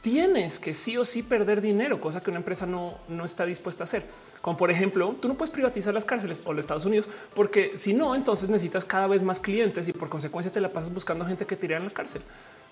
tienes 0.00 0.58
que 0.58 0.74
sí 0.74 0.96
o 0.96 1.04
sí 1.04 1.22
perder 1.22 1.60
dinero, 1.60 2.00
cosa 2.00 2.20
que 2.20 2.30
una 2.30 2.40
empresa 2.40 2.66
no, 2.66 2.98
no 3.08 3.24
está 3.24 3.46
dispuesta 3.46 3.84
a 3.84 3.84
hacer. 3.84 4.02
Como 4.40 4.56
por 4.56 4.72
ejemplo, 4.72 5.14
tú 5.20 5.28
no 5.28 5.36
puedes 5.36 5.52
privatizar 5.52 5.94
las 5.94 6.04
cárceles 6.04 6.42
o 6.44 6.52
los 6.52 6.64
Estados 6.64 6.84
Unidos, 6.84 7.08
porque 7.36 7.76
si 7.76 7.94
no, 7.94 8.16
entonces 8.16 8.50
necesitas 8.50 8.84
cada 8.84 9.06
vez 9.06 9.22
más 9.22 9.38
clientes 9.38 9.86
y 9.86 9.92
por 9.92 10.08
consecuencia 10.08 10.50
te 10.50 10.60
la 10.60 10.72
pasas 10.72 10.92
buscando 10.92 11.24
gente 11.24 11.46
que 11.46 11.54
tire 11.54 11.76
en 11.76 11.84
la 11.84 11.90
cárcel. 11.90 12.22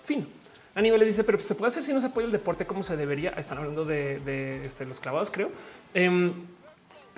Fin. 0.03 0.27
A 0.73 0.81
niveles 0.81 1.07
dice, 1.09 1.23
pero 1.23 1.37
se 1.39 1.53
puede 1.55 1.67
hacer 1.67 1.83
si 1.83 1.91
no 1.91 1.99
se 1.99 2.07
apoya 2.07 2.25
el 2.25 2.31
deporte 2.31 2.65
como 2.65 2.81
se 2.81 2.95
debería. 2.95 3.31
Están 3.31 3.57
hablando 3.57 3.83
de, 3.83 4.61
este, 4.63 4.85
los 4.85 4.99
clavados, 4.99 5.29
creo. 5.29 5.51
Em, 5.93 6.33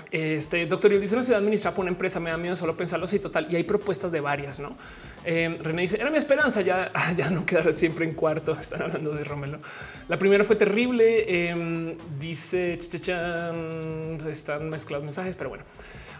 este 0.09 0.65
doctor 0.65 0.91
y 0.91 0.97
dice 0.97 1.13
una 1.13 1.23
ciudad 1.23 1.39
administrada 1.39 1.75
por 1.75 1.83
una 1.83 1.91
empresa. 1.91 2.19
Me 2.19 2.31
da 2.31 2.37
miedo 2.37 2.55
solo 2.55 2.75
pensarlo 2.75 3.05
así 3.05 3.19
total. 3.19 3.47
Y 3.51 3.55
hay 3.55 3.63
propuestas 3.63 4.11
de 4.11 4.21
varias. 4.21 4.59
No 4.59 4.75
em, 5.23 5.57
René 5.59 5.83
dice 5.83 6.01
era 6.01 6.09
mi 6.09 6.17
esperanza 6.17 6.61
ya, 6.61 6.91
ya 7.17 7.29
no 7.29 7.45
quedar 7.45 7.71
siempre 7.73 8.05
en 8.05 8.13
cuarto. 8.13 8.53
Están 8.59 8.81
hablando 8.83 9.13
de 9.13 9.23
Romelo. 9.23 9.59
La 10.07 10.17
primera 10.17 10.43
fue 10.43 10.55
terrible. 10.55 11.49
Em, 11.49 11.95
dice 12.19 12.73
están 12.73 14.69
mezclados 14.69 15.03
mensajes, 15.03 15.35
pero 15.35 15.49
bueno. 15.49 15.63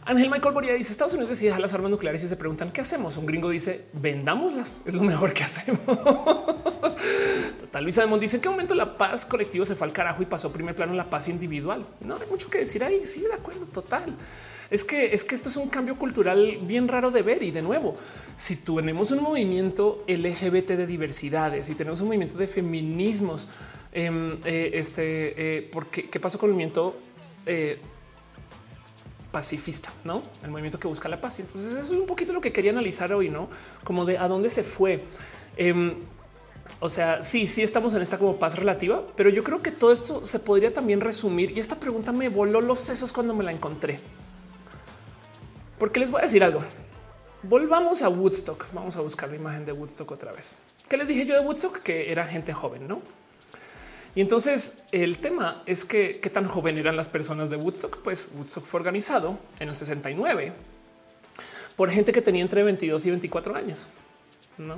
Ángel 0.06 0.30
Michael 0.30 0.54
Boria 0.54 0.74
dice 0.74 0.92
Estados 0.92 1.14
Unidos 1.14 1.30
decide 1.30 1.50
dejar 1.50 1.62
las 1.62 1.74
armas 1.74 1.90
nucleares 1.90 2.24
y 2.24 2.28
se 2.28 2.36
preguntan 2.36 2.72
qué 2.72 2.82
hacemos. 2.82 3.16
Un 3.16 3.26
gringo 3.26 3.50
dice 3.50 3.86
vendámoslas. 3.94 4.78
Es 4.86 4.94
lo 4.94 5.02
mejor 5.02 5.34
que 5.34 5.44
hacemos. 5.44 5.80
Total. 7.60 7.84
Luisa 7.84 8.02
Demont 8.02 8.22
dice 8.22 8.38
en 8.38 8.42
qué 8.42 8.50
momento 8.50 8.76
la 8.76 8.98
paz 8.98 9.26
colectiva 9.26 9.66
se 9.66 9.76
fue 9.76 9.88
al 9.88 9.94
carajo 9.94 10.22
y 10.22 10.26
pasó 10.26 10.52
primer 10.52 10.76
plano 10.76 10.94
la 10.94 11.10
paz 11.10 11.30
individual. 11.30 11.86
No 12.06 12.16
hay 12.16 12.28
mucho 12.30 12.50
que 12.50 12.60
decir 12.60 12.84
ahí. 12.84 13.06
Sí, 13.06 13.22
de 13.22 13.34
acuerdo. 13.34 13.66
Total. 13.68 14.14
Es 14.70 14.84
que 14.84 15.14
es 15.14 15.24
que 15.24 15.36
esto 15.36 15.50
es 15.50 15.56
un 15.56 15.70
cambio 15.70 15.98
cultural 15.98 16.58
bien 16.62 16.88
raro 16.88 17.10
de 17.10 17.22
ver. 17.22 17.42
Y 17.42 17.52
de 17.52 17.62
nuevo, 17.62 17.96
si 18.36 18.58
tenemos 18.58 19.12
un 19.12 19.22
movimiento 19.22 20.04
LGBT 20.08 20.72
de 20.72 20.88
diversidades 20.88 21.70
y 21.70 21.76
tenemos 21.76 22.02
un 22.02 22.08
movimiento 22.08 22.38
de 22.38 22.48
feminismos, 22.48 23.48
em, 23.94 24.38
eh, 24.44 24.72
este, 24.74 25.58
eh, 25.58 25.70
porque 25.72 26.10
qué 26.10 26.20
pasó 26.20 26.38
con 26.38 26.50
el 26.50 26.54
movimiento 26.56 26.96
eh, 27.46 27.78
pacifista, 29.34 29.89
no 30.05 30.22
el 30.43 30.51
movimiento 30.51 30.80
que 30.80 30.88
busca 30.88 31.10
la 31.10 31.19
paz. 31.19 31.39
Entonces, 31.39 31.72
eso 31.72 31.80
es 31.80 31.89
un 31.89 32.05
poquito 32.05 32.31
lo 32.31 32.39
que 32.39 32.53
quería 32.53 32.72
analizar 32.72 33.11
hoy, 33.11 33.30
no 33.30 33.49
como 33.84 34.05
de 34.05 34.18
a 34.18 34.30
dónde 34.30 34.49
se 34.49 34.64
fue. 34.64 35.03
Em, 35.57 35.95
o 36.80 36.89
sea, 36.89 37.22
sí, 37.22 37.47
sí 37.47 37.61
estamos 37.61 37.93
en 37.95 38.01
esta 38.01 38.18
como 38.18 38.38
paz 38.38 38.55
relativa, 38.55 39.03
pero 39.15 39.30
yo 39.30 39.43
creo 39.43 39.61
que 39.61 39.72
todo 39.72 39.91
esto 39.91 40.26
se 40.26 40.39
podría 40.39 40.72
también 40.72 41.01
resumir. 41.01 41.51
Y 41.51 41.60
esta 41.60 41.80
pregunta 41.80 42.11
me 42.11 42.30
voló 42.30 42.61
los 42.61 42.80
sesos 42.80 43.11
cuando 43.11 43.34
me 43.34 43.43
la 43.43 43.51
encontré. 43.51 43.99
Porque 45.77 45.99
les 45.99 46.11
voy 46.11 46.19
a 46.19 46.23
decir 46.23 46.43
algo. 46.43 46.61
Volvamos 47.41 48.01
a 48.01 48.10
Woodstock. 48.10 48.68
Vamos 48.72 48.95
a 48.95 49.01
buscar 49.01 49.30
la 49.30 49.35
imagen 49.35 49.65
de 49.65 49.73
Woodstock 49.73 50.10
otra 50.11 50.31
vez. 50.31 50.55
¿Qué 50.88 50.95
les 50.95 51.07
dije 51.07 51.26
yo 51.26 51.34
de 51.34 51.41
Woodstock? 51.41 51.80
Que 51.80 52.11
era 52.11 52.26
gente 52.26 52.53
joven, 52.53 52.88
¿no? 52.88 53.01
Y 54.15 54.22
entonces 54.22 54.84
el 54.91 55.18
tema 55.18 55.64
es 55.65 55.85
que 55.85 56.19
qué 56.19 56.30
tan 56.30 56.48
joven 56.48 56.77
eran 56.77 56.95
las 56.95 57.10
personas 57.10 57.49
de 57.49 57.56
Woodstock. 57.56 57.98
Pues 58.03 58.30
Woodstock 58.35 58.65
fue 58.65 58.80
organizado 58.80 59.40
en 59.60 59.69
el 59.69 59.76
69 59.76 60.53
por 61.76 61.90
gente 61.90 62.11
que 62.11 62.22
tenía 62.22 62.44
entre 62.44 62.64
22 62.64 63.06
y 63.06 63.10
24 63.10 63.56
años. 63.56 63.90
No? 64.57 64.77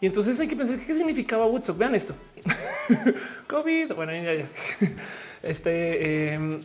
Y 0.00 0.06
entonces 0.06 0.38
hay 0.38 0.46
que 0.46 0.54
pensar 0.54 0.78
qué 0.78 0.94
significaba 0.94 1.46
Woodstock. 1.46 1.76
Vean 1.76 1.94
esto. 1.94 2.14
COVID. 3.48 3.94
Bueno. 3.94 4.12
Este, 5.42 6.32
em, 6.32 6.60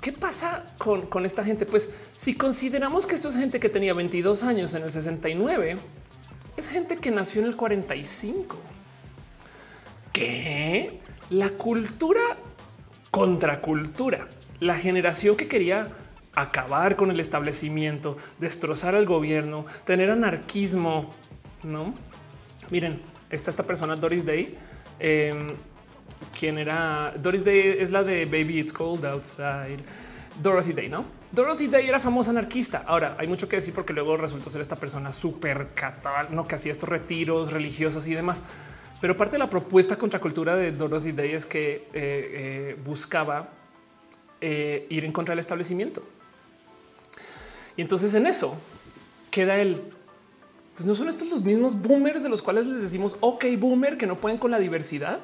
¿qué 0.00 0.12
pasa 0.12 0.64
con, 0.78 1.02
con, 1.06 1.26
esta 1.26 1.44
gente? 1.44 1.66
Pues 1.66 1.90
si 2.16 2.34
consideramos 2.34 3.04
que 3.04 3.16
esto 3.16 3.28
es 3.28 3.36
gente 3.36 3.58
que 3.58 3.68
tenía 3.68 3.94
22 3.94 4.44
años 4.44 4.72
en 4.74 4.84
el 4.84 4.90
69, 4.90 5.76
es 6.56 6.68
gente 6.68 6.96
que 6.96 7.10
nació 7.10 7.42
en 7.42 7.48
el 7.48 7.56
45 7.56 8.73
que 10.14 11.00
la 11.28 11.50
cultura 11.50 12.22
contracultura, 13.10 14.28
la 14.60 14.76
generación 14.76 15.36
que 15.36 15.48
quería 15.48 15.88
acabar 16.34 16.96
con 16.96 17.10
el 17.10 17.20
establecimiento, 17.20 18.16
destrozar 18.38 18.94
al 18.94 19.06
gobierno, 19.06 19.66
tener 19.84 20.10
anarquismo, 20.10 21.10
no? 21.64 21.94
Miren, 22.70 23.02
está 23.28 23.50
esta 23.50 23.64
persona 23.64 23.96
Doris 23.96 24.24
Day. 24.24 24.56
Em, 25.00 25.48
quien 26.38 26.58
era 26.58 27.12
Doris 27.20 27.44
Day 27.44 27.76
es 27.80 27.90
la 27.90 28.04
de 28.04 28.24
Baby 28.24 28.60
It's 28.60 28.72
Cold 28.72 29.04
Outside. 29.04 29.80
Dorothy 30.40 30.72
Day, 30.72 30.88
no? 30.88 31.04
Dorothy 31.32 31.66
Day 31.66 31.88
era 31.88 31.98
famosa 31.98 32.30
anarquista. 32.30 32.84
Ahora 32.86 33.16
hay 33.18 33.26
mucho 33.26 33.48
que 33.48 33.56
decir 33.56 33.74
porque 33.74 33.92
luego 33.92 34.16
resultó 34.16 34.48
ser 34.48 34.60
esta 34.60 34.76
persona 34.76 35.10
súper 35.10 35.70
catal, 35.74 36.28
no 36.30 36.46
que 36.46 36.54
hacía 36.54 36.70
estos 36.70 36.88
retiros 36.88 37.52
religiosos 37.52 38.06
y 38.06 38.14
demás. 38.14 38.44
Pero 39.04 39.18
parte 39.18 39.32
de 39.32 39.38
la 39.38 39.50
propuesta 39.50 39.96
contracultura 39.96 40.56
de 40.56 40.72
Dorothy 40.72 41.12
Day 41.12 41.32
es 41.32 41.44
que 41.44 41.74
eh, 41.74 41.84
eh, 41.92 42.76
buscaba 42.86 43.50
eh, 44.40 44.86
ir 44.88 45.04
en 45.04 45.12
contra 45.12 45.32
del 45.32 45.40
establecimiento. 45.40 46.02
Y 47.76 47.82
entonces 47.82 48.14
en 48.14 48.26
eso 48.26 48.56
queda 49.30 49.58
el 49.58 49.92
pues 50.74 50.86
no 50.86 50.94
son 50.94 51.10
estos 51.10 51.28
los 51.28 51.42
mismos 51.42 51.78
boomers 51.78 52.22
de 52.22 52.30
los 52.30 52.40
cuales 52.40 52.64
les 52.64 52.80
decimos, 52.80 53.18
ok, 53.20 53.44
boomer, 53.58 53.98
que 53.98 54.06
no 54.06 54.16
pueden 54.16 54.38
con 54.38 54.50
la 54.50 54.58
diversidad. 54.58 55.20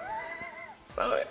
¿Sabe? 0.86 1.26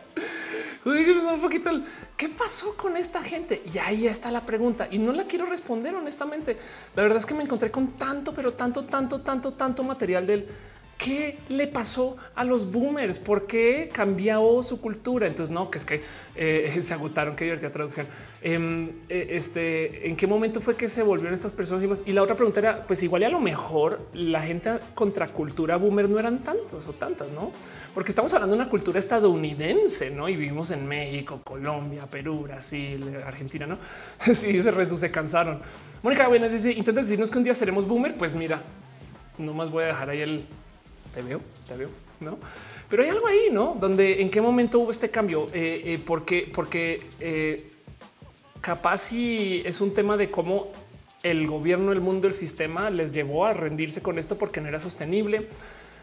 un 0.85 1.41
poquito 1.41 1.71
qué 2.15 2.29
pasó 2.29 2.77
con 2.77 2.97
esta 2.97 3.19
gente. 3.23 3.63
Y 3.73 3.79
ahí 3.79 4.05
está 4.05 4.29
la 4.29 4.45
pregunta 4.45 4.87
y 4.91 4.99
no 4.99 5.11
la 5.11 5.23
quiero 5.23 5.47
responder 5.47 5.95
honestamente. 5.95 6.55
La 6.95 7.01
verdad 7.01 7.17
es 7.17 7.25
que 7.25 7.33
me 7.33 7.41
encontré 7.41 7.71
con 7.71 7.93
tanto, 7.93 8.31
pero 8.31 8.53
tanto, 8.53 8.83
tanto, 8.83 9.21
tanto, 9.21 9.53
tanto 9.53 9.81
material 9.81 10.27
del 10.27 10.47
¿Qué 11.03 11.37
le 11.49 11.67
pasó 11.67 12.15
a 12.33 12.45
los 12.45 12.71
boomers? 12.71 13.19
¿Por 13.19 13.45
qué 13.45 13.89
cambió 13.91 14.63
su 14.63 14.79
cultura? 14.79 15.27
Entonces, 15.27 15.53
no, 15.53 15.69
que 15.69 15.77
es 15.77 15.83
que 15.83 16.01
eh, 16.33 16.77
se 16.81 16.93
agotaron. 16.93 17.35
Qué 17.35 17.43
divertida 17.43 17.71
traducción. 17.71 18.07
Em, 18.41 18.89
eh, 19.09 19.27
este, 19.31 20.07
¿En 20.07 20.15
qué 20.15 20.27
momento 20.27 20.61
fue 20.61 20.77
que 20.77 20.87
se 20.87 21.03
volvieron 21.03 21.33
estas 21.33 21.51
personas? 21.51 22.01
Y 22.05 22.13
la 22.13 22.23
otra 22.23 22.37
pregunta 22.37 22.61
era, 22.61 22.87
pues 22.87 23.03
igual 23.03 23.23
y 23.23 23.25
a 23.25 23.29
lo 23.29 23.41
mejor 23.41 23.99
la 24.13 24.39
gente 24.43 24.79
contra 24.95 25.27
cultura 25.27 25.75
boomer 25.75 26.07
no 26.07 26.19
eran 26.19 26.41
tantos 26.41 26.87
o 26.87 26.93
tantas, 26.93 27.29
¿no? 27.31 27.51
Porque 27.93 28.11
estamos 28.11 28.33
hablando 28.33 28.55
de 28.55 28.61
una 28.61 28.69
cultura 28.69 28.97
estadounidense, 28.97 30.09
¿no? 30.09 30.29
Y 30.29 30.37
vivimos 30.37 30.71
en 30.71 30.87
México, 30.87 31.41
Colombia, 31.43 32.05
Perú, 32.09 32.43
Brasil, 32.43 33.17
Argentina, 33.25 33.67
¿no? 33.67 33.77
Sí, 34.33 34.63
se, 34.63 34.85
se 34.85 35.11
cansaron. 35.11 35.59
Mónica 36.01 36.29
Buenas 36.29 36.53
dice, 36.53 36.71
intenta 36.71 37.01
decirnos 37.01 37.29
que 37.29 37.39
un 37.39 37.43
día 37.43 37.53
seremos 37.53 37.85
boomer. 37.85 38.15
Pues 38.15 38.35
mira, 38.35 38.61
no 39.37 39.53
más 39.53 39.69
voy 39.69 39.83
a 39.83 39.87
dejar 39.87 40.09
ahí 40.09 40.21
el 40.21 40.45
te 41.13 41.21
veo, 41.21 41.39
te 41.67 41.77
veo, 41.77 41.89
no? 42.19 42.37
Pero 42.89 43.03
hay 43.03 43.09
algo 43.09 43.27
ahí, 43.27 43.49
no? 43.51 43.77
Donde 43.79 44.21
en 44.21 44.29
qué 44.29 44.41
momento 44.41 44.79
hubo 44.79 44.91
este 44.91 45.09
cambio? 45.09 45.47
Eh, 45.53 45.81
eh, 45.85 46.01
porque, 46.03 46.49
porque 46.53 47.01
eh, 47.19 47.71
capaz 48.61 48.97
si 48.97 49.61
es 49.65 49.79
un 49.79 49.93
tema 49.93 50.17
de 50.17 50.29
cómo 50.29 50.71
el 51.21 51.47
gobierno, 51.47 51.91
el 51.91 52.01
mundo, 52.01 52.27
el 52.27 52.33
sistema 52.33 52.89
les 52.89 53.11
llevó 53.11 53.45
a 53.45 53.53
rendirse 53.53 54.01
con 54.01 54.19
esto 54.19 54.37
porque 54.37 54.59
no 54.59 54.67
era 54.67 54.79
sostenible. 54.79 55.47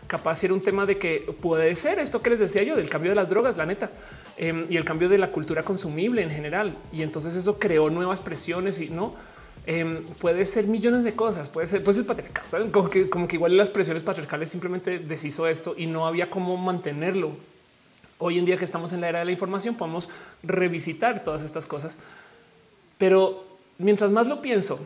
Capaz 0.07 0.43
era 0.43 0.55
un 0.55 0.61
tema 0.61 0.87
de 0.87 0.99
que 0.99 1.33
puede 1.41 1.75
ser 1.75 1.99
esto 1.99 2.23
que 2.23 2.31
les 2.31 2.41
decía 2.41 2.63
yo 2.63 2.75
del 2.75 2.89
cambio 2.89 3.11
de 3.11 3.17
las 3.17 3.29
drogas, 3.29 3.57
la 3.57 3.67
neta, 3.67 3.91
em, 4.37 4.67
y 4.69 4.77
el 4.77 4.85
cambio 4.85 5.09
de 5.09 5.19
la 5.19 5.31
cultura 5.31 5.63
consumible 5.63 6.23
en 6.23 6.31
general. 6.31 6.77
Y 6.91 7.03
entonces 7.03 7.37
eso 7.37 7.59
creó 7.59 7.91
nuevas 7.91 8.21
presiones 8.21 8.81
y 8.81 8.89
no 8.89 9.15
Em, 9.73 10.03
puede 10.03 10.45
ser 10.47 10.67
millones 10.67 11.05
de 11.05 11.15
cosas, 11.15 11.49
puede 11.49 11.69
ser, 11.69 11.85
pues 11.85 11.97
es 11.97 12.05
patriarcal, 12.05 12.73
Como 12.73 12.91
que, 12.91 13.09
como 13.09 13.29
que 13.29 13.37
igual 13.37 13.57
las 13.57 13.71
presiones 13.71 14.03
patriarcales 14.03 14.51
simplemente 14.51 14.99
deshizo 14.99 15.47
esto 15.47 15.77
y 15.79 15.87
no 15.87 16.09
había 16.09 16.29
cómo 16.29 16.57
mantenerlo. 16.57 17.31
Hoy 18.19 18.41
en 18.41 18.47
día 18.47 18.57
que 18.57 18.65
estamos 18.65 18.93
en 18.93 19.01
la 19.01 19.09
era 19.09 19.21
de 19.21 19.27
la 19.27 19.31
información 19.31 19.77
podemos 19.77 20.09
revisitar 20.43 21.23
todas 21.23 21.45
estas 21.45 21.69
cosas, 21.69 21.99
pero 22.99 23.45
mientras 23.79 24.11
más 24.11 24.27
lo 24.27 24.43
pienso, 24.43 24.81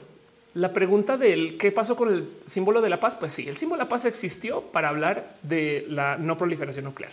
la 0.52 0.74
pregunta 0.74 1.16
del 1.16 1.56
qué 1.56 1.72
pasó 1.72 1.96
con 1.96 2.12
el 2.12 2.28
símbolo 2.44 2.82
de 2.82 2.90
la 2.90 3.00
paz, 3.00 3.16
pues 3.16 3.32
sí, 3.32 3.48
el 3.48 3.56
símbolo 3.56 3.78
de 3.78 3.84
la 3.84 3.88
paz 3.88 4.04
existió 4.04 4.60
para 4.60 4.90
hablar 4.90 5.34
de 5.42 5.86
la 5.88 6.18
no 6.18 6.36
proliferación 6.36 6.84
nuclear, 6.84 7.12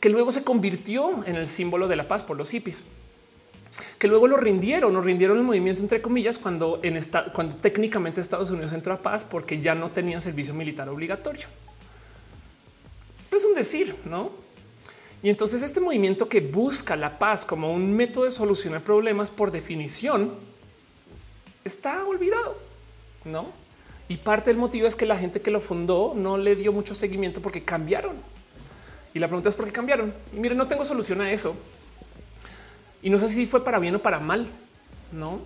que 0.00 0.08
luego 0.08 0.32
se 0.32 0.42
convirtió 0.42 1.24
en 1.26 1.36
el 1.36 1.46
símbolo 1.46 1.86
de 1.86 1.94
la 1.94 2.08
paz 2.08 2.24
por 2.24 2.36
los 2.36 2.50
hippies 2.50 2.82
que 3.98 4.08
luego 4.08 4.26
lo 4.26 4.36
rindieron, 4.36 4.92
nos 4.92 5.04
rindieron 5.04 5.38
el 5.38 5.44
movimiento 5.44 5.82
entre 5.82 6.02
comillas 6.02 6.38
cuando 6.38 6.80
en 6.82 7.00
cuando 7.32 7.56
técnicamente 7.56 8.20
Estados 8.20 8.50
Unidos 8.50 8.72
entró 8.72 8.92
a 8.92 9.02
paz 9.02 9.24
porque 9.24 9.60
ya 9.60 9.74
no 9.74 9.90
tenían 9.90 10.20
servicio 10.20 10.54
militar 10.54 10.88
obligatorio. 10.88 11.46
es 13.32 13.44
un 13.44 13.54
decir, 13.54 13.94
no? 14.04 14.30
Y 15.22 15.30
entonces 15.30 15.62
este 15.62 15.80
movimiento 15.80 16.28
que 16.28 16.40
busca 16.40 16.94
la 16.96 17.18
paz 17.18 17.44
como 17.44 17.72
un 17.72 17.92
método 17.92 18.24
de 18.24 18.30
solucionar 18.30 18.82
problemas 18.82 19.30
por 19.30 19.50
definición 19.50 20.34
está 21.64 22.04
olvidado, 22.04 22.56
no? 23.24 23.50
Y 24.08 24.18
parte 24.18 24.50
del 24.50 24.56
motivo 24.56 24.86
es 24.86 24.94
que 24.94 25.04
la 25.04 25.16
gente 25.16 25.40
que 25.40 25.50
lo 25.50 25.60
fundó 25.60 26.12
no 26.14 26.38
le 26.38 26.54
dio 26.54 26.72
mucho 26.72 26.94
seguimiento 26.94 27.42
porque 27.42 27.64
cambiaron. 27.64 28.14
Y 29.14 29.18
la 29.18 29.26
pregunta 29.26 29.48
es 29.48 29.54
por 29.54 29.64
qué 29.64 29.72
cambiaron. 29.72 30.14
Y 30.32 30.38
miren, 30.38 30.58
no 30.58 30.66
tengo 30.66 30.84
solución 30.84 31.20
a 31.22 31.32
eso, 31.32 31.56
y 33.06 33.10
no 33.10 33.20
sé 33.20 33.28
si 33.28 33.46
fue 33.46 33.62
para 33.62 33.78
bien 33.78 33.94
o 33.94 34.02
para 34.02 34.18
mal, 34.18 34.48
no? 35.12 35.38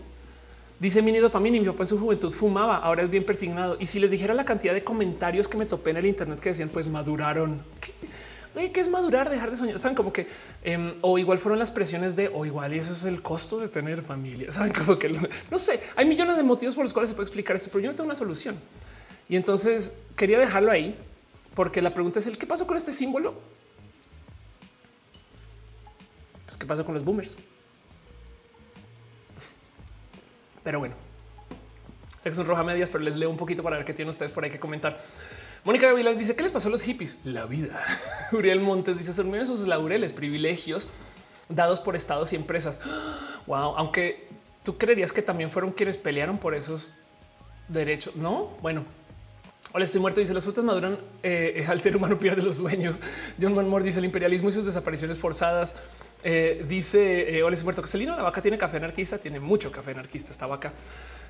Dice 0.78 1.02
Mini 1.02 1.18
Dopamini, 1.18 1.60
mi 1.60 1.66
papá 1.66 1.82
en 1.82 1.88
su 1.88 1.98
juventud 1.98 2.32
fumaba, 2.32 2.78
ahora 2.78 3.02
es 3.02 3.10
bien 3.10 3.22
persignado. 3.22 3.76
Y 3.78 3.84
si 3.84 4.00
les 4.00 4.10
dijera 4.10 4.32
la 4.32 4.46
cantidad 4.46 4.72
de 4.72 4.82
comentarios 4.82 5.46
que 5.46 5.58
me 5.58 5.66
topé 5.66 5.90
en 5.90 5.98
el 5.98 6.06
Internet 6.06 6.40
que 6.40 6.48
decían, 6.48 6.70
pues 6.70 6.88
maduraron. 6.88 7.60
¿Qué, 7.78 8.72
¿qué 8.72 8.80
es 8.80 8.88
madurar? 8.88 9.28
Dejar 9.28 9.50
de 9.50 9.56
soñar. 9.56 9.78
Saben 9.78 9.94
como 9.94 10.10
que 10.10 10.26
em, 10.64 10.94
o 11.02 11.18
igual 11.18 11.36
fueron 11.36 11.58
las 11.58 11.70
presiones 11.70 12.16
de 12.16 12.30
o 12.32 12.46
igual 12.46 12.72
y 12.72 12.78
eso 12.78 12.94
es 12.94 13.04
el 13.04 13.20
costo 13.20 13.58
de 13.58 13.68
tener 13.68 14.00
familia. 14.00 14.50
Saben 14.52 14.72
como 14.72 14.98
que 14.98 15.14
no 15.50 15.58
sé. 15.58 15.80
Hay 15.96 16.06
millones 16.06 16.38
de 16.38 16.42
motivos 16.42 16.74
por 16.74 16.84
los 16.84 16.94
cuales 16.94 17.10
se 17.10 17.14
puede 17.14 17.26
explicar 17.26 17.56
esto, 17.56 17.68
pero 17.70 17.84
yo 17.84 17.90
no 17.90 17.94
tengo 17.94 18.06
una 18.06 18.14
solución. 18.14 18.56
Y 19.28 19.36
entonces 19.36 19.92
quería 20.16 20.38
dejarlo 20.38 20.72
ahí 20.72 20.96
porque 21.54 21.82
la 21.82 21.92
pregunta 21.92 22.20
es 22.20 22.26
el 22.26 22.38
qué 22.38 22.46
pasó 22.46 22.66
con 22.66 22.78
este 22.78 22.90
símbolo. 22.90 23.34
Pues 26.50 26.58
qué 26.58 26.66
pasó 26.66 26.84
con 26.84 26.94
los 26.94 27.04
boomers. 27.04 27.36
Pero 30.64 30.80
bueno, 30.80 30.96
sé 32.18 32.28
que 32.28 32.34
son 32.34 32.44
roja 32.44 32.64
medias, 32.64 32.90
pero 32.90 33.04
les 33.04 33.14
leo 33.14 33.30
un 33.30 33.36
poquito 33.36 33.62
para 33.62 33.76
ver 33.76 33.86
qué 33.86 33.94
tienen 33.94 34.10
ustedes 34.10 34.32
por 34.32 34.42
ahí 34.42 34.50
que 34.50 34.58
comentar. 34.58 35.00
Mónica 35.62 35.86
Gavilán 35.86 36.18
dice 36.18 36.34
qué 36.34 36.42
les 36.42 36.50
pasó 36.50 36.66
a 36.66 36.72
los 36.72 36.82
hippies. 36.82 37.18
La 37.22 37.46
vida. 37.46 37.80
Uriel 38.32 38.58
Montes 38.58 38.98
dice 38.98 39.12
se 39.12 39.22
durmieron 39.22 39.46
sus 39.46 39.68
laureles, 39.68 40.12
privilegios 40.12 40.88
dados 41.48 41.78
por 41.78 41.94
estados 41.94 42.32
y 42.32 42.36
empresas. 42.36 42.80
Wow, 43.46 43.74
aunque 43.76 44.28
tú 44.62 44.76
creerías 44.76 45.12
que 45.12 45.22
también 45.22 45.50
fueron 45.50 45.72
quienes 45.72 45.96
pelearon 45.96 46.38
por 46.38 46.54
esos 46.54 46.94
derechos. 47.68 48.14
No, 48.14 48.50
bueno, 48.60 48.84
Hola, 49.72 49.84
estoy 49.84 50.00
muerto. 50.00 50.18
Dice 50.18 50.34
las 50.34 50.42
frutas 50.42 50.64
maduran 50.64 50.98
eh, 51.22 51.64
al 51.68 51.80
ser 51.80 51.96
humano 51.96 52.18
pierde 52.18 52.42
los 52.42 52.56
sueños. 52.56 52.98
John 53.40 53.54
Manmore 53.54 53.84
dice 53.84 54.00
el 54.00 54.04
imperialismo 54.04 54.48
y 54.48 54.52
sus 54.52 54.66
desapariciones 54.66 55.18
forzadas. 55.20 55.76
Eh, 56.24 56.64
dice 56.68 57.36
eh, 57.36 57.42
hola, 57.44 57.54
estoy 57.54 57.66
muerto. 57.66 57.86
Celino, 57.86 58.16
la 58.16 58.24
vaca 58.24 58.42
tiene 58.42 58.58
café 58.58 58.78
anarquista, 58.78 59.18
tiene 59.18 59.38
mucho 59.38 59.70
café 59.70 59.92
anarquista 59.92 60.32
esta 60.32 60.46
vaca. 60.46 60.72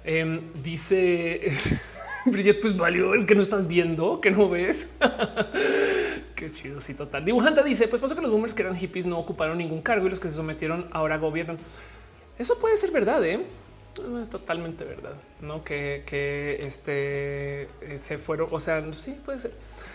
Em, 0.05 0.41
dice 0.63 1.53
Bridget, 2.25 2.63
pues 2.63 2.75
valió 2.75 3.13
el 3.13 3.27
que 3.27 3.35
no 3.35 3.43
estás 3.43 3.67
viendo, 3.67 4.23
que 4.23 4.31
no 4.31 4.49
ves. 4.49 4.89
Qué 6.35 6.51
chido. 6.51 6.81
Sí, 6.81 6.95
total. 6.95 7.27
Dibujanta 7.27 7.63
dice: 7.63 7.89
Pues 7.89 8.01
pasó 8.01 8.15
que 8.15 8.23
los 8.23 8.31
boomers 8.31 8.55
que 8.55 8.63
eran 8.63 8.75
hippies 8.75 9.05
no 9.05 9.19
ocuparon 9.19 9.59
ningún 9.59 9.83
cargo 9.83 10.07
y 10.07 10.09
los 10.09 10.19
que 10.19 10.31
se 10.31 10.37
sometieron 10.37 10.89
ahora 10.93 11.19
gobiernan. 11.19 11.59
Eso 12.39 12.59
puede 12.59 12.79
ser 12.79 12.91
verdad. 12.91 13.23
¿eh? 13.23 13.45
No 13.99 14.21
es 14.21 14.29
totalmente 14.29 14.85
verdad, 14.85 15.15
no 15.43 15.65
que, 15.65 16.05
que 16.07 16.65
este 16.65 17.63
eh, 17.63 17.99
se 17.99 18.19
fueron. 18.19 18.49
O 18.53 18.61
sea, 18.61 18.93
sí 18.93 19.17
puede 19.25 19.41
ser 19.41 19.53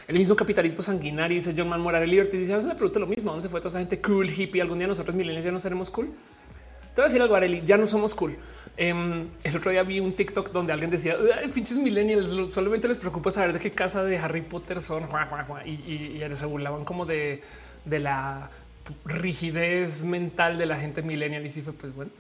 el 0.08 0.18
mismo 0.18 0.36
capitalismo 0.36 0.82
sanguinario. 0.82 1.36
Dice 1.36 1.54
John 1.58 1.70
Man 1.70 1.82
Morales 1.82 2.20
Ortiz. 2.20 2.42
Dice: 2.42 2.54
A 2.54 2.58
veces 2.58 2.70
me 2.70 2.76
pregunto 2.76 3.00
lo 3.00 3.08
mismo. 3.08 3.32
¿Dónde 3.32 3.44
se 3.44 3.50
fue 3.50 3.62
toda 3.62 3.70
esa 3.70 3.80
gente 3.80 4.02
cool, 4.02 4.30
hippie? 4.30 4.62
Algún 4.62 4.80
día 4.80 4.88
nosotros, 4.88 5.16
milenios, 5.16 5.46
ya 5.46 5.52
no 5.52 5.60
seremos 5.60 5.90
cool. 5.90 6.08
Te 6.08 7.02
voy 7.02 7.04
a 7.04 7.08
decir 7.08 7.22
algo, 7.22 7.36
Areli, 7.36 7.62
ya 7.66 7.78
no 7.78 7.86
somos 7.86 8.16
cool. 8.16 8.38
Em, 8.78 9.28
el 9.44 9.58
otro 9.58 9.72
día 9.72 9.84
vi 9.84 10.00
un 10.00 10.14
TikTok 10.14 10.52
donde 10.52 10.72
alguien 10.72 10.90
decía, 10.90 11.18
pinches 11.54 11.78
millennials, 11.78 12.54
solamente 12.54 12.88
les 12.88 12.98
preocupa 12.98 13.32
saber 13.32 13.52
de 13.52 13.60
qué 13.60 13.72
casa 13.72 14.06
de 14.06 14.18
Harry 14.18 14.42
Potter 14.42 14.80
son. 14.80 15.04
Y, 15.66 15.72
y, 15.72 16.24
y 16.24 16.36
se 16.36 16.46
burlaban 16.46 16.86
como 16.86 17.06
de, 17.06 17.42
de 17.84 18.00
la 18.00 18.50
rigidez 19.04 20.06
mental 20.06 20.58
de 20.58 20.66
la 20.66 20.78
gente 20.78 21.02
millennial. 21.02 21.46
Y 21.46 21.50
sí 21.50 21.62
fue, 21.62 21.74
pues 21.74 21.94
bueno. 21.94 22.12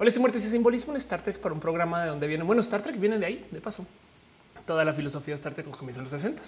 Hola, 0.00 0.10
estoy 0.10 0.20
muerto. 0.20 0.38
Ese 0.38 0.48
simbolismo 0.48 0.92
en 0.92 0.98
Star 0.98 1.20
Trek 1.20 1.38
para 1.38 1.52
un 1.52 1.58
programa 1.58 2.04
de 2.04 2.10
donde 2.10 2.28
viene. 2.28 2.44
Bueno, 2.44 2.60
Star 2.60 2.80
Trek 2.80 3.00
viene 3.00 3.18
de 3.18 3.26
ahí, 3.26 3.48
de 3.50 3.60
paso. 3.60 3.84
Toda 4.64 4.84
la 4.84 4.92
filosofía 4.92 5.32
de 5.32 5.34
Star 5.34 5.54
Trek 5.54 5.68
comienza 5.70 5.98
en 5.98 6.04
los 6.04 6.12
60 6.12 6.40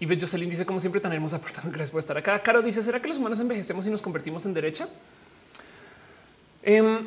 y 0.00 0.06
ve 0.06 0.16
Jocelyn 0.18 0.48
dice 0.48 0.64
como 0.64 0.80
siempre 0.80 0.98
tan 0.98 1.12
hermosa 1.12 1.36
aportando 1.36 1.70
gracias 1.70 1.90
por 1.92 1.98
estar 1.98 2.16
acá. 2.16 2.42
Caro 2.42 2.62
dice 2.62 2.82
será 2.82 3.02
que 3.02 3.08
los 3.08 3.18
humanos 3.18 3.40
envejecemos 3.40 3.84
y 3.86 3.90
nos 3.90 4.00
convertimos 4.00 4.46
en 4.46 4.54
derecha? 4.54 4.88
Em, 6.62 7.04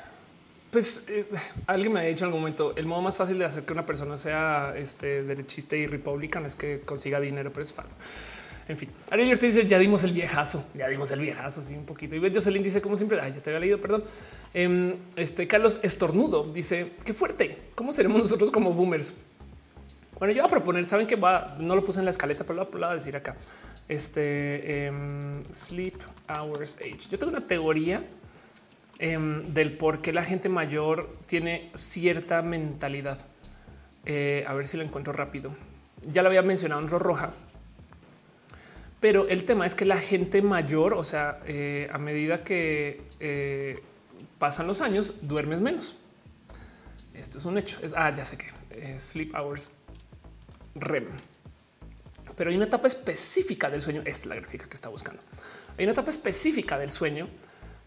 pues 0.70 1.06
eh, 1.08 1.26
alguien 1.66 1.94
me 1.94 2.00
ha 2.00 2.02
dicho 2.02 2.24
en 2.24 2.26
algún 2.26 2.42
momento 2.42 2.76
el 2.76 2.84
modo 2.84 3.00
más 3.00 3.16
fácil 3.16 3.38
de 3.38 3.46
hacer 3.46 3.64
que 3.64 3.72
una 3.72 3.86
persona 3.86 4.18
sea 4.18 4.74
este 4.76 5.22
derechista 5.22 5.76
y 5.76 5.86
republicana 5.86 6.46
es 6.46 6.54
que 6.54 6.80
consiga 6.80 7.20
dinero, 7.20 7.50
pero 7.50 7.62
es 7.62 7.72
fácil. 7.72 7.94
En 8.68 8.76
fin, 8.76 8.88
Ariel 9.10 9.38
te 9.38 9.46
dice 9.46 9.66
ya 9.66 9.78
dimos 9.78 10.02
el 10.02 10.12
viejazo, 10.12 10.64
ya 10.74 10.88
dimos 10.88 11.10
el 11.12 11.20
viejazo, 11.20 11.62
sí, 11.62 11.74
un 11.74 11.86
poquito. 11.86 12.16
Y 12.16 12.34
Jocelyn 12.34 12.62
dice 12.62 12.82
como 12.82 12.96
siempre, 12.96 13.18
ya 13.18 13.40
te 13.40 13.50
había 13.50 13.60
leído, 13.60 13.80
perdón. 13.80 14.02
Em, 14.52 14.96
este 15.14 15.46
Carlos 15.46 15.78
Estornudo 15.82 16.50
dice 16.52 16.92
qué 17.04 17.14
fuerte. 17.14 17.58
¿Cómo 17.76 17.92
seremos 17.92 18.18
nosotros 18.18 18.50
como 18.50 18.72
boomers? 18.72 19.14
Bueno, 20.18 20.34
yo 20.34 20.42
voy 20.42 20.48
a 20.48 20.50
proponer, 20.50 20.84
saben 20.84 21.06
que 21.06 21.14
va, 21.14 21.56
no 21.60 21.76
lo 21.76 21.84
puse 21.84 22.00
en 22.00 22.06
la 22.06 22.10
escaleta, 22.10 22.42
pero 22.42 22.58
lo 22.58 22.66
voy 22.66 22.84
a 22.84 22.94
decir 22.94 23.14
acá. 23.14 23.36
Este 23.88 24.86
em, 24.86 25.44
sleep 25.52 25.94
hours 26.28 26.78
age. 26.78 27.08
Yo 27.08 27.18
tengo 27.18 27.30
una 27.30 27.46
teoría 27.46 28.02
em, 28.98 29.52
del 29.54 29.76
por 29.76 30.00
qué 30.00 30.12
la 30.12 30.24
gente 30.24 30.48
mayor 30.48 31.18
tiene 31.26 31.70
cierta 31.74 32.42
mentalidad. 32.42 33.18
Eh, 34.06 34.44
a 34.48 34.54
ver 34.54 34.66
si 34.66 34.76
lo 34.76 34.82
encuentro 34.82 35.12
rápido. 35.12 35.52
Ya 36.10 36.22
lo 36.22 36.28
había 36.28 36.42
mencionado 36.42 36.80
en 36.80 36.88
Roja, 36.88 37.32
pero 39.00 39.28
el 39.28 39.44
tema 39.44 39.66
es 39.66 39.74
que 39.74 39.84
la 39.84 39.98
gente 39.98 40.42
mayor, 40.42 40.94
o 40.94 41.04
sea, 41.04 41.40
eh, 41.46 41.88
a 41.92 41.98
medida 41.98 42.42
que 42.44 43.02
eh, 43.20 43.82
pasan 44.38 44.66
los 44.66 44.80
años, 44.80 45.14
duermes 45.22 45.60
menos. 45.60 45.96
Esto 47.14 47.38
es 47.38 47.44
un 47.44 47.58
hecho. 47.58 47.78
Es, 47.82 47.94
ah, 47.96 48.14
ya 48.14 48.24
sé 48.24 48.36
que 48.38 48.98
sleep 48.98 49.34
hours 49.34 49.70
REM. 50.74 51.06
Pero 52.36 52.50
hay 52.50 52.56
una 52.56 52.66
etapa 52.66 52.86
específica 52.86 53.70
del 53.70 53.80
sueño. 53.80 54.02
Esta 54.04 54.20
es 54.20 54.26
la 54.26 54.34
gráfica 54.36 54.68
que 54.68 54.74
está 54.74 54.88
buscando. 54.88 55.22
Hay 55.78 55.84
una 55.84 55.92
etapa 55.92 56.10
específica 56.10 56.78
del 56.78 56.90
sueño 56.90 57.28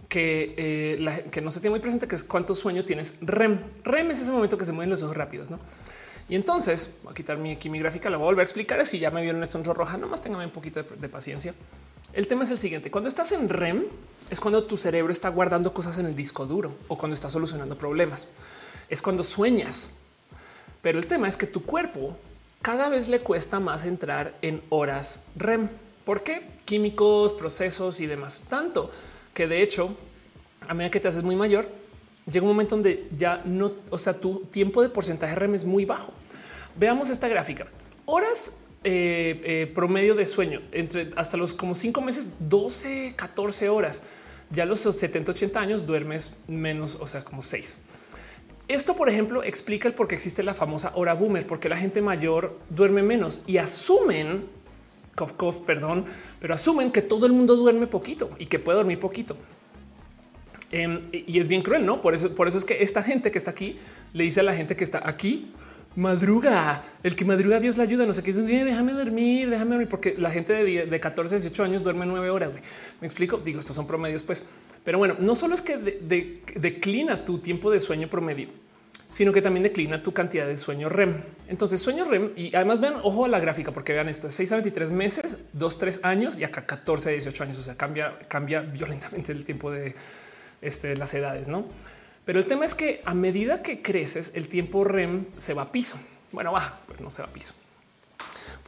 que, 0.08 0.56
eh, 0.58 1.30
que 1.32 1.42
no 1.42 1.52
se 1.52 1.60
tiene 1.60 1.72
muy 1.72 1.80
presente, 1.80 2.08
que 2.08 2.16
es 2.16 2.24
cuánto 2.24 2.56
sueño 2.56 2.84
tienes 2.84 3.18
REM. 3.22 3.60
REM 3.84 4.12
es 4.12 4.22
ese 4.22 4.32
momento 4.32 4.58
que 4.58 4.66
se 4.66 4.72
mueven 4.72 4.90
los 4.90 5.04
ojos 5.04 5.16
rápidos, 5.16 5.52
¿no? 5.52 5.60
Y 6.30 6.36
entonces 6.36 6.92
voy 7.04 7.12
a 7.12 7.16
quitar 7.16 7.40
mi, 7.40 7.54
aquí 7.54 7.70
mi 7.70 7.80
gráfica, 7.80 8.10
la 8.10 8.18
voy 8.18 8.26
a 8.26 8.30
volver 8.30 8.42
a 8.42 8.44
explicar. 8.44 8.86
Si 8.86 9.00
ya 9.00 9.10
me 9.10 9.24
vieron 9.24 9.42
esto 9.42 9.58
en 9.58 9.66
roja, 9.66 9.98
nomás 9.98 10.22
téngame 10.22 10.46
un 10.46 10.52
poquito 10.52 10.84
de, 10.84 11.10
paciencia. 11.10 11.56
El 12.14 12.28
tema 12.28 12.44
es 12.44 12.52
el 12.52 12.60
siguiente. 12.60 12.92
Cuando 12.92 13.08
estás 13.08 13.32
en 13.32 13.50
REM 13.50 13.84
es 14.30 14.40
cuando 14.40 14.64
tu 14.64 14.78
cerebro 14.78 15.12
está 15.12 15.30
guardando 15.30 15.74
cosas 15.74 15.98
en 15.98 16.06
el 16.06 16.16
disco 16.16 16.46
duro 16.46 16.76
o 16.88 16.98
cuando 16.98 17.16
está 17.16 17.32
solucionando 17.32 17.76
problemas. 17.76 18.28
Es 18.90 19.02
cuando 19.02 19.24
sueñas. 19.24 19.96
Pero 20.84 21.00
el 21.00 21.08
tema 21.08 21.28
es 21.28 21.36
que 21.36 21.48
tu 21.48 21.64
cuerpo 21.66 22.16
cada 22.62 22.90
vez 22.90 23.08
le 23.10 23.22
cuesta 23.22 23.60
más 23.60 23.86
entrar 23.86 24.36
en 24.44 24.62
horas 24.70 25.22
REM. 25.36 25.68
¿Por 26.06 26.22
qué? 26.22 26.48
Químicos, 26.66 27.34
procesos 27.34 28.00
y 28.00 28.06
demás. 28.06 28.44
Tanto 28.48 28.92
que 29.34 29.48
de 29.48 29.64
hecho, 29.64 29.96
a 30.68 30.76
medida 30.76 30.92
que 30.92 31.00
te 31.00 31.08
haces 31.08 31.24
muy 31.24 31.36
mayor, 31.36 31.79
llega 32.32 32.46
un 32.46 32.52
momento 32.52 32.76
donde 32.76 33.08
ya 33.18 33.42
no, 33.46 33.74
o 33.90 33.98
sea, 33.98 34.14
tu 34.14 34.42
tiempo 34.52 34.82
de 34.82 34.90
porcentaje 34.90 35.36
REM 35.36 35.56
es 35.56 35.66
muy 35.66 35.86
bajo. 35.86 36.14
Veamos 36.76 37.10
esta 37.10 37.28
gráfica. 37.28 37.68
Horas 38.06 38.58
eh, 38.84 39.42
eh, 39.44 39.72
promedio 39.74 40.16
de 40.16 40.26
sueño 40.26 40.62
entre 40.72 41.12
hasta 41.16 41.36
los 41.36 41.54
como 41.54 41.76
cinco 41.76 42.02
meses, 42.02 42.32
12, 42.40 43.14
14 43.16 43.70
horas. 43.70 44.04
Ya 44.52 44.66
los 44.66 44.80
70, 44.80 45.32
80 45.32 45.60
años 45.60 45.86
duermes 45.86 46.34
menos, 46.48 46.98
o 47.00 47.06
sea, 47.06 47.24
como 47.24 47.42
seis. 47.42 47.78
Esto, 48.68 48.96
por 48.96 49.10
ejemplo, 49.10 49.44
explica 49.44 49.88
el 49.88 49.94
por 49.94 50.08
qué 50.08 50.16
existe 50.16 50.44
la 50.44 50.54
famosa 50.54 50.92
hora 50.96 51.14
boomer, 51.14 51.46
porque 51.46 51.70
la 51.70 51.78
gente 51.78 52.02
mayor 52.02 52.58
duerme 52.70 53.02
menos 53.02 53.44
y 53.48 53.58
asumen, 53.58 54.46
cof, 55.16 55.58
perdón, 55.62 56.06
pero 56.40 56.54
asumen 56.54 56.92
que 56.92 57.02
todo 57.02 57.26
el 57.26 57.32
mundo 57.34 57.56
duerme 57.56 57.88
poquito 57.88 58.30
y 58.40 58.46
que 58.46 58.60
puede 58.60 58.78
dormir 58.78 59.00
poquito. 59.00 59.36
Em, 60.72 61.00
y 61.12 61.40
es 61.40 61.48
bien 61.48 61.64
cruel, 61.64 61.86
¿no? 61.86 62.02
Por 62.02 62.14
eso, 62.14 62.36
por 62.36 62.48
eso 62.48 62.58
es 62.58 62.66
que 62.66 62.84
esta 62.84 63.02
gente 63.02 63.32
que 63.32 63.38
está 63.38 63.52
aquí 63.52 63.78
le 64.14 64.24
dice 64.24 64.42
a 64.42 64.44
la 64.44 64.54
gente 64.54 64.76
que 64.76 64.84
está 64.84 65.08
aquí, 65.08 65.52
madruga, 65.96 66.84
el 67.04 67.16
que 67.16 67.26
madruga 67.26 67.60
Dios 67.60 67.78
le 67.78 67.84
ayuda, 67.84 68.06
no 68.06 68.14
sé 68.14 68.22
qué, 68.22 68.32
dice, 68.32 68.44
déjame 68.44 68.94
dormir, 68.94 69.50
déjame 69.50 69.72
dormir, 69.72 69.90
porque 69.90 70.16
la 70.18 70.30
gente 70.30 70.54
de, 70.54 71.00
14, 71.00 71.36
18 71.36 71.64
años 71.64 71.84
duerme 71.84 72.06
nueve 72.06 72.30
horas. 72.30 72.52
Me 73.02 73.08
explico, 73.08 73.38
digo, 73.38 73.60
estos 73.60 73.76
son 73.76 73.88
promedios, 73.88 74.24
pues. 74.24 74.44
Pero 74.84 74.98
bueno, 74.98 75.16
no 75.20 75.36
solo 75.36 75.56
es 75.56 75.62
que 75.62 75.78
declina 76.56 77.26
tu 77.26 77.40
tiempo 77.40 77.70
de 77.70 77.80
sueño 77.80 78.10
promedio, 78.10 78.48
sino 79.10 79.34
que 79.34 79.42
también 79.42 79.64
declina 79.64 80.02
tu 80.02 80.14
cantidad 80.14 80.48
de 80.48 80.56
sueño 80.58 80.88
REM. 80.88 81.22
Entonces, 81.48 81.82
sueño 81.82 82.06
REM 82.06 82.32
y 82.36 82.56
además 82.56 82.80
vean, 82.80 82.96
ojo 83.04 83.26
a 83.26 83.28
la 83.28 83.40
gráfica, 83.40 83.72
porque 83.72 83.94
vean 83.94 84.08
esto: 84.08 84.30
6 84.30 84.52
a 84.52 84.56
23 84.56 84.92
meses, 84.92 85.38
2, 85.54 85.78
3 85.80 86.00
años 86.04 86.40
y 86.40 86.44
acá 86.44 86.66
14 86.66 87.10
a 87.10 87.12
18 87.14 87.44
años. 87.44 87.60
O 87.60 87.64
sea, 87.64 87.76
cambia, 87.76 88.18
cambia 88.28 88.62
violentamente 88.62 89.32
el 89.32 89.44
tiempo 89.44 89.70
de 89.70 89.94
este, 90.62 90.96
las 90.98 91.14
edades, 91.14 91.48
no? 91.48 91.66
Pero 92.26 92.40
el 92.40 92.46
tema 92.46 92.66
es 92.66 92.76
que 92.76 93.02
a 93.06 93.14
medida 93.14 93.64
que 93.64 93.82
creces, 93.82 94.32
el 94.36 94.48
tiempo 94.48 94.84
REM 94.84 95.26
se 95.38 95.54
va 95.54 95.64
a 95.64 95.72
piso. 95.72 95.98
Bueno, 96.32 96.52
baja, 96.52 96.80
pues 96.86 97.02
no 97.02 97.10
se 97.10 97.22
va 97.22 97.28
a 97.28 97.34
piso. 97.34 97.54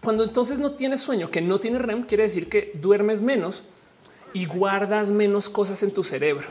Cuando 0.04 0.24
entonces 0.24 0.60
no 0.60 0.72
tienes 0.72 1.02
sueño, 1.02 1.30
que 1.30 1.42
no 1.42 1.60
tiene 1.60 1.78
REM, 1.78 2.04
quiere 2.04 2.24
decir 2.24 2.50
que 2.50 2.72
duermes 2.74 3.22
menos 3.22 3.64
y 4.34 4.46
guardas 4.46 5.12
menos 5.12 5.48
cosas 5.48 5.84
en 5.84 5.92
tu 5.92 6.04
cerebro. 6.04 6.48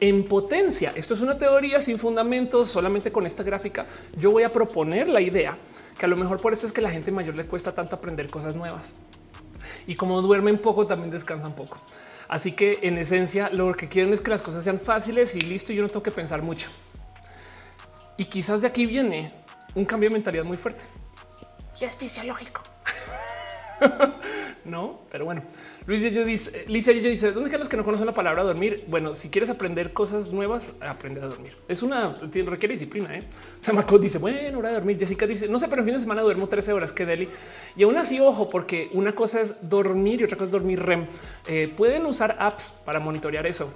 En 0.00 0.24
potencia, 0.24 0.92
esto 0.94 1.12
es 1.12 1.20
una 1.20 1.36
teoría 1.36 1.80
sin 1.80 1.98
fundamentos, 1.98 2.68
solamente 2.68 3.10
con 3.10 3.26
esta 3.26 3.42
gráfica, 3.42 3.84
yo 4.16 4.30
voy 4.30 4.44
a 4.44 4.52
proponer 4.52 5.08
la 5.08 5.20
idea 5.20 5.58
que 5.98 6.06
a 6.06 6.08
lo 6.08 6.16
mejor 6.16 6.40
por 6.40 6.52
eso 6.52 6.66
es 6.66 6.72
que 6.72 6.80
la 6.80 6.90
gente 6.90 7.10
mayor 7.10 7.34
le 7.34 7.44
cuesta 7.44 7.74
tanto 7.74 7.96
aprender 7.96 8.30
cosas 8.30 8.54
nuevas. 8.54 8.94
Y 9.86 9.96
como 9.96 10.22
duermen 10.22 10.58
poco, 10.58 10.86
también 10.86 11.10
descansan 11.10 11.54
poco. 11.54 11.78
Así 12.28 12.52
que 12.52 12.80
en 12.82 12.98
esencia 12.98 13.48
lo 13.50 13.72
que 13.74 13.88
quieren 13.88 14.12
es 14.12 14.20
que 14.20 14.30
las 14.30 14.42
cosas 14.42 14.62
sean 14.62 14.78
fáciles 14.78 15.34
y 15.34 15.40
listo. 15.40 15.72
Yo 15.72 15.82
no 15.82 15.88
tengo 15.88 16.02
que 16.02 16.10
pensar 16.10 16.42
mucho. 16.42 16.68
Y 18.18 18.26
quizás 18.26 18.60
de 18.60 18.68
aquí 18.68 18.84
viene 18.84 19.32
un 19.74 19.84
cambio 19.84 20.10
de 20.10 20.14
mentalidad 20.14 20.44
muy 20.44 20.56
fuerte. 20.56 20.84
Y 21.80 21.84
es 21.84 21.96
fisiológico. 21.96 22.62
no, 24.64 25.00
pero 25.10 25.24
bueno, 25.24 25.42
Luis 25.88 26.02
yo 26.02 26.22
dice, 26.22 26.66
Lisa 26.68 26.92
yo 26.92 27.08
dice, 27.08 27.32
¿dónde 27.32 27.46
están 27.46 27.60
los 27.60 27.68
que 27.70 27.78
no 27.78 27.82
conocen 27.82 28.04
la 28.04 28.12
palabra 28.12 28.42
dormir? 28.42 28.84
Bueno, 28.88 29.14
si 29.14 29.30
quieres 29.30 29.48
aprender 29.48 29.94
cosas 29.94 30.34
nuevas, 30.34 30.74
aprende 30.82 31.22
a 31.22 31.26
dormir. 31.26 31.56
Es 31.66 31.82
una 31.82 32.14
requiere 32.20 32.74
disciplina. 32.74 33.16
¿eh? 33.16 33.22
Samako 33.58 33.98
dice, 33.98 34.18
bueno, 34.18 34.58
hora 34.58 34.68
de 34.68 34.74
dormir. 34.74 34.98
Jessica 34.98 35.26
dice, 35.26 35.48
no 35.48 35.58
sé, 35.58 35.66
pero 35.66 35.80
en 35.80 35.86
fin 35.86 35.94
de 35.94 36.00
semana 36.00 36.20
duermo 36.20 36.46
13 36.46 36.74
horas 36.74 36.92
que 36.92 37.06
Deli. 37.06 37.30
Y 37.74 37.84
aún 37.84 37.96
así, 37.96 38.20
ojo, 38.20 38.50
porque 38.50 38.90
una 38.92 39.14
cosa 39.14 39.40
es 39.40 39.66
dormir 39.66 40.20
y 40.20 40.24
otra 40.24 40.36
cosa 40.36 40.48
es 40.48 40.50
dormir 40.50 40.78
REM. 40.78 41.06
Eh, 41.46 41.72
pueden 41.74 42.04
usar 42.04 42.36
apps 42.38 42.74
para 42.84 43.00
monitorear 43.00 43.46
eso, 43.46 43.72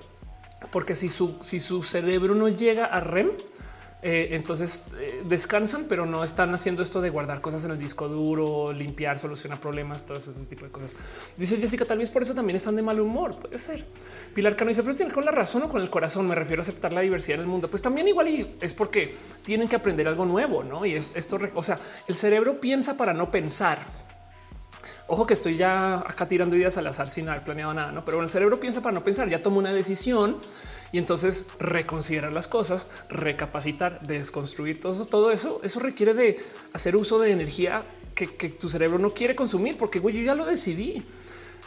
porque 0.70 0.94
si 0.94 1.08
su, 1.08 1.38
si 1.40 1.60
su 1.60 1.82
cerebro 1.82 2.34
no 2.34 2.50
llega 2.50 2.84
a 2.84 3.00
REM, 3.00 3.30
eh, 4.04 4.30
entonces 4.32 4.86
eh, 4.98 5.22
descansan, 5.24 5.84
pero 5.88 6.06
no 6.06 6.24
están 6.24 6.52
haciendo 6.52 6.82
esto 6.82 7.00
de 7.00 7.08
guardar 7.08 7.40
cosas 7.40 7.64
en 7.64 7.70
el 7.70 7.78
disco 7.78 8.08
duro, 8.08 8.72
limpiar, 8.72 9.16
solucionar 9.16 9.60
problemas, 9.60 10.04
todos 10.04 10.26
esos 10.26 10.48
tipos 10.48 10.64
de 10.64 10.70
cosas. 10.70 10.92
Dice 11.36 11.56
Jessica, 11.56 11.84
tal 11.84 11.98
vez 11.98 12.10
por 12.10 12.22
eso 12.22 12.34
también 12.34 12.56
están 12.56 12.74
de 12.74 12.82
mal 12.82 12.98
humor. 12.98 13.38
Puede 13.38 13.58
ser. 13.58 13.86
Pilar 14.34 14.56
Cano 14.56 14.70
dice, 14.70 14.82
pero 14.82 14.96
tiene 14.96 15.12
con 15.12 15.24
la 15.24 15.30
razón 15.30 15.62
o 15.62 15.68
con 15.68 15.80
el 15.80 15.88
corazón. 15.88 16.26
Me 16.26 16.34
refiero 16.34 16.60
a 16.60 16.62
aceptar 16.62 16.92
la 16.92 17.00
diversidad 17.02 17.36
en 17.36 17.42
el 17.42 17.46
mundo. 17.46 17.70
Pues 17.70 17.80
también 17.80 18.08
igual 18.08 18.28
y 18.28 18.56
es 18.60 18.74
porque 18.74 19.14
tienen 19.44 19.68
que 19.68 19.76
aprender 19.76 20.08
algo 20.08 20.24
nuevo, 20.24 20.64
no? 20.64 20.84
Y 20.84 20.94
es 20.94 21.14
esto, 21.14 21.38
o 21.54 21.62
sea, 21.62 21.78
el 22.08 22.16
cerebro 22.16 22.58
piensa 22.58 22.96
para 22.96 23.14
no 23.14 23.30
pensar. 23.30 23.78
Ojo 25.06 25.26
que 25.26 25.34
estoy 25.34 25.56
ya 25.56 25.98
acá 25.98 26.26
tirando 26.26 26.56
ideas 26.56 26.76
al 26.76 26.86
azar 26.88 27.08
sin 27.08 27.28
haber 27.28 27.44
planeado 27.44 27.72
nada, 27.72 27.92
no? 27.92 28.04
Pero 28.04 28.20
el 28.20 28.28
cerebro 28.28 28.58
piensa 28.58 28.80
para 28.80 28.94
no 28.94 29.04
pensar. 29.04 29.28
Ya 29.28 29.42
tomó 29.42 29.58
una 29.58 29.72
decisión 29.72 30.38
y 30.92 30.98
entonces 30.98 31.46
reconsiderar 31.58 32.32
las 32.32 32.46
cosas, 32.46 32.86
recapacitar, 33.08 34.00
desconstruir 34.06 34.78
todo 34.78 34.92
eso, 34.92 35.06
todo 35.06 35.30
eso, 35.32 35.60
eso 35.64 35.80
requiere 35.80 36.12
de 36.14 36.38
hacer 36.74 36.96
uso 36.96 37.18
de 37.18 37.32
energía 37.32 37.82
que, 38.14 38.26
tu 38.26 38.68
cerebro 38.68 38.98
no 38.98 39.14
quiere 39.14 39.34
consumir, 39.34 39.76
porque 39.78 39.98
güey, 39.98 40.16
yo 40.16 40.22
ya 40.22 40.34
lo 40.34 40.44
decidí. 40.44 41.02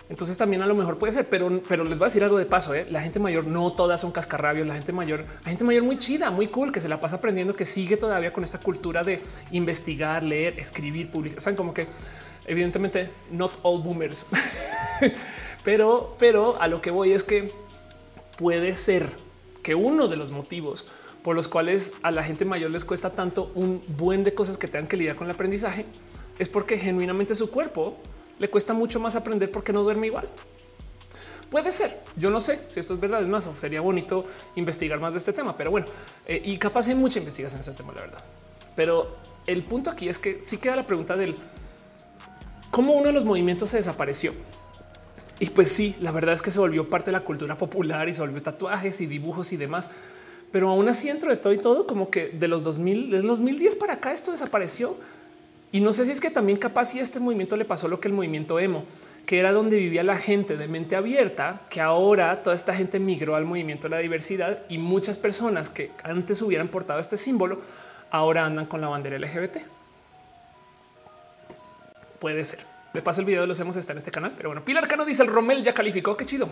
Entonces 0.08 0.38
también 0.38 0.62
a 0.62 0.68
lo 0.68 0.76
mejor 0.76 1.00
puede 1.00 1.12
ser, 1.12 1.28
pero, 1.28 1.64
pero 1.68 1.84
les 1.84 1.98
voy 1.98 2.06
a 2.06 2.10
decir 2.10 2.24
algo 2.24 2.38
de 2.38 2.46
paso. 2.46 2.76
¿eh? 2.76 2.86
La 2.92 3.02
gente 3.02 3.20
mayor 3.20 3.48
no 3.48 3.74
todas 3.74 4.00
son 4.00 4.12
cascarrabios. 4.12 4.68
La 4.68 4.76
gente 4.76 4.94
mayor, 4.94 5.26
la 5.44 5.50
gente 5.50 5.64
mayor 5.64 5.82
muy 5.82 5.98
chida, 5.98 6.30
muy 6.30 6.48
cool, 6.50 6.72
que 6.72 6.80
se 6.80 6.88
la 6.88 7.00
pasa 7.00 7.16
aprendiendo, 7.16 7.56
que 7.56 7.66
sigue 7.66 7.98
todavía 7.98 8.32
con 8.32 8.44
esta 8.44 8.60
cultura 8.60 9.04
de 9.04 9.24
investigar, 9.52 10.22
leer, 10.22 10.60
escribir, 10.60 11.10
publicar. 11.10 11.42
Saben 11.42 11.58
como 11.58 11.74
que 11.74 11.88
evidentemente 12.46 13.10
not 13.32 13.58
all 13.64 13.82
boomers, 13.82 14.28
pero, 15.64 16.16
pero 16.20 16.62
a 16.62 16.68
lo 16.68 16.80
que 16.82 16.92
voy 16.92 17.12
es 17.12 17.24
que 17.24 17.52
puede 18.38 18.76
ser 18.76 19.10
que 19.64 19.76
uno 19.76 20.08
de 20.08 20.16
los 20.16 20.32
motivos 20.32 20.86
por 21.24 21.36
los 21.36 21.48
cuales 21.48 21.94
a 22.04 22.12
la 22.12 22.24
gente 22.24 22.46
mayor 22.46 22.70
les 22.70 22.86
cuesta 22.86 23.10
tanto 23.10 23.52
un 23.56 23.82
buen 23.98 24.24
de 24.24 24.34
cosas 24.34 24.58
que 24.58 24.68
tengan 24.68 24.88
que 24.88 24.98
lidiar 24.98 25.16
con 25.16 25.26
el 25.26 25.34
aprendizaje 25.34 25.86
es 26.38 26.50
porque 26.50 26.78
genuinamente 26.78 27.34
su 27.34 27.50
cuerpo 27.50 27.98
le 28.38 28.48
cuesta 28.50 28.74
mucho 28.74 29.00
más 29.00 29.16
aprender 29.16 29.50
porque 29.50 29.74
no 29.74 29.82
duerme 29.82 30.08
igual. 30.08 30.30
Puede 31.50 31.72
ser, 31.72 32.02
yo 32.16 32.30
no 32.30 32.40
sé 32.40 32.60
si 32.70 32.80
esto 32.80 32.96
es 32.96 33.00
verdad, 33.00 33.24
es 33.24 33.28
más, 33.28 33.48
sería 33.56 33.82
bonito 33.82 34.26
investigar 34.56 35.00
más 35.00 35.14
de 35.14 35.20
este 35.20 35.32
tema, 35.32 35.56
pero 35.56 35.72
bueno, 35.72 35.88
eh, 36.28 36.42
y 36.44 36.58
capaz 36.58 36.88
hay 36.88 36.96
mucha 36.96 37.20
investigación 37.20 37.58
en 37.58 37.62
este 37.62 37.74
tema, 37.74 37.94
la 37.94 38.02
verdad. 38.02 38.24
Pero 38.76 39.16
el 39.48 39.64
punto 39.64 39.90
aquí 39.90 40.10
es 40.10 40.20
que 40.20 40.42
sí 40.42 40.58
queda 40.58 40.76
la 40.76 40.86
pregunta 40.86 41.16
del 41.16 41.36
cómo 42.72 42.94
uno 42.94 43.08
de 43.08 43.14
los 43.14 43.26
movimientos 43.26 43.70
se 43.70 43.78
desapareció 43.78 44.34
y 45.40 45.50
pues 45.50 45.72
sí, 45.72 45.96
la 46.00 46.12
verdad 46.12 46.34
es 46.34 46.42
que 46.42 46.52
se 46.52 46.60
volvió 46.60 46.88
parte 46.90 47.08
de 47.08 47.14
la 47.14 47.24
cultura 47.24 47.58
popular 47.58 48.08
y 48.08 48.14
se 48.14 48.22
volvió 48.22 48.42
tatuajes 48.42 49.02
y 49.02 49.06
dibujos 49.06 49.52
y 49.52 49.58
demás. 49.58 49.90
Pero 50.52 50.70
aún 50.70 50.88
así, 50.88 51.10
dentro 51.10 51.30
de 51.30 51.38
todo 51.38 51.52
y 51.52 51.58
todo, 51.58 51.86
como 51.86 52.10
que 52.10 52.30
de 52.30 52.48
los 52.48 52.64
2000, 52.64 53.12
desde 53.12 53.28
los 53.28 53.38
2010 53.40 53.76
para 53.76 53.94
acá, 53.94 54.14
esto 54.14 54.32
desapareció. 54.32 54.96
Y 55.72 55.82
no 55.82 55.92
sé 55.92 56.06
si 56.06 56.12
es 56.12 56.22
que 56.22 56.30
también 56.30 56.58
capaz 56.58 56.86
si 56.86 57.00
este 57.00 57.20
movimiento 57.20 57.58
le 57.58 57.66
pasó 57.66 57.90
lo 57.90 58.00
que 58.00 58.08
el 58.08 58.14
movimiento 58.14 58.60
emo, 58.60 58.86
que 59.26 59.40
era 59.40 59.52
donde 59.52 59.76
vivía 59.76 60.04
la 60.04 60.16
gente 60.16 60.56
de 60.56 60.70
mente 60.70 60.96
abierta, 60.96 61.64
que 61.70 61.82
ahora 61.82 62.42
toda 62.44 62.56
esta 62.56 62.74
gente 62.74 63.00
migró 63.00 63.36
al 63.36 63.44
movimiento 63.44 63.90
de 63.90 63.96
la 63.96 63.98
diversidad 63.98 64.60
y 64.70 64.78
muchas 64.78 65.18
personas 65.18 65.70
que 65.70 65.92
antes 66.04 66.42
hubieran 66.42 66.70
portado 66.70 67.02
este 67.02 67.18
símbolo 67.18 67.60
ahora 68.10 68.46
andan 68.46 68.68
con 68.68 68.80
la 68.80 68.88
bandera 68.88 69.20
LGBT. 69.20 69.58
Puede 72.20 72.46
ser. 72.46 72.75
De 72.96 73.02
paso, 73.02 73.22
el 73.22 73.28
video 73.28 73.42
de 73.42 73.48
los 73.48 73.60
hemos 73.60 73.76
está 73.76 73.92
en 73.92 73.98
este 73.98 74.12
canal, 74.12 74.34
pero 74.36 74.50
bueno, 74.50 74.64
Pilar 74.64 74.88
Cano 74.88 75.06
dice 75.06 75.22
el 75.22 75.30
Romel 75.30 75.64
ya 75.64 75.74
calificó. 75.74 76.16
Qué 76.16 76.26
chido. 76.26 76.50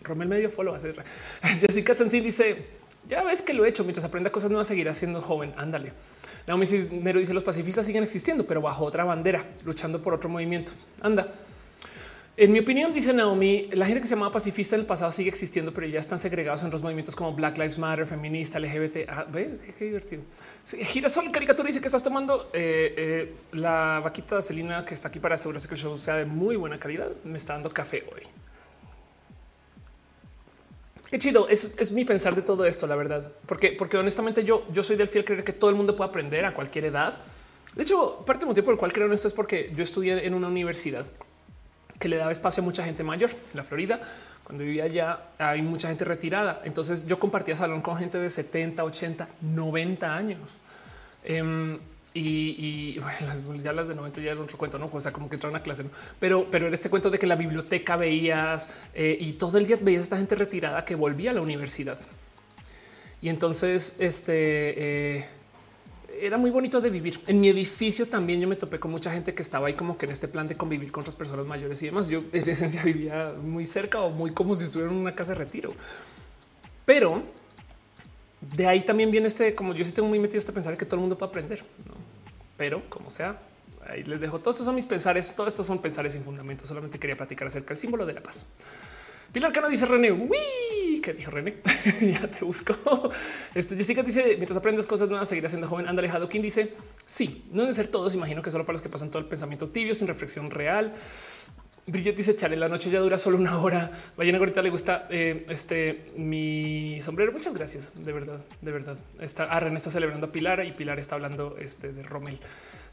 Romel 0.00 0.28
medio 0.28 0.50
follow. 0.50 0.76
Jessica 1.60 1.94
Santín 1.94 2.24
dice 2.24 2.66
ya 3.08 3.24
ves 3.24 3.42
que 3.42 3.52
lo 3.52 3.64
he 3.64 3.68
hecho 3.68 3.82
mientras 3.84 4.04
aprenda 4.04 4.30
cosas 4.30 4.50
nuevas, 4.50 4.66
seguirá 4.66 4.94
siendo 4.94 5.20
joven. 5.20 5.52
Ándale. 5.56 5.92
Naomi 6.46 6.66
Cisnero 6.66 7.20
dice 7.20 7.34
los 7.34 7.44
pacifistas 7.44 7.86
siguen 7.86 8.02
existiendo, 8.02 8.46
pero 8.46 8.60
bajo 8.60 8.84
otra 8.84 9.04
bandera, 9.04 9.44
luchando 9.64 10.00
por 10.00 10.14
otro 10.14 10.28
movimiento. 10.28 10.72
Anda. 11.00 11.28
En 12.34 12.50
mi 12.50 12.60
opinión, 12.60 12.94
dice 12.94 13.12
Naomi, 13.12 13.68
la 13.72 13.84
gente 13.84 14.00
que 14.00 14.06
se 14.06 14.14
llamaba 14.14 14.32
pacifista 14.32 14.74
en 14.74 14.80
el 14.80 14.86
pasado 14.86 15.12
sigue 15.12 15.28
existiendo, 15.28 15.74
pero 15.74 15.86
ya 15.86 16.00
están 16.00 16.18
segregados 16.18 16.62
en 16.62 16.70
los 16.70 16.82
movimientos 16.82 17.14
como 17.14 17.34
Black 17.34 17.58
Lives 17.58 17.78
Matter, 17.78 18.06
feminista, 18.06 18.58
LGBT. 18.58 19.06
Ah, 19.06 19.26
ve 19.30 19.58
qué, 19.76 19.84
divertido. 19.84 20.22
Girasol 20.64 21.30
caricatura 21.30 21.66
dice 21.66 21.82
que 21.82 21.88
estás 21.88 22.02
tomando 22.02 22.48
eh, 22.54 22.94
eh, 22.96 23.34
la 23.52 24.00
vaquita 24.02 24.36
de 24.36 24.42
Celina 24.42 24.82
que 24.82 24.94
está 24.94 25.08
aquí 25.08 25.18
para 25.18 25.34
asegurarse 25.34 25.68
que 25.68 25.74
el 25.74 25.80
show 25.80 25.98
sea 25.98 26.16
de 26.16 26.24
muy 26.24 26.56
buena 26.56 26.78
calidad. 26.78 27.10
Me 27.22 27.36
está 27.36 27.52
dando 27.52 27.70
café 27.70 28.02
hoy. 28.10 28.22
Qué 31.10 31.18
chido. 31.18 31.50
Es, 31.50 31.92
mi 31.92 32.06
pensar 32.06 32.34
de 32.34 32.40
todo 32.40 32.64
esto, 32.64 32.86
la 32.86 32.96
verdad, 32.96 33.30
porque, 33.44 33.72
porque 33.72 33.98
honestamente 33.98 34.42
yo, 34.42 34.66
yo 34.72 34.82
soy 34.82 34.96
del 34.96 35.08
fiel 35.08 35.26
creer 35.26 35.44
que 35.44 35.52
todo 35.52 35.68
el 35.68 35.76
mundo 35.76 35.94
puede 35.94 36.08
aprender 36.08 36.46
a 36.46 36.54
cualquier 36.54 36.86
edad. 36.86 37.20
De 37.74 37.82
hecho, 37.82 38.24
parte 38.24 38.40
del 38.40 38.48
motivo 38.48 38.64
por 38.64 38.72
el 38.72 38.78
cual 38.78 38.90
creo 38.90 39.06
en 39.06 39.12
esto 39.12 39.28
es 39.28 39.34
porque 39.34 39.70
yo 39.76 39.82
estudié 39.82 40.26
en 40.26 40.32
una 40.32 40.48
universidad 40.48 41.04
que 42.02 42.08
le 42.08 42.16
daba 42.16 42.32
espacio 42.32 42.64
a 42.64 42.64
mucha 42.64 42.82
gente 42.82 43.04
mayor 43.04 43.30
en 43.30 43.56
la 43.56 43.62
Florida. 43.62 44.00
Cuando 44.42 44.64
vivía 44.64 44.82
allá 44.82 45.20
hay 45.38 45.62
mucha 45.62 45.86
gente 45.86 46.04
retirada. 46.04 46.60
Entonces 46.64 47.06
yo 47.06 47.16
compartía 47.20 47.54
salón 47.54 47.80
con 47.80 47.96
gente 47.96 48.18
de 48.18 48.28
70, 48.28 48.82
80, 48.82 49.28
90 49.40 50.12
años. 50.12 50.40
Em, 51.22 51.78
y, 52.12 52.98
ya 53.62 53.72
las 53.72 53.86
de 53.86 53.94
90 53.94 54.20
ya 54.20 54.32
era 54.32 54.40
otro 54.40 54.58
cuento, 54.58 54.80
no? 54.80 54.86
O 54.92 55.00
sea, 55.00 55.12
como 55.12 55.28
que 55.28 55.36
entraron 55.36 55.54
a 55.54 55.62
clase, 55.62 55.84
pero, 56.18 56.44
pero 56.50 56.66
en 56.66 56.74
este 56.74 56.90
cuento 56.90 57.08
de 57.08 57.20
que 57.20 57.26
la 57.28 57.36
biblioteca 57.36 57.96
veías 57.96 58.68
eh, 58.94 59.16
y 59.20 59.34
todo 59.34 59.56
el 59.58 59.66
día 59.66 59.78
veías 59.80 60.02
esta 60.02 60.16
gente 60.16 60.34
retirada 60.34 60.84
que 60.84 60.96
volvía 60.96 61.30
a 61.30 61.34
la 61.34 61.40
universidad. 61.40 62.00
Y 63.22 63.28
entonces, 63.28 63.94
este 64.00 65.18
eh, 65.18 65.28
era 66.22 66.38
muy 66.38 66.50
bonito 66.50 66.80
de 66.80 66.88
vivir. 66.88 67.20
En 67.26 67.40
mi 67.40 67.48
edificio 67.48 68.06
también 68.06 68.40
yo 68.40 68.46
me 68.46 68.56
topé 68.56 68.78
con 68.78 68.90
mucha 68.90 69.10
gente 69.10 69.34
que 69.34 69.42
estaba 69.42 69.66
ahí 69.66 69.74
como 69.74 69.98
que 69.98 70.06
en 70.06 70.12
este 70.12 70.28
plan 70.28 70.46
de 70.46 70.56
convivir 70.56 70.92
con 70.92 71.00
otras 71.00 71.16
personas 71.16 71.46
mayores 71.46 71.82
y 71.82 71.86
demás. 71.86 72.06
Yo 72.08 72.20
en 72.32 72.48
esencia 72.48 72.82
vivía 72.84 73.34
muy 73.42 73.66
cerca 73.66 74.00
o 74.00 74.10
muy 74.10 74.30
como 74.30 74.54
si 74.54 74.64
estuviera 74.64 74.92
en 74.92 74.98
una 74.98 75.14
casa 75.14 75.32
de 75.32 75.38
retiro. 75.38 75.70
Pero 76.84 77.22
de 78.40 78.66
ahí 78.66 78.82
también 78.82 79.10
viene 79.10 79.26
este, 79.26 79.54
como 79.54 79.74
yo 79.74 79.84
sí 79.84 79.92
tengo 79.92 80.08
muy 80.08 80.18
metido 80.18 80.38
este 80.38 80.52
pensar 80.52 80.76
que 80.76 80.84
todo 80.84 80.96
el 80.96 81.00
mundo 81.00 81.18
puede 81.18 81.30
aprender, 81.30 81.64
pero 82.56 82.82
como 82.88 83.10
sea, 83.10 83.40
ahí 83.86 84.04
les 84.04 84.20
dejo. 84.20 84.38
Todos 84.38 84.56
estos 84.56 84.66
son 84.66 84.74
mis 84.74 84.86
pensares, 84.86 85.34
todos 85.34 85.52
estos 85.52 85.66
son 85.66 85.80
pensares 85.80 86.12
sin 86.12 86.22
fundamento. 86.22 86.66
Solamente 86.66 86.98
quería 86.98 87.16
platicar 87.16 87.48
acerca 87.48 87.68
del 87.68 87.78
símbolo 87.78 88.06
de 88.06 88.14
la 88.14 88.22
paz. 88.22 88.46
Pilar 89.32 89.52
Cano 89.52 89.68
dice 89.68 89.86
René, 89.86 90.12
uy, 90.12 90.36
¿qué 91.02 91.12
dijo 91.12 91.30
René? 91.30 91.56
ya 92.00 92.26
te 92.28 92.44
busco. 92.44 92.74
Este, 93.54 93.76
Jessica 93.76 94.02
dice, 94.02 94.36
mientras 94.36 94.56
aprendes 94.56 94.86
cosas 94.86 95.08
nuevas, 95.08 95.28
seguirás 95.28 95.50
siendo 95.50 95.68
joven. 95.68 95.86
Andale 95.88 96.10
Quien 96.30 96.42
dice, 96.42 96.70
sí, 97.04 97.44
no 97.50 97.62
deben 97.62 97.74
ser 97.74 97.88
todos, 97.88 98.14
imagino 98.14 98.40
que 98.40 98.50
solo 98.50 98.64
para 98.64 98.74
los 98.74 98.82
que 98.82 98.88
pasan 98.88 99.10
todo 99.10 99.18
el 99.18 99.26
pensamiento 99.26 99.68
tibio, 99.68 99.94
sin 99.94 100.06
reflexión 100.06 100.50
real. 100.50 100.94
Bridget 101.84 102.16
dice 102.16 102.36
chale, 102.36 102.56
la 102.56 102.68
noche 102.68 102.90
ya 102.90 103.00
dura 103.00 103.18
solo 103.18 103.36
una 103.36 103.58
hora. 103.58 103.90
Ballena 104.16 104.38
ahorita 104.38 104.62
le 104.62 104.70
gusta 104.70 105.08
eh, 105.10 105.44
este 105.48 106.06
mi 106.16 107.00
sombrero. 107.02 107.32
Muchas 107.32 107.54
gracias. 107.54 107.92
De 108.04 108.12
verdad, 108.12 108.44
de 108.60 108.70
verdad. 108.70 108.96
Está 109.20 109.48
ah, 109.50 109.66
está 109.66 109.90
celebrando 109.90 110.26
a 110.26 110.32
Pilar 110.32 110.64
y 110.64 110.70
Pilar 110.70 111.00
está 111.00 111.16
hablando 111.16 111.56
este, 111.58 111.92
de 111.92 112.04
Rommel. 112.04 112.38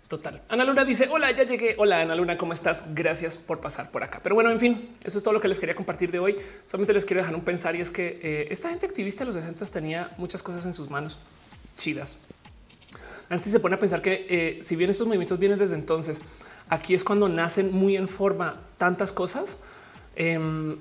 Total. 0.09 0.41
Ana 0.49 0.65
Luna 0.65 0.83
dice: 0.85 1.07
Hola, 1.07 1.29
ya 1.29 1.43
llegué. 1.43 1.75
Hola, 1.77 2.01
Ana 2.01 2.15
Luna, 2.15 2.35
¿cómo 2.35 2.51
estás? 2.51 2.83
Gracias 2.95 3.37
por 3.37 3.61
pasar 3.61 3.91
por 3.91 4.03
acá. 4.03 4.19
Pero 4.23 4.33
bueno, 4.33 4.49
en 4.49 4.59
fin, 4.59 4.89
eso 5.03 5.19
es 5.19 5.23
todo 5.23 5.35
lo 5.35 5.39
que 5.39 5.47
les 5.47 5.59
quería 5.59 5.75
compartir 5.75 6.11
de 6.11 6.17
hoy. 6.17 6.35
Solamente 6.65 6.93
les 6.93 7.05
quiero 7.05 7.21
dejar 7.21 7.35
un 7.35 7.41
pensar 7.41 7.75
y 7.75 7.81
es 7.81 7.91
que 7.91 8.19
eh, 8.23 8.47
esta 8.49 8.69
gente 8.69 8.87
activista 8.87 9.19
de 9.19 9.27
los 9.27 9.35
60 9.35 9.63
tenía 9.67 10.09
muchas 10.17 10.41
cosas 10.41 10.65
en 10.65 10.73
sus 10.73 10.89
manos 10.89 11.19
chidas. 11.77 12.17
Antes 13.29 13.51
se 13.51 13.59
pone 13.59 13.75
a 13.75 13.77
pensar 13.77 14.01
que 14.01 14.25
eh, 14.27 14.63
si 14.63 14.75
bien 14.75 14.89
estos 14.89 15.05
movimientos 15.05 15.37
vienen 15.37 15.59
desde 15.59 15.75
entonces, 15.75 16.23
aquí 16.69 16.95
es 16.95 17.03
cuando 17.03 17.29
nacen 17.29 17.71
muy 17.71 17.95
en 17.95 18.07
forma 18.07 18.59
tantas 18.79 19.13
cosas. 19.13 19.59
Eh, 20.15 20.75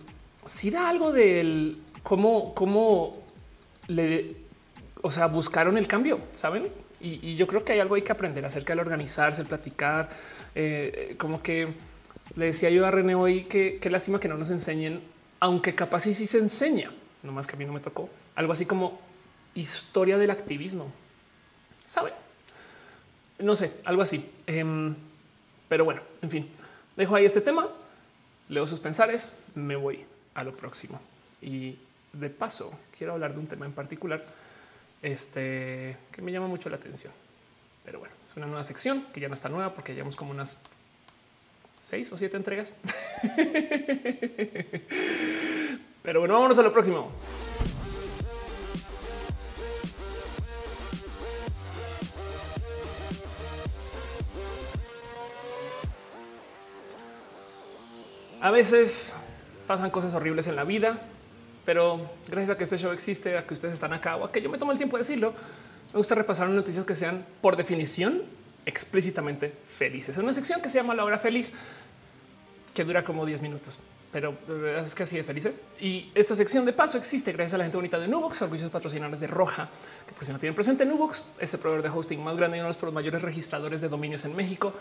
si 0.46 0.70
da 0.70 0.88
algo 0.88 1.12
del 1.12 1.82
cómo, 2.02 2.54
cómo 2.54 3.12
le, 3.88 4.36
o 5.02 5.10
sea, 5.10 5.26
buscaron 5.26 5.76
el 5.76 5.86
cambio, 5.86 6.18
saben? 6.32 6.68
Y, 7.00 7.36
yo 7.36 7.46
creo 7.46 7.64
que 7.64 7.72
hay 7.72 7.80
algo 7.80 7.94
hay 7.94 8.02
que 8.02 8.12
aprender 8.12 8.44
acerca 8.44 8.72
del 8.72 8.80
organizarse, 8.80 9.40
el 9.40 9.46
platicar, 9.46 10.08
eh, 10.54 11.14
como 11.16 11.42
que 11.42 11.68
le 12.34 12.46
decía 12.46 12.70
yo 12.70 12.86
a 12.86 12.90
René 12.90 13.14
hoy 13.14 13.44
que 13.44 13.78
qué 13.78 13.90
lástima 13.90 14.18
que 14.18 14.28
no 14.28 14.36
nos 14.36 14.50
enseñen, 14.50 15.00
aunque 15.40 15.74
capaz 15.74 16.00
sí, 16.00 16.14
sí 16.14 16.26
se 16.26 16.38
enseña, 16.38 16.90
no 17.22 17.32
más 17.32 17.46
que 17.46 17.54
a 17.54 17.58
mí 17.58 17.64
no 17.64 17.72
me 17.72 17.80
tocó 17.80 18.10
algo 18.38 18.52
así 18.52 18.66
como 18.66 19.00
historia 19.56 20.16
del 20.16 20.30
activismo. 20.30 20.92
Saben? 21.84 22.14
No 23.40 23.56
sé, 23.56 23.72
algo 23.84 24.00
así. 24.00 24.30
Em, 24.46 24.94
pero 25.68 25.84
bueno, 25.84 26.02
en 26.22 26.30
fin, 26.30 26.48
dejo 26.96 27.16
ahí 27.16 27.24
este 27.24 27.40
tema, 27.40 27.68
leo 28.48 28.64
sus 28.64 28.78
pensares, 28.78 29.32
me 29.56 29.74
voy 29.74 30.04
a 30.34 30.44
lo 30.44 30.54
próximo. 30.54 31.00
Y 31.42 31.78
de 32.12 32.30
paso, 32.30 32.72
quiero 32.96 33.14
hablar 33.14 33.34
de 33.34 33.40
un 33.40 33.48
tema 33.48 33.66
en 33.66 33.72
particular 33.72 34.24
este, 35.02 35.96
que 36.12 36.22
me 36.22 36.32
llama 36.32 36.46
mucho 36.48 36.68
la 36.68 36.76
atención. 36.76 37.12
Pero 37.84 37.98
bueno, 38.00 38.14
es 38.24 38.36
una 38.36 38.46
nueva 38.46 38.62
sección 38.62 39.06
que 39.12 39.20
ya 39.20 39.28
no 39.28 39.34
está 39.34 39.48
nueva 39.48 39.74
porque 39.74 39.94
llevamos 39.94 40.16
como 40.16 40.30
unas 40.30 40.58
seis 41.72 42.10
o 42.12 42.18
siete 42.18 42.36
entregas. 42.36 42.74
Pero 46.02 46.20
bueno, 46.20 46.34
vámonos 46.34 46.58
a 46.58 46.62
lo 46.62 46.72
próximo. 46.72 47.10
A 58.40 58.50
veces 58.50 59.16
pasan 59.66 59.90
cosas 59.90 60.14
horribles 60.14 60.46
en 60.46 60.56
la 60.56 60.64
vida, 60.64 61.00
pero 61.68 62.00
gracias 62.26 62.48
a 62.48 62.56
que 62.56 62.64
este 62.64 62.78
show 62.78 62.92
existe, 62.92 63.36
a 63.36 63.46
que 63.46 63.52
ustedes 63.52 63.74
están 63.74 63.92
acá 63.92 64.16
o 64.16 64.24
a 64.24 64.32
que 64.32 64.40
yo 64.40 64.48
me 64.48 64.56
tomo 64.56 64.72
el 64.72 64.78
tiempo 64.78 64.96
de 64.96 65.02
decirlo, 65.02 65.34
me 65.92 65.98
gusta 65.98 66.14
repasar 66.14 66.48
noticias 66.48 66.82
que 66.86 66.94
sean 66.94 67.26
por 67.42 67.58
definición 67.58 68.22
explícitamente 68.64 69.52
felices. 69.66 70.16
Es 70.16 70.22
una 70.24 70.32
sección 70.32 70.62
que 70.62 70.70
se 70.70 70.78
llama 70.78 70.94
La 70.94 71.04
Hora 71.04 71.18
Feliz, 71.18 71.52
que 72.72 72.84
dura 72.84 73.04
como 73.04 73.26
10 73.26 73.42
minutos, 73.42 73.78
pero 74.10 74.34
es 74.78 74.94
que 74.94 75.02
así 75.02 75.18
de 75.18 75.24
felices. 75.24 75.60
Y 75.78 76.10
esta 76.14 76.34
sección 76.34 76.64
de 76.64 76.72
paso 76.72 76.96
existe 76.96 77.32
gracias 77.32 77.52
a 77.52 77.58
la 77.58 77.64
gente 77.64 77.76
bonita 77.76 77.98
de 77.98 78.08
Nubox, 78.08 78.38
servicios 78.38 78.70
patrocinadores 78.70 79.20
de 79.20 79.26
Roja, 79.26 79.68
que 80.06 80.14
por 80.14 80.24
si 80.24 80.32
no 80.32 80.38
tienen 80.38 80.54
presente 80.54 80.86
Nubox, 80.86 81.22
es 81.38 81.54
proveedor 81.58 81.82
de 81.82 81.90
hosting 81.90 82.24
más 82.24 82.38
grande 82.38 82.56
y 82.56 82.60
uno 82.60 82.72
de 82.72 82.78
los 82.80 82.94
mayores 82.94 83.20
registradores 83.20 83.82
de 83.82 83.90
dominios 83.90 84.24
en 84.24 84.34
México. 84.34 84.72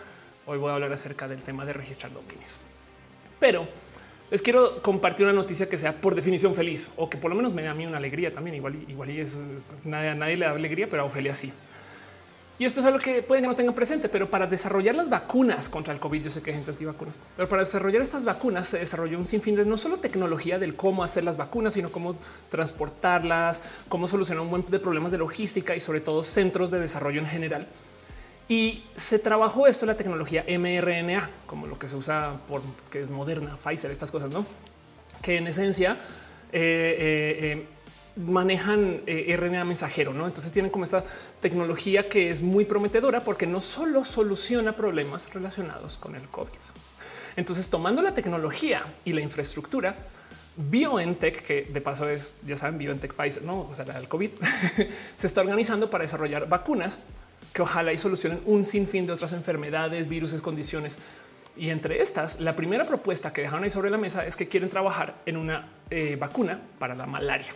Hoy 0.45 0.57
voy 0.57 0.71
a 0.71 0.75
hablar 0.75 0.93
acerca 0.93 1.27
del 1.27 1.43
tema 1.43 1.65
de 1.65 1.73
registrar 1.73 2.13
dominios. 2.13 2.59
Pero 3.41 3.67
les 4.29 4.41
quiero 4.41 4.81
compartir 4.81 5.25
una 5.25 5.33
noticia 5.33 5.69
que 5.69 5.77
sea 5.77 5.93
por 5.93 6.13
definición 6.13 6.53
feliz 6.53 6.91
o 6.97 7.09
que 7.09 7.17
por 7.17 7.29
lo 7.29 7.35
menos 7.35 7.53
me 7.53 7.61
dé 7.61 7.69
a 7.69 7.73
mí 7.73 7.85
una 7.85 7.97
alegría 7.97 8.31
también. 8.31 8.55
Igual, 8.57 8.75
igual 8.87 9.09
y 9.11 9.21
es, 9.21 9.37
nadie, 9.85 10.09
a 10.09 10.15
nadie 10.15 10.37
le 10.37 10.45
da 10.45 10.51
alegría, 10.51 10.87
pero 10.89 11.03
a 11.03 11.05
Ofelia 11.05 11.33
sí. 11.33 11.53
Y 12.59 12.65
esto 12.65 12.79
es 12.79 12.87
algo 12.87 12.97
que 12.97 13.21
pueden 13.21 13.43
que 13.43 13.49
no 13.49 13.55
tengan 13.55 13.75
presente, 13.75 14.09
pero 14.09 14.31
para 14.31 14.47
desarrollar 14.47 14.95
las 14.95 15.09
vacunas 15.09 15.69
contra 15.69 15.93
el 15.93 15.99
COVID, 15.99 16.23
yo 16.23 16.29
sé 16.31 16.41
que 16.41 16.49
hay 16.49 16.55
gente 16.55 16.71
antivacunas, 16.71 17.15
pero 17.35 17.47
para 17.47 17.61
desarrollar 17.61 18.01
estas 18.01 18.25
vacunas 18.25 18.67
se 18.67 18.79
desarrolló 18.79 19.19
un 19.19 19.27
sinfín 19.27 19.55
de 19.55 19.63
no 19.63 19.77
solo 19.77 19.99
tecnología 19.99 20.57
del 20.57 20.73
cómo 20.73 21.03
hacer 21.03 21.23
las 21.23 21.37
vacunas, 21.37 21.73
sino 21.73 21.91
cómo 21.91 22.15
transportarlas, 22.49 23.61
cómo 23.89 24.07
solucionar 24.07 24.41
un 24.43 24.49
buen 24.49 24.65
de 24.65 24.79
problemas 24.79 25.11
de 25.11 25.19
logística 25.19 25.75
y 25.75 25.79
sobre 25.79 26.01
todo 26.01 26.23
centros 26.23 26.71
de 26.71 26.79
desarrollo 26.79 27.21
en 27.21 27.27
general 27.27 27.67
y 28.49 28.83
se 28.95 29.19
trabajó 29.19 29.67
esto 29.67 29.85
la 29.85 29.95
tecnología 29.95 30.45
mRNA, 30.47 31.29
como 31.45 31.67
lo 31.67 31.77
que 31.77 31.87
se 31.87 31.95
usa 31.95 32.39
por 32.47 32.61
que 32.89 33.01
es 33.01 33.09
moderna, 33.09 33.57
Pfizer, 33.57 33.91
estas 33.91 34.11
cosas, 34.11 34.33
no? 34.33 34.45
Que 35.21 35.37
en 35.37 35.47
esencia 35.47 35.97
eh, 36.53 36.95
eh, 36.99 37.37
eh, 37.41 37.67
manejan 38.15 39.01
RNA 39.05 39.65
mensajero, 39.65 40.13
no? 40.13 40.25
Entonces 40.25 40.51
tienen 40.53 40.71
como 40.71 40.85
esta 40.85 41.03
tecnología 41.41 42.07
que 42.07 42.31
es 42.31 42.41
muy 42.41 42.63
prometedora 42.63 43.21
porque 43.21 43.45
no 43.45 43.59
solo 43.59 44.05
soluciona 44.05 44.75
problemas 44.75 45.33
relacionados 45.33 45.97
con 45.97 46.15
el 46.15 46.29
COVID. 46.29 46.59
Entonces, 47.35 47.69
tomando 47.69 48.01
la 48.01 48.13
tecnología 48.13 48.83
y 49.05 49.13
la 49.13 49.21
infraestructura, 49.21 49.95
BioNTech, 50.55 51.43
que 51.43 51.63
de 51.63 51.81
paso 51.81 52.09
es, 52.09 52.31
ya 52.47 52.57
saben, 52.57 52.79
BioNTech 52.79 53.13
Pfizer, 53.13 53.43
no, 53.43 53.67
o 53.69 53.73
sea, 53.73 53.85
el 53.99 54.07
COVID, 54.07 54.31
se 55.15 55.27
está 55.27 55.41
organizando 55.41 55.87
para 55.89 56.03
desarrollar 56.03 56.49
vacunas 56.49 56.97
que 57.53 57.61
ojalá 57.61 57.93
y 57.93 57.97
solucionen 57.97 58.41
un 58.45 58.65
sinfín 58.65 59.07
de 59.07 59.13
otras 59.13 59.33
enfermedades, 59.33 60.07
virus, 60.07 60.41
condiciones. 60.41 60.97
Y 61.55 61.69
entre 61.69 62.01
estas, 62.01 62.39
la 62.39 62.55
primera 62.55 62.85
propuesta 62.85 63.33
que 63.33 63.41
dejaron 63.41 63.63
ahí 63.63 63.69
sobre 63.69 63.89
la 63.89 63.97
mesa 63.97 64.25
es 64.25 64.35
que 64.35 64.47
quieren 64.47 64.69
trabajar 64.69 65.15
en 65.25 65.37
una 65.37 65.71
eh, 65.89 66.15
vacuna 66.19 66.61
para 66.77 66.95
la 66.95 67.05
malaria 67.05 67.51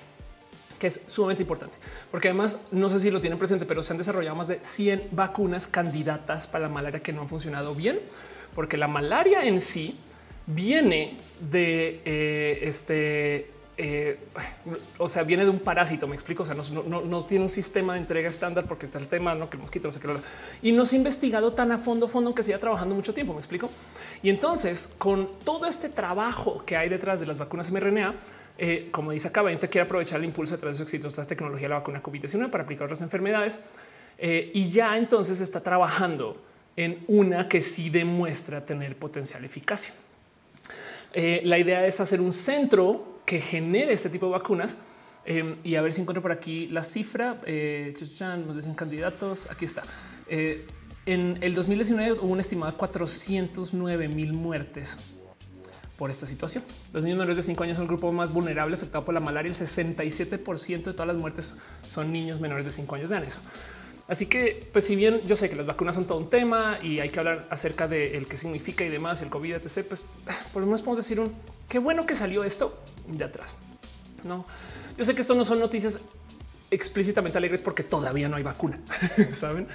que 0.79 0.87
es 0.87 1.01
sumamente 1.05 1.43
importante, 1.43 1.77
porque 2.09 2.29
además 2.29 2.59
no 2.71 2.89
sé 2.89 2.99
si 2.99 3.11
lo 3.11 3.21
tienen 3.21 3.37
presente, 3.37 3.67
pero 3.67 3.83
se 3.83 3.93
han 3.93 3.99
desarrollado 3.99 4.35
más 4.35 4.47
de 4.47 4.57
100 4.63 5.09
vacunas 5.11 5.67
candidatas 5.67 6.47
para 6.47 6.63
la 6.63 6.69
malaria 6.69 7.03
que 7.03 7.13
no 7.13 7.21
han 7.21 7.29
funcionado 7.29 7.75
bien, 7.75 7.99
porque 8.55 8.77
la 8.77 8.87
malaria 8.87 9.43
en 9.43 9.61
sí 9.61 9.99
viene 10.47 11.19
de 11.39 12.01
eh, 12.03 12.59
este 12.63 13.51
eh, 13.83 14.19
o 14.99 15.07
sea, 15.07 15.23
viene 15.23 15.43
de 15.43 15.49
un 15.49 15.59
parásito, 15.59 16.07
me 16.07 16.13
explico, 16.13 16.43
o 16.43 16.45
sea, 16.45 16.55
no, 16.55 17.25
tiene 17.25 17.43
un 17.43 17.49
sistema 17.49 17.93
de 17.93 17.99
entrega 17.99 18.29
estándar 18.29 18.65
porque 18.67 18.85
está 18.85 18.99
el 18.99 19.07
tema, 19.07 19.33
no 19.33 19.49
que 19.49 19.57
el 19.57 19.61
mosquito 19.61 19.87
no 19.87 19.91
sé 19.91 19.99
qué, 19.99 20.07
y 20.61 20.71
no 20.71 20.85
se 20.85 20.95
ha 20.95 20.97
investigado 20.97 21.53
tan 21.53 21.71
a 21.71 21.79
fondo, 21.79 22.07
fondo 22.07 22.35
que 22.35 22.43
siga 22.43 22.59
trabajando 22.59 22.93
mucho 22.93 23.13
tiempo, 23.13 23.33
me 23.33 23.39
explico. 23.39 23.69
Y 24.21 24.29
entonces, 24.29 24.93
con 24.97 25.31
todo 25.43 25.65
este 25.65 25.89
trabajo 25.89 26.63
que 26.63 26.77
hay 26.77 26.89
detrás 26.89 27.19
de 27.19 27.25
las 27.25 27.39
vacunas 27.39 27.71
mRNA, 27.71 28.15
eh, 28.57 28.89
como 28.91 29.11
dice 29.11 29.29
acá, 29.29 29.43
te 29.57 29.67
quiere 29.69 29.85
aprovechar 29.85 30.19
el 30.19 30.25
impulso 30.25 30.53
detrás 30.53 30.73
de 30.73 30.77
su 30.77 30.83
exitosa 30.83 31.25
tecnología 31.25 31.65
de 31.65 31.69
la 31.69 31.79
vacuna 31.79 32.03
COVID-19 32.03 32.49
para 32.51 32.63
aplicar 32.63 32.85
otras 32.85 33.01
enfermedades. 33.01 33.59
Eh, 34.19 34.51
y 34.53 34.69
ya 34.69 34.95
entonces 34.97 35.41
está 35.41 35.61
trabajando 35.61 36.37
en 36.75 37.03
una 37.07 37.47
que 37.49 37.61
sí 37.61 37.89
demuestra 37.89 38.63
tener 38.63 38.95
potencial 38.95 39.43
eficacia. 39.43 39.93
La 41.13 41.57
idea 41.57 41.85
es 41.85 41.99
hacer 41.99 42.21
un 42.21 42.31
centro 42.31 43.21
que 43.25 43.39
genere 43.39 43.93
este 43.93 44.09
tipo 44.09 44.25
de 44.27 44.33
vacunas. 44.33 44.77
Em, 45.25 45.57
y 45.63 45.75
a 45.75 45.81
ver 45.81 45.93
si 45.93 46.01
encuentro 46.01 46.21
por 46.21 46.31
aquí 46.31 46.67
la 46.67 46.83
cifra. 46.83 47.41
Eh, 47.45 47.93
nos 48.45 48.55
dicen 48.55 48.73
candidatos. 48.73 49.49
Aquí 49.51 49.65
está. 49.65 49.83
Eh, 50.27 50.65
en 51.05 51.37
el 51.41 51.55
2019 51.55 52.13
hubo 52.13 52.31
un 52.31 52.39
estimado 52.39 52.71
de 52.71 52.77
409 52.77 54.07
mil 54.07 54.33
muertes 54.33 54.97
por 55.97 56.09
esta 56.09 56.25
situación. 56.25 56.63
Los 56.93 57.03
niños 57.03 57.19
menores 57.19 57.37
de 57.37 57.43
5 57.43 57.63
años 57.63 57.77
son 57.77 57.83
el 57.83 57.87
grupo 57.87 58.11
más 58.11 58.33
vulnerable 58.33 58.75
afectado 58.75 59.05
por 59.05 59.13
la 59.13 59.19
malaria. 59.19 59.49
El 59.49 59.55
67% 59.55 60.83
de 60.83 60.93
todas 60.93 61.07
las 61.07 61.17
muertes 61.17 61.55
son 61.87 62.11
niños 62.11 62.39
menores 62.39 62.65
de 62.65 62.71
5 62.71 62.95
años. 62.95 63.09
Vean 63.09 63.23
eso. 63.23 63.39
Así 64.11 64.25
que, 64.25 64.67
pues 64.73 64.83
si 64.83 64.97
bien 64.97 65.21
yo 65.25 65.37
sé 65.37 65.49
que 65.49 65.55
las 65.55 65.65
vacunas 65.65 65.95
son 65.95 66.03
todo 66.03 66.17
un 66.17 66.29
tema 66.29 66.77
y 66.83 66.99
hay 66.99 67.07
que 67.07 67.19
hablar 67.19 67.47
acerca 67.49 67.87
de 67.87 68.17
el 68.17 68.27
que 68.27 68.35
significa 68.35 68.83
y 68.83 68.89
demás, 68.89 69.21
el 69.21 69.29
COVID, 69.29 69.53
etc., 69.53 69.85
pues 69.87 70.03
por 70.51 70.61
lo 70.61 70.65
menos 70.65 70.81
podemos 70.81 70.97
decir 70.97 71.21
un 71.21 71.31
qué 71.69 71.79
bueno 71.79 72.05
que 72.05 72.13
salió 72.13 72.43
esto 72.43 72.77
de 73.07 73.23
atrás. 73.23 73.55
No, 74.25 74.45
yo 74.97 75.05
sé 75.05 75.15
que 75.15 75.21
esto 75.21 75.33
no 75.33 75.45
son 75.45 75.61
noticias 75.61 76.01
explícitamente 76.71 77.37
alegres 77.37 77.61
porque 77.61 77.83
todavía 77.83 78.27
no 78.27 78.35
hay 78.35 78.43
vacuna, 78.43 78.81
saben? 79.31 79.65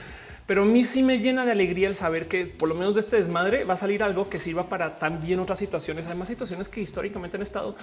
Pero 0.46 0.64
a 0.64 0.66
mí 0.66 0.84
sí 0.84 1.02
me 1.02 1.18
llena 1.18 1.46
de 1.46 1.52
alegría 1.52 1.88
el 1.88 1.94
saber 1.94 2.28
que 2.28 2.44
por 2.44 2.68
lo 2.68 2.74
menos 2.74 2.94
de 2.94 3.00
este 3.00 3.16
desmadre 3.16 3.64
va 3.64 3.72
a 3.72 3.78
salir 3.78 4.02
algo 4.02 4.28
que 4.28 4.38
sirva 4.38 4.68
para 4.68 4.98
también 4.98 5.40
otras 5.40 5.58
situaciones, 5.58 6.08
además 6.08 6.28
situaciones 6.28 6.68
que 6.68 6.82
históricamente 6.82 7.38
han 7.38 7.42
estado, 7.42 7.74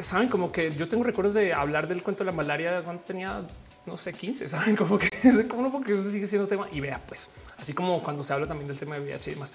saben, 0.00 0.28
como 0.28 0.52
que 0.52 0.70
yo 0.76 0.86
tengo 0.86 1.02
recuerdos 1.02 1.32
de 1.32 1.54
hablar 1.54 1.88
del 1.88 2.02
cuento 2.02 2.24
de 2.24 2.30
la 2.30 2.36
malaria 2.36 2.82
cuando 2.82 3.02
tenía 3.04 3.42
no 3.86 3.96
sé, 3.96 4.12
15, 4.12 4.48
saben 4.48 4.76
como 4.76 4.98
que 4.98 5.08
como 5.48 5.72
porque 5.72 5.94
eso 5.94 6.10
sigue 6.10 6.26
siendo 6.26 6.48
tema 6.48 6.68
y 6.72 6.80
vea, 6.80 7.00
pues 7.06 7.30
así 7.58 7.72
como 7.72 8.00
cuando 8.02 8.22
se 8.22 8.32
habla 8.32 8.46
también 8.46 8.68
del 8.68 8.78
tema 8.78 8.96
de 8.96 9.02
VIH 9.02 9.30
y 9.30 9.34
demás. 9.34 9.52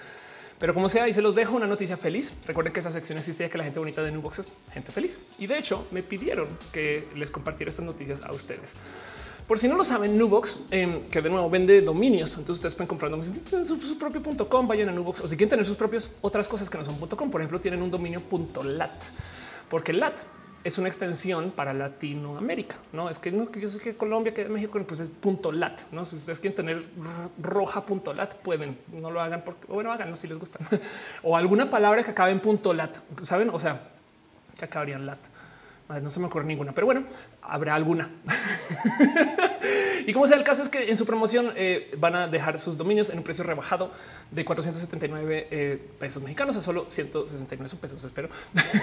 Pero 0.61 0.75
como 0.75 0.89
sea, 0.89 1.07
y 1.07 1.13
se 1.13 1.23
los 1.23 1.33
dejo 1.33 1.55
una 1.55 1.65
noticia 1.65 1.97
feliz. 1.97 2.35
Recuerden 2.45 2.71
que 2.71 2.81
esa 2.81 2.91
sección 2.91 3.17
existe 3.17 3.49
que 3.49 3.57
la 3.57 3.63
gente 3.63 3.79
bonita 3.79 4.03
de 4.03 4.11
Nubox 4.11 4.37
es 4.37 4.53
gente 4.71 4.91
feliz. 4.91 5.19
Y 5.39 5.47
de 5.47 5.57
hecho 5.57 5.87
me 5.89 6.03
pidieron 6.03 6.47
que 6.71 7.07
les 7.15 7.31
compartiera 7.31 7.71
estas 7.71 7.83
noticias 7.83 8.21
a 8.21 8.31
ustedes. 8.31 8.75
Por 9.47 9.57
si 9.57 9.67
no 9.67 9.75
lo 9.75 9.83
saben, 9.83 10.19
Nubox, 10.19 10.57
em, 10.69 11.01
que 11.09 11.19
de 11.19 11.31
nuevo 11.31 11.49
vende 11.49 11.81
dominios, 11.81 12.37
entonces 12.37 12.57
ustedes 12.57 12.75
pueden 12.75 12.87
comprar 12.87 13.09
dominios 13.09 13.35
en 13.51 13.65
su, 13.65 13.97
propio 13.97 14.21
.com, 14.47 14.67
vayan 14.67 14.89
a 14.89 14.91
Nubox 14.91 15.21
o 15.21 15.27
si 15.27 15.35
quieren 15.35 15.49
tener 15.49 15.65
sus 15.65 15.75
propios 15.75 16.11
otras 16.21 16.47
cosas 16.47 16.69
que 16.69 16.77
no 16.77 16.85
son 16.85 16.95
.com, 16.99 17.31
por 17.31 17.41
ejemplo, 17.41 17.59
tienen 17.59 17.81
un 17.81 17.89
dominio 17.89 18.21
.lat, 18.63 18.93
porque 19.67 19.93
lat 19.93 20.19
es 20.63 20.77
una 20.77 20.87
extensión 20.87 21.51
para 21.51 21.73
Latinoamérica. 21.73 22.77
No 22.93 23.09
es 23.09 23.19
que 23.19 23.31
no, 23.31 23.49
que 23.49 23.59
yo 23.59 23.69
sé 23.69 23.79
que 23.79 23.95
Colombia, 23.95 24.33
que 24.33 24.45
México, 24.45 24.79
pues 24.87 24.99
es 24.99 25.09
punto 25.09 25.51
lat. 25.51 25.79
No 25.91 26.05
si 26.05 26.15
ustedes 26.15 26.39
quieren 26.39 26.55
tener 26.55 26.83
roja 27.41 27.85
punto 27.85 28.13
lat, 28.13 28.35
pueden 28.35 28.77
no 28.91 29.09
lo 29.09 29.21
hagan 29.21 29.43
porque 29.43 29.67
bueno, 29.67 29.91
háganlo 29.91 30.15
si 30.15 30.27
les 30.27 30.37
gusta 30.37 30.59
o 31.23 31.35
alguna 31.35 31.69
palabra 31.69 32.03
que 32.03 32.11
acabe 32.11 32.31
en 32.31 32.39
punto 32.39 32.73
lat. 32.73 32.97
Saben? 33.23 33.49
O 33.49 33.59
sea, 33.59 33.89
que 34.57 34.65
acabarían 34.65 35.05
lat. 35.05 35.19
No 36.01 36.09
se 36.09 36.21
me 36.21 36.27
ocurre 36.27 36.45
ninguna, 36.45 36.71
pero 36.71 36.85
bueno, 36.85 37.03
habrá 37.41 37.75
alguna. 37.75 38.09
y 40.07 40.13
como 40.13 40.27
sea, 40.27 40.37
el 40.37 40.43
caso 40.43 40.63
es 40.63 40.69
que 40.69 40.89
en 40.89 40.97
su 40.97 41.05
promoción 41.05 41.51
eh, 41.55 41.93
van 41.97 42.15
a 42.15 42.27
dejar 42.27 42.59
sus 42.59 42.77
dominios 42.77 43.09
en 43.09 43.17
un 43.17 43.23
precio 43.23 43.43
rebajado 43.43 43.91
de 44.31 44.45
479 44.45 45.47
eh, 45.51 45.89
pesos 45.99 46.21
mexicanos 46.23 46.55
a 46.57 46.61
solo 46.61 46.85
169 46.87 47.77
pesos. 47.79 48.03
Espero 48.03 48.29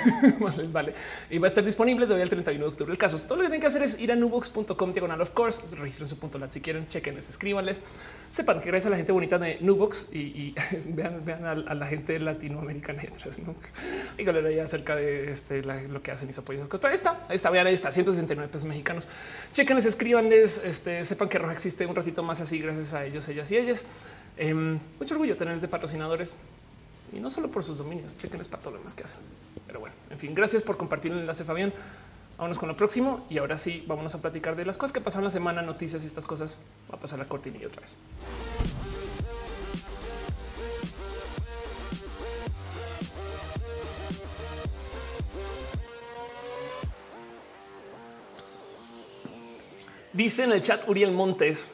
les 0.57 0.73
vale 0.73 0.95
y 1.31 1.39
va 1.39 1.47
a 1.47 1.49
estar 1.49 1.65
disponible 1.65 2.07
de 2.07 2.15
hoy 2.15 2.23
al 2.23 2.29
31 2.29 2.65
de 2.65 2.71
octubre. 2.71 2.93
El 2.93 2.99
caso 2.99 3.17
es 3.17 3.27
todo 3.27 3.37
lo 3.37 3.43
que 3.43 3.49
tienen 3.49 3.61
que 3.61 3.67
hacer 3.67 3.83
es 3.83 3.99
ir 4.01 4.13
a 4.13 4.17
nubox.com 4.17 4.93
diagonal 4.93 5.21
of 5.21 5.31
course, 5.31 5.63
registren 5.77 6.09
su 6.09 6.19
punto 6.19 6.39
lat 6.39 6.53
si 6.53 6.61
quieren, 6.61 6.89
chequenles, 6.89 7.29
escríbanles, 7.29 7.81
sepan 8.31 8.61
que 8.61 8.67
gracias 8.69 8.87
a 8.87 8.91
la 8.91 8.97
gente 8.97 9.13
bonita 9.13 9.39
de 9.39 9.59
Nubox 9.61 10.09
y, 10.13 10.55
vean, 10.89 11.25
vean 11.25 11.45
a, 11.45 11.55
la 11.55 11.87
gente 11.87 12.19
latinoamericana 12.19 13.03
detrás, 13.03 13.39
¿no? 13.41 13.55
y 14.17 14.29
hablar 14.29 14.47
acerca 14.63 14.97
de 14.97 15.31
este, 15.31 15.63
lo 15.63 16.03
que 16.03 16.11
hacen 16.11 16.29
y 16.29 16.33
su 16.33 16.41
apoyo. 16.41 16.63
Pero 16.69 16.89
ahí 16.89 16.95
está, 16.95 17.23
ahí 17.29 17.37
está, 17.37 17.51
vean, 17.51 17.67
ahí 17.67 17.75
está, 17.75 17.91
169 17.91 18.48
mexicanos. 18.65 19.09
Chequenles, 19.53 19.87
escríbanles, 19.87 20.61
sepan 21.03 21.29
que 21.29 21.39
Roja 21.39 21.53
existe 21.53 21.87
un 21.87 21.95
ratito 21.95 22.23
más 22.23 22.41
así 22.41 22.59
gracias 22.59 22.95
a 22.95 23.05
ellos, 23.05 23.29
ellas 23.29 23.51
y 23.51 23.57
ellas. 23.57 23.85
Em, 24.37 24.79
mucho 24.99 25.15
orgullo 25.15 25.37
tenerles 25.37 25.63
de 25.63 25.69
patrocinadores 25.69 26.37
y 27.13 27.21
no 27.21 27.31
solo 27.31 27.51
por 27.51 27.65
sus 27.65 27.79
dominios, 27.79 28.17
chequenles 28.19 28.49
para 28.49 28.63
todo 28.63 28.73
lo 28.73 28.79
demás 28.79 28.95
que 28.95 29.05
hacen. 29.05 29.21
Pero 29.67 29.81
bueno, 29.81 29.95
en 30.11 30.19
fin, 30.19 30.35
gracias 30.35 30.63
por 30.63 30.77
compartir 30.77 31.13
el 31.13 31.19
enlace, 31.19 31.45
Fabián. 31.45 31.73
Vámonos 32.37 32.59
con 32.59 32.69
lo 32.69 32.77
próximo 32.77 33.27
y 33.29 33.39
ahora 33.39 33.59
sí, 33.59 33.85
vámonos 33.89 34.15
a 34.15 34.23
platicar 34.23 34.55
de 34.55 34.65
las 34.65 34.79
cosas 34.79 34.93
que 34.93 35.01
pasaron 35.01 35.25
la 35.25 35.31
semana, 35.31 35.61
noticias 35.63 36.05
y 36.05 36.07
estas 36.07 36.25
cosas. 36.25 36.59
Va 36.91 36.97
a 36.97 37.01
pasar 37.01 37.19
la 37.19 37.25
cortinilla 37.25 37.67
otra 37.67 37.81
vez. 37.81 37.97
Dice 50.19 50.43
en 50.43 50.51
el 50.51 50.61
chat 50.61 50.83
Uriel 50.89 51.13
Montes 51.13 51.71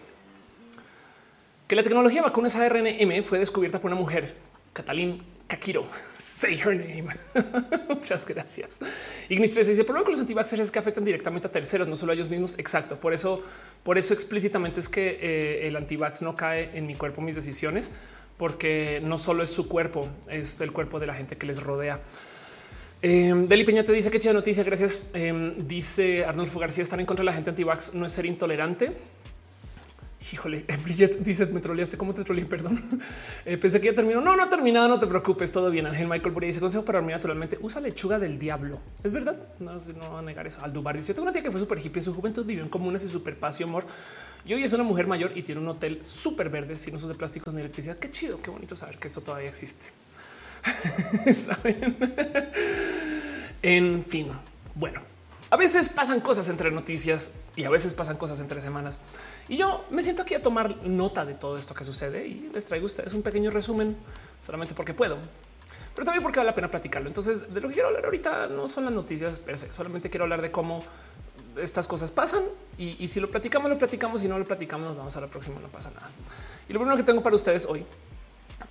que 1.67 1.75
la 1.75 1.83
tecnología 1.83 2.21
de 2.21 2.29
vacunas 2.29 2.55
ARNM 2.55 3.23
fue 3.25 3.39
descubierta 3.39 3.81
por 3.81 3.91
una 3.91 3.99
mujer, 3.99 4.35
Catalín 4.75 5.23
Kakiro. 5.47 5.87
Say 6.19 6.61
her 6.61 6.77
name. 6.77 7.07
Muchas 7.89 8.27
gracias. 8.27 8.81
Ignis 9.31 9.55
13 9.55 9.71
dice: 9.71 9.81
El 9.81 9.87
problema 9.87 10.05
con 10.05 10.13
los 10.13 10.21
antivaxxers 10.21 10.61
es 10.61 10.71
que 10.71 10.79
afectan 10.79 11.07
directamente 11.07 11.47
a 11.47 11.51
terceros, 11.51 11.89
no 11.89 11.97
solo 11.97 12.13
a 12.13 12.15
ellos 12.17 12.29
mismos. 12.29 12.59
Exacto. 12.59 13.01
Por 13.01 13.15
eso, 13.15 13.41
por 13.83 13.97
eso 13.97 14.13
explícitamente 14.13 14.79
es 14.79 14.91
que 14.91 15.19
eh, 15.23 15.67
el 15.67 15.75
antivax 15.77 16.21
no 16.21 16.37
cae 16.37 16.69
en 16.75 16.85
mi 16.85 16.97
cuerpo, 16.97 17.23
mis 17.23 17.37
decisiones, 17.37 17.93
porque 18.37 19.01
no 19.03 19.17
solo 19.17 19.43
es 19.43 19.49
su 19.49 19.69
cuerpo, 19.69 20.07
es 20.29 20.61
el 20.61 20.71
cuerpo 20.71 21.01
de 21.01 21.07
la 21.07 21.15
gente 21.15 21.39
que 21.39 21.47
les 21.47 21.63
rodea. 21.63 21.99
Eh, 23.07 23.35
Deli 23.47 23.65
Peña 23.65 23.85
te 23.85 23.93
dice 23.93 24.11
que 24.11 24.19
chida 24.19 24.33
noticia. 24.33 24.65
Gracias. 24.65 25.11
Em, 25.13 25.69
dice 25.69 26.25
Arnulfo 26.25 26.59
García: 26.59 26.83
estar 26.83 26.99
en 26.99 27.05
contra 27.05 27.23
de 27.23 27.27
la 27.27 27.35
gente 27.35 27.51
antivax 27.51 27.93
no 27.93 28.07
es 28.07 28.13
ser 28.13 28.25
intolerante. 28.25 28.97
Híjole, 30.33 30.65
Bridget 30.83 31.19
dice: 31.19 31.45
Me 31.45 31.61
troleaste. 31.61 31.99
¿Cómo 31.99 32.15
te 32.15 32.25
troleé? 32.25 32.47
Perdón. 32.47 32.83
Eh, 33.45 33.59
pensé 33.59 33.79
que 33.79 33.89
ya 33.89 33.95
terminó. 33.95 34.23
No, 34.23 34.35
no 34.35 34.43
ha 34.43 34.49
terminado. 34.49 34.89
No 34.89 34.99
te 34.99 35.07
preocupes. 35.07 35.53
Todo 35.53 35.71
bien. 35.71 35.85
Ángel 35.85 36.09
Michael 36.09 36.33
Buria 36.33 36.47
dice: 36.47 36.61
Consejo 36.61 36.83
para 36.83 37.01
dormir 37.01 37.15
naturalmente. 37.15 37.59
Usa 37.61 37.79
lechuga 37.79 38.19
del 38.19 38.39
diablo. 38.39 38.81
Es 39.03 39.13
verdad. 39.13 39.37
No, 39.59 39.75
no 39.75 40.13
va 40.15 40.21
a 40.21 40.23
negar 40.23 40.47
eso. 40.47 40.65
Aldubar 40.65 40.97
dice: 40.97 41.09
Yo 41.09 41.15
tengo 41.15 41.25
una 41.25 41.33
tía 41.33 41.43
que 41.43 41.51
fue 41.51 41.61
súper 41.61 41.85
hippie 41.85 42.01
su 42.01 42.15
juventud, 42.15 42.47
vivió 42.47 42.65
en 42.65 42.71
comunas 42.71 43.05
y 43.05 43.11
súper 43.11 43.39
paz 43.39 43.61
y 43.61 43.65
amor. 43.65 43.85
Y 44.47 44.55
hoy 44.55 44.65
es 44.65 44.73
una 44.73 44.83
mujer 44.83 45.07
mayor 45.07 45.33
y 45.35 45.43
tiene 45.43 45.61
un 45.61 45.69
hotel 45.69 46.01
súper 46.03 46.49
verde 46.49 46.79
sin 46.79 46.95
usos 46.95 47.11
de 47.11 47.15
plásticos 47.17 47.53
ni 47.53 47.61
electricidad. 47.61 47.99
Qué 47.99 48.11
chido, 48.11 48.41
qué 48.41 48.49
bonito 48.49 48.75
saber 48.77 48.97
que 48.97 49.09
eso 49.09 49.21
todavía 49.21 49.51
existe. 49.51 49.85
¿Saben? 51.37 51.97
En 53.63 54.05
fin, 54.05 54.29
bueno, 54.75 55.01
a 55.51 55.57
veces 55.57 55.89
pasan 55.89 56.21
cosas 56.21 56.49
entre 56.49 56.71
noticias 56.71 57.33
y 57.57 57.65
a 57.65 57.71
veces 57.71 57.95
pasan 57.95 58.17
cosas 58.17 58.41
entre 58.41 58.61
semanas. 58.61 59.01
Y 59.49 59.57
yo 59.57 59.85
me 59.91 60.03
siento 60.03 60.23
aquí 60.23 60.35
a 60.35 60.43
tomar 60.43 60.77
nota 60.79 61.25
de 61.25 61.35
todo 61.35 61.59
esto 61.59 61.75
que 61.75 61.85
sucede 61.85 62.27
y 62.27 62.51
les 62.53 62.67
traigo 62.67 62.85
a 62.85 62.87
ustedes 62.87 63.15
un 63.15 63.23
pequeño 63.23 63.51
resumen 63.51 63.97
solamente 64.41 64.75
porque 64.75 64.95
puedo, 64.95 65.17
pero 65.95 66.05
también 66.05 66.23
porque 66.23 66.41
vale 66.41 66.51
la 66.51 66.55
pena 66.55 66.71
platicarlo. 66.71 67.09
Entonces, 67.09 67.55
de 67.55 67.61
lo 67.61 67.69
que 67.69 67.75
quiero 67.75 67.89
hablar 67.89 68.05
ahorita 68.05 68.49
no 68.49 68.67
son 68.69 68.85
las 68.85 68.93
noticias 68.93 69.39
per 69.39 69.57
se, 69.57 69.73
solamente 69.73 70.11
quiero 70.11 70.25
hablar 70.25 70.43
de 70.43 70.51
cómo 70.51 70.85
estas 71.57 71.87
cosas 71.87 72.11
pasan 72.11 72.43
y, 72.77 72.97
y 72.99 73.07
si 73.07 73.21
lo 73.21 73.31
platicamos, 73.31 73.71
lo 73.71 73.79
platicamos, 73.79 74.23
si 74.23 74.29
no 74.29 74.39
lo 74.39 74.45
platicamos, 74.45 74.89
nos 74.89 74.97
vamos 74.97 75.17
a 75.17 75.21
la 75.21 75.29
próxima, 75.29 75.61
no 75.61 75.69
pasa 75.69 75.91
nada. 75.91 76.11
Y 76.69 76.73
lo 76.73 76.81
primero 76.81 76.97
que 76.97 77.05
tengo 77.05 77.23
para 77.23 77.37
ustedes 77.37 77.65
hoy 77.67 77.87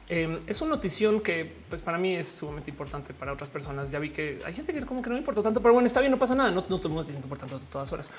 Em, 0.09 0.37
es 0.47 0.61
una 0.61 0.71
notición 0.71 1.21
que 1.21 1.49
pues 1.69 1.81
para 1.81 1.97
mí 1.97 2.13
es 2.15 2.27
sumamente 2.27 2.69
importante 2.69 3.13
para 3.13 3.33
otras 3.33 3.49
personas. 3.49 3.89
Ya 3.89 3.99
vi 3.99 4.09
que 4.09 4.41
hay 4.45 4.53
gente 4.53 4.73
que 4.73 4.81
como 4.81 5.01
que 5.01 5.09
no 5.09 5.13
me 5.13 5.19
importa 5.19 5.41
tanto, 5.41 5.61
pero 5.61 5.73
bueno, 5.73 5.87
está 5.87 5.99
bien, 6.01 6.11
no 6.11 6.19
pasa 6.19 6.35
nada. 6.35 6.51
No, 6.51 6.65
no 6.67 6.75
el 6.75 6.89
mundo 6.89 7.05
tiene 7.05 7.21
que 7.21 7.27
todas 7.71 7.91
horas. 7.93 8.11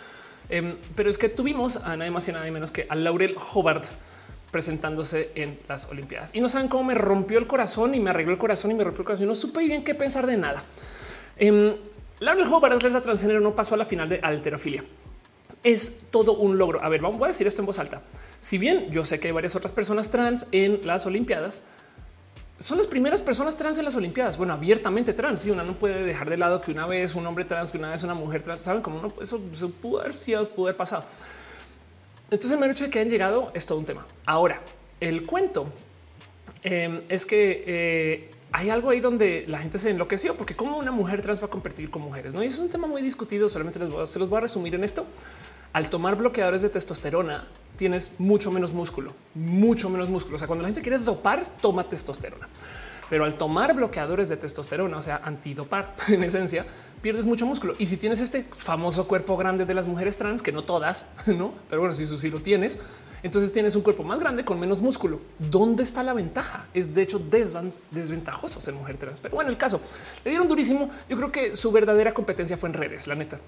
Em, 0.48 0.76
pero 0.94 1.10
es 1.10 1.18
que 1.18 1.28
tuvimos 1.28 1.76
a 1.76 1.96
nadie 1.96 2.10
más 2.10 2.26
y 2.28 2.32
nada 2.32 2.50
menos 2.50 2.70
que 2.70 2.86
a 2.88 2.94
Laurel 2.94 3.36
Hobart 3.52 3.84
presentándose 4.50 5.30
en 5.34 5.58
las 5.68 5.86
Olimpiadas. 5.86 6.34
Y 6.34 6.40
no 6.40 6.48
saben 6.48 6.68
cómo 6.68 6.84
me 6.84 6.94
rompió 6.94 7.38
el 7.38 7.46
corazón 7.46 7.94
y 7.94 8.00
me 8.00 8.10
arregló 8.10 8.32
el 8.32 8.38
corazón 8.38 8.70
y 8.70 8.74
me 8.74 8.84
rompió 8.84 9.00
el 9.02 9.06
corazón. 9.06 9.26
No 9.26 9.34
supe 9.34 9.60
bien 9.60 9.82
qué 9.82 9.94
pensar 9.94 10.26
de 10.26 10.36
nada. 10.36 10.62
Eh, 11.36 11.76
Laura 12.20 12.44
juego 12.44 12.60
para 12.60 12.76
atleta 12.76 13.02
transgénero 13.02 13.40
no 13.40 13.54
pasó 13.54 13.74
a 13.74 13.78
la 13.78 13.84
final 13.84 14.08
de 14.08 14.20
alterofilia. 14.22 14.84
Es 15.62 16.10
todo 16.10 16.34
un 16.34 16.56
logro. 16.56 16.82
A 16.82 16.88
ver, 16.88 17.00
vamos 17.00 17.20
a 17.22 17.26
decir 17.26 17.46
esto 17.46 17.62
en 17.62 17.66
voz 17.66 17.78
alta. 17.78 18.02
Si 18.44 18.58
bien 18.58 18.90
yo 18.90 19.06
sé 19.06 19.18
que 19.18 19.28
hay 19.28 19.32
varias 19.32 19.56
otras 19.56 19.72
personas 19.72 20.10
trans 20.10 20.44
en 20.52 20.86
las 20.86 21.06
Olimpiadas, 21.06 21.62
son 22.58 22.76
las 22.76 22.86
primeras 22.86 23.22
personas 23.22 23.56
trans 23.56 23.78
en 23.78 23.86
las 23.86 23.96
Olimpiadas. 23.96 24.36
Bueno, 24.36 24.52
abiertamente 24.52 25.14
trans. 25.14 25.40
Si 25.40 25.50
una 25.50 25.62
no 25.62 25.78
puede 25.78 26.02
dejar 26.02 26.28
de 26.28 26.36
lado 26.36 26.60
que 26.60 26.70
una 26.70 26.86
vez 26.86 27.14
un 27.14 27.26
hombre 27.26 27.46
trans, 27.46 27.70
que 27.70 27.78
una 27.78 27.88
vez 27.88 28.02
una 28.02 28.12
mujer 28.12 28.42
trans, 28.42 28.60
saben 28.60 28.82
cómo 28.82 29.00
no, 29.00 29.14
eso, 29.22 29.40
pudo 29.80 30.02
haber 30.02 30.12
sido, 30.12 30.46
pudo 30.50 30.66
haber 30.66 30.76
pasado. 30.76 31.06
Entonces, 32.30 32.60
el 32.60 32.70
hecho 32.70 32.84
de 32.84 32.90
que 32.90 32.98
hayan 32.98 33.10
llegado 33.10 33.50
es 33.54 33.64
todo 33.64 33.78
un 33.78 33.86
tema. 33.86 34.06
Ahora, 34.26 34.60
el 35.00 35.24
cuento 35.24 35.64
em, 36.64 37.00
es 37.08 37.24
que 37.24 37.64
eh, 37.66 38.30
hay 38.52 38.68
algo 38.68 38.90
ahí 38.90 39.00
donde 39.00 39.46
la 39.48 39.56
gente 39.56 39.78
se 39.78 39.88
enloqueció, 39.88 40.36
porque 40.36 40.54
cómo 40.54 40.76
una 40.76 40.92
mujer 40.92 41.22
trans 41.22 41.40
va 41.40 41.46
a 41.46 41.50
competir 41.50 41.88
con 41.88 42.02
mujeres. 42.02 42.34
No, 42.34 42.44
y 42.44 42.48
es 42.48 42.58
un 42.58 42.68
tema 42.68 42.86
muy 42.86 43.00
discutido. 43.00 43.48
Solamente 43.48 43.80
se 44.06 44.18
los 44.18 44.28
voy 44.28 44.36
a 44.36 44.40
resumir 44.42 44.74
en 44.74 44.84
esto. 44.84 45.06
Al 45.74 45.90
tomar 45.90 46.14
bloqueadores 46.14 46.62
de 46.62 46.68
testosterona, 46.68 47.48
tienes 47.76 48.12
mucho 48.18 48.52
menos 48.52 48.72
músculo, 48.72 49.12
mucho 49.34 49.90
menos 49.90 50.08
músculo. 50.08 50.36
O 50.36 50.38
sea, 50.38 50.46
cuando 50.46 50.62
la 50.62 50.68
gente 50.68 50.82
quiere 50.82 50.98
dopar, 50.98 51.44
toma 51.60 51.82
testosterona. 51.88 52.48
Pero 53.10 53.24
al 53.24 53.34
tomar 53.34 53.74
bloqueadores 53.74 54.28
de 54.28 54.36
testosterona, 54.36 54.98
o 54.98 55.02
sea, 55.02 55.20
antidopar 55.24 55.96
en 56.08 56.22
esencia, 56.22 56.64
pierdes 57.02 57.26
mucho 57.26 57.44
músculo. 57.44 57.74
Y 57.76 57.86
si 57.86 57.96
tienes 57.96 58.20
este 58.20 58.44
famoso 58.44 59.08
cuerpo 59.08 59.36
grande 59.36 59.66
de 59.66 59.74
las 59.74 59.88
mujeres 59.88 60.16
trans, 60.16 60.42
que 60.42 60.52
no 60.52 60.62
todas, 60.62 61.06
no, 61.26 61.52
pero 61.68 61.80
bueno, 61.80 61.92
si 61.92 62.06
sí 62.06 62.30
lo 62.30 62.40
tienes, 62.40 62.78
entonces 63.24 63.52
tienes 63.52 63.74
un 63.74 63.82
cuerpo 63.82 64.04
más 64.04 64.20
grande 64.20 64.44
con 64.44 64.60
menos 64.60 64.80
músculo. 64.80 65.18
¿Dónde 65.40 65.82
está 65.82 66.04
la 66.04 66.12
ventaja? 66.12 66.68
Es 66.72 66.94
de 66.94 67.02
hecho 67.02 67.20
desventajoso 67.90 68.60
ser 68.60 68.74
mujer 68.74 68.96
trans. 68.96 69.18
Pero 69.18 69.34
bueno, 69.34 69.50
el 69.50 69.56
caso 69.56 69.80
le 70.24 70.30
dieron 70.30 70.46
durísimo. 70.46 70.88
Yo 71.08 71.16
creo 71.16 71.32
que 71.32 71.56
su 71.56 71.72
verdadera 71.72 72.14
competencia 72.14 72.56
fue 72.56 72.68
en 72.68 72.74
redes, 72.74 73.08
la 73.08 73.16
neta. 73.16 73.40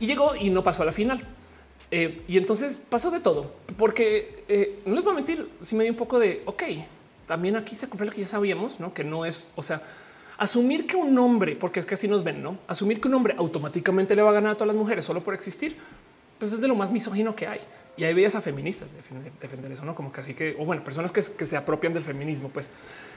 Y 0.00 0.06
llegó 0.06 0.34
y 0.36 0.50
no 0.50 0.62
pasó 0.62 0.82
a 0.82 0.86
la 0.86 0.92
final. 0.92 1.22
Eh, 1.90 2.22
y 2.26 2.38
entonces 2.38 2.76
pasó 2.76 3.10
de 3.10 3.20
todo, 3.20 3.52
porque 3.76 4.44
eh, 4.48 4.80
no 4.84 4.94
les 4.94 5.04
voy 5.04 5.12
a 5.12 5.16
mentir, 5.16 5.48
si 5.60 5.76
me 5.76 5.84
dio 5.84 5.92
un 5.92 5.98
poco 5.98 6.18
de, 6.18 6.42
ok, 6.44 6.62
también 7.26 7.56
aquí 7.56 7.76
se 7.76 7.88
cumple 7.88 8.06
lo 8.06 8.12
que 8.12 8.20
ya 8.22 8.26
sabíamos, 8.26 8.80
¿no? 8.80 8.92
Que 8.92 9.04
no 9.04 9.24
es, 9.24 9.46
o 9.54 9.62
sea, 9.62 9.80
asumir 10.38 10.86
que 10.86 10.96
un 10.96 11.16
hombre, 11.18 11.56
porque 11.56 11.80
es 11.80 11.86
que 11.86 11.94
así 11.94 12.08
nos 12.08 12.24
ven, 12.24 12.42
¿no? 12.42 12.58
Asumir 12.66 13.00
que 13.00 13.08
un 13.08 13.14
hombre 13.14 13.34
automáticamente 13.38 14.16
le 14.16 14.22
va 14.22 14.30
a 14.30 14.32
ganar 14.32 14.52
a 14.52 14.54
todas 14.54 14.68
las 14.68 14.76
mujeres 14.76 15.04
solo 15.04 15.22
por 15.22 15.34
existir, 15.34 15.76
pues 16.38 16.52
es 16.52 16.60
de 16.60 16.68
lo 16.68 16.74
más 16.74 16.90
misógino 16.90 17.36
que 17.36 17.46
hay. 17.46 17.60
Y 17.96 18.04
hay 18.04 18.12
bellas 18.12 18.34
a 18.34 18.40
feministas 18.40 18.92
defender, 19.40 19.70
eso, 19.70 19.84
no 19.84 19.94
como 19.94 20.10
casi 20.10 20.34
que, 20.34 20.56
o 20.58 20.64
bueno, 20.64 20.82
personas 20.82 21.12
que, 21.12 21.22
se 21.22 21.56
apropian 21.56 21.94
del 21.94 22.02
feminismo, 22.02 22.48
pues 22.48 22.68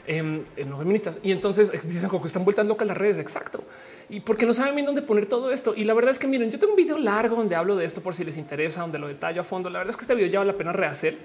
em, 0.05 0.43
no 0.67 0.77
feministas. 0.77 1.19
Y 1.23 1.31
entonces 1.31 1.71
dicen 1.71 2.09
que 2.09 2.27
están 2.27 2.43
vueltas 2.43 2.65
locas 2.65 2.87
las 2.87 2.97
redes. 2.97 3.17
Exacto. 3.17 3.63
Y 4.09 4.19
porque 4.19 4.45
no 4.45 4.53
saben 4.53 4.75
bien 4.75 4.85
dónde 4.85 5.01
poner 5.01 5.25
todo 5.25 5.51
esto. 5.51 5.73
Y 5.75 5.83
la 5.83 5.93
verdad 5.95 6.11
es 6.11 6.19
que 6.19 6.27
miren, 6.27 6.51
yo 6.51 6.59
tengo 6.59 6.73
un 6.73 6.77
video 6.77 6.99
largo 6.99 7.35
donde 7.35 7.55
hablo 7.55 7.75
de 7.75 7.85
esto 7.85 8.01
por 8.01 8.13
si 8.13 8.23
les 8.23 8.37
interesa, 8.37 8.81
donde 8.81 8.99
lo 8.99 9.07
detallo 9.07 9.41
a 9.41 9.43
fondo. 9.43 9.69
La 9.69 9.79
verdad 9.79 9.89
es 9.91 9.97
que 9.97 10.03
este 10.03 10.13
video 10.13 10.29
ya 10.29 10.39
vale 10.39 10.51
la 10.51 10.57
pena 10.57 10.71
rehacer 10.71 11.17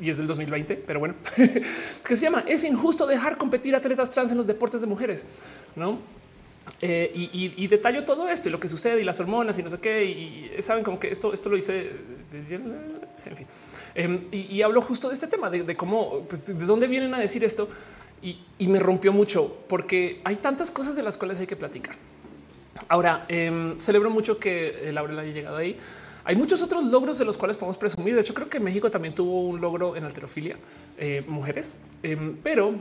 y 0.00 0.08
es 0.08 0.16
del 0.16 0.26
2020, 0.26 0.76
pero 0.86 0.98
bueno, 0.98 1.14
que 2.06 2.16
se 2.16 2.22
llama 2.22 2.44
Es 2.48 2.64
injusto 2.64 3.06
dejar 3.06 3.36
competir 3.36 3.76
atletas 3.76 4.10
trans 4.10 4.30
en 4.30 4.38
los 4.38 4.46
deportes 4.46 4.80
de 4.80 4.86
mujeres, 4.86 5.26
no? 5.76 5.98
Eh, 6.82 7.10
y, 7.14 7.54
y, 7.56 7.66
detallo 7.66 8.04
todo 8.04 8.28
esto 8.28 8.48
y 8.48 8.52
lo 8.52 8.60
que 8.60 8.68
sucede 8.68 9.00
y 9.00 9.04
las 9.04 9.20
hormonas 9.20 9.58
y 9.58 9.62
no 9.62 9.70
sé 9.70 9.78
qué. 9.78 10.04
Y 10.04 10.62
saben 10.62 10.84
como 10.84 10.98
que 10.98 11.10
esto, 11.10 11.32
esto 11.32 11.48
lo 11.48 11.56
hice, 11.56 11.90
en 12.32 13.36
fin. 13.36 13.46
Em, 13.94 14.20
y, 14.30 14.62
hablo 14.62 14.80
justo 14.80 15.08
de 15.08 15.14
este 15.14 15.26
tema, 15.26 15.50
de, 15.50 15.76
cómo, 15.76 16.24
pues, 16.28 16.46
de 16.46 16.66
dónde 16.66 16.86
vienen 16.86 17.14
a 17.14 17.18
decir 17.18 17.44
esto. 17.44 17.68
Y, 18.22 18.66
me 18.66 18.78
rompió 18.78 19.12
mucho 19.12 19.56
porque 19.68 20.20
hay 20.24 20.36
tantas 20.36 20.70
cosas 20.70 20.94
de 20.94 21.02
las 21.02 21.16
cuales 21.18 21.40
hay 21.40 21.46
que 21.46 21.56
platicar. 21.56 21.96
Ahora, 22.88 23.24
em, 23.28 23.78
celebro 23.78 24.10
mucho 24.10 24.38
que 24.38 24.90
Laurel 24.92 25.18
haya 25.18 25.32
llegado 25.32 25.56
ahí. 25.56 25.76
Hay 26.24 26.36
muchos 26.36 26.62
otros 26.62 26.84
logros 26.84 27.18
de 27.18 27.24
los 27.24 27.36
cuales 27.36 27.56
podemos 27.56 27.78
presumir. 27.78 28.14
De 28.14 28.20
hecho, 28.20 28.34
creo 28.34 28.48
que 28.48 28.60
México 28.60 28.90
también 28.90 29.14
tuvo 29.14 29.48
un 29.48 29.60
logro 29.60 29.96
en 29.96 30.04
alterofilia, 30.04 30.56
eh, 30.98 31.24
mujeres, 31.26 31.72
em, 32.02 32.36
pero 32.42 32.74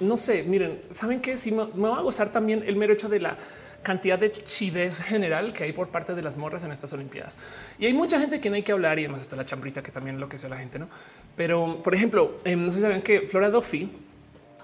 no 0.00 0.16
sé, 0.16 0.42
miren, 0.42 0.80
saben 0.90 1.20
que 1.20 1.36
si 1.36 1.52
me, 1.52 1.64
va 1.64 1.98
a 1.98 2.02
gozar 2.02 2.30
también 2.30 2.62
el 2.66 2.76
mero 2.76 2.92
hecho 2.92 3.08
de 3.08 3.20
la 3.20 3.36
cantidad 3.82 4.18
de 4.18 4.32
chidez 4.32 5.00
general 5.00 5.52
que 5.52 5.64
hay 5.64 5.72
por 5.72 5.88
parte 5.88 6.14
de 6.14 6.22
las 6.22 6.36
morras 6.36 6.64
en 6.64 6.72
estas 6.72 6.92
Olimpiadas. 6.92 7.38
Y 7.78 7.86
hay 7.86 7.92
mucha 7.92 8.18
gente 8.18 8.40
que 8.40 8.48
no 8.48 8.56
hay 8.56 8.62
que 8.62 8.72
hablar 8.72 8.98
y 8.98 9.04
además 9.04 9.22
está 9.22 9.36
la 9.36 9.44
chambrita 9.44 9.82
que 9.82 9.92
también 9.92 10.18
lo 10.18 10.28
que 10.28 10.38
sea 10.38 10.50
la 10.50 10.56
gente, 10.56 10.78
no? 10.78 10.88
Pero 11.36 11.82
por 11.82 11.94
ejemplo, 11.94 12.38
em, 12.44 12.64
no 12.64 12.70
sé 12.70 12.78
si 12.78 12.82
saben 12.82 13.02
que 13.02 13.28
Flora 13.28 13.50
Duffy 13.50 13.90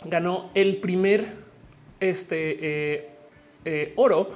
ganó 0.05 0.51
el 0.55 0.79
primer 0.79 1.35
este, 2.01 2.59
eh, 2.61 3.11
eh, 3.65 3.93
oro 3.97 4.35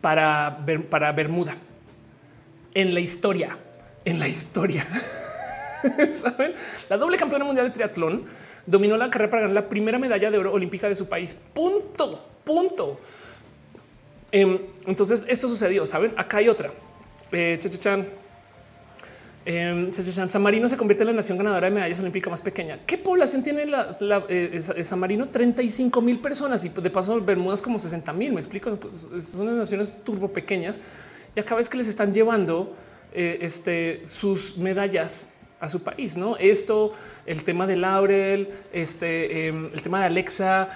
para, 0.00 0.64
para 0.88 1.12
Bermuda 1.12 1.54
en 2.74 2.94
la 2.94 3.00
historia, 3.00 3.56
en 4.04 4.18
la 4.18 4.28
historia. 4.28 4.86
¿Saben? 6.14 6.54
La 6.88 6.96
doble 6.96 7.16
campeona 7.16 7.44
mundial 7.44 7.66
de 7.66 7.72
triatlón 7.72 8.24
dominó 8.66 8.96
la 8.96 9.10
carrera 9.10 9.30
para 9.30 9.42
ganar 9.42 9.54
la 9.54 9.68
primera 9.68 9.98
medalla 9.98 10.30
de 10.30 10.38
oro 10.38 10.52
olímpica 10.52 10.88
de 10.88 10.96
su 10.96 11.08
país. 11.08 11.34
Punto, 11.34 12.24
punto. 12.44 12.98
Em, 14.32 14.58
entonces 14.86 15.24
esto 15.28 15.48
sucedió. 15.48 15.86
Saben, 15.86 16.12
acá 16.16 16.38
hay 16.38 16.48
otra. 16.48 16.72
Eh, 17.32 17.58
em, 19.44 19.92
San 19.92 20.42
Marino 20.42 20.68
se 20.68 20.76
convierte 20.76 21.04
en 21.04 21.08
la 21.08 21.12
nación 21.12 21.38
ganadora 21.38 21.68
de 21.68 21.74
medallas 21.74 22.00
olímpicas 22.00 22.30
más 22.30 22.40
pequeña. 22.40 22.80
¿Qué 22.86 22.98
población 22.98 23.42
tiene 23.42 23.66
la, 23.66 23.94
eh, 24.28 24.60
San 24.82 24.98
Marino? 24.98 25.28
35 25.28 26.00
mil 26.00 26.18
personas 26.18 26.64
y 26.64 26.68
de 26.68 26.90
paso 26.90 27.20
Bermudas 27.20 27.62
como 27.62 27.78
60 27.78 28.12
mil. 28.12 28.32
Me 28.32 28.40
explico. 28.40 28.74
Pues, 28.76 29.08
son 29.24 29.48
unas 29.48 29.58
naciones 29.58 30.02
turbo 30.02 30.32
pequeñas 30.32 30.80
y 31.36 31.40
acá 31.40 31.54
vez 31.54 31.68
que 31.68 31.76
les 31.76 31.86
están 31.86 32.12
llevando 32.12 32.74
eh, 33.12 33.38
este, 33.42 34.02
sus 34.04 34.56
medallas 34.58 35.30
a 35.60 35.68
su 35.68 35.82
país. 35.82 36.16
No 36.16 36.36
esto, 36.36 36.92
el 37.24 37.44
tema 37.44 37.66
de 37.66 37.76
Laurel, 37.76 38.48
este, 38.72 39.48
em, 39.48 39.70
el 39.72 39.82
tema 39.82 40.00
de 40.00 40.06
Alexa. 40.06 40.68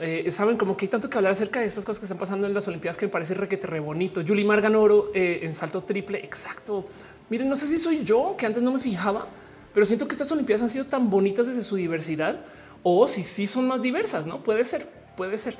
Eh, 0.00 0.30
saben 0.30 0.56
como 0.56 0.76
que 0.76 0.84
hay 0.84 0.88
tanto 0.88 1.10
que 1.10 1.18
hablar 1.18 1.32
acerca 1.32 1.60
de 1.60 1.66
estas 1.66 1.84
cosas 1.84 1.98
que 1.98 2.04
están 2.04 2.18
pasando 2.18 2.46
en 2.46 2.54
las 2.54 2.68
Olimpiadas 2.68 2.96
que 2.96 3.06
me 3.06 3.12
parece 3.12 3.34
requete 3.34 3.66
re 3.66 3.80
bonito. 3.80 4.22
Mar 4.44 4.60
ganó 4.60 4.80
oro 4.80 5.10
eh, 5.14 5.40
en 5.42 5.54
salto 5.54 5.82
triple. 5.82 6.18
Exacto. 6.18 6.86
Miren, 7.30 7.48
no 7.48 7.56
sé 7.56 7.66
si 7.66 7.78
soy 7.78 8.04
yo 8.04 8.36
que 8.38 8.46
antes 8.46 8.62
no 8.62 8.72
me 8.72 8.78
fijaba, 8.78 9.26
pero 9.74 9.84
siento 9.84 10.06
que 10.06 10.12
estas 10.12 10.30
Olimpiadas 10.30 10.62
han 10.62 10.70
sido 10.70 10.84
tan 10.84 11.10
bonitas 11.10 11.46
desde 11.46 11.62
su 11.62 11.76
diversidad 11.76 12.40
o 12.82 13.08
si 13.08 13.24
sí 13.24 13.46
son 13.46 13.66
más 13.66 13.82
diversas. 13.82 14.24
No 14.24 14.42
puede 14.44 14.64
ser, 14.64 14.88
puede 15.16 15.36
ser, 15.36 15.56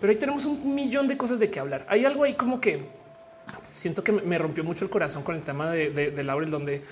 pero 0.00 0.10
ahí 0.10 0.16
tenemos 0.18 0.46
un 0.46 0.74
millón 0.74 1.06
de 1.06 1.18
cosas 1.18 1.38
de 1.38 1.50
qué 1.50 1.60
hablar. 1.60 1.84
Hay 1.88 2.06
algo 2.06 2.24
ahí 2.24 2.34
como 2.34 2.60
que 2.60 2.88
siento 3.62 4.02
que 4.02 4.12
me 4.12 4.38
rompió 4.38 4.64
mucho 4.64 4.84
el 4.84 4.90
corazón 4.90 5.22
con 5.22 5.36
el 5.36 5.42
tema 5.42 5.70
de, 5.70 5.90
de 5.90 6.24
Laurel, 6.24 6.50
donde 6.50 6.82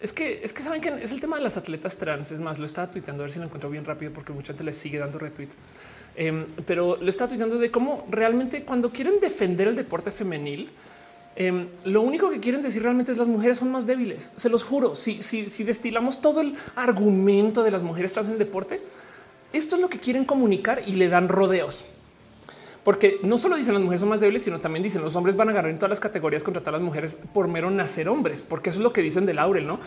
es 0.00 0.12
que 0.12 0.40
es 0.42 0.52
que 0.52 0.62
saben 0.62 0.80
que 0.80 0.88
es 1.02 1.12
el 1.12 1.20
tema 1.20 1.36
de 1.36 1.42
las 1.42 1.56
atletas 1.56 1.96
trans. 1.96 2.32
Es 2.32 2.40
más, 2.40 2.58
lo 2.58 2.66
estaba 2.66 2.90
tuiteando 2.90 3.22
a 3.22 3.24
ver 3.24 3.32
si 3.32 3.38
lo 3.38 3.44
encuentro 3.44 3.68
bien 3.68 3.84
rápido 3.84 4.12
porque 4.12 4.32
mucha 4.32 4.52
gente 4.52 4.64
le 4.64 4.72
sigue 4.72 4.98
dando 4.98 5.18
retweet. 5.18 5.50
Em, 6.16 6.46
pero 6.66 6.96
le 6.96 7.10
estaba 7.10 7.28
tuiteando 7.28 7.58
de 7.58 7.70
cómo 7.70 8.06
realmente 8.10 8.64
cuando 8.64 8.90
quieren 8.90 9.20
defender 9.20 9.68
el 9.68 9.76
deporte 9.76 10.10
femenil, 10.10 10.70
em, 11.36 11.68
lo 11.84 12.02
único 12.02 12.30
que 12.30 12.40
quieren 12.40 12.62
decir 12.62 12.82
realmente 12.82 13.12
es 13.12 13.18
las 13.18 13.28
mujeres 13.28 13.58
son 13.58 13.70
más 13.70 13.86
débiles. 13.86 14.30
Se 14.36 14.48
los 14.48 14.62
juro. 14.62 14.94
Si, 14.94 15.22
si, 15.22 15.50
si 15.50 15.64
destilamos 15.64 16.20
todo 16.20 16.40
el 16.40 16.56
argumento 16.76 17.62
de 17.62 17.70
las 17.70 17.82
mujeres 17.82 18.12
trans 18.12 18.28
en 18.28 18.34
el 18.34 18.38
deporte, 18.38 18.82
esto 19.52 19.76
es 19.76 19.82
lo 19.82 19.88
que 19.88 19.98
quieren 19.98 20.24
comunicar 20.24 20.82
y 20.86 20.92
le 20.92 21.08
dan 21.08 21.28
rodeos 21.28 21.84
porque 22.84 23.20
no 23.22 23.38
solo 23.38 23.56
dicen 23.56 23.74
las 23.74 23.82
mujeres 23.82 24.00
son 24.00 24.08
más 24.08 24.20
débiles, 24.20 24.42
sino 24.42 24.58
también 24.58 24.82
dicen 24.82 25.02
los 25.02 25.16
hombres 25.16 25.36
van 25.36 25.48
a 25.48 25.52
agarrar 25.52 25.70
en 25.70 25.76
todas 25.76 25.90
las 25.90 26.00
categorías 26.00 26.42
contra 26.42 26.62
todas 26.62 26.80
las 26.80 26.82
mujeres 26.82 27.18
por 27.34 27.48
mero 27.48 27.70
nacer 27.70 28.08
hombres, 28.08 28.42
porque 28.42 28.70
eso 28.70 28.78
es 28.78 28.82
lo 28.82 28.92
que 28.92 29.02
dicen 29.02 29.26
de 29.26 29.34
Laurel, 29.34 29.66
no 29.66 29.80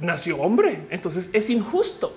nació 0.00 0.38
hombre. 0.38 0.86
Entonces 0.90 1.30
es 1.32 1.50
injusto 1.50 2.14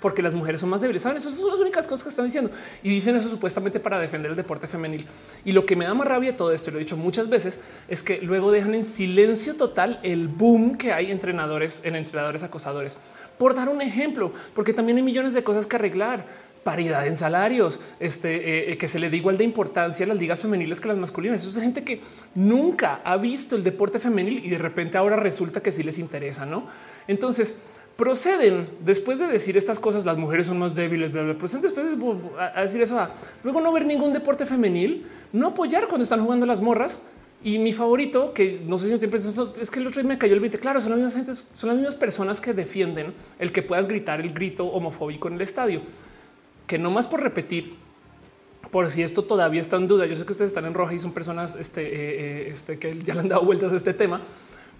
porque 0.00 0.22
las 0.22 0.34
mujeres 0.34 0.60
son 0.60 0.70
más 0.70 0.80
débiles. 0.80 1.02
Saben, 1.02 1.16
esas 1.16 1.34
son 1.34 1.50
las 1.50 1.60
únicas 1.60 1.86
cosas 1.86 2.02
que 2.02 2.10
están 2.10 2.26
diciendo 2.26 2.50
y 2.82 2.90
dicen 2.90 3.16
eso 3.16 3.28
supuestamente 3.28 3.80
para 3.80 3.98
defender 3.98 4.30
el 4.30 4.36
deporte 4.36 4.66
femenil. 4.66 5.06
Y 5.44 5.52
lo 5.52 5.66
que 5.66 5.76
me 5.76 5.84
da 5.84 5.94
más 5.94 6.06
rabia 6.06 6.36
todo 6.36 6.52
esto, 6.52 6.70
y 6.70 6.72
lo 6.74 6.78
he 6.78 6.80
dicho 6.80 6.96
muchas 6.96 7.28
veces, 7.28 7.60
es 7.88 8.02
que 8.02 8.20
luego 8.20 8.52
dejan 8.52 8.74
en 8.74 8.84
silencio 8.84 9.54
total 9.54 10.00
el 10.02 10.28
boom 10.28 10.76
que 10.76 10.92
hay 10.92 11.10
entrenadores 11.10 11.82
en 11.84 11.96
entrenadores 11.96 12.42
acosadores. 12.42 12.98
Por 13.38 13.54
dar 13.54 13.68
un 13.68 13.82
ejemplo, 13.82 14.32
porque 14.54 14.72
también 14.72 14.96
hay 14.98 15.02
millones 15.02 15.34
de 15.34 15.42
cosas 15.42 15.66
que 15.66 15.76
arreglar 15.76 16.26
paridad 16.66 17.06
en 17.06 17.14
salarios, 17.14 17.78
este, 18.00 18.34
eh, 18.34 18.72
eh, 18.72 18.76
que 18.76 18.88
se 18.88 18.98
le 18.98 19.08
dé 19.08 19.18
igual 19.18 19.38
de 19.38 19.44
importancia 19.44 20.04
a 20.04 20.08
las 20.08 20.18
ligas 20.18 20.42
femeniles 20.42 20.80
que 20.80 20.88
las 20.88 20.96
masculinas. 20.96 21.40
Eso 21.40 21.50
es 21.50 21.62
gente 21.62 21.84
que 21.84 22.00
nunca 22.34 23.02
ha 23.04 23.16
visto 23.16 23.54
el 23.54 23.62
deporte 23.62 24.00
femenil 24.00 24.44
y 24.44 24.50
de 24.50 24.58
repente 24.58 24.98
ahora 24.98 25.14
resulta 25.14 25.62
que 25.62 25.70
sí 25.70 25.84
les 25.84 25.96
interesa, 26.00 26.44
¿no? 26.44 26.66
Entonces, 27.06 27.54
proceden 27.96 28.68
después 28.80 29.20
de 29.20 29.28
decir 29.28 29.56
estas 29.56 29.78
cosas, 29.78 30.04
las 30.04 30.16
mujeres 30.16 30.48
son 30.48 30.58
más 30.58 30.74
débiles, 30.74 31.12
proceden 31.38 31.62
después 31.62 31.86
de 31.86 32.04
a 32.40 32.62
decir 32.62 32.82
eso, 32.82 32.98
luego 33.44 33.60
no 33.60 33.70
ver 33.70 33.86
ningún 33.86 34.12
deporte 34.12 34.44
femenil, 34.44 35.06
no 35.32 35.46
apoyar 35.46 35.86
cuando 35.86 36.02
están 36.02 36.20
jugando 36.24 36.46
las 36.46 36.60
morras 36.60 36.98
Y 37.44 37.58
mi 37.58 37.72
favorito, 37.72 38.32
que 38.32 38.60
no 38.66 38.76
sé 38.76 38.88
si 38.88 38.98
tiempo 38.98 39.16
es 39.16 39.70
que 39.70 39.78
el 39.78 39.86
otro 39.86 40.02
día 40.02 40.08
me 40.08 40.18
cayó 40.18 40.34
el 40.34 40.40
20. 40.40 40.58
Claro, 40.58 40.80
son 40.80 40.98
las 41.00 41.76
mismas 41.76 41.94
personas 41.94 42.40
que 42.40 42.52
defienden 42.52 43.14
el 43.38 43.52
que 43.52 43.62
puedas 43.62 43.86
gritar 43.86 44.20
el 44.20 44.32
grito 44.32 44.66
homofóbico 44.66 45.28
en 45.28 45.34
el 45.34 45.42
estadio, 45.42 45.82
que 46.66 46.78
no 46.78 46.90
más 46.90 47.06
por 47.06 47.22
repetir, 47.22 47.76
por 48.70 48.90
si 48.90 49.02
esto 49.02 49.22
todavía 49.22 49.60
está 49.60 49.76
en 49.76 49.86
duda. 49.86 50.06
Yo 50.06 50.16
sé 50.16 50.24
que 50.24 50.32
ustedes 50.32 50.50
están 50.50 50.66
en 50.66 50.74
roja 50.74 50.94
y 50.94 50.98
son 50.98 51.12
personas 51.12 51.56
este, 51.56 51.82
eh, 51.82 51.90
eh, 51.92 52.48
este, 52.50 52.78
que 52.78 52.98
ya 52.98 53.14
le 53.14 53.20
han 53.20 53.28
dado 53.28 53.44
vueltas 53.44 53.72
a 53.72 53.76
este 53.76 53.94
tema, 53.94 54.20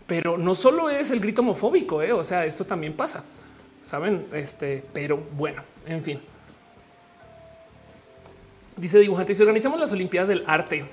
pero 0.07 0.37
no 0.37 0.55
solo 0.55 0.91
es 0.91 1.11
el 1.11 1.21
grito 1.21 1.43
homofóbico. 1.43 2.03
Eh, 2.03 2.13
o 2.13 2.23
sea, 2.25 2.45
esto 2.45 2.65
también 2.65 2.95
pasa, 2.95 3.25
saben? 3.81 4.27
Este, 4.33 4.85
pero 4.93 5.17
bueno, 5.17 5.63
en 5.87 6.03
fin. 6.03 6.21
Dice 8.77 8.99
dibujante, 8.99 9.35
si 9.35 9.43
organizamos 9.43 9.81
las 9.81 9.93
Olimpiadas 9.93 10.29
del 10.29 10.45
Arte, 10.47 10.85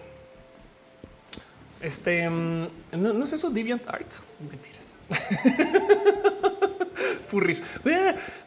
este 1.82 2.30
mm, 2.30 2.68
no, 2.98 3.24
es 3.24 3.34
eso 3.34 3.50
Deviant 3.50 3.86
Art. 3.88 4.08
Mentiras. 4.50 4.83
Furris. 7.28 7.62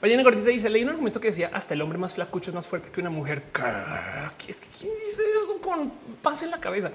Ballena 0.01 0.23
gordita 0.23 0.51
dice: 0.51 0.71
Leí 0.71 0.85
un 0.85 0.91
argumento 0.91 1.21
que 1.21 1.29
decía 1.29 1.51
hasta 1.53 1.75
el 1.75 1.83
hombre 1.83 1.99
más 1.99 2.15
flacucho 2.15 2.51
es 2.51 2.55
más 2.55 2.69
fuerte 2.69 2.91
que 2.91 3.01
una 3.01 3.11
mujer. 3.11 3.43
Es 4.49 4.61
que 4.61 4.69
quién 4.69 4.93
dice 5.05 5.23
eso 5.43 5.61
con 5.61 5.91
paz 6.23 6.43
en 6.43 6.51
la 6.51 6.61
cabeza. 6.61 6.91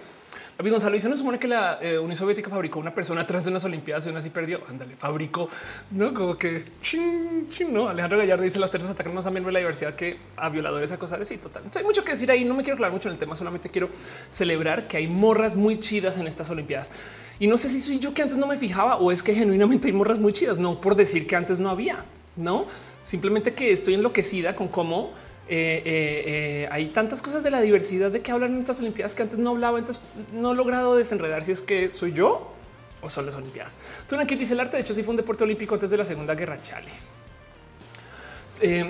David 0.57 0.72
Gonzalo 0.72 0.94
dice: 0.94 1.10
No 1.10 1.18
supone 1.18 1.40
que 1.40 1.48
la 1.48 1.80
eh, 1.82 1.98
Unión 1.98 2.15
Soviética 2.15 2.49
fabricó 2.49 2.80
una 2.80 2.94
persona 2.94 3.26
trans 3.26 3.48
en 3.48 3.53
las 3.53 3.65
Olimpiadas 3.65 4.06
y 4.06 4.10
aún 4.10 4.18
así 4.18 4.30
perdió. 4.30 4.61
Ándale, 4.69 4.95
fabricó, 4.95 5.49
no 5.91 6.14
como 6.14 6.38
que 6.38 6.65
ching, 6.82 7.48
ching, 7.49 7.73
no. 7.73 7.90
Alejandro 7.90 8.18
Gallardo 8.18 8.44
dice: 8.44 8.60
Las 8.60 8.72
ternas 8.72 8.91
atacan 8.91 9.14
más 9.14 9.26
a 9.26 9.32
miembros 9.32 9.49
de 9.49 9.53
la 9.53 9.60
diversidad 9.60 9.95
que 9.95 10.18
a 10.38 10.49
violadores, 10.49 10.91
acosadores 10.91 11.32
y 11.32 11.38
total. 11.38 11.64
hay 11.76 11.84
mucho 11.84 12.03
que 12.03 12.11
decir 12.11 12.30
ahí. 12.32 12.45
No 12.45 12.53
me 12.53 12.64
quiero 12.64 12.76
aclarar 12.76 12.94
mucho 12.94 13.10
en 13.10 13.14
el 13.14 13.19
tema, 13.19 13.36
solamente 13.36 13.69
quiero 13.69 13.90
celebrar 14.30 14.88
que 14.88 14.98
hay 14.98 15.07
morras 15.07 15.56
muy 15.56 15.80
chidas 15.80 16.18
en 16.18 16.28
estas 16.28 16.49
Olimpiadas. 16.49 16.91
Y 17.40 17.48
no 17.48 17.57
sé 17.57 17.69
si 17.69 17.80
soy 17.80 17.99
yo 17.99 18.14
que 18.14 18.22
antes 18.22 18.38
no 18.38 18.48
me 18.48 18.57
fijaba 18.57 18.98
o 18.98 19.11
es 19.11 19.23
que 19.23 19.34
genuinamente 19.34 19.88
hay 19.88 19.94
morras 19.94 20.19
muy 20.19 20.34
chidas, 20.34 20.57
no 20.57 20.80
por 20.80 20.95
decir 20.95 21.26
que 21.26 21.36
antes 21.36 21.60
no 21.60 21.69
había, 21.69 22.06
no 22.36 22.65
simplemente 23.03 23.53
que 23.53 23.72
estoy 23.72 23.95
enloquecida 23.95 24.56
con 24.56 24.68
cómo 24.68 25.11
eh, 25.53 25.84
eh, 25.84 26.23
eh, 26.64 26.69
hay 26.72 26.88
tantas 26.88 27.22
cosas 27.22 27.44
de 27.44 27.52
la 27.52 27.60
diversidad 27.60 28.10
de 28.10 28.22
que 28.22 28.32
hablan 28.32 28.53
en 28.53 28.60
estas 28.60 28.80
Olimpiadas 28.80 29.14
que 29.14 29.23
antes 29.23 29.38
no 29.38 29.49
hablaba. 29.49 29.80
Entonces 29.80 30.02
no 30.32 30.53
he 30.53 30.56
logrado 30.56 30.95
desenredar 30.95 31.44
si 31.44 31.52
es 31.52 31.61
que 31.61 31.90
soy 31.90 32.14
yo 32.14 32.53
o 33.02 33.10
son 33.10 33.26
las 33.26 33.36
Olimpiadas. 33.36 33.78
Tú 34.07 34.15
aquí 34.15 34.36
dice 34.36 34.53
el 34.53 34.61
arte. 34.61 34.78
De 34.78 34.84
hecho, 34.84 34.94
sí 34.94 35.03
fue 35.03 35.11
un 35.11 35.18
deporte 35.18 35.44
olímpico 35.44 35.73
antes 35.73 35.91
de 35.91 35.98
la 35.98 36.06
Segunda 36.06 36.36
Guerra. 36.36 36.61
Chale. 36.61 36.90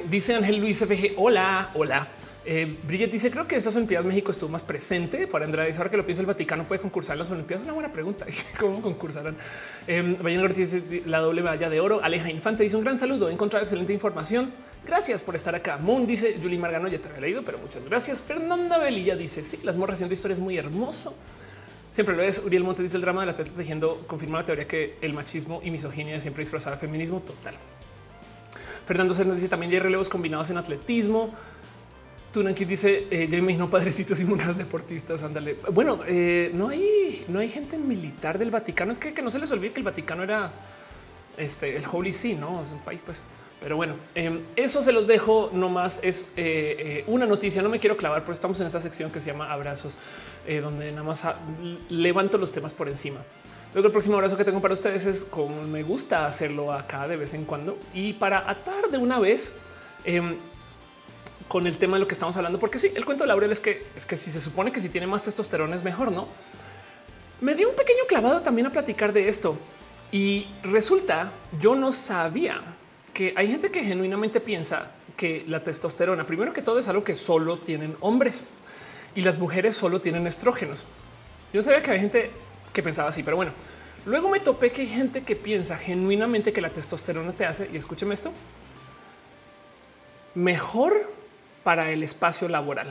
dice 0.08 0.36
Ángel 0.36 0.58
Luis 0.58 0.86
FG. 0.86 1.16
Hola, 1.18 1.72
hola. 1.74 2.08
Eh, 2.44 2.78
dice: 3.12 3.30
Creo 3.30 3.48
que 3.48 3.56
esas 3.56 3.76
Olimpiadas 3.76 4.06
México 4.06 4.32
estuvo 4.32 4.50
más 4.50 4.64
presente 4.64 5.28
para 5.28 5.46
Andrade. 5.46 5.72
Ahora 5.78 5.92
que 5.92 5.98
lo 5.98 6.06
pienso, 6.06 6.22
el 6.22 6.26
Vaticano 6.26 6.64
puede 6.64 6.82
concursar 6.82 7.14
en 7.14 7.20
las 7.20 7.30
Olimpiadas. 7.30 7.64
Una 7.64 7.74
buena 7.74 7.94
pregunta. 7.94 8.26
¿Cómo 8.60 8.82
concursarán? 8.82 9.36
Eh, 9.88 10.50
dice 10.56 11.04
la 11.06 11.20
doble 11.20 11.44
medalla 11.44 11.70
de 11.70 11.80
oro. 11.80 12.00
Aleja 12.04 12.32
Infante 12.32 12.64
dice 12.64 12.76
un 12.76 12.84
gran 12.84 12.98
saludo. 12.98 13.30
He 13.30 13.34
encontrado 13.34 13.64
excelente 13.64 13.94
información. 13.94 14.52
Gracias 14.86 15.22
por 15.22 15.36
estar 15.36 15.54
acá. 15.54 15.78
Moon 15.78 16.08
dice 16.08 16.38
Julie 16.42 16.58
Margano, 16.58 16.88
ya 16.88 16.98
te 16.98 17.10
había 17.10 17.22
leído, 17.22 17.44
pero 17.44 17.60
muchas 17.60 17.86
gracias. 17.86 18.24
Fernanda 18.24 18.80
Velilla 18.80 19.16
dice: 19.16 19.44
Sí, 19.44 19.60
las 19.64 19.78
morras 19.78 19.96
haciendo 19.96 20.14
historia 20.14 20.34
es 20.34 20.40
muy 20.40 20.58
hermoso. 20.58 21.16
Siempre 21.92 22.16
lo 22.16 22.24
es. 22.24 22.40
Uriel 22.40 22.64
Montes 22.64 22.84
dice 22.84 22.96
el 22.96 23.02
drama 23.02 23.22
de 23.22 23.28
la 23.28 23.34
tejiendo 23.34 24.02
confirma 24.08 24.40
la 24.40 24.46
teoría 24.46 24.68
que 24.68 24.98
el 25.02 25.14
machismo 25.14 25.62
y 25.64 25.70
misoginia 25.70 26.20
siempre 26.20 26.42
disfrazada 26.42 26.76
de 26.76 26.80
feminismo 26.80 27.20
total. 27.20 27.54
Fernando 28.88 29.14
Cernes 29.14 29.36
dice 29.36 29.50
también 29.50 29.72
hay 29.72 29.80
relevos 29.80 30.10
combinados 30.10 30.50
en 30.50 30.58
atletismo. 30.58 31.34
Tunanki 32.32 32.66
dice: 32.66 33.08
eh, 33.12 33.28
Yo 33.30 33.38
imagino 33.38 33.70
padrecitos 33.70 34.20
y 34.22 34.26
monas 34.26 34.58
deportistas. 34.58 35.24
Ándale. 35.24 35.58
Bueno, 35.72 36.00
eh, 36.08 36.52
no 36.54 36.70
hay, 36.70 37.26
no 37.28 37.40
hay 37.40 37.50
gente 37.50 37.78
militar 37.78 38.38
del 38.38 38.52
Vaticano. 38.52 38.92
Es 38.92 39.00
que, 39.00 39.22
no 39.22 39.30
se 39.30 39.40
les 39.40 39.52
olvide 39.52 39.74
que 39.74 39.80
el 39.80 39.86
Vaticano 39.86 40.24
era 40.24 40.52
este, 41.38 41.76
el 41.76 41.84
Holy 41.92 42.14
See, 42.14 42.36
no 42.36 42.64
es 42.64 42.72
un 42.72 42.80
país, 42.80 43.02
pues. 43.06 43.22
Pero 43.60 43.76
bueno, 43.76 43.96
em, 44.16 44.42
eso 44.56 44.82
se 44.82 44.92
los 44.92 45.06
dejo 45.08 45.52
nomás. 45.54 46.00
Es 46.04 46.28
eh, 46.38 47.04
una 47.08 47.26
noticia. 47.26 47.62
No 47.62 47.70
me 47.70 47.80
quiero 47.80 47.98
clavar, 47.98 48.22
pero 48.22 48.34
estamos 48.34 48.60
en 48.62 48.68
esta 48.68 48.80
sección 48.80 49.12
que 49.12 49.20
se 49.20 49.32
llama 49.32 49.52
abrazos, 49.52 49.98
donde 50.48 50.92
nada 50.92 51.04
más 51.04 51.24
levanto 51.90 52.38
los 52.38 52.52
temas 52.52 52.74
por 52.74 52.88
encima. 52.88 53.20
Luego 53.74 53.88
el 53.88 53.92
próximo 53.92 54.16
abrazo 54.16 54.36
que 54.36 54.44
tengo 54.44 54.62
para 54.62 54.74
ustedes 54.74 55.06
es 55.06 55.24
como 55.24 55.62
me 55.64 55.84
gusta 55.84 56.26
hacerlo 56.26 56.74
acá 56.74 57.08
de 57.08 57.16
vez 57.16 57.34
en 57.34 57.46
cuando 57.46 57.78
y 57.94 58.14
para 58.14 58.50
atar 58.50 58.90
de 58.90 58.98
una 58.98 59.20
vez. 59.20 59.54
Con 61.52 61.68
el 61.68 61.78
tema 61.78 61.98
de 61.98 62.00
lo 62.00 62.08
que 62.08 62.14
estamos 62.14 62.38
hablando, 62.38 62.60
porque 62.60 62.80
sí, 62.80 62.94
el 62.96 63.04
cuento 63.04 63.26
de 63.26 63.28
Laurel 63.28 63.52
es 63.52 63.60
que 63.60 63.88
es 63.94 64.06
que 64.06 64.16
si 64.16 64.32
se 64.32 64.40
supone 64.40 64.72
que 64.72 64.80
si 64.80 64.88
tiene 64.88 65.06
más 65.06 65.26
testosterona 65.26 65.76
es 65.76 65.84
mejor, 65.84 66.10
no? 66.10 66.30
Me 67.42 67.56
dio 67.56 67.70
un 67.70 67.76
pequeño 67.76 68.06
clavado 68.08 68.40
también 68.40 68.68
a 68.68 68.72
platicar 68.72 69.12
de 69.12 69.28
esto 69.28 69.58
y 70.14 70.48
resulta 70.64 71.34
yo 71.60 71.76
no 71.76 71.92
sabía 71.92 72.62
que 73.14 73.34
hay 73.36 73.50
gente 73.50 73.70
que 73.70 73.84
genuinamente 73.84 74.40
piensa 74.40 74.92
que 75.18 75.44
la 75.46 75.62
testosterona, 75.62 76.26
primero 76.26 76.54
que 76.54 76.62
todo, 76.62 76.80
es 76.80 76.88
algo 76.88 77.04
que 77.04 77.14
solo 77.14 77.58
tienen 77.58 77.98
hombres 78.00 78.46
y 79.14 79.20
las 79.20 79.38
mujeres 79.38 79.76
solo 79.76 80.00
tienen 80.00 80.26
estrógenos. 80.28 80.86
Yo 81.52 81.62
sabía 81.62 81.82
que 81.82 81.92
hay 81.92 82.00
gente 82.00 82.32
que 82.72 82.82
pensaba 82.82 83.10
así, 83.10 83.24
pero 83.24 83.36
bueno, 83.36 83.52
luego 84.06 84.30
me 84.30 84.40
topé 84.40 84.72
que 84.72 84.84
hay 84.84 84.88
gente 84.88 85.26
que 85.26 85.36
piensa 85.36 85.76
genuinamente 85.76 86.54
que 86.54 86.62
la 86.62 86.70
testosterona 86.70 87.34
te 87.34 87.46
hace, 87.46 87.70
y 87.74 87.76
escúcheme 87.76 88.14
esto, 88.14 88.32
mejor 90.34 91.20
para 91.64 91.92
el 91.92 92.04
espacio 92.04 92.48
laboral. 92.48 92.88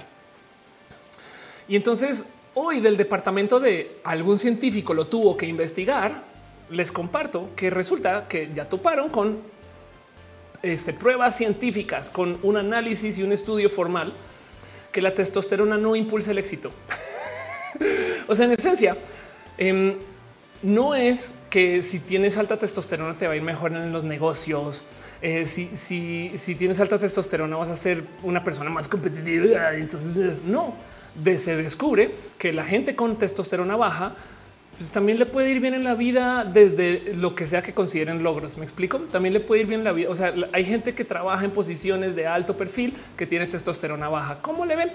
Y 1.69 1.77
entonces 1.77 2.27
hoy 2.55 2.81
del 2.81 2.97
departamento 2.97 3.61
de 3.61 4.01
algún 4.05 4.39
científico 4.39 4.95
lo 4.95 5.07
tuvo 5.07 5.37
que 5.37 5.47
investigar. 5.47 6.25
Les 6.71 6.93
comparto 6.93 7.51
que 7.57 7.71
resulta 7.71 8.27
que 8.29 8.51
ya 8.55 8.69
toparon 8.69 9.09
con 9.09 9.39
este, 10.63 10.93
pruebas 10.93 11.37
científicas, 11.37 12.11
con 12.11 12.39
un 12.43 12.57
análisis 12.57 13.19
y 13.19 13.23
un 13.23 13.33
estudio 13.33 13.71
formal 13.71 14.13
que 14.93 15.01
la 15.01 15.15
testosterona 15.15 15.79
no 15.79 15.97
impulsa 15.97 16.33
el 16.33 16.39
éxito. 16.39 16.71
o 18.29 18.35
sea, 18.35 18.47
en 18.47 18.53
esencia, 18.53 18.97
em, 19.57 19.95
no 20.63 20.95
es 20.95 21.35
que 21.49 21.83
si 21.83 22.01
tienes 22.01 22.37
alta 22.37 22.59
testosterona 22.59 23.17
te 23.17 23.27
va 23.27 23.33
a 23.33 23.37
ir 23.37 23.43
mejor 23.43 23.73
en 23.73 23.93
los 23.93 24.05
negocios, 24.05 24.83
eh, 25.23 25.47
si, 25.47 26.55
tienes 26.57 26.81
alta 26.81 26.99
testosterona 26.99 27.57
vas 27.57 27.69
a 27.69 27.77
ser 27.77 28.05
una 28.23 28.43
persona 28.43 28.71
más 28.71 28.89
competitiva. 28.89 29.75
Entonces 29.75 30.13
no, 30.47 30.75
se 31.37 31.57
descubre 31.57 32.15
que 32.39 32.53
la 32.53 32.65
gente 32.65 32.95
con 32.95 33.17
testosterona 33.17 33.77
baja 33.77 34.15
pues 34.79 34.93
también 34.93 35.19
le 35.19 35.27
puede 35.27 35.51
ir 35.51 35.61
bien 35.61 35.75
en 35.75 35.85
la 35.85 35.95
vida 35.95 36.43
desde 36.43 37.13
lo 37.13 37.35
que 37.35 37.45
sea 37.45 37.63
que 37.63 37.75
consideren 37.75 38.23
logros. 38.23 38.57
Me 38.57 38.65
explico. 38.65 38.99
También 39.13 39.35
le 39.35 39.41
puede 39.41 39.61
ir 39.61 39.67
bien 39.67 39.81
en 39.81 39.85
la 39.85 39.93
vida. 39.93 40.09
O 40.09 40.17
sea, 40.17 40.33
hay 40.53 40.65
gente 40.65 40.95
que 40.95 41.05
trabaja 41.05 41.45
en 41.45 41.51
posiciones 41.51 42.17
de 42.17 42.27
alto 42.27 42.57
perfil 42.57 42.95
que 43.15 43.27
tiene 43.27 43.47
testosterona 43.47 44.09
baja. 44.09 44.39
¿Cómo 44.41 44.65
le 44.65 44.77
ven? 44.77 44.91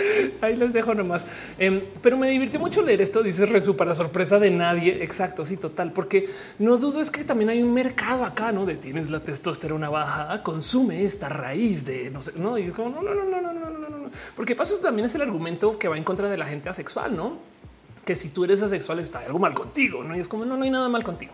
Ahí 0.40 0.56
les 0.56 0.72
dejo 0.72 0.94
nomás. 0.94 1.26
Em, 1.58 1.82
pero 2.02 2.16
me 2.16 2.28
divirtió 2.28 2.60
mucho 2.60 2.82
leer 2.82 3.00
esto. 3.00 3.22
Dice 3.22 3.46
Resu 3.46 3.76
para 3.76 3.94
sorpresa 3.94 4.38
de 4.38 4.50
nadie. 4.50 5.02
Exacto. 5.02 5.44
Sí, 5.44 5.56
total, 5.56 5.92
porque 5.92 6.28
no 6.58 6.76
dudo 6.76 7.00
es 7.00 7.10
que 7.10 7.24
también 7.24 7.50
hay 7.50 7.62
un 7.62 7.72
mercado 7.72 8.24
acá, 8.24 8.52
no 8.52 8.66
de 8.66 8.76
tienes 8.76 9.10
la 9.10 9.20
testosterona 9.20 9.90
baja, 9.90 10.42
consume 10.42 11.04
esta 11.04 11.28
raíz 11.28 11.84
de 11.84 12.10
no 12.10 12.22
sé, 12.22 12.32
no. 12.36 12.58
Y 12.58 12.64
es 12.64 12.74
como 12.74 12.90
no, 12.90 13.02
no, 13.02 13.14
no, 13.14 13.24
no, 13.24 13.40
no, 13.40 13.52
no, 13.52 13.70
no, 13.70 13.88
no, 13.88 14.10
porque 14.34 14.54
paso 14.54 14.78
también 14.80 15.06
es 15.06 15.14
el 15.14 15.22
argumento 15.22 15.78
que 15.78 15.88
va 15.88 15.96
en 15.96 16.04
contra 16.04 16.28
de 16.28 16.36
la 16.36 16.46
gente 16.46 16.68
asexual, 16.68 17.16
no? 17.16 17.38
Que 18.04 18.14
si 18.14 18.28
tú 18.28 18.44
eres 18.44 18.62
asexual 18.62 19.00
está 19.00 19.20
algo 19.20 19.38
mal 19.38 19.54
contigo, 19.54 20.04
no? 20.04 20.16
Y 20.16 20.20
es 20.20 20.28
como 20.28 20.44
no, 20.44 20.56
no 20.56 20.64
hay 20.64 20.70
nada 20.70 20.88
mal 20.88 21.02
contigo. 21.02 21.32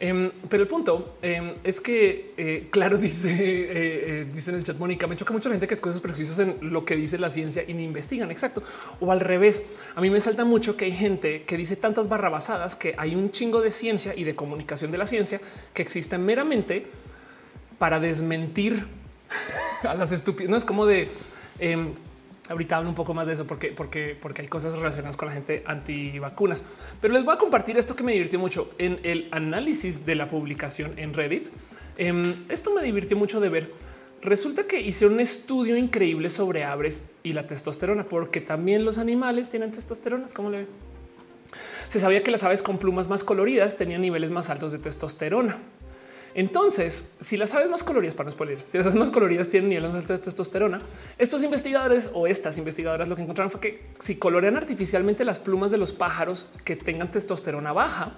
Em, 0.00 0.30
pero 0.48 0.62
el 0.62 0.68
punto 0.68 1.14
em, 1.22 1.52
es 1.64 1.80
que, 1.80 2.32
eh, 2.36 2.68
claro, 2.70 2.98
dice, 2.98 3.30
eh, 3.30 3.68
eh, 3.72 4.26
dice 4.32 4.50
en 4.50 4.58
el 4.58 4.62
chat 4.62 4.78
Mónica, 4.78 5.06
me 5.06 5.16
choca 5.16 5.32
mucho 5.32 5.48
la 5.48 5.54
gente 5.54 5.66
que 5.66 5.74
escoge 5.74 5.92
sus 5.92 6.02
prejuicios 6.02 6.38
en 6.38 6.56
lo 6.60 6.84
que 6.84 6.94
dice 6.94 7.18
la 7.18 7.30
ciencia 7.30 7.64
y 7.66 7.74
ni 7.74 7.84
investigan. 7.84 8.30
Exacto. 8.30 8.62
O 9.00 9.10
al 9.10 9.20
revés, 9.20 9.64
a 9.96 10.00
mí 10.00 10.08
me 10.08 10.20
salta 10.20 10.44
mucho 10.44 10.76
que 10.76 10.84
hay 10.84 10.92
gente 10.92 11.42
que 11.42 11.56
dice 11.56 11.74
tantas 11.74 12.08
barrabasadas 12.08 12.76
que 12.76 12.94
hay 12.96 13.16
un 13.16 13.30
chingo 13.30 13.60
de 13.60 13.70
ciencia 13.70 14.14
y 14.14 14.24
de 14.24 14.36
comunicación 14.36 14.92
de 14.92 14.98
la 14.98 15.06
ciencia 15.06 15.40
que 15.74 15.82
existen 15.82 16.24
meramente 16.24 16.86
para 17.78 17.98
desmentir 17.98 18.86
a 19.82 19.94
las 19.94 20.12
estúpidas. 20.12 20.48
No 20.48 20.56
es 20.56 20.64
como 20.64 20.86
de 20.86 21.08
em, 21.58 21.94
Ahorita 22.48 22.78
hablo 22.78 22.88
un 22.88 22.94
poco 22.94 23.14
más 23.14 23.26
de 23.26 23.34
eso 23.34 23.46
porque, 23.46 23.72
porque, 23.72 24.16
porque 24.20 24.42
hay 24.42 24.48
cosas 24.48 24.74
relacionadas 24.74 25.16
con 25.16 25.28
la 25.28 25.34
gente 25.34 25.62
anti 25.66 26.18
vacunas. 26.18 26.64
Pero 27.00 27.14
les 27.14 27.24
voy 27.24 27.34
a 27.34 27.38
compartir 27.38 27.76
esto 27.76 27.94
que 27.94 28.02
me 28.02 28.12
divirtió 28.12 28.38
mucho 28.38 28.70
en 28.78 29.00
el 29.02 29.28
análisis 29.30 30.06
de 30.06 30.14
la 30.14 30.28
publicación 30.28 30.98
en 30.98 31.14
Reddit. 31.14 31.48
Em, 31.96 32.44
esto 32.48 32.72
me 32.72 32.82
divirtió 32.82 33.16
mucho 33.16 33.40
de 33.40 33.48
ver. 33.48 33.70
Resulta 34.22 34.66
que 34.66 34.80
hice 34.80 35.06
un 35.06 35.20
estudio 35.20 35.76
increíble 35.76 36.30
sobre 36.30 36.64
aves 36.64 37.04
y 37.22 37.34
la 37.34 37.46
testosterona, 37.46 38.04
porque 38.04 38.40
también 38.40 38.84
los 38.84 38.98
animales 38.98 39.50
tienen 39.50 39.70
testosteronas. 39.70 40.34
¿Cómo 40.34 40.50
le 40.50 40.58
ve? 40.58 40.66
Se 41.88 42.00
sabía 42.00 42.22
que 42.22 42.30
las 42.30 42.42
aves 42.42 42.62
con 42.62 42.78
plumas 42.78 43.08
más 43.08 43.24
coloridas 43.24 43.76
tenían 43.76 44.02
niveles 44.02 44.30
más 44.30 44.50
altos 44.50 44.72
de 44.72 44.78
testosterona. 44.78 45.58
Entonces, 46.34 47.14
si 47.20 47.36
las 47.36 47.54
aves 47.54 47.70
más 47.70 47.82
coloridas, 47.82 48.14
para 48.14 48.26
no 48.26 48.30
spoiler, 48.30 48.60
si 48.64 48.78
las 48.78 48.94
más 48.94 49.10
coloridas 49.10 49.48
tienen 49.48 49.70
niveles 49.70 49.94
altos 49.94 50.18
de 50.18 50.24
testosterona, 50.24 50.80
estos 51.16 51.42
investigadores 51.42 52.10
o 52.12 52.26
estas 52.26 52.58
investigadoras 52.58 53.08
lo 53.08 53.16
que 53.16 53.22
encontraron 53.22 53.50
fue 53.50 53.60
que 53.60 53.86
si 53.98 54.16
colorean 54.16 54.56
artificialmente 54.56 55.24
las 55.24 55.38
plumas 55.38 55.70
de 55.70 55.78
los 55.78 55.92
pájaros 55.92 56.48
que 56.64 56.76
tengan 56.76 57.10
testosterona 57.10 57.72
baja, 57.72 58.12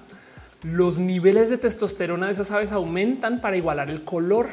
los 0.63 0.99
niveles 0.99 1.49
de 1.49 1.59
testosterona 1.59 2.27
de 2.27 2.33
esas 2.33 2.51
aves 2.51 2.73
aumentan 2.73 3.41
para 3.41 3.57
igualar 3.57 3.91
el 3.91 4.05
color. 4.05 4.49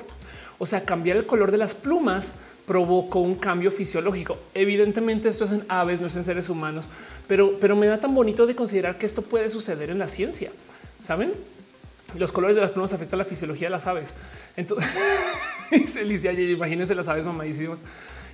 O 0.59 0.65
sea, 0.65 0.85
cambiar 0.85 1.17
el 1.17 1.25
color 1.25 1.51
de 1.51 1.57
las 1.57 1.75
plumas 1.75 2.35
provocó 2.65 3.19
un 3.19 3.35
cambio 3.35 3.71
fisiológico. 3.71 4.37
Evidentemente 4.53 5.29
esto 5.29 5.45
es 5.45 5.51
en 5.51 5.63
aves, 5.67 6.01
no 6.01 6.07
es 6.07 6.15
en 6.15 6.23
seres 6.23 6.49
humanos, 6.49 6.85
pero, 7.27 7.57
pero 7.59 7.75
me 7.75 7.87
da 7.87 7.97
tan 7.97 8.13
bonito 8.13 8.45
de 8.45 8.55
considerar 8.55 8.97
que 8.97 9.05
esto 9.05 9.21
puede 9.21 9.49
suceder 9.49 9.89
en 9.89 9.99
la 9.99 10.07
ciencia. 10.07 10.51
¿Saben? 10.99 11.33
Los 12.15 12.31
colores 12.31 12.55
de 12.55 12.61
las 12.61 12.71
plumas 12.71 12.93
afectan 12.93 13.19
la 13.19 13.25
fisiología 13.25 13.67
de 13.67 13.71
las 13.71 13.85
aves. 13.87 14.15
Entonces, 14.55 14.89
Alicia, 15.97 16.31
imagínense 16.31 16.95
las 16.95 17.07
aves 17.07 17.25
mamadísimas 17.25 17.83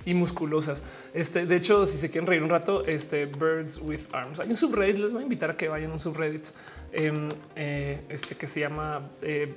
y 0.06 0.14
musculosas. 0.14 0.82
Este, 1.12 1.46
de 1.46 1.56
hecho, 1.56 1.86
si 1.86 1.98
se 1.98 2.10
quieren 2.10 2.26
reír 2.26 2.42
un 2.42 2.50
rato, 2.50 2.84
este 2.84 3.26
Birds 3.26 3.78
with 3.78 4.00
Arms. 4.12 4.40
Hay 4.40 4.48
un 4.48 4.56
subreddit, 4.56 4.98
les 4.98 5.12
voy 5.12 5.22
a 5.22 5.24
invitar 5.24 5.50
a 5.50 5.56
que 5.56 5.68
vayan 5.68 5.90
a 5.90 5.94
un 5.94 5.98
subreddit 5.98 6.44
em, 6.92 7.28
eh, 7.56 8.04
este 8.08 8.36
que 8.36 8.46
se 8.46 8.60
llama 8.60 9.10
eh, 9.22 9.54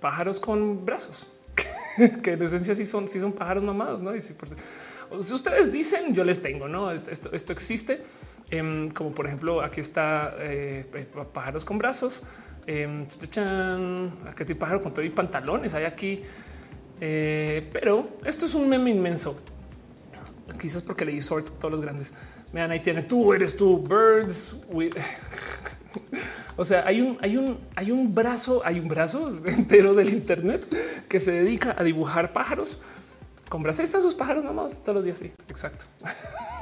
pájaros 0.00 0.40
con 0.40 0.84
brazos, 0.84 1.26
que 2.22 2.32
en 2.32 2.42
esencia 2.42 2.74
sí 2.74 2.84
son, 2.84 3.08
sí 3.08 3.20
son 3.20 3.32
pájaros 3.32 3.62
mamados, 3.62 4.00
¿no? 4.00 4.12
Si 4.20 5.34
ustedes 5.34 5.70
dicen, 5.70 6.14
yo 6.14 6.24
les 6.24 6.42
tengo, 6.42 6.66
¿no? 6.66 6.90
Esto, 6.90 7.32
esto 7.32 7.52
existe. 7.52 8.02
Em, 8.50 8.88
como 8.88 9.12
por 9.12 9.26
ejemplo, 9.26 9.60
aquí 9.60 9.80
está 9.80 10.34
eh, 10.38 11.06
pájaros 11.32 11.64
con 11.64 11.78
brazos. 11.78 12.22
Eh, 12.66 13.06
¿Qué 14.36 14.44
tipo 14.44 14.60
pájaro 14.60 14.82
con 14.82 14.92
todo 14.92 15.04
y 15.04 15.10
pantalones 15.10 15.74
hay 15.74 15.84
aquí? 15.84 16.22
Eh, 17.00 17.68
pero 17.72 18.16
esto 18.24 18.46
es 18.46 18.54
un 18.54 18.68
meme 18.68 18.90
inmenso. 18.90 19.36
Quizás 20.60 20.82
porque 20.82 21.04
leí 21.04 21.20
Sort 21.20 21.58
todos 21.58 21.72
los 21.72 21.80
grandes. 21.80 22.12
Vean, 22.52 22.70
ahí 22.70 22.80
tiene 22.80 23.02
tú 23.02 23.32
eres 23.32 23.56
tú, 23.56 23.82
birds. 23.82 24.56
o 26.56 26.64
sea, 26.64 26.86
hay 26.86 27.00
un, 27.00 27.18
hay 27.20 27.36
un, 27.36 27.58
hay 27.74 27.90
un 27.90 28.14
brazo, 28.14 28.62
hay 28.64 28.80
un 28.80 28.88
brazo 28.88 29.30
entero 29.46 29.94
del 29.94 30.10
Internet 30.10 30.66
que 31.08 31.20
se 31.20 31.32
dedica 31.32 31.74
a 31.78 31.84
dibujar 31.84 32.32
pájaros 32.32 32.78
con 33.48 33.62
brazos. 33.62 33.90
Sus 33.90 34.14
pájaros 34.14 34.44
nomás 34.44 34.74
todos 34.82 34.96
los 34.96 35.04
días. 35.04 35.18
Sí, 35.18 35.32
exacto. 35.48 35.86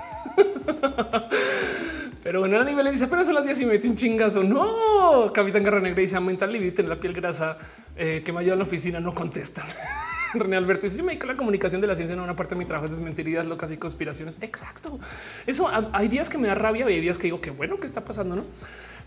Pero 2.25 2.41
bueno, 2.41 2.59
a 2.59 2.65
nivel 2.65 2.91
dice, 2.91 3.07
pero 3.07 3.23
son 3.23 3.35
las 3.35 3.45
10 3.45 3.61
y 3.61 3.67
me 3.67 3.73
metí 3.73 3.87
un 3.87 3.95
chingazo. 3.95 4.43
No, 4.43 5.31
Capitán 5.33 5.63
Garra 5.63 5.81
Negra 5.81 6.01
dice 6.01 6.17
aumenta 6.17 6.47
el 6.47 6.73
tener 6.73 6.89
la 6.89 6.99
piel 6.99 7.13
grasa 7.13 7.59
eh, 7.97 8.23
que 8.25 8.33
me 8.33 8.41
ayuda 8.41 8.55
en 8.55 8.61
la 8.61 8.65
oficina. 8.65 8.99
No 8.99 9.15
contestan. 9.15 9.67
René 10.33 10.57
Alberto 10.57 10.85
dice: 10.85 10.97
Yo 10.97 11.05
me 11.05 11.13
dedico 11.13 11.27
a 11.27 11.33
la 11.33 11.37
comunicación 11.37 11.83
de 11.83 11.87
la 11.87 11.95
ciencia. 11.95 12.17
No 12.17 12.25
una 12.25 12.35
parte 12.35 12.55
de 12.55 12.61
mi 12.61 12.65
trabajo 12.65 12.87
es 12.87 12.93
desmentirías 12.93 13.45
locas 13.45 13.71
y 13.73 13.77
conspiraciones. 13.77 14.39
Exacto. 14.41 14.99
Eso 15.47 15.71
hay 15.93 16.09
días 16.09 16.31
que 16.31 16.39
me 16.39 16.49
da 16.49 16.55
rabia 16.55 16.89
y 16.89 16.95
hay 16.95 17.01
días 17.01 17.19
que 17.19 17.25
digo 17.25 17.43
que 17.43 17.51
bueno, 17.51 17.79
¿qué 17.79 17.87
está 17.87 18.03
pasando? 18.07 18.37
No, 18.37 18.45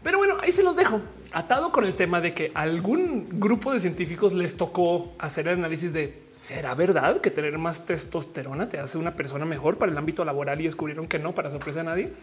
pero 0.07 0.19
bueno, 0.19 0.37
ahí 0.39 0.53
se 0.53 0.63
los 0.63 0.77
dejo 0.77 1.01
atado 1.33 1.73
con 1.73 1.83
el 1.83 1.93
tema 1.93 2.21
de 2.21 2.33
que 2.33 2.53
algún 2.55 3.27
grupo 3.41 3.73
de 3.73 3.81
científicos 3.81 4.33
les 4.33 4.55
tocó 4.55 5.11
hacer 5.19 5.49
el 5.49 5.55
análisis 5.55 5.91
de 5.91 6.23
será 6.27 6.75
verdad 6.75 7.19
que 7.19 7.29
tener 7.29 7.57
más 7.57 7.85
testosterona 7.85 8.69
te 8.69 8.79
hace 8.79 8.97
una 8.97 9.17
persona 9.17 9.43
mejor 9.43 9.77
para 9.77 9.91
el 9.91 9.97
ámbito 9.97 10.23
laboral 10.23 10.61
y 10.61 10.63
descubrieron 10.63 11.07
que 11.07 11.19
no, 11.19 11.35
para 11.35 11.51
sorpresa 11.51 11.79
de 11.79 11.83
nadie 11.83 12.13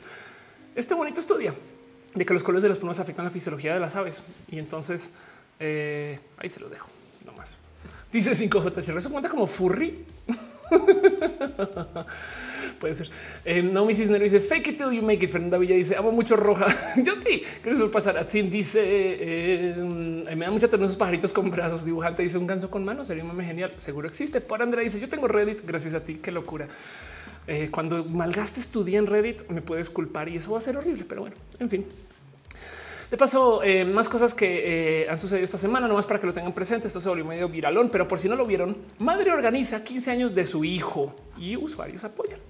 este 0.74 0.94
bonito 0.94 1.20
estudio 1.20 1.55
de 2.15 2.24
que 2.24 2.32
los 2.32 2.43
colores 2.43 2.62
de 2.62 2.70
las 2.70 2.78
plumas 2.78 3.01
afectan 3.01 3.27
la 3.27 3.31
fisiología 3.31 3.74
de 3.74 3.81
las 3.81 3.97
aves. 3.97 4.23
Y 4.51 4.59
entonces 4.59 5.12
eh, 5.61 6.19
ahí 6.39 6.48
se 6.48 6.61
los 6.61 6.70
dejo 6.70 6.89
nomás. 7.27 7.59
Dice 8.11 8.32
5J. 8.32 8.97
¿Eso 8.97 9.11
cuenta 9.11 9.28
como 9.28 9.47
furry? 9.47 10.06
Puede 12.79 12.95
ser. 12.95 13.11
Eh, 13.45 13.63
no, 13.63 13.85
mi 13.85 13.95
Cisnero 13.95 14.23
dice 14.23 14.41
fake 14.41 14.69
it 14.69 14.79
till 14.79 14.91
you 14.93 15.03
make 15.03 15.25
it. 15.25 15.31
Fernanda 15.31 15.59
Villa 15.59 15.75
dice 15.75 15.97
amo 15.97 16.13
mucho 16.13 16.37
roja. 16.37 16.67
Yo 16.97 17.19
te 17.19 17.43
creo 17.63 17.79
que 17.79 17.85
pasar. 17.87 18.19
Atsin 18.19 18.51
dice 18.51 18.81
eh, 18.83 19.75
me 20.37 20.45
da 20.45 20.51
mucha 20.51 20.69
ternura 20.69 20.87
esos 20.87 20.97
pajaritos 20.97 21.33
con 21.33 21.51
brazos. 21.51 21.85
Dibujante 21.85 22.23
dice 22.23 22.39
un 22.39 22.47
ganso 22.47 22.71
con 22.71 22.85
manos. 22.85 23.07
Sería 23.07 23.25
un 23.25 23.31
meme 23.31 23.45
genial. 23.45 23.73
Seguro 23.77 24.09
existe. 24.09 24.41
Por 24.41 24.63
Andrea 24.63 24.83
dice 24.83 25.01
yo 25.01 25.09
tengo 25.09 25.29
Reddit. 25.29 25.67
Gracias 25.67 25.95
a 25.95 26.01
ti. 26.01 26.17
Qué 26.23 26.31
locura. 26.31 26.69
Eh, 27.47 27.69
cuando 27.71 28.05
malgastes 28.05 28.69
tu 28.69 28.85
día 28.85 28.99
en 28.99 29.07
Reddit, 29.07 29.49
me 29.49 29.61
puedes 29.61 29.91
culpar 29.91 30.29
y 30.29 30.37
eso 30.37 30.53
va 30.53 30.59
a 30.59 30.61
ser 30.61 30.77
horrible. 30.77 31.05
Pero 31.09 31.23
bueno, 31.23 31.37
en 31.59 31.71
fin. 31.71 31.87
De 33.15 33.16
paso, 33.16 33.62
eh, 33.62 33.85
más 33.85 34.09
cosas 34.09 34.35
que 34.35 35.03
eh, 35.05 35.09
han 35.09 35.20
sucedido 35.20 35.45
esta 35.45 35.57
semana, 35.57 35.86
nomás 35.86 36.05
para 36.05 36.19
que 36.19 36.27
lo 36.27 36.32
tengan 36.32 36.53
presente. 36.53 36.89
Esto 36.89 37.01
se 37.01 37.09
volvió 37.09 37.24
medio 37.24 37.49
viralón, 37.49 37.89
pero 37.89 38.09
por 38.09 38.19
si 38.19 38.28
no 38.28 38.35
lo 38.35 38.45
vieron, 38.45 38.77
madre 38.99 39.31
organiza 39.31 39.85
15 39.85 40.11
años 40.11 40.35
de 40.35 40.45
su 40.45 40.65
hijo 40.65 41.15
y 41.39 41.57
usuarios 41.57 42.03
apoyan. 42.03 42.41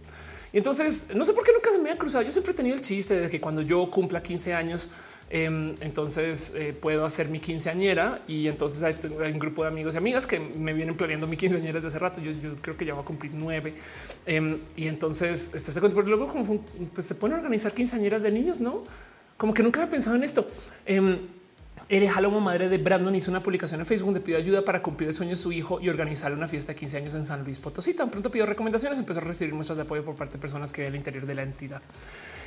Y 0.55 0.57
entonces 0.57 1.09
no 1.15 1.27
sé 1.27 1.35
por 1.35 1.45
qué 1.45 1.53
nunca 1.53 1.71
se 1.71 1.77
me 1.77 1.91
ha 1.91 1.99
cruzado. 1.99 2.25
Yo 2.25 2.31
siempre 2.31 2.55
he 2.55 2.57
tenido 2.57 2.77
el 2.77 2.81
chiste 2.81 3.21
de 3.21 3.29
que 3.29 3.43
cuando 3.43 3.61
yo 3.61 3.91
cumpla 3.91 4.23
15 4.23 4.55
años, 4.55 4.89
Em, 5.31 5.75
entonces 5.81 6.53
eh, 6.55 6.73
puedo 6.79 7.05
hacer 7.05 7.29
mi 7.29 7.41
quinceañera 7.41 8.21
y 8.29 8.47
entonces 8.47 8.83
hay, 8.83 8.95
un 9.33 9.39
grupo 9.39 9.63
de 9.63 9.69
amigos 9.69 9.95
y 9.95 9.99
amigas 9.99 10.27
que 10.27 10.39
me 10.39 10.73
vienen 10.73 10.97
planeando 10.97 11.27
mi 11.27 11.37
quinceañera 11.37 11.75
desde 11.75 11.89
hace 11.89 11.99
rato. 11.99 12.21
Yo, 12.21 12.33
creo 12.61 12.77
que 12.77 12.85
ya 12.85 12.95
va 12.95 13.01
a 13.01 13.05
cumplir 13.05 13.33
nueve. 13.35 13.75
Em, 14.27 14.59
y 14.77 14.87
entonces 14.87 15.53
este 15.55 15.73
se 15.73 15.81
luego 15.81 16.29
como, 16.29 16.61
pues, 16.95 17.07
se 17.07 17.15
pueden 17.15 17.37
organizar 17.37 17.73
quinceañeras 17.73 18.23
de 18.23 18.31
niños, 18.31 18.61
no? 18.61 18.85
Como 19.37 19.53
que 19.53 19.63
nunca 19.63 19.81
había 19.81 19.91
pensado 19.91 20.17
en 20.17 20.25
esto. 20.25 20.47
Eh, 20.87 21.19
Ere 21.89 22.11
madre 22.41 22.69
de 22.69 22.79
Brandon, 22.79 23.15
hizo 23.15 23.31
una 23.31 23.43
publicación 23.43 23.81
en 23.81 23.87
Facebook 23.87 24.07
donde 24.07 24.21
pidió 24.21 24.39
ayuda 24.39 24.65
para 24.65 24.81
cumplir 24.81 25.09
el 25.09 25.15
sueño 25.15 25.31
de 25.31 25.37
su 25.37 25.53
hijo 25.53 25.81
y 25.81 25.89
organizar 25.91 26.33
una 26.33 26.49
fiesta 26.49 26.73
de 26.73 26.79
15 26.79 26.97
años 26.97 27.15
en 27.15 27.27
San 27.27 27.45
Luis 27.45 27.59
Potosí. 27.59 27.93
Tan 27.93 28.09
pronto 28.09 28.31
pidió 28.31 28.47
recomendaciones, 28.47 28.99
empezó 28.99 29.21
a 29.21 29.25
recibir 29.25 29.53
muestras 29.55 29.77
de 29.77 29.83
apoyo 29.83 30.03
por 30.03 30.15
parte 30.15 30.35
de 30.35 30.39
personas 30.39 30.73
que 30.73 30.87
al 30.87 30.97
interior 30.97 31.27
de 31.27 31.35
la 31.35 31.43
entidad. 31.43 31.83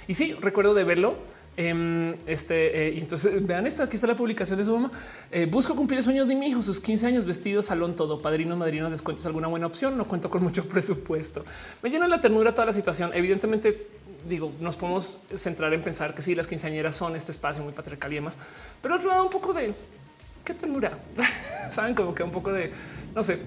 Y 0.08 0.16
sí, 0.16 0.34
recuerdo 0.42 0.74
de 0.74 0.84
verlo. 0.84 1.18
Em, 1.56 2.16
este, 2.26 2.88
eh, 2.88 2.98
entonces 2.98 3.46
vean 3.46 3.68
esto. 3.68 3.84
Aquí 3.84 3.96
está 3.96 4.08
la 4.08 4.16
publicación 4.16 4.58
de 4.58 4.66
su 4.66 4.74
mamá. 4.74 4.92
Eh, 5.32 5.46
busco 5.46 5.76
cumplir 5.76 6.00
el 6.00 6.04
sueño 6.04 6.26
de 6.26 6.34
mi 6.34 6.48
hijo, 6.48 6.62
sus 6.62 6.80
15 6.80 7.08
años, 7.08 7.26
vestido, 7.26 7.62
salón, 7.62 7.96
todo, 7.96 8.20
padrinos, 8.20 8.58
madrinas, 8.58 8.90
descuentos, 8.90 9.26
alguna 9.26 9.48
buena 9.48 9.68
opción. 9.68 9.98
No 9.98 10.08
cuento 10.08 10.30
con 10.30 10.42
mucho 10.42 10.68
presupuesto. 10.68 11.46
Me 11.84 11.90
llena 11.90 12.08
la 12.08 12.22
ternura 12.22 12.54
toda 12.54 12.66
la 12.68 12.74
situación. 12.74 13.12
Evidentemente, 13.14 13.88
digo, 14.28 14.52
nos 14.60 14.76
podemos 14.76 15.20
centrar 15.36 15.74
en 15.74 15.82
pensar 15.82 16.14
que 16.14 16.22
sí, 16.22 16.36
las 16.36 16.48
quinceañeras 16.48 16.96
son 16.96 17.16
este 17.16 17.32
espacio 17.32 17.64
muy 17.64 17.74
patriarcal 17.74 18.12
y 18.12 18.16
demás, 18.16 18.38
pero 18.82 18.96
otro 18.96 19.10
lado 19.10 19.24
un 19.24 19.30
poco 19.30 19.54
de 19.54 19.74
qué 20.44 20.54
ternura. 20.54 20.98
Saben 21.70 21.96
como 21.96 22.14
que 22.14 22.24
un 22.24 22.32
poco 22.32 22.52
de 22.52 22.72
no 23.18 23.24
sé, 23.24 23.40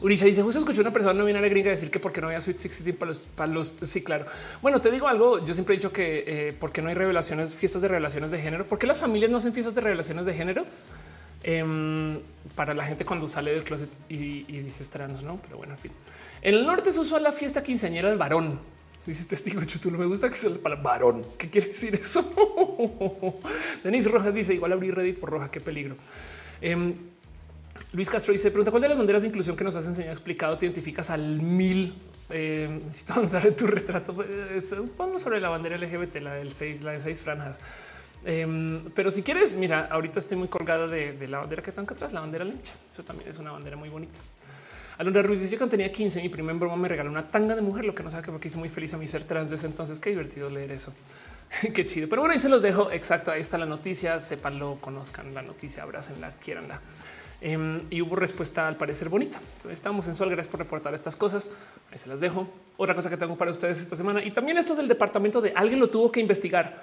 Urisha 0.00 0.24
dice 0.24 0.42
justo 0.42 0.58
escuché 0.58 0.80
una 0.80 0.92
persona 0.92 1.12
no 1.12 1.24
binaria 1.24 1.48
gringa 1.48 1.70
decir 1.70 1.90
que 1.90 2.00
porque 2.00 2.20
no 2.20 2.28
había 2.28 2.40
Sweet 2.40 2.56
16 2.56 2.96
para 2.96 3.10
los, 3.10 3.20
para 3.20 3.52
los 3.52 3.74
sí, 3.82 4.02
claro. 4.02 4.24
Bueno, 4.60 4.80
te 4.80 4.90
digo 4.90 5.06
algo. 5.06 5.44
Yo 5.44 5.54
siempre 5.54 5.74
he 5.74 5.78
dicho 5.78 5.92
que 5.92 6.24
eh, 6.26 6.56
porque 6.58 6.82
no 6.82 6.88
hay 6.88 6.94
revelaciones, 6.94 7.54
fiestas 7.54 7.82
de 7.82 7.88
revelaciones 7.88 8.30
de 8.30 8.40
género, 8.40 8.66
porque 8.66 8.86
las 8.86 8.98
familias 8.98 9.30
no 9.30 9.36
hacen 9.36 9.52
fiestas 9.52 9.74
de 9.74 9.82
revelaciones 9.82 10.26
de 10.26 10.32
género 10.32 10.66
em, 11.42 12.20
para 12.56 12.74
la 12.74 12.84
gente 12.84 13.04
cuando 13.04 13.28
sale 13.28 13.52
del 13.52 13.64
closet 13.64 13.90
y, 14.08 14.46
y 14.48 14.60
dices 14.60 14.90
trans, 14.90 15.22
no? 15.22 15.38
Pero 15.42 15.58
bueno, 15.58 15.74
en 15.74 15.78
fin. 15.78 15.92
En 16.40 16.54
el 16.54 16.66
norte 16.66 16.90
se 16.90 16.98
usó 16.98 17.18
la 17.20 17.30
fiesta 17.30 17.62
quinceañera 17.62 18.08
del 18.08 18.18
varón. 18.18 18.58
Dice 19.06 19.24
testigo 19.24 19.62
chutulo. 19.64 19.98
Me 19.98 20.06
gusta 20.06 20.28
que 20.28 20.36
sea 20.36 20.50
para 20.62 20.76
varón. 20.76 21.24
¿Qué 21.36 21.50
quiere 21.50 21.68
decir 21.68 21.94
eso? 21.94 22.22
Denise 23.84 24.08
Rojas 24.08 24.34
dice 24.34 24.54
igual 24.54 24.72
abrir 24.72 24.94
Reddit 24.94 25.18
por 25.18 25.30
roja. 25.30 25.50
Qué 25.50 25.60
peligro. 25.60 25.96
Em, 26.60 26.94
Luis 27.92 28.08
Castro 28.08 28.32
dice 28.32 28.50
pregunta 28.50 28.70
cuál 28.70 28.82
de 28.82 28.88
las 28.88 28.98
banderas 28.98 29.22
de 29.22 29.28
inclusión 29.28 29.56
que 29.56 29.64
nos 29.64 29.74
has 29.76 29.86
enseñado 29.86 30.12
explicado 30.12 30.56
te 30.56 30.66
identificas 30.66 31.10
al 31.10 31.42
mil. 31.42 31.94
Eh, 32.30 32.80
necesito 32.86 33.12
avanzar 33.14 33.46
en 33.46 33.56
tu 33.56 33.66
retrato. 33.66 34.14
Vamos 34.96 35.20
sobre 35.20 35.40
la 35.40 35.50
bandera 35.50 35.76
LGBT, 35.76 36.16
la 36.20 36.34
del 36.34 36.52
seis, 36.52 36.82
la 36.82 36.92
de 36.92 37.00
seis 37.00 37.20
franjas. 37.20 37.60
Em, 38.24 38.84
pero 38.94 39.10
si 39.10 39.22
quieres, 39.22 39.54
mira, 39.54 39.88
ahorita 39.90 40.20
estoy 40.20 40.36
muy 40.36 40.48
colgada 40.48 40.86
de, 40.86 41.26
la 41.26 41.40
bandera 41.40 41.60
que 41.60 41.72
tengo 41.72 41.84
acá 41.84 41.94
atrás, 41.94 42.12
la 42.12 42.20
bandera 42.20 42.44
lencha. 42.44 42.72
Eso 42.90 43.02
también 43.02 43.28
es 43.28 43.38
una 43.38 43.50
bandera 43.52 43.76
muy 43.76 43.88
bonita. 43.88 44.18
Alondra 44.98 45.22
Ruiz 45.22 45.40
dice: 45.40 45.56
cuando 45.56 45.72
tenía 45.72 45.90
15, 45.90 46.20
mi 46.22 46.28
primer 46.28 46.56
broma 46.56 46.76
me 46.76 46.88
regaló 46.88 47.10
una 47.10 47.30
tanga 47.30 47.54
de 47.54 47.62
mujer, 47.62 47.84
lo 47.84 47.94
que 47.94 48.02
no 48.02 48.10
sabe 48.10 48.22
que 48.22 48.30
me 48.30 48.38
hizo 48.42 48.58
muy 48.58 48.68
feliz 48.68 48.94
a 48.94 48.98
mí 48.98 49.06
ser 49.06 49.24
trans 49.24 49.50
desde 49.50 49.66
entonces. 49.66 49.98
Qué 50.00 50.10
divertido 50.10 50.50
leer 50.50 50.72
eso. 50.72 50.92
Qué 51.74 51.86
chido. 51.86 52.08
Pero 52.08 52.22
bueno, 52.22 52.32
ahí 52.32 52.40
se 52.40 52.48
los 52.48 52.62
dejo. 52.62 52.90
Exacto. 52.90 53.30
Ahí 53.30 53.40
está 53.40 53.58
la 53.58 53.66
noticia. 53.66 54.18
Sépanlo, 54.20 54.76
conozcan 54.80 55.34
la 55.34 55.42
noticia, 55.42 55.82
abrácenla, 55.82 56.32
quieranla. 56.42 56.80
Em, 57.44 57.80
y 57.90 58.00
hubo 58.00 58.14
respuesta 58.14 58.68
al 58.68 58.76
parecer 58.76 59.08
bonita. 59.08 59.40
estamos 59.68 60.06
en 60.06 60.14
su 60.14 60.24
Gracias 60.24 60.46
por 60.46 60.60
reportar 60.60 60.94
estas 60.94 61.16
cosas. 61.16 61.50
Ahí 61.90 61.98
se 61.98 62.08
las 62.08 62.20
dejo. 62.20 62.48
Otra 62.76 62.94
cosa 62.94 63.10
que 63.10 63.16
tengo 63.16 63.36
para 63.36 63.50
ustedes 63.50 63.80
esta 63.80 63.96
semana 63.96 64.22
y 64.22 64.30
también 64.30 64.58
esto 64.58 64.76
del 64.76 64.86
departamento 64.86 65.40
de 65.40 65.52
alguien 65.52 65.80
lo 65.80 65.90
tuvo 65.90 66.12
que 66.12 66.20
investigar, 66.20 66.80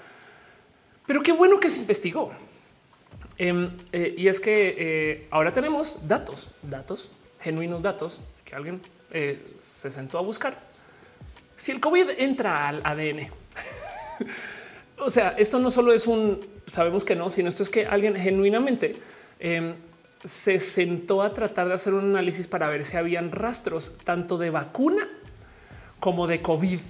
pero 1.08 1.24
qué 1.24 1.32
bueno 1.32 1.62
que 1.62 1.70
se 1.70 1.80
investigó. 1.80 2.32
Em, 3.38 3.72
eh, 3.94 4.16
y 4.18 4.28
es 4.28 4.42
que 4.42 4.76
eh, 4.78 5.28
ahora 5.32 5.54
tenemos 5.54 6.06
datos, 6.06 6.52
datos, 6.62 7.10
genuinos 7.40 7.82
datos 7.82 8.22
que 8.46 8.56
alguien 8.56 8.82
eh, 9.12 9.46
se 9.60 9.92
sentó 9.92 10.18
a 10.18 10.22
buscar. 10.22 10.58
Si 11.58 11.72
el 11.72 11.80
COVID 11.80 12.12
entra 12.18 12.68
al 12.68 12.82
ADN, 12.84 13.30
o 15.00 15.10
sea, 15.10 15.36
esto 15.38 15.60
no 15.60 15.70
solo 15.72 15.94
es 15.94 16.08
un 16.08 16.60
sabemos 16.68 17.04
que 17.04 17.16
no, 17.16 17.30
sino 17.30 17.50
esto 17.50 17.64
es 17.64 17.70
que 17.70 17.88
alguien 17.88 18.16
genuinamente 18.16 18.96
Em, 19.40 19.74
se 20.26 20.60
sentó 20.60 21.22
a 21.22 21.34
tratar 21.34 21.70
de 21.70 21.74
hacer 21.74 21.94
un 21.94 22.10
análisis 22.10 22.48
para 22.48 22.68
ver 22.68 22.84
si 22.84 22.98
habían 22.98 23.32
rastros 23.32 23.98
tanto 24.04 24.38
de 24.38 24.50
vacuna 24.50 25.08
como 26.02 26.28
de 26.28 26.42
COVID 26.42 26.82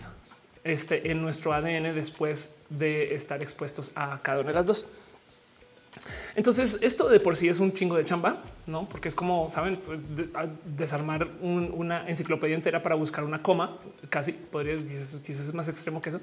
este, 0.64 1.12
en 1.12 1.22
nuestro 1.22 1.54
ADN 1.54 1.94
después 1.94 2.56
de 2.72 3.14
estar 3.14 3.44
expuestos 3.44 3.92
a 3.94 4.20
cada 4.24 4.40
una 4.40 4.50
de 4.50 4.56
las 4.56 4.66
dos. 4.66 4.88
Entonces, 6.36 6.80
esto 6.82 7.10
de 7.10 7.20
por 7.20 7.36
sí 7.36 7.50
es 7.50 7.60
un 7.60 7.74
chingo 7.74 7.96
de 7.96 8.06
chamba, 8.06 8.44
no? 8.68 8.88
Porque 8.88 9.10
es 9.10 9.16
como 9.16 9.50
saben, 9.50 9.80
desarmar 10.66 11.28
una 11.42 12.08
enciclopedia 12.08 12.56
entera 12.56 12.82
para 12.82 12.96
buscar 12.96 13.24
una 13.24 13.42
coma. 13.42 13.78
Casi 14.10 14.32
podría 14.32 14.78
quizás, 14.78 15.20
quizás 15.26 15.48
es 15.48 15.54
más 15.54 15.68
extremo 15.68 16.02
que 16.02 16.10
eso, 16.10 16.22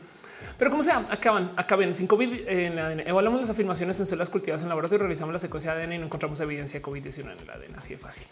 pero 0.59 0.71
como 0.71 0.83
sea, 0.83 1.07
acaban, 1.11 1.53
acaben 1.57 1.93
sin 1.95 2.07
COVID 2.07 2.49
en 2.49 2.73
el 2.73 2.79
ADN. 2.79 3.01
Evaluamos 3.01 3.41
las 3.41 3.51
afirmaciones 3.51 3.99
en 4.01 4.07
células 4.07 4.31
cultivadas 4.31 4.63
en 4.63 4.69
laboratorio, 4.69 5.01
realizamos 5.01 5.33
la 5.33 5.39
secuencia 5.39 5.75
de 5.75 5.83
ADN 5.83 5.93
y 5.95 5.99
no 5.99 6.07
encontramos 6.07 6.41
evidencia 6.41 6.81
de 6.81 6.85
COVID-19 6.85 7.33
en 7.33 7.39
el 7.41 7.51
ADN. 7.51 7.75
Así 7.77 7.91
de 7.91 7.99
fácil. 7.99 8.27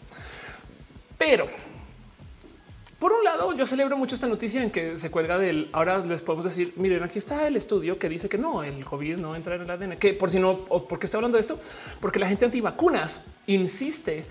Pero 1.17 1.47
por 2.99 3.11
un 3.11 3.23
lado, 3.23 3.53
yo 3.55 3.65
celebro 3.65 3.97
mucho 3.97 4.15
esta 4.15 4.27
noticia 4.27 4.63
en 4.63 4.71
que 4.71 4.95
se 4.95 5.11
cuelga 5.11 5.37
del 5.37 5.69
ahora 5.73 5.99
les 5.99 6.21
podemos 6.21 6.45
decir, 6.45 6.73
miren, 6.77 7.03
aquí 7.03 7.19
está 7.19 7.45
el 7.47 7.55
estudio 7.55 7.99
que 7.99 8.07
dice 8.07 8.29
que 8.29 8.37
no, 8.37 8.63
el 8.63 8.85
COVID 8.85 9.17
no 9.17 9.35
entra 9.35 9.55
en 9.55 9.61
el 9.61 9.69
ADN, 9.69 9.97
que 9.97 10.13
por 10.13 10.29
si 10.29 10.39
no, 10.39 10.65
¿por 10.65 10.97
qué 10.97 11.05
estoy 11.05 11.17
hablando 11.17 11.35
de 11.35 11.41
esto? 11.41 11.59
Porque 11.99 12.19
la 12.19 12.27
gente 12.27 12.45
antivacunas 12.45 13.25
insiste 13.47 14.25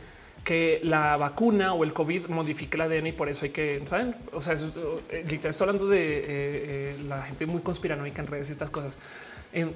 que 0.44 0.80
la 0.82 1.16
vacuna 1.16 1.72
o 1.72 1.84
el 1.84 1.92
COVID 1.92 2.28
modifique 2.28 2.76
el 2.76 2.82
ADN 2.82 3.08
y 3.08 3.12
por 3.12 3.28
eso 3.28 3.46
hay 3.46 3.50
que, 3.50 3.82
¿saben? 3.86 4.14
O 4.32 4.40
sea, 4.40 4.54
eh, 4.54 5.24
literal 5.28 5.50
estoy 5.50 5.68
hablando 5.68 5.88
de 5.88 6.18
eh, 6.18 6.24
eh, 6.26 6.96
la 7.08 7.22
gente 7.22 7.46
muy 7.46 7.62
conspiranoica 7.62 8.20
en 8.20 8.28
redes 8.28 8.50
y 8.50 8.52
estas 8.52 8.70
cosas. 8.70 8.98
Em, 9.52 9.72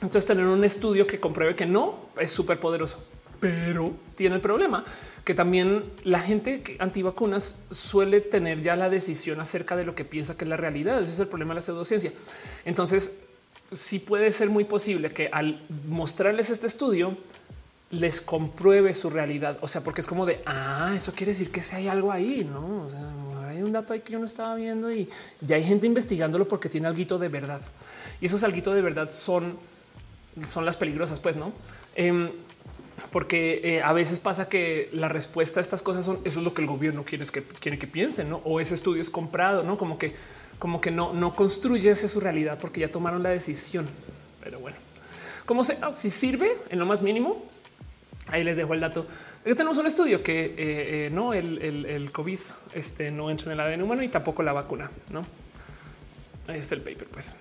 entonces 0.00 0.26
tener 0.26 0.46
un 0.46 0.64
estudio 0.64 1.06
que 1.06 1.20
compruebe 1.20 1.54
que 1.54 1.66
no 1.66 1.98
es 2.18 2.30
súper 2.30 2.58
poderoso, 2.58 3.04
pero 3.40 3.92
tiene 4.14 4.36
el 4.36 4.40
problema 4.40 4.84
que 5.24 5.34
también 5.34 5.84
la 6.04 6.20
gente 6.20 6.76
antivacunas 6.78 7.58
suele 7.70 8.20
tener 8.20 8.62
ya 8.62 8.76
la 8.76 8.88
decisión 8.88 9.40
acerca 9.40 9.76
de 9.76 9.84
lo 9.84 9.94
que 9.94 10.04
piensa 10.04 10.36
que 10.36 10.44
es 10.44 10.48
la 10.48 10.56
realidad. 10.56 11.02
Ese 11.02 11.12
es 11.12 11.20
el 11.20 11.28
problema 11.28 11.52
de 11.52 11.56
la 11.56 11.62
pseudociencia. 11.62 12.12
Entonces, 12.64 13.18
sí 13.70 13.98
puede 13.98 14.32
ser 14.32 14.48
muy 14.48 14.64
posible 14.64 15.12
que 15.12 15.28
al 15.30 15.60
mostrarles 15.86 16.48
este 16.48 16.66
estudio, 16.66 17.14
les 17.90 18.20
compruebe 18.20 18.92
su 18.92 19.10
realidad. 19.10 19.58
O 19.60 19.68
sea, 19.68 19.82
porque 19.82 20.00
es 20.00 20.06
como 20.06 20.26
de, 20.26 20.40
ah, 20.46 20.94
eso 20.96 21.12
quiere 21.12 21.32
decir 21.32 21.50
que 21.50 21.62
si 21.62 21.74
hay 21.74 21.88
algo 21.88 22.12
ahí, 22.12 22.48
¿no? 22.50 22.84
O 22.84 22.88
sea, 22.88 23.10
hay 23.48 23.62
un 23.62 23.72
dato 23.72 23.92
ahí 23.92 24.00
que 24.00 24.12
yo 24.12 24.18
no 24.18 24.26
estaba 24.26 24.54
viendo 24.54 24.92
y 24.92 25.08
ya 25.40 25.56
hay 25.56 25.64
gente 25.64 25.86
investigándolo 25.86 26.46
porque 26.46 26.68
tiene 26.68 26.86
algo 26.86 27.18
de 27.18 27.28
verdad. 27.28 27.60
Y 28.20 28.26
esos 28.26 28.44
algo 28.44 28.74
de 28.74 28.82
verdad 28.82 29.10
son, 29.10 29.58
son 30.46 30.64
las 30.64 30.76
peligrosas, 30.76 31.20
pues, 31.20 31.36
¿no? 31.36 31.52
Em, 31.94 32.30
porque 33.10 33.60
eh, 33.62 33.82
a 33.82 33.92
veces 33.92 34.20
pasa 34.20 34.48
que 34.48 34.88
la 34.92 35.08
respuesta 35.08 35.60
a 35.60 35.62
estas 35.62 35.82
cosas 35.82 36.04
son 36.04 36.20
eso 36.24 36.40
es 36.40 36.44
lo 36.44 36.54
que 36.54 36.62
el 36.62 36.68
gobierno 36.68 37.04
quiere 37.04 37.24
que 37.26 37.42
quiere 37.42 37.78
que 37.78 37.86
piensen, 37.86 38.30
¿no? 38.30 38.40
O 38.44 38.60
ese 38.60 38.74
estudio 38.74 39.00
es 39.02 39.10
comprado, 39.10 39.62
¿no? 39.62 39.76
Como 39.76 39.98
que 39.98 40.14
como 40.58 40.80
que 40.80 40.90
no, 40.90 41.12
no 41.12 41.34
construye 41.34 41.94
su 41.94 42.20
realidad 42.20 42.58
porque 42.60 42.80
ya 42.80 42.90
tomaron 42.90 43.22
la 43.22 43.30
decisión. 43.30 43.86
Pero 44.42 44.58
bueno, 44.60 44.76
como 45.46 45.62
sea, 45.62 45.92
si 45.92 46.10
sirve 46.10 46.50
en 46.70 46.78
lo 46.78 46.86
más 46.86 47.02
mínimo, 47.02 47.44
Ahí 48.30 48.44
les 48.44 48.56
dejo 48.56 48.74
el 48.74 48.80
dato. 48.80 49.06
tenemos 49.42 49.78
un 49.78 49.86
estudio 49.86 50.22
que 50.22 50.44
eh, 50.44 50.54
eh, 50.58 51.10
no 51.10 51.32
el, 51.32 52.10
COVID 52.12 52.38
este, 52.74 53.10
no 53.10 53.30
entra 53.30 53.46
en 53.46 53.52
el 53.52 53.60
ADN 53.60 53.82
humano 53.82 54.02
y 54.02 54.08
tampoco 54.08 54.42
la 54.42 54.52
vacuna. 54.52 54.90
No, 55.12 55.24
ahí 56.46 56.58
está 56.58 56.74
el 56.74 56.82
paper, 56.82 57.08
pues. 57.08 57.34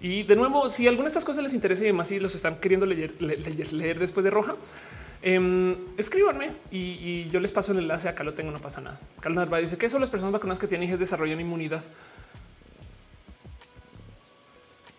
Y 0.00 0.22
de 0.24 0.36
nuevo, 0.36 0.68
si 0.68 0.86
alguna 0.86 1.04
de 1.04 1.08
estas 1.08 1.24
cosas 1.24 1.42
les 1.42 1.54
interesa 1.54 1.82
y 1.84 1.86
demás, 1.86 2.08
si 2.08 2.18
los 2.18 2.34
están 2.34 2.56
queriendo 2.56 2.86
leer, 2.86 3.14
leer, 3.20 3.98
después 3.98 4.24
de 4.24 4.30
roja, 4.30 4.56
eh, 5.22 5.76
escríbanme 5.96 6.50
y, 6.70 7.28
yo 7.30 7.40
les 7.40 7.52
paso 7.52 7.72
el 7.72 7.78
enlace. 7.78 8.08
Acá 8.08 8.24
lo 8.24 8.34
tengo, 8.34 8.50
no 8.50 8.60
pasa 8.60 8.80
nada. 8.80 9.00
Carlos 9.20 9.36
Narva 9.36 9.58
dice 9.58 9.78
que 9.78 9.88
son 9.88 10.00
las 10.00 10.10
personas 10.10 10.32
vacunadas 10.32 10.58
que 10.58 10.66
tienen 10.66 10.88
hijos 10.88 10.98
desarrollan 10.98 11.40
inmunidad. 11.40 11.82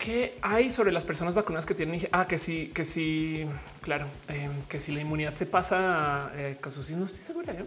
¿Qué 0.06 0.38
hay 0.44 0.70
sobre 0.70 0.92
las 0.92 1.04
personas 1.04 1.34
vacunadas 1.34 1.66
que 1.66 1.74
tienen? 1.74 2.00
Ah, 2.12 2.28
que 2.28 2.38
sí, 2.38 2.72
que 2.76 2.86
sí, 2.86 3.44
claro, 3.82 4.06
em, 4.28 4.52
que 4.70 4.80
si 4.80 4.92
la 4.92 5.02
inmunidad 5.02 5.34
se 5.34 5.48
pasa 5.48 6.32
eh, 6.36 6.58
con 6.62 6.72
sus 6.72 6.92
no 6.92 7.06
estoy 7.06 7.22
segura, 7.22 7.54
¿eh? 7.54 7.66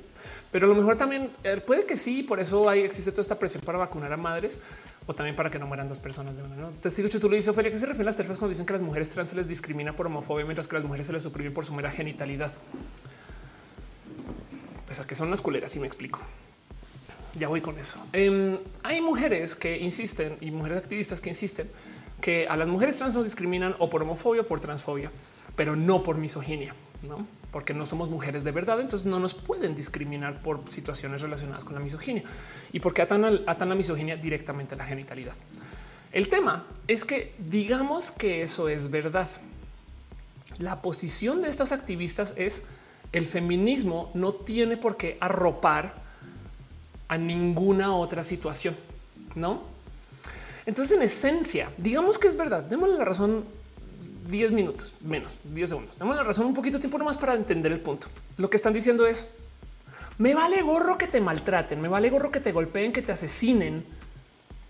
pero 0.53 0.67
a 0.67 0.69
lo 0.69 0.77
mejor 0.77 0.97
también 0.97 1.33
eh, 1.43 1.57
puede 1.57 1.85
que 1.85 1.97
sí. 1.97 2.23
Por 2.23 2.39
eso 2.39 2.69
hay, 2.69 2.83
existe 2.83 3.11
toda 3.11 3.23
esta 3.23 3.41
presión 3.41 3.65
para 3.65 3.79
vacunar 3.79 4.13
a 4.13 4.17
madres 4.17 4.61
o 5.09 5.15
también 5.15 5.35
para 5.35 5.49
que 5.49 5.59
no 5.59 5.67
mueran 5.67 5.89
dos 5.89 5.99
personas. 5.99 6.37
De 6.37 6.43
¿no? 6.43 6.69
Te 6.69 6.91
sigo, 6.91 7.09
tú 7.09 7.31
le 7.31 7.37
dices, 7.37 7.49
Ophelia, 7.49 7.73
¿qué 7.73 7.79
se 7.79 7.87
refieren 7.87 8.05
las 8.05 8.17
terfas 8.17 8.37
cuando 8.37 8.51
dicen 8.51 8.67
que 8.67 8.75
las 8.75 8.83
mujeres 8.83 9.09
trans 9.09 9.31
se 9.31 9.37
les 9.37 9.49
discrimina 9.49 9.97
por 9.97 10.07
homofobia 10.07 10.45
mientras 10.45 10.69
que 10.69 10.77
las 10.77 10.85
mujeres 10.85 11.07
se 11.07 11.15
les 11.15 11.23
suprimen 11.23 11.55
por 11.55 11.65
su 11.65 11.73
mera 11.73 11.91
genitalidad? 11.91 12.53
Pues 14.85 15.01
a 15.01 15.07
que 15.07 15.15
son 15.15 15.29
unas 15.29 15.41
culeras, 15.41 15.75
y 15.75 15.81
me 15.81 15.87
explico. 15.87 16.21
Ya 17.39 17.49
voy 17.49 17.63
con 17.63 17.79
eso. 17.79 17.99
Em, 18.13 18.59
hay 18.83 19.01
mujeres 19.01 19.57
que 19.57 19.79
insisten 19.79 20.37
y 20.43 20.51
mujeres 20.51 20.77
activistas 20.77 21.23
que 21.23 21.31
insisten 21.31 21.71
que 22.21 22.47
a 22.47 22.59
las 22.59 22.69
mujeres 22.69 22.99
trans 22.99 23.15
nos 23.15 23.25
discriminan 23.25 23.77
o 23.79 23.89
por 23.89 24.03
homofobia 24.03 24.43
o 24.43 24.47
por 24.47 24.61
transfobia, 24.61 25.11
pero 25.57 25.75
no 25.75 26.03
por 26.03 26.19
misoginia, 26.19 26.75
no 27.07 27.27
porque 27.51 27.75
no 27.75 27.87
somos 27.87 28.11
mujeres 28.11 28.45
de 28.45 28.53
verdad. 28.53 28.81
Entonces 28.81 29.07
no 29.07 29.19
nos 29.19 29.35
pueden 29.35 29.75
discriminar 29.75 30.43
por 30.43 30.69
situaciones 30.71 31.21
relacionadas 31.21 31.65
con 31.65 31.75
la 31.75 31.81
misoginia 31.81 32.23
y 32.73 32.81
porque 32.81 33.03
atan, 33.03 33.43
atan 33.47 33.69
la 33.69 33.75
misoginia 33.75 34.17
directamente 34.17 34.75
a 34.75 34.79
la 34.79 34.85
genitalidad. 34.85 35.35
El 36.13 36.29
tema 36.29 36.67
es 36.87 37.05
que 37.05 37.35
digamos 37.39 38.11
que 38.11 38.43
eso 38.43 38.69
es 38.69 38.91
verdad. 38.91 39.29
La 40.59 40.83
posición 40.83 41.43
de 41.43 41.49
estas 41.49 41.73
activistas 41.73 42.35
es 42.37 42.65
el 43.13 43.27
feminismo 43.27 44.11
no 44.15 44.33
tiene 44.33 44.77
por 44.77 44.97
qué 44.97 45.17
arropar 45.21 45.95
a 47.09 47.17
ninguna 47.17 47.95
otra 47.95 48.23
situación, 48.23 48.77
no? 49.35 49.63
Entonces, 50.67 50.95
en 50.95 51.03
esencia, 51.03 51.73
digamos 51.79 52.19
que 52.19 52.29
es 52.29 52.37
verdad. 52.37 52.63
Démosle 52.65 52.99
la 52.99 53.05
razón 53.07 53.47
10 54.29 54.53
minutos, 54.53 54.93
menos 55.05 55.39
10 55.45 55.69
segundos. 55.69 55.99
Démosle 55.99 56.21
la 56.21 56.27
razón 56.27 56.47
un 56.47 56.55
poquito 56.55 56.77
de 56.77 56.83
tiempo 56.83 56.99
nomás 56.99 57.17
para 57.17 57.35
entender 57.35 57.73
el 57.73 57.81
punto. 57.81 58.09
Lo 58.37 58.51
que 58.51 58.57
están 58.57 58.75
diciendo 58.75 59.07
es, 59.07 59.27
me 60.19 60.35
vale 60.35 60.61
gorro 60.63 60.99
que 60.99 61.07
te 61.07 61.21
maltraten, 61.21 61.81
me 61.81 61.89
vale 61.89 62.11
gorro 62.11 62.31
que 62.31 62.41
te 62.41 62.53
golpeen, 62.53 62.93
que 62.93 63.01
te 63.01 63.13
asesinen. 63.13 63.85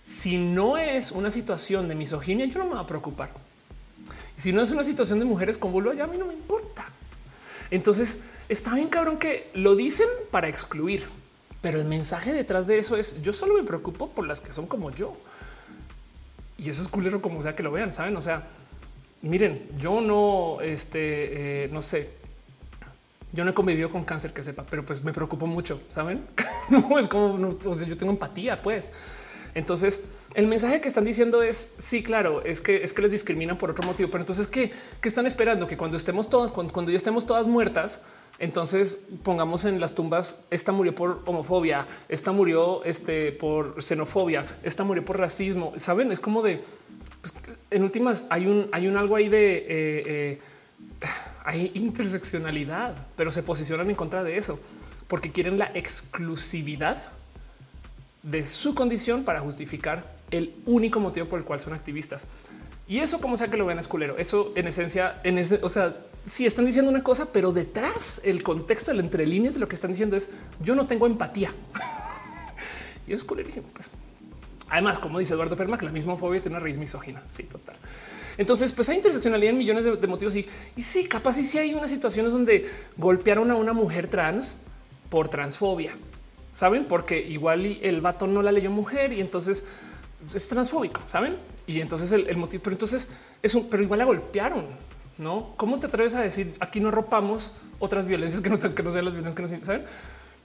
Si 0.01 0.39
no 0.39 0.79
es 0.79 1.11
una 1.11 1.31
situación 1.31 1.89
de 1.89 1.97
misoginia, 1.97 2.47
yo 2.47 2.59
no 2.61 2.67
me 2.67 2.71
voy 2.73 2.81
a 2.81 2.87
preocupar. 2.87 3.31
Si 4.37 4.53
no 4.53 4.63
es 4.63 4.71
una 4.71 4.85
situación 4.85 5.19
de 5.19 5.25
mujeres 5.25 5.59
con 5.59 5.73
vulva, 5.73 5.93
ya 5.93 6.05
a 6.05 6.07
mí 6.07 6.17
no 6.17 6.27
me 6.27 6.35
importa. 6.35 6.87
Entonces, 7.71 8.19
está 8.49 8.75
bien 8.77 8.89
cabrón 8.89 9.19
que 9.19 9.51
lo 9.55 9.75
dicen 9.75 10.07
para 10.31 10.47
excluir, 10.47 11.05
pero 11.61 11.79
el 11.79 11.85
mensaje 11.85 12.33
detrás 12.33 12.69
de 12.69 12.79
eso 12.79 12.97
es, 12.97 13.21
yo 13.23 13.33
solo 13.33 13.55
me 13.55 13.65
preocupo 13.65 14.11
por 14.11 14.27
las 14.27 14.41
que 14.41 14.53
son 14.53 14.67
como 14.67 14.93
yo. 14.93 15.15
Y 16.57 16.71
eso 16.71 16.83
es 16.83 16.89
culero 16.89 17.21
como 17.21 17.43
sea 17.43 17.57
que 17.57 17.65
lo 17.65 17.73
vean, 17.73 17.91
saben? 17.91 18.17
O 18.17 18.23
sea, 18.23 18.49
miren, 19.23 19.69
yo 19.79 20.01
no, 20.01 20.61
este, 20.61 21.65
eh, 21.65 21.69
no 21.69 21.83
sé, 21.83 22.11
yo 23.33 23.45
no 23.45 23.51
he 23.51 23.55
convivido 23.55 23.91
con 23.91 24.05
cáncer 24.05 24.33
que 24.33 24.43
sepa, 24.43 24.65
pero 24.69 24.85
pues 24.85 25.03
me 25.03 25.13
preocupo 25.13 25.47
mucho, 25.47 25.81
saben? 25.89 26.27
no 26.71 26.99
es 26.99 27.09
como 27.09 27.37
yo 27.37 27.97
tengo 27.97 28.13
empatía, 28.13 28.61
pues. 28.63 28.93
Entonces, 29.55 30.03
el 30.35 30.47
mensaje 30.47 30.81
que 30.81 30.89
están 30.89 31.05
diciendo 31.05 31.43
es 31.43 31.71
sí, 31.79 32.03
claro, 32.03 32.45
es 32.45 32.61
que 32.61 32.85
es 32.85 32.93
que 32.93 33.03
les 33.03 33.11
discriminan 33.11 33.57
por 33.57 33.71
otro 33.71 33.87
motivo, 33.87 34.09
pero 34.11 34.23
entonces 34.23 34.47
qué, 34.47 34.71
qué 35.01 35.09
están 35.09 35.27
esperando 35.27 35.67
que 35.67 35.77
cuando 35.77 35.97
estemos 35.97 36.29
todas, 36.29 36.53
cuando 36.53 36.91
ya 36.91 36.97
estemos 36.97 37.27
todas 37.27 37.49
muertas, 37.49 38.03
entonces 38.39 39.01
pongamos 39.25 39.65
en 39.65 39.81
las 39.81 39.95
tumbas, 39.95 40.39
esta 40.51 40.71
murió 40.71 40.95
por 40.95 41.23
homofobia, 41.27 41.87
esta 42.09 42.31
murió 42.31 42.85
este, 42.85 43.33
por 43.33 43.83
xenofobia, 43.83 44.47
esta 44.63 44.85
murió 44.85 45.05
por 45.05 45.19
racismo. 45.19 45.73
Saben, 45.77 46.13
es 46.13 46.21
como 46.21 46.43
de 46.43 46.63
en 47.71 47.83
últimas 47.83 48.27
hay 48.31 48.47
un, 48.47 48.69
hay 48.73 48.87
un 48.87 48.97
algo 48.97 49.17
ahí 49.17 49.29
de 49.29 49.57
eh, 49.57 49.67
eh, 49.69 50.41
hay 51.45 51.71
interseccionalidad, 51.75 52.95
pero 53.17 53.31
se 53.31 53.43
posicionan 53.43 53.89
en 53.91 53.97
contra 53.97 54.25
de 54.25 54.37
eso 54.37 54.59
porque 55.07 55.33
quieren 55.33 55.59
la 55.59 55.71
exclusividad 55.75 56.99
de 58.23 58.47
su 58.47 58.75
condición 58.75 59.25
para 59.25 59.41
justificar 59.41 60.05
el 60.31 60.55
único 60.67 61.01
motivo 61.01 61.27
por 61.27 61.39
el 61.39 61.45
cual 61.45 61.61
son 61.61 61.73
activistas. 61.73 62.27
Y 62.87 63.01
eso, 63.01 63.21
como 63.21 63.37
sea 63.37 63.49
que 63.49 63.57
lo 63.57 63.67
vean, 63.67 63.79
es 63.79 63.89
culero. 63.89 64.17
Eso 64.19 64.53
en 64.55 64.67
esencia, 64.67 65.21
en 65.25 65.39
ese, 65.39 65.61
o 65.63 65.69
sea, 65.69 65.97
sí 66.27 66.47
están 66.47 66.65
diciendo 66.65 66.91
una 66.91 67.03
cosa, 67.03 67.33
pero 67.33 67.53
detrás 67.53 68.21
el 68.25 68.43
contexto, 68.43 68.91
el 68.91 69.01
entre 69.01 69.27
líneas 69.27 69.57
lo 69.57 69.69
que 69.69 69.75
están 69.75 69.91
diciendo 69.91 70.17
es 70.17 70.31
yo 70.63 70.75
no 70.75 70.87
tengo 70.87 71.07
empatía. 71.07 71.53
y 73.07 73.13
es 73.13 73.25
culerísimo. 73.25 73.67
Pues. 73.75 73.91
Además, 74.71 74.99
como 74.99 75.19
dice 75.19 75.35
Eduardo 75.35 75.57
Perma, 75.57 75.79
que 75.79 75.87
la 75.87 75.93
misma 75.93 76.17
fobia 76.17 76.41
tiene 76.41 76.57
una 76.57 76.65
raíz 76.65 76.79
misógina. 76.79 77.23
Sí, 77.29 77.45
total. 77.45 77.77
Entonces, 78.37 78.73
pues 78.73 78.89
hay 78.89 78.97
interseccionalidad 78.97 79.53
en 79.53 79.59
millones 79.59 79.85
de, 79.85 80.07
motivos 80.07 80.37
y, 80.37 80.47
y 80.77 80.83
sí, 80.83 81.07
capaz 81.07 81.39
y 81.39 81.45
sí 81.45 81.59
hay 81.59 81.75
unas 81.75 81.91
situaciones 81.91 82.33
donde 82.33 82.71
golpearon 82.97 83.51
a 83.51 83.57
una 83.57 83.73
mujer 83.73 84.09
trans 84.09 84.57
por 85.11 85.29
transfobia. 85.29 85.97
Saben, 86.53 86.85
porque 86.85 87.21
igual 87.21 87.65
el 87.67 88.01
vato 88.01 88.27
no 88.27 88.43
la 88.43 88.53
leyó 88.53 88.71
mujer 88.71 89.13
y 89.13 89.21
entonces 89.21 89.65
es 90.35 90.49
transfóbico, 90.49 91.01
saben? 91.07 91.37
Y 91.67 91.81
entonces 91.81 92.11
el, 92.13 92.37
motivo, 92.37 92.63
pero 92.63 92.75
entonces 92.75 93.09
es 93.43 93.55
un, 93.55 93.69
pero 93.69 93.83
igual 93.83 93.99
la 93.99 94.05
golpearon, 94.05 94.65
no? 95.19 95.55
¿Cómo 95.57 95.79
te 95.79 95.87
atreves 95.87 96.15
a 96.15 96.21
decir 96.21 96.55
aquí 96.61 96.81
no 96.81 96.91
ropamos 96.91 97.53
otras 97.79 98.07
violencias 98.07 98.41
que 98.41 98.51
no, 98.51 98.57
sean 98.57 98.75
las 98.75 99.15
violencias 99.15 99.35
que 99.35 99.43
no 99.43 99.49
saben? 99.49 99.85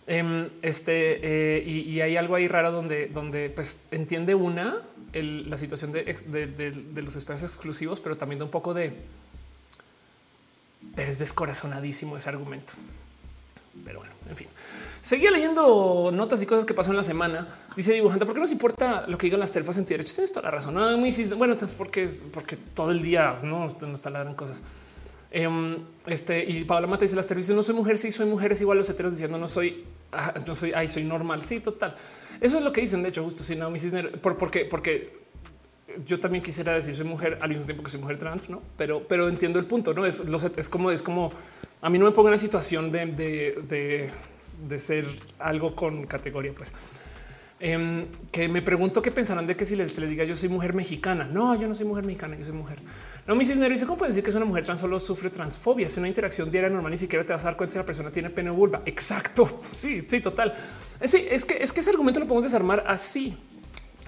Em, 0.06 0.50
este 0.62 1.20
eh, 1.58 1.64
y, 1.64 2.02
hay 2.02 2.18
algo 2.18 2.36
ahí 2.36 2.50
raro 2.50 2.74
donde, 2.74 3.08
donde 3.08 3.50
pues 3.50 3.84
entiende 3.92 4.36
una 4.36 4.82
la 5.14 5.58
situación 5.58 5.92
de, 5.92 6.94
los 6.96 7.16
espacios 7.16 7.52
exclusivos, 7.52 8.02
pero 8.02 8.18
también 8.18 8.40
de 8.40 8.46
un 8.46 8.52
poco 8.52 8.74
de 8.74 8.94
pero 10.96 11.10
es 11.10 11.20
descorazonadísimo 11.20 12.18
ese 12.18 12.30
argumento. 12.30 12.74
Pero 13.86 14.00
bueno, 14.00 14.14
en 14.30 14.36
fin. 14.36 14.48
Seguía 15.02 15.32
leyendo 15.32 16.12
notas 16.14 16.42
y 16.42 16.46
cosas 16.46 16.66
que 16.66 16.74
pasó 16.74 16.92
en 16.92 16.98
la 16.98 17.04
semana. 17.04 17.48
Dice 17.76 17.94
dibujante, 17.94 18.26
¿por 18.26 18.34
qué 18.34 18.42
nos 18.42 18.52
importa 18.52 19.06
lo 19.08 19.18
que 19.18 19.28
digan 19.28 19.40
las 19.40 19.52
terfas 19.52 19.78
en 19.78 19.86
derechos? 19.86 20.16
Tienes 20.16 20.32
toda 20.32 20.44
la 20.44 20.52
razón. 20.52 20.74
No, 20.74 20.98
muy, 20.98 21.12
bueno, 21.36 21.58
porque, 21.78 22.10
porque 22.34 22.58
todo 22.58 22.92
el 22.92 23.02
día 23.02 23.38
no, 23.42 23.68
no 23.68 23.94
está 23.94 24.10
ladrando 24.10 24.38
cosas. 24.38 24.62
Em, 25.36 25.80
este 26.06 26.46
y 26.48 26.64
Paola 26.64 26.86
Mata 26.86 27.06
dice 27.06 27.16
las 27.16 27.26
televisiones 27.26 27.58
no 27.58 27.64
soy 27.64 27.74
mujer, 27.74 27.98
sí 27.98 28.12
soy 28.12 28.28
mujer, 28.28 28.52
es 28.52 28.62
igual 28.62 28.78
los 28.78 28.88
heteros 28.88 29.14
diciendo 29.14 29.40
no 29.40 29.48
soy, 29.48 29.84
ah, 30.12 30.36
no 30.46 30.54
soy, 30.54 30.74
ay, 30.76 30.88
soy 30.88 31.04
normal. 31.04 31.42
Sí, 31.42 31.60
total. 31.60 31.96
Eso 32.40 32.60
es 32.60 32.64
lo 32.64 32.72
que 32.72 32.82
dicen. 32.82 33.02
De 33.02 33.10
hecho, 33.10 33.24
justo 33.24 33.44
si 33.44 33.56
no, 33.56 33.72
mi 33.72 33.80
Cisner, 33.80 34.22
por, 34.22 34.38
porque, 34.38 34.66
porque 34.66 35.24
yo 36.06 36.20
también 36.20 36.44
quisiera 36.44 36.74
decir 36.74 36.94
soy 36.94 37.06
mujer 37.06 37.40
al 37.42 37.50
mismo 37.50 37.66
tiempo 37.66 37.82
que 37.82 37.90
soy 37.90 38.00
mujer 38.00 38.18
trans, 38.18 38.52
no, 38.52 38.62
pero, 38.78 39.08
pero 39.08 39.28
entiendo 39.28 39.58
el 39.58 39.66
punto. 39.66 39.96
No 39.96 40.06
es, 40.06 40.22
es 40.56 40.70
como, 40.70 40.92
es 40.92 41.02
como 41.02 41.32
a 41.82 41.90
mí 41.90 41.98
no 41.98 42.06
me 42.06 42.12
pongo 42.12 42.28
en 42.28 42.34
la 42.34 42.38
situación 42.38 42.92
de, 42.92 43.08
de, 43.08 44.12
de, 44.68 44.80
ser 44.80 45.08
algo 45.40 45.76
con 45.76 46.06
categoría, 46.06 46.54
pues. 46.56 46.74
Em, 47.60 48.06
que 48.32 48.48
me 48.48 48.62
pregunto 48.62 49.02
qué 49.02 49.10
pensarán 49.10 49.48
de 49.48 49.56
que 49.56 49.66
si 49.66 49.76
les, 49.76 49.98
les 49.98 50.10
diga 50.12 50.26
yo 50.26 50.36
soy 50.36 50.50
mujer 50.50 50.76
mexicana. 50.76 51.24
No, 51.24 51.60
yo 51.60 51.68
no 51.68 51.74
soy 51.74 51.88
mujer 51.88 52.06
mexicana, 52.06 52.36
yo 52.38 52.44
soy 52.46 52.54
mujer. 52.54 52.78
No, 53.28 53.36
mi 53.36 53.46
cisnero 53.46 53.72
dice 53.72 53.86
cómo 53.86 54.00
puede 54.00 54.10
decir 54.10 54.24
que 54.24 54.32
es 54.32 54.36
una 54.36 54.46
mujer 54.46 54.66
trans 54.66 54.82
solo 54.82 55.00
sufre 55.00 55.30
transfobia. 55.30 55.86
Es 55.86 55.96
una 55.98 56.08
interacción 56.08 56.52
diaria 56.52 56.70
normal, 56.70 56.92
ni 56.92 56.98
siquiera 56.98 57.26
te 57.26 57.32
vas 57.32 57.44
a 57.44 57.46
dar 57.46 57.58
cuenta 57.58 57.72
si 57.72 57.78
la 57.78 57.86
persona 57.86 58.12
tiene 58.12 58.30
pene 58.30 58.50
o 58.50 58.54
vulva. 58.54 58.82
Exacto. 58.86 59.60
Sí, 59.72 60.06
sí, 60.08 60.22
total. 60.22 60.54
Eh, 61.00 61.08
sí, 61.08 61.26
es 61.30 61.46
que 61.46 61.62
es 61.62 61.72
que 61.72 61.80
ese 61.80 61.90
argumento 61.90 62.20
lo 62.20 62.28
podemos 62.28 62.44
desarmar 62.44 62.84
así, 62.88 63.38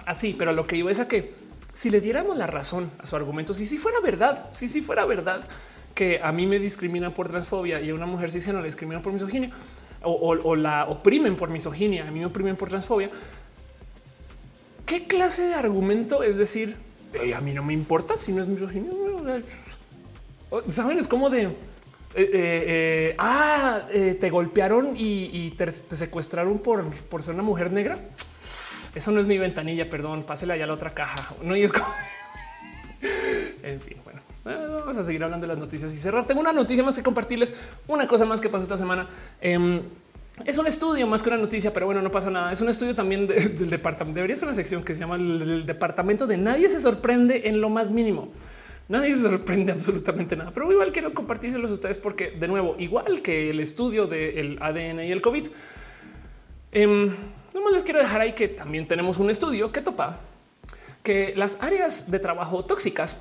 así, 0.04 0.34
pero 0.38 0.52
lo 0.52 0.66
que 0.66 0.78
yo 0.78 0.88
es 0.88 1.00
a 1.00 1.08
que 1.08 1.32
si 1.72 1.90
le 1.90 2.00
diéramos 2.00 2.36
la 2.36 2.46
razón 2.46 2.90
a 2.98 3.06
su 3.06 3.16
argumento, 3.16 3.54
si 3.54 3.66
si 3.66 3.78
fuera 3.78 4.00
verdad, 4.00 4.48
si 4.50 4.68
si 4.68 4.80
fuera 4.80 5.04
verdad 5.04 5.46
que 5.94 6.20
a 6.22 6.30
mí 6.30 6.46
me 6.46 6.58
discriminan 6.58 7.10
por 7.10 7.26
transfobia 7.26 7.80
y 7.80 7.90
a 7.90 7.94
una 7.94 8.06
mujer 8.06 8.30
cisgénero 8.30 8.60
le 8.60 8.68
discriminan 8.68 9.02
por 9.02 9.12
misoginia 9.12 9.50
o, 10.02 10.54
la 10.54 10.84
oprimen 10.84 11.36
por 11.36 11.48
misoginia, 11.48 12.06
a 12.06 12.10
mí 12.10 12.20
me 12.20 12.26
oprimen 12.26 12.54
por 12.54 12.68
transfobia. 12.68 13.10
¿Qué 14.84 15.04
clase 15.04 15.46
de 15.46 15.54
argumento 15.54 16.22
es 16.22 16.36
decir, 16.36 16.76
a 17.34 17.40
mí 17.40 17.52
no 17.52 17.62
me 17.62 17.72
importa 17.72 18.16
si 18.16 18.32
no 18.32 18.42
es 18.42 18.48
misoginia? 18.48 18.92
Saben, 20.68 20.98
es 20.98 21.08
como 21.08 21.30
de 21.30 21.42
eh, 21.42 21.50
eh, 22.14 22.64
eh, 22.66 23.16
ah, 23.18 23.82
te 23.92 24.30
golpearon 24.30 24.94
y, 24.96 25.50
te, 25.50 25.70
secuestraron 25.70 26.58
por, 26.60 26.88
por 26.90 27.22
ser 27.22 27.34
una 27.34 27.42
mujer 27.42 27.72
negra. 27.72 27.98
Eso 28.94 29.10
no 29.10 29.20
es 29.20 29.26
mi 29.26 29.36
ventanilla, 29.36 29.90
perdón, 29.90 30.24
pásela 30.24 30.54
allá 30.54 30.64
a 30.64 30.68
la 30.68 30.72
otra 30.72 30.94
caja. 30.94 31.34
No, 31.42 31.54
y 31.54 31.62
es 31.62 31.72
como 31.72 31.84
en 33.62 33.80
fin, 33.82 33.98
bueno, 34.02 34.22
vamos 34.78 34.96
a 34.96 35.02
seguir 35.02 35.22
hablando 35.22 35.46
de 35.46 35.48
las 35.52 35.58
noticias 35.58 35.92
y 35.94 35.98
cerrar. 35.98 36.26
Tengo 36.26 36.40
una 36.40 36.54
noticia 36.54 36.82
más 36.82 36.96
que 36.96 37.02
compartirles, 37.02 37.52
una 37.86 38.08
cosa 38.08 38.24
más 38.24 38.40
que 38.40 38.48
pasó 38.48 38.62
esta 38.62 38.78
semana. 38.78 39.08
Em, 39.42 39.82
es 40.44 40.58
un 40.58 40.66
estudio 40.66 41.06
más 41.06 41.22
que 41.22 41.30
una 41.30 41.38
noticia, 41.38 41.72
pero 41.72 41.86
bueno, 41.86 42.00
no 42.02 42.10
pasa 42.10 42.30
nada. 42.30 42.52
Es 42.52 42.60
un 42.60 42.68
estudio 42.68 42.94
también 42.94 43.26
del 43.28 43.70
departamento. 43.70 44.16
Debería 44.16 44.36
ser 44.36 44.46
una 44.46 44.54
sección 44.54 44.82
que 44.82 44.94
se 44.94 45.00
llama 45.00 45.16
el 45.16 45.64
departamento 45.64 46.26
de 46.26 46.36
nadie 46.36 46.68
se 46.68 46.80
sorprende 46.80 47.48
en 47.48 47.60
lo 47.60 47.68
más 47.68 47.90
mínimo. 47.90 48.30
Nadie 48.88 49.14
se 49.14 49.22
sorprende 49.22 49.72
absolutamente 49.72 50.36
nada, 50.36 50.52
pero 50.52 50.70
igual 50.70 50.92
quiero 50.92 51.12
compartírselos 51.12 51.70
a 51.70 51.74
ustedes 51.74 51.98
porque 51.98 52.30
de 52.30 52.48
nuevo, 52.48 52.76
igual 52.78 53.22
que 53.22 53.50
el 53.50 53.60
estudio 53.60 54.06
del 54.06 54.58
ADN 54.60 55.00
y 55.00 55.12
el 55.12 55.22
COVID, 55.22 55.46
eh, 56.72 56.86
no 56.86 57.70
les 57.72 57.82
quiero 57.82 57.98
dejar 57.98 58.20
ahí 58.20 58.32
que 58.34 58.48
también 58.48 58.86
tenemos 58.86 59.18
un 59.18 59.30
estudio 59.30 59.72
que 59.72 59.80
topa 59.80 60.20
que 61.02 61.34
las 61.36 61.62
áreas 61.62 62.10
de 62.10 62.18
trabajo 62.18 62.64
tóxicas 62.64 63.16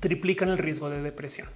triplican 0.00 0.48
el 0.48 0.58
riesgo 0.58 0.90
de 0.90 1.02
depresión. 1.02 1.48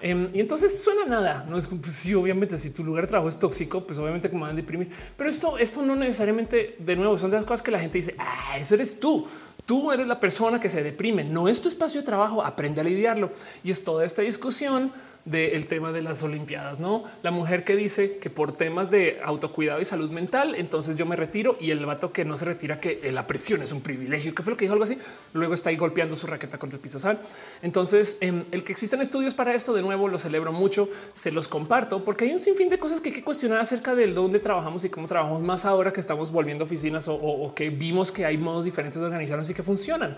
Em, 0.00 0.28
y 0.32 0.40
entonces 0.40 0.82
suena 0.82 1.04
nada. 1.06 1.44
No 1.48 1.58
es 1.58 1.66
pues 1.66 1.94
sí, 1.94 2.14
obviamente, 2.14 2.56
si 2.56 2.70
tu 2.70 2.84
lugar 2.84 3.04
de 3.04 3.08
trabajo 3.08 3.28
es 3.28 3.38
tóxico, 3.38 3.86
pues 3.86 3.98
obviamente 3.98 4.30
como 4.30 4.42
van 4.42 4.52
a 4.52 4.54
deprimir. 4.54 4.90
Pero 5.16 5.28
esto, 5.28 5.58
esto 5.58 5.82
no 5.82 5.96
necesariamente 5.96 6.76
de 6.78 6.96
nuevo 6.96 7.18
son 7.18 7.30
de 7.30 7.36
las 7.36 7.44
cosas 7.44 7.62
que 7.62 7.70
la 7.70 7.78
gente 7.78 7.98
dice. 7.98 8.14
Ah, 8.18 8.56
eso 8.58 8.74
eres 8.74 9.00
tú. 9.00 9.26
Tú 9.66 9.92
eres 9.92 10.06
la 10.06 10.18
persona 10.18 10.60
que 10.60 10.70
se 10.70 10.82
deprime. 10.82 11.24
No 11.24 11.48
es 11.48 11.60
tu 11.60 11.68
espacio 11.68 12.00
de 12.00 12.06
trabajo. 12.06 12.42
Aprende 12.42 12.80
a 12.80 12.84
lidiarlo. 12.84 13.30
Y 13.62 13.70
es 13.70 13.84
toda 13.84 14.04
esta 14.04 14.22
discusión 14.22 14.92
del 15.30 15.66
tema 15.66 15.92
de 15.92 16.02
las 16.02 16.22
Olimpiadas, 16.22 16.78
no 16.78 17.04
la 17.22 17.30
mujer 17.30 17.64
que 17.64 17.76
dice 17.76 18.18
que 18.18 18.30
por 18.30 18.52
temas 18.52 18.90
de 18.90 19.20
autocuidado 19.22 19.80
y 19.80 19.84
salud 19.84 20.10
mental, 20.10 20.54
entonces 20.54 20.96
yo 20.96 21.06
me 21.06 21.16
retiro 21.16 21.56
y 21.60 21.70
el 21.70 21.84
vato 21.84 22.12
que 22.12 22.24
no 22.24 22.36
se 22.36 22.46
retira, 22.46 22.80
que 22.80 23.10
la 23.12 23.26
presión 23.26 23.62
es 23.62 23.72
un 23.72 23.82
privilegio, 23.82 24.34
que 24.34 24.42
fue 24.42 24.52
lo 24.52 24.56
que 24.56 24.64
dijo 24.64 24.72
algo 24.72 24.84
así. 24.84 24.98
Luego 25.34 25.54
está 25.54 25.70
ahí 25.70 25.76
golpeando 25.76 26.16
su 26.16 26.26
raqueta 26.26 26.58
contra 26.58 26.76
el 26.76 26.80
piso. 26.80 26.98
¿saben? 26.98 27.18
Entonces, 27.62 28.16
em, 28.20 28.42
el 28.50 28.64
que 28.64 28.72
existen 28.72 29.00
estudios 29.00 29.34
para 29.34 29.54
esto, 29.54 29.72
de 29.74 29.82
nuevo 29.82 30.08
lo 30.08 30.18
celebro 30.18 30.52
mucho, 30.52 30.88
se 31.12 31.30
los 31.30 31.48
comparto 31.48 32.04
porque 32.04 32.24
hay 32.24 32.32
un 32.32 32.38
sinfín 32.38 32.68
de 32.68 32.78
cosas 32.78 33.00
que 33.00 33.10
hay 33.10 33.14
que 33.14 33.24
cuestionar 33.24 33.60
acerca 33.60 33.94
del 33.94 34.14
dónde 34.14 34.38
trabajamos 34.38 34.84
y 34.84 34.90
cómo 34.90 35.06
trabajamos 35.06 35.42
más 35.42 35.64
ahora 35.64 35.92
que 35.92 36.00
estamos 36.00 36.30
volviendo 36.30 36.64
oficinas 36.64 37.08
o, 37.08 37.14
o 37.14 37.54
que 37.54 37.70
vimos 37.70 38.10
que 38.12 38.24
hay 38.24 38.38
modos 38.38 38.64
diferentes 38.64 38.98
de 38.98 39.06
organizarnos 39.06 39.48
y 39.50 39.54
que 39.54 39.62
funcionan. 39.62 40.16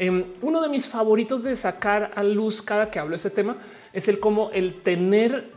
Em, 0.00 0.24
uno 0.40 0.62
de 0.62 0.70
mis 0.70 0.88
favoritos 0.88 1.42
de 1.42 1.54
sacar 1.54 2.12
a 2.16 2.22
luz 2.22 2.62
cada 2.62 2.90
que 2.90 2.98
hablo 2.98 3.10
de 3.10 3.16
este 3.16 3.28
tema 3.28 3.58
es 3.92 4.08
el 4.08 4.18
cómo 4.18 4.48
el 4.50 4.80
tener 4.80 5.50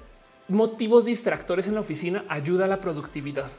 motivos 0.50 1.06
distractores 1.06 1.68
en 1.68 1.76
la 1.76 1.80
oficina 1.80 2.26
ayuda 2.28 2.66
a 2.66 2.68
la 2.68 2.82
productividad. 2.82 3.50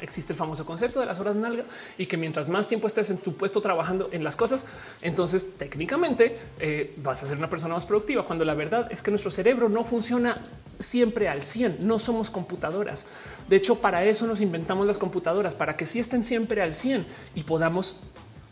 Existe 0.00 0.32
el 0.32 0.38
famoso 0.38 0.64
concepto 0.64 1.00
de 1.00 1.06
las 1.06 1.18
horas 1.18 1.34
nalga 1.34 1.64
y 1.98 2.06
que 2.06 2.16
mientras 2.16 2.48
más 2.48 2.68
tiempo 2.68 2.86
estés 2.86 3.10
en 3.10 3.18
tu 3.18 3.34
puesto 3.34 3.60
trabajando 3.60 4.08
en 4.12 4.22
las 4.22 4.36
cosas, 4.36 4.66
entonces 5.02 5.56
técnicamente 5.58 6.38
eh, 6.60 6.94
vas 6.98 7.20
a 7.24 7.26
ser 7.26 7.36
una 7.36 7.48
persona 7.48 7.74
más 7.74 7.84
productiva. 7.84 8.24
Cuando 8.24 8.44
la 8.44 8.54
verdad 8.54 8.86
es 8.92 9.02
que 9.02 9.10
nuestro 9.10 9.32
cerebro 9.32 9.68
no 9.68 9.82
funciona 9.82 10.40
siempre 10.78 11.28
al 11.28 11.42
100, 11.42 11.78
no 11.80 11.98
somos 11.98 12.30
computadoras. 12.30 13.04
De 13.48 13.56
hecho, 13.56 13.80
para 13.80 14.04
eso 14.04 14.28
nos 14.28 14.40
inventamos 14.40 14.86
las 14.86 14.96
computadoras, 14.96 15.56
para 15.56 15.76
que 15.76 15.86
sí 15.86 15.98
estén 15.98 16.22
siempre 16.22 16.62
al 16.62 16.76
100 16.76 17.04
y 17.34 17.42
podamos 17.42 17.96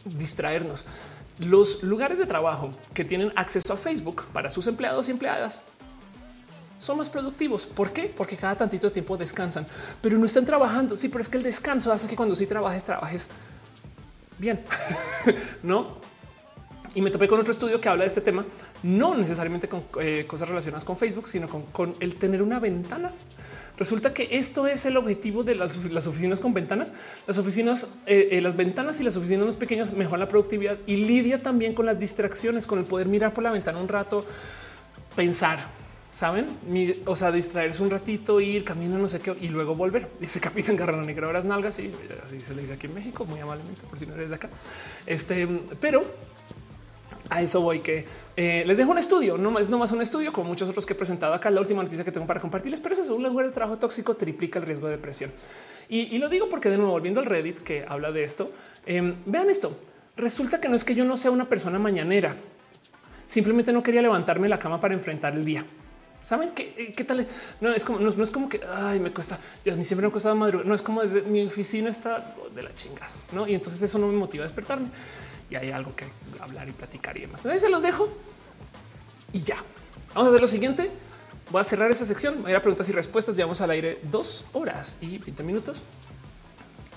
distraernos 0.05 0.85
los 1.39 1.83
lugares 1.83 2.19
de 2.19 2.27
trabajo 2.27 2.71
que 2.95 3.05
tienen 3.05 3.33
acceso 3.37 3.73
a 3.73 3.77
Facebook 3.77 4.25
para 4.33 4.51
sus 4.51 4.67
empleados 4.67 5.09
y 5.09 5.13
empleadas 5.13 5.63
son 6.79 6.99
más 6.99 7.09
productivos. 7.09 7.65
¿Por 7.65 7.93
qué? 7.93 8.13
Porque 8.15 8.37
cada 8.37 8.57
tantito 8.57 8.89
de 8.89 8.93
tiempo 8.93 9.17
descansan, 9.17 9.67
pero 10.01 10.19
no 10.19 10.27
están 10.27 10.45
trabajando. 10.45 10.97
Sí, 10.97 11.09
pero 11.09 11.23
es 11.23 11.29
que 11.29 11.37
el 11.37 11.45
descanso 11.45 11.93
hace 11.93 12.09
que 12.09 12.17
cuando 12.17 12.35
sí 12.35 12.47
trabajes, 12.47 12.83
trabajes 12.83 13.29
bien, 14.39 14.65
no? 15.63 15.99
Y 16.95 17.01
me 17.01 17.11
topé 17.11 17.29
con 17.29 17.39
otro 17.39 17.53
estudio 17.53 17.81
que 17.81 17.89
habla 17.89 18.03
de 18.03 18.09
este 18.09 18.21
tema, 18.21 18.45
no 18.83 19.15
necesariamente 19.15 19.69
con 19.69 19.85
eh, 20.01 20.27
cosas 20.27 20.49
relacionadas 20.49 20.85
con 20.85 20.97
Facebook, 20.97 21.29
sino 21.29 21.49
con 21.49 21.95
el 22.01 22.17
tener 22.17 22.43
una 22.43 22.59
ventana 22.59 23.13
Resulta 23.79 24.13
que 24.13 24.29
esto 24.33 24.67
es 24.67 24.85
el 24.85 24.97
objetivo 24.97 25.45
de 25.45 25.55
las, 25.55 25.77
oficinas 26.07 26.41
con 26.41 26.53
ventanas. 26.53 26.93
Las 27.27 27.39
oficinas, 27.39 27.89
eh, 28.07 28.29
eh, 28.33 28.41
las 28.41 28.57
ventanas 28.57 29.01
y 29.01 29.05
las 29.05 29.17
oficinas 29.17 29.47
más 29.47 29.57
pequeñas 29.57 29.93
mejoran 29.93 30.21
la 30.21 30.29
productividad 30.29 30.77
y 30.87 30.97
lidia 30.97 31.43
también 31.43 31.73
con 31.73 31.87
las 31.87 31.99
distracciones, 31.99 32.67
con 32.67 32.79
el 32.79 32.85
poder 32.85 33.09
mirar 33.09 33.33
por 33.33 33.43
la 33.43 33.51
ventana 33.51 33.79
un 33.79 33.89
rato, 33.89 34.27
pensar, 35.17 35.59
saben? 36.11 36.47
o 37.07 37.17
sea, 37.17 37.33
distraerse 37.33 37.83
un 37.83 37.91
ratito, 37.91 38.41
ir, 38.41 38.65
camino, 38.65 38.99
no 38.99 39.09
sé 39.09 39.21
qué, 39.21 39.35
y 39.41 39.49
luego 39.49 39.75
volver. 39.75 40.11
Dice 40.21 40.39
Capitán 40.41 40.77
Garrana 40.77 41.05
Negra, 41.05 41.27
horas 41.27 41.45
nalgas 41.45 41.79
y 41.79 41.91
así 42.23 42.41
se 42.41 42.55
le 42.55 42.63
dice 42.63 42.75
aquí 42.75 42.87
en 42.87 42.95
México, 42.95 43.25
muy 43.25 43.41
amablemente, 43.41 43.81
por 43.89 43.99
si 43.99 44.05
no 44.05 44.15
eres 44.15 44.29
de 44.29 44.35
acá. 44.35 44.51
Este, 45.07 45.49
pero 45.81 46.05
a 47.33 47.41
eso 47.41 47.61
voy 47.61 47.81
que 47.81 48.05
eh, 48.37 48.63
les 48.67 48.77
dejo 48.77 48.91
un 48.91 48.99
estudio, 48.99 49.39
no 49.39 49.59
es 49.59 49.69
nomás 49.69 49.93
un 49.93 50.03
estudio 50.03 50.33
como 50.33 50.49
muchos 50.49 50.69
otros 50.69 50.85
que 50.85 50.93
he 50.93 50.97
presentado 50.97 51.35
acá. 51.35 51.51
La 51.51 51.61
última 51.61 51.83
noticia 51.83 52.05
que 52.05 52.13
tengo 52.13 52.27
para 52.27 52.41
compartirles, 52.41 52.81
pero 52.81 52.95
eso 52.95 53.03
es 53.03 53.09
un 53.09 53.23
lugar 53.23 53.47
de 53.47 53.53
trabajo 53.53 53.79
tóxico 53.79 54.15
triplica 54.15 54.59
el 54.59 54.67
riesgo 54.67 54.87
de 54.87 54.93
depresión. 54.93 55.33
Y, 55.89 56.17
lo 56.19 56.31
digo 56.31 56.49
porque 56.49 56.71
de 56.71 56.79
nuevo, 56.79 56.93
volviendo 56.93 57.21
al 57.21 57.27
Reddit 57.27 57.59
que 57.59 57.85
habla 57.87 58.13
de 58.13 58.25
esto, 58.25 58.51
em, 58.87 59.15
vean 59.27 59.51
esto. 59.51 59.77
Resulta 60.17 60.59
que 60.59 60.69
no 60.69 60.75
es 60.75 60.85
que 60.85 60.95
yo 60.95 61.05
no 61.05 61.17
sea 61.17 61.31
una 61.31 61.49
persona 61.49 61.79
mañanera, 61.79 62.35
simplemente 63.27 63.73
no 63.73 63.83
quería 63.83 64.01
levantarme 64.01 64.49
la 64.49 64.59
cama 64.59 64.81
para 64.81 64.95
enfrentar 64.95 65.35
el 65.35 65.45
día. 65.45 65.67
Saben 66.21 66.53
qué, 66.55 66.75
eh, 66.79 66.93
qué 66.97 67.05
tal? 67.05 67.27
No 67.61 67.75
es 67.75 67.85
como, 67.85 67.99
no, 67.99 68.09
es 68.09 68.31
como 68.31 68.49
que 68.49 68.61
ay, 68.75 69.01
me 69.01 69.11
cuesta. 69.11 69.39
a 69.71 69.75
mí 69.75 69.85
siempre 69.85 70.07
me 70.07 70.13
cuesta 70.13 70.35
madrugar. 70.35 70.67
No 70.67 70.75
es 70.75 70.81
como 70.81 71.03
desde 71.03 71.23
mi 71.23 71.45
oficina 71.45 71.91
está 71.91 72.37
de 72.55 72.63
la 72.63 72.75
chingada, 72.75 73.11
no? 73.33 73.47
Y 73.47 73.55
entonces 73.55 73.83
eso 73.83 73.99
no 73.99 74.07
me 74.07 74.17
motiva 74.17 74.45
a 74.45 74.47
despertarme 74.47 74.89
y 75.53 75.57
hay 75.57 75.71
algo 75.71 75.95
que 75.95 76.07
hablar 76.41 76.67
y 76.69 76.73
platicar 76.73 77.17
y 77.19 77.23
demás. 77.23 77.41
Entonces 77.41 77.61
se 77.61 77.69
los 77.69 77.83
dejo 77.83 78.09
y 79.33 79.39
ya. 79.43 79.57
Vamos 80.15 80.29
a 80.29 80.29
hacer 80.31 80.41
lo 80.41 80.47
siguiente. 80.47 80.91
Voy 81.51 81.61
a 81.61 81.65
cerrar 81.65 81.91
esa 81.91 82.07
sección. 82.07 82.43
Voy 82.43 82.55
a 82.55 82.61
preguntas 82.61 82.89
y 82.89 82.93
respuestas. 82.93 83.37
Llevamos 83.37 83.61
al 83.61 83.71
aire 83.71 84.01
dos 84.05 84.47
horas 84.55 84.97
y 85.03 85.19
20 85.19 85.43
minutos. 85.43 85.83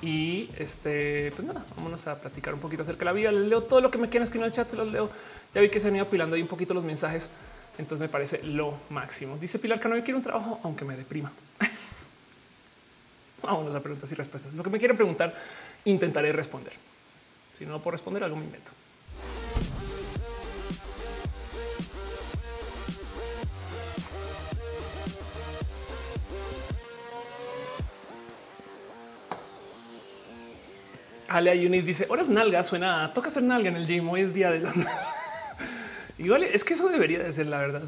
Y 0.01 0.49
este, 0.57 1.31
pues 1.35 1.45
nada, 1.45 1.65
vámonos 1.75 2.07
a 2.07 2.19
platicar 2.19 2.53
un 2.53 2.61
poquito 2.61 2.83
acerca 2.83 2.99
de 2.99 3.05
la 3.05 3.11
vida. 3.11 3.31
Les 3.33 3.49
leo 3.49 3.63
todo 3.63 3.81
lo 3.81 3.91
que 3.91 3.97
me 3.97 4.07
quieran 4.07 4.23
escribir 4.23 4.45
en 4.45 4.51
el 4.51 4.55
chat, 4.55 4.69
se 4.69 4.77
los 4.77 4.87
leo. 4.87 5.09
Ya 5.53 5.59
vi 5.59 5.69
que 5.69 5.79
se 5.81 5.89
han 5.89 5.95
ido 5.95 6.05
apilando 6.05 6.37
ahí 6.37 6.41
un 6.41 6.47
poquito 6.47 6.73
los 6.73 6.83
mensajes. 6.83 7.29
Entonces 7.77 7.99
me 7.99 8.09
parece 8.09 8.41
lo 8.43 8.75
máximo. 8.89 9.37
Dice 9.37 9.59
Pilar 9.59 9.81
que 9.81 9.89
no 9.89 10.01
quiero 10.01 10.17
un 10.17 10.23
trabajo, 10.23 10.61
aunque 10.63 10.85
me 10.85 10.95
deprima. 10.95 11.29
Vamos 13.43 13.75
a 13.75 13.81
preguntas 13.81 14.09
y 14.13 14.15
respuestas. 14.15 14.53
Lo 14.53 14.63
que 14.63 14.69
me 14.69 14.79
quiere 14.79 14.93
preguntar, 14.93 15.33
intentaré 15.83 16.31
responder. 16.31 16.73
Si 17.57 17.65
no 17.65 17.79
puedo 17.79 17.91
responder, 17.91 18.21
algo 18.21 18.35
me 18.35 18.43
invento. 18.43 18.71
Ale 31.29 31.57
Yunis 31.61 31.85
dice 31.85 32.05
horas 32.09 32.27
nalga 32.29 32.61
suena 32.61 33.13
toca 33.13 33.29
hacer 33.29 33.43
nalga 33.43 33.69
en 33.69 33.77
el 33.77 33.87
gym. 33.87 34.09
Hoy 34.09 34.21
es 34.21 34.33
día 34.33 34.51
de 34.51 34.59
la 34.59 34.73
igual 36.17 36.43
es 36.43 36.63
que 36.65 36.73
eso 36.73 36.89
debería 36.89 37.19
de 37.19 37.31
ser 37.31 37.45
la 37.45 37.59
verdad. 37.59 37.83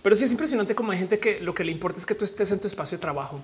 Pero 0.00 0.14
sí 0.14 0.24
es 0.24 0.30
impresionante 0.30 0.76
como 0.76 0.92
hay 0.92 0.98
gente 0.98 1.18
que 1.18 1.40
lo 1.40 1.54
que 1.54 1.64
le 1.64 1.72
importa 1.72 1.98
es 1.98 2.06
que 2.06 2.14
tú 2.14 2.24
estés 2.24 2.52
en 2.52 2.60
tu 2.60 2.68
espacio 2.68 2.98
de 2.98 3.02
trabajo. 3.02 3.40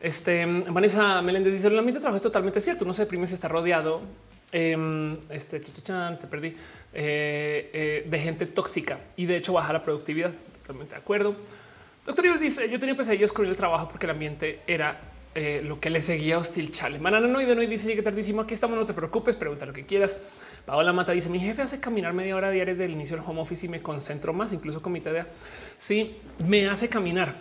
Este 0.00 0.46
Vanessa 0.46 1.20
Meléndez 1.20 1.52
dice 1.52 1.66
el 1.66 1.78
ambiente 1.78 1.98
de 1.98 2.02
trabajo 2.02 2.18
es 2.18 2.22
totalmente 2.22 2.60
cierto. 2.60 2.84
No 2.84 2.92
se 2.92 3.02
deprime 3.02 3.26
si 3.26 3.34
está 3.34 3.48
rodeado. 3.48 4.02
Em, 4.52 5.18
este 5.28 5.58
te 5.58 6.26
perdí 6.28 6.48
eh, 6.94 7.70
eh, 7.72 8.06
de 8.08 8.18
gente 8.18 8.46
tóxica 8.46 9.00
y 9.16 9.26
de 9.26 9.36
hecho 9.36 9.52
baja 9.52 9.72
la 9.72 9.82
productividad. 9.82 10.32
Totalmente 10.62 10.94
de 10.94 11.00
acuerdo. 11.00 11.36
Doctor 12.04 12.26
Iber 12.26 12.38
dice 12.38 12.68
yo 12.70 12.78
tenía 12.78 12.96
pesadillas 12.96 13.32
con 13.32 13.46
el 13.46 13.56
trabajo 13.56 13.88
porque 13.88 14.06
el 14.06 14.10
ambiente 14.10 14.60
era 14.66 15.00
eh, 15.34 15.60
lo 15.62 15.80
que 15.80 15.90
le 15.90 16.00
seguía 16.00 16.38
hostil 16.38 16.72
chale. 16.72 16.98
Manana 16.98 17.26
no 17.26 17.40
y 17.40 17.44
de 17.44 17.54
no 17.54 17.60
dice 17.60 17.88
llegué 17.88 18.02
tardísimo. 18.02 18.40
Aquí 18.40 18.54
estamos, 18.54 18.78
no 18.78 18.86
te 18.86 18.94
preocupes, 18.94 19.36
pregunta 19.36 19.66
lo 19.66 19.72
que 19.72 19.84
quieras. 19.84 20.16
Paola 20.64 20.92
Mata 20.92 21.12
dice 21.12 21.28
mi 21.28 21.40
jefe 21.40 21.62
hace 21.62 21.80
caminar 21.80 22.14
media 22.14 22.36
hora 22.36 22.50
diaria 22.50 22.72
desde 22.72 22.86
el 22.86 22.92
inicio 22.92 23.16
del 23.16 23.26
home 23.26 23.42
office 23.42 23.66
y 23.66 23.68
me 23.68 23.82
concentro 23.82 24.32
más, 24.32 24.52
incluso 24.52 24.80
con 24.80 24.92
mi 24.92 25.00
tarea. 25.00 25.26
Sí, 25.76 26.16
me 26.46 26.66
hace 26.68 26.88
caminar. 26.88 27.34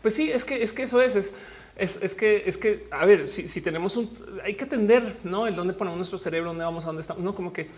Pues 0.00 0.14
sí, 0.14 0.30
es 0.30 0.44
que 0.44 0.62
es 0.62 0.72
que 0.72 0.84
eso 0.84 1.02
es, 1.02 1.16
es, 1.16 1.34
es, 1.78 2.14
que 2.16 2.42
es 2.44 2.58
que 2.58 2.86
a 2.90 3.06
ver, 3.06 3.26
si, 3.26 3.60
tenemos 3.60 3.96
un 3.96 4.10
hay 4.44 4.54
que 4.54 4.64
atender, 4.64 5.18
no 5.22 5.46
el 5.46 5.54
dónde 5.54 5.74
ponemos 5.74 5.96
nuestro 5.96 6.18
cerebro, 6.18 6.50
dónde 6.50 6.64
vamos, 6.64 6.84
a 6.84 6.88
dónde 6.88 7.00
estamos, 7.00 7.22
no 7.22 7.34
como 7.34 7.52
que 7.52 7.68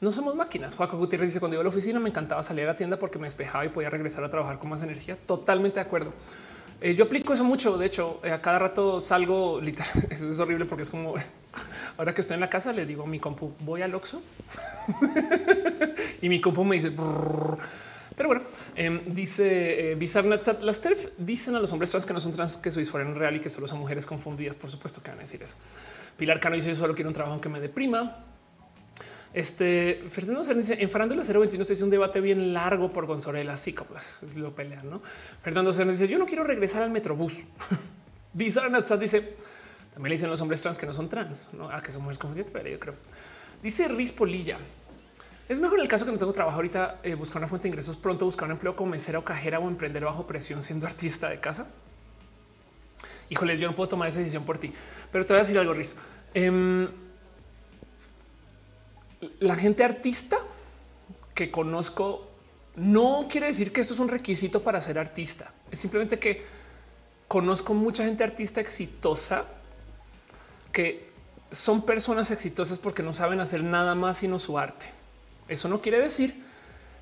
no 0.00 0.12
somos 0.12 0.34
máquinas. 0.34 0.74
Juaco 0.74 0.96
Gutiérrez 0.96 1.28
dice 1.28 1.40
cuando 1.40 1.56
iba 1.56 1.60
a 1.60 1.64
la 1.64 1.70
oficina 1.70 2.00
me 2.00 2.08
encantaba 2.08 2.42
salir 2.42 2.64
a 2.64 2.68
la 2.68 2.76
tienda 2.76 2.98
porque 2.98 3.18
me 3.18 3.26
despejaba 3.26 3.64
y 3.64 3.68
podía 3.68 3.90
regresar 3.90 4.24
a 4.24 4.30
trabajar 4.30 4.58
con 4.58 4.70
más 4.70 4.82
energía. 4.82 5.16
Totalmente 5.26 5.76
de 5.76 5.80
acuerdo. 5.82 6.12
Eh, 6.80 6.96
yo 6.96 7.04
aplico 7.04 7.32
eso 7.32 7.44
mucho. 7.44 7.78
De 7.78 7.86
hecho, 7.86 8.20
eh, 8.24 8.32
a 8.32 8.40
cada 8.42 8.58
rato 8.58 9.00
salgo 9.00 9.60
literal. 9.62 10.06
Eso 10.10 10.28
es 10.28 10.38
horrible 10.40 10.64
porque 10.64 10.82
es 10.82 10.90
como 10.90 11.14
ahora 11.98 12.14
que 12.14 12.20
estoy 12.20 12.34
en 12.34 12.40
la 12.40 12.48
casa, 12.48 12.72
le 12.72 12.86
digo 12.86 13.04
a 13.04 13.06
mi 13.06 13.18
compu, 13.18 13.52
voy 13.60 13.82
al 13.82 13.94
Oxxo 13.94 14.22
y 16.22 16.28
mi 16.28 16.40
compu 16.40 16.64
me 16.64 16.76
dice. 16.76 16.92
Pero 18.22 18.34
bueno, 18.34 18.44
em, 18.76 19.04
dice 19.04 19.94
eh, 19.94 20.54
las 20.60 20.80
TERF 20.80 21.08
dicen 21.18 21.56
a 21.56 21.58
los 21.58 21.72
hombres 21.72 21.90
trans 21.90 22.06
que 22.06 22.12
no 22.12 22.20
son 22.20 22.30
trans, 22.30 22.56
que 22.56 22.70
su 22.70 22.78
disforia 22.78 23.10
es 23.10 23.18
real 23.18 23.34
y 23.34 23.40
que 23.40 23.50
solo 23.50 23.66
son 23.66 23.80
mujeres 23.80 24.06
confundidas. 24.06 24.54
Por 24.54 24.70
supuesto 24.70 25.02
que 25.02 25.10
van 25.10 25.18
a 25.18 25.22
decir 25.22 25.42
eso. 25.42 25.56
Pilar 26.16 26.38
Cano 26.38 26.54
dice: 26.54 26.68
Yo 26.68 26.76
solo 26.76 26.94
quiero 26.94 27.10
un 27.10 27.14
trabajo 27.14 27.40
que 27.40 27.48
me 27.48 27.58
deprima. 27.58 28.24
Este 29.34 30.04
Fernando 30.08 30.44
Cerny 30.44 30.60
dice 30.60 30.76
en 30.80 30.88
Farándula 30.88 31.24
021 31.24 31.64
se 31.64 31.72
hizo 31.72 31.84
un 31.84 31.90
debate 31.90 32.20
bien 32.20 32.54
largo 32.54 32.92
por 32.92 33.06
Gonzorela. 33.06 33.54
Así 33.54 33.72
como 33.72 33.90
lo 34.36 34.54
pelean, 34.54 34.88
no? 34.88 35.02
Fernando 35.42 35.72
Cerny 35.72 35.90
dice: 35.90 36.06
Yo 36.06 36.16
no 36.16 36.26
quiero 36.26 36.44
regresar 36.44 36.84
al 36.84 36.92
metrobús. 36.92 37.42
Bizarre 38.34 38.70
Natsat 38.70 39.00
dice: 39.00 39.34
También 39.94 40.10
le 40.10 40.14
dicen 40.14 40.30
los 40.30 40.40
hombres 40.40 40.62
trans 40.62 40.78
que 40.78 40.86
no 40.86 40.92
son 40.92 41.08
trans, 41.08 41.50
no 41.54 41.68
a 41.68 41.78
ah, 41.78 41.82
que 41.82 41.90
son 41.90 42.02
mujeres 42.02 42.18
confundidas, 42.18 42.52
pero 42.52 42.68
yo 42.68 42.78
creo. 42.78 42.94
Dice 43.60 43.88
Riz 43.88 44.12
Polilla. 44.12 44.58
Es 45.52 45.60
mejor 45.60 45.80
en 45.80 45.82
el 45.82 45.88
caso 45.88 46.06
que 46.06 46.12
no 46.12 46.16
tengo 46.16 46.32
trabajo 46.32 46.56
ahorita, 46.56 47.00
eh, 47.02 47.14
buscar 47.14 47.36
una 47.36 47.46
fuente 47.46 47.64
de 47.64 47.68
ingresos 47.68 47.94
pronto, 47.94 48.24
buscar 48.24 48.46
un 48.46 48.52
empleo 48.52 48.74
como 48.74 48.92
mesera 48.92 49.18
o 49.18 49.22
cajera 49.22 49.58
o 49.58 49.68
emprender 49.68 50.02
bajo 50.02 50.26
presión 50.26 50.62
siendo 50.62 50.86
artista 50.86 51.28
de 51.28 51.40
casa. 51.40 51.66
Híjole, 53.28 53.58
yo 53.58 53.68
no 53.68 53.76
puedo 53.76 53.90
tomar 53.90 54.08
esa 54.08 54.20
decisión 54.20 54.44
por 54.46 54.56
ti, 54.56 54.72
pero 55.12 55.26
te 55.26 55.34
voy 55.34 55.40
a 55.40 55.42
decir 55.42 55.58
algo, 55.58 55.74
Riz. 55.74 55.94
Em, 56.32 56.88
la 59.40 59.54
gente 59.54 59.84
artista 59.84 60.38
que 61.34 61.50
conozco 61.50 62.30
no 62.76 63.26
quiere 63.30 63.48
decir 63.48 63.74
que 63.74 63.82
esto 63.82 63.92
es 63.92 64.00
un 64.00 64.08
requisito 64.08 64.62
para 64.62 64.80
ser 64.80 64.98
artista. 64.98 65.52
Es 65.70 65.80
simplemente 65.80 66.18
que 66.18 66.46
conozco 67.28 67.74
mucha 67.74 68.04
gente 68.04 68.24
artista 68.24 68.62
exitosa 68.62 69.44
que 70.72 71.10
son 71.50 71.82
personas 71.82 72.30
exitosas 72.30 72.78
porque 72.78 73.02
no 73.02 73.12
saben 73.12 73.38
hacer 73.40 73.62
nada 73.62 73.94
más 73.94 74.16
sino 74.16 74.38
su 74.38 74.58
arte. 74.58 75.01
Eso 75.48 75.68
no 75.68 75.80
quiere 75.80 75.98
decir 76.00 76.42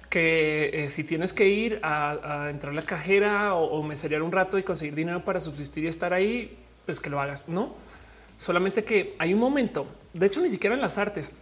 que 0.08 0.70
eh, 0.72 0.88
si 0.88 1.04
tienes 1.04 1.32
que 1.32 1.48
ir 1.48 1.80
a, 1.82 2.48
entrar 2.50 2.72
a 2.72 2.74
la 2.74 2.82
cajera 2.82 3.54
o, 3.54 3.78
o 3.78 3.82
meserear 3.82 4.22
un 4.22 4.32
rato 4.32 4.58
y 4.58 4.62
conseguir 4.62 4.94
dinero 4.94 5.24
para 5.24 5.40
subsistir 5.40 5.84
y 5.84 5.86
estar 5.86 6.12
ahí, 6.12 6.58
pues 6.84 7.00
que 7.00 7.10
lo 7.10 7.20
hagas. 7.20 7.48
No, 7.48 7.74
solamente 8.38 8.84
que 8.84 9.14
hay 9.18 9.34
un 9.34 9.40
momento, 9.40 9.86
de 10.12 10.26
hecho, 10.26 10.40
ni 10.40 10.50
siquiera 10.50 10.74
en 10.74 10.82
las 10.82 10.98
artes 10.98 11.32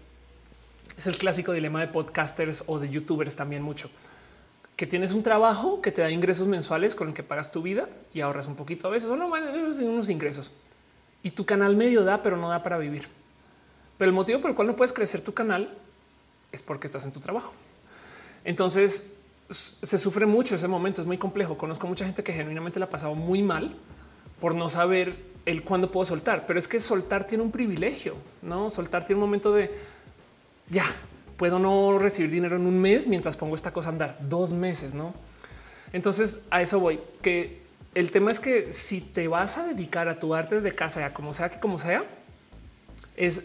es 0.96 1.06
el 1.06 1.16
clásico 1.16 1.52
dilema 1.52 1.80
de 1.80 1.88
podcasters 1.88 2.64
o 2.66 2.78
de 2.78 2.90
youtubers 2.90 3.36
también 3.36 3.62
mucho 3.62 3.88
que 4.78 4.86
tienes 4.86 5.12
un 5.12 5.24
trabajo 5.24 5.82
que 5.82 5.90
te 5.90 6.02
da 6.02 6.10
ingresos 6.12 6.46
mensuales 6.46 6.94
con 6.94 7.08
el 7.08 7.14
que 7.14 7.24
pagas 7.24 7.50
tu 7.50 7.62
vida 7.62 7.88
y 8.14 8.20
ahorras 8.20 8.46
un 8.46 8.54
poquito 8.54 8.86
a 8.86 8.90
veces 8.92 9.10
o 9.10 9.16
no 9.16 9.26
unos 9.26 10.08
ingresos 10.08 10.52
y 11.20 11.32
tu 11.32 11.44
canal 11.44 11.74
medio 11.74 12.04
da, 12.04 12.22
pero 12.22 12.36
no 12.36 12.48
da 12.48 12.62
para 12.62 12.78
vivir. 12.78 13.08
Pero 13.98 14.08
el 14.08 14.14
motivo 14.14 14.40
por 14.40 14.50
el 14.50 14.54
cual 14.54 14.68
no 14.68 14.76
puedes 14.76 14.92
crecer 14.92 15.20
tu 15.20 15.34
canal 15.34 15.76
es 16.52 16.62
porque 16.62 16.86
estás 16.86 17.04
en 17.04 17.12
tu 17.12 17.20
trabajo. 17.20 17.52
Entonces 18.44 19.12
se 19.50 19.98
sufre 19.98 20.26
mucho 20.26 20.54
ese 20.54 20.68
momento. 20.68 21.00
Es 21.00 21.06
muy 21.06 21.18
complejo. 21.18 21.56
Conozco 21.56 21.86
mucha 21.86 22.04
gente 22.04 22.22
que 22.22 22.32
genuinamente 22.32 22.78
la 22.78 22.86
ha 22.86 22.90
pasado 22.90 23.14
muy 23.14 23.42
mal 23.42 23.76
por 24.40 24.54
no 24.54 24.68
saber 24.68 25.16
el 25.46 25.64
cuándo 25.64 25.90
puedo 25.90 26.04
soltar, 26.04 26.46
pero 26.46 26.58
es 26.58 26.68
que 26.68 26.80
soltar 26.80 27.26
tiene 27.26 27.42
un 27.42 27.50
privilegio, 27.50 28.16
no 28.42 28.70
soltar 28.70 29.04
tiene 29.04 29.20
un 29.20 29.28
momento 29.28 29.52
de 29.52 29.70
ya 30.68 30.84
puedo 31.36 31.58
no 31.58 31.98
recibir 31.98 32.30
dinero 32.30 32.56
en 32.56 32.66
un 32.66 32.78
mes 32.78 33.08
mientras 33.08 33.36
pongo 33.36 33.54
esta 33.54 33.72
cosa 33.72 33.88
a 33.88 33.92
andar 33.92 34.18
dos 34.20 34.52
meses, 34.52 34.92
no? 34.92 35.14
Entonces 35.92 36.42
a 36.50 36.60
eso 36.60 36.80
voy, 36.80 37.00
que 37.22 37.62
el 37.94 38.10
tema 38.10 38.30
es 38.30 38.40
que 38.40 38.70
si 38.70 39.00
te 39.00 39.26
vas 39.26 39.56
a 39.56 39.66
dedicar 39.66 40.08
a 40.08 40.18
tu 40.18 40.34
arte 40.34 40.56
desde 40.56 40.74
casa, 40.74 41.00
ya 41.00 41.14
como 41.14 41.32
sea 41.32 41.48
que 41.48 41.58
como 41.58 41.78
sea, 41.78 42.04
es 43.16 43.44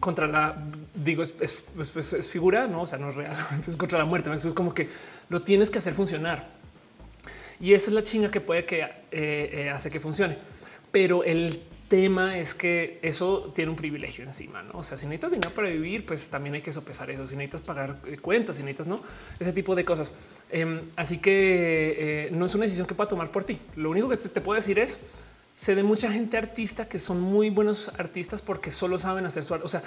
contra 0.00 0.26
la, 0.26 0.56
digo, 0.94 1.22
es, 1.22 2.30
figura, 2.30 2.66
no, 2.66 2.82
o 2.82 2.86
sea, 2.86 2.98
no 2.98 3.10
es 3.10 3.16
real, 3.16 3.36
es 3.66 3.76
contra 3.76 3.98
la 3.98 4.04
muerte. 4.04 4.32
Es 4.32 4.46
como 4.46 4.74
que 4.74 4.88
lo 5.28 5.42
tienes 5.42 5.70
que 5.70 5.78
hacer 5.78 5.92
funcionar. 5.92 6.48
Y 7.60 7.72
esa 7.72 7.90
es 7.90 7.94
la 7.94 8.02
chinga 8.02 8.30
que 8.30 8.40
puede 8.40 8.64
que 8.64 8.82
eh, 8.82 8.90
eh, 9.10 9.70
hace 9.70 9.90
que 9.90 10.00
funcione. 10.00 10.36
Pero 10.92 11.24
el 11.24 11.62
tema 11.88 12.38
es 12.38 12.54
que 12.54 12.98
eso 13.02 13.52
tiene 13.54 13.70
un 13.70 13.76
privilegio 13.76 14.24
encima, 14.24 14.62
¿no? 14.62 14.78
O 14.78 14.82
sea, 14.82 14.98
si 14.98 15.06
necesitas 15.06 15.32
dinero 15.32 15.54
para 15.54 15.68
vivir, 15.68 16.04
pues 16.04 16.28
también 16.28 16.54
hay 16.56 16.62
que 16.62 16.72
sopesar 16.72 17.10
eso. 17.10 17.26
Si 17.26 17.36
necesitas 17.36 17.62
pagar 17.62 18.00
eh, 18.06 18.18
cuentas, 18.18 18.56
si 18.56 18.62
necesitas, 18.62 18.86
¿no? 18.86 19.02
Ese 19.38 19.52
tipo 19.52 19.74
de 19.74 19.84
cosas. 19.84 20.12
Em, 20.50 20.82
así 20.96 21.18
que 21.18 22.28
no 22.32 22.46
es 22.46 22.54
una 22.54 22.64
decisión 22.64 22.86
que 22.86 22.94
pueda 22.94 23.08
tomar 23.08 23.30
por 23.30 23.44
ti. 23.44 23.58
Lo 23.76 23.90
único 23.90 24.08
que 24.08 24.16
te, 24.16 24.40
puedo 24.40 24.56
decir 24.56 24.78
es, 24.78 24.98
sé 25.56 25.74
de 25.74 25.82
mucha 25.82 26.12
gente 26.12 26.36
artista 26.36 26.88
que 26.88 26.98
son 26.98 27.20
muy 27.20 27.50
buenos 27.50 27.90
artistas 27.98 28.42
porque 28.42 28.70
solo 28.70 28.98
saben 28.98 29.26
hacer 29.26 29.42
su 29.42 29.54
arte. 29.54 29.64
O 29.64 29.68
sea, 29.68 29.82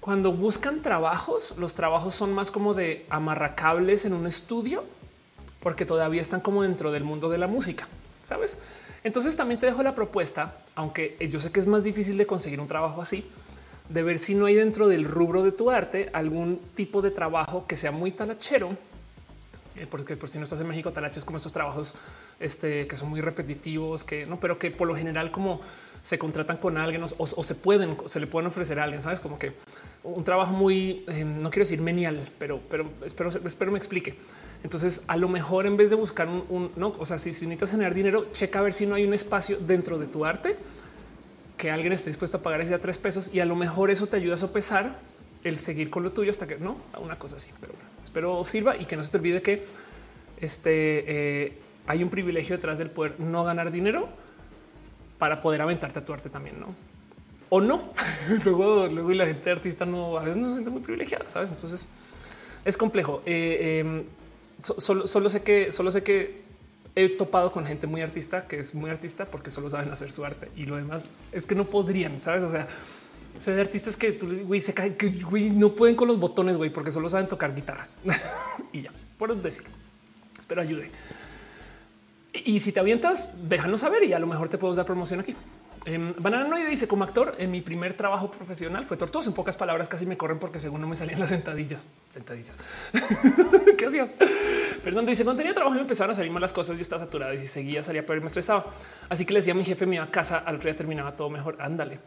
cuando 0.00 0.32
buscan 0.32 0.82
trabajos, 0.82 1.54
los 1.58 1.74
trabajos 1.74 2.14
son 2.14 2.32
más 2.32 2.50
como 2.50 2.74
de 2.74 3.06
amarracables 3.08 4.04
en 4.04 4.12
un 4.12 4.26
estudio 4.26 4.84
porque 5.60 5.86
todavía 5.86 6.20
están 6.20 6.40
como 6.40 6.62
dentro 6.62 6.92
del 6.92 7.04
mundo 7.04 7.30
de 7.30 7.38
la 7.38 7.46
música, 7.46 7.88
¿sabes? 8.20 8.58
Entonces 9.04 9.36
también 9.36 9.58
te 9.58 9.66
dejo 9.66 9.82
la 9.82 9.94
propuesta, 9.94 10.58
aunque 10.74 11.16
yo 11.30 11.40
sé 11.40 11.50
que 11.50 11.60
es 11.60 11.66
más 11.66 11.84
difícil 11.84 12.18
de 12.18 12.26
conseguir 12.26 12.60
un 12.60 12.68
trabajo 12.68 13.00
así, 13.00 13.24
de 13.88 14.02
ver 14.02 14.18
si 14.18 14.34
no 14.34 14.46
hay 14.46 14.54
dentro 14.54 14.88
del 14.88 15.04
rubro 15.04 15.42
de 15.42 15.52
tu 15.52 15.70
arte 15.70 16.10
algún 16.12 16.60
tipo 16.74 17.00
de 17.00 17.10
trabajo 17.10 17.66
que 17.66 17.76
sea 17.76 17.92
muy 17.92 18.12
talachero, 18.12 18.76
porque 19.90 20.16
por 20.16 20.28
si 20.28 20.38
no 20.38 20.44
estás 20.44 20.60
en 20.60 20.68
México, 20.68 20.92
talaches 20.92 21.24
como 21.24 21.38
esos 21.38 21.52
trabajos 21.52 21.94
este, 22.40 22.86
que 22.86 22.96
son 22.96 23.08
muy 23.08 23.20
repetitivos, 23.20 24.04
que 24.04 24.26
no, 24.26 24.38
pero 24.40 24.58
que 24.58 24.70
por 24.70 24.88
lo 24.88 24.94
general 24.94 25.30
como 25.30 25.60
se 26.02 26.18
contratan 26.18 26.56
con 26.56 26.76
alguien 26.76 27.04
o, 27.04 27.44
se 27.44 27.54
pueden, 27.54 27.96
se 28.06 28.20
le 28.20 28.26
pueden 28.26 28.48
ofrecer 28.48 28.78
a 28.80 28.84
alguien, 28.84 29.02
sabes, 29.02 29.20
como 29.20 29.38
que 29.38 29.52
un 30.02 30.24
trabajo 30.24 30.52
muy, 30.52 31.04
eh, 31.08 31.24
no 31.24 31.50
quiero 31.50 31.64
decir 31.64 31.80
menial, 31.80 32.20
pero, 32.38 32.60
pero 32.68 32.90
espero, 33.04 33.30
espero 33.30 33.70
me 33.70 33.78
explique. 33.78 34.16
Entonces, 34.64 35.02
a 35.06 35.16
lo 35.16 35.28
mejor 35.28 35.66
en 35.66 35.76
vez 35.76 35.90
de 35.90 35.96
buscar 35.96 36.28
un, 36.28 36.72
no, 36.76 36.88
o 36.88 37.06
sea, 37.06 37.18
si, 37.18 37.30
necesitas 37.30 37.70
generar 37.70 37.94
dinero, 37.94 38.30
checa 38.32 38.58
a 38.58 38.62
ver 38.62 38.72
si 38.72 38.86
no 38.86 38.96
hay 38.96 39.04
un 39.04 39.14
espacio 39.14 39.58
dentro 39.58 39.98
de 39.98 40.06
tu 40.06 40.24
arte 40.24 40.56
que 41.56 41.70
alguien 41.70 41.92
esté 41.92 42.10
dispuesto 42.10 42.38
a 42.38 42.42
pagar 42.42 42.60
ese 42.60 42.74
a 42.74 42.80
tres 42.80 42.98
pesos 42.98 43.32
y 43.32 43.38
a 43.38 43.46
lo 43.46 43.54
mejor 43.54 43.90
eso 43.90 44.08
te 44.08 44.16
ayuda 44.16 44.34
a 44.34 44.38
sopesar 44.38 44.98
el 45.44 45.58
seguir 45.58 45.90
con 45.90 46.02
lo 46.02 46.12
tuyo 46.12 46.30
hasta 46.30 46.46
que 46.46 46.56
no, 46.56 46.76
una 47.00 47.18
cosa 47.18 47.36
así. 47.36 47.50
Pero 47.60 47.72
bueno, 47.74 47.88
espero 48.02 48.44
sirva 48.44 48.76
y 48.76 48.84
que 48.84 48.96
no 48.96 49.04
se 49.04 49.10
te 49.10 49.16
olvide 49.18 49.42
que 49.42 49.64
este 50.40 51.44
eh, 51.44 51.52
hay 51.86 52.02
un 52.02 52.08
privilegio 52.08 52.56
detrás 52.56 52.78
del 52.78 52.90
poder 52.90 53.18
no 53.18 53.44
ganar 53.44 53.70
dinero 53.70 54.08
para 55.18 55.40
poder 55.40 55.62
aventarte 55.62 55.98
a 55.98 56.04
tu 56.04 56.12
arte 56.12 56.30
también, 56.30 56.58
no? 56.58 56.74
O 57.48 57.60
no. 57.60 57.92
luego, 58.44 58.86
luego 58.86 59.12
y 59.12 59.14
la 59.14 59.26
gente 59.26 59.50
artista 59.50 59.84
no 59.84 60.18
a 60.18 60.22
veces 60.22 60.36
no 60.36 60.48
se 60.48 60.54
siente 60.54 60.70
muy 60.70 60.80
privilegiada, 60.80 61.28
sabes? 61.28 61.50
Entonces, 61.50 61.86
es 62.64 62.76
complejo. 62.76 63.22
Eh, 63.26 63.80
em, 63.80 64.04
solo, 64.62 65.28
sé 65.28 65.42
que, 65.42 65.72
solo 65.72 65.90
sé 65.90 66.02
que 66.02 66.42
he 66.94 67.08
topado 67.08 67.50
con 67.52 67.64
gente 67.66 67.86
muy 67.86 68.02
artista 68.02 68.46
que 68.46 68.58
es 68.58 68.74
muy 68.74 68.90
artista 68.90 69.24
porque 69.24 69.50
solo 69.50 69.70
saben 69.70 69.90
hacer 69.90 70.10
su 70.10 70.24
arte 70.24 70.50
y 70.56 70.66
lo 70.66 70.76
demás 70.76 71.06
es 71.32 71.46
que 71.46 71.54
no 71.54 71.64
podrían, 71.64 72.20
sabes? 72.20 72.42
O 72.42 72.50
sea, 72.50 72.66
sé 73.38 73.52
de 73.52 73.60
artistas 73.60 73.96
que 73.96 74.12
tú 74.12 74.28
se 74.60 74.74
caen, 74.74 74.96
que 74.96 75.10
no 75.10 75.74
pueden 75.74 75.96
con 75.96 76.08
los 76.08 76.18
botones, 76.18 76.56
güey, 76.56 76.70
porque 76.70 76.90
solo 76.90 77.08
saben 77.08 77.28
tocar 77.28 77.54
guitarras 77.54 77.96
y 78.72 78.82
ya, 78.82 78.92
por 79.18 79.34
decir. 79.36 79.64
Espero 80.38 80.60
ayude. 80.60 80.90
Y 82.32 82.60
si 82.60 82.72
te 82.72 82.80
avientas, 82.80 83.34
déjanos 83.48 83.80
saber 83.80 84.04
y 84.04 84.12
a 84.12 84.18
lo 84.18 84.26
mejor 84.26 84.48
te 84.48 84.58
podemos 84.58 84.76
dar 84.76 84.86
promoción 84.86 85.20
aquí. 85.20 85.36
Eh, 85.84 86.14
Bananoide 86.16 86.68
dice 86.68 86.86
como 86.86 87.02
actor 87.02 87.34
en 87.38 87.50
mi 87.50 87.60
primer 87.60 87.94
trabajo 87.94 88.30
profesional 88.30 88.84
fue 88.84 88.96
tortuoso. 88.96 89.30
En 89.30 89.34
pocas 89.34 89.56
palabras, 89.56 89.88
casi 89.88 90.06
me 90.06 90.16
corren 90.16 90.38
porque 90.38 90.60
según 90.60 90.80
no 90.80 90.86
me 90.86 90.96
salían 90.96 91.20
las 91.20 91.30
sentadillas. 91.30 91.86
Sentadillas. 92.10 92.56
¿Qué 93.78 93.86
hacías? 93.86 94.14
Perdón, 94.82 95.06
dice 95.06 95.24
cuando 95.24 95.38
tenía 95.38 95.54
trabajo 95.54 95.74
y 95.74 95.78
me 95.78 95.82
empezaron 95.82 96.12
a 96.12 96.14
salir 96.14 96.30
mal 96.30 96.40
las 96.40 96.52
cosas 96.52 96.78
y 96.78 96.80
estaba 96.80 97.00
saturada 97.00 97.34
y 97.34 97.38
si 97.38 97.46
seguía 97.46 97.82
salía 97.82 98.06
peor 98.06 98.18
y 98.18 98.20
me 98.20 98.28
estresaba. 98.28 98.66
Así 99.08 99.24
que 99.24 99.32
le 99.32 99.40
decía 99.40 99.52
a 99.52 99.56
mi 99.56 99.64
jefe, 99.64 99.86
me 99.86 99.96
iba 99.96 100.04
a 100.04 100.10
casa, 100.10 100.38
al 100.38 100.56
otro 100.56 100.68
día 100.68 100.76
terminaba 100.76 101.16
todo 101.16 101.30
mejor. 101.30 101.56
Ándale. 101.60 101.98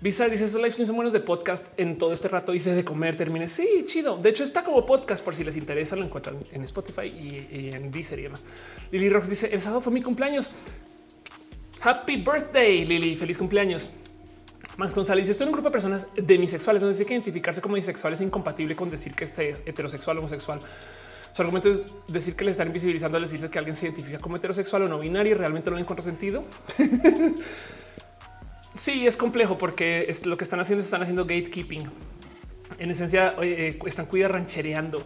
Bizarre 0.00 0.30
dice 0.30 0.44
esos 0.44 0.62
live 0.62 0.72
son 0.72 0.96
buenos 0.96 1.12
de 1.12 1.20
podcast 1.20 1.78
en 1.78 1.98
todo 1.98 2.14
este 2.14 2.26
rato. 2.28 2.54
Hice 2.54 2.74
de 2.74 2.84
comer, 2.84 3.16
terminé. 3.16 3.48
Sí, 3.48 3.84
chido. 3.84 4.16
De 4.16 4.30
hecho, 4.30 4.42
está 4.42 4.64
como 4.64 4.86
podcast 4.86 5.22
por 5.22 5.34
si 5.34 5.44
les 5.44 5.58
interesa. 5.58 5.94
Lo 5.94 6.04
encuentran 6.04 6.38
en 6.52 6.62
Spotify 6.62 7.06
y, 7.06 7.70
en 7.74 7.90
Deezer 7.90 8.18
y 8.18 8.22
demás. 8.22 8.46
Lily 8.90 9.10
Rox 9.10 9.28
dice 9.28 9.50
el 9.52 9.60
sábado 9.60 9.82
fue 9.82 9.92
mi 9.92 10.00
cumpleaños. 10.00 10.50
Happy 11.82 12.16
birthday, 12.16 12.86
Lily. 12.86 13.14
Feliz 13.14 13.36
cumpleaños. 13.36 13.90
Max 14.78 14.94
González, 14.94 15.28
estoy 15.28 15.44
en 15.44 15.48
un 15.48 15.52
grupo 15.52 15.68
de 15.68 15.72
personas 15.72 16.06
demisexuales 16.16 16.80
donde 16.80 16.94
dice 16.94 17.04
que 17.04 17.12
identificarse 17.12 17.60
como 17.60 17.74
bisexual 17.74 18.14
es 18.14 18.22
incompatible 18.22 18.74
con 18.74 18.88
decir 18.88 19.14
que 19.14 19.26
se 19.26 19.50
es 19.50 19.62
heterosexual 19.66 20.16
o 20.16 20.20
homosexual. 20.20 20.60
Su 21.32 21.42
argumento 21.42 21.68
es 21.68 21.84
decir 22.08 22.34
que 22.34 22.46
le 22.46 22.52
están 22.52 22.68
invisibilizando 22.68 23.18
al 23.18 23.24
decirse 23.24 23.50
que 23.50 23.58
alguien 23.58 23.76
se 23.76 23.84
identifica 23.84 24.18
como 24.18 24.36
heterosexual 24.36 24.84
o 24.84 24.88
no 24.88 24.98
binario 24.98 25.32
y 25.32 25.34
realmente 25.34 25.68
no 25.68 25.76
le 25.76 25.82
encuentro 25.82 26.02
sentido. 26.02 26.42
Sí, 28.74 29.06
es 29.06 29.16
complejo 29.16 29.58
porque 29.58 30.12
lo 30.24 30.36
que 30.36 30.44
están 30.44 30.60
haciendo 30.60 30.80
es 30.80 30.86
están 30.86 31.02
haciendo 31.02 31.24
gatekeeping. 31.24 31.82
En 32.78 32.90
esencia, 32.90 33.34
eh, 33.42 33.78
están 33.84 34.06
cuida 34.06 34.28
ranchereando. 34.28 35.04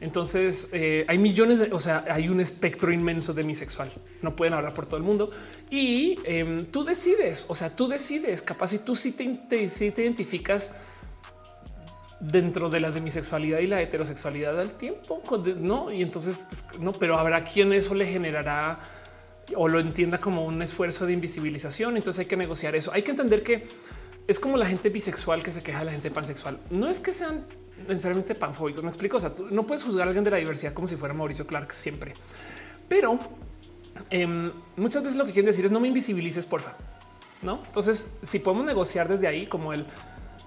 Entonces 0.00 0.68
eh, 0.72 1.04
hay 1.08 1.18
millones 1.18 1.60
de, 1.60 1.72
o 1.72 1.80
sea, 1.80 2.04
hay 2.10 2.28
un 2.28 2.40
espectro 2.40 2.92
inmenso 2.92 3.32
de 3.32 3.42
demisexual. 3.42 3.90
No 4.20 4.34
pueden 4.34 4.52
hablar 4.54 4.74
por 4.74 4.86
todo 4.86 4.96
el 4.96 5.02
mundo 5.02 5.30
y 5.70 6.18
em, 6.24 6.66
tú 6.66 6.84
decides. 6.84 7.46
O 7.48 7.54
sea, 7.54 7.74
tú 7.74 7.86
decides. 7.88 8.42
Capaz 8.42 8.68
si 8.68 8.78
tú 8.78 8.96
sí 8.96 9.12
te, 9.12 9.26
te, 9.48 9.68
te 9.68 10.02
identificas 10.02 10.72
dentro 12.20 12.70
de 12.70 12.80
la 12.80 12.90
demisexualidad 12.90 13.60
y 13.60 13.66
la 13.66 13.80
heterosexualidad 13.80 14.58
al 14.58 14.72
tiempo, 14.72 15.22
no? 15.58 15.92
Y 15.92 16.02
entonces 16.02 16.44
pues, 16.48 16.64
no, 16.78 16.92
pero 16.92 17.18
habrá 17.18 17.44
quien 17.44 17.72
eso 17.72 17.94
le 17.94 18.06
generará 18.06 18.80
o 19.56 19.68
lo 19.68 19.80
entienda 19.80 20.18
como 20.18 20.44
un 20.44 20.62
esfuerzo 20.62 21.06
de 21.06 21.12
invisibilización. 21.12 21.96
Entonces 21.96 22.20
hay 22.20 22.26
que 22.26 22.36
negociar 22.36 22.74
eso. 22.74 22.92
Hay 22.92 23.02
que 23.02 23.10
entender 23.10 23.42
que 23.42 23.64
es 24.26 24.40
como 24.40 24.56
la 24.56 24.66
gente 24.66 24.88
bisexual 24.88 25.42
que 25.42 25.50
se 25.50 25.62
queja 25.62 25.80
de 25.80 25.84
la 25.86 25.92
gente 25.92 26.10
pansexual. 26.10 26.58
No 26.70 26.88
es 26.88 27.00
que 27.00 27.12
sean 27.12 27.44
necesariamente 27.88 28.34
panfóbicos. 28.34 28.82
Me 28.82 28.88
explico. 28.88 29.16
O 29.18 29.20
sea, 29.20 29.34
tú 29.34 29.48
no 29.50 29.64
puedes 29.64 29.82
juzgar 29.82 30.06
a 30.06 30.10
alguien 30.10 30.24
de 30.24 30.30
la 30.30 30.38
diversidad 30.38 30.72
como 30.72 30.88
si 30.88 30.96
fuera 30.96 31.14
Mauricio 31.14 31.46
Clark 31.46 31.72
siempre, 31.72 32.14
pero 32.88 33.18
em, 34.10 34.52
muchas 34.76 35.02
veces 35.02 35.18
lo 35.18 35.26
que 35.26 35.32
quieren 35.32 35.46
decir 35.46 35.64
es 35.66 35.70
no 35.72 35.80
me 35.80 35.88
invisibilices, 35.88 36.46
porfa. 36.46 36.74
No, 37.42 37.62
entonces 37.66 38.08
si 38.22 38.38
podemos 38.38 38.64
negociar 38.64 39.08
desde 39.08 39.26
ahí, 39.26 39.46
como 39.46 39.72
el 39.72 39.86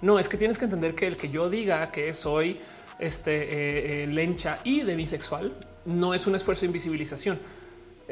no 0.02 0.20
es 0.20 0.30
que 0.30 0.38
tienes 0.38 0.58
que 0.58 0.66
entender 0.66 0.96
que 0.96 1.08
el 1.08 1.18
que 1.18 1.30
yo 1.30 1.50
diga 1.50 1.92
que 1.92 2.14
soy 2.14 2.60
este 3.00 3.44
eh, 3.44 4.04
eh, 4.04 4.08
lencha 4.08 4.60
y 4.64 4.82
de 4.82 4.96
bisexual 4.96 5.54
no 5.86 6.14
es 6.14 6.28
un 6.28 6.36
esfuerzo 6.36 6.62
de 6.62 6.68
invisibilización 6.68 7.40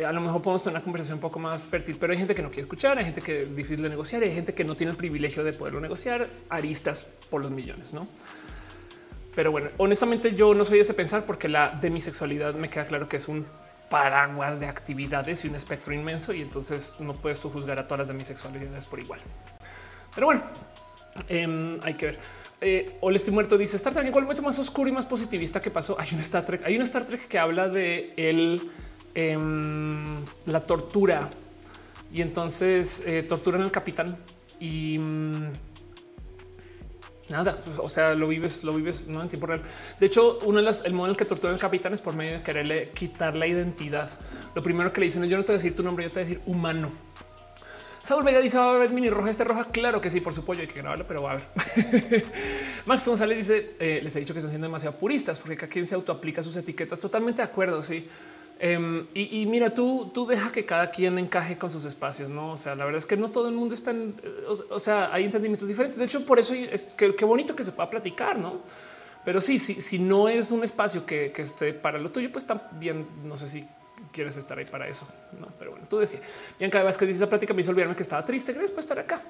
a 0.03 0.11
lo 0.11 0.21
mejor 0.21 0.41
podemos 0.41 0.63
tener 0.63 0.75
una 0.75 0.83
conversación 0.83 1.15
un 1.15 1.21
poco 1.21 1.39
más 1.39 1.67
fértil, 1.67 1.95
pero 1.99 2.11
hay 2.11 2.19
gente 2.19 2.35
que 2.35 2.41
no 2.41 2.49
quiere 2.49 2.63
escuchar, 2.63 2.97
hay 2.97 3.05
gente 3.05 3.21
que 3.21 3.43
es 3.43 3.55
difícil 3.55 3.81
de 3.81 3.89
negociar, 3.89 4.23
hay 4.23 4.31
gente 4.31 4.53
que 4.53 4.63
no 4.63 4.75
tiene 4.75 4.91
el 4.91 4.97
privilegio 4.97 5.43
de 5.43 5.53
poderlo 5.53 5.79
negociar, 5.79 6.29
aristas 6.49 7.05
por 7.29 7.41
los 7.41 7.51
millones, 7.51 7.93
¿no? 7.93 8.07
Pero 9.35 9.51
bueno, 9.51 9.69
honestamente 9.77 10.33
yo 10.33 10.53
no 10.53 10.65
soy 10.65 10.77
de 10.77 10.81
ese 10.81 10.93
pensar 10.93 11.25
porque 11.25 11.47
la 11.47 11.69
demisexualidad 11.69 12.55
me 12.55 12.69
queda 12.69 12.87
claro 12.87 13.07
que 13.07 13.17
es 13.17 13.27
un 13.27 13.45
paraguas 13.89 14.59
de 14.59 14.67
actividades 14.67 15.45
y 15.45 15.47
un 15.47 15.55
espectro 15.55 15.93
inmenso 15.93 16.33
y 16.33 16.41
entonces 16.41 16.95
no 16.99 17.13
puedes 17.13 17.39
tú 17.39 17.49
juzgar 17.49 17.77
a 17.79 17.87
todas 17.87 17.99
las 17.99 18.07
demisexualidades 18.07 18.85
por 18.85 18.99
igual. 18.99 19.19
Pero 20.13 20.27
bueno, 20.27 20.43
em, 21.27 21.79
hay 21.83 21.93
que 21.93 22.07
ver. 22.07 22.19
Eh, 22.61 22.97
o 23.01 23.11
estoy 23.11 23.33
muerto 23.33 23.57
dice 23.57 23.75
Star 23.75 23.93
Trek, 23.93 24.05
¿en 24.05 24.11
cuál 24.11 24.23
momento 24.23 24.41
más 24.41 24.57
oscuro 24.57 24.89
y 24.89 24.91
más 24.91 25.05
positivista 25.05 25.61
que 25.61 25.69
pasó? 25.69 25.97
Hay 25.99 26.09
un 26.13 26.19
Star 26.19 26.45
Trek, 26.45 26.63
hay 26.65 26.75
un 26.75 26.81
Star 26.81 27.05
Trek 27.05 27.27
que 27.27 27.37
habla 27.37 27.67
de 27.67 28.13
el 28.15 28.71
Em, 29.17 30.25
la 30.45 30.59
tortura 30.59 31.29
y 32.11 32.21
entonces 32.21 33.01
eh, 33.07 33.23
torturan 33.23 33.61
al 33.61 33.71
capitán 33.71 34.17
y 34.59 34.99
mm, 34.99 35.53
nada, 37.29 37.57
o 37.77 37.87
sea, 37.87 38.13
lo 38.13 38.27
vives, 38.27 38.65
lo 38.65 38.73
vives 38.73 39.07
no 39.07 39.21
en 39.21 39.29
tiempo 39.29 39.47
real. 39.47 39.61
De 40.01 40.05
hecho, 40.05 40.39
uno 40.43 40.57
de 40.57 40.63
las, 40.63 40.83
el 40.83 40.91
modo 40.91 41.07
en 41.07 41.11
el 41.11 41.17
que 41.17 41.23
torturan 41.23 41.53
al 41.53 41.61
capitán 41.61 41.93
es 41.93 42.01
por 42.01 42.13
medio 42.13 42.33
de 42.33 42.43
quererle 42.43 42.89
quitar 42.89 43.37
la 43.37 43.47
identidad. 43.47 44.09
Lo 44.53 44.61
primero 44.61 44.91
que 44.91 44.99
le 44.99 45.05
dicen 45.05 45.23
es 45.23 45.29
yo 45.29 45.37
no 45.37 45.45
te 45.45 45.53
voy 45.53 45.55
a 45.55 45.59
decir 45.59 45.77
tu 45.77 45.83
nombre, 45.83 46.03
yo 46.03 46.09
te 46.09 46.15
voy 46.15 46.23
a 46.23 46.27
decir 46.27 46.41
humano. 46.45 46.91
Saúl 48.01 48.25
Vega 48.25 48.41
dice 48.41 48.57
va 48.57 48.65
a 48.65 48.75
haber 48.75 48.89
mini 48.89 49.09
roja 49.09 49.29
este 49.29 49.45
roja. 49.45 49.69
Claro 49.71 50.01
que 50.01 50.09
sí, 50.09 50.19
por 50.19 50.33
supuesto, 50.33 50.61
hay 50.61 50.67
que 50.67 50.81
grabarlo, 50.81 51.07
pero 51.07 51.23
va 51.23 51.31
a 51.31 51.33
haber. 51.35 52.25
Max 52.85 53.07
González 53.07 53.37
dice 53.37 53.75
eh, 53.79 54.01
les 54.03 54.13
he 54.17 54.19
dicho 54.19 54.33
que 54.33 54.39
están 54.39 54.51
siendo 54.51 54.67
demasiado 54.67 54.97
puristas 54.97 55.39
porque 55.39 55.55
cada 55.55 55.69
quien 55.69 55.87
se 55.87 55.95
autoaplica 55.95 56.43
sus 56.43 56.57
etiquetas. 56.57 56.99
Totalmente 56.99 57.41
de 57.41 57.47
acuerdo. 57.47 57.81
Sí, 57.81 58.07
Em, 58.59 59.07
y, 59.13 59.45
mira, 59.47 59.73
tú, 59.73 60.11
tú 60.13 60.25
deja 60.25 60.51
que 60.51 60.65
cada 60.65 60.89
quien 60.89 61.19
encaje 61.19 61.57
con 61.57 61.69
sus 61.69 61.83
espacios, 61.83 62.29
no? 62.29 62.53
O 62.53 62.57
sea, 62.57 62.75
la 62.75 62.85
verdad 62.85 62.99
es 62.99 63.05
que 63.05 63.17
no 63.17 63.29
todo 63.29 63.49
el 63.49 63.55
mundo 63.55 63.73
está 63.73 63.91
en, 63.91 64.15
o, 64.47 64.79
sea, 64.79 65.13
hay 65.13 65.25
entendimientos 65.25 65.67
diferentes. 65.67 65.99
De 65.99 66.05
hecho, 66.05 66.25
por 66.25 66.39
eso 66.39 66.53
es 66.53 66.85
que 66.85 67.13
qué 67.15 67.25
bonito 67.25 67.55
que 67.55 67.63
se 67.63 67.73
pueda 67.73 67.89
platicar, 67.89 68.37
no? 68.37 68.61
Pero 69.25 69.41
sí, 69.41 69.57
si 69.57 69.99
no 69.99 70.29
es 70.29 70.51
un 70.51 70.63
espacio 70.63 71.05
que, 71.05 71.33
esté 71.35 71.73
para 71.73 71.97
lo 71.97 72.11
tuyo, 72.11 72.31
pues 72.31 72.45
también 72.45 73.07
no 73.23 73.35
sé 73.35 73.47
si 73.47 73.67
quieres 74.11 74.37
estar 74.37 74.57
ahí 74.57 74.65
para 74.65 74.87
eso, 74.87 75.05
no? 75.39 75.47
Pero 75.59 75.71
bueno, 75.71 75.87
tú 75.89 75.97
decías, 75.97 76.21
Bianca 76.57 76.81
Vázquez 76.83 77.07
dice 77.07 77.17
esa 77.17 77.29
plática 77.29 77.53
me 77.53 77.61
hizo 77.61 77.71
olvidarme 77.71 77.95
que 77.95 78.03
estaba 78.03 78.23
triste. 78.23 78.53
Gracias 78.53 78.71
por 78.71 78.79
estar 78.79 78.99
acá, 78.99 79.21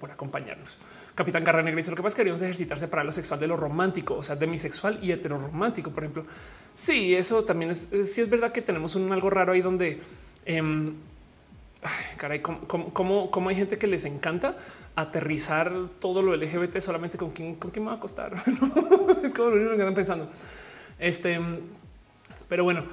por 0.00 0.10
acompañarnos. 0.10 0.76
Capitán 1.14 1.44
Garra 1.44 1.62
Negra 1.62 1.76
dice 1.76 1.90
lo 1.90 1.96
que 1.96 2.02
pasa 2.02 2.20
es 2.20 2.24
que 2.24 2.44
ejercitarse 2.44 2.88
para 2.88 3.04
lo 3.04 3.12
sexual 3.12 3.38
de 3.38 3.46
lo 3.46 3.56
romántico, 3.56 4.16
o 4.16 4.22
sea, 4.22 4.34
demisexual 4.34 4.98
y 5.02 5.12
heteroromántico, 5.12 5.90
por 5.90 6.02
ejemplo. 6.02 6.26
Sí, 6.74 7.14
eso 7.14 7.44
también 7.44 7.70
es, 7.70 7.90
sí 8.04 8.20
es 8.20 8.28
verdad 8.28 8.50
que 8.50 8.62
tenemos 8.62 8.96
un 8.96 9.12
algo 9.12 9.30
raro 9.30 9.52
ahí 9.52 9.60
donde, 9.60 10.00
eh, 10.44 10.92
caray, 12.16 12.40
como, 12.40 13.48
hay 13.48 13.54
gente 13.54 13.78
que 13.78 13.86
les 13.86 14.04
encanta 14.06 14.56
aterrizar 14.96 15.72
todo 16.00 16.20
lo 16.20 16.34
LGBT 16.36 16.78
solamente 16.78 17.16
con 17.16 17.30
quién, 17.30 17.56
con 17.56 17.70
quién 17.70 17.84
me 17.84 17.90
va 17.90 17.96
a 17.96 18.00
costar. 18.00 18.34
es 19.22 19.34
como 19.34 19.50
lo 19.50 19.56
único 19.56 19.70
que 19.70 19.78
están 19.78 19.94
pensando. 19.94 20.30
Este, 20.98 21.38
pero 22.48 22.64
bueno, 22.64 22.84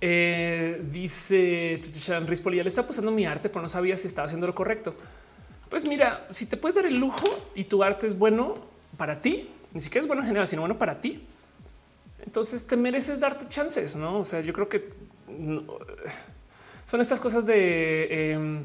eh, 0.00 0.82
dice 0.90 1.80
Rispoli, 2.26 2.56
ya 2.56 2.62
le 2.64 2.68
está 2.68 2.86
pasando 2.86 3.10
mi 3.10 3.24
arte, 3.24 3.48
pero 3.48 3.62
no 3.62 3.68
sabía 3.68 3.96
si 3.96 4.08
estaba 4.08 4.26
haciendo 4.26 4.46
lo 4.46 4.54
correcto. 4.54 4.94
Pues 5.68 5.86
mira, 5.86 6.26
si 6.30 6.46
te 6.46 6.56
puedes 6.56 6.76
dar 6.76 6.86
el 6.86 6.98
lujo 6.98 7.26
y 7.54 7.64
tu 7.64 7.82
arte 7.82 8.06
es 8.06 8.18
bueno 8.18 8.56
para 8.96 9.20
ti, 9.20 9.50
ni 9.72 9.80
siquiera 9.80 10.00
es 10.00 10.06
bueno 10.06 10.22
en 10.22 10.28
general, 10.28 10.48
sino 10.48 10.62
bueno 10.62 10.78
para 10.78 11.00
ti, 11.00 11.22
entonces 12.24 12.66
te 12.66 12.76
mereces 12.76 13.20
darte 13.20 13.48
chances, 13.48 13.96
¿no? 13.96 14.20
O 14.20 14.24
sea, 14.24 14.40
yo 14.40 14.52
creo 14.52 14.68
que 14.68 14.92
son 16.84 17.00
estas 17.00 17.20
cosas 17.20 17.44
de 17.44 18.32
em, 18.32 18.64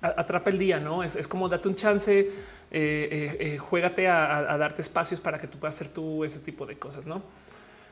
atrapa 0.00 0.50
el 0.50 0.58
día, 0.58 0.80
¿no? 0.80 1.02
Es, 1.02 1.28
como 1.28 1.48
date 1.48 1.68
un 1.68 1.74
chance, 1.74 2.18
eh, 2.20 2.30
eh, 2.70 3.36
eh, 3.40 3.58
juégate 3.58 4.08
a, 4.08 4.56
darte 4.56 4.80
espacios 4.82 5.20
para 5.20 5.38
que 5.38 5.46
tú 5.46 5.58
puedas 5.58 5.74
hacer 5.74 5.88
tú 5.88 6.24
ese 6.24 6.40
tipo 6.40 6.66
de 6.66 6.78
cosas, 6.78 7.06
¿no? 7.06 7.22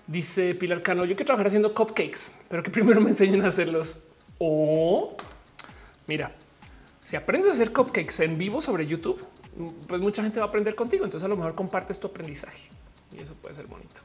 Dice 0.07 0.55
Pilar 0.55 0.83
Cano, 0.83 1.05
yo 1.05 1.15
quiero 1.15 1.27
trabajar 1.27 1.49
haciendo 1.49 1.75
cupcakes, 1.75 2.33
pero 2.49 2.63
que 2.63 2.71
primero 2.71 3.01
me 3.01 3.11
enseñen 3.11 3.43
a 3.43 3.49
hacerlos. 3.49 3.99
O 4.39 5.15
mira, 6.07 6.33
si 7.09 7.17
aprendes 7.17 7.49
a 7.49 7.55
hacer 7.55 7.73
cupcakes 7.73 8.23
en 8.23 8.37
vivo 8.37 8.61
sobre 8.61 8.87
YouTube, 8.87 9.19
pues 9.87 9.99
mucha 9.99 10.23
gente 10.23 10.41
va 10.41 10.45
a 10.45 10.49
aprender 10.51 10.75
contigo. 10.75 11.07
Entonces 11.07 11.25
a 11.25 11.29
lo 11.29 11.37
mejor 11.37 11.55
compartes 11.55 11.99
tu 11.99 12.07
aprendizaje 12.07 12.69
y 13.17 13.23
eso 13.23 13.33
puede 13.33 13.55
ser 13.55 13.67
bonito. 13.67 14.03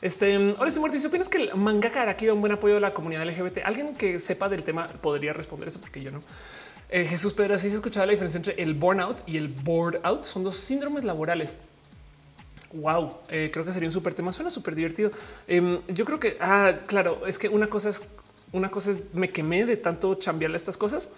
Este 0.00 0.36
ahora 0.36 0.68
estoy 0.68 0.78
muerto. 0.82 0.96
¿Y 0.96 1.00
si 1.00 1.08
opinas 1.08 1.28
que 1.28 1.38
el 1.38 1.54
mangaka 1.56 2.08
aquí 2.08 2.26
da 2.26 2.32
un 2.32 2.40
buen 2.40 2.52
apoyo 2.52 2.74
de 2.74 2.80
la 2.80 2.94
comunidad 2.94 3.26
LGBT? 3.26 3.64
Alguien 3.64 3.96
que 3.96 4.20
sepa 4.20 4.48
del 4.48 4.62
tema 4.62 4.86
podría 4.86 5.32
responder 5.32 5.66
eso 5.66 5.80
porque 5.80 6.00
yo 6.00 6.12
no. 6.12 6.20
Eh, 6.90 7.06
Jesús 7.06 7.32
Pedro, 7.32 7.58
si 7.58 7.70
se 7.70 7.74
escuchaba 7.74 8.06
la 8.06 8.12
diferencia 8.12 8.38
entre 8.38 8.62
el 8.62 8.74
burnout 8.74 9.28
y 9.28 9.36
el 9.36 9.48
board 9.48 9.98
out. 10.04 10.22
Son 10.22 10.44
dos 10.44 10.56
síndromes 10.58 11.02
laborales. 11.02 11.56
Wow, 12.72 13.18
eh, 13.30 13.50
creo 13.52 13.64
que 13.64 13.72
sería 13.72 13.88
un 13.88 13.92
súper 13.92 14.14
tema. 14.14 14.30
Suena 14.30 14.48
súper 14.48 14.76
divertido. 14.76 15.10
Em, 15.48 15.76
yo 15.88 16.04
creo 16.04 16.20
que, 16.20 16.36
ah, 16.40 16.72
claro, 16.86 17.26
es 17.26 17.36
que 17.36 17.48
una 17.48 17.66
cosa 17.66 17.88
es 17.88 18.00
una 18.52 18.70
cosa 18.70 18.92
es 18.92 19.08
me 19.12 19.30
quemé 19.30 19.66
de 19.66 19.76
tanto 19.76 20.14
chambearle 20.14 20.56
estas 20.56 20.76
cosas. 20.76 21.08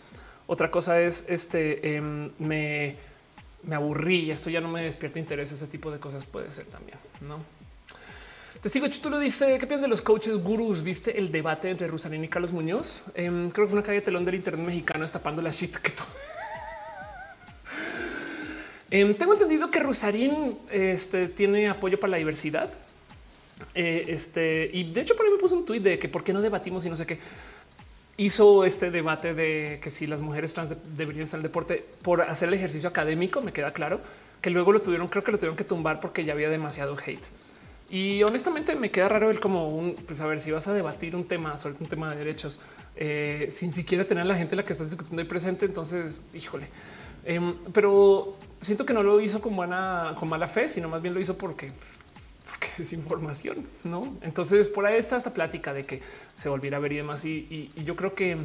Otra 0.46 0.70
cosa 0.70 1.00
es 1.00 1.24
este 1.28 1.96
em, 1.96 2.30
me, 2.38 2.96
me 3.62 3.74
aburrí 3.74 4.30
esto 4.30 4.50
ya 4.50 4.60
no 4.60 4.68
me 4.68 4.82
despierta 4.82 5.18
interés. 5.18 5.52
Ese 5.52 5.66
tipo 5.66 5.90
de 5.90 5.98
cosas 5.98 6.24
puede 6.24 6.50
ser 6.52 6.66
también, 6.66 6.98
no? 7.20 7.38
Testigo 8.60 8.88
Chutulo 8.88 9.18
dice 9.18 9.58
qué 9.58 9.66
piensas 9.66 9.82
de 9.82 9.88
los 9.88 10.00
coaches 10.00 10.36
gurús? 10.36 10.82
¿Viste 10.82 11.18
el 11.18 11.30
debate 11.30 11.68
entre 11.68 11.86
Rusarín 11.86 12.24
y 12.24 12.28
Carlos 12.28 12.50
Muñoz? 12.52 13.04
Em, 13.14 13.50
creo 13.50 13.66
que 13.66 13.70
fue 13.70 13.78
una 13.78 13.82
calle 13.82 14.00
de 14.00 14.04
telón 14.06 14.24
del 14.24 14.36
Internet 14.36 14.66
mexicano 14.66 15.00
destapando 15.00 15.42
la 15.42 15.50
shit 15.50 15.76
que 15.76 15.90
todo. 15.90 16.06
Em, 18.90 19.14
tengo 19.14 19.32
entendido 19.32 19.70
que 19.70 19.80
Rusarín 19.80 20.56
este, 20.70 21.26
tiene 21.28 21.68
apoyo 21.68 21.98
para 21.98 22.12
la 22.12 22.16
diversidad. 22.18 22.70
Eh, 23.74 24.04
este, 24.08 24.70
y 24.72 24.92
de 24.92 25.00
hecho, 25.00 25.16
por 25.16 25.26
ahí 25.26 25.32
me 25.32 25.38
puso 25.38 25.56
un 25.56 25.64
tweet 25.64 25.80
de 25.80 25.98
que 25.98 26.08
por 26.08 26.22
qué 26.22 26.32
no 26.32 26.40
debatimos 26.40 26.84
y 26.84 26.90
no 26.90 26.96
sé 26.96 27.04
qué. 27.04 27.18
Hizo 28.16 28.64
este 28.64 28.90
debate 28.90 29.34
de 29.34 29.80
que 29.82 29.90
si 29.90 30.06
las 30.06 30.20
mujeres 30.20 30.54
trans 30.54 30.76
deberían 30.96 31.24
estar 31.24 31.38
en 31.38 31.44
el 31.44 31.50
deporte 31.50 31.84
por 32.02 32.22
hacer 32.22 32.48
el 32.48 32.54
ejercicio 32.54 32.88
académico. 32.88 33.40
Me 33.40 33.52
queda 33.52 33.72
claro 33.72 34.00
que 34.40 34.50
luego 34.50 34.72
lo 34.72 34.80
tuvieron, 34.80 35.08
creo 35.08 35.24
que 35.24 35.32
lo 35.32 35.38
tuvieron 35.38 35.56
que 35.56 35.64
tumbar 35.64 35.98
porque 35.98 36.24
ya 36.24 36.32
había 36.32 36.48
demasiado 36.48 36.96
hate. 36.96 37.24
Y 37.90 38.22
honestamente 38.22 38.74
me 38.76 38.90
queda 38.90 39.08
raro 39.08 39.30
el 39.30 39.40
como 39.40 39.68
un, 39.68 39.94
pues 39.94 40.20
a 40.20 40.26
ver 40.26 40.40
si 40.40 40.50
vas 40.50 40.66
a 40.68 40.72
debatir 40.72 41.14
un 41.16 41.24
tema 41.24 41.58
sobre 41.58 41.76
un 41.80 41.86
tema 41.86 42.10
de 42.10 42.16
derechos 42.16 42.58
eh, 42.96 43.48
sin 43.50 43.72
siquiera 43.72 44.04
tener 44.04 44.22
a 44.22 44.26
la 44.26 44.34
gente 44.34 44.56
la 44.56 44.64
que 44.64 44.72
estás 44.72 44.90
discutiendo 44.90 45.20
ahí 45.20 45.28
presente. 45.28 45.66
Entonces, 45.66 46.24
híjole, 46.34 46.68
em, 47.24 47.56
pero 47.72 48.32
siento 48.60 48.86
que 48.86 48.94
no 48.94 49.02
lo 49.02 49.20
hizo 49.20 49.40
con 49.40 49.54
buena, 49.54 50.14
con 50.18 50.28
mala 50.28 50.46
fe, 50.48 50.68
sino 50.68 50.88
más 50.88 51.02
bien 51.02 51.14
lo 51.14 51.20
hizo 51.20 51.36
porque, 51.36 51.66
pues, 51.66 51.98
porque 52.54 52.70
es 52.82 52.92
información, 52.92 53.66
no? 53.84 54.16
Entonces 54.22 54.68
por 54.68 54.86
ahí 54.86 54.98
está 54.98 55.16
esta 55.16 55.32
plática 55.32 55.72
de 55.72 55.84
que 55.84 56.00
se 56.32 56.48
volviera 56.48 56.76
a 56.76 56.80
ver 56.80 56.92
y 56.92 56.96
demás. 56.96 57.24
Y, 57.24 57.70
yo 57.84 57.96
creo 57.96 58.14
que 58.14 58.36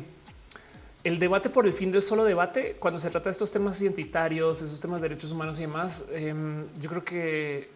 el 1.04 1.20
debate 1.20 1.50
por 1.50 1.66
el 1.66 1.74
fin 1.74 1.92
del 1.92 2.02
solo 2.02 2.26
debate, 2.26 2.76
cuando 2.80 3.00
se 3.00 3.10
trata 3.10 3.26
de 3.26 3.32
estos 3.32 3.52
temas 3.52 3.82
identitarios, 3.82 4.62
esos 4.62 4.82
temas 4.82 5.02
de 5.02 5.10
derechos 5.10 5.32
humanos 5.32 5.60
y 5.60 5.64
demás, 5.64 6.06
em, 6.12 6.68
yo 6.80 6.90
creo 6.90 7.06
que 7.06 7.70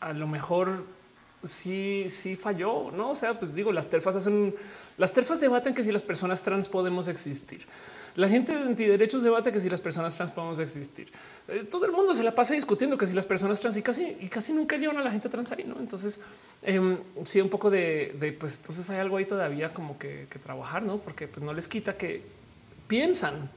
a 0.00 0.12
lo 0.12 0.26
mejor 0.26 0.84
sí, 1.44 2.06
sí 2.08 2.36
falló, 2.36 2.90
no? 2.90 3.10
O 3.10 3.14
sea, 3.14 3.38
pues 3.38 3.54
digo, 3.54 3.72
las 3.72 3.88
terfas 3.88 4.16
hacen, 4.16 4.54
las 4.98 5.12
terfas 5.12 5.40
debaten 5.40 5.74
que 5.74 5.82
si 5.82 5.92
las 5.92 6.02
personas 6.02 6.42
trans 6.42 6.68
podemos 6.68 7.08
existir. 7.08 7.66
La 8.16 8.28
gente 8.28 8.54
de 8.54 8.60
antiderechos 8.60 9.22
debate 9.24 9.50
que 9.50 9.60
si 9.60 9.68
las 9.68 9.80
personas 9.80 10.16
trans 10.16 10.30
podemos 10.30 10.60
existir. 10.60 11.10
Eh, 11.48 11.66
todo 11.68 11.86
el 11.86 11.92
mundo 11.92 12.14
se 12.14 12.22
la 12.22 12.34
pasa 12.34 12.54
discutiendo 12.54 12.96
que 12.96 13.06
si 13.06 13.12
las 13.12 13.26
personas 13.26 13.60
trans 13.60 13.76
y 13.76 13.82
casi, 13.82 14.16
y 14.20 14.28
casi 14.28 14.52
nunca 14.52 14.76
llevan 14.76 14.98
a 14.98 15.02
la 15.02 15.10
gente 15.10 15.28
trans 15.28 15.50
ahí, 15.50 15.64
no? 15.64 15.80
Entonces, 15.80 16.20
eh, 16.62 16.98
sí, 17.24 17.40
un 17.40 17.48
poco 17.48 17.70
de, 17.70 18.36
pues 18.38 18.58
entonces 18.58 18.88
hay 18.90 18.98
algo 18.98 19.16
ahí 19.16 19.24
todavía 19.24 19.70
como 19.70 19.98
que, 19.98 20.28
trabajar, 20.42 20.82
no? 20.82 20.98
Porque 20.98 21.26
pues, 21.26 21.44
no 21.44 21.52
les 21.52 21.66
quita 21.66 21.96
que 21.96 22.22
piensan 22.86 23.50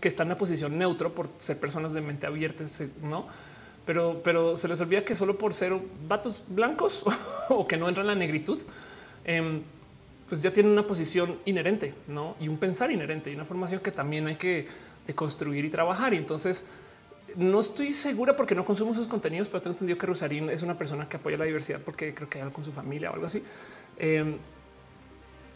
que 0.00 0.06
están 0.06 0.28
en 0.28 0.32
una 0.32 0.38
posición 0.38 0.78
neutro 0.78 1.12
por 1.12 1.28
ser 1.38 1.58
personas 1.58 1.92
de 1.92 2.00
mente 2.00 2.26
abierta, 2.26 2.64
no? 3.02 3.26
pero, 4.22 4.54
se 4.56 4.68
les 4.68 4.80
olvida 4.80 5.02
que 5.02 5.14
solo 5.14 5.38
por 5.38 5.54
ser 5.54 5.72
vatos 6.06 6.44
blancos 6.48 7.02
o 7.48 7.66
que 7.66 7.76
no 7.76 7.88
entran 7.88 8.04
en 8.04 8.08
la 8.08 8.14
negritud, 8.14 8.58
em, 9.24 9.62
pues 10.28 10.42
ya 10.42 10.52
tienen 10.52 10.72
una 10.72 10.86
posición 10.86 11.38
inherente 11.44 11.94
¿no? 12.06 12.36
y 12.38 12.48
un 12.48 12.56
pensar 12.56 12.90
inherente 12.90 13.30
y 13.30 13.34
una 13.34 13.44
formación 13.44 13.80
que 13.80 13.90
también 13.90 14.26
hay 14.26 14.36
que 14.36 14.66
construir 15.14 15.64
y 15.64 15.70
trabajar. 15.70 16.12
Y 16.14 16.18
entonces 16.18 16.64
no 17.36 17.60
estoy 17.60 17.92
segura 17.92 18.36
porque 18.36 18.54
no 18.54 18.64
consumo 18.64 18.94
sus 18.94 19.06
contenidos, 19.06 19.48
pero 19.48 19.62
tengo 19.62 19.74
entendido 19.74 19.98
que 19.98 20.06
Rosarín 20.06 20.50
es 20.50 20.62
una 20.62 20.76
persona 20.76 21.08
que 21.08 21.16
apoya 21.16 21.36
la 21.36 21.44
diversidad 21.44 21.80
porque 21.80 22.14
creo 22.14 22.28
que 22.28 22.38
hay 22.38 22.42
algo 22.42 22.54
con 22.54 22.64
su 22.64 22.72
familia 22.72 23.10
o 23.10 23.14
algo 23.14 23.26
así. 23.26 23.42
Em, 23.98 24.36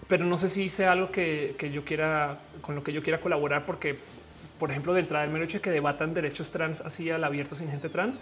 pero 0.08 0.24
no 0.24 0.36
sé 0.36 0.48
si 0.48 0.68
sea 0.68 0.92
algo 0.92 1.10
que, 1.10 1.54
que, 1.56 1.70
yo 1.70 1.84
quiera, 1.84 2.38
con 2.60 2.74
lo 2.74 2.82
que 2.82 2.92
yo 2.92 3.02
quiera 3.02 3.20
colaborar, 3.20 3.64
porque 3.64 3.96
por 4.62 4.70
ejemplo, 4.70 4.94
de 4.94 5.00
entrada, 5.00 5.24
el 5.24 5.30
mero 5.32 5.44
hecho 5.44 5.60
que 5.60 5.70
debatan 5.70 6.14
derechos 6.14 6.52
trans 6.52 6.82
así 6.82 7.10
al 7.10 7.24
abierto 7.24 7.56
sin 7.56 7.68
gente 7.68 7.88
trans, 7.88 8.20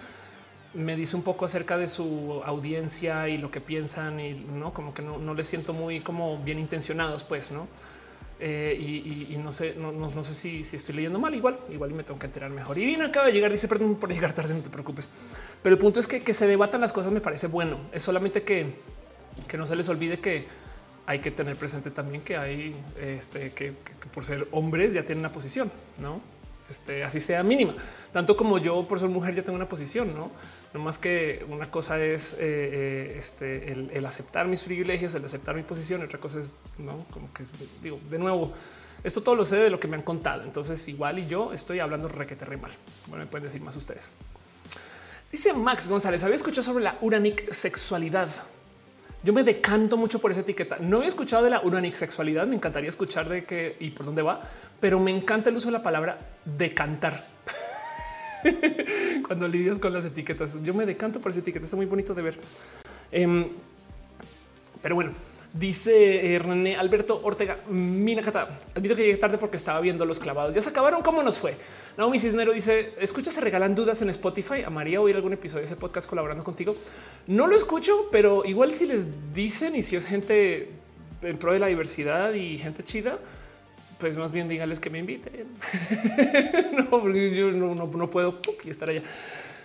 me 0.74 0.96
dice 0.96 1.16
un 1.16 1.22
poco 1.22 1.44
acerca 1.44 1.76
de 1.76 1.88
su 1.88 2.42
audiencia 2.44 3.28
y 3.28 3.38
lo 3.38 3.50
que 3.50 3.60
piensan 3.60 4.20
y 4.20 4.34
no 4.34 4.72
como 4.72 4.94
que 4.94 5.02
no, 5.02 5.18
no 5.18 5.34
les 5.34 5.46
siento 5.46 5.72
muy 5.72 6.00
como 6.00 6.38
bien 6.38 6.58
intencionados, 6.58 7.24
pues 7.24 7.50
no. 7.50 7.68
Eh, 8.42 9.26
y, 9.30 9.36
no 9.36 9.52
sé, 9.52 9.74
no, 9.74 10.22
sé 10.22 10.34
si, 10.64 10.76
estoy 10.76 10.94
leyendo 10.94 11.18
mal. 11.18 11.34
Igual, 11.34 11.58
igual 11.70 11.92
me 11.92 12.04
tengo 12.04 12.18
que 12.18 12.26
enterar 12.26 12.50
mejor. 12.50 12.78
Irina 12.78 13.06
acaba 13.06 13.26
de 13.26 13.32
llegar, 13.32 13.50
dice 13.50 13.68
perdón 13.68 13.96
por 13.96 14.10
llegar 14.10 14.32
tarde, 14.32 14.54
no 14.54 14.60
te 14.60 14.70
preocupes. 14.70 15.10
Pero 15.62 15.74
el 15.74 15.78
punto 15.78 16.00
es 16.00 16.08
que, 16.08 16.22
que 16.22 16.32
se 16.32 16.46
debatan 16.46 16.80
las 16.80 16.92
cosas 16.92 17.12
me 17.12 17.20
parece 17.20 17.48
bueno. 17.48 17.78
Es 17.92 18.02
solamente 18.02 18.42
que, 18.42 18.74
que 19.46 19.58
no 19.58 19.66
se 19.66 19.76
les 19.76 19.88
olvide 19.90 20.20
que 20.20 20.46
hay 21.06 21.18
que 21.18 21.30
tener 21.30 21.56
presente 21.56 21.90
también 21.90 22.22
que 22.22 22.36
hay 22.36 22.74
este, 23.00 23.52
que, 23.52 23.74
por 24.14 24.24
ser 24.24 24.48
hombres 24.52 24.92
ya 24.92 25.02
tienen 25.02 25.20
una 25.20 25.32
posición, 25.32 25.70
no? 25.98 26.20
Este, 26.70 27.02
así 27.02 27.18
sea 27.18 27.42
mínima, 27.42 27.74
tanto 28.12 28.36
como 28.36 28.56
yo 28.58 28.86
por 28.86 29.00
ser 29.00 29.08
mujer 29.08 29.34
ya 29.34 29.42
tengo 29.42 29.56
una 29.56 29.68
posición, 29.68 30.14
no? 30.14 30.30
Más 30.80 30.98
que 30.98 31.44
una 31.48 31.68
cosa 31.68 31.98
es 31.98 32.34
eh, 32.34 32.36
eh, 32.40 33.16
este, 33.18 33.72
el, 33.72 34.06
aceptar 34.06 34.46
mis 34.46 34.60
privilegios, 34.60 35.12
el 35.16 35.24
aceptar 35.24 35.56
mi 35.56 35.64
posición, 35.64 36.00
otra 36.04 36.20
cosa 36.20 36.38
es 36.38 36.54
no 36.78 37.06
como 37.10 37.32
que 37.32 37.42
digo 37.82 37.98
de 38.08 38.18
nuevo. 38.20 38.52
Esto 39.02 39.20
todo 39.20 39.34
lo 39.34 39.44
sé 39.44 39.56
de 39.56 39.68
lo 39.70 39.80
que 39.80 39.88
me 39.88 39.96
han 39.96 40.02
contado. 40.02 40.44
Entonces, 40.44 40.86
igual 40.86 41.18
y 41.18 41.26
yo 41.26 41.52
estoy 41.52 41.80
hablando 41.80 42.06
requete 42.06 42.44
re 42.44 42.56
mal. 42.56 42.70
Bueno, 43.06 43.24
me 43.24 43.30
pueden 43.30 43.44
decir 43.44 43.60
más 43.62 43.74
ustedes. 43.74 44.12
Dice 45.32 45.52
Max 45.52 45.88
González: 45.88 46.22
Había 46.22 46.36
escuchado 46.36 46.62
sobre 46.62 46.84
la 46.84 46.98
uranic 47.00 47.50
sexualidad. 47.50 48.28
Yo 49.22 49.34
me 49.34 49.42
decanto 49.42 49.96
mucho 49.96 50.18
por 50.18 50.30
esa 50.30 50.40
etiqueta. 50.40 50.78
No 50.80 51.02
he 51.02 51.06
escuchado 51.06 51.44
de 51.44 51.50
la 51.50 51.62
sexualidad. 51.92 52.46
Me 52.46 52.56
encantaría 52.56 52.88
escuchar 52.88 53.28
de 53.28 53.44
qué 53.44 53.76
y 53.80 53.90
por 53.90 54.06
dónde 54.06 54.22
va, 54.22 54.40
pero 54.80 54.98
me 54.98 55.10
encanta 55.10 55.50
el 55.50 55.56
uso 55.56 55.68
de 55.68 55.72
la 55.72 55.82
palabra 55.82 56.18
decantar. 56.44 57.24
Cuando 59.26 59.46
lidias 59.46 59.78
con 59.78 59.92
las 59.92 60.04
etiquetas, 60.04 60.62
yo 60.62 60.74
me 60.74 60.86
decanto 60.86 61.20
por 61.20 61.30
esa 61.30 61.40
etiqueta. 61.40 61.64
Está 61.64 61.76
muy 61.76 61.86
bonito 61.86 62.14
de 62.14 62.22
ver. 62.22 62.38
Em, 63.12 63.48
pero 64.82 64.94
bueno, 64.94 65.12
Dice 65.52 66.34
eh, 66.34 66.38
René 66.38 66.76
Alberto 66.76 67.20
Ortega 67.24 67.58
Minacata. 67.68 68.48
Admito 68.72 68.94
que 68.94 69.02
llegué 69.02 69.16
tarde 69.16 69.36
porque 69.36 69.56
estaba 69.56 69.80
viendo 69.80 70.04
los 70.04 70.20
clavados. 70.20 70.54
Ya 70.54 70.60
se 70.60 70.70
acabaron. 70.70 71.02
¿Cómo 71.02 71.24
nos 71.24 71.40
fue? 71.40 71.56
Naomi 71.96 72.20
Cisnero 72.20 72.52
dice: 72.52 72.94
Escucha, 73.00 73.32
se 73.32 73.40
regalan 73.40 73.74
dudas 73.74 74.00
en 74.00 74.10
Spotify. 74.10 74.62
A 74.64 74.70
María 74.70 75.00
oír 75.00 75.16
algún 75.16 75.32
episodio 75.32 75.62
de 75.62 75.64
ese 75.64 75.74
podcast 75.74 76.08
colaborando 76.08 76.44
contigo. 76.44 76.76
No 77.26 77.48
lo 77.48 77.56
escucho, 77.56 78.08
pero 78.12 78.44
igual 78.44 78.72
si 78.72 78.86
les 78.86 79.34
dicen 79.34 79.74
y 79.74 79.82
si 79.82 79.96
es 79.96 80.06
gente 80.06 80.70
en 81.22 81.36
pro 81.36 81.52
de 81.52 81.58
la 81.58 81.66
diversidad 81.66 82.32
y 82.32 82.56
gente 82.56 82.84
chida, 82.84 83.18
pues 84.00 84.16
más 84.16 84.32
bien 84.32 84.48
díganles 84.48 84.80
que 84.80 84.90
me 84.90 84.98
inviten. 84.98 85.46
no, 86.76 86.90
porque 86.90 87.36
yo 87.36 87.52
no, 87.52 88.10
puedo 88.10 88.40
estar 88.64 88.88
allá. 88.88 89.02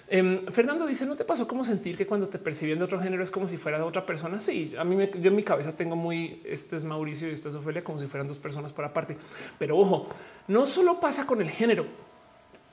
Em, 0.08 0.46
Fernando 0.48 0.86
dice: 0.86 1.06
¿No 1.06 1.16
te 1.16 1.24
pasó 1.24 1.48
cómo 1.48 1.64
sentir 1.64 1.98
que 1.98 2.06
cuando 2.06 2.28
te 2.28 2.38
percibían 2.38 2.78
de 2.78 2.86
otro 2.86 3.00
género 3.00 3.24
es 3.24 3.32
como 3.32 3.48
si 3.48 3.58
fuera 3.58 3.84
otra 3.84 4.06
persona? 4.06 4.40
Sí, 4.40 4.76
a 4.78 4.84
mí 4.84 4.96
me, 4.96 5.10
yo 5.10 5.30
en 5.30 5.36
mi 5.36 5.44
cabeza 5.44 5.76
tengo 5.76 5.96
muy 5.96 6.42
este 6.46 6.76
es 6.76 6.84
Mauricio 6.84 7.30
y 7.30 7.32
esta 7.32 7.50
es 7.50 7.56
Ofelia, 7.56 7.84
como 7.84 7.98
si 7.98 8.08
fueran 8.08 8.28
dos 8.28 8.38
personas 8.38 8.72
por 8.74 8.86
aparte. 8.86 9.18
Pero 9.58 9.78
ojo, 9.78 10.08
no 10.48 10.66
solo 10.66 11.00
pasa 11.00 11.26
con 11.26 11.42
el 11.42 11.50
género. 11.50 11.86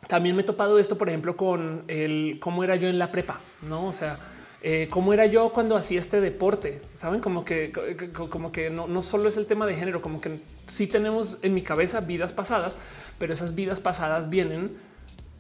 También 0.09 0.35
me 0.35 0.43
he 0.43 0.45
topado 0.45 0.79
esto, 0.79 0.99
por 0.99 1.09
ejemplo, 1.09 1.37
con 1.37 1.85
el 1.87 2.39
cómo 2.41 2.65
era 2.65 2.75
yo 2.75 2.89
en 2.89 2.99
la 2.99 3.11
prepa, 3.11 3.41
no? 3.69 3.87
O 3.87 3.93
sea, 3.93 4.19
eh, 4.65 4.87
cómo 4.91 5.13
era 5.13 5.27
yo 5.27 5.53
cuando 5.53 5.77
hacía 5.77 5.99
este 5.99 6.21
deporte. 6.21 6.81
Saben 6.93 7.21
como 7.21 7.45
que, 7.45 7.73
como 8.13 8.53
que 8.53 8.71
no, 8.71 8.87
no 8.87 9.03
solo 9.03 9.29
es 9.29 9.37
el 9.37 9.47
tema 9.47 9.67
de 9.67 9.75
género, 9.75 10.01
como 10.01 10.21
que 10.21 10.39
sí 10.67 10.87
tenemos 10.87 11.39
en 11.43 11.53
mi 11.53 11.63
cabeza 11.63 12.01
vidas 12.01 12.33
pasadas, 12.33 12.79
pero 13.19 13.33
esas 13.33 13.57
vidas 13.57 13.81
pasadas 13.81 14.31
vienen 14.31 14.77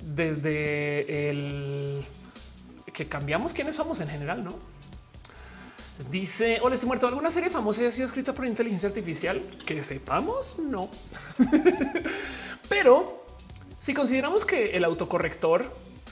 desde 0.02 1.30
el 1.30 2.04
que 2.92 3.06
cambiamos 3.06 3.54
quiénes 3.54 3.76
somos 3.76 4.00
en 4.00 4.08
general, 4.08 4.42
no? 4.42 4.54
Dice: 6.10 6.58
Hola, 6.60 6.74
estoy 6.74 6.88
muerto. 6.88 7.06
¿Alguna 7.06 7.30
serie 7.30 7.48
famosa 7.48 7.86
ha 7.86 7.90
sido 7.92 8.06
escrita 8.06 8.34
por 8.34 8.44
inteligencia 8.44 8.88
artificial? 8.88 9.40
Que 9.64 9.82
sepamos, 9.82 10.58
no. 10.58 10.90
Pero 12.68 13.24
si 13.78 13.94
consideramos 13.94 14.44
que 14.44 14.76
el 14.76 14.84
autocorrector 14.84 15.64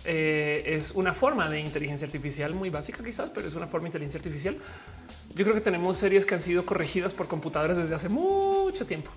eh, 0.05 0.63
es 0.67 0.93
una 0.93 1.13
forma 1.13 1.49
de 1.51 1.61
inteligencia 1.61 2.07
artificial 2.07 2.55
muy 2.55 2.71
básica, 2.71 3.05
quizás, 3.05 3.31
pero 3.35 3.47
es 3.47 3.55
una 3.55 3.67
forma 3.67 3.85
de 3.85 3.89
inteligencia 3.89 4.19
artificial. 4.19 4.57
Yo 5.35 5.45
creo 5.45 5.55
que 5.55 5.61
tenemos 5.61 5.97
series 5.97 6.27
que 6.27 6.35
han 6.35 6.43
sido 6.43 6.67
corregidas 6.67 7.15
por 7.15 7.29
computadoras 7.29 7.77
desde 7.77 7.95
hace 7.95 8.09
mucho 8.09 8.87
tiempo. 8.87 9.11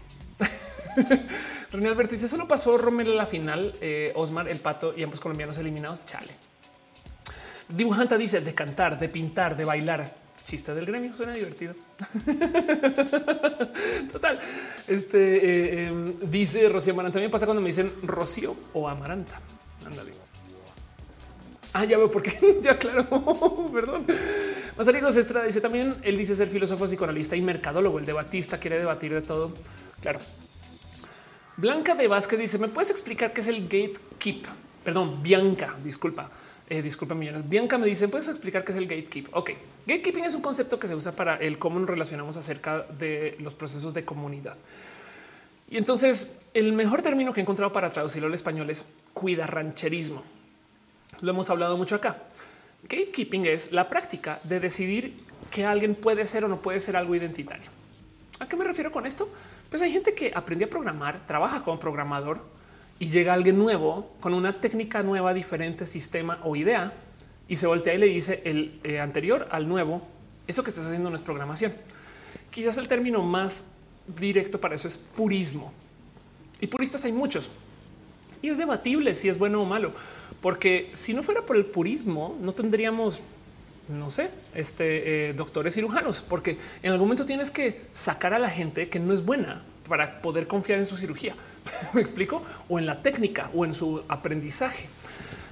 René 1.72 1.88
Alberto 1.88 2.12
dice: 2.12 2.28
Solo 2.28 2.48
pasó 2.48 2.78
Romel 2.78 3.12
a 3.12 3.16
la 3.16 3.26
final, 3.26 3.74
eh, 3.82 4.12
Osmar, 4.16 4.48
el 4.48 4.60
pato 4.60 4.94
y 4.96 5.04
ambos 5.04 5.20
colombianos 5.20 5.58
eliminados. 5.58 6.06
Chale. 6.06 6.32
Dibujanta 7.70 8.18
dice 8.18 8.42
de 8.42 8.54
cantar, 8.54 9.00
de 9.00 9.10
pintar, 9.10 9.58
de 9.58 9.66
bailar. 9.66 10.24
Chiste 10.46 10.76
del 10.76 10.86
gremio 10.86 11.16
suena 11.16 11.34
divertido. 11.34 11.74
Total. 14.12 14.38
Este 14.88 15.38
eh, 15.38 15.88
em, 15.88 16.20
dice 16.30 16.68
Rocío 16.68 16.94
Amaranta. 16.94 17.14
También 17.14 17.32
pasa 17.32 17.46
cuando 17.46 17.62
me 17.62 17.68
dicen 17.68 17.92
Rocío 18.04 18.56
o 18.74 18.90
Amaranta. 18.90 19.40
Ándale. 19.86 20.23
Ah, 21.74 21.86
ya 21.86 21.98
veo 21.98 22.10
por 22.10 22.22
qué. 22.22 22.60
ya, 22.62 22.78
claro. 22.78 23.08
Perdón. 23.74 24.06
Mazarigos 24.78 25.16
Estrada 25.18 25.46
dice 25.46 25.60
también. 25.60 25.96
Él 26.04 26.18
dice 26.18 26.36
ser 26.36 26.48
filósofo, 26.48 26.86
psicoanalista 26.86 27.36
y 27.36 27.42
mercadólogo. 27.42 28.00
El 28.00 28.06
debatista 28.06 28.60
quiere 28.60 28.78
debatir 28.78 29.14
de 29.14 29.22
todo. 29.22 29.54
Claro. 30.02 30.20
Blanca 31.58 31.96
de 31.96 32.08
Vázquez 32.08 32.40
dice: 32.40 32.58
¿Me 32.60 32.68
puedes 32.68 32.92
explicar 32.92 33.34
qué 33.34 33.42
es 33.42 33.48
el 33.48 33.64
gatekeep? 33.64 34.46
Perdón, 34.84 35.24
Bianca, 35.24 35.76
disculpa. 35.84 36.30
Eh, 36.70 36.82
disculpa 36.82 37.14
millones. 37.14 37.48
Bianca 37.48 37.78
me 37.78 37.86
dice, 37.86 38.08
¿puedes 38.08 38.28
explicar 38.28 38.64
qué 38.64 38.72
es 38.72 38.78
el 38.78 38.88
gatekeep? 38.88 39.28
Ok, 39.34 39.52
gatekeeping 39.86 40.24
es 40.24 40.34
un 40.34 40.42
concepto 40.42 40.80
que 40.80 40.88
se 40.88 40.96
usa 40.96 41.12
para 41.12 41.36
el 41.36 41.60
cómo 41.60 41.78
nos 41.78 41.90
relacionamos 41.90 42.38
acerca 42.38 42.84
de 42.84 43.36
los 43.40 43.54
procesos 43.54 43.94
de 43.94 44.06
comunidad. 44.06 44.56
Y 45.70 45.78
entonces 45.78 46.38
el 46.54 46.74
mejor 46.74 47.02
término 47.02 47.34
que 47.34 47.42
he 47.42 47.44
encontrado 47.44 47.74
para 47.74 47.90
traducirlo 47.90 48.28
al 48.28 48.34
español 48.34 48.70
es 48.70 48.86
cuida 49.14 49.46
rancherismo. 49.46 50.24
Lo 51.24 51.32
hemos 51.32 51.50
hablado 51.50 51.78
mucho 51.78 51.96
acá. 51.96 52.18
Gatekeeping 52.84 53.46
es 53.46 53.72
la 53.72 53.90
práctica 53.90 54.42
de 54.44 54.60
decidir 54.60 55.16
que 55.50 55.66
alguien 55.66 55.96
puede 55.96 56.26
ser 56.26 56.44
o 56.44 56.50
no 56.50 56.62
puede 56.62 56.82
ser 56.82 56.98
algo 56.98 57.16
identitario. 57.16 57.72
¿A 58.40 58.48
qué 58.50 58.58
me 58.58 58.66
refiero 58.66 58.92
con 58.92 59.06
esto? 59.06 59.30
Pues 59.70 59.82
hay 59.82 59.94
gente 59.94 60.14
que 60.14 60.34
aprendió 60.36 60.68
a 60.68 60.70
programar, 60.70 61.26
trabaja 61.26 61.62
como 61.62 61.80
programador 61.80 62.44
y 63.00 63.08
llega 63.08 63.34
alguien 63.34 63.58
nuevo 63.58 64.12
con 64.20 64.34
una 64.34 64.60
técnica 64.60 65.02
nueva, 65.02 65.34
diferente, 65.34 65.86
sistema 65.86 66.40
o 66.44 66.58
idea 66.58 66.92
y 67.48 67.56
se 67.56 67.68
voltea 67.68 67.94
y 67.94 68.00
le 68.00 68.08
dice 68.08 68.42
el 68.44 68.82
eh, 68.84 69.00
anterior 69.00 69.48
al 69.50 69.66
nuevo. 69.66 70.06
Eso 70.46 70.62
que 70.62 70.72
estás 70.72 70.88
haciendo 70.88 71.10
no 71.10 71.16
es 71.16 71.22
programación. 71.22 71.72
Quizás 72.52 72.78
el 72.78 72.90
término 72.90 73.22
más 73.22 73.68
directo 74.08 74.60
para 74.60 74.76
eso 74.76 74.90
es 74.90 74.98
purismo. 74.98 75.72
Y 76.60 76.68
puristas 76.68 77.06
hay 77.06 77.14
muchos. 77.14 77.50
Y 78.44 78.50
es 78.50 78.58
debatible 78.58 79.16
si 79.16 79.30
es 79.30 79.38
bueno 79.38 79.62
o 79.62 79.66
malo, 79.66 79.94
porque 80.42 80.92
si 80.92 81.14
no 81.14 81.24
fuera 81.24 81.46
por 81.46 81.56
el 81.56 81.66
purismo, 81.66 82.38
no 82.42 82.52
tendríamos, 82.52 83.22
no 83.88 84.10
sé, 84.10 84.32
este 84.54 85.30
eh, 85.30 85.34
doctores 85.34 85.74
cirujanos, 85.74 86.22
porque 86.22 86.58
en 86.84 86.92
algún 86.92 87.08
momento 87.08 87.26
tienes 87.26 87.50
que 87.50 87.84
sacar 87.94 88.34
a 88.34 88.40
la 88.40 88.50
gente 88.50 88.90
que 88.90 89.00
no 89.00 89.14
es 89.14 89.24
buena 89.24 89.64
para 89.88 90.22
poder 90.22 90.46
confiar 90.46 90.78
en 90.80 90.86
su 90.86 90.98
cirugía. 90.98 91.36
Me 91.94 92.02
explico 92.02 92.44
o 92.68 92.78
en 92.78 92.86
la 92.86 93.02
técnica 93.02 93.50
o 93.56 93.64
en 93.64 93.74
su 93.74 94.04
aprendizaje. 94.10 94.90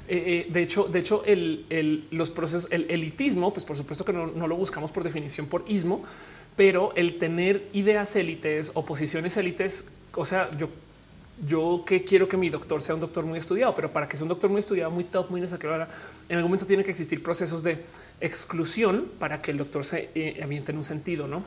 Eh, 0.09 0.45
eh, 0.47 0.51
de 0.51 0.61
hecho, 0.61 0.83
de 0.83 0.99
hecho, 0.99 1.23
el, 1.25 2.07
los 2.11 2.29
procesos, 2.29 2.69
el 2.71 2.91
elitismo, 2.91 3.53
pues 3.53 3.63
por 3.63 3.77
supuesto 3.77 4.03
que 4.03 4.11
no, 4.11 4.27
no 4.27 4.47
lo 4.47 4.57
buscamos 4.57 4.91
por 4.91 5.05
definición 5.05 5.47
por 5.47 5.63
ismo, 5.69 6.03
pero 6.57 6.91
el 6.97 7.17
tener 7.17 7.69
ideas 7.71 8.17
élites 8.17 8.73
o 8.73 8.83
posiciones 8.83 9.37
élites, 9.37 9.87
o 10.13 10.25
sea, 10.25 10.49
yo 10.57 10.67
yo 11.47 11.83
que 11.85 12.03
quiero 12.03 12.27
que 12.27 12.37
mi 12.37 12.49
doctor 12.49 12.81
sea 12.81 12.95
un 12.95 13.01
doctor 13.01 13.25
muy 13.25 13.39
estudiado, 13.39 13.73
pero 13.73 13.91
para 13.91 14.07
que 14.07 14.15
sea 14.15 14.23
un 14.23 14.29
doctor 14.29 14.49
muy 14.49 14.59
estudiado, 14.59 14.91
muy 14.91 15.05
top, 15.05 15.29
muy 15.31 15.41
necesario, 15.41 15.73
en 15.73 16.37
algún 16.37 16.49
momento 16.49 16.65
tiene 16.65 16.83
que 16.83 16.91
existir 16.91 17.23
procesos 17.23 17.63
de 17.63 17.83
exclusión 18.19 19.11
para 19.19 19.41
que 19.41 19.51
el 19.51 19.57
doctor 19.57 19.83
se 19.83 20.09
eh, 20.13 20.39
en 20.39 20.77
un 20.77 20.83
sentido, 20.83 21.27
no? 21.27 21.43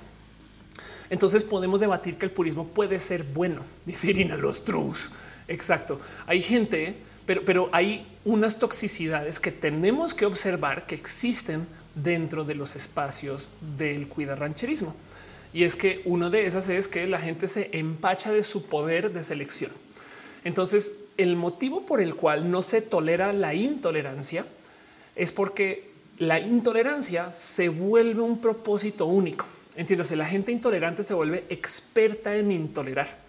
Entonces 1.11 1.45
podemos 1.45 1.81
debatir 1.81 2.17
que 2.17 2.27
el 2.27 2.33
purismo 2.33 2.67
puede 2.67 2.99
ser 2.99 3.25
bueno, 3.25 3.63
dice 3.87 4.11
Irina, 4.11 4.37
los 4.37 4.65
trus. 4.65 5.11
Exacto. 5.47 6.01
Hay 6.27 6.43
gente, 6.43 6.97
pero, 7.27 7.45
pero 7.45 7.69
hay 7.73 8.07
unas 8.25 8.59
toxicidades 8.59 9.39
que 9.39 9.53
tenemos 9.53 10.15
que 10.15 10.27
observar 10.27 10.87
que 10.87 10.95
existen 10.95 11.67
dentro 11.95 12.45
de 12.45 12.55
los 12.55 12.75
espacios 12.75 13.49
del 13.77 14.09
cuida 14.09 14.35
rancherismo. 14.35 14.95
Y 15.55 15.63
es 15.63 15.77
que 15.77 16.03
una 16.05 16.31
de 16.31 16.47
esas 16.47 16.69
es 16.69 16.89
que 16.89 17.07
la 17.07 17.21
gente 17.21 17.47
se 17.47 17.71
empacha 17.79 18.33
de 18.33 18.43
su 18.43 18.67
poder 18.67 19.13
de 19.13 19.23
selección. 19.23 19.71
Entonces, 20.43 20.99
el 21.17 21.37
motivo 21.37 21.87
por 21.87 22.01
el 22.01 22.17
cual 22.17 22.51
no 22.51 22.61
se 22.61 22.83
tolera 22.83 23.33
la 23.33 23.55
intolerancia 23.55 24.47
es 25.15 25.31
porque 25.31 25.93
la 26.19 26.41
intolerancia 26.41 27.31
se 27.31 27.69
vuelve 27.69 28.21
un 28.21 28.41
propósito 28.41 29.07
único. 29.07 29.47
Entiéndase, 29.77 30.17
la 30.17 30.27
gente 30.27 30.51
intolerante 30.51 31.05
se 31.05 31.15
vuelve 31.15 31.45
experta 31.49 32.35
en 32.35 32.51
intolerar. 32.51 33.23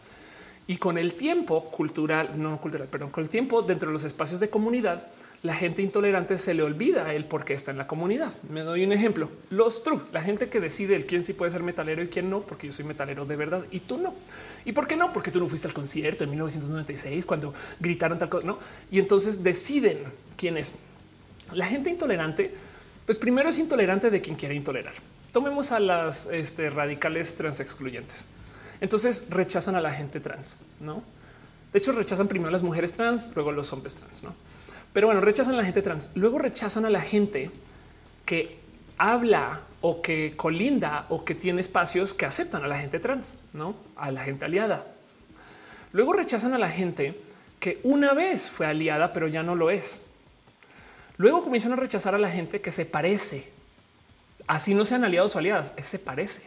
Y 0.66 0.78
con 0.78 0.98
el 0.98 1.14
tiempo 1.14 1.66
cultural, 1.70 2.32
no 2.42 2.60
cultural, 2.60 2.88
perdón, 2.88 3.12
con 3.12 3.24
el 3.24 3.30
tiempo 3.30 3.62
dentro 3.62 3.90
de 3.90 3.94
los 3.94 4.04
espacios 4.04 4.40
de 4.40 4.50
comunidad, 4.50 5.08
la 5.46 5.54
gente 5.54 5.84
intolerante 5.84 6.40
se 6.40 6.56
le 6.56 6.64
olvida 6.64 7.14
el 7.14 7.26
por 7.26 7.46
qué 7.46 7.54
está 7.54 7.70
en 7.70 7.78
la 7.78 7.86
comunidad. 7.86 8.34
Me 8.50 8.62
doy 8.62 8.84
un 8.84 8.92
ejemplo. 8.92 9.30
Los 9.52 9.84
true, 9.84 10.02
la 10.12 10.22
gente 10.22 10.50
que 10.50 10.60
decide 10.60 10.96
el 10.96 11.06
quién 11.06 11.24
sí 11.24 11.34
puede 11.34 11.52
ser 11.52 11.62
metalero 11.62 12.02
y 12.02 12.08
quién 12.08 12.32
no, 12.32 12.42
porque 12.42 12.68
yo 12.68 12.74
soy 12.74 12.84
metalero 12.84 13.26
de 13.26 13.36
verdad 13.36 13.64
y 13.70 13.82
tú 13.82 13.98
no. 13.98 14.16
¿Y 14.66 14.72
por 14.72 14.88
qué 14.88 14.98
no? 14.98 15.14
Porque 15.14 15.30
tú 15.30 15.40
no 15.40 15.48
fuiste 15.48 15.68
al 15.68 15.74
concierto 15.74 16.24
en 16.24 16.32
1996 16.32 17.28
cuando 17.28 17.54
gritaron 17.80 18.18
tal 18.18 18.28
cosa, 18.28 18.46
no? 18.46 18.58
Y 18.90 18.98
entonces 18.98 19.44
deciden 19.44 20.00
quién 20.36 20.58
es. 20.58 20.74
La 21.54 21.68
gente 21.68 21.92
intolerante, 21.92 22.52
pues 23.06 23.20
primero 23.20 23.50
es 23.50 23.60
intolerante 23.60 24.10
de 24.10 24.22
quien 24.22 24.36
quiere 24.36 24.56
intolerar. 24.56 24.94
Tomemos 25.32 25.72
a 25.72 25.80
las 25.80 26.26
este, 26.26 26.72
radicales 26.72 27.36
transexcluyentes. 27.36 28.26
Entonces 28.82 29.26
rechazan 29.30 29.76
a 29.76 29.82
la 29.82 29.92
gente 29.92 30.20
trans, 30.20 30.58
no? 30.82 31.04
De 31.72 31.80
hecho, 31.80 31.92
rechazan 31.92 32.28
primero 32.28 32.50
a 32.50 32.52
las 32.52 32.64
mujeres 32.64 32.94
trans, 32.94 33.32
luego 33.36 33.52
a 33.52 33.54
los 33.54 33.72
hombres 33.74 33.96
trans, 33.96 34.24
no? 34.24 34.34
Pero 34.96 35.08
bueno, 35.08 35.20
rechazan 35.20 35.56
a 35.56 35.58
la 35.58 35.66
gente 35.66 35.82
trans, 35.82 36.10
luego 36.16 36.40
rechazan 36.40 36.86
a 36.86 36.90
la 36.90 37.02
gente 37.02 37.52
que 38.26 38.58
habla 38.98 39.64
o 39.82 40.02
que 40.02 40.38
colinda 40.38 41.06
o 41.10 41.26
que 41.26 41.36
tiene 41.36 41.60
espacios 41.60 42.14
que 42.14 42.26
aceptan 42.26 42.64
a 42.64 42.70
la 42.70 42.78
gente 42.78 43.02
trans, 43.02 43.34
no 43.52 43.76
a 43.98 44.10
la 44.10 44.24
gente 44.24 44.46
aliada. 44.46 44.88
Luego 45.92 46.14
rechazan 46.14 46.54
a 46.54 46.58
la 46.58 46.70
gente 46.70 47.20
que 47.60 47.82
una 47.84 48.14
vez 48.14 48.50
fue 48.50 48.68
aliada, 48.68 49.12
pero 49.12 49.28
ya 49.28 49.44
no 49.44 49.54
lo 49.54 49.70
es. 49.70 50.00
Luego 51.18 51.44
comienzan 51.44 51.74
a 51.74 51.76
rechazar 51.76 52.16
a 52.16 52.18
la 52.18 52.30
gente 52.30 52.62
que 52.62 52.72
se 52.72 52.86
parece. 52.86 53.52
Así 54.48 54.74
no 54.74 54.86
sean 54.86 55.04
aliados 55.04 55.36
o 55.36 55.40
aliadas, 55.40 55.74
se 55.78 56.00
parece. 56.00 56.44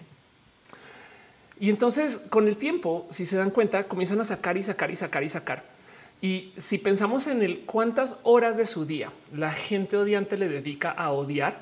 Y 1.60 1.68
entonces 1.68 2.16
con 2.16 2.48
el 2.48 2.56
tiempo, 2.56 3.06
si 3.10 3.26
se 3.26 3.36
dan 3.36 3.50
cuenta, 3.50 3.84
comienzan 3.84 4.22
a 4.22 4.24
sacar 4.24 4.56
y 4.56 4.62
sacar 4.62 4.90
y 4.90 4.96
sacar 4.96 5.22
y 5.22 5.28
sacar. 5.28 5.77
Y 6.20 6.52
si 6.56 6.78
pensamos 6.78 7.26
en 7.26 7.42
el 7.42 7.60
cuántas 7.60 8.16
horas 8.22 8.56
de 8.56 8.64
su 8.64 8.84
día 8.84 9.12
la 9.32 9.52
gente 9.52 9.96
odiante 9.96 10.36
le 10.36 10.48
dedica 10.48 10.90
a 10.90 11.12
odiar, 11.12 11.58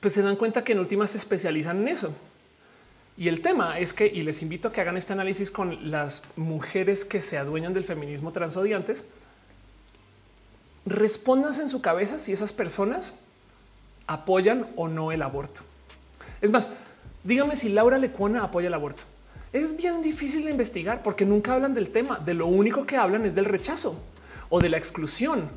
pues 0.00 0.12
se 0.12 0.22
dan 0.22 0.36
cuenta 0.36 0.64
que 0.64 0.72
en 0.72 0.80
últimas 0.80 1.10
se 1.10 1.18
especializan 1.18 1.80
en 1.80 1.88
eso. 1.88 2.14
Y 3.16 3.28
el 3.28 3.40
tema 3.40 3.78
es 3.78 3.94
que, 3.94 4.06
y 4.06 4.22
les 4.22 4.42
invito 4.42 4.68
a 4.68 4.72
que 4.72 4.80
hagan 4.80 4.96
este 4.96 5.12
análisis 5.12 5.50
con 5.50 5.90
las 5.90 6.22
mujeres 6.36 7.04
que 7.04 7.20
se 7.20 7.38
adueñan 7.38 7.72
del 7.72 7.84
feminismo 7.84 8.32
transodiantes, 8.32 9.06
respondas 10.84 11.58
en 11.58 11.68
su 11.68 11.80
cabeza 11.80 12.18
si 12.18 12.32
esas 12.32 12.52
personas 12.52 13.14
apoyan 14.06 14.68
o 14.76 14.88
no 14.88 15.12
el 15.12 15.22
aborto. 15.22 15.62
Es 16.42 16.50
más, 16.50 16.70
Dígame 17.24 17.56
si 17.56 17.70
Laura 17.70 17.96
Lecuona 17.96 18.44
apoya 18.44 18.68
el 18.68 18.74
aborto. 18.74 19.02
Es 19.54 19.76
bien 19.76 20.02
difícil 20.02 20.44
de 20.44 20.50
investigar 20.50 21.00
porque 21.04 21.24
nunca 21.24 21.54
hablan 21.54 21.74
del 21.74 21.90
tema. 21.90 22.18
De 22.18 22.34
lo 22.34 22.48
único 22.48 22.84
que 22.84 22.96
hablan 22.96 23.24
es 23.24 23.36
del 23.36 23.44
rechazo 23.44 23.94
o 24.48 24.58
de 24.58 24.68
la 24.68 24.78
exclusión. 24.78 25.48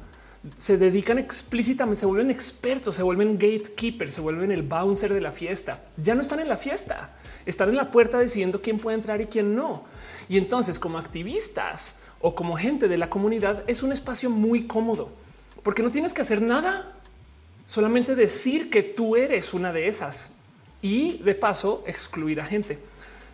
Se 0.56 0.78
dedican 0.78 1.18
explícitamente, 1.18 2.02
se 2.02 2.06
vuelven 2.06 2.30
expertos, 2.30 2.94
se 2.94 3.02
vuelven 3.02 3.40
gatekeepers, 3.40 4.14
se 4.14 4.22
vuelven 4.22 4.52
el 4.52 4.62
bouncer 4.62 5.12
de 5.12 5.20
la 5.20 5.32
fiesta. 5.32 5.84
Ya 5.98 6.14
no 6.14 6.22
están 6.22 6.40
en 6.40 6.48
la 6.48 6.58
fiesta, 6.58 7.18
están 7.48 7.70
en 7.70 7.76
la 7.76 7.90
puerta 7.90 8.20
decidiendo 8.20 8.62
quién 8.62 8.78
puede 8.78 8.98
entrar 8.98 9.20
y 9.20 9.26
quién 9.26 9.56
no. 9.56 9.86
Y 10.30 10.38
entonces, 10.38 10.78
como 10.78 11.00
activistas 11.00 11.96
o 12.22 12.36
como 12.36 12.56
gente 12.56 12.88
de 12.88 13.00
la 13.00 13.10
comunidad, 13.10 13.64
es 13.66 13.82
un 13.82 13.92
espacio 13.92 14.30
muy 14.30 14.68
cómodo 14.68 15.10
porque 15.64 15.82
no 15.82 15.90
tienes 15.90 16.14
que 16.14 16.22
hacer 16.22 16.40
nada, 16.40 16.94
solamente 17.66 18.16
decir 18.16 18.70
que 18.70 18.84
tú 18.84 19.16
eres 19.16 19.56
una 19.56 19.74
de 19.74 19.88
esas 19.88 20.34
y 20.84 21.18
de 21.24 21.34
paso 21.34 21.84
excluir 21.88 22.40
a 22.40 22.46
gente. 22.46 22.80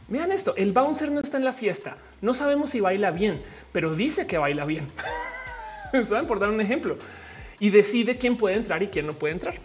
Vean 0.07 0.31
esto, 0.31 0.55
el 0.57 0.73
bouncer 0.73 1.11
no 1.11 1.19
está 1.19 1.37
en 1.37 1.45
la 1.45 1.53
fiesta, 1.53 1.97
no 2.21 2.33
sabemos 2.33 2.71
si 2.71 2.81
baila 2.81 3.11
bien, 3.11 3.41
pero 3.71 3.95
dice 3.95 4.27
que 4.27 4.37
baila 4.37 4.65
bien. 4.65 4.87
Saben 6.05 6.27
por 6.27 6.39
dar 6.39 6.49
un 6.49 6.59
ejemplo 6.59 6.97
y 7.59 7.69
decide 7.69 8.17
quién 8.17 8.35
puede 8.35 8.55
entrar 8.55 8.83
y 8.83 8.87
quién 8.87 9.07
no 9.07 9.13
puede 9.13 9.33
entrar. 9.33 9.55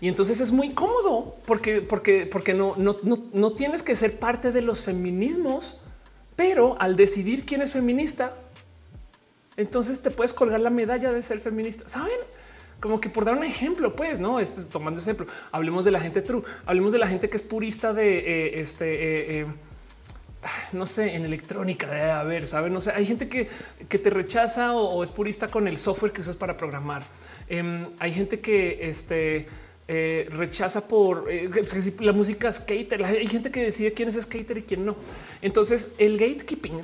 Y 0.00 0.08
entonces 0.08 0.40
es 0.40 0.52
muy 0.52 0.70
cómodo 0.70 1.36
porque, 1.44 1.82
porque, 1.82 2.26
porque 2.26 2.54
no, 2.54 2.74
no, 2.76 2.96
no, 3.02 3.18
no 3.32 3.52
tienes 3.52 3.82
que 3.82 3.96
ser 3.96 4.18
parte 4.18 4.52
de 4.52 4.62
los 4.62 4.82
feminismos, 4.82 5.76
pero 6.36 6.76
al 6.80 6.96
decidir 6.96 7.44
quién 7.44 7.62
es 7.62 7.72
feminista, 7.72 8.34
entonces 9.56 10.00
te 10.00 10.12
puedes 10.12 10.32
colgar 10.32 10.60
la 10.60 10.70
medalla 10.70 11.10
de 11.10 11.20
ser 11.20 11.40
feminista. 11.40 11.88
Saben? 11.88 12.18
Como 12.80 13.00
que 13.00 13.08
por 13.08 13.24
dar 13.24 13.36
un 13.36 13.44
ejemplo, 13.44 13.94
pues 13.94 14.20
no 14.20 14.38
es 14.38 14.68
tomando 14.68 15.00
ejemplo. 15.00 15.26
Hablemos 15.50 15.84
de 15.84 15.90
la 15.90 16.00
gente 16.00 16.22
true, 16.22 16.42
hablemos 16.64 16.92
de 16.92 16.98
la 16.98 17.08
gente 17.08 17.28
que 17.28 17.36
es 17.36 17.42
purista 17.42 17.92
de 17.92 18.18
eh, 18.18 18.60
este, 18.60 18.94
eh, 18.94 19.40
eh, 19.40 19.46
no 20.72 20.86
sé, 20.86 21.14
en 21.14 21.24
electrónica. 21.24 22.20
a 22.20 22.22
ver, 22.22 22.46
saben, 22.46 22.72
no 22.72 22.80
sé, 22.80 22.92
hay 22.92 23.04
gente 23.04 23.28
que, 23.28 23.48
que 23.88 23.98
te 23.98 24.10
rechaza 24.10 24.74
o, 24.74 25.02
es 25.02 25.10
purista 25.10 25.50
con 25.50 25.66
el 25.66 25.76
software 25.76 26.12
que 26.12 26.20
usas 26.20 26.36
para 26.36 26.56
programar. 26.56 27.06
Em, 27.48 27.88
hay 27.98 28.12
gente 28.12 28.40
que 28.40 28.78
este, 28.82 29.48
rechaza 30.30 30.86
por 30.86 31.26
la 32.00 32.12
música 32.12 32.52
skater. 32.52 33.04
Hay 33.04 33.26
gente 33.26 33.50
que 33.50 33.64
decide 33.64 33.92
quién 33.92 34.08
es 34.08 34.20
skater 34.20 34.58
y 34.58 34.62
quién 34.62 34.84
no. 34.84 34.96
Entonces, 35.42 35.92
el 35.98 36.18
gatekeeping 36.18 36.82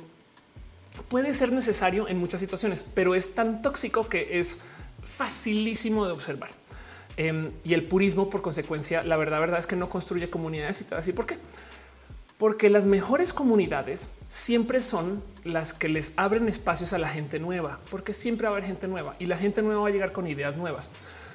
puede 1.09 1.33
ser 1.33 1.53
necesario 1.53 2.09
en 2.09 2.19
muchas 2.19 2.41
situaciones, 2.41 2.85
pero 2.95 3.15
es 3.15 3.35
tan 3.35 3.63
tóxico 3.63 4.09
que 4.09 4.41
es 4.41 4.59
facilísimo 5.05 6.07
de 6.07 6.13
observar. 6.13 6.51
Em, 7.17 7.49
y 7.63 7.75
el 7.75 7.85
purismo, 7.85 8.29
por 8.29 8.43
consecuencia, 8.43 9.05
la 9.05 9.17
verdad, 9.17 9.41
verdad 9.41 9.61
es 9.61 9.67
que 9.67 9.77
no 9.77 9.89
construye 9.89 10.31
comunidades 10.31 10.81
y 10.81 10.85
te 10.85 10.91
voy 10.91 10.97
a 10.97 10.99
decir 10.99 11.15
por 11.15 11.27
qué. 11.27 11.39
Porque 12.39 12.69
las 12.69 12.87
mejores 12.87 13.33
comunidades 13.33 14.11
siempre 14.29 14.81
son 14.81 15.23
las 15.45 15.73
que 15.73 15.89
les 15.89 16.13
abren 16.17 16.49
espacios 16.49 16.93
a 16.93 16.99
la 16.99 17.09
gente 17.09 17.39
nueva, 17.39 17.79
porque 17.91 18.13
siempre 18.13 18.49
va 18.49 18.55
a 18.55 18.57
haber 18.57 18.69
gente 18.69 18.89
nueva 18.89 19.15
y 19.21 19.27
la 19.27 19.37
gente 19.37 19.63
nueva 19.63 19.83
va 19.83 19.89
a 19.89 19.93
llegar 19.93 20.13
con 20.13 20.27
ideas 20.27 20.57
nuevas. 20.57 20.91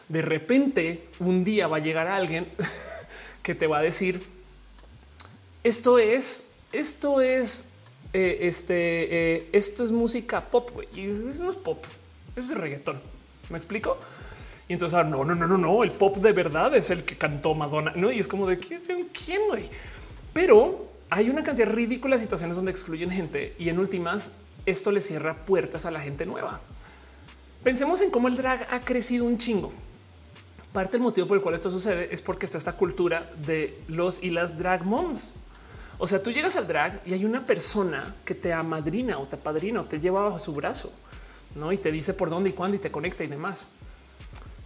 De 0.10 0.22
repente, 0.22 1.08
un 1.20 1.46
día 1.46 1.68
va 1.68 1.78
a 1.78 1.80
llegar 1.80 2.08
alguien 2.08 2.50
que 3.44 3.56
te 3.56 3.68
va 3.68 3.78
a 3.78 3.82
decir, 3.82 4.26
esto 5.64 5.98
es, 5.98 6.48
esto 6.74 7.22
es, 7.22 7.66
eh, 8.12 8.40
este, 8.42 9.36
eh, 9.36 9.50
esto 9.54 9.84
es 9.84 9.92
música 9.92 10.50
pop 10.50 10.72
y 10.94 11.06
eso 11.06 11.44
no 11.44 11.50
es 11.50 11.56
pop, 11.56 11.86
es 12.36 12.50
reggaetón. 12.50 13.02
¿Me 13.50 13.58
explico? 13.58 13.98
Y 14.68 14.74
entonces, 14.74 14.98
ah, 15.00 15.04
no, 15.04 15.26
no, 15.26 15.34
no, 15.34 15.48
no, 15.48 15.58
no, 15.58 15.84
el 15.84 15.92
pop 15.92 16.18
de 16.18 16.32
verdad 16.32 16.76
es 16.76 16.92
el 16.92 17.04
que 17.04 17.18
cantó 17.18 17.56
Madonna, 17.56 17.92
¿no? 17.96 18.12
Y 18.12 18.20
es 18.20 18.28
como 18.28 18.48
de 18.48 18.60
quién, 18.60 18.80
quién, 19.12 19.42
güey. 19.48 19.68
Pero 20.32 20.88
hay 21.10 21.30
una 21.30 21.44
cantidad 21.44 21.68
ridícula 21.68 22.16
de 22.16 22.22
situaciones 22.22 22.56
donde 22.56 22.72
excluyen 22.72 23.10
gente 23.10 23.56
y 23.58 23.70
en 23.70 23.80
últimas 23.80 24.32
esto 24.66 24.92
le 24.92 25.02
cierra 25.02 25.46
puertas 25.46 25.86
a 25.86 25.92
la 25.92 26.00
gente 26.00 26.26
nueva. 26.26 26.62
Pensemos 27.64 28.02
en 28.02 28.12
cómo 28.12 28.28
el 28.28 28.38
drag 28.38 28.68
ha 28.70 28.82
crecido 28.82 29.26
un 29.26 29.38
chingo. 29.38 29.74
Parte 30.72 30.94
del 30.94 31.02
motivo 31.02 31.28
por 31.28 31.38
el 31.38 31.44
cual 31.44 31.56
esto 31.56 31.72
sucede 31.72 32.10
es 32.12 32.22
porque 32.22 32.46
está 32.46 32.60
esta 32.60 32.74
cultura 32.74 33.32
de 33.46 33.82
los 33.88 34.22
y 34.22 34.30
las 34.30 34.58
drag 34.58 34.86
moms. 34.86 35.34
O 35.98 36.08
sea, 36.08 36.22
tú 36.22 36.32
llegas 36.32 36.56
al 36.56 36.68
drag 36.68 37.02
y 37.06 37.14
hay 37.14 37.26
una 37.26 37.46
persona 37.46 38.16
que 38.24 38.36
te 38.36 38.54
amadrina 38.54 39.18
o 39.18 39.26
te 39.26 39.36
padrina 39.36 39.82
o 39.82 39.86
te 39.86 40.00
lleva 40.00 40.22
bajo 40.22 40.40
su 40.40 40.54
brazo, 40.54 40.94
no? 41.56 41.72
Y 41.72 41.78
te 41.78 41.92
dice 41.92 42.14
por 42.14 42.30
dónde 42.30 42.52
y 42.52 42.54
cuándo 42.54 42.78
y 42.78 42.80
te 42.80 42.92
conecta 42.92 43.24
y 43.24 43.28
demás. 43.28 43.66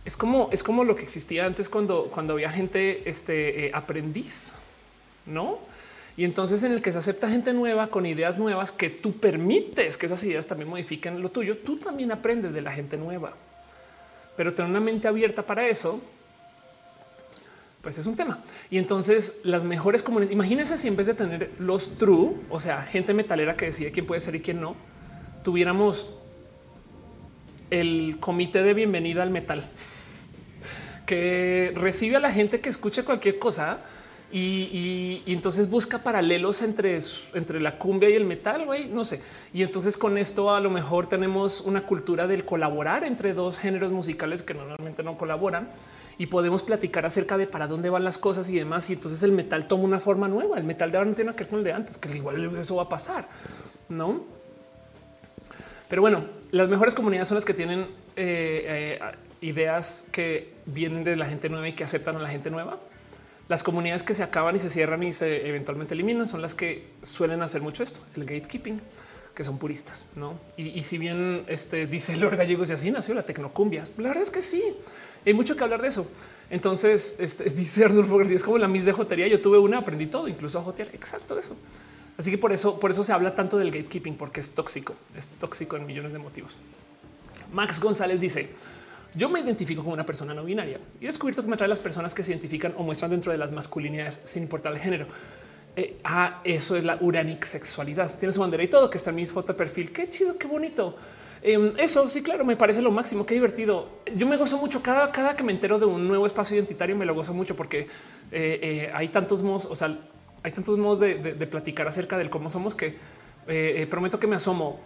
Es 0.06 0.18
como 0.18 0.50
es 0.52 0.64
como 0.64 0.84
lo 0.84 0.96
que 0.96 1.04
existía 1.04 1.46
antes 1.46 1.70
cuando, 1.70 2.10
cuando 2.12 2.34
había 2.34 2.50
gente 2.50 3.10
este, 3.10 3.68
eh, 3.68 3.72
aprendiz, 3.74 4.54
no? 5.26 5.60
Y 6.16 6.26
entonces 6.26 6.62
en 6.64 6.74
el 6.74 6.82
que 6.82 6.92
se 6.92 7.00
acepta 7.00 7.30
gente 7.30 7.54
nueva 7.54 7.88
con 7.88 8.06
ideas 8.06 8.38
nuevas 8.38 8.72
que 8.72 8.90
tú 8.90 9.14
permites 9.14 9.98
que 9.98 10.06
esas 10.06 10.24
ideas 10.24 10.46
también 10.46 10.70
modifiquen 10.70 11.22
lo 11.22 11.30
tuyo, 11.30 11.58
tú 11.58 11.78
también 11.78 12.12
aprendes 12.12 12.54
de 12.54 12.62
la 12.62 12.72
gente 12.72 12.98
nueva. 12.98 13.34
Pero 14.36 14.54
tener 14.54 14.70
una 14.70 14.80
mente 14.80 15.08
abierta 15.08 15.44
para 15.44 15.68
eso, 15.68 16.02
pues 17.82 17.98
es 17.98 18.06
un 18.06 18.16
tema. 18.16 18.40
Y 18.70 18.78
entonces 18.78 19.40
las 19.44 19.64
mejores 19.64 20.04
comunidades, 20.04 20.34
imagínense 20.34 20.78
si 20.78 20.88
en 20.88 20.96
vez 20.96 21.08
de 21.08 21.16
tener 21.16 21.52
los 21.60 21.98
true, 21.98 22.36
o 22.50 22.60
sea, 22.60 22.84
gente 22.84 23.14
metalera 23.14 23.58
que 23.58 23.66
decide 23.66 23.92
quién 23.92 24.06
puede 24.06 24.22
ser 24.22 24.36
y 24.36 24.40
quién 24.40 24.62
no, 24.62 24.76
tuviéramos 25.44 26.10
el 27.74 28.18
comité 28.20 28.62
de 28.62 28.76
bienvenida 28.76 29.24
al 29.24 29.32
metal 29.32 29.68
que 31.08 31.72
recibe 31.76 32.18
a 32.18 32.20
la 32.20 32.32
gente 32.32 32.62
que 32.62 32.70
escucha 32.70 33.04
cualquier 33.04 33.40
cosa 33.40 33.80
y, 34.32 35.24
entonces 35.26 35.70
busca 35.70 36.00
paralelos 36.00 36.62
entre, 36.62 37.00
entre 37.34 37.60
la 37.60 37.78
cumbia 37.78 38.10
y 38.10 38.14
el 38.14 38.26
metal, 38.26 38.66
güey, 38.66 38.88
no 38.88 39.04
sé. 39.04 39.22
Y 39.54 39.62
entonces 39.64 39.98
con 39.98 40.18
esto 40.18 40.54
a 40.54 40.60
lo 40.60 40.70
mejor 40.70 41.08
tenemos 41.08 41.62
una 41.62 41.86
cultura 41.86 42.26
del 42.28 42.46
colaborar 42.46 43.04
entre 43.04 43.34
dos 43.34 43.58
géneros 43.58 43.92
musicales 43.92 44.44
que 44.44 44.54
normalmente 44.54 45.04
no 45.04 45.18
colaboran 45.18 45.70
y 46.18 46.28
podemos 46.28 46.64
platicar 46.64 47.06
acerca 47.06 47.38
de 47.38 47.48
para 47.48 47.68
dónde 47.68 47.90
van 47.90 48.04
las 48.04 48.18
cosas 48.20 48.50
y 48.50 48.56
demás. 48.56 48.90
Y 48.90 48.94
entonces 48.94 49.22
el 49.24 49.32
metal 49.32 49.68
toma 49.68 49.84
una 49.84 50.00
forma 50.00 50.28
nueva. 50.28 50.58
El 50.58 50.64
metal 50.64 50.92
de 50.92 50.98
ahora 50.98 51.10
no 51.10 51.16
tiene 51.16 51.32
que 51.32 51.44
ver 51.44 51.48
con 51.48 51.60
el 51.60 51.66
de 51.66 51.74
antes, 51.74 51.98
que 51.98 52.16
igual 52.16 52.56
eso 52.58 52.76
va 52.76 52.84
a 52.84 52.90
pasar, 52.90 53.28
¿no? 53.90 54.24
Pero 55.90 56.02
bueno, 56.02 56.24
las 56.54 56.70
mejores 56.70 56.94
comunidades 56.94 57.28
son 57.28 57.36
las 57.36 57.46
que 57.46 57.56
tienen 57.56 57.82
eh, 58.16 58.96
eh, 58.96 59.00
ideas 59.42 60.06
que 60.12 60.54
vienen 60.68 61.04
de 61.04 61.16
la 61.16 61.26
gente 61.26 61.50
nueva 61.50 61.68
y 61.68 61.74
que 61.74 61.84
aceptan 61.84 62.16
a 62.16 62.20
la 62.20 62.30
gente 62.30 62.52
nueva 62.52 62.80
las 63.50 63.64
comunidades 63.64 64.04
que 64.04 64.14
se 64.14 64.24
acaban 64.24 64.56
y 64.56 64.60
se 64.60 64.70
cierran 64.70 65.04
y 65.04 65.12
se 65.12 65.48
eventualmente 65.48 65.96
eliminan 65.96 66.28
son 66.28 66.42
las 66.42 66.54
que 66.54 66.88
suelen 67.02 67.42
hacer 67.42 67.62
mucho 67.62 67.84
esto, 67.84 68.00
el 68.16 68.26
gatekeeping, 68.26 68.80
que 69.34 69.44
son 69.44 69.58
puristas, 69.58 70.06
¿no? 70.16 70.40
Y, 70.56 70.82
si 70.84 70.98
bien 70.98 71.44
este, 71.48 71.88
dice 71.88 72.16
Lord 72.18 72.38
Gallegos 72.38 72.70
y 72.70 72.74
así 72.74 72.92
nació 72.92 73.16
la 73.16 73.24
tecnocumbia, 73.24 73.84
la 73.98 74.10
verdad 74.10 74.24
es 74.24 74.32
que 74.32 74.42
sí, 74.42 74.64
hay 75.26 75.34
mucho 75.34 75.56
que 75.56 75.64
hablar 75.64 75.82
de 75.82 75.88
eso. 75.88 76.08
Entonces, 76.50 77.16
este, 77.20 77.44
dice 77.50 77.86
Arnold 77.86 78.08
Fogerty, 78.08 78.36
es 78.36 78.44
como 78.44 78.58
la 78.60 78.68
mis 78.68 78.86
de 78.86 78.92
jotería, 78.92 79.28
yo 79.28 79.42
tuve 79.42 79.58
una, 79.58 79.80
aprendí 79.80 80.06
todo, 80.06 80.28
incluso 80.28 80.60
a 80.60 80.62
jotear, 80.62 80.90
exacto 80.94 81.38
eso. 81.38 81.56
Así 82.18 82.30
que 82.30 82.38
por 82.38 82.52
eso, 82.52 82.80
por 82.80 82.92
eso 82.92 83.04
se 83.04 83.12
habla 83.12 83.34
tanto 83.34 83.58
del 83.58 83.72
gatekeeping, 83.72 84.16
porque 84.16 84.40
es 84.40 84.52
tóxico, 84.52 84.96
es 85.18 85.30
tóxico 85.30 85.78
en 85.78 85.86
millones 85.86 86.14
de 86.14 86.20
motivos. 86.20 86.56
Max 87.52 87.80
González 87.80 88.22
dice, 88.22 88.50
yo 89.16 89.30
me 89.30 89.40
identifico 89.40 89.82
como 89.82 89.94
una 89.94 90.06
persona 90.06 90.34
no 90.34 90.44
binaria 90.44 90.80
y 91.00 91.06
he 91.06 91.08
descubierto 91.08 91.42
que 91.42 91.48
me 91.48 91.56
atrae 91.56 91.70
las 91.70 91.80
personas 91.80 92.14
que 92.14 92.24
se 92.24 92.32
identifican 92.32 92.74
o 92.78 92.84
muestran 92.84 93.12
dentro 93.12 93.32
de 93.32 93.38
las 93.38 93.52
masculinidades 93.52 94.22
sin 94.26 94.44
importar 94.44 94.74
el 94.74 94.80
género. 94.80 95.08
Eh, 95.76 96.00
ah, 96.04 96.42
eso 96.44 96.76
es 96.76 96.84
la 96.84 96.98
uranic 97.02 97.46
sexualidad. 97.46 98.16
Tiene 98.18 98.34
su 98.34 98.40
bandera 98.40 98.64
y 98.64 98.68
todo 98.68 98.90
que 98.90 98.98
está 98.98 99.10
en 99.10 99.18
mi 99.18 99.26
foto 99.26 99.54
de 99.54 99.58
perfil. 99.58 99.92
Qué 99.92 100.10
chido, 100.10 100.38
qué 100.38 100.48
bonito. 100.48 100.96
Em, 101.42 101.74
eso 101.78 102.08
sí, 102.10 102.22
claro, 102.22 102.46
me 102.46 102.56
parece 102.56 102.82
lo 102.82 102.92
máximo. 102.92 103.26
Qué 103.26 103.34
divertido. 103.34 103.90
Yo 104.16 104.28
me 104.28 104.38
gozo 104.38 104.58
mucho 104.58 104.82
cada, 104.82 105.12
cada 105.12 105.36
que 105.36 105.44
me 105.44 105.52
entero 105.52 105.80
de 105.80 105.86
un 105.86 106.08
nuevo 106.08 106.26
espacio 106.26 106.56
identitario. 106.56 106.96
Me 106.96 107.06
lo 107.06 107.16
gozo 107.16 107.34
mucho 107.34 107.56
porque 107.56 107.80
eh, 107.80 107.88
eh, 108.32 108.92
hay 108.94 109.08
tantos 109.10 109.42
modos, 109.42 109.66
o 109.66 109.76
sea, 109.76 109.98
hay 110.44 110.52
tantos 110.52 110.78
modos 110.78 111.00
de, 111.00 111.48
platicar 111.50 111.88
acerca 111.88 112.18
del 112.18 112.30
cómo 112.30 112.50
somos 112.50 112.76
que 112.76 112.98
prometo 113.90 114.20
que 114.20 114.28
me 114.28 114.36
asomo. 114.36 114.82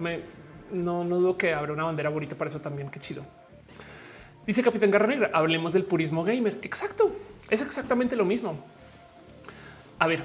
No, 0.72 1.04
dudo 1.04 1.38
que 1.38 1.54
habrá 1.54 1.74
una 1.74 1.84
bandera 1.84 2.10
bonita 2.10 2.38
para 2.38 2.50
eso 2.50 2.62
también. 2.62 2.90
Qué 2.90 3.00
chido. 3.00 3.26
Dice 4.46 4.64
Capitán 4.64 4.92
Garra 4.92 5.08
Negra, 5.08 5.32
hablemos 5.34 5.74
del 5.74 5.84
purismo 5.84 6.24
gamer. 6.24 6.60
Exacto, 6.62 7.12
es 7.50 7.62
exactamente 7.62 8.16
lo 8.16 8.24
mismo. 8.24 8.64
A 10.00 10.08
ver, 10.08 10.24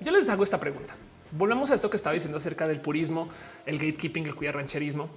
yo 0.00 0.12
les 0.12 0.28
hago 0.28 0.42
esta 0.42 0.58
pregunta. 0.58 0.94
Volvamos 1.30 1.70
a 1.70 1.74
esto 1.74 1.90
que 1.90 1.96
estaba 1.96 2.14
diciendo 2.14 2.36
acerca 2.36 2.68
del 2.68 2.80
purismo, 2.80 3.28
el 3.66 3.78
gatekeeping, 3.78 4.26
el 4.26 4.34
cuidar 4.34 4.54
rancherismo. 4.54 5.10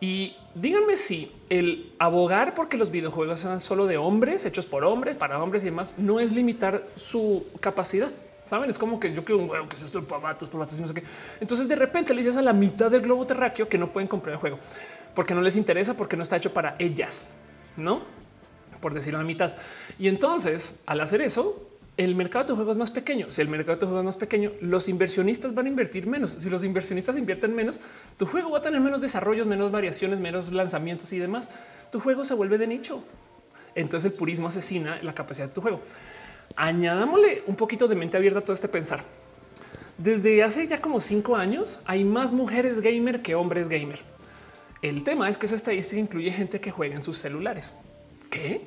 Y 0.00 0.36
díganme 0.54 0.96
si 0.96 1.32
el 1.48 1.92
abogar 1.98 2.54
porque 2.54 2.76
los 2.76 2.90
videojuegos 2.90 3.40
sean 3.40 3.60
solo 3.60 3.86
de 3.86 3.96
hombres, 3.96 4.44
hechos 4.44 4.66
por 4.66 4.84
hombres, 4.84 5.16
para 5.16 5.42
hombres 5.42 5.62
y 5.62 5.66
demás, 5.66 5.94
no 5.96 6.20
es 6.20 6.32
limitar 6.32 6.86
su 6.96 7.46
capacidad. 7.60 8.10
Saben, 8.42 8.70
es 8.70 8.78
como 8.78 9.00
que 9.00 9.12
yo 9.12 9.24
quiero 9.24 9.40
un 9.40 9.48
juego 9.48 9.68
que 9.68 9.76
es 9.76 9.82
esto 9.82 10.04
para 10.04 10.22
vatos, 10.22 10.48
para 10.48 10.60
vatos 10.60 10.78
y 10.78 10.82
no 10.82 10.88
sé 10.88 10.94
qué. 10.94 11.02
Entonces 11.40 11.66
de 11.66 11.76
repente 11.76 12.14
le 12.14 12.22
dices 12.22 12.36
a 12.36 12.42
la 12.42 12.52
mitad 12.52 12.90
del 12.90 13.00
globo 13.00 13.26
terráqueo 13.26 13.68
que 13.68 13.78
no 13.78 13.92
pueden 13.92 14.06
comprar 14.06 14.34
el 14.34 14.40
juego 14.40 14.58
porque 15.14 15.34
no 15.34 15.40
les 15.40 15.56
interesa, 15.56 15.96
porque 15.96 16.16
no 16.16 16.22
está 16.22 16.36
hecho 16.36 16.52
para 16.52 16.74
ellas, 16.78 17.32
no 17.76 18.02
por 18.80 18.94
decirlo 18.94 19.18
a 19.18 19.22
la 19.22 19.26
mitad. 19.26 19.56
Y 19.98 20.08
entonces, 20.08 20.76
al 20.86 21.00
hacer 21.00 21.20
eso, 21.20 21.66
el 21.96 22.14
mercado 22.14 22.44
de 22.44 22.54
juegos 22.54 22.72
es 22.72 22.78
más 22.78 22.90
pequeño. 22.90 23.30
Si 23.30 23.40
el 23.40 23.48
mercado 23.48 23.78
de 23.78 23.86
juegos 23.86 24.00
es 24.00 24.04
más 24.04 24.16
pequeño, 24.16 24.52
los 24.60 24.88
inversionistas 24.88 25.54
van 25.54 25.66
a 25.66 25.68
invertir 25.70 26.06
menos. 26.06 26.36
Si 26.38 26.50
los 26.50 26.62
inversionistas 26.62 27.16
invierten 27.16 27.54
menos, 27.54 27.80
tu 28.18 28.26
juego 28.26 28.50
va 28.50 28.58
a 28.58 28.62
tener 28.62 28.80
menos 28.80 29.00
desarrollos, 29.00 29.46
menos 29.46 29.70
variaciones, 29.72 30.20
menos 30.20 30.52
lanzamientos 30.52 31.12
y 31.12 31.18
demás. 31.18 31.50
Tu 31.90 32.00
juego 32.00 32.24
se 32.24 32.34
vuelve 32.34 32.58
de 32.58 32.66
nicho. 32.66 33.02
Entonces 33.74 34.12
el 34.12 34.18
purismo 34.18 34.48
asesina 34.48 35.00
la 35.02 35.14
capacidad 35.14 35.48
de 35.48 35.54
tu 35.54 35.62
juego. 35.62 35.80
Añadámosle 36.54 37.42
un 37.46 37.56
poquito 37.56 37.88
de 37.88 37.94
mente 37.94 38.16
abierta 38.16 38.40
a 38.40 38.42
todo 38.42 38.52
este 38.52 38.68
pensar. 38.68 39.02
Desde 39.96 40.42
hace 40.42 40.66
ya 40.66 40.82
como 40.82 41.00
cinco 41.00 41.36
años 41.36 41.80
hay 41.86 42.04
más 42.04 42.32
mujeres 42.32 42.80
gamer 42.80 43.22
que 43.22 43.34
hombres 43.34 43.70
gamer. 43.70 44.00
El 44.82 45.02
tema 45.02 45.28
es 45.30 45.38
que 45.38 45.46
esa 45.46 45.54
estadística 45.54 45.98
incluye 45.98 46.30
gente 46.30 46.60
que 46.60 46.70
juega 46.70 46.94
en 46.94 47.02
sus 47.02 47.16
celulares. 47.18 47.72
¿Qué? 48.30 48.60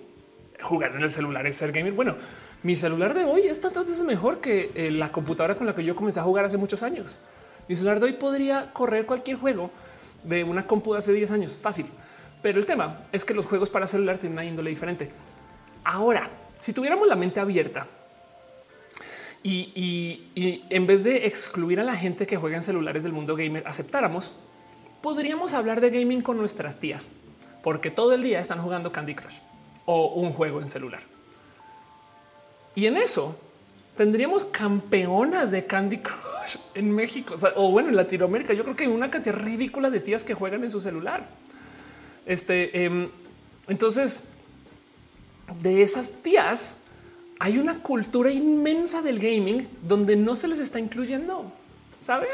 Jugar 0.61 0.95
en 0.95 1.03
el 1.03 1.11
celular 1.11 1.45
es 1.45 1.55
ser 1.55 1.71
gamer. 1.71 1.93
Bueno, 1.93 2.15
mi 2.63 2.75
celular 2.75 3.13
de 3.13 3.25
hoy 3.25 3.47
es 3.47 3.61
tantas 3.61 3.85
veces 3.85 4.03
mejor 4.03 4.41
que 4.41 4.71
eh, 4.75 4.91
la 4.91 5.11
computadora 5.11 5.55
con 5.55 5.65
la 5.67 5.75
que 5.75 5.83
yo 5.83 5.95
comencé 5.95 6.19
a 6.19 6.23
jugar 6.23 6.45
hace 6.45 6.57
muchos 6.57 6.83
años. 6.83 7.19
Mi 7.67 7.75
celular 7.75 7.99
de 7.99 8.07
hoy 8.07 8.13
podría 8.13 8.71
correr 8.73 9.05
cualquier 9.05 9.37
juego 9.37 9.71
de 10.23 10.43
una 10.43 10.67
compu 10.67 10.93
de 10.93 10.99
hace 10.99 11.13
10 11.13 11.31
años. 11.31 11.57
Fácil. 11.57 11.85
Pero 12.41 12.59
el 12.59 12.65
tema 12.65 13.01
es 13.11 13.23
que 13.25 13.33
los 13.33 13.45
juegos 13.45 13.69
para 13.69 13.87
celular 13.87 14.17
tienen 14.17 14.37
una 14.37 14.45
índole 14.45 14.69
diferente. 14.69 15.09
Ahora, 15.83 16.29
si 16.59 16.73
tuviéramos 16.73 17.07
la 17.07 17.15
mente 17.15 17.39
abierta 17.39 17.87
y, 19.43 19.71
y 20.35 20.65
en 20.69 20.85
vez 20.85 21.03
de 21.03 21.27
excluir 21.27 21.79
a 21.79 21.83
la 21.83 21.95
gente 21.95 22.27
que 22.27 22.37
juega 22.37 22.57
en 22.57 22.63
celulares 22.63 23.03
del 23.03 23.13
mundo 23.13 23.35
gamer, 23.35 23.63
aceptáramos 23.65 24.33
podríamos 25.01 25.53
hablar 25.53 25.81
de 25.81 25.89
gaming 25.89 26.21
con 26.21 26.37
nuestras 26.37 26.79
tías, 26.79 27.09
porque 27.63 27.91
todo 27.91 28.13
el 28.13 28.23
día 28.23 28.39
están 28.39 28.61
jugando 28.61 28.91
Candy 28.91 29.15
Crush 29.15 29.37
o 29.85 30.13
un 30.13 30.33
juego 30.33 30.59
en 30.59 30.67
celular. 30.67 31.01
Y 32.75 32.85
en 32.85 32.97
eso 32.97 33.37
tendríamos 33.95 34.45
campeonas 34.45 35.51
de 35.51 35.65
Candy 35.65 35.97
Crush 35.97 36.57
en 36.73 36.91
México 36.91 37.35
o, 37.55 37.71
bueno, 37.71 37.89
en 37.89 37.95
Latinoamérica. 37.95 38.53
Yo 38.53 38.63
creo 38.63 38.75
que 38.75 38.83
hay 38.83 38.89
una 38.89 39.11
cantidad 39.11 39.35
ridícula 39.35 39.89
de 39.89 39.99
tías 39.99 40.23
que 40.23 40.33
juegan 40.33 40.63
en 40.63 40.69
su 40.69 40.79
celular. 40.79 41.27
Este, 42.25 42.85
em, 42.85 43.09
entonces, 43.67 44.21
de 45.61 45.81
esas 45.81 46.11
tías 46.23 46.77
hay 47.39 47.57
una 47.57 47.81
cultura 47.81 48.31
inmensa 48.31 49.01
del 49.01 49.17
gaming 49.17 49.67
donde 49.81 50.15
no 50.15 50.35
se 50.35 50.47
les 50.47 50.59
está 50.59 50.79
incluyendo. 50.79 51.51
Saben? 51.97 52.29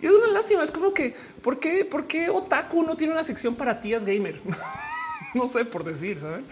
Y 0.00 0.06
es 0.06 0.12
una 0.12 0.28
lástima. 0.28 0.62
Es 0.62 0.72
como 0.72 0.92
que, 0.92 1.14
¿por 1.42 1.58
qué, 1.58 1.84
por 1.84 2.06
qué 2.06 2.28
Otaku 2.28 2.82
no 2.82 2.96
tiene 2.96 3.12
una 3.12 3.24
sección 3.24 3.54
para 3.54 3.80
tías 3.80 4.04
gamer? 4.04 4.40
no 5.34 5.48
sé 5.48 5.64
por 5.64 5.84
decir, 5.84 6.18
¿saben? 6.18 6.44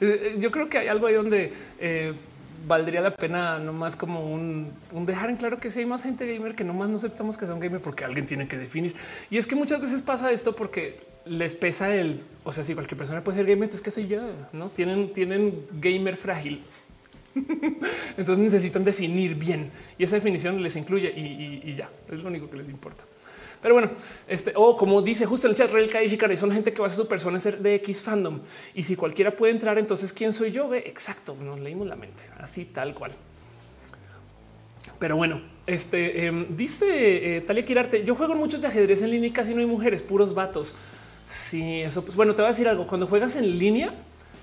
Eh, 0.00 0.34
eh, 0.34 0.36
yo 0.38 0.50
creo 0.50 0.68
que 0.68 0.78
hay 0.78 0.88
algo 0.88 1.06
ahí 1.06 1.14
donde 1.14 1.52
eh, 1.78 2.14
valdría 2.68 3.00
la 3.00 3.16
pena 3.16 3.58
nomás 3.58 3.96
como 3.96 4.32
un, 4.32 4.72
dejar 5.06 5.30
en 5.30 5.36
claro 5.36 5.58
que 5.58 5.70
si 5.70 5.80
hay 5.80 5.86
más 5.86 6.02
gente 6.02 6.32
gamer 6.32 6.54
que 6.54 6.64
nomás 6.64 6.88
no 6.88 6.96
aceptamos 6.96 7.36
que 7.36 7.46
son 7.46 7.58
gamer 7.58 7.80
porque 7.80 8.04
alguien 8.04 8.26
tiene 8.26 8.46
que 8.46 8.56
definir. 8.56 8.94
Y 9.30 9.38
es 9.38 9.46
que 9.46 9.56
muchas 9.56 9.80
veces 9.80 10.02
pasa 10.02 10.30
esto 10.30 10.54
porque 10.54 11.00
les 11.24 11.54
pesa 11.54 11.94
el, 11.94 12.22
o 12.44 12.52
sea, 12.52 12.62
si 12.62 12.74
cualquier 12.74 12.98
persona 12.98 13.24
puede 13.24 13.38
ser 13.38 13.46
gamer, 13.46 13.64
entonces 13.64 13.82
que 13.82 13.90
soy 13.90 14.06
yo, 14.06 14.20
no 14.52 14.68
tienen, 14.68 15.12
tienen 15.12 15.66
gamer 15.72 16.16
frágil. 16.16 16.62
entonces 18.16 18.38
necesitan 18.38 18.84
definir 18.84 19.34
bien 19.34 19.70
y 19.96 20.02
esa 20.02 20.16
definición 20.16 20.60
les 20.62 20.74
incluye 20.76 21.12
y 21.14 21.74
ya 21.74 21.90
es 22.10 22.18
lo 22.18 22.28
único 22.28 22.48
que 22.50 22.56
les 22.56 22.68
importa. 22.68 23.04
Pero 23.60 23.74
bueno, 23.74 23.90
este 24.26 24.52
o 24.54 24.76
como 24.76 25.02
dice 25.02 25.26
justo 25.26 25.46
en 25.46 25.52
el 25.52 25.56
chat, 25.56 25.70
Real 25.70 25.90
y 26.04 26.36
son 26.36 26.52
gente 26.52 26.72
que 26.72 26.80
va 26.80 26.86
a 26.86 26.90
ser 26.90 27.04
su 27.04 27.08
persona 27.08 27.38
ser 27.40 27.58
de 27.58 27.74
X 27.76 28.02
fandom. 28.02 28.40
Y 28.74 28.82
si 28.82 28.94
cualquiera 28.94 29.34
puede 29.34 29.52
entrar, 29.52 29.78
entonces 29.78 30.12
quién 30.12 30.32
soy 30.32 30.52
yo? 30.52 30.68
Ve 30.68 30.78
exacto. 30.86 31.36
Nos 31.40 31.58
leímos 31.58 31.86
la 31.86 31.96
mente 31.96 32.22
así 32.38 32.64
tal 32.66 32.94
cual. 32.94 33.12
Pero 34.98 35.16
bueno, 35.16 35.40
este 35.66 36.26
em, 36.26 36.56
dice 36.56 37.36
eh, 37.36 37.40
Talia 37.40 37.64
Quirarte. 37.64 38.04
Yo 38.04 38.14
juego 38.14 38.34
muchos 38.34 38.62
de 38.62 38.68
ajedrez 38.68 39.02
en 39.02 39.10
línea 39.10 39.28
y 39.28 39.32
casi 39.32 39.54
no 39.54 39.60
hay 39.60 39.66
mujeres, 39.66 40.02
puros 40.02 40.34
vatos. 40.34 40.74
Sí, 41.26 41.82
eso 41.82 42.02
pues 42.02 42.16
bueno, 42.16 42.34
te 42.34 42.42
voy 42.42 42.46
a 42.46 42.52
decir 42.52 42.68
algo. 42.68 42.86
Cuando 42.86 43.06
juegas 43.06 43.36
en 43.36 43.58
línea, 43.58 43.92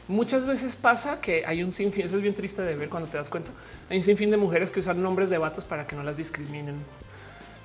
muchas 0.07 0.45
veces 0.45 0.75
pasa 0.75 1.19
que 1.19 1.45
hay 1.45 1.63
un 1.63 1.71
sinfín. 1.71 2.05
Eso 2.05 2.17
es 2.17 2.21
bien 2.21 2.35
triste 2.35 2.61
de 2.61 2.75
ver 2.75 2.89
cuando 2.89 3.09
te 3.09 3.17
das 3.17 3.29
cuenta. 3.29 3.51
Hay 3.89 3.97
un 3.97 4.03
sinfín 4.03 4.29
de 4.29 4.37
mujeres 4.37 4.71
que 4.71 4.79
usan 4.79 5.01
nombres 5.01 5.29
de 5.29 5.37
vatos 5.37 5.65
para 5.65 5.87
que 5.87 5.95
no 5.95 6.03
las 6.03 6.17
discriminen. 6.17 6.75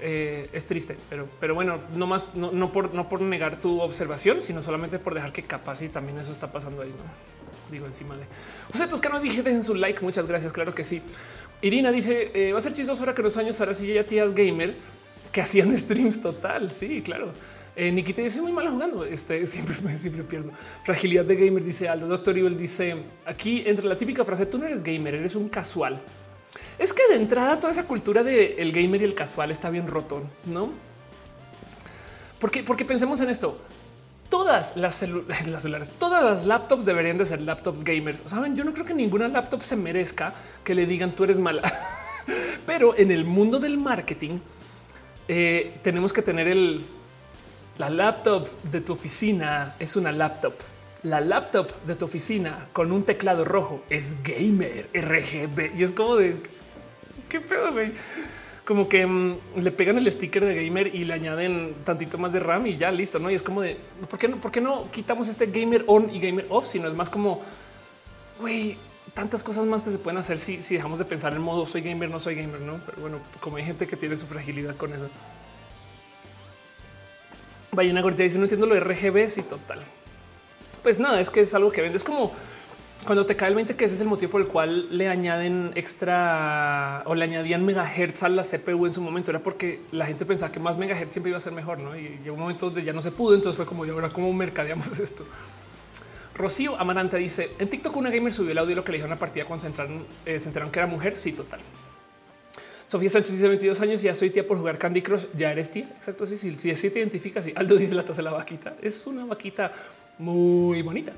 Eh, 0.03 0.49
es 0.53 0.67
triste, 0.67 0.97
pero, 1.11 1.29
pero 1.39 1.55
bueno, 1.55 1.79
no 1.95 2.07
más, 2.07 2.35
no, 2.35 2.73
por, 2.73 2.95
no 2.95 3.09
por 3.09 3.21
negar 3.21 3.61
tu 3.61 3.81
observación, 3.81 4.41
sino 4.41 4.63
solamente 4.63 4.99
por 4.99 5.15
dejar 5.15 5.31
que 5.33 5.43
capaz 5.43 5.83
y 5.83 5.89
también 5.89 6.19
eso 6.19 6.33
está 6.33 6.51
pasando 6.51 6.83
ahí. 6.83 6.93
Digo 7.71 7.87
encima 7.87 8.17
de 8.17 8.25
o 8.25 8.89
tus 8.89 9.01
canales 9.01 9.23
dije 9.23 9.43
dejen 9.43 9.63
su 9.63 9.75
like. 9.75 10.03
Muchas 10.03 10.27
gracias. 10.27 10.53
Claro 10.53 10.75
que 10.75 10.83
sí. 10.83 11.03
Irina 11.63 11.93
dice 11.93 12.33
eh, 12.35 12.53
va 12.53 12.59
a 12.59 12.61
ser 12.61 12.73
chistoso 12.73 13.03
ahora 13.03 13.15
que 13.15 13.23
los 13.23 13.37
años 13.37 13.61
ahora 13.61 13.75
sí 13.75 13.87
ya 13.87 14.05
tías 14.05 14.35
gamer 14.35 14.75
que 15.31 15.41
hacían 15.41 15.77
streams 15.77 16.21
total. 16.21 16.71
Sí, 16.71 17.03
claro. 17.03 17.33
Eh, 17.77 17.93
Nikita 17.93 18.23
dice 18.23 18.41
muy 18.41 18.53
mal 18.53 18.69
jugando. 18.69 19.05
Este 19.05 19.47
siempre, 19.47 19.77
siempre 19.97 20.25
pierdo. 20.25 20.51
Fragilidad 20.85 21.25
de 21.25 21.37
gamer 21.37 21.63
dice 21.63 21.89
Aldo. 21.89 22.09
Doctor 22.09 22.37
Evil 22.37 22.59
dice 22.59 22.97
aquí 23.25 23.63
entre 23.67 23.87
la 23.87 23.97
típica 23.97 24.25
frase: 24.25 24.47
Tú 24.47 24.59
no 24.59 24.67
eres 24.67 24.83
gamer, 24.83 25.15
eres 25.15 25.35
un 25.35 25.49
casual. 25.49 26.01
Es 26.81 26.95
que 26.95 27.07
de 27.09 27.17
entrada 27.17 27.59
toda 27.59 27.71
esa 27.71 27.85
cultura 27.85 28.23
del 28.23 28.73
gamer 28.73 29.03
y 29.03 29.05
el 29.05 29.15
casual 29.15 29.51
está 29.51 29.69
bien 29.69 29.87
roto, 29.87 30.23
¿no? 30.47 30.71
Porque, 32.39 32.63
porque 32.63 32.87
pensemos 32.87 33.21
en 33.21 33.29
esto. 33.29 33.59
Todas 34.31 34.75
las, 34.77 35.03
las 35.47 35.63
celulares, 35.63 35.91
todas 35.91 36.25
las 36.25 36.47
laptops 36.47 36.87
deberían 36.87 37.19
de 37.19 37.27
ser 37.27 37.43
laptops 37.43 37.85
gamers. 37.85 38.23
Saben, 38.25 38.57
yo 38.57 38.65
no 38.65 38.73
creo 38.73 38.87
que 38.87 38.95
ninguna 38.95 39.29
laptop 39.29 39.61
se 39.61 39.77
merezca 39.77 40.33
que 40.65 40.75
le 40.75 40.87
digan 40.87 41.13
tú 41.13 41.25
eres 41.25 41.39
mala. 41.39 41.63
Pero 42.67 42.97
en 42.97 43.11
el 43.11 43.27
mundo 43.27 43.61
del 43.61 43.77
marketing 43.77 44.39
eh, 45.29 45.79
tenemos 45.83 46.15
que 46.15 46.23
tener 46.23 46.49
el 46.49 46.83
la 47.77 47.89
laptop 47.91 48.49
de 48.71 48.81
tu 48.81 48.93
oficina 48.93 49.75
es 49.79 49.97
una 49.97 50.13
laptop. 50.13 50.55
La 51.03 51.21
laptop 51.21 51.71
de 51.87 51.95
tu 51.95 52.05
oficina 52.05 52.67
con 52.75 52.93
un 52.93 53.05
teclado 53.05 53.45
rojo 53.45 53.83
es 53.89 54.23
gamer 54.23 54.87
RGB 54.93 55.79
y 55.79 55.83
es 55.83 55.93
como 55.93 56.17
de 56.17 56.37
qué 57.31 57.41
pedo, 57.41 57.73
güey. 57.73 57.93
Como 58.67 58.89
que 58.89 59.07
mm, 59.07 59.39
le 59.57 59.73
pegan 59.73 59.97
el 59.97 60.13
sticker 60.13 60.45
de 60.45 60.63
gamer 60.63 60.95
y 60.95 61.05
le 61.05 61.15
añaden 61.15 61.75
tantito 61.85 62.19
más 62.19 62.33
de 62.35 62.41
RAM 62.41 62.67
y 62.67 62.77
ya 62.77 62.93
listo, 62.93 63.19
no? 63.19 63.31
Y 63.31 63.35
es 63.35 63.43
como 63.43 63.63
de 63.63 63.79
por 64.11 64.19
qué 64.19 64.29
no, 64.29 64.37
por 64.37 64.53
qué 64.53 64.61
no 64.61 64.91
quitamos 64.91 65.29
este 65.29 65.47
gamer 65.47 65.85
on 65.87 66.15
y 66.15 66.21
gamer 66.21 66.47
off, 66.51 66.67
sino 66.67 66.87
es 66.87 66.95
más 66.95 67.09
como 67.09 67.43
güey, 68.41 68.77
tantas 69.15 69.43
cosas 69.43 69.67
más 69.67 69.83
que 69.83 69.91
se 69.91 69.99
pueden 69.99 70.19
hacer 70.19 70.39
si, 70.39 70.63
si 70.63 70.75
dejamos 70.75 70.99
de 70.99 71.05
pensar 71.05 71.33
en 71.33 71.41
modo 71.41 71.67
soy 71.67 71.83
gamer, 71.83 72.11
no 72.11 72.19
soy 72.19 72.35
gamer, 72.35 72.61
no? 72.61 72.81
Pero 72.85 73.01
bueno, 73.01 73.19
como 73.41 73.57
hay 73.57 73.65
gente 73.65 73.87
que 73.87 73.97
tiene 73.97 74.17
su 74.17 74.27
fragilidad 74.27 74.77
con 74.77 74.93
eso. 74.93 75.09
Vaya 77.73 77.93
una 77.93 78.03
gordita 78.03 78.25
dice 78.25 78.39
no 78.39 78.45
entiendo 78.45 78.67
lo 78.67 78.75
de 78.75 78.81
RGB. 78.81 79.29
Sí, 79.29 79.43
total. 79.43 79.81
Pues 80.83 80.99
nada, 80.99 81.21
es 81.21 81.31
que 81.31 81.41
es 81.41 81.55
algo 81.55 81.71
que 81.71 81.83
vende. 81.83 81.99
Es 81.99 82.05
como 82.05 82.33
cuando 83.07 83.25
te 83.25 83.35
cae 83.35 83.49
el 83.49 83.55
20, 83.55 83.77
que 83.77 83.87
ese 83.87 83.95
es 83.95 84.01
el 84.03 84.09
motivo 84.09 84.33
por 84.33 84.41
el 84.43 84.47
cual 84.47 84.97
le 84.97 85.09
añaden 85.09 85.73
extra 85.75 87.03
o 87.07 87.15
le 87.15 87.25
añadían 87.25 87.65
megahertz 87.65 88.23
a 88.23 88.29
la 88.29 88.43
CPU 88.43 88.87
en 88.87 88.93
su 88.93 89.01
momento, 89.01 89.31
era 89.31 89.41
porque 89.41 89.81
la 89.91 90.07
gente 90.07 90.27
pensaba 90.27 90.53
que 90.53 90.61
más 90.61 90.77
megahertz 90.77 91.13
siempre 91.13 91.31
iba 91.31 91.39
a 91.39 91.41
ser 91.41 91.53
mejor, 91.53 91.79
¿no? 91.79 91.97
Y 91.97 92.21
llegó 92.23 92.35
un 92.35 92.41
momento 92.41 92.67
donde 92.67 92.85
ya 92.85 92.93
no 92.93 93.01
se 93.01 93.11
pudo, 93.11 93.35
entonces 93.35 93.57
fue 93.57 93.65
como, 93.65 93.87
¿y 93.87 93.91
ahora 93.91 94.11
cómo 94.11 94.33
mercadeamos 94.33 94.99
esto? 95.01 95.25
Rocío 96.35 96.79
Amaranta 96.79 97.17
dice, 97.17 97.51
en 97.59 97.69
TikTok 97.69 97.97
una 97.97 98.11
gamer 98.11 98.33
subió 98.33 98.53
el 98.53 98.59
audio 98.59 98.77
lo 98.77 98.85
que 98.85 98.93
le 98.93 98.99
dijo 98.99 99.07
una 99.07 99.17
partida 99.17 99.45
cuando 99.45 99.63
se 99.63 99.67
enteraron, 99.69 100.07
eh, 100.27 100.39
se 100.39 100.49
enteraron 100.49 100.71
que 100.71 100.79
era 100.79 100.87
mujer, 100.87 101.17
sí, 101.17 101.33
total. 101.33 101.61
Sofía 102.87 103.09
Sánchez 103.09 103.33
dice 103.33 103.49
22 103.49 103.81
años, 103.81 104.03
ya 104.03 104.15
soy 104.15 104.31
tía 104.31 104.47
por 104.47 104.59
jugar 104.59 104.77
Candy 104.77 105.01
Crush, 105.01 105.27
ya 105.35 105.53
eres 105.53 105.71
tía, 105.71 105.89
exacto, 105.97 106.27
sí, 106.27 106.37
sí, 106.37 106.55
sí, 106.57 106.75
sí 106.75 106.91
te 106.91 106.99
identificas, 106.99 107.45
sí. 107.45 107.53
Aldo 107.55 107.77
dice 107.77 107.95
la 107.95 108.05
taza 108.05 108.19
de 108.19 108.25
la 108.25 108.33
vaquita, 108.33 108.77
es 108.83 109.07
una 109.07 109.25
vaquita 109.25 109.73
muy 110.19 110.83
bonita. 110.83 111.13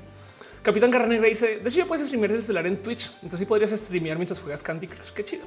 Capitán 0.63 0.89
Garra 0.89 1.07
dice: 1.07 1.59
De 1.59 1.69
hecho, 1.69 1.79
ya 1.79 1.85
puedes 1.85 2.05
streamear 2.07 2.31
el 2.31 2.41
celular 2.41 2.65
en 2.67 2.77
Twitch. 2.77 3.11
Entonces, 3.15 3.41
sí 3.41 3.45
podrías 3.45 3.71
streamear 3.71 4.17
mientras 4.17 4.39
juegas 4.39 4.63
Candy 4.63 4.87
Crush. 4.87 5.11
Qué 5.11 5.23
chido. 5.25 5.45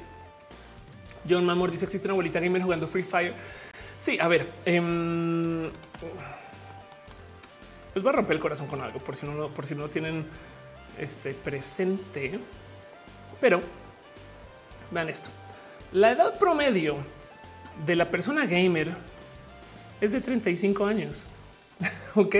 John 1.28 1.44
Mamor 1.46 1.70
dice: 1.70 1.86
Existe 1.86 2.06
una 2.06 2.12
abuelita 2.12 2.38
gamer 2.38 2.62
jugando 2.62 2.86
Free 2.86 3.02
Fire. 3.02 3.32
Sí, 3.96 4.18
a 4.20 4.28
ver, 4.28 4.46
eh, 4.66 5.70
les 7.94 8.02
voy 8.02 8.10
a 8.10 8.12
romper 8.12 8.36
el 8.36 8.42
corazón 8.42 8.66
con 8.66 8.82
algo 8.82 8.98
por 8.98 9.16
si 9.16 9.24
no, 9.26 9.48
por 9.48 9.66
si 9.66 9.74
no 9.74 9.82
lo 9.82 9.88
tienen 9.88 10.26
este 11.00 11.32
presente. 11.32 12.38
Pero 13.40 13.62
vean 14.90 15.08
esto: 15.08 15.30
la 15.92 16.10
edad 16.10 16.38
promedio 16.38 16.98
de 17.86 17.96
la 17.96 18.10
persona 18.10 18.44
gamer 18.44 18.94
es 19.98 20.12
de 20.12 20.20
35 20.20 20.84
años. 20.84 21.24
ok. 22.14 22.36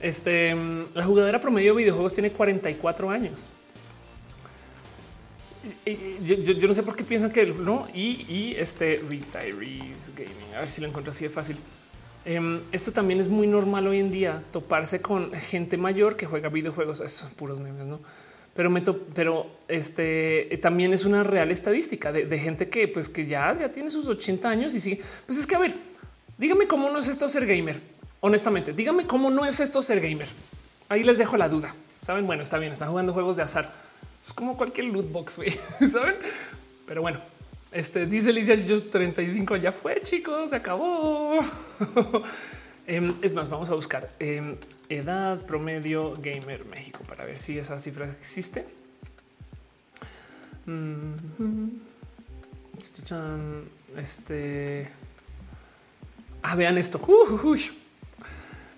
Este, 0.00 0.54
la 0.94 1.04
jugadora 1.04 1.40
promedio 1.40 1.72
de 1.72 1.78
videojuegos 1.78 2.14
tiene 2.14 2.30
44 2.30 3.10
años. 3.10 3.48
yo, 6.22 6.68
no 6.68 6.74
sé 6.74 6.82
por 6.82 6.96
qué 6.96 7.04
piensan 7.04 7.30
que 7.30 7.46
no. 7.46 7.88
Y, 7.94 8.54
este 8.58 9.02
retirees 9.08 10.12
gaming, 10.14 10.54
a 10.54 10.60
ver 10.60 10.68
si 10.68 10.80
lo 10.80 10.88
encuentro 10.88 11.10
así 11.10 11.24
de 11.24 11.30
fácil. 11.30 11.56
Em, 12.24 12.60
esto 12.72 12.92
también 12.92 13.20
es 13.20 13.28
muy 13.28 13.46
normal 13.46 13.86
hoy 13.86 14.00
en 14.00 14.10
día 14.10 14.42
toparse 14.50 15.00
con 15.00 15.32
gente 15.32 15.76
mayor 15.76 16.16
que 16.16 16.26
juega 16.26 16.48
videojuegos. 16.48 17.00
Esos 17.00 17.30
puros 17.30 17.60
memes, 17.60 17.86
no? 17.86 18.00
Pero, 18.54 18.72
pero 19.14 19.46
este 19.68 20.58
también 20.62 20.92
es 20.92 21.04
una 21.04 21.22
real 21.22 21.50
estadística 21.50 22.10
de, 22.10 22.38
gente 22.38 22.68
que, 22.68 22.88
pues, 22.88 23.08
que 23.08 23.26
ya, 23.26 23.56
ya 23.58 23.70
tiene 23.70 23.90
sus 23.90 24.06
80 24.08 24.48
años 24.48 24.74
y 24.74 24.80
sigue. 24.80 25.00
Pues 25.26 25.38
es 25.38 25.46
que, 25.46 25.56
a 25.56 25.58
ver, 25.58 25.74
dígame 26.38 26.66
cómo 26.66 26.90
no 26.90 26.98
es 26.98 27.08
esto 27.08 27.28
ser 27.28 27.46
gamer 27.46 27.95
honestamente, 28.26 28.72
dígame 28.72 29.06
cómo 29.06 29.30
no 29.30 29.44
es 29.46 29.60
esto 29.60 29.80
ser 29.80 30.00
gamer. 30.00 30.28
Ahí 30.88 31.04
les 31.04 31.16
dejo 31.16 31.36
la 31.36 31.48
duda. 31.48 31.74
Saben, 31.98 32.26
bueno, 32.26 32.42
está 32.42 32.58
bien, 32.58 32.72
están 32.72 32.90
jugando 32.90 33.12
juegos 33.12 33.36
de 33.36 33.42
azar. 33.42 33.72
Es 34.24 34.32
como 34.32 34.56
cualquier 34.56 34.88
loot 34.88 35.10
box, 35.10 35.36
güey, 35.36 35.50
saben? 35.88 36.16
Pero 36.86 37.02
bueno, 37.02 37.20
este 37.70 38.06
dice 38.06 38.30
Alicia, 38.30 38.54
yo 38.56 38.82
35 38.82 39.56
ya 39.56 39.72
fue, 39.72 40.00
chicos, 40.02 40.50
se 40.50 40.56
acabó. 40.56 41.38
Em, 42.88 43.12
es 43.20 43.34
más, 43.34 43.48
vamos 43.48 43.68
a 43.68 43.74
buscar 43.74 44.12
em, 44.20 44.54
edad 44.88 45.44
promedio 45.44 46.12
gamer 46.22 46.64
México 46.66 47.00
para 47.08 47.24
ver 47.24 47.36
si 47.36 47.58
esa 47.58 47.80
cifra 47.80 48.06
existe. 48.06 48.64
Mm-hmm. 50.68 51.70
Este. 53.96 54.88
Ah, 56.42 56.54
vean 56.54 56.78
esto. 56.78 57.00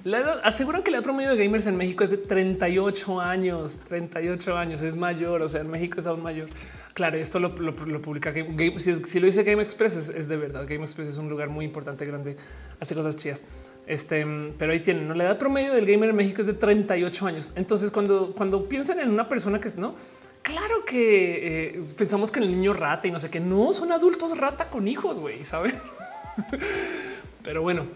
La 0.04 0.18
edad, 0.18 0.40
aseguran 0.44 0.82
que 0.84 0.92
la 0.92 0.98
edad 0.98 1.04
promedio 1.04 1.34
de 1.34 1.44
gamers 1.44 1.66
en 1.66 1.76
México 1.76 2.04
es 2.04 2.10
de 2.10 2.18
38 2.18 3.20
años, 3.20 3.80
38 3.80 4.56
años, 4.56 4.82
es 4.82 4.94
mayor, 4.94 5.42
o 5.42 5.48
sea, 5.48 5.60
en 5.60 5.70
México 5.70 5.98
es 5.98 6.06
aún 6.06 6.22
mayor. 6.22 6.48
Claro, 6.94 7.16
esto 7.16 7.40
lo, 7.40 7.54
publica 7.54 8.32
Game, 8.32 8.78
si, 8.78 9.20
lo 9.20 9.26
dice 9.26 9.42
Game 9.42 9.62
Express 9.62 10.08
es, 10.08 10.28
de 10.28 10.36
verdad. 10.36 10.66
Game 10.68 10.82
Express 10.84 11.08
es 11.08 11.16
un 11.16 11.28
lugar 11.28 11.50
muy 11.50 11.64
importante, 11.64 12.04
grande, 12.06 12.36
hace 12.80 12.94
cosas 12.94 13.16
chidas. 13.16 13.44
Este, 13.86 14.26
pero 14.56 14.72
ahí 14.72 14.80
tienen, 14.80 15.08
¿no? 15.08 15.14
la 15.14 15.24
edad 15.24 15.38
promedio 15.38 15.72
del 15.72 15.86
gamer 15.86 16.10
en 16.10 16.16
México 16.16 16.40
es 16.40 16.46
de 16.46 16.54
38 16.54 17.26
años. 17.26 17.52
Entonces, 17.56 17.90
cuando, 17.90 18.32
cuando 18.34 18.68
piensan 18.68 19.00
en 19.00 19.10
una 19.10 19.28
persona 19.28 19.60
que 19.60 19.68
es 19.68 19.76
no, 19.76 19.94
claro 20.42 20.84
que 20.84 21.76
eh, 21.76 21.84
pensamos 21.96 22.30
que 22.30 22.40
el 22.40 22.48
niño 22.48 22.72
rata 22.72 23.08
y 23.08 23.10
no 23.10 23.18
sé 23.18 23.30
qué, 23.30 23.40
no 23.40 23.72
son 23.72 23.92
adultos 23.92 24.36
rata 24.38 24.70
con 24.70 24.86
hijos, 24.86 25.18
güey, 25.18 25.44
saben? 25.44 25.74
pero 27.42 27.62
bueno, 27.62 27.86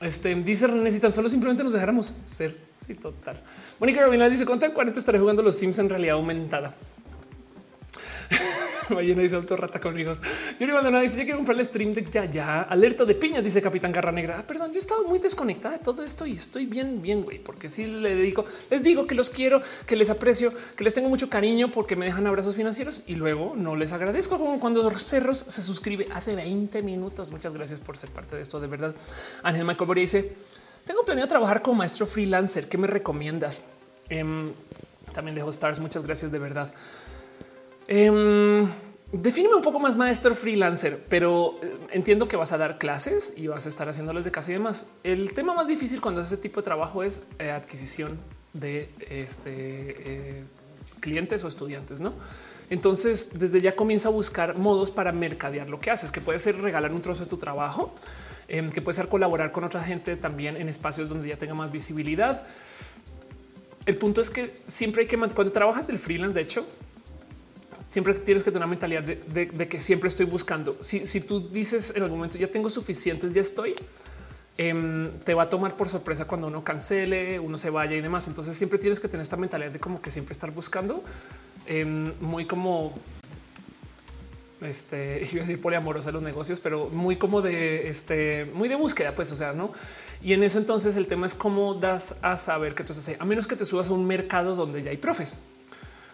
este 0.00 0.34
dice 0.34 0.66
René, 0.66 0.90
si 0.90 1.00
tan 1.00 1.12
solo 1.12 1.28
simplemente 1.28 1.64
nos 1.64 1.72
dejáramos 1.72 2.14
ser. 2.24 2.56
Sí, 2.76 2.94
total. 2.94 3.40
Mónica 3.80 4.04
Robina 4.04 4.28
dice: 4.28 4.44
¿Cuánto 4.44 4.72
40 4.72 4.98
estaré 4.98 5.18
jugando 5.18 5.42
los 5.42 5.56
Sims 5.56 5.78
en 5.78 5.88
realidad 5.88 6.16
aumentada? 6.16 6.74
Ballena 8.94 9.22
dice 9.22 9.36
auto 9.36 9.56
rata 9.56 9.80
con 9.80 9.98
hijos. 9.98 10.20
Yo 10.58 10.66
Maldonado 10.68 11.02
dice: 11.02 11.18
Yo 11.18 11.24
quiero 11.24 11.38
comprarle 11.38 11.64
stream 11.64 11.94
de 11.94 12.06
ya, 12.10 12.24
ya. 12.24 12.62
Alerta 12.62 13.04
de 13.04 13.14
piñas, 13.14 13.42
dice 13.42 13.60
Capitán 13.62 13.92
Garra 13.92 14.12
Negra. 14.12 14.36
Ah, 14.38 14.46
perdón, 14.46 14.70
yo 14.70 14.76
he 14.76 14.78
estado 14.78 15.04
muy 15.04 15.18
desconectada 15.18 15.78
de 15.78 15.84
todo 15.84 16.02
esto 16.02 16.26
y 16.26 16.32
estoy 16.32 16.66
bien, 16.66 17.02
bien, 17.02 17.22
güey, 17.22 17.38
porque 17.38 17.68
si 17.70 17.86
le 17.86 18.14
dedico, 18.14 18.44
les 18.70 18.82
digo 18.82 19.06
que 19.06 19.14
los 19.14 19.30
quiero, 19.30 19.60
que 19.86 19.96
les 19.96 20.10
aprecio, 20.10 20.52
que 20.76 20.84
les 20.84 20.94
tengo 20.94 21.08
mucho 21.08 21.28
cariño 21.28 21.70
porque 21.70 21.96
me 21.96 22.06
dejan 22.06 22.26
abrazos 22.26 22.54
financieros 22.54 23.02
y 23.06 23.16
luego 23.16 23.54
no 23.56 23.76
les 23.76 23.92
agradezco 23.92 24.38
como 24.38 24.58
cuando 24.60 24.86
Cerros 24.98 25.44
se 25.48 25.62
suscribe 25.62 26.08
hace 26.12 26.34
20 26.34 26.82
minutos. 26.82 27.30
Muchas 27.30 27.52
gracias 27.52 27.80
por 27.80 27.96
ser 27.96 28.10
parte 28.10 28.36
de 28.36 28.42
esto, 28.42 28.60
de 28.60 28.66
verdad. 28.66 28.94
Ángel 29.42 29.64
Michael 29.64 29.86
Boria 29.86 30.02
dice: 30.02 30.32
Tengo 30.84 31.04
planeado 31.04 31.28
trabajar 31.28 31.62
como 31.62 31.78
maestro 31.78 32.06
freelancer. 32.06 32.68
¿Qué 32.68 32.78
me 32.78 32.86
recomiendas? 32.86 33.62
Em, 34.08 34.52
también 35.12 35.34
dejo 35.34 35.50
stars. 35.50 35.78
Muchas 35.78 36.02
gracias 36.04 36.30
de 36.30 36.38
verdad. 36.38 36.72
Eh, 37.88 38.66
Defíneme 39.12 39.54
un 39.54 39.62
poco 39.62 39.78
más 39.78 39.96
maestro 39.96 40.34
freelancer, 40.34 41.04
pero 41.08 41.54
eh, 41.62 41.76
entiendo 41.92 42.26
que 42.26 42.36
vas 42.36 42.52
a 42.52 42.58
dar 42.58 42.76
clases 42.76 43.32
y 43.36 43.46
vas 43.46 43.64
a 43.64 43.68
estar 43.68 43.88
haciéndoles 43.88 44.24
de 44.24 44.32
casa 44.32 44.50
y 44.50 44.54
demás. 44.54 44.88
El 45.04 45.32
tema 45.32 45.54
más 45.54 45.68
difícil 45.68 46.00
cuando 46.00 46.20
haces 46.20 46.32
ese 46.32 46.42
tipo 46.42 46.60
de 46.60 46.64
trabajo 46.64 47.04
es 47.04 47.22
eh, 47.38 47.50
adquisición 47.50 48.18
de 48.52 48.90
este, 49.08 49.50
eh, 49.50 50.44
clientes 50.98 51.44
o 51.44 51.48
estudiantes, 51.48 52.00
¿no? 52.00 52.14
Entonces, 52.68 53.30
desde 53.38 53.60
ya 53.60 53.76
comienza 53.76 54.08
a 54.08 54.10
buscar 54.10 54.58
modos 54.58 54.90
para 54.90 55.12
mercadear 55.12 55.70
lo 55.70 55.78
que 55.78 55.92
haces, 55.92 56.10
que 56.10 56.20
puede 56.20 56.40
ser 56.40 56.60
regalar 56.60 56.92
un 56.92 57.00
trozo 57.00 57.22
de 57.24 57.30
tu 57.30 57.36
trabajo, 57.36 57.94
em, 58.48 58.72
que 58.72 58.82
puede 58.82 58.96
ser 58.96 59.08
colaborar 59.08 59.52
con 59.52 59.62
otra 59.62 59.84
gente 59.84 60.16
también 60.16 60.56
en 60.56 60.68
espacios 60.68 61.08
donde 61.08 61.28
ya 61.28 61.36
tenga 61.36 61.54
más 61.54 61.70
visibilidad. 61.70 62.42
El 63.86 63.96
punto 63.98 64.20
es 64.20 64.30
que 64.30 64.52
siempre 64.66 65.02
hay 65.02 65.08
que, 65.08 65.16
cuando 65.16 65.52
trabajas 65.52 65.86
del 65.86 66.00
freelance, 66.00 66.34
de 66.36 66.42
hecho, 66.42 66.66
siempre 67.96 68.12
tienes 68.12 68.42
que 68.42 68.50
tener 68.50 68.62
una 68.62 68.66
mentalidad 68.66 69.02
de, 69.02 69.68
que 69.68 69.80
siempre 69.80 70.08
estoy 70.08 70.26
buscando. 70.26 70.76
Si, 70.82 71.18
tú 71.22 71.48
dices 71.48 71.94
en 71.96 72.02
algún 72.02 72.18
momento 72.18 72.36
ya 72.36 72.50
tengo 72.50 72.68
suficientes, 72.68 73.32
ya 73.32 73.40
estoy, 73.40 73.74
em, 74.58 75.10
te 75.24 75.32
va 75.32 75.44
a 75.44 75.48
tomar 75.48 75.78
por 75.78 75.88
sorpresa 75.88 76.26
cuando 76.26 76.48
uno 76.48 76.62
cancele, 76.62 77.40
uno 77.40 77.56
se 77.56 77.70
vaya 77.70 77.96
y 77.96 78.02
demás. 78.02 78.28
Entonces 78.28 78.54
siempre 78.54 78.78
tienes 78.78 79.00
que 79.00 79.08
tener 79.08 79.22
esta 79.22 79.38
mentalidad 79.38 79.70
de 79.70 79.80
como 79.80 80.02
que 80.02 80.10
siempre 80.10 80.32
estar 80.32 80.50
buscando, 80.50 81.02
em, 81.64 82.12
muy 82.20 82.44
como 82.44 82.92
este, 84.60 85.26
iba 85.32 85.42
a 85.42 85.46
decir 85.46 85.58
poliamorosa 85.58 86.12
los 86.12 86.22
negocios, 86.22 86.60
pero 86.60 86.90
muy 86.90 87.16
como 87.16 87.40
de 87.40 87.88
este, 87.88 88.44
muy 88.52 88.68
de 88.68 88.74
búsqueda, 88.74 89.14
pues, 89.14 89.32
o 89.32 89.36
sea, 89.36 89.54
no. 89.54 89.72
Y 90.20 90.34
en 90.34 90.42
eso 90.42 90.58
entonces 90.58 90.98
el 90.98 91.06
tema 91.06 91.24
es 91.24 91.34
cómo 91.34 91.72
das 91.72 92.16
a 92.20 92.36
saber 92.36 92.74
que 92.74 92.84
tú 92.84 92.92
estás 92.92 93.18
a 93.18 93.24
menos 93.24 93.46
que 93.46 93.56
te 93.56 93.64
subas 93.64 93.88
a 93.88 93.94
un 93.94 94.06
mercado 94.06 94.54
donde 94.54 94.82
ya 94.82 94.90
hay 94.90 94.98
profes. 94.98 95.36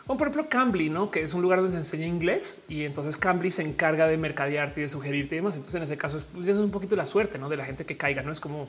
O 0.07 0.17
por 0.17 0.29
ejemplo, 0.29 0.49
Cambly, 0.49 0.91
¿no? 0.91 1.11
que 1.11 1.23
es 1.23 1.33
un 1.33 1.43
lugar 1.43 1.61
donde 1.61 1.73
se 1.73 1.79
enseña 1.79 2.07
inglés 2.07 2.63
y 2.69 2.85
entonces 2.85 3.17
Cambly 3.17 3.51
se 3.51 3.63
encarga 3.63 4.09
de 4.09 4.17
mercadearte 4.17 4.81
y 4.81 4.83
de 4.83 4.89
sugerirte 4.89 5.37
y 5.37 5.39
demás. 5.39 5.57
Entonces, 5.57 5.77
en 5.77 5.85
ese 5.85 5.97
caso, 5.97 6.17
es, 6.17 6.25
pues, 6.25 6.49
es 6.49 6.59
un 6.59 6.71
poquito 6.71 6.97
la 6.97 7.07
suerte 7.07 7.39
¿no? 7.39 7.49
de 7.49 7.57
la 7.57 7.65
gente 7.65 7.87
que 7.87 7.97
caiga. 7.97 8.23
No 8.23 8.33
es 8.33 8.41
como 8.41 8.67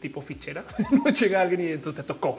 tipo 0.00 0.20
fichera. 0.20 0.64
no 1.04 1.10
llega 1.10 1.40
alguien 1.40 1.60
y 1.60 1.72
entonces 1.72 1.94
te 1.94 2.02
tocó. 2.02 2.38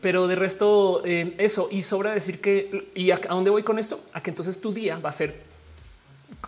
Pero 0.00 0.26
de 0.26 0.34
resto, 0.34 1.02
eh, 1.04 1.34
eso 1.38 1.68
y 1.70 1.82
sobra 1.82 2.12
decir 2.12 2.40
que 2.40 2.90
y 2.94 3.10
a, 3.10 3.16
dónde 3.16 3.50
voy 3.50 3.62
con 3.62 3.78
esto, 3.78 4.00
a 4.12 4.20
que 4.20 4.30
entonces 4.30 4.60
tu 4.60 4.72
día 4.72 4.98
va 4.98 5.10
a 5.10 5.12
ser 5.12 5.42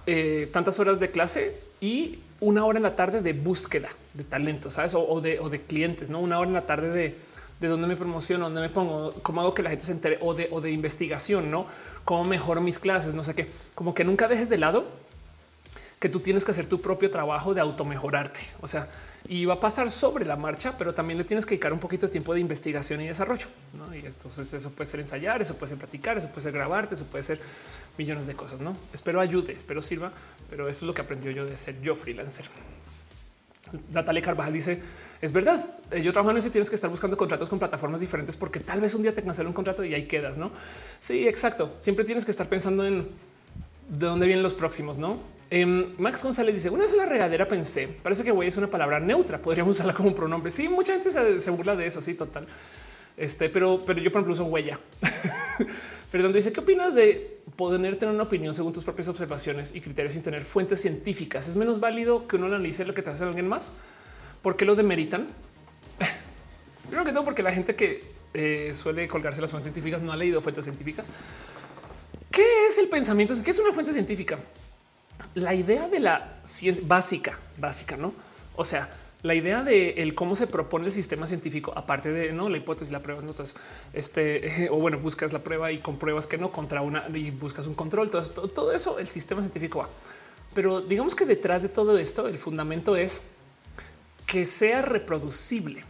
eh, 0.06 0.48
tantas 0.52 0.80
horas 0.80 0.98
de 0.98 1.10
clase 1.10 1.60
y 1.80 2.18
una 2.40 2.64
hora 2.64 2.78
en 2.78 2.82
la 2.82 2.96
tarde 2.96 3.20
de 3.22 3.32
búsqueda 3.32 3.90
de 4.14 4.24
talento, 4.24 4.70
sabes, 4.70 4.94
o, 4.94 5.20
de, 5.20 5.38
o 5.40 5.50
de 5.50 5.60
clientes, 5.60 6.10
no 6.10 6.20
una 6.20 6.38
hora 6.38 6.48
en 6.48 6.54
la 6.54 6.66
tarde 6.66 6.90
de 6.90 7.16
de 7.64 7.70
dónde 7.70 7.88
me 7.88 7.96
promociono, 7.96 8.44
dónde 8.44 8.60
me 8.60 8.68
pongo, 8.68 9.12
cómo 9.22 9.40
hago 9.40 9.54
que 9.54 9.62
la 9.62 9.70
gente 9.70 9.84
se 9.84 9.92
entere 9.92 10.18
o 10.20 10.34
de, 10.34 10.48
o 10.50 10.60
de 10.60 10.70
investigación, 10.70 11.50
no 11.50 11.66
cómo 12.04 12.24
mejoro 12.24 12.60
mis 12.60 12.78
clases, 12.78 13.14
no 13.14 13.24
sé 13.24 13.34
qué, 13.34 13.50
como 13.74 13.94
que 13.94 14.04
nunca 14.04 14.28
dejes 14.28 14.48
de 14.48 14.58
lado 14.58 14.84
que 16.04 16.10
tú 16.10 16.20
tienes 16.20 16.44
que 16.44 16.50
hacer 16.50 16.66
tu 16.66 16.82
propio 16.82 17.10
trabajo 17.10 17.54
de 17.54 17.62
automejorarte. 17.62 18.40
O 18.60 18.66
sea, 18.66 18.90
y 19.26 19.46
va 19.46 19.54
a 19.54 19.60
pasar 19.60 19.90
sobre 19.90 20.26
la 20.26 20.36
marcha, 20.36 20.76
pero 20.76 20.92
también 20.92 21.16
le 21.16 21.24
tienes 21.24 21.46
que 21.46 21.54
dedicar 21.54 21.72
un 21.72 21.78
poquito 21.78 22.04
de 22.04 22.12
tiempo 22.12 22.34
de 22.34 22.40
investigación 22.40 23.00
y 23.00 23.06
desarrollo. 23.06 23.46
¿no? 23.72 23.94
Y 23.94 24.00
entonces 24.00 24.52
eso 24.52 24.70
puede 24.70 24.84
ser 24.84 25.00
ensayar, 25.00 25.40
eso 25.40 25.56
puede 25.56 25.70
ser 25.70 25.78
platicar, 25.78 26.18
eso 26.18 26.28
puede 26.28 26.42
ser 26.42 26.52
grabarte, 26.52 26.94
eso 26.94 27.06
puede 27.06 27.22
ser 27.22 27.40
millones 27.96 28.26
de 28.26 28.34
cosas. 28.34 28.60
No 28.60 28.76
espero 28.92 29.18
ayude, 29.18 29.52
espero 29.52 29.80
sirva, 29.80 30.12
pero 30.50 30.68
eso 30.68 30.84
es 30.84 30.86
lo 30.86 30.92
que 30.92 31.00
aprendió 31.00 31.30
yo 31.30 31.46
de 31.46 31.56
ser 31.56 31.80
yo 31.80 31.96
freelancer. 31.96 32.50
Natalia 33.92 34.22
Carvajal 34.22 34.52
dice 34.52 34.80
es 35.20 35.32
verdad. 35.32 35.66
Eh, 35.90 36.02
yo 36.02 36.12
trabajo 36.12 36.30
en 36.32 36.36
eso 36.36 36.48
y 36.48 36.50
tienes 36.50 36.68
que 36.68 36.74
estar 36.76 36.90
buscando 36.90 37.16
contratos 37.16 37.48
con 37.48 37.58
plataformas 37.58 38.00
diferentes 38.00 38.36
porque 38.36 38.60
tal 38.60 38.80
vez 38.80 38.94
un 38.94 39.02
día 39.02 39.14
te 39.14 39.22
cancela 39.22 39.48
un 39.48 39.54
contrato 39.54 39.82
y 39.82 39.94
ahí 39.94 40.04
quedas, 40.04 40.36
no? 40.36 40.50
Sí, 41.00 41.26
exacto. 41.26 41.70
Siempre 41.74 42.04
tienes 42.04 42.24
que 42.24 42.30
estar 42.30 42.46
pensando 42.48 42.84
en 42.84 43.08
de 43.88 44.06
dónde 44.06 44.26
vienen 44.26 44.42
los 44.42 44.54
próximos, 44.54 44.98
no? 44.98 45.18
Em, 45.50 45.94
Max 45.98 46.22
González 46.22 46.54
dice 46.54 46.70
una 46.70 46.82
vez 46.82 46.92
en 46.92 46.98
la 46.98 47.06
regadera 47.06 47.46
pensé, 47.46 47.88
parece 48.02 48.24
que 48.24 48.30
güey 48.30 48.48
es 48.48 48.56
una 48.56 48.68
palabra 48.68 49.00
neutra. 49.00 49.38
Podríamos 49.38 49.76
usarla 49.76 49.94
como 49.94 50.08
un 50.08 50.14
pronombre. 50.14 50.50
Sí, 50.50 50.68
mucha 50.68 50.94
gente 50.94 51.40
se, 51.40 51.50
burla 51.50 51.76
de 51.76 51.86
eso. 51.86 52.02
Sí, 52.02 52.14
total. 52.14 52.46
Este, 53.16 53.48
pero, 53.48 53.82
pero 53.86 54.00
yo 54.00 54.10
por 54.10 54.20
ejemplo 54.20 54.32
uso 54.32 54.44
huella. 54.44 54.78
Fernando 56.14 56.36
dice 56.36 56.52
qué 56.52 56.60
opinas 56.60 56.94
de 56.94 57.40
poder 57.56 57.96
tener 57.96 58.14
una 58.14 58.22
opinión 58.22 58.54
según 58.54 58.72
tus 58.72 58.84
propias 58.84 59.08
observaciones 59.08 59.74
y 59.74 59.80
criterios 59.80 60.12
sin 60.12 60.22
tener 60.22 60.44
fuentes 60.44 60.80
científicas. 60.80 61.48
Es 61.48 61.56
menos 61.56 61.80
válido 61.80 62.28
que 62.28 62.36
uno 62.36 62.46
analice 62.46 62.84
lo 62.84 62.94
que 62.94 63.02
te 63.02 63.10
hace 63.10 63.24
alguien 63.24 63.48
más. 63.48 63.72
¿Por 64.40 64.56
qué 64.56 64.64
lo 64.64 64.76
demeritan? 64.76 65.26
Creo 66.88 67.02
que 67.02 67.10
no, 67.10 67.24
porque 67.24 67.42
la 67.42 67.50
gente 67.50 67.74
que 67.74 68.04
eh, 68.32 68.70
suele 68.74 69.08
colgarse 69.08 69.40
las 69.40 69.50
fuentes 69.50 69.72
científicas 69.72 70.02
no 70.02 70.12
ha 70.12 70.16
leído 70.16 70.40
fuentes 70.40 70.62
científicas. 70.62 71.08
¿Qué 72.30 72.68
es 72.68 72.78
el 72.78 72.86
pensamiento? 72.86 73.34
¿Qué 73.44 73.50
es 73.50 73.58
una 73.58 73.72
fuente 73.72 73.92
científica? 73.92 74.38
La 75.34 75.52
idea 75.52 75.88
de 75.88 75.98
la 75.98 76.38
ciencia 76.44 76.84
básica, 76.86 77.40
básica, 77.58 77.96
no? 77.96 78.14
O 78.54 78.62
sea, 78.62 78.88
la 79.24 79.34
idea 79.34 79.64
de 79.64 80.02
el 80.02 80.14
cómo 80.14 80.36
se 80.36 80.46
propone 80.46 80.84
el 80.84 80.92
sistema 80.92 81.26
científico, 81.26 81.72
aparte 81.74 82.12
de 82.12 82.30
no 82.32 82.50
la 82.50 82.58
hipótesis, 82.58 82.92
la 82.92 83.00
prueba, 83.00 83.22
entonces 83.22 83.56
este 83.94 84.68
o 84.70 84.76
bueno, 84.76 84.98
buscas 84.98 85.32
la 85.32 85.42
prueba 85.42 85.72
y 85.72 85.78
compruebas 85.78 86.26
que 86.26 86.36
no 86.36 86.52
contra 86.52 86.82
una 86.82 87.08
y 87.08 87.30
buscas 87.30 87.66
un 87.66 87.74
control. 87.74 88.10
Todo, 88.10 88.48
todo 88.48 88.70
eso, 88.72 88.98
el 88.98 89.06
sistema 89.06 89.40
científico 89.40 89.78
va. 89.78 89.88
Pero 90.52 90.82
digamos 90.82 91.14
que 91.14 91.24
detrás 91.24 91.62
de 91.62 91.70
todo 91.70 91.96
esto, 91.96 92.28
el 92.28 92.36
fundamento 92.36 92.96
es 92.96 93.22
que 94.26 94.44
sea 94.44 94.82
reproducible. 94.82 95.84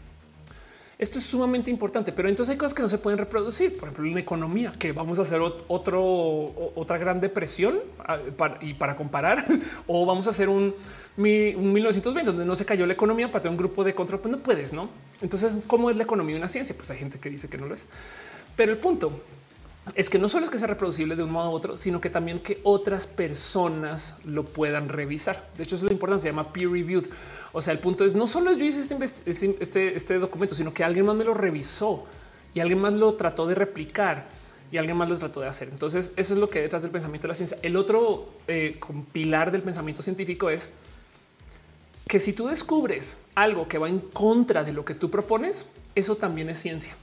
Esto 0.99 1.19
es 1.19 1.25
sumamente 1.25 1.71
importante, 1.71 2.13
pero 2.13 2.29
entonces 2.29 2.53
hay 2.53 2.57
cosas 2.57 2.75
que 2.75 2.83
no 2.83 2.89
se 2.89 2.99
pueden 2.99 3.19
reproducir. 3.19 3.77
Por 3.77 3.89
ejemplo, 3.89 4.11
en 4.11 4.19
economía, 4.19 4.73
que 4.79 4.93
vamos 4.93 5.19
a 5.19 5.23
hacer 5.23 5.41
otro, 5.41 6.73
otra 6.77 6.99
gran 6.99 7.21
depresión 7.21 7.81
y 8.61 8.75
para 8.75 8.95
comparar, 8.95 9.45
o 9.87 10.07
vamos 10.07 10.27
a 10.29 10.31
hacer 10.31 10.49
un, 10.49 10.75
1920 11.17 12.31
donde 12.31 12.45
no 12.45 12.55
se 12.57 12.65
cayó 12.65 12.87
la 12.87 12.93
economía 12.93 13.31
para 13.31 13.43
tener 13.43 13.53
un 13.53 13.59
grupo 13.59 13.83
de 13.83 13.95
control. 13.95 14.21
Pues 14.21 14.33
no 14.33 14.43
puedes, 14.43 14.73
no? 14.73 14.89
Entonces, 15.21 15.59
¿cómo 15.67 15.91
es 15.91 15.97
la 15.97 16.05
economía 16.05 16.37
una 16.37 16.49
ciencia? 16.49 16.77
Pues 16.77 16.91
hay 16.91 16.99
gente 16.99 17.19
que 17.19 17.29
dice 17.29 17.49
que 17.49 17.59
no 17.59 17.67
lo 17.67 17.75
es. 17.75 17.89
Pero 18.57 18.71
el 18.71 18.79
punto 18.79 19.21
es 19.95 20.09
que 20.09 20.19
no 20.19 20.29
solo 20.29 20.45
es 20.45 20.51
que 20.51 20.59
sea 20.59 20.69
reproducible 20.69 21.15
de 21.15 21.23
un 21.23 21.31
modo 21.31 21.51
u 21.51 21.53
otro, 21.53 21.77
sino 21.77 22.01
que 22.01 22.09
también 22.09 22.41
que 22.41 22.59
otras 22.63 23.07
personas 23.07 24.17
lo 24.25 24.45
puedan 24.45 24.89
revisar. 24.89 25.51
De 25.57 25.63
hecho, 25.63 25.75
es 25.75 25.83
lo 25.83 25.93
importante, 25.93 26.23
se 26.23 26.29
llama 26.29 26.53
peer 26.53 26.71
reviewed. 26.71 27.07
O 27.53 27.61
sea, 27.61 27.73
el 27.73 27.79
punto 27.81 28.05
es 28.05 28.15
no 28.15 28.27
solo 28.27 28.53
yo 28.53 28.65
hice 28.65 28.81
este, 28.81 28.97
este, 29.27 29.57
este, 29.61 29.95
este, 29.95 30.19
documento, 30.19 30.55
sino 30.55 30.73
que 30.73 30.85
alguien 30.85 31.05
más 31.05 31.17
me 31.17 31.25
lo 31.25 31.35
revisó 31.35 32.07
y 32.55 32.61
alguien 32.61 32.81
más 32.81 32.95
lo 32.95 33.13
trató 33.15 33.47
de 33.47 33.55
replicar 33.55 34.27
y 34.73 34.79
alguien 34.79 34.97
más 34.97 35.11
lo 35.11 35.19
trató 35.19 35.41
de 35.41 35.49
hacer. 35.49 35.69
Entonces, 35.69 36.15
eso 36.17 36.33
es 36.33 36.41
lo 36.41 36.49
que 36.49 36.63
detrás 36.63 36.83
del 36.83 36.91
pensamiento 36.91 37.27
de 37.27 37.33
la 37.33 37.35
ciencia. 37.35 37.59
El 37.61 37.77
otro 37.77 38.31
eh, 38.49 38.81
pilar 39.13 39.53
del 39.53 39.61
pensamiento 39.61 40.01
científico 40.01 40.49
es 40.49 40.71
que 42.09 42.19
si 42.19 42.33
tú 42.33 42.47
descubres 42.47 43.19
algo 43.35 43.69
que 43.69 43.77
va 43.77 43.91
en 43.91 44.01
contra 44.01 44.65
de 44.65 44.73
lo 44.73 44.85
que 44.85 44.95
tú 44.95 45.11
propones, 45.11 45.67
eso 45.95 46.17
también 46.17 46.49
es 46.49 46.59
ciencia. 46.59 46.97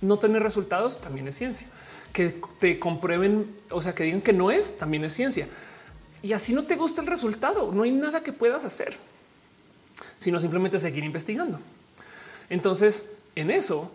No 0.00 0.18
tener 0.18 0.42
resultados 0.42 0.98
también 0.98 1.28
es 1.28 1.36
ciencia 1.36 1.68
que 2.12 2.40
te 2.58 2.78
comprueben, 2.78 3.54
o 3.70 3.80
sea, 3.80 3.94
que 3.94 4.04
digan 4.04 4.20
que 4.20 4.32
no 4.32 4.50
es, 4.50 4.78
también 4.78 5.04
es 5.04 5.14
ciencia. 5.14 5.48
Y 6.22 6.32
así 6.32 6.52
no 6.52 6.64
te 6.64 6.76
gusta 6.76 7.00
el 7.00 7.06
resultado, 7.06 7.72
no 7.72 7.82
hay 7.82 7.90
nada 7.90 8.22
que 8.22 8.32
puedas 8.32 8.64
hacer, 8.64 8.96
sino 10.16 10.38
simplemente 10.38 10.78
seguir 10.78 11.04
investigando. 11.04 11.58
Entonces, 12.48 13.06
en 13.34 13.50
eso, 13.50 13.90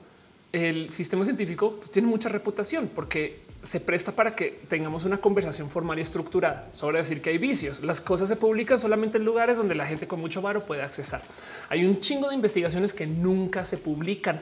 el 0.51 0.89
sistema 0.89 1.23
científico 1.23 1.75
pues, 1.77 1.91
tiene 1.91 2.07
mucha 2.07 2.29
reputación 2.29 2.89
porque 2.93 3.45
se 3.63 3.79
presta 3.79 4.11
para 4.11 4.35
que 4.35 4.59
tengamos 4.67 5.03
una 5.03 5.17
conversación 5.17 5.69
formal 5.69 5.99
y 5.99 6.01
estructurada 6.01 6.71
sobre 6.71 6.99
decir 6.99 7.21
que 7.21 7.31
hay 7.31 7.37
vicios. 7.37 7.81
Las 7.81 8.01
cosas 8.01 8.29
se 8.29 8.35
publican 8.35 8.79
solamente 8.79 9.17
en 9.17 9.25
lugares 9.25 9.57
donde 9.57 9.75
la 9.75 9.85
gente 9.85 10.07
con 10.07 10.19
mucho 10.19 10.41
varo 10.41 10.61
puede 10.61 10.81
accesar. 10.81 11.21
Hay 11.69 11.85
un 11.85 11.99
chingo 11.99 12.29
de 12.29 12.35
investigaciones 12.35 12.93
que 12.93 13.07
nunca 13.07 13.65
se 13.65 13.77
publican 13.77 14.39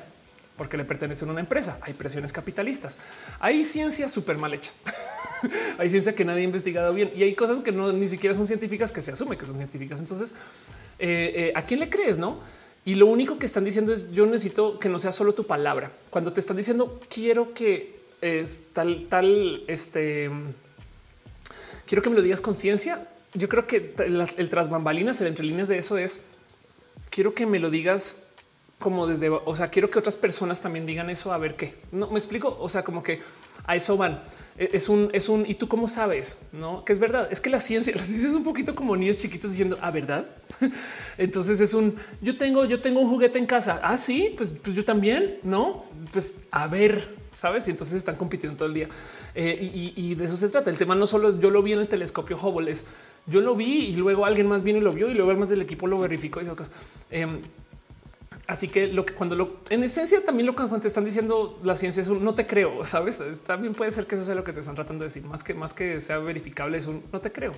porque 0.58 0.78
le 0.78 0.86
pertenecen 0.86 1.30
a 1.30 1.32
una 1.32 1.42
empresa. 1.42 1.80
Hay 1.82 1.94
presiones 1.94 2.32
capitalistas. 2.32 3.00
Hay 3.40 3.66
ciencia 3.66 4.08
súper 4.10 4.38
mal 4.38 4.54
hecha. 4.54 4.72
hay 5.78 5.90
ciencia 5.90 6.14
que 6.14 6.24
nadie 6.24 6.42
ha 6.42 6.46
investigado 6.46 6.94
bien 6.94 7.12
y 7.16 7.24
hay 7.24 7.36
cosas 7.36 7.60
que 7.60 7.72
no 7.72 7.92
ni 7.92 8.08
siquiera 8.08 8.34
son 8.36 8.48
científicas 8.48 8.92
que 8.92 9.02
se 9.02 9.12
asume 9.12 9.38
que 9.38 9.46
son 9.46 9.58
científicas. 9.58 10.00
Entonces, 10.00 10.36
eh, 11.00 11.34
eh, 11.36 11.54
¿a 11.56 11.64
quién 11.64 11.80
le 11.80 11.90
crees? 11.90 12.18
No? 12.18 12.40
Y 12.86 12.96
lo 12.96 13.08
único 13.08 13.38
que 13.38 13.46
están 13.46 13.64
diciendo 13.64 13.92
es 13.92 14.12
yo 14.12 14.26
necesito 14.26 14.80
que 14.80 14.90
no 14.90 15.00
sea 15.00 15.12
solo 15.12 15.34
tu 15.34 15.46
palabra. 15.46 15.92
Cuando 16.10 16.32
te 16.32 16.40
están 16.40 16.58
diciendo 16.58 17.02
quiero 17.10 17.50
que 17.50 18.00
es 18.22 18.70
tal, 18.72 19.08
tal, 19.10 19.64
este 19.68 20.30
quiero 21.86 22.02
que 22.02 22.10
me 22.10 22.16
lo 22.16 22.22
digas 22.22 22.42
con 22.42 22.56
ciencia. 22.56 23.10
Yo 23.34 23.50
creo 23.50 23.68
que 23.68 23.94
el, 23.98 24.26
el 24.38 24.50
tras 24.50 24.70
bambalinas, 24.70 25.20
el 25.20 25.28
entre 25.28 25.44
líneas 25.46 25.68
de 25.68 25.78
eso 25.78 25.98
es 25.98 26.22
quiero 27.10 27.34
que 27.34 27.46
me 27.46 27.60
lo 27.60 27.70
digas 27.70 28.25
como 28.80 29.08
desde, 29.08 29.30
o 29.30 29.56
sea, 29.56 29.70
quiero 29.70 29.90
que 29.90 30.00
otras 30.00 30.18
personas 30.18 30.62
también 30.62 30.86
digan 30.86 31.10
eso, 31.10 31.32
a 31.32 31.38
ver 31.38 31.56
qué. 31.56 31.76
No 31.92 32.10
me 32.10 32.18
explico. 32.18 32.56
O 32.60 32.70
sea, 32.70 32.84
como 32.84 33.02
que 33.02 33.22
a 33.66 33.76
eso 33.76 33.98
van. 33.98 34.22
E, 34.58 34.70
es 34.74 34.90
un, 34.90 35.10
es 35.14 35.30
un, 35.30 35.46
y 35.48 35.56
tú 35.56 35.68
cómo 35.68 35.88
sabes, 35.88 36.38
no? 36.52 36.84
Que 36.84 36.94
es 36.94 37.00
verdad. 37.00 37.28
Es 37.32 37.42
que 37.42 37.50
la 37.50 37.60
ciencia, 37.60 37.94
la 37.96 38.04
ciencia 38.04 38.30
es 38.30 38.36
un 38.36 38.44
poquito 38.44 38.76
como 38.76 38.96
niños 38.98 39.18
chiquitos 39.18 39.52
diciendo 39.52 39.78
a 39.82 39.92
verdad. 39.92 40.30
Entonces 41.18 41.62
es 41.62 41.74
un, 41.74 41.96
yo 42.22 42.38
tengo, 42.38 42.66
yo 42.66 42.82
tengo 42.82 43.00
un 43.00 43.10
juguete 43.10 43.40
en 43.40 43.46
casa. 43.46 43.80
Ah, 43.82 43.98
sí, 43.98 44.34
pues, 44.38 44.52
pues 44.52 44.76
yo 44.76 44.84
también, 44.84 45.40
no? 45.44 45.84
Pues 46.12 46.36
a 46.52 46.68
ver, 46.68 47.16
sabes? 47.36 47.68
Y 47.68 47.72
entonces 47.72 47.98
están 47.98 48.16
compitiendo 48.16 48.58
todo 48.58 48.68
el 48.68 48.74
día. 48.74 48.90
Eh, 49.36 49.94
y, 49.96 50.16
de 50.16 50.26
eso 50.26 50.38
se 50.38 50.50
trata. 50.50 50.70
El 50.70 50.78
tema 50.78 50.96
no 50.96 51.06
solo 51.06 51.30
es 51.30 51.40
yo 51.40 51.50
lo 51.50 51.62
vi 51.62 51.74
en 51.74 51.80
el 51.80 51.88
telescopio 51.88 52.38
Hubble, 52.38 52.72
es 52.72 52.86
yo 53.28 53.42
lo 53.42 53.56
vi 53.56 53.88
y 53.88 53.96
luego 53.96 54.26
alguien 54.26 54.48
más 54.48 54.64
vino 54.64 54.80
y 54.80 54.82
lo 54.82 54.94
vio 54.94 55.10
y 55.10 55.14
luego 55.14 55.34
más 55.36 55.50
del 55.50 55.62
equipo 55.62 55.88
lo 55.88 56.00
verificó 56.00 56.40
y 56.40 56.44
esas 56.44 56.56
cosas. 56.56 56.74
Em, 57.10 57.42
Así 58.48 58.68
que 58.68 58.88
lo 58.88 59.06
que 59.06 59.14
cuando 59.14 59.36
lo 59.36 59.60
en 59.70 59.84
esencia 59.84 60.24
también 60.24 60.46
lo 60.46 60.56
que 60.56 60.64
te 60.80 60.88
están 60.88 61.04
diciendo 61.04 61.60
la 61.64 61.76
ciencia 61.76 62.02
es 62.02 62.10
un 62.10 62.24
no 62.24 62.36
te 62.36 62.46
creo, 62.46 62.86
sabes? 62.86 63.44
También 63.46 63.74
puede 63.74 63.92
ser 63.92 64.06
que 64.06 64.16
eso 64.16 64.24
sea 64.24 64.36
lo 64.36 64.44
que 64.44 64.54
te 64.54 64.60
están 64.60 64.76
tratando 64.76 65.04
de 65.04 65.08
decir, 65.08 65.24
más 65.26 65.44
que 65.44 65.54
más 65.54 65.74
que 65.74 66.00
sea 66.00 66.20
verificable, 66.20 66.78
es 66.78 66.86
un 66.86 67.04
no 67.12 67.22
te 67.22 67.32
creo. 67.32 67.54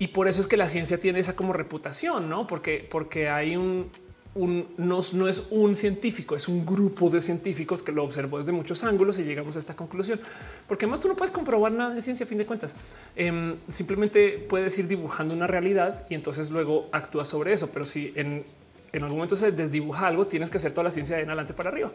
Y 0.00 0.08
por 0.08 0.28
eso 0.28 0.40
es 0.40 0.46
que 0.46 0.56
la 0.56 0.66
ciencia 0.68 0.98
tiene 0.98 1.18
esa 1.18 1.36
como 1.36 1.52
reputación, 1.52 2.30
no? 2.30 2.46
Porque, 2.46 2.86
porque 2.90 3.28
hay 3.28 3.54
un, 3.54 3.90
un 4.34 4.66
no, 4.78 5.00
no, 5.12 5.28
es 5.28 5.42
un 5.50 5.74
científico, 5.74 6.34
es 6.34 6.48
un 6.48 6.64
grupo 6.64 7.10
de 7.10 7.20
científicos 7.20 7.82
que 7.82 7.92
lo 7.92 8.02
observó 8.04 8.38
desde 8.38 8.50
muchos 8.50 8.82
ángulos 8.82 9.18
y 9.18 9.24
llegamos 9.24 9.56
a 9.56 9.58
esta 9.58 9.76
conclusión. 9.76 10.18
Porque 10.66 10.86
además 10.86 11.02
tú 11.02 11.08
no 11.08 11.16
puedes 11.16 11.30
comprobar 11.30 11.72
nada 11.72 11.94
de 11.94 12.00
ciencia 12.00 12.24
a 12.24 12.26
fin 12.26 12.38
de 12.38 12.46
cuentas. 12.46 12.74
Em, 13.14 13.56
simplemente 13.68 14.46
puedes 14.48 14.78
ir 14.78 14.88
dibujando 14.88 15.34
una 15.34 15.46
realidad 15.46 16.06
y 16.08 16.14
entonces 16.14 16.50
luego 16.50 16.88
actúas 16.92 17.28
sobre 17.28 17.52
eso. 17.52 17.68
Pero 17.70 17.84
si 17.84 18.14
en 18.16 18.44
en 18.92 19.02
algún 19.02 19.18
momento 19.18 19.36
se 19.36 19.52
desdibuja 19.52 20.06
algo, 20.06 20.26
tienes 20.26 20.50
que 20.50 20.58
hacer 20.58 20.72
toda 20.72 20.84
la 20.84 20.90
ciencia 20.90 21.16
de 21.16 21.22
en 21.22 21.28
adelante 21.28 21.54
para 21.54 21.70
arriba. 21.70 21.92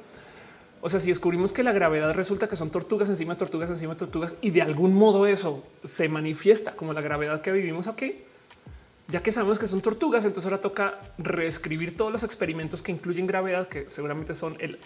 O 0.82 0.90
sea, 0.90 1.00
si 1.00 1.10
descubrimos 1.10 1.52
que 1.52 1.64
la 1.64 1.72
gravedad 1.72 2.14
resulta 2.14 2.48
que 2.48 2.56
son 2.56 2.70
tortugas 2.70 3.10
encima 3.10 3.34
de 3.34 3.40
tortugas 3.40 3.70
encima 3.70 3.94
de 3.94 4.00
tortugas 4.00 4.36
y 4.42 4.52
de 4.52 4.62
algún 4.62 4.94
modo 4.94 5.26
eso 5.26 5.64
se 5.84 6.08
manifiesta 6.10 6.76
como 6.76 6.94
la 6.94 7.02
gravedad 7.02 7.42
que 7.42 7.52
vivimos 7.52 7.88
aquí, 7.88 8.20
ya 9.08 9.24
que 9.24 9.32
sabemos 9.32 9.60
que 9.60 9.68
son 9.68 9.82
tortugas, 9.82 10.26
entonces 10.26 10.46
ahora 10.46 10.62
toca 10.62 11.00
reescribir 11.18 11.96
todos 11.96 12.12
los 12.12 12.24
experimentos 12.24 12.82
que 12.84 12.92
incluyen 12.92 13.26
gravedad, 13.28 13.68
que 13.68 13.90
seguramente 13.90 14.34
son 14.34 14.58
el, 14.60 14.80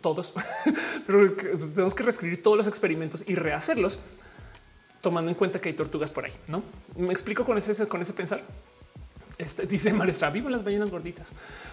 todos, 0.00 0.32
pero 1.06 1.32
tenemos 1.34 1.94
que 1.94 2.02
reescribir 2.02 2.42
todos 2.42 2.56
los 2.56 2.66
experimentos 2.66 3.24
y 3.26 3.34
rehacerlos 3.34 3.98
tomando 5.00 5.30
en 5.30 5.34
cuenta 5.34 5.60
que 5.60 5.68
hay 5.68 5.74
tortugas 5.74 6.10
por 6.10 6.24
ahí. 6.24 6.32
No 6.48 6.62
me 6.96 7.12
explico 7.12 7.44
con 7.44 7.58
ese, 7.58 7.86
con 7.88 8.00
ese 8.00 8.12
pensar. 8.12 8.42
Este, 9.38 9.66
dice 9.66 9.92
Marestra, 9.92 10.30
vivo 10.30 10.48
las 10.50 10.62
ballenas 10.62 10.90
gorditas. 10.90 11.32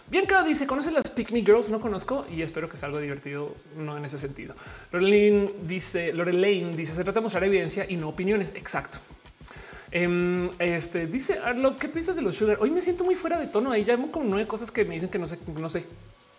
Bianca 0.09 0.43
dice, 0.43 0.65
¿conoce 0.65 0.91
las 0.91 1.09
Pick 1.09 1.31
Me 1.31 1.41
Girls? 1.41 1.69
No 1.69 1.79
conozco 1.79 2.25
y 2.31 2.41
espero 2.41 2.69
que 2.69 2.77
sea 2.77 2.87
algo 2.87 2.99
divertido, 2.99 3.53
no 3.75 3.97
en 3.97 4.05
ese 4.05 4.17
sentido. 4.17 4.55
Lorelane 4.91 5.51
dice, 5.63 6.13
Lorelaine 6.13 6.75
dice, 6.75 6.95
se 6.95 7.03
trata 7.03 7.19
de 7.19 7.23
mostrar 7.23 7.43
evidencia 7.43 7.85
y 7.87 7.95
no 7.95 8.09
opiniones. 8.09 8.53
Exacto. 8.55 8.99
Em, 9.91 10.49
este 10.59 11.07
dice 11.07 11.39
Arlo, 11.39 11.77
¿qué 11.77 11.89
piensas 11.89 12.15
de 12.15 12.21
los 12.21 12.35
sugar? 12.35 12.57
Hoy 12.61 12.69
me 12.69 12.81
siento 12.81 13.03
muy 13.03 13.15
fuera 13.15 13.37
de 13.39 13.47
tono. 13.47 13.71
Ahí 13.71 13.83
ya 13.83 13.95
hay 13.95 14.07
como 14.09 14.25
nueve 14.25 14.47
cosas 14.47 14.71
que 14.71 14.85
me 14.85 14.93
dicen 14.93 15.09
que 15.09 15.19
no 15.19 15.27
sé, 15.27 15.39
no 15.47 15.69
sé. 15.69 15.85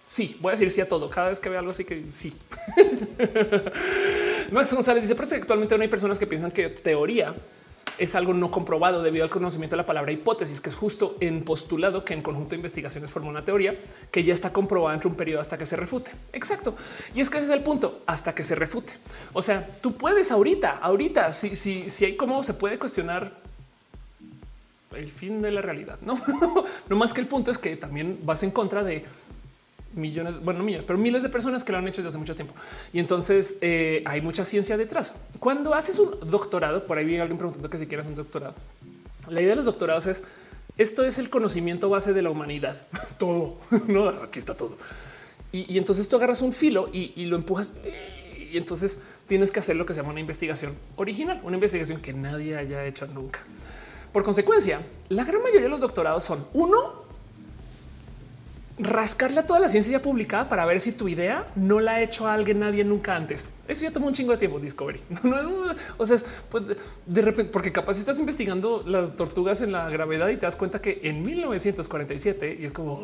Sí, 0.02 0.36
voy 0.40 0.50
a 0.50 0.52
decir 0.52 0.70
sí 0.70 0.80
a 0.80 0.88
todo. 0.88 1.10
Cada 1.10 1.28
vez 1.28 1.40
que 1.40 1.48
veo 1.48 1.58
algo 1.58 1.70
así 1.70 1.84
que 1.84 2.04
sí. 2.10 2.32
Max 4.50 4.72
González 4.72 5.04
dice, 5.04 5.14
parece 5.14 5.36
que 5.36 5.42
actualmente 5.42 5.76
no 5.76 5.82
hay 5.82 5.88
personas 5.88 6.18
que 6.18 6.26
piensan 6.26 6.50
que 6.50 6.68
teoría 6.68 7.34
es 8.00 8.14
algo 8.14 8.32
no 8.32 8.50
comprobado 8.50 9.02
debido 9.02 9.24
al 9.24 9.30
conocimiento 9.30 9.76
de 9.76 9.82
la 9.82 9.86
palabra 9.86 10.10
hipótesis, 10.10 10.62
que 10.62 10.70
es 10.70 10.74
justo 10.74 11.16
en 11.20 11.44
postulado 11.44 12.02
que 12.02 12.14
en 12.14 12.22
conjunto 12.22 12.50
de 12.50 12.56
investigaciones 12.56 13.10
forma 13.10 13.28
una 13.28 13.44
teoría 13.44 13.78
que 14.10 14.24
ya 14.24 14.32
está 14.32 14.54
comprobada 14.54 14.94
entre 14.94 15.08
un 15.08 15.16
periodo 15.16 15.42
hasta 15.42 15.58
que 15.58 15.66
se 15.66 15.76
refute. 15.76 16.10
Exacto. 16.32 16.74
Y 17.14 17.20
es 17.20 17.28
que 17.28 17.36
ese 17.36 17.48
es 17.48 17.52
el 17.52 17.62
punto, 17.62 18.00
hasta 18.06 18.34
que 18.34 18.42
se 18.42 18.54
refute. 18.54 18.94
O 19.34 19.42
sea, 19.42 19.68
tú 19.82 19.98
puedes 19.98 20.30
ahorita, 20.30 20.78
ahorita, 20.78 21.30
si, 21.30 21.54
si, 21.54 21.90
si 21.90 22.06
hay 22.06 22.16
cómo 22.16 22.42
se 22.42 22.54
puede 22.54 22.78
cuestionar 22.78 23.32
el 24.94 25.10
fin 25.10 25.42
de 25.42 25.50
la 25.50 25.60
realidad, 25.60 25.98
no, 26.00 26.18
no 26.88 26.96
más 26.96 27.12
que 27.12 27.20
el 27.20 27.26
punto 27.26 27.50
es 27.50 27.58
que 27.58 27.76
también 27.76 28.20
vas 28.22 28.42
en 28.42 28.50
contra 28.50 28.82
de 28.82 29.04
millones, 29.94 30.42
bueno, 30.42 30.58
no 30.58 30.64
millones, 30.64 30.84
pero 30.86 30.98
miles 30.98 31.22
de 31.22 31.28
personas 31.28 31.64
que 31.64 31.72
lo 31.72 31.78
han 31.78 31.88
hecho 31.88 31.98
desde 31.98 32.08
hace 32.08 32.18
mucho 32.18 32.34
tiempo. 32.34 32.54
Y 32.92 32.98
entonces 32.98 33.58
eh, 33.60 34.02
hay 34.06 34.20
mucha 34.20 34.44
ciencia 34.44 34.76
detrás. 34.76 35.14
Cuando 35.38 35.74
haces 35.74 35.98
un 35.98 36.18
doctorado, 36.30 36.84
por 36.84 36.98
ahí 36.98 37.04
viene 37.04 37.22
alguien 37.22 37.38
preguntando 37.38 37.68
que 37.68 37.78
si 37.78 37.86
quieres 37.86 38.06
un 38.06 38.14
doctorado. 38.14 38.54
La 39.28 39.40
idea 39.40 39.50
de 39.50 39.56
los 39.56 39.66
doctorados 39.66 40.06
es 40.06 40.24
esto 40.78 41.04
es 41.04 41.18
el 41.18 41.28
conocimiento 41.30 41.90
base 41.90 42.12
de 42.12 42.22
la 42.22 42.30
humanidad. 42.30 42.86
todo, 43.18 43.58
no 43.88 44.08
aquí 44.08 44.38
está 44.38 44.56
todo. 44.56 44.76
Y, 45.52 45.78
entonces 45.78 46.08
tú 46.08 46.16
agarras 46.16 46.42
un 46.42 46.52
filo 46.52 46.88
y, 46.92 47.24
lo 47.24 47.34
empujas 47.34 47.72
y 48.52 48.56
entonces 48.56 49.00
tienes 49.26 49.50
que 49.50 49.58
hacer 49.58 49.74
lo 49.74 49.84
que 49.84 49.94
se 49.94 50.00
llama 50.00 50.12
una 50.12 50.20
investigación 50.20 50.76
original, 50.94 51.40
una 51.42 51.56
investigación 51.56 52.00
que 52.00 52.12
nadie 52.12 52.56
haya 52.56 52.84
hecho 52.84 53.06
nunca. 53.08 53.40
Por 54.12 54.22
consecuencia, 54.22 54.80
la 55.08 55.24
gran 55.24 55.42
mayoría 55.42 55.62
de 55.62 55.68
los 55.68 55.80
doctorados 55.80 56.24
son 56.24 56.46
uno, 56.52 57.04
rascarle 58.80 59.40
a 59.40 59.46
toda 59.46 59.60
la 59.60 59.68
ciencia 59.68 59.92
ya 59.92 60.02
publicada 60.02 60.48
para 60.48 60.64
ver 60.64 60.80
si 60.80 60.92
tu 60.92 61.08
idea 61.08 61.46
no 61.54 61.80
la 61.80 61.92
ha 61.92 62.02
hecho 62.02 62.26
alguien, 62.26 62.60
nadie 62.60 62.84
nunca 62.84 63.14
antes. 63.14 63.48
Eso 63.68 63.84
ya 63.84 63.92
tomó 63.92 64.06
un 64.08 64.14
chingo 64.14 64.32
de 64.32 64.38
tiempo, 64.38 64.58
Discovery. 64.58 65.00
o 65.98 66.06
sea, 66.06 66.16
pues 66.50 66.64
de 67.06 67.22
repente, 67.22 67.52
porque 67.52 67.72
capaz 67.72 67.98
estás 67.98 68.18
investigando 68.18 68.82
las 68.86 69.14
tortugas 69.16 69.60
en 69.60 69.72
la 69.72 69.88
gravedad 69.90 70.28
y 70.28 70.36
te 70.36 70.46
das 70.46 70.56
cuenta 70.56 70.80
que 70.80 70.98
en 71.02 71.22
1947 71.22 72.58
y 72.60 72.64
es 72.64 72.72
como 72.72 73.00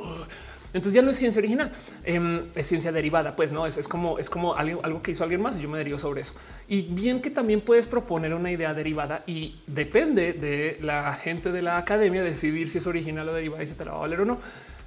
entonces 0.72 0.94
ya 0.94 1.00
no 1.00 1.10
es 1.10 1.16
ciencia 1.16 1.38
original, 1.38 1.72
em, 2.04 2.42
es 2.54 2.66
ciencia 2.66 2.92
derivada. 2.92 3.32
Pues 3.32 3.50
no 3.50 3.66
es, 3.66 3.88
como 3.88 4.18
es 4.18 4.28
como 4.28 4.54
algo, 4.54 4.84
algo 4.84 5.00
que 5.00 5.12
hizo 5.12 5.22
alguien 5.24 5.40
más 5.40 5.56
y 5.56 5.62
yo 5.62 5.70
me 5.70 5.78
derivo 5.78 5.96
sobre 5.96 6.20
eso. 6.20 6.34
Y 6.68 6.82
bien 6.82 7.22
que 7.22 7.30
también 7.30 7.62
puedes 7.62 7.86
proponer 7.86 8.34
una 8.34 8.50
idea 8.50 8.74
derivada 8.74 9.22
y 9.26 9.62
depende 9.66 10.34
de 10.34 10.78
la 10.82 11.14
gente 11.14 11.50
de 11.50 11.62
la 11.62 11.78
academia 11.78 12.22
decidir 12.22 12.68
si 12.68 12.76
es 12.78 12.86
original 12.86 13.26
o 13.28 13.32
derivada 13.32 13.62
y 13.62 13.66
si 13.66 13.74
te 13.74 13.86
la 13.86 13.92
va 13.92 13.98
a 13.98 14.00
valer 14.00 14.20
o 14.20 14.24
no 14.26 14.38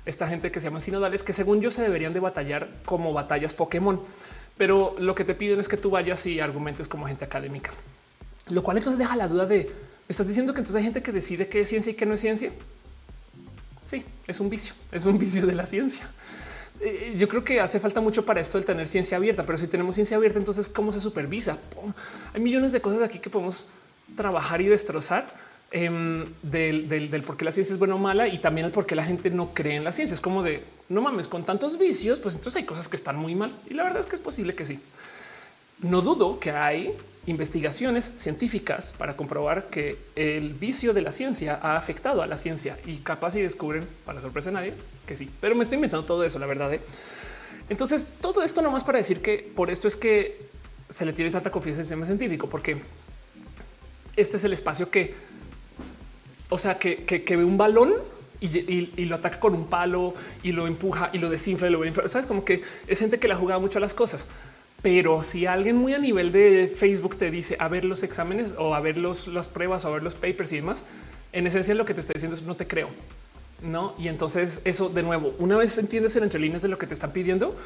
esta 0.10 0.28
gente 0.28 0.52
que 0.52 0.60
se 0.60 0.68
llama 0.68 0.80
sinodales, 0.80 1.24
que 1.24 1.34
según 1.34 1.62
yo 1.62 1.72
se 1.72 1.82
deberían 1.82 2.14
de 2.14 2.20
batallar 2.20 2.70
como 2.86 3.14
batallas 3.14 3.54
Pokémon, 3.54 4.02
pero 4.58 4.96
lo 5.00 5.16
que 5.16 5.24
te 5.24 5.36
piden 5.36 5.60
es 5.60 5.68
que 5.68 5.78
tú 5.78 5.90
vayas 5.90 6.26
y 6.26 6.40
argumentes 6.40 6.88
como 6.88 7.08
gente 7.08 7.26
académica, 7.26 7.72
lo 8.50 8.64
cual 8.64 8.78
entonces 8.78 9.00
deja 9.00 9.16
la 9.16 9.28
duda 9.28 9.46
de 9.46 9.72
estás 10.08 10.28
diciendo 10.28 10.54
que 10.54 10.60
entonces 10.60 10.78
hay 10.78 10.84
gente 10.84 11.02
que 11.02 11.12
decide 11.12 11.48
qué 11.48 11.62
es 11.62 11.70
ciencia 11.70 11.92
y 11.92 11.96
qué 11.96 12.06
no 12.06 12.16
es 12.16 12.20
ciencia. 12.20 12.52
Sí, 13.86 14.04
es 14.28 14.40
un 14.40 14.50
vicio, 14.50 14.74
es 14.92 15.06
un 15.06 15.18
vicio 15.20 15.46
de 15.46 15.56
la 15.56 15.66
ciencia. 15.66 16.10
Eh, 16.82 17.16
yo 17.18 17.28
creo 17.28 17.44
que 17.44 17.60
hace 17.60 17.80
falta 17.80 18.02
mucho 18.02 18.26
para 18.26 18.40
esto 18.40 18.58
el 18.58 18.66
tener 18.66 18.88
ciencia 18.88 19.18
abierta, 19.18 19.46
pero 19.46 19.58
si 19.58 19.68
tenemos 19.68 19.96
ciencia 19.96 20.18
abierta, 20.18 20.40
entonces 20.40 20.68
cómo 20.68 20.92
se 20.92 21.00
supervisa? 21.00 21.58
Hay 22.34 22.42
millones 22.42 22.72
de 22.72 22.82
cosas 22.82 23.02
aquí 23.02 23.20
que 23.20 23.30
podemos 23.30 23.66
trabajar 24.16 24.62
y 24.62 24.68
destrozar 24.68 25.28
Em, 25.72 26.26
del, 26.42 27.24
por 27.24 27.38
qué 27.38 27.46
la 27.46 27.52
ciencia 27.52 27.74
es 27.74 27.80
buena 27.80 27.94
o 27.94 28.00
mala 28.00 28.28
y 28.28 28.40
también 28.40 28.66
el 28.66 28.72
por 28.72 28.88
qué 28.88 28.96
la 28.96 29.04
gente 29.04 29.30
no 29.30 29.54
cree 29.54 29.76
en 29.76 29.84
la 29.84 29.92
ciencia. 29.92 30.16
Es 30.16 30.22
como 30.22 30.42
de 30.42 30.64
no 30.90 31.02
mames, 31.02 31.28
con 31.28 31.44
tantos 31.44 31.78
vicios, 31.78 32.20
pues 32.20 32.36
entonces 32.36 32.58
hay 32.58 32.66
cosas 32.66 32.88
que 32.88 32.96
están 32.96 33.18
muy 33.18 33.36
mal. 33.36 33.56
Y 33.70 33.76
la 33.76 33.84
verdad 33.84 34.00
es 34.00 34.08
que 34.08 34.16
es 34.16 34.22
posible 34.22 34.56
que 34.56 34.66
sí. 34.66 34.80
No 35.82 36.02
dudo 36.02 36.40
que 36.40 36.52
hay 36.52 36.96
investigaciones 37.28 38.12
científicas 38.16 38.94
para 38.98 39.16
comprobar 39.16 39.66
que 39.66 40.00
el 40.16 40.54
vicio 40.54 40.94
de 40.94 41.04
la 41.04 41.12
ciencia 41.12 41.60
ha 41.62 41.78
afectado 41.78 42.24
a 42.24 42.28
la 42.28 42.38
ciencia 42.38 42.80
y 42.86 42.98
capaz 42.98 43.36
y 43.36 43.42
descubren, 43.42 43.88
para 44.06 44.20
sorpresa 44.20 44.50
de 44.50 44.56
nadie, 44.56 44.74
que 45.06 45.16
sí. 45.16 45.30
Pero 45.40 45.54
me 45.56 45.62
estoy 45.62 45.76
inventando 45.76 46.06
todo 46.06 46.24
eso, 46.24 46.40
la 46.40 46.48
verdad. 46.48 46.74
¿eh? 46.74 46.82
Entonces, 47.70 48.08
todo 48.20 48.42
esto 48.42 48.64
nomás 48.64 48.84
para 48.84 48.98
decir 48.98 49.22
que 49.22 49.52
por 49.56 49.70
esto 49.70 49.88
es 49.88 49.96
que 49.96 50.40
se 50.90 51.06
le 51.06 51.14
tiene 51.14 51.30
tanta 51.30 51.52
confianza 51.52 51.82
al 51.82 51.86
sistema 51.86 52.06
científico, 52.08 52.50
porque 52.50 52.82
este 54.16 54.38
es 54.38 54.44
el 54.44 54.54
espacio 54.54 54.90
que 54.90 55.14
o 56.50 56.58
sea, 56.58 56.80
que, 56.80 57.24
ve 57.28 57.44
un 57.44 57.58
balón 57.58 57.94
y, 58.42 59.06
lo 59.06 59.16
ataca 59.16 59.40
con 59.40 59.54
un 59.54 59.66
palo 59.68 60.14
y 60.44 60.52
lo 60.52 60.68
empuja 60.68 61.10
y 61.14 61.20
lo 61.20 61.30
desinfla 61.30 61.68
y 61.68 61.72
lo 61.72 62.10
Sabes 62.10 62.28
como 62.28 62.44
que 62.44 62.62
es 62.88 63.00
gente 63.00 63.20
que 63.20 63.28
la 63.28 63.36
jugado 63.36 63.62
mucho 63.62 63.78
a 63.78 63.82
las 63.82 63.94
cosas. 63.94 64.28
Pero 64.82 65.24
si 65.24 65.46
alguien 65.46 65.76
muy 65.76 65.94
a 65.94 66.00
nivel 66.00 66.32
de 66.32 66.68
Facebook 66.68 67.18
te 67.18 67.32
dice 67.32 67.58
a 67.60 67.68
ver 67.68 67.84
los 67.84 68.02
exámenes 68.04 68.54
o 68.58 68.74
a 68.74 68.80
ver 68.80 68.98
los, 68.98 69.28
las 69.28 69.48
pruebas 69.48 69.84
o 69.84 69.90
a 69.90 69.92
ver 69.92 70.04
los 70.04 70.16
papers 70.16 70.54
y 70.54 70.58
demás, 70.58 70.86
en 71.34 71.46
esencia 71.46 71.76
lo 71.76 71.86
que 71.86 71.94
te 71.94 72.02
está 72.02 72.14
diciendo 72.14 72.36
es 72.36 72.44
no 72.44 72.56
te 72.56 72.66
creo. 72.66 72.90
No, 73.62 73.94
y 74.00 74.08
entonces 74.08 74.62
eso 74.64 74.88
de 74.88 75.04
nuevo, 75.04 75.36
una 75.38 75.58
vez 75.58 75.78
entiendes 75.78 76.16
el 76.16 76.24
entre 76.24 76.40
líneas 76.40 76.62
de 76.62 76.70
lo 76.70 76.78
que 76.78 76.88
te 76.88 76.94
están 76.94 77.12
pidiendo 77.12 77.58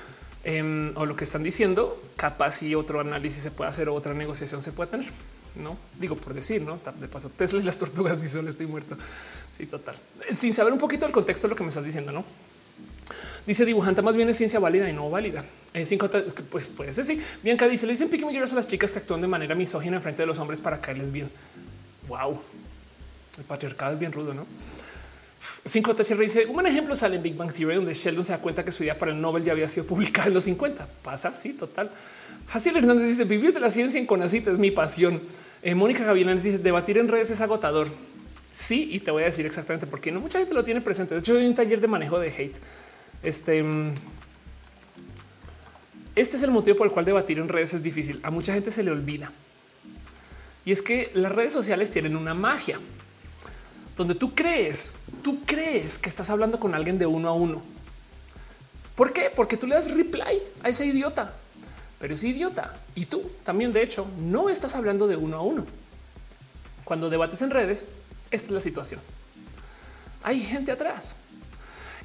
em, 0.43 0.91
o 0.95 1.05
lo 1.05 1.15
que 1.15 1.23
están 1.23 1.43
diciendo, 1.43 2.01
capaz 2.15 2.63
y 2.63 2.73
otro 2.73 2.99
análisis 2.99 3.43
se 3.43 3.51
puede 3.51 3.69
hacer 3.69 3.89
o 3.89 3.93
otra 3.93 4.15
negociación 4.15 4.63
se 4.63 4.71
puede 4.71 4.89
tener 4.89 5.05
no 5.55 5.77
digo 5.99 6.15
por 6.15 6.33
decir, 6.33 6.61
no 6.61 6.79
de 6.99 7.07
paso 7.07 7.29
Tesla 7.29 7.59
y 7.59 7.63
las 7.63 7.77
tortugas 7.77 8.21
dicen 8.21 8.47
estoy 8.47 8.67
muerto. 8.67 8.97
Sí, 9.51 9.65
total. 9.65 9.95
Sin 10.35 10.53
saber 10.53 10.73
un 10.73 10.79
poquito 10.79 11.05
del 11.05 11.13
contexto 11.13 11.47
de 11.47 11.51
lo 11.51 11.55
que 11.55 11.63
me 11.63 11.69
estás 11.69 11.85
diciendo, 11.85 12.11
no? 12.11 12.25
Dice 13.45 13.65
dibujante, 13.65 14.01
más 14.01 14.15
bien 14.15 14.29
es 14.29 14.37
ciencia 14.37 14.59
válida 14.59 14.89
y 14.89 14.93
no 14.93 15.09
válida. 15.09 15.43
En 15.73 15.85
cinco, 15.85 16.09
pues 16.49 16.67
puede 16.67 16.93
ser. 16.93 17.03
Sí, 17.03 17.21
Bianca 17.43 17.67
dice: 17.67 17.85
Le 17.85 17.91
dicen 17.91 18.09
pique 18.09 18.25
a 18.25 18.41
las 18.41 18.67
chicas 18.67 18.93
que 18.93 18.99
actúan 18.99 19.21
de 19.21 19.27
manera 19.27 19.53
misógina 19.53 19.97
en 19.97 20.01
frente 20.01 20.21
de 20.21 20.27
los 20.27 20.39
hombres 20.39 20.61
para 20.61 20.79
caerles 20.79 21.11
bien. 21.11 21.29
Wow. 22.07 22.39
El 23.37 23.43
patriarcado 23.43 23.93
es 23.93 23.99
bien 23.99 24.13
rudo, 24.13 24.33
¿no? 24.33 24.45
5 25.65 25.95
TCR 25.95 26.19
dice 26.19 26.45
un 26.45 26.53
buen 26.53 26.65
ejemplo 26.65 26.95
sale 26.95 27.15
en 27.15 27.23
Big 27.23 27.35
Bang 27.35 27.51
Theory, 27.51 27.75
donde 27.75 27.93
Sheldon 27.93 28.25
se 28.25 28.33
da 28.33 28.39
cuenta 28.39 28.63
que 28.63 28.71
su 28.71 28.83
idea 28.83 28.97
para 28.97 29.11
el 29.11 29.21
Nobel 29.21 29.43
ya 29.43 29.51
había 29.51 29.67
sido 29.67 29.85
publicada 29.85 30.27
en 30.27 30.33
los 30.33 30.43
50. 30.43 30.87
Pasa, 31.01 31.35
sí, 31.35 31.53
total. 31.53 31.91
Jaciel 32.47 32.77
Hernández 32.77 33.07
dice 33.07 33.23
vivir 33.23 33.53
de 33.53 33.59
la 33.59 33.69
ciencia 33.69 33.99
en 33.99 34.05
Conacita 34.05 34.51
es 34.51 34.57
mi 34.57 34.71
pasión. 34.71 35.21
Eh, 35.61 35.75
Mónica 35.75 36.03
Gavilanes 36.03 36.43
dice 36.43 36.57
debatir 36.59 36.97
en 36.97 37.07
redes 37.07 37.31
es 37.31 37.41
agotador. 37.41 37.87
Sí, 38.51 38.89
y 38.91 38.99
te 38.99 39.11
voy 39.11 39.23
a 39.23 39.25
decir 39.25 39.45
exactamente 39.45 39.87
por 39.87 39.99
qué. 39.99 40.11
No 40.11 40.19
mucha 40.19 40.39
gente 40.39 40.53
lo 40.53 40.63
tiene 40.63 40.81
presente. 40.81 41.15
De 41.15 41.21
hecho, 41.21 41.37
hay 41.37 41.47
un 41.47 41.55
taller 41.55 41.81
de 41.81 41.87
manejo 41.87 42.19
de 42.19 42.27
hate. 42.27 42.57
Este, 43.23 43.63
mm, 43.63 43.93
este 46.15 46.37
es 46.37 46.43
el 46.43 46.51
motivo 46.51 46.77
por 46.77 46.87
el 46.87 46.93
cual 46.93 47.05
debatir 47.05 47.39
en 47.39 47.47
redes 47.47 47.73
es 47.73 47.81
difícil. 47.81 48.19
A 48.21 48.29
mucha 48.29 48.53
gente 48.53 48.69
se 48.69 48.83
le 48.83 48.91
olvida. 48.91 49.31
Y 50.65 50.71
es 50.71 50.81
que 50.81 51.09
las 51.15 51.31
redes 51.31 51.51
sociales 51.51 51.89
tienen 51.89 52.15
una 52.15 52.33
magia 52.33 52.79
donde 53.97 54.15
tú 54.15 54.33
crees, 54.33 54.93
tú 55.23 55.41
crees 55.45 55.99
que 55.99 56.09
estás 56.09 56.29
hablando 56.29 56.59
con 56.59 56.73
alguien 56.73 56.97
de 56.97 57.05
uno 57.05 57.29
a 57.29 57.33
uno. 57.33 57.61
¿Por 58.95 59.13
qué? 59.13 59.31
Porque 59.35 59.57
tú 59.57 59.67
le 59.67 59.75
das 59.75 59.91
reply 59.91 60.41
a 60.61 60.69
ese 60.69 60.85
idiota, 60.85 61.33
pero 61.99 62.13
ese 62.13 62.27
idiota 62.27 62.75
y 62.95 63.05
tú 63.05 63.31
también, 63.43 63.73
de 63.73 63.83
hecho, 63.83 64.07
no 64.19 64.49
estás 64.49 64.75
hablando 64.75 65.07
de 65.07 65.15
uno 65.15 65.37
a 65.37 65.41
uno. 65.41 65.65
Cuando 66.85 67.09
debates 67.09 67.41
en 67.41 67.49
redes, 67.49 67.87
esta 68.29 68.47
es 68.47 68.51
la 68.51 68.59
situación. 68.59 68.99
Hay 70.21 70.39
gente 70.39 70.71
atrás. 70.71 71.15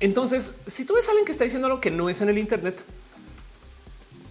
Entonces, 0.00 0.52
si 0.66 0.84
tú 0.84 0.94
ves 0.94 1.08
a 1.08 1.10
alguien 1.10 1.26
que 1.26 1.32
está 1.32 1.44
diciendo 1.44 1.68
lo 1.68 1.80
que 1.80 1.90
no 1.90 2.08
es 2.08 2.20
en 2.20 2.28
el 2.28 2.38
Internet 2.38 2.82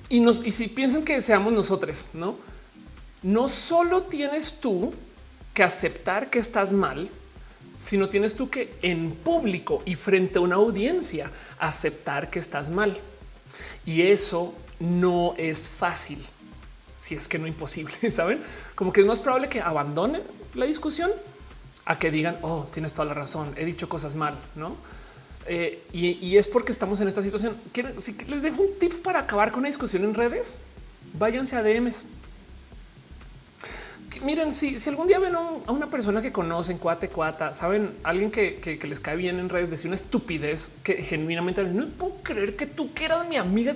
y, 0.10 0.19
nos, 0.19 0.45
y 0.45 0.52
si 0.52 0.68
piensan 0.68 1.03
que 1.03 1.22
seamos 1.22 1.52
nosotros, 1.52 2.06
no, 2.14 2.38
no 3.22 3.48
solo 3.48 4.03
tienes 4.03 4.60
tú 4.60 4.94
que 5.53 5.64
aceptar 5.64 6.30
que 6.30 6.40
estás 6.40 6.72
mal, 6.72 7.10
sino 7.78 8.10
tienes 8.10 8.36
tú 8.36 8.50
que 8.50 8.74
en 8.82 9.12
público 9.12 9.82
y 9.86 9.96
frente 9.96 10.40
a 10.40 10.42
una 10.42 10.56
audiencia 10.56 11.32
aceptar 11.60 12.30
que 12.30 12.40
estás 12.40 12.70
mal. 12.70 12.98
Y 13.86 14.02
eso 14.02 14.54
no 14.80 15.36
es 15.38 15.70
fácil, 15.70 16.20
si 17.00 17.16
es 17.16 17.28
que 17.28 17.40
no 17.40 17.48
imposible, 17.48 17.94
¿saben? 18.12 18.42
Como 18.76 18.92
que 18.92 19.02
es 19.02 19.08
más 19.08 19.22
probable 19.22 19.48
que 19.48 19.62
abandonen 19.62 20.24
la 20.56 20.66
discusión 20.66 21.12
a 21.86 21.98
que 21.98 22.12
digan, 22.12 22.38
oh, 22.42 22.68
tienes 22.74 22.94
toda 22.94 23.06
la 23.06 23.14
razón, 23.14 23.54
he 23.56 23.64
dicho 23.64 23.88
cosas 23.88 24.16
mal, 24.16 24.38
¿no? 24.56 24.76
Eh, 25.46 25.82
y, 25.94 26.36
es 26.36 26.46
porque 26.46 26.74
estamos 26.74 27.00
en 27.00 27.08
esta 27.08 27.22
situación. 27.22 27.56
Si 28.00 28.18
les 28.28 28.42
dejo 28.42 28.64
un 28.64 28.78
tip 28.80 29.02
para 29.02 29.20
acabar 29.20 29.54
con 29.54 29.64
la 29.64 29.68
discusión 29.68 30.04
en 30.04 30.14
redes, 30.14 30.58
váyanse 31.14 31.56
a 31.56 31.64
DMs 31.64 32.04
miren, 34.24 34.52
si, 34.52 34.80
si 34.80 34.90
algún 34.90 35.08
día 35.08 35.20
ven 35.20 35.36
a 35.36 35.72
una 35.72 35.88
persona 35.88 36.22
que 36.22 36.32
conocen, 36.32 36.78
cuate, 36.78 37.10
cuata, 37.10 37.54
saben, 37.54 37.96
alguien 38.04 38.32
que, 38.32 38.80
les 38.82 39.00
cae 39.00 39.16
bien 39.16 39.40
en 39.40 39.50
redes, 39.50 39.70
decir 39.70 39.88
una 39.88 39.96
estupidez 39.96 40.72
que 40.84 41.02
genuinamente 41.02 41.64
no 41.64 41.88
puedo 41.88 42.16
creer 42.24 42.56
que 42.56 42.66
tú 42.66 42.94
que 42.94 43.06
eras 43.06 43.28
mi 43.28 43.38
amiga, 43.38 43.74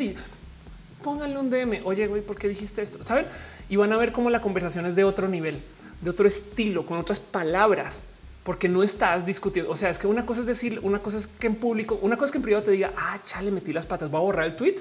pónganle 1.02 1.38
un 1.38 1.50
DM. 1.50 1.82
Oye, 1.86 2.08
güey, 2.08 2.22
¿por 2.22 2.38
qué 2.38 2.48
dijiste 2.48 2.82
esto? 2.82 3.04
Saben? 3.04 3.26
Y 3.70 3.76
van 3.76 3.92
a 3.94 3.98
ver 3.98 4.12
cómo 4.12 4.30
la 4.30 4.42
conversación 4.42 4.86
es 4.86 4.96
de 4.96 5.04
otro 5.04 5.28
nivel, 5.28 5.62
de 6.02 6.10
otro 6.10 6.28
estilo, 6.28 6.86
con 6.86 6.98
otras 6.98 7.20
palabras, 7.20 8.04
porque 8.44 8.70
no 8.70 8.84
estás 8.84 9.26
discutiendo. 9.26 9.72
O 9.72 9.76
sea, 9.76 9.90
es 9.90 10.00
que 10.00 10.08
una 10.08 10.26
cosa 10.26 10.42
es 10.42 10.48
decir, 10.48 10.80
una 10.84 11.00
cosa 11.00 11.18
es 11.18 11.28
que 11.28 11.48
en 11.48 11.56
público, 11.56 12.00
una 12.02 12.16
cosa 12.16 12.26
es 12.26 12.32
que 12.32 12.38
en 12.38 12.44
privado 12.44 12.64
te 12.66 12.72
diga, 12.72 12.94
ah, 12.98 13.20
chale, 13.26 13.52
metí 13.52 13.74
las 13.74 13.86
patas, 13.86 14.10
voy 14.10 14.20
a 14.20 14.24
borrar 14.24 14.46
el 14.46 14.56
tweet. 14.56 14.76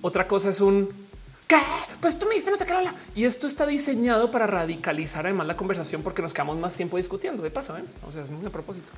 Otra 0.00 0.28
cosa 0.28 0.50
es 0.50 0.60
un 0.60 1.07
¿Qué? 1.48 1.56
Pues 2.00 2.18
tú 2.18 2.26
me 2.26 2.32
dijiste 2.32 2.50
no 2.50 2.56
sé 2.58 2.66
qué 2.66 2.74
Y 3.14 3.24
esto 3.24 3.46
está 3.46 3.66
diseñado 3.66 4.30
para 4.30 4.46
radicalizar 4.46 5.24
además 5.24 5.46
la 5.46 5.56
conversación 5.56 6.02
porque 6.02 6.20
nos 6.20 6.34
quedamos 6.34 6.58
más 6.58 6.74
tiempo 6.74 6.98
discutiendo 6.98 7.42
de 7.42 7.50
paso. 7.50 7.76
¿eh? 7.76 7.84
O 8.06 8.12
sea, 8.12 8.22
es 8.22 8.30
muy 8.30 8.46
a 8.46 8.50
propósito. 8.50 8.92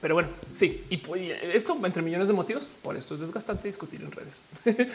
Pero 0.00 0.14
bueno, 0.14 0.30
sí, 0.52 0.82
y 0.90 0.96
pues, 0.96 1.22
esto 1.42 1.78
entre 1.84 2.02
millones 2.02 2.28
de 2.28 2.34
motivos, 2.34 2.68
por 2.82 2.96
esto 2.96 3.14
es 3.14 3.20
desgastante 3.20 3.68
discutir 3.68 4.00
en 4.00 4.10
redes. 4.10 4.42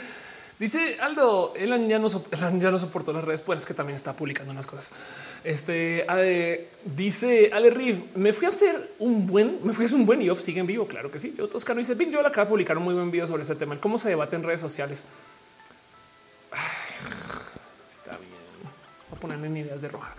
Dice 0.59 0.97
Aldo, 1.01 1.53
Elan 1.55 1.89
ya 1.89 1.99
no, 1.99 2.07
ya 2.59 2.71
no 2.71 2.79
soportó 2.79 3.11
las 3.11 3.25
redes, 3.25 3.41
pues 3.41 3.59
es 3.59 3.65
que 3.65 3.73
también 3.73 3.95
está 3.95 4.13
publicando 4.13 4.51
unas 4.51 4.65
cosas. 4.65 4.89
Este 5.43 6.05
dice 6.95 7.49
Ale 7.51 7.69
Riff, 7.71 7.99
me 8.15 8.31
fui 8.31 8.45
a 8.45 8.49
hacer 8.49 8.93
un 8.99 9.27
buen, 9.27 9.59
me 9.63 9.73
fui 9.73 9.83
a 9.83 9.85
hacer 9.87 9.99
un 9.99 10.05
buen 10.05 10.21
y 10.21 10.33
sigue 10.37 10.61
en 10.61 10.65
vivo. 10.65 10.87
Claro 10.87 11.11
que 11.11 11.19
sí. 11.19 11.35
Yo 11.37 11.49
Toscano 11.49 11.79
dice 11.79 11.93
Big 11.95 12.11
Joel 12.11 12.25
acaba 12.25 12.45
de 12.45 12.51
publicar 12.51 12.77
un 12.77 12.85
muy 12.85 12.93
buen 12.93 13.11
video 13.11 13.27
sobre 13.27 13.41
ese 13.41 13.55
tema, 13.55 13.73
el 13.73 13.81
cómo 13.81 13.97
se 13.97 14.07
debate 14.07 14.37
en 14.37 14.43
redes 14.43 14.61
sociales. 14.61 15.03
Ponerme 19.15 19.47
en 19.47 19.57
ideas 19.57 19.81
de 19.81 19.87
roja. 19.87 20.15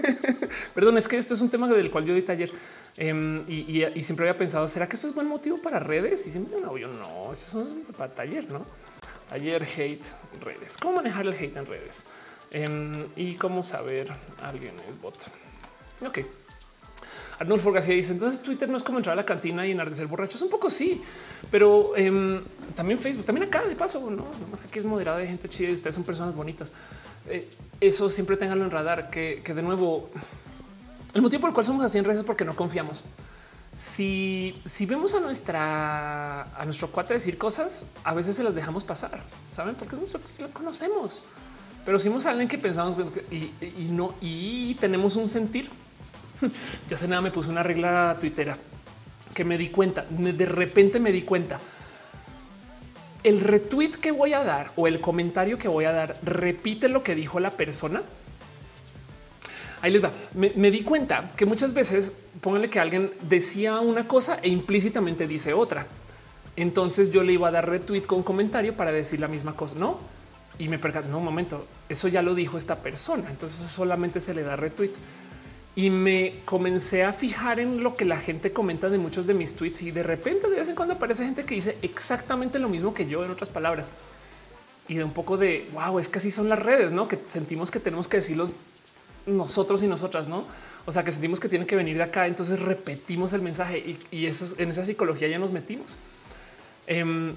Perdón, 0.74 0.98
es 0.98 1.08
que 1.08 1.16
esto 1.16 1.34
es 1.34 1.40
un 1.40 1.50
tema 1.50 1.68
del 1.68 1.90
cual 1.90 2.04
yo 2.04 2.14
di 2.14 2.22
taller 2.22 2.50
em, 2.96 3.38
y, 3.48 4.02
siempre 4.02 4.28
había 4.28 4.38
pensado, 4.38 4.66
¿será 4.68 4.88
que 4.88 4.96
esto 4.96 5.08
es 5.08 5.14
buen 5.14 5.26
motivo 5.26 5.58
para 5.58 5.80
redes? 5.80 6.26
Y 6.26 6.30
siempre 6.30 6.60
no, 6.60 6.76
yo 6.76 6.88
no, 6.88 7.32
eso 7.32 7.62
es 7.62 7.74
para 7.96 8.12
taller, 8.12 8.50
¿no? 8.50 8.64
Taller 9.28 9.62
hate 9.62 10.04
redes. 10.40 10.76
¿Cómo 10.76 10.96
manejar 10.96 11.26
el 11.26 11.34
hate 11.34 11.56
en 11.56 11.66
redes? 11.66 12.06
Em, 12.50 13.06
y 13.14 13.34
cómo 13.34 13.62
saber 13.62 14.12
alguien 14.42 14.74
es 14.88 15.00
bot. 15.00 15.14
Ok. 16.04 16.18
Arnulfo 17.40 17.72
García 17.72 17.94
dice 17.94 18.12
entonces 18.12 18.42
Twitter 18.42 18.68
no 18.68 18.76
es 18.76 18.82
como 18.82 18.98
entrar 18.98 19.14
a 19.14 19.16
la 19.16 19.24
cantina 19.24 19.64
y 19.64 19.70
llenar 19.70 19.88
de 19.88 19.96
ser 19.96 20.06
borrachos. 20.06 20.42
Un 20.42 20.50
poco 20.50 20.68
sí, 20.68 21.00
pero 21.50 21.96
em, 21.96 22.42
también 22.76 22.98
Facebook, 22.98 23.24
también 23.24 23.48
acá 23.48 23.62
de 23.62 23.74
paso, 23.74 24.10
no 24.10 24.26
más 24.50 24.62
aquí 24.62 24.78
es 24.78 24.84
moderado 24.84 25.18
de 25.18 25.26
gente 25.26 25.48
chida 25.48 25.70
y 25.70 25.72
ustedes 25.72 25.94
son 25.94 26.04
personas 26.04 26.34
bonitas. 26.34 26.70
Eh, 27.28 27.48
eso 27.80 28.10
siempre 28.10 28.36
tenganlo 28.36 28.64
en 28.64 28.70
radar, 28.70 29.10
que, 29.10 29.42
de 29.42 29.62
nuevo 29.62 30.10
el 31.14 31.22
motivo 31.22 31.40
por 31.40 31.50
el 31.50 31.54
cual 31.54 31.66
somos 31.66 31.84
así 31.84 31.98
en 31.98 32.04
redes 32.04 32.20
es 32.20 32.24
porque 32.24 32.44
no 32.44 32.54
confiamos. 32.54 33.04
Si, 33.74 34.60
si 34.64 34.84
vemos 34.84 35.14
a 35.14 35.20
nuestra 35.20 36.42
a 36.42 36.64
nuestro 36.64 36.90
cuate 36.90 37.14
decir 37.14 37.38
cosas, 37.38 37.86
a 38.04 38.14
veces 38.14 38.36
se 38.36 38.42
las 38.42 38.54
dejamos 38.54 38.84
pasar, 38.84 39.22
saben, 39.48 39.74
porque 39.74 39.96
nosotros 39.96 40.40
la 40.40 40.48
conocemos, 40.48 41.22
pero 41.84 41.98
si 41.98 42.08
vemos 42.08 42.26
a 42.26 42.30
alguien 42.30 42.48
que 42.48 42.58
pensamos 42.58 42.96
y, 43.30 43.52
y 43.60 43.88
no 43.90 44.14
y 44.20 44.74
tenemos 44.74 45.16
un 45.16 45.28
sentir 45.28 45.70
ya 46.88 46.96
sé 46.96 47.08
nada, 47.08 47.20
me 47.20 47.30
puse 47.30 47.50
una 47.50 47.62
regla 47.62 48.16
tuitera 48.20 48.56
que 49.34 49.44
me 49.44 49.58
di 49.58 49.68
cuenta. 49.68 50.04
De 50.08 50.46
repente 50.46 51.00
me 51.00 51.12
di 51.12 51.22
cuenta. 51.22 51.60
El 53.22 53.40
retweet 53.40 53.92
que 53.92 54.12
voy 54.12 54.32
a 54.32 54.42
dar 54.42 54.72
o 54.76 54.86
el 54.86 55.00
comentario 55.00 55.58
que 55.58 55.68
voy 55.68 55.84
a 55.84 55.92
dar 55.92 56.16
repite 56.22 56.88
lo 56.88 57.02
que 57.02 57.14
dijo 57.14 57.40
la 57.40 57.50
persona. 57.50 58.02
Ahí 59.82 59.92
les 59.92 60.02
va. 60.02 60.12
Me, 60.34 60.70
di 60.70 60.82
cuenta 60.82 61.32
que 61.36 61.46
muchas 61.46 61.72
veces 61.72 62.12
pónganle 62.40 62.68
que 62.68 62.80
alguien 62.80 63.12
decía 63.22 63.80
una 63.80 64.06
cosa 64.06 64.38
e 64.42 64.48
implícitamente 64.48 65.26
dice 65.26 65.54
otra. 65.54 65.86
Entonces 66.56 67.10
yo 67.10 67.22
le 67.22 67.32
iba 67.32 67.48
a 67.48 67.50
dar 67.50 67.68
retweet 67.68 68.02
con 68.02 68.22
comentario 68.22 68.76
para 68.76 68.92
decir 68.92 69.20
la 69.20 69.28
misma 69.28 69.54
cosa, 69.54 69.76
no? 69.76 69.98
Y 70.58 70.68
me 70.68 70.78
percaté, 70.78 71.08
no, 71.08 71.18
un 71.18 71.24
momento, 71.24 71.66
eso 71.88 72.08
ya 72.08 72.20
lo 72.20 72.34
dijo 72.34 72.58
esta 72.58 72.76
persona. 72.76 73.30
Entonces 73.30 73.70
solamente 73.70 74.20
se 74.20 74.34
le 74.34 74.42
da 74.42 74.56
retweet 74.56 74.92
y 75.76 75.90
me 75.90 76.40
comencé 76.44 77.04
a 77.04 77.12
fijar 77.12 77.60
en 77.60 77.82
lo 77.82 77.96
que 77.96 78.04
la 78.04 78.16
gente 78.16 78.52
comenta 78.52 78.90
de 78.90 78.98
muchos 78.98 79.26
de 79.26 79.34
mis 79.34 79.54
tweets 79.54 79.82
y 79.82 79.90
de 79.90 80.02
repente 80.02 80.50
de 80.50 80.56
vez 80.56 80.68
en 80.68 80.74
cuando 80.74 80.94
aparece 80.94 81.24
gente 81.24 81.44
que 81.44 81.54
dice 81.54 81.78
exactamente 81.82 82.58
lo 82.58 82.68
mismo 82.68 82.92
que 82.92 83.06
yo 83.06 83.24
en 83.24 83.30
otras 83.30 83.50
palabras 83.50 83.90
y 84.88 84.94
de 84.94 85.04
un 85.04 85.12
poco 85.12 85.36
de 85.36 85.68
wow, 85.72 85.98
es 86.00 86.08
que 86.08 86.18
así 86.18 86.32
son 86.32 86.48
las 86.48 86.58
redes, 86.58 86.92
no 86.92 87.06
que 87.06 87.18
sentimos 87.26 87.70
que 87.70 87.78
tenemos 87.78 88.08
que 88.08 88.16
decirlos 88.16 88.56
nosotros 89.26 89.82
y 89.82 89.86
nosotras, 89.86 90.28
no? 90.28 90.44
O 90.86 90.92
sea, 90.92 91.04
que 91.04 91.12
sentimos 91.12 91.40
que 91.40 91.48
tienen 91.48 91.66
que 91.66 91.76
venir 91.76 91.96
de 91.96 92.02
acá. 92.02 92.26
Entonces 92.26 92.60
repetimos 92.60 93.32
el 93.32 93.42
mensaje 93.42 93.96
y, 94.10 94.26
eso 94.26 94.54
en 94.58 94.70
esa 94.70 94.84
psicología 94.84 95.28
ya 95.28 95.38
nos 95.38 95.52
metimos. 95.52 95.96
Em, 96.86 97.34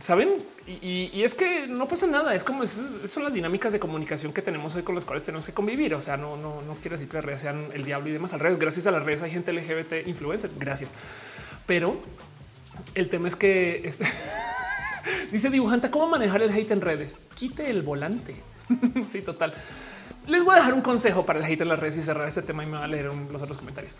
saben? 0.00 0.30
Y, 0.66 1.22
es 1.22 1.34
que 1.34 1.66
no 1.66 1.88
pasa 1.88 2.06
nada. 2.06 2.34
Es 2.34 2.44
como 2.44 2.66
son 2.66 3.24
las 3.24 3.32
dinámicas 3.32 3.72
de 3.72 3.80
comunicación 3.80 4.32
que 4.32 4.42
tenemos 4.42 4.74
hoy 4.74 4.82
con 4.82 4.94
las 4.94 5.04
cuales 5.04 5.22
tenemos 5.22 5.46
que 5.46 5.54
convivir. 5.54 5.94
O 5.94 6.00
sea, 6.00 6.16
no, 6.16 6.36
no, 6.36 6.60
no 6.62 6.74
quiero 6.74 6.94
decir 6.94 7.08
que 7.08 7.16
las 7.16 7.24
redes 7.24 7.40
sean 7.40 7.68
el 7.72 7.84
diablo 7.84 8.10
y 8.10 8.12
demás. 8.12 8.34
Al 8.34 8.40
revés, 8.40 8.58
gracias 8.58 8.86
a 8.86 8.90
las 8.90 9.02
redes 9.02 9.22
hay 9.22 9.30
gente 9.30 9.52
LGBT 9.52 10.06
influencer. 10.06 10.50
Gracias. 10.58 10.92
Pero 11.66 12.00
el 12.94 13.08
tema 13.08 13.28
es 13.28 13.36
que 13.36 13.80
este, 13.84 14.06
dice 15.32 15.48
dibujante 15.48 15.90
cómo 15.90 16.08
manejar 16.08 16.42
el 16.42 16.50
hate 16.50 16.70
en 16.70 16.80
redes. 16.82 17.16
Quite 17.34 17.70
el 17.70 17.82
volante. 17.82 18.36
sí, 19.08 19.22
total. 19.22 19.54
Les 20.26 20.44
voy 20.44 20.52
a 20.52 20.56
dejar 20.58 20.74
un 20.74 20.82
consejo 20.82 21.24
para 21.24 21.38
el 21.38 21.46
hate 21.46 21.62
en 21.62 21.68
las 21.68 21.78
redes 21.78 21.96
y 21.96 22.02
cerrar 22.02 22.28
este 22.28 22.42
tema 22.42 22.62
y 22.62 22.66
me 22.66 22.76
va 22.76 22.84
a 22.84 22.88
leer 22.88 23.06
los 23.06 23.40
otros 23.40 23.56
comentarios. 23.56 23.96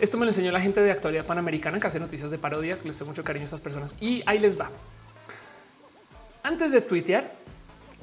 Esto 0.00 0.18
me 0.18 0.24
lo 0.24 0.30
enseñó 0.30 0.50
la 0.50 0.60
gente 0.60 0.80
de 0.80 0.90
actualidad 0.90 1.24
panamericana 1.24 1.78
que 1.78 1.86
hace 1.86 2.00
noticias 2.00 2.32
de 2.32 2.38
parodia. 2.38 2.76
Les 2.82 2.96
tengo 2.96 3.12
mucho 3.12 3.22
cariño 3.22 3.44
a 3.44 3.46
estas 3.46 3.60
personas 3.60 3.94
y 4.00 4.24
ahí 4.26 4.40
les 4.40 4.58
va 4.58 4.72
antes 6.48 6.72
de 6.72 6.80
tuitear, 6.80 7.30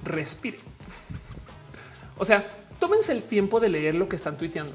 respire. 0.04 0.60
O 2.18 2.24
sea, 2.24 2.48
tómense 2.80 3.12
el 3.12 3.24
tiempo 3.24 3.60
de 3.60 3.70
leer 3.70 3.96
lo 3.96 4.08
que 4.08 4.16
están 4.16 4.38
tuiteando. 4.38 4.74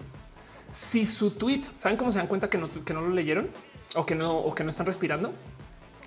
Si 0.73 1.07
su 1.07 1.31
tweet, 1.31 1.63
¿saben 1.77 1.97
cómo 1.97 2.11
se 2.11 2.19
dan 2.19 2.27
cuenta 2.27 2.51
que 2.51 2.59
no, 2.59 2.69
que 2.85 2.93
no 2.93 3.01
lo 3.01 3.11
leyeron 3.11 3.49
o 3.95 4.05
que 4.05 4.17
no, 4.17 4.37
o 4.39 4.55
que 4.55 4.65
no 4.65 4.71
están 4.71 4.87
respirando? 4.87 5.33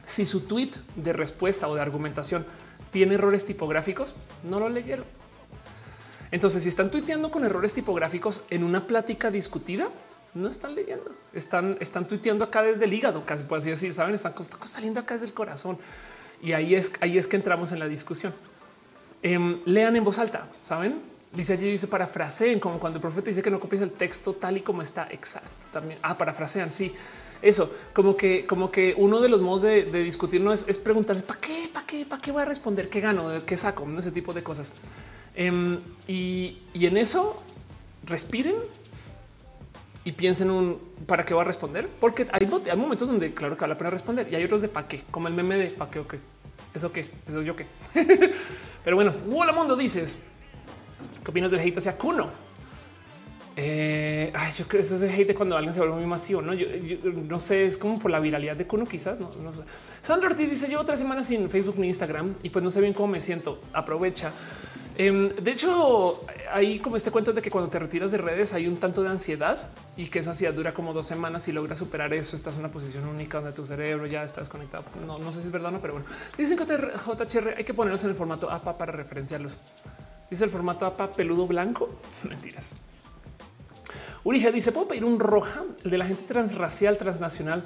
Si 0.05 0.25
su 0.25 0.41
tweet 0.41 0.71
de 0.97 1.13
respuesta 1.13 1.69
o 1.69 1.75
de 1.75 1.81
argumentación 1.81 2.45
tiene 2.91 3.15
errores 3.15 3.45
tipográficos, 3.45 4.13
no 4.43 4.59
lo 4.59 4.67
leyeron. 4.67 5.05
Entonces, 6.31 6.63
si 6.63 6.69
están 6.69 6.91
tuiteando 6.91 7.31
con 7.31 7.45
errores 7.45 7.73
tipográficos 7.73 8.43
en 8.49 8.65
una 8.65 8.85
plática 8.87 9.31
discutida, 9.31 9.87
no 10.33 10.49
están 10.49 10.75
leyendo, 10.75 11.15
están, 11.31 11.77
están 11.79 12.05
tuiteando 12.05 12.43
acá 12.43 12.61
desde 12.61 12.85
el 12.85 12.93
hígado, 12.93 13.23
casi 13.25 13.45
puede 13.45 13.63
decir, 13.69 13.93
saben, 13.93 14.15
están 14.15 14.33
saliendo 14.63 14.99
acá 14.99 15.13
desde 15.13 15.27
el 15.27 15.33
corazón. 15.33 15.77
Y 16.43 16.51
ahí 16.51 16.75
es, 16.75 16.91
ahí 16.99 17.17
es 17.17 17.27
que 17.27 17.37
entramos 17.37 17.71
en 17.71 17.79
la 17.79 17.87
discusión. 17.87 18.33
Em, 19.21 19.61
lean 19.65 19.95
en 19.95 20.03
voz 20.03 20.19
alta, 20.19 20.49
saben? 20.61 20.99
Dice 21.31 21.53
allí 21.53 21.71
dice 21.71 21.87
parafraseen, 21.87 22.59
como 22.59 22.79
cuando 22.79 22.97
el 22.97 23.01
profeta 23.01 23.27
dice 23.27 23.41
que 23.41 23.49
no 23.49 23.59
copies 23.59 23.81
el 23.81 23.93
texto 23.93 24.33
tal 24.33 24.57
y 24.57 24.61
como 24.61 24.81
está. 24.81 25.07
Exacto. 25.09 25.49
También 25.71 25.99
ah, 26.03 26.17
parafrasean. 26.17 26.69
Sí, 26.69 26.93
eso 27.41 27.73
como 27.93 28.17
que, 28.17 28.45
como 28.45 28.69
que 28.69 28.93
uno 28.97 29.21
de 29.21 29.29
los 29.29 29.41
modos 29.41 29.61
de, 29.61 29.85
discutir 30.03 30.41
no 30.41 30.51
es, 30.51 30.65
preguntarse 30.77 31.23
para 31.23 31.39
qué, 31.39 31.69
para 31.73 31.87
qué, 31.87 32.05
para 32.05 32.21
qué 32.21 32.31
voy 32.33 32.41
a 32.41 32.45
responder, 32.45 32.89
qué 32.89 32.99
gano, 32.99 33.29
qué 33.45 33.55
saco, 33.55 33.87
ese 33.97 34.11
tipo 34.11 34.33
de 34.33 34.43
cosas. 34.43 34.71
Em, 35.35 35.79
y 36.07 36.57
en 36.73 36.97
eso 36.97 37.41
respiren 38.05 38.55
y 40.05 40.11
piensen 40.11 40.51
un 40.51 40.77
para 41.05 41.23
qué 41.23 41.33
va 41.33 41.41
a 41.41 41.45
responder, 41.45 41.87
porque 41.99 42.27
hay, 42.31 42.47
hay, 42.69 42.77
momentos 42.77 43.07
donde 43.07 43.33
claro 43.33 43.55
que 43.55 43.61
vale 43.61 43.73
la 43.73 43.77
pena 43.77 43.89
responder 43.89 44.27
y 44.31 44.35
hay 44.35 44.43
otros 44.43 44.61
de 44.61 44.67
para 44.67 44.87
qué, 44.87 45.01
como 45.11 45.27
el 45.27 45.33
meme 45.33 45.55
de 45.55 45.67
para 45.69 45.89
qué 45.89 45.99
o 45.99 46.07
qué, 46.07 46.19
eso 46.73 46.91
qué, 46.91 47.09
eso 47.27 47.41
yo 47.41 47.55
qué. 47.55 47.65
Pero 48.83 48.95
bueno, 48.95 49.13
hola 49.31 49.53
mundo 49.53 49.75
dices, 49.75 50.19
¿qué 51.23 51.31
opinas 51.31 51.51
del 51.51 51.61
hate 51.61 51.77
hacia 51.77 51.97
Kuno? 51.97 52.31
Eh, 53.55 54.31
ay, 54.33 54.51
yo 54.57 54.67
creo 54.67 54.81
que 54.81 54.87
eso 54.87 54.95
es 54.95 55.03
hate 55.03 55.35
cuando 55.35 55.55
alguien 55.55 55.73
se 55.73 55.79
vuelve 55.79 55.95
muy 55.95 56.07
masivo. 56.07 56.41
No, 56.41 56.53
yo, 56.53 56.67
no 57.11 57.39
sé, 57.39 57.65
es 57.65 57.77
como 57.77 57.99
por 57.99 58.09
la 58.09 58.19
viralidad 58.19 58.55
de 58.55 58.65
Kuno, 58.65 58.85
quizás. 58.85 59.19
No, 59.19 59.29
sé. 59.53 59.61
Sandro 60.01 60.29
Ortiz 60.29 60.49
dice: 60.49 60.67
Llevo 60.67 60.83
tres 60.83 60.99
semanas 60.99 61.27
sin 61.27 61.49
Facebook 61.49 61.75
ni 61.77 61.87
Instagram 61.87 62.33
y 62.41 62.49
pues 62.49 62.63
no 62.63 62.69
sé 62.69 62.81
bien 62.81 62.93
cómo 62.93 63.09
me 63.09 63.21
siento. 63.21 63.61
Aprovecha. 63.71 64.31
Em, 64.95 65.29
de 65.29 65.51
hecho, 65.51 66.23
hay 66.51 66.77
como 66.77 66.95
este 66.95 67.09
cuento 67.09 67.33
de 67.33 67.41
que 67.41 67.49
cuando 67.49 67.69
te 67.69 67.79
retiras 67.79 68.11
de 68.11 68.19
redes 68.19 68.53
hay 68.53 68.67
un 68.67 68.77
tanto 68.77 69.01
de 69.01 69.09
ansiedad 69.09 69.69
y 69.97 70.05
que 70.05 70.19
esa 70.19 70.31
ansiedad 70.31 70.53
dura 70.53 70.73
como 70.73 70.93
dos 70.93 71.07
semanas 71.07 71.47
y 71.47 71.51
logras 71.51 71.79
superar 71.79 72.13
eso. 72.13 72.35
Estás 72.35 72.55
en 72.55 72.61
una 72.61 72.71
posición 72.71 73.07
única 73.07 73.39
donde 73.39 73.53
tu 73.53 73.65
cerebro 73.65 74.05
ya 74.05 74.23
estás 74.23 74.49
conectado. 74.49 74.83
No, 75.05 75.17
no 75.17 75.31
sé 75.31 75.39
si 75.39 75.47
es 75.47 75.51
verdad 75.51 75.69
o 75.69 75.71
no, 75.73 75.81
pero 75.81 75.93
bueno, 75.93 76.07
dicen 76.37 76.57
que 76.57 76.65
JHR 76.65 77.55
hay 77.57 77.63
que 77.63 77.73
ponerlos 77.73 78.03
en 78.03 78.11
el 78.11 78.15
formato 78.15 78.51
APA 78.51 78.77
para 78.77 78.91
referenciarlos. 78.91 79.57
Dice 80.29 80.45
el 80.45 80.51
formato 80.51 80.85
APA 80.85 81.11
peludo 81.11 81.47
blanco. 81.47 81.89
Mentiras. 82.29 82.71
Urija 84.23 84.51
dice: 84.51 84.71
Puedo 84.71 84.87
pedir 84.87 85.05
un 85.05 85.19
roja, 85.19 85.63
el 85.83 85.89
de 85.89 85.97
la 85.97 86.05
gente 86.05 86.23
transracial, 86.23 86.97
transnacional. 86.97 87.65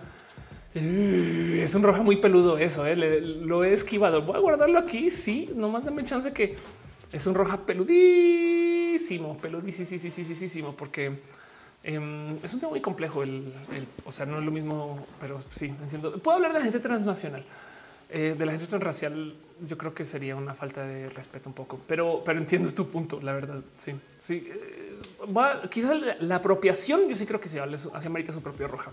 Eh, 0.75 1.61
es 1.63 1.75
un 1.75 1.83
roja 1.83 2.03
muy 2.03 2.17
peludo. 2.17 2.57
Eso 2.57 2.85
eh, 2.85 2.95
lo 2.95 3.65
he 3.65 3.73
esquivado. 3.73 4.21
Voy 4.21 4.37
a 4.37 4.39
guardarlo 4.39 4.79
aquí. 4.79 5.09
Sí, 5.09 5.49
nomás 5.55 5.83
dame 5.83 6.03
chance 6.03 6.31
que 6.31 6.55
es 7.11 7.25
un 7.27 7.35
roja 7.35 7.65
peludísimo, 7.65 9.37
peludísimo, 9.37 10.75
porque 10.75 11.19
em, 11.83 12.37
es 12.43 12.53
un 12.53 12.59
tema 12.59 12.71
muy 12.71 12.81
complejo. 12.81 13.23
El, 13.23 13.53
o 14.05 14.11
sea, 14.11 14.25
no 14.25 14.39
es 14.39 14.45
lo 14.45 14.51
mismo, 14.51 15.05
pero 15.19 15.41
sí 15.49 15.65
entiendo. 15.65 16.17
Puedo 16.19 16.37
hablar 16.37 16.53
de 16.53 16.59
la 16.59 16.63
gente 16.65 16.79
transnacional, 16.79 17.43
eh, 18.09 18.35
de 18.37 18.45
la 18.45 18.51
gente 18.51 18.67
transracial. 18.67 19.35
Yo 19.67 19.77
creo 19.77 19.93
que 19.93 20.05
sería 20.05 20.35
una 20.35 20.53
falta 20.53 20.85
de 20.85 21.09
respeto 21.09 21.49
un 21.49 21.55
poco, 21.55 21.79
pero, 21.87 22.21
pero 22.23 22.39
entiendo 22.39 22.71
tu 22.71 22.87
punto. 22.87 23.19
La 23.21 23.33
verdad, 23.33 23.61
sí, 23.75 23.93
sí. 24.19 24.47
Eh, 24.51 24.97
quizás 25.69 25.97
la, 26.19 26.35
apropiación, 26.35 27.09
yo 27.09 27.15
sí 27.15 27.25
creo 27.25 27.39
que 27.39 27.49
se 27.49 27.59
vale 27.59 27.75
hacia 27.75 28.09
América 28.09 28.31
su 28.31 28.41
propio 28.41 28.67
roja. 28.67 28.91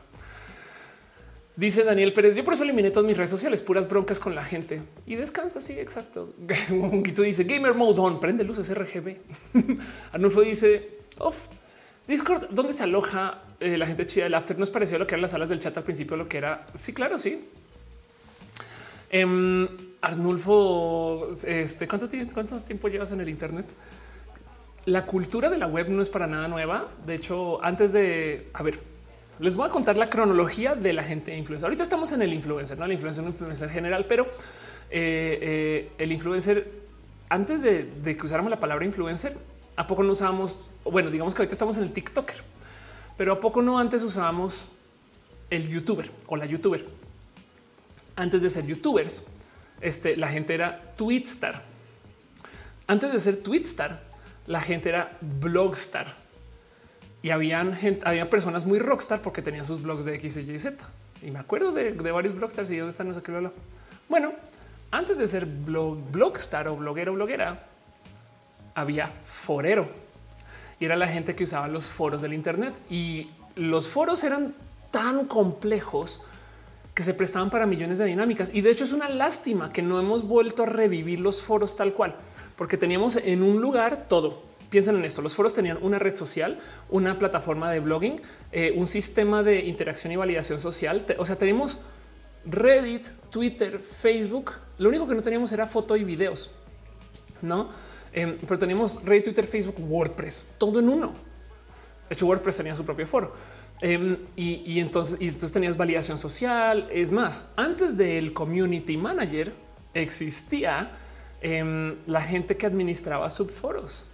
Dice 1.56 1.84
Daniel 1.84 2.12
Pérez, 2.12 2.34
yo 2.34 2.42
por 2.42 2.54
eso 2.54 2.64
eliminé 2.64 2.90
todas 2.90 3.06
mis 3.06 3.16
redes 3.16 3.30
sociales, 3.30 3.62
puras 3.62 3.88
broncas 3.88 4.18
con 4.18 4.34
la 4.34 4.44
gente. 4.44 4.82
Y 5.06 5.14
descansa, 5.14 5.60
sí, 5.60 5.74
exacto. 5.74 6.34
Un 6.70 6.90
poquito 6.90 7.22
dice, 7.22 7.44
Gamer 7.44 7.74
Mode 7.74 8.00
On, 8.00 8.18
prende 8.18 8.42
luces 8.42 8.74
RGB. 8.76 9.16
Arnulfo 10.12 10.40
dice, 10.40 10.98
off. 11.18 11.46
Discord, 12.08 12.48
¿dónde 12.50 12.72
se 12.72 12.82
aloja 12.82 13.42
eh, 13.60 13.78
la 13.78 13.86
gente 13.86 14.06
chida 14.06 14.24
del 14.24 14.34
after? 14.34 14.58
¿No 14.58 14.64
es 14.64 14.70
parecido 14.70 14.96
a 14.96 14.98
lo 14.98 15.06
que 15.06 15.14
eran 15.14 15.22
las 15.22 15.30
salas 15.30 15.48
del 15.48 15.60
chat 15.60 15.76
al 15.76 15.84
principio? 15.84 16.16
Lo 16.16 16.28
que 16.28 16.38
era, 16.38 16.66
sí, 16.74 16.92
claro, 16.92 17.18
sí. 17.18 17.48
Em, 19.10 19.68
Arnulfo, 20.00 21.30
este, 21.46 21.86
¿cuánto, 21.86 22.08
¿cuánto 22.34 22.60
tiempo 22.60 22.88
llevas 22.88 23.12
en 23.12 23.20
el 23.20 23.28
Internet? 23.28 23.66
La 24.86 25.06
cultura 25.06 25.48
de 25.48 25.56
la 25.56 25.68
web 25.68 25.88
no 25.88 26.02
es 26.02 26.10
para 26.10 26.26
nada 26.26 26.48
nueva. 26.48 26.88
De 27.06 27.14
hecho, 27.14 27.64
antes 27.64 27.92
de, 27.92 28.48
a 28.52 28.62
ver, 28.64 28.78
les 29.40 29.56
voy 29.56 29.66
a 29.66 29.70
contar 29.70 29.96
la 29.96 30.08
cronología 30.08 30.74
de 30.74 30.92
la 30.92 31.02
gente 31.02 31.36
influencer. 31.36 31.66
Ahorita 31.66 31.82
estamos 31.82 32.12
en 32.12 32.22
el 32.22 32.32
influencer, 32.32 32.78
no 32.78 32.84
el 32.84 32.92
influencer, 32.92 33.24
un 33.24 33.30
influencer 33.30 33.70
general, 33.70 34.06
pero 34.06 34.24
eh, 34.90 35.38
eh, 35.40 35.90
el 35.98 36.12
influencer, 36.12 36.70
antes 37.28 37.62
de, 37.62 37.88
que 38.04 38.22
usáramos 38.22 38.50
la 38.50 38.60
palabra 38.60 38.84
influencer, 38.84 39.36
a 39.76 39.86
poco 39.86 40.02
no 40.02 40.12
usábamos, 40.12 40.58
bueno, 40.84 41.10
digamos 41.10 41.34
que 41.34 41.42
ahorita 41.42 41.54
estamos 41.54 41.76
en 41.78 41.84
el 41.84 41.92
TikToker, 41.92 42.36
pero 43.16 43.32
a 43.32 43.40
poco 43.40 43.60
no 43.60 43.78
antes 43.78 44.02
usábamos 44.02 44.66
el 45.50 45.68
youtuber 45.68 46.10
o 46.26 46.36
la 46.36 46.46
youtuber. 46.46 46.86
Antes 48.16 48.42
de 48.42 48.50
ser 48.50 48.66
youtubers, 48.66 49.24
este, 49.80 50.16
la 50.16 50.28
gente 50.28 50.54
era 50.54 50.80
tweetstar. 50.96 51.62
Antes 52.86 53.12
de 53.12 53.18
ser 53.18 53.36
tweetstar, 53.36 54.04
la 54.46 54.60
gente 54.60 54.90
era 54.90 55.18
blogstar 55.20 56.23
y 57.24 57.30
habían 57.30 57.72
gente, 57.74 58.06
había 58.06 58.28
personas 58.28 58.66
muy 58.66 58.78
rockstar 58.78 59.22
porque 59.22 59.40
tenían 59.40 59.64
sus 59.64 59.80
blogs 59.80 60.04
de 60.04 60.14
X, 60.16 60.36
Y, 60.36 60.58
Z. 60.58 60.86
Y 61.22 61.30
me 61.30 61.38
acuerdo 61.38 61.72
de, 61.72 61.92
varios 62.12 62.34
blogstars 62.34 62.70
y 62.70 62.76
dónde 62.76 62.90
están, 62.90 63.08
no 63.08 63.14
sé 63.14 63.22
qué 63.22 63.50
Bueno, 64.10 64.34
antes 64.90 65.16
de 65.16 65.26
ser 65.26 65.46
blog, 65.46 65.96
blogstar 66.10 66.68
o 66.68 66.76
bloguero, 66.76 67.14
bloguera, 67.14 67.64
había 68.74 69.10
forero 69.24 69.88
y 70.78 70.84
era 70.84 70.96
la 70.96 71.06
gente 71.06 71.34
que 71.34 71.44
usaba 71.44 71.66
los 71.66 71.86
foros 71.86 72.20
del 72.20 72.34
Internet 72.34 72.74
y 72.90 73.30
los 73.56 73.88
foros 73.88 74.22
eran 74.22 74.54
tan 74.90 75.24
complejos 75.24 76.20
que 76.92 77.04
se 77.04 77.14
prestaban 77.14 77.48
para 77.48 77.64
millones 77.64 77.96
de 78.00 78.04
dinámicas. 78.04 78.50
Y 78.52 78.60
de 78.60 78.70
hecho 78.70 78.84
es 78.84 78.92
una 78.92 79.08
lástima 79.08 79.72
que 79.72 79.80
no 79.80 79.98
hemos 79.98 80.28
vuelto 80.28 80.64
a 80.64 80.66
revivir 80.66 81.20
los 81.20 81.42
foros 81.42 81.74
tal 81.74 81.94
cual, 81.94 82.16
porque 82.54 82.76
teníamos 82.76 83.16
en 83.16 83.42
un 83.42 83.62
lugar 83.62 84.08
todo 84.08 84.42
piensen 84.74 84.96
en 84.96 85.04
esto. 85.04 85.22
Los 85.22 85.36
foros 85.36 85.54
tenían 85.54 85.78
una 85.82 86.00
red 86.00 86.16
social, 86.16 86.58
una 86.90 87.16
plataforma 87.16 87.70
de 87.70 87.78
blogging, 87.78 88.20
eh, 88.50 88.72
un 88.74 88.88
sistema 88.88 89.44
de 89.44 89.60
interacción 89.66 90.12
y 90.12 90.16
validación 90.16 90.58
social. 90.58 91.06
O 91.16 91.24
sea, 91.24 91.36
tenemos 91.36 91.78
Reddit, 92.44 93.06
Twitter, 93.30 93.78
Facebook. 93.78 94.50
Lo 94.78 94.88
único 94.88 95.06
que 95.06 95.14
no 95.14 95.22
teníamos 95.22 95.52
era 95.52 95.68
foto 95.68 95.96
y 95.96 96.02
videos, 96.02 96.50
no? 97.40 97.68
Em, 98.12 98.36
pero 98.40 98.58
teníamos 98.58 99.00
Reddit, 99.04 99.26
Twitter, 99.26 99.46
Facebook, 99.46 99.76
WordPress, 99.78 100.44
todo 100.58 100.80
en 100.80 100.88
uno. 100.88 101.12
De 102.08 102.14
hecho, 102.14 102.26
WordPress 102.26 102.56
tenía 102.56 102.74
su 102.74 102.84
propio 102.84 103.06
foro. 103.06 103.32
Em, 103.80 104.16
y, 104.34 104.80
entonces, 104.80 105.18
entonces 105.20 105.52
tenías 105.52 105.76
validación 105.76 106.18
social. 106.18 106.88
Es 106.90 107.12
más, 107.12 107.44
antes 107.54 107.96
del 107.96 108.32
community 108.32 108.96
manager 108.96 109.52
existía 109.94 110.90
em, 111.40 111.94
la 112.08 112.22
gente 112.22 112.56
que 112.56 112.66
administraba 112.66 113.30
subforos. 113.30 114.06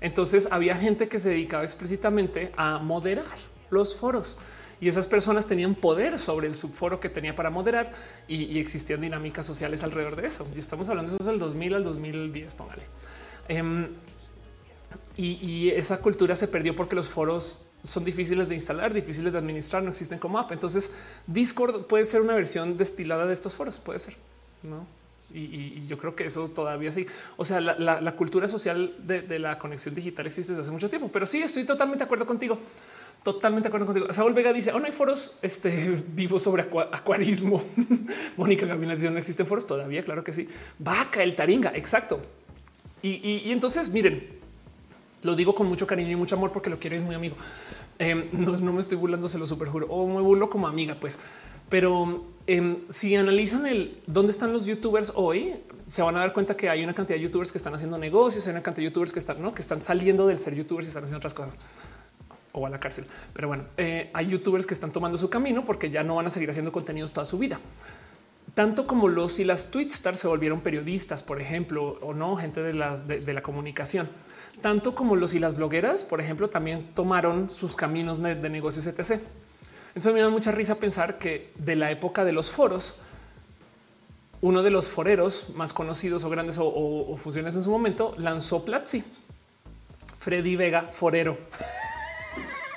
Entonces 0.00 0.48
había 0.50 0.76
gente 0.76 1.08
que 1.08 1.18
se 1.18 1.30
dedicaba 1.30 1.64
explícitamente 1.64 2.52
a 2.56 2.78
moderar 2.78 3.24
los 3.70 3.96
foros 3.96 4.36
y 4.80 4.88
esas 4.88 5.06
personas 5.08 5.46
tenían 5.46 5.74
poder 5.74 6.18
sobre 6.18 6.46
el 6.46 6.54
subforo 6.54 7.00
que 7.00 7.08
tenía 7.08 7.34
para 7.34 7.50
moderar 7.50 7.92
y, 8.28 8.58
existían 8.58 9.00
dinámicas 9.00 9.46
sociales 9.46 9.82
alrededor 9.82 10.16
de 10.16 10.26
eso. 10.26 10.46
Y 10.54 10.58
estamos 10.58 10.88
hablando 10.88 11.12
de 11.12 11.18
eso 11.18 11.30
del 11.30 11.38
2000 11.38 11.74
al 11.74 11.84
2010, 11.84 12.54
póngale. 12.54 12.82
Em, 13.48 13.88
y, 15.16 15.70
esa 15.70 15.98
cultura 15.98 16.36
se 16.36 16.48
perdió 16.48 16.76
porque 16.76 16.94
los 16.94 17.08
foros 17.08 17.62
son 17.82 18.04
difíciles 18.04 18.48
de 18.50 18.56
instalar, 18.56 18.92
difíciles 18.92 19.32
de 19.32 19.38
administrar, 19.38 19.82
no 19.82 19.90
existen 19.90 20.18
como 20.18 20.38
app. 20.38 20.52
Entonces 20.52 20.92
Discord 21.26 21.86
puede 21.86 22.04
ser 22.04 22.20
una 22.20 22.34
versión 22.34 22.76
destilada 22.76 23.26
de 23.26 23.32
estos 23.32 23.54
foros, 23.54 23.78
puede 23.78 23.98
ser, 23.98 24.16
¿no? 24.62 24.86
Y, 25.34 25.86
yo 25.86 25.98
creo 25.98 26.14
que 26.14 26.24
eso 26.24 26.48
todavía 26.48 26.92
sí. 26.92 27.06
O 27.36 27.44
sea, 27.44 27.60
la, 27.60 28.12
cultura 28.16 28.48
social 28.48 28.94
de, 28.98 29.38
la 29.38 29.58
conexión 29.58 29.94
digital 29.94 30.26
existe 30.26 30.52
desde 30.52 30.62
hace 30.62 30.70
mucho 30.70 30.88
tiempo, 30.88 31.10
pero 31.12 31.26
sí 31.26 31.40
estoy 31.42 31.64
totalmente 31.64 32.00
de 32.00 32.04
acuerdo 32.04 32.26
contigo. 32.26 32.58
Totalmente 33.22 33.64
de 33.64 33.68
acuerdo 33.70 33.86
contigo. 33.86 34.12
Saúl 34.12 34.34
Vega 34.34 34.52
dice: 34.52 34.72
oh, 34.72 34.78
no 34.78 34.86
hay 34.86 34.92
foros 34.92 35.36
este, 35.42 36.02
vivos 36.14 36.42
sobre 36.42 36.62
acuarismo. 36.62 37.62
Mónica 38.36 38.66
Gavina 38.66 38.94
dice: 38.94 39.10
no 39.10 39.18
existen 39.18 39.46
foros 39.46 39.66
todavía. 39.66 40.02
Claro 40.02 40.22
que 40.22 40.32
sí. 40.32 40.48
Vaca, 40.78 41.22
el 41.22 41.34
taringa. 41.34 41.72
Exacto. 41.74 42.20
Y, 43.02 43.52
entonces, 43.52 43.88
miren, 43.90 44.26
lo 45.22 45.36
digo 45.36 45.54
con 45.54 45.68
mucho 45.68 45.86
cariño 45.86 46.10
y 46.10 46.16
mucho 46.16 46.34
amor 46.34 46.50
porque 46.50 46.70
lo 46.70 46.78
quiero, 46.78 46.96
es 46.96 47.04
muy 47.04 47.14
amigo. 47.14 47.36
Em, 48.00 48.28
no, 48.32 48.56
no, 48.56 48.72
me 48.72 48.80
estoy 48.80 48.98
burlando, 48.98 49.28
se 49.28 49.38
lo 49.38 49.46
super 49.46 49.68
juro. 49.68 49.86
O 49.88 50.08
me 50.08 50.20
burlo 50.20 50.48
como 50.48 50.66
amiga, 50.66 50.96
pues. 50.98 51.18
Pero 51.68 52.22
em, 52.46 52.78
si 52.88 53.14
analizan 53.16 53.66
el 53.66 54.00
dónde 54.06 54.32
están 54.32 54.52
los 54.52 54.66
youtubers 54.66 55.12
hoy, 55.14 55.54
se 55.88 56.02
van 56.02 56.16
a 56.16 56.20
dar 56.20 56.32
cuenta 56.32 56.56
que 56.56 56.68
hay 56.68 56.82
una 56.82 56.94
cantidad 56.94 57.16
de 57.18 57.22
youtubers 57.22 57.52
que 57.52 57.58
están 57.58 57.74
haciendo 57.74 57.98
negocios, 57.98 58.46
hay 58.46 58.52
una 58.52 58.62
cantidad 58.62 58.82
de 58.82 58.90
youtubers 58.90 59.12
que 59.12 59.18
están, 59.18 59.52
que 59.52 59.62
están 59.62 59.80
saliendo 59.80 60.26
del 60.26 60.38
ser 60.38 60.54
youtubers 60.54 60.86
y 60.86 60.88
están 60.88 61.04
haciendo 61.04 61.18
otras 61.18 61.34
cosas 61.34 61.56
o 62.56 62.66
a 62.66 62.70
la 62.70 62.80
cárcel. 62.80 63.04
Pero 63.32 63.48
bueno, 63.48 63.64
eh, 63.76 64.10
hay 64.12 64.26
youtubers 64.28 64.66
que 64.66 64.74
están 64.74 64.90
tomando 64.90 65.18
su 65.18 65.28
camino 65.28 65.64
porque 65.64 65.90
ya 65.90 66.02
no 66.02 66.16
van 66.16 66.26
a 66.26 66.30
seguir 66.30 66.50
haciendo 66.50 66.72
contenidos 66.72 67.12
toda 67.12 67.24
su 67.26 67.38
vida. 67.38 67.60
tanto 68.54 68.86
como 68.86 69.08
los 69.08 69.38
y 69.38 69.44
las 69.44 69.70
tweetstars 69.70 70.18
se 70.18 70.28
volvieron 70.28 70.62
periodistas, 70.62 71.22
por 71.22 71.42
ejemplo, 71.42 71.98
o 72.00 72.14
no 72.14 72.36
gente 72.36 72.62
de, 72.62 72.72
de, 72.72 73.34
la 73.34 73.42
comunicación, 73.42 74.08
tanto 74.62 74.94
como 74.94 75.14
los 75.14 75.34
y 75.34 75.38
las 75.38 75.54
blogueras, 75.54 76.04
por 76.04 76.22
ejemplo, 76.22 76.48
también 76.48 76.88
tomaron 76.94 77.50
sus 77.50 77.76
caminos 77.76 78.22
de, 78.22 78.34
negocios, 78.48 78.86
etc. 78.86 79.20
Entonces 79.96 80.12
me 80.12 80.20
da 80.20 80.28
mucha 80.28 80.52
risa 80.52 80.74
pensar 80.74 81.18
que 81.18 81.50
de 81.54 81.74
la 81.74 81.90
época 81.90 82.26
de 82.26 82.32
los 82.32 82.50
foros, 82.50 82.94
uno 84.42 84.62
de 84.62 84.68
los 84.70 84.90
foreros 84.90 85.48
más 85.54 85.72
conocidos 85.72 86.22
o 86.24 86.28
grandes 86.28 86.58
o, 86.58 86.66
o 86.66 87.16
fusiones 87.16 87.56
en 87.56 87.62
su 87.62 87.70
momento 87.70 88.14
lanzó 88.18 88.62
Platzi. 88.62 89.02
Freddy 90.18 90.54
Vega, 90.54 90.82
forero. 90.82 91.38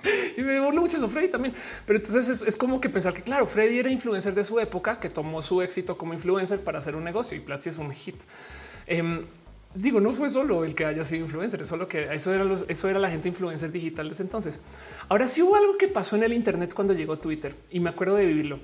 y 0.38 0.42
me 0.42 0.62
burlo 0.62 0.80
mucho 0.80 0.96
eso 0.96 1.10
Freddy 1.10 1.30
también. 1.30 1.54
Pero 1.86 2.00
entonces 2.00 2.42
es, 2.42 2.56
como 2.56 2.80
que 2.80 2.88
pensar 2.88 3.14
que, 3.14 3.22
claro, 3.22 3.48
Freddy 3.48 3.80
era 3.80 3.90
influencer 3.90 4.34
de 4.34 4.46
su 4.46 4.58
época, 4.58 4.98
que 4.98 5.10
tomó 5.10 5.42
su 5.42 5.62
éxito 5.62 5.98
como 5.98 6.14
influencer 6.14 6.64
para 6.64 6.80
hacer 6.80 6.96
un 6.96 7.04
negocio 7.04 7.36
y 7.36 7.42
Platzi 7.42 7.68
es 7.68 7.80
un 7.80 7.92
hit. 7.92 8.16
Em, 8.88 9.26
digo, 9.74 10.00
no 10.00 10.12
fue 10.12 10.30
solo 10.30 10.64
el 10.64 10.76
que 10.76 10.86
haya 10.86 11.04
sido 11.04 11.26
influencer, 11.26 11.66
solo 11.66 11.88
que 11.88 12.14
eso 12.14 12.34
era, 12.34 12.46
eso 12.68 12.90
era 12.90 13.00
la 13.00 13.10
gente 13.10 13.30
influencer 13.30 13.72
digital 13.72 14.10
desde 14.10 14.24
entonces. 14.24 14.62
Ahora 15.08 15.28
sí 15.28 15.42
hubo 15.42 15.56
algo 15.56 15.78
que 15.78 15.88
pasó 15.88 16.16
en 16.16 16.24
el 16.24 16.34
Internet 16.34 16.74
cuando 16.74 16.94
llegó 16.94 17.18
Twitter 17.20 17.56
y 17.72 17.80
me 17.80 17.90
acuerdo 17.90 18.16
de 18.16 18.26
vivirlo. 18.26 18.60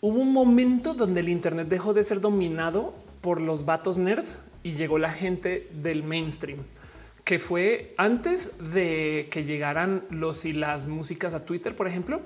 Hubo 0.00 0.20
un 0.20 0.32
momento 0.32 0.94
donde 0.94 1.20
el 1.20 1.28
Internet 1.28 1.68
dejó 1.68 1.92
de 1.92 2.02
ser 2.02 2.20
dominado 2.20 2.94
por 3.20 3.40
los 3.40 3.64
vatos 3.64 3.98
nerd 3.98 4.24
y 4.62 4.72
llegó 4.72 4.98
la 4.98 5.10
gente 5.10 5.68
del 5.72 6.02
mainstream 6.02 6.60
que 7.30 7.38
fue 7.38 7.94
antes 7.96 8.72
de 8.72 9.28
que 9.30 9.44
llegaran 9.44 10.02
los 10.10 10.44
y 10.44 10.52
las 10.52 10.88
músicas 10.88 11.32
a 11.32 11.44
Twitter, 11.44 11.76
por 11.76 11.86
ejemplo, 11.86 12.20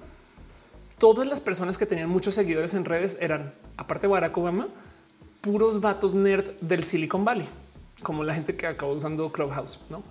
todas 0.96 1.26
las 1.26 1.42
personas 1.42 1.76
que 1.76 1.84
tenían 1.84 2.08
muchos 2.08 2.34
seguidores 2.34 2.72
en 2.72 2.86
redes 2.86 3.18
eran, 3.20 3.52
aparte 3.76 4.06
de 4.06 4.12
Barack 4.12 4.34
Obama, 4.38 4.68
puros 5.42 5.82
vatos 5.82 6.14
nerd 6.14 6.52
del 6.62 6.84
Silicon 6.84 7.22
Valley, 7.22 7.46
como 8.02 8.24
la 8.24 8.34
gente 8.34 8.56
que 8.56 8.66
acabó 8.66 8.92
usando 8.92 9.31
Clubhouse, 9.32 9.81
¿no? 9.90 10.02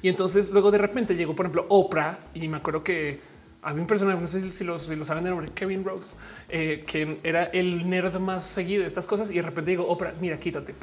Y 0.00 0.08
entonces 0.08 0.50
luego 0.50 0.70
de 0.70 0.78
repente 0.78 1.14
llegó, 1.14 1.34
por 1.34 1.46
ejemplo, 1.46 1.66
Oprah, 1.68 2.18
y 2.34 2.48
me 2.48 2.56
acuerdo 2.56 2.82
que 2.82 3.20
había 3.60 3.82
un 3.82 3.86
personaje, 3.86 4.18
no 4.18 4.26
sé 4.26 4.50
si 4.50 4.64
lo, 4.64 4.78
saben 4.78 5.24
de 5.24 5.30
nombre, 5.30 5.48
Kevin 5.54 5.84
Rose, 5.84 6.16
eh, 6.48 6.84
que 6.86 7.18
era 7.22 7.44
el 7.44 7.88
nerd 7.88 8.18
más 8.18 8.44
seguido 8.44 8.82
de 8.82 8.86
estas 8.86 9.06
cosas, 9.06 9.30
y 9.30 9.34
de 9.34 9.42
repente 9.42 9.72
llegó 9.72 9.86
Oprah, 9.86 10.14
mira, 10.20 10.38
quítate 10.38 10.74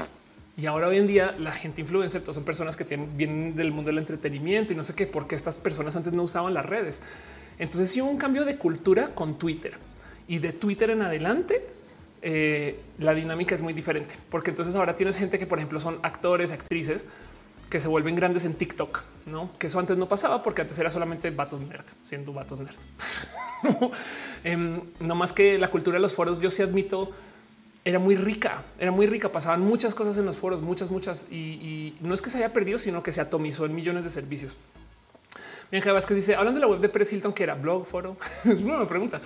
y 0.57 0.67
ahora 0.67 0.87
hoy 0.87 0.97
en 0.97 1.07
día 1.07 1.35
la 1.37 1.51
gente 1.51 1.81
influencer 1.81 2.23
son 2.31 2.45
personas 2.45 2.77
que 2.77 2.85
tienen 2.85 3.17
vienen 3.17 3.55
del 3.55 3.71
mundo 3.71 3.89
del 3.89 3.97
entretenimiento 3.97 4.71
y 4.71 4.75
no 4.75 4.83
sé 4.83 4.93
qué, 4.93 5.05
porque 5.05 5.35
estas 5.35 5.57
personas 5.57 5.95
antes 5.95 6.13
no 6.13 6.23
usaban 6.23 6.53
las 6.53 6.65
redes. 6.65 7.01
Entonces 7.59 7.91
sí 7.91 7.99
un 7.99 8.17
cambio 8.17 8.45
de 8.45 8.57
cultura 8.57 9.13
con 9.13 9.37
Twitter 9.37 9.73
y 10.27 10.39
de 10.39 10.53
Twitter 10.53 10.91
en 10.91 11.01
adelante. 11.01 11.67
Eh, 12.27 12.79
la 12.97 13.13
dinámica 13.13 13.53
es 13.53 13.61
muy 13.61 13.71
diferente 13.71 14.15
porque 14.31 14.49
entonces 14.49 14.73
ahora 14.73 14.95
tienes 14.95 15.15
gente 15.15 15.37
que, 15.37 15.45
por 15.45 15.59
ejemplo, 15.59 15.79
son 15.79 15.99
actores, 16.01 16.51
actrices 16.51 17.05
que 17.69 17.79
se 17.79 17.87
vuelven 17.87 18.15
grandes 18.15 18.45
en 18.45 18.55
TikTok, 18.55 19.03
no 19.27 19.51
que 19.59 19.67
eso 19.67 19.77
antes 19.77 19.95
no 19.95 20.07
pasaba 20.07 20.41
porque 20.41 20.61
antes 20.61 20.79
era 20.79 20.89
solamente 20.89 21.29
vatos 21.29 21.61
nerd, 21.61 21.85
siendo 22.01 22.33
vatos 22.33 22.59
nerd. 22.59 22.75
Em, 24.43 24.81
no 24.99 25.13
más 25.13 25.33
que 25.33 25.59
la 25.59 25.69
cultura 25.69 25.97
de 25.97 26.01
los 26.01 26.15
foros. 26.15 26.39
Yo 26.39 26.49
sí 26.49 26.63
admito 26.63 27.11
era 27.83 27.99
muy 27.99 28.15
rica, 28.15 28.63
era 28.79 28.91
muy 28.91 29.05
rica. 29.05 29.31
Pasaban 29.31 29.61
muchas 29.61 29.93
cosas 29.93 30.17
en 30.17 30.25
los 30.25 30.39
foros, 30.39 30.63
muchas, 30.63 30.89
muchas. 30.89 31.27
Y, 31.31 31.95
no 32.01 32.15
es 32.15 32.23
que 32.23 32.31
se 32.31 32.39
haya 32.39 32.51
perdido, 32.51 32.79
sino 32.79 33.03
que 33.03 33.11
se 33.11 33.21
atomizó 33.21 33.65
en 33.65 33.75
millones 33.75 34.03
de 34.03 34.09
servicios. 34.09 34.57
Bianca 35.69 35.93
Vázquez 35.93 36.17
dice, 36.17 36.35
hablando 36.35 36.59
de 36.59 36.65
la 36.65 36.71
web 36.71 36.79
de 36.79 36.89
Pérez 36.89 37.13
Hilton, 37.13 37.33
que 37.33 37.43
era 37.43 37.53
blog, 37.53 37.85
foro, 37.85 38.17
es 38.45 38.61
una 38.61 38.87
pregunta. 38.87 39.21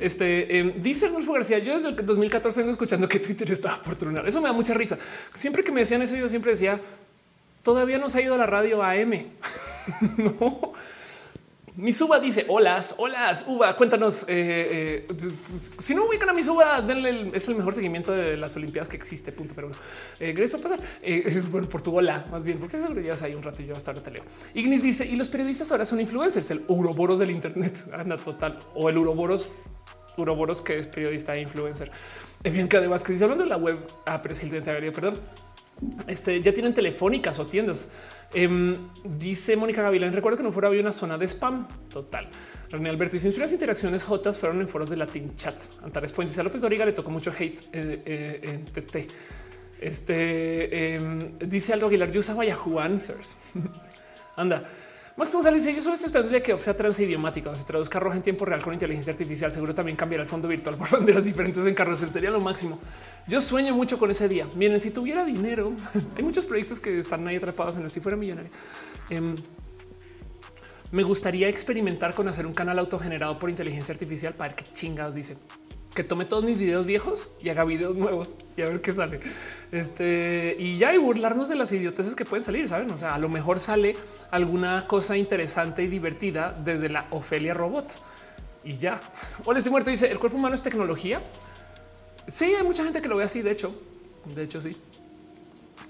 Este 0.00 0.58
em, 0.58 0.74
dice 0.74 1.06
Adolfo 1.06 1.32
García. 1.32 1.58
Yo 1.58 1.74
desde 1.74 1.88
el 1.88 1.96
2014 1.96 2.60
vengo 2.60 2.72
escuchando 2.72 3.08
que 3.08 3.20
Twitter 3.20 3.50
estaba 3.50 3.82
por 3.82 3.96
tronar. 3.96 4.26
Eso 4.26 4.40
me 4.40 4.48
da 4.48 4.52
mucha 4.52 4.74
risa. 4.74 4.98
Siempre 5.34 5.62
que 5.62 5.70
me 5.70 5.80
decían 5.80 6.02
eso, 6.02 6.16
yo 6.16 6.28
siempre 6.28 6.52
decía 6.52 6.80
todavía 7.62 7.98
no 7.98 8.08
se 8.08 8.18
ha 8.18 8.22
ido 8.22 8.34
a 8.34 8.38
la 8.38 8.46
radio 8.46 8.82
AM. 8.82 9.26
no, 10.16 10.72
mi 11.76 11.92
suba 11.92 12.18
dice 12.18 12.44
holas, 12.48 12.94
holas, 12.98 13.44
uva. 13.46 13.74
Cuéntanos 13.76 14.24
eh, 14.24 15.06
eh, 15.08 15.16
si 15.78 15.94
no 15.94 16.04
ubican 16.06 16.28
a 16.28 16.32
mi 16.32 16.42
suba, 16.42 16.80
denle 16.80 17.30
es 17.32 17.48
el 17.48 17.54
mejor 17.54 17.74
seguimiento 17.74 18.12
de 18.12 18.36
las 18.36 18.56
Olimpiadas 18.56 18.88
que 18.88 18.96
existe. 18.96 19.32
Punto. 19.32 19.54
Pero 19.54 19.68
bueno, 19.68 19.82
eh, 20.18 20.32
gracias 20.32 20.60
por 20.60 20.70
pasar. 20.70 20.86
Eh, 21.00 21.42
bueno, 21.50 21.68
por 21.68 21.80
tu 21.80 21.96
hola, 21.96 22.26
más 22.30 22.44
bien, 22.44 22.58
porque 22.58 22.76
seguro 22.76 23.00
ya 23.00 23.14
hay 23.22 23.34
un 23.34 23.42
rato 23.42 23.62
y 23.62 23.66
yo 23.66 23.76
hasta 23.76 23.92
ahora 23.92 24.02
te 24.02 24.10
leo. 24.10 24.24
Ignis 24.54 24.82
dice 24.82 25.06
y 25.06 25.16
los 25.16 25.28
periodistas 25.28 25.70
ahora 25.70 25.84
son 25.84 26.00
influencers, 26.00 26.50
el 26.50 26.64
uroboros 26.68 27.18
del 27.18 27.30
Internet. 27.30 27.84
Anda 27.92 28.16
total 28.16 28.58
o 28.74 28.88
el 28.88 28.98
uroboros, 28.98 29.52
uroboros 30.16 30.62
que 30.62 30.78
es 30.78 30.86
periodista 30.86 31.34
e 31.34 31.42
influencer. 31.42 31.90
Además 32.44 33.04
que 33.04 33.12
dice 33.12 33.24
hablando 33.24 33.44
de 33.44 33.50
la 33.50 33.56
web, 33.56 33.78
ah, 34.06 34.20
pero 34.22 34.32
es 34.32 34.42
el 34.42 34.92
perdón. 34.92 35.18
Este 36.06 36.40
ya 36.42 36.52
tienen 36.52 36.74
telefónicas 36.74 37.38
o 37.38 37.46
tiendas 37.46 37.88
Em, 38.32 38.76
dice 39.02 39.56
Mónica 39.56 39.82
Gavilán, 39.82 40.12
recuerdo 40.12 40.38
que 40.38 40.44
no 40.44 40.52
fuera 40.52 40.68
había 40.68 40.80
una 40.80 40.92
zona 40.92 41.18
de 41.18 41.26
spam 41.26 41.66
total. 41.88 42.28
René 42.70 42.88
Alberto 42.88 43.16
y 43.16 43.32
las 43.32 43.52
interacciones 43.52 44.04
Jotas 44.04 44.38
fueron 44.38 44.60
en 44.60 44.68
foros 44.68 44.88
de 44.88 44.96
Latin 44.96 45.34
Chat. 45.34 45.56
Antares 45.82 46.12
Puentes 46.12 46.38
a 46.38 46.44
López 46.44 46.60
Doriga 46.60 46.84
le 46.84 46.92
tocó 46.92 47.10
mucho 47.10 47.32
hate 47.36 47.58
eh, 47.72 48.02
eh, 48.04 48.40
en 48.42 48.64
TT. 48.64 49.10
Este 49.80 50.94
em, 50.94 51.38
dice 51.38 51.72
Aldo 51.72 51.88
Aguilar, 51.88 52.12
yo 52.12 52.20
usaba 52.20 52.44
Yahoo 52.44 52.78
Answers. 52.78 53.36
Anda. 54.36 54.68
Max 55.16 55.34
González 55.34 55.64
dice: 55.64 55.76
Yo 55.76 55.82
solo 55.82 55.94
estoy 55.94 56.06
esperando 56.06 56.42
que 56.42 56.58
sea 56.60 56.76
transidiomático, 56.76 57.54
se 57.54 57.64
traduzca 57.64 57.98
roja 58.00 58.16
en 58.16 58.22
tiempo 58.22 58.44
real 58.44 58.62
con 58.62 58.72
inteligencia 58.72 59.12
artificial. 59.12 59.50
Seguro 59.50 59.74
también 59.74 59.96
cambiará 59.96 60.22
el 60.22 60.28
fondo 60.28 60.48
virtual 60.48 60.76
por 60.76 60.90
banderas 60.98 61.24
diferentes 61.24 61.64
en 61.66 61.74
carrusel. 61.74 62.10
Sería 62.10 62.30
lo 62.30 62.40
máximo. 62.40 62.78
Yo 63.26 63.40
sueño 63.40 63.74
mucho 63.74 63.98
con 63.98 64.10
ese 64.10 64.28
día. 64.28 64.48
Miren, 64.54 64.80
si 64.80 64.90
tuviera 64.90 65.24
dinero, 65.24 65.72
hay 66.16 66.22
muchos 66.22 66.46
proyectos 66.46 66.80
que 66.80 66.98
están 66.98 67.26
ahí 67.28 67.36
atrapados 67.36 67.76
en 67.76 67.82
el 67.82 67.90
si 67.90 68.00
fuera 68.00 68.16
millonario. 68.16 68.50
Em, 69.08 69.36
me 70.92 71.02
gustaría 71.02 71.48
experimentar 71.48 72.14
con 72.14 72.26
hacer 72.28 72.46
un 72.46 72.54
canal 72.54 72.78
autogenerado 72.78 73.38
por 73.38 73.48
inteligencia 73.50 73.92
artificial 73.92 74.34
para 74.34 74.54
qué 74.54 74.64
chingados 74.72 75.14
dice. 75.14 75.36
Que 75.94 76.04
tome 76.04 76.24
todos 76.24 76.44
mis 76.44 76.56
videos 76.56 76.86
viejos 76.86 77.28
y 77.42 77.48
haga 77.48 77.64
videos 77.64 77.96
nuevos 77.96 78.36
y 78.56 78.62
a 78.62 78.66
ver 78.66 78.80
qué 78.80 78.92
sale. 78.92 79.20
Este 79.72 80.54
y 80.58 80.78
ya 80.78 80.94
y 80.94 80.98
burlarnos 80.98 81.48
de 81.48 81.56
las 81.56 81.72
idioteces 81.72 82.14
que 82.14 82.24
pueden 82.24 82.44
salir. 82.44 82.68
Saben, 82.68 82.90
o 82.90 82.98
sea, 82.98 83.14
a 83.14 83.18
lo 83.18 83.28
mejor 83.28 83.58
sale 83.58 83.96
alguna 84.30 84.86
cosa 84.86 85.16
interesante 85.16 85.82
y 85.82 85.88
divertida 85.88 86.56
desde 86.64 86.88
la 86.88 87.06
Ofelia 87.10 87.54
Robot 87.54 87.92
y 88.64 88.76
ya. 88.76 89.00
Hola, 89.44 89.58
estoy 89.58 89.72
muerto. 89.72 89.90
Dice 89.90 90.10
el 90.10 90.18
cuerpo 90.18 90.36
humano 90.36 90.54
es 90.54 90.62
tecnología. 90.62 91.22
Sí, 92.26 92.54
hay 92.54 92.62
mucha 92.62 92.84
gente 92.84 93.02
que 93.02 93.08
lo 93.08 93.16
ve 93.16 93.24
así. 93.24 93.42
De 93.42 93.50
hecho, 93.50 93.74
de 94.34 94.44
hecho, 94.44 94.60
sí. 94.60 94.76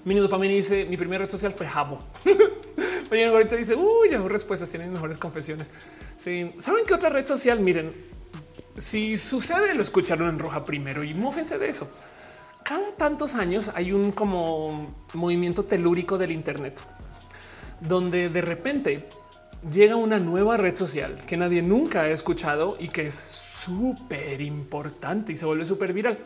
Minuto 0.03 0.29
para 0.29 0.41
mí 0.41 0.47
dice 0.47 0.85
mi 0.85 0.97
primera 0.97 1.25
red 1.25 1.31
social 1.31 1.51
fue 1.51 1.67
Jabo. 1.67 1.99
Pero 3.09 3.31
ahorita 3.31 3.55
dice 3.55 3.75
uy, 3.75 4.09
ya 4.09 4.17
respuestas 4.19 4.69
tienen 4.69 4.91
mejores 4.91 5.17
confesiones. 5.17 5.69
Sí, 6.15 6.49
saben 6.59 6.85
qué 6.85 6.93
otra 6.93 7.09
red 7.09 7.25
social? 7.25 7.59
Miren, 7.59 7.93
si 8.77 9.17
sucede, 9.17 9.73
lo 9.73 9.81
escucharon 9.81 10.29
en 10.29 10.39
roja 10.39 10.63
primero 10.63 11.03
y 11.03 11.13
mófense 11.13 11.57
de 11.57 11.69
eso. 11.69 11.91
Cada 12.63 12.91
tantos 12.91 13.35
años 13.35 13.71
hay 13.73 13.91
un 13.91 14.11
como 14.11 14.93
movimiento 15.13 15.65
telúrico 15.65 16.17
del 16.17 16.31
Internet 16.31 16.81
donde 17.81 18.29
de 18.29 18.41
repente 18.41 19.09
llega 19.69 19.95
una 19.95 20.19
nueva 20.19 20.57
red 20.57 20.75
social 20.75 21.15
que 21.25 21.37
nadie 21.37 21.61
nunca 21.61 22.03
ha 22.03 22.09
escuchado 22.09 22.77
y 22.79 22.87
que 22.87 23.07
es 23.07 23.15
súper 23.15 24.41
importante 24.41 25.33
y 25.33 25.35
se 25.35 25.45
vuelve 25.45 25.65
súper 25.65 25.93
viral. 25.93 26.19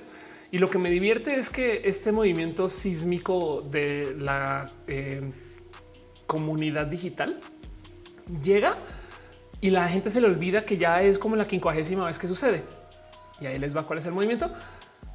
Y 0.52 0.58
lo 0.60 0.70
que 0.70 0.78
me 0.78 0.90
divierte 0.90 1.36
es 1.36 1.50
que 1.50 1.82
este 1.86 2.12
movimiento 2.12 2.68
sísmico 2.68 3.62
de 3.62 4.16
la 4.18 4.72
eh, 4.88 5.30
comunidad 6.28 6.88
digital 6.88 7.40
llega 8.42 8.78
y 9.62 9.70
la 9.70 9.88
gente 9.88 10.10
se 10.10 10.22
le 10.22 10.28
olvida 10.28 10.66
que 10.66 10.78
ya 10.78 11.02
es 11.02 11.18
como 11.18 11.36
la 11.36 11.48
quincuagésima 11.48 12.06
vez 12.06 12.20
que 12.20 12.28
sucede. 12.28 12.64
Y 13.40 13.46
ahí 13.48 13.60
les 13.60 13.76
va 13.76 13.86
cuál 13.86 14.00
es 14.00 14.06
el 14.06 14.12
movimiento. 14.12 14.52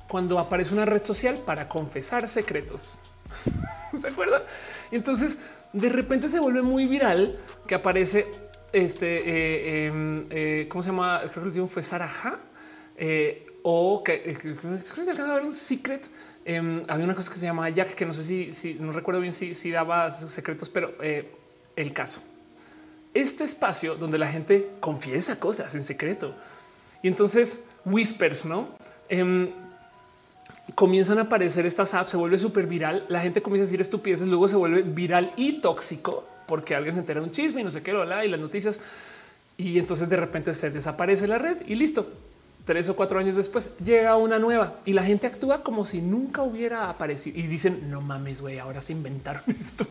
Cuando 0.09 0.39
aparece 0.39 0.75
una 0.75 0.85
red 0.85 1.05
social 1.05 1.39
para 1.45 1.69
confesar 1.69 2.27
secretos. 2.29 2.99
¿Se 3.97 4.09
acuerdan? 4.09 4.43
Y 4.91 4.97
entonces 4.97 5.39
de 5.73 5.89
repente 5.89 6.29
se 6.29 6.41
vuelve 6.41 6.63
muy 6.63 6.87
viral 6.87 7.39
que 7.67 7.75
aparece 7.75 8.27
este, 8.73 9.07
eh, 9.07 9.87
em, 9.87 10.27
eh, 10.31 10.67
¿cómo 10.69 10.83
se 10.83 10.91
llama? 10.91 11.21
Creo 11.21 11.33
que 11.33 11.41
el 11.41 11.47
último 11.47 11.67
fue 11.67 11.83
Saraja 11.83 12.39
eh, 12.97 13.47
o 13.63 14.03
que, 14.05 14.57
un 15.43 15.53
secret. 15.53 16.09
Em, 16.45 16.83
había 16.89 17.05
una 17.05 17.15
cosa 17.15 17.33
que 17.33 17.39
se 17.39 17.47
llama 17.47 17.69
Jack, 17.69 17.95
que 17.95 18.07
no 18.07 18.13
sé 18.13 18.53
si, 18.53 18.75
no 18.75 18.93
recuerdo 18.93 19.21
bien 19.21 19.33
si 19.33 19.71
daba 19.71 20.11
secretos, 20.11 20.69
pero 20.71 20.95
el 21.01 21.93
caso. 21.93 22.23
Este 23.15 23.45
espacio 23.45 23.97
donde 23.97 24.19
la 24.19 24.29
gente 24.29 24.71
confiesa 24.81 25.37
cosas 25.37 25.75
en 25.75 25.85
secreto 25.85 26.35
y 27.03 27.09
entonces 27.09 27.65
whispers, 27.85 28.45
no? 28.45 28.69
Em, 29.09 29.51
comienzan 30.75 31.19
a 31.19 31.23
aparecer 31.23 31.67
estas 31.67 31.95
apps, 31.95 32.11
se 32.11 32.17
vuelve 32.17 32.39
súper 32.39 32.67
viral. 32.67 33.07
La 33.09 33.21
gente 33.21 33.43
comienza 33.43 33.65
a 33.65 33.67
decir 33.67 33.81
estupideces, 33.81 34.29
luego 34.29 34.49
se 34.49 34.57
vuelve 34.57 34.83
viral 34.83 35.33
y 35.37 35.61
tóxico 35.61 36.27
porque 36.47 36.75
alguien 36.75 36.93
se 36.95 37.01
entera 37.01 37.21
de 37.21 37.27
un 37.27 37.33
chisme 37.33 37.61
y 37.61 37.65
no 37.65 37.71
sé 37.71 37.83
qué, 37.83 37.93
lo 37.93 38.05
y 38.25 38.29
las 38.29 38.41
noticias. 38.41 38.81
Y 39.57 39.79
entonces 39.79 40.09
de 40.09 40.17
repente 40.17 40.53
se 40.53 40.71
desaparece 40.71 41.27
la 41.27 41.39
red 41.39 41.63
y 41.67 41.75
listo. 41.75 42.11
Tres 42.65 42.89
o 42.89 42.97
cuatro 42.97 43.19
años 43.19 43.37
después 43.37 43.71
llega 43.83 44.17
una 44.17 44.39
nueva 44.39 44.79
y 44.85 44.93
la 44.93 45.03
gente 45.03 45.27
actúa 45.27 45.63
como 45.63 45.85
si 45.85 46.01
nunca 46.01 46.43
hubiera 46.43 46.89
aparecido 46.91 47.39
y 47.39 47.43
dicen 47.47 47.91
no 47.91 48.01
mames, 48.01 48.41
güey, 48.41 48.59
ahora 48.59 48.81
se 48.81 48.93
inventaron 48.93 49.43
esto. 49.61 49.87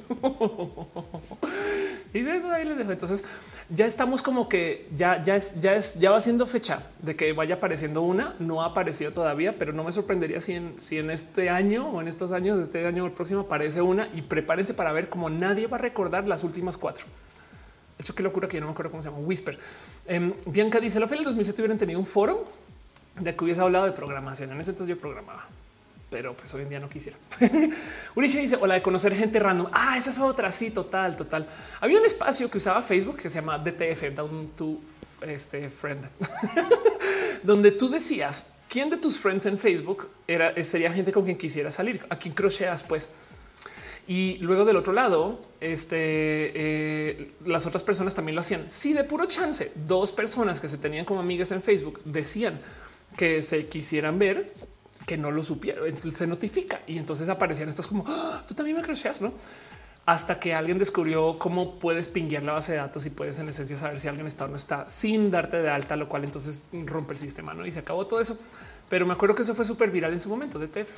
y 2.13 2.19
eso 2.19 2.51
ahí 2.51 2.65
les 2.65 2.77
dejo. 2.77 2.91
Entonces 2.91 3.23
ya 3.69 3.85
estamos 3.85 4.21
como 4.21 4.49
que 4.49 4.87
ya, 4.95 5.21
ya 5.21 5.35
es, 5.35 5.59
ya 5.59 5.75
es, 5.75 5.99
ya 5.99 6.11
va 6.11 6.19
siendo 6.19 6.45
fecha 6.45 6.83
de 7.01 7.15
que 7.15 7.33
vaya 7.33 7.55
apareciendo 7.55 8.01
una. 8.01 8.35
No 8.39 8.61
ha 8.61 8.65
aparecido 8.65 9.11
todavía, 9.13 9.57
pero 9.57 9.73
no 9.73 9.83
me 9.83 9.91
sorprendería 9.91 10.41
si 10.41 10.53
en, 10.53 10.75
si 10.79 10.97
en 10.97 11.11
este 11.11 11.49
año 11.49 11.89
o 11.89 12.01
en 12.01 12.07
estos 12.07 12.31
años, 12.31 12.59
este 12.59 12.85
año 12.85 13.03
o 13.03 13.07
el 13.07 13.13
próximo 13.13 13.41
aparece 13.41 13.81
una 13.81 14.07
y 14.13 14.21
prepárense 14.21 14.73
para 14.73 14.91
ver 14.91 15.09
cómo 15.09 15.29
nadie 15.29 15.67
va 15.67 15.77
a 15.77 15.81
recordar 15.81 16.27
las 16.27 16.43
últimas 16.43 16.77
cuatro. 16.77 17.05
Hecho, 17.99 18.15
qué 18.15 18.23
locura 18.23 18.47
que 18.47 18.55
yo 18.55 18.61
no 18.61 18.67
me 18.67 18.71
acuerdo 18.71 18.91
cómo 18.91 19.03
se 19.03 19.09
llama 19.09 19.21
Whisper. 19.21 19.59
Em, 20.05 20.31
Bianca 20.47 20.79
dice: 20.79 21.01
La 21.01 21.07
fe 21.07 21.15
del 21.15 21.25
2007 21.25 21.61
hubieran 21.61 21.77
tenido 21.77 21.99
un 21.99 22.05
foro 22.05 22.45
de 23.19 23.35
que 23.35 23.43
hubiese 23.43 23.59
hablado 23.59 23.85
de 23.85 23.91
programación. 23.91 24.51
En 24.51 24.61
ese 24.61 24.71
entonces 24.71 24.95
yo 24.95 25.01
programaba, 25.01 25.45
pero 26.09 26.33
pues 26.33 26.53
hoy 26.53 26.61
en 26.61 26.69
día 26.69 26.79
no 26.79 26.87
quisiera. 26.87 27.17
Urisha 28.15 28.39
dice: 28.39 28.57
Hola, 28.59 28.75
de 28.75 28.81
conocer 28.81 29.13
gente 29.13 29.37
random. 29.37 29.67
Ah, 29.73 29.97
esa 29.97 30.11
es 30.11 30.19
otra. 30.19 30.49
Sí, 30.49 30.71
total, 30.71 31.17
total. 31.17 31.45
Había 31.81 31.99
un 31.99 32.05
espacio 32.05 32.49
que 32.49 32.57
usaba 32.57 32.81
Facebook 32.81 33.17
que 33.17 33.29
se 33.29 33.41
llama 33.41 33.59
DTF, 33.59 34.15
Down 34.15 34.51
to 34.55 34.79
este 35.21 35.69
friend, 35.69 36.07
donde 37.43 37.71
tú 37.71 37.89
decías 37.89 38.45
quién 38.69 38.89
de 38.89 38.95
tus 38.95 39.19
friends 39.19 39.45
en 39.45 39.57
Facebook 39.57 40.09
era, 40.25 40.53
sería 40.63 40.89
gente 40.93 41.11
con 41.11 41.25
quien 41.25 41.37
quisiera 41.37 41.69
salir, 41.69 42.05
a 42.09 42.17
quien 42.17 42.33
crocheas, 42.33 42.81
pues. 42.81 43.11
Y 44.09 44.39
luego 44.39 44.65
del 44.65 44.75
otro 44.75 44.91
lado, 44.91 45.39
este, 45.61 45.95
eh, 45.99 47.33
las 47.45 47.67
otras 47.67 47.83
personas 47.83 48.15
también 48.15 48.33
lo 48.33 48.41
hacían. 48.41 48.65
Si 48.71 48.91
de 48.91 49.03
puro 49.03 49.27
chance, 49.27 49.71
dos 49.85 50.13
personas 50.13 50.59
que 50.59 50.67
se 50.67 50.79
tenían 50.79 51.05
como 51.05 51.19
amigas 51.19 51.51
en 51.51 51.61
Facebook 51.61 52.01
decían 52.05 52.57
que 53.15 53.43
se 53.43 53.67
quisieran 53.67 54.17
ver, 54.17 54.51
que 55.05 55.15
no 55.15 55.29
lo 55.29 55.43
supieron, 55.43 55.95
se 56.11 56.25
notifica 56.25 56.81
y 56.87 56.97
entonces 56.97 57.29
aparecían 57.29 57.69
estas 57.69 57.85
como 57.85 58.03
¡Ah! 58.07 58.43
tú 58.47 58.55
también 58.55 58.77
me 58.77 58.81
crocheas, 58.81 59.21
no? 59.21 59.31
Hasta 60.07 60.39
que 60.39 60.55
alguien 60.55 60.79
descubrió 60.79 61.37
cómo 61.37 61.77
puedes 61.77 62.07
pinguear 62.07 62.41
la 62.41 62.53
base 62.53 62.71
de 62.71 62.79
datos 62.79 63.05
y 63.05 63.11
puedes 63.11 63.37
en 63.37 63.47
esencia 63.49 63.77
saber 63.77 63.99
si 63.99 64.07
alguien 64.07 64.25
está 64.25 64.45
o 64.45 64.47
no 64.47 64.55
está 64.55 64.89
sin 64.89 65.29
darte 65.29 65.61
de 65.61 65.69
alta, 65.69 65.95
lo 65.95 66.09
cual 66.09 66.23
entonces 66.23 66.63
rompe 66.73 67.13
el 67.13 67.19
sistema, 67.19 67.53
no? 67.53 67.63
Y 67.63 67.71
se 67.71 67.77
acabó 67.77 68.07
todo 68.07 68.19
eso. 68.19 68.39
Pero 68.89 69.05
me 69.05 69.13
acuerdo 69.13 69.35
que 69.35 69.43
eso 69.43 69.53
fue 69.53 69.65
súper 69.65 69.91
viral 69.91 70.13
en 70.13 70.19
su 70.19 70.29
momento 70.29 70.57
de 70.57 70.67
TF. 70.67 70.89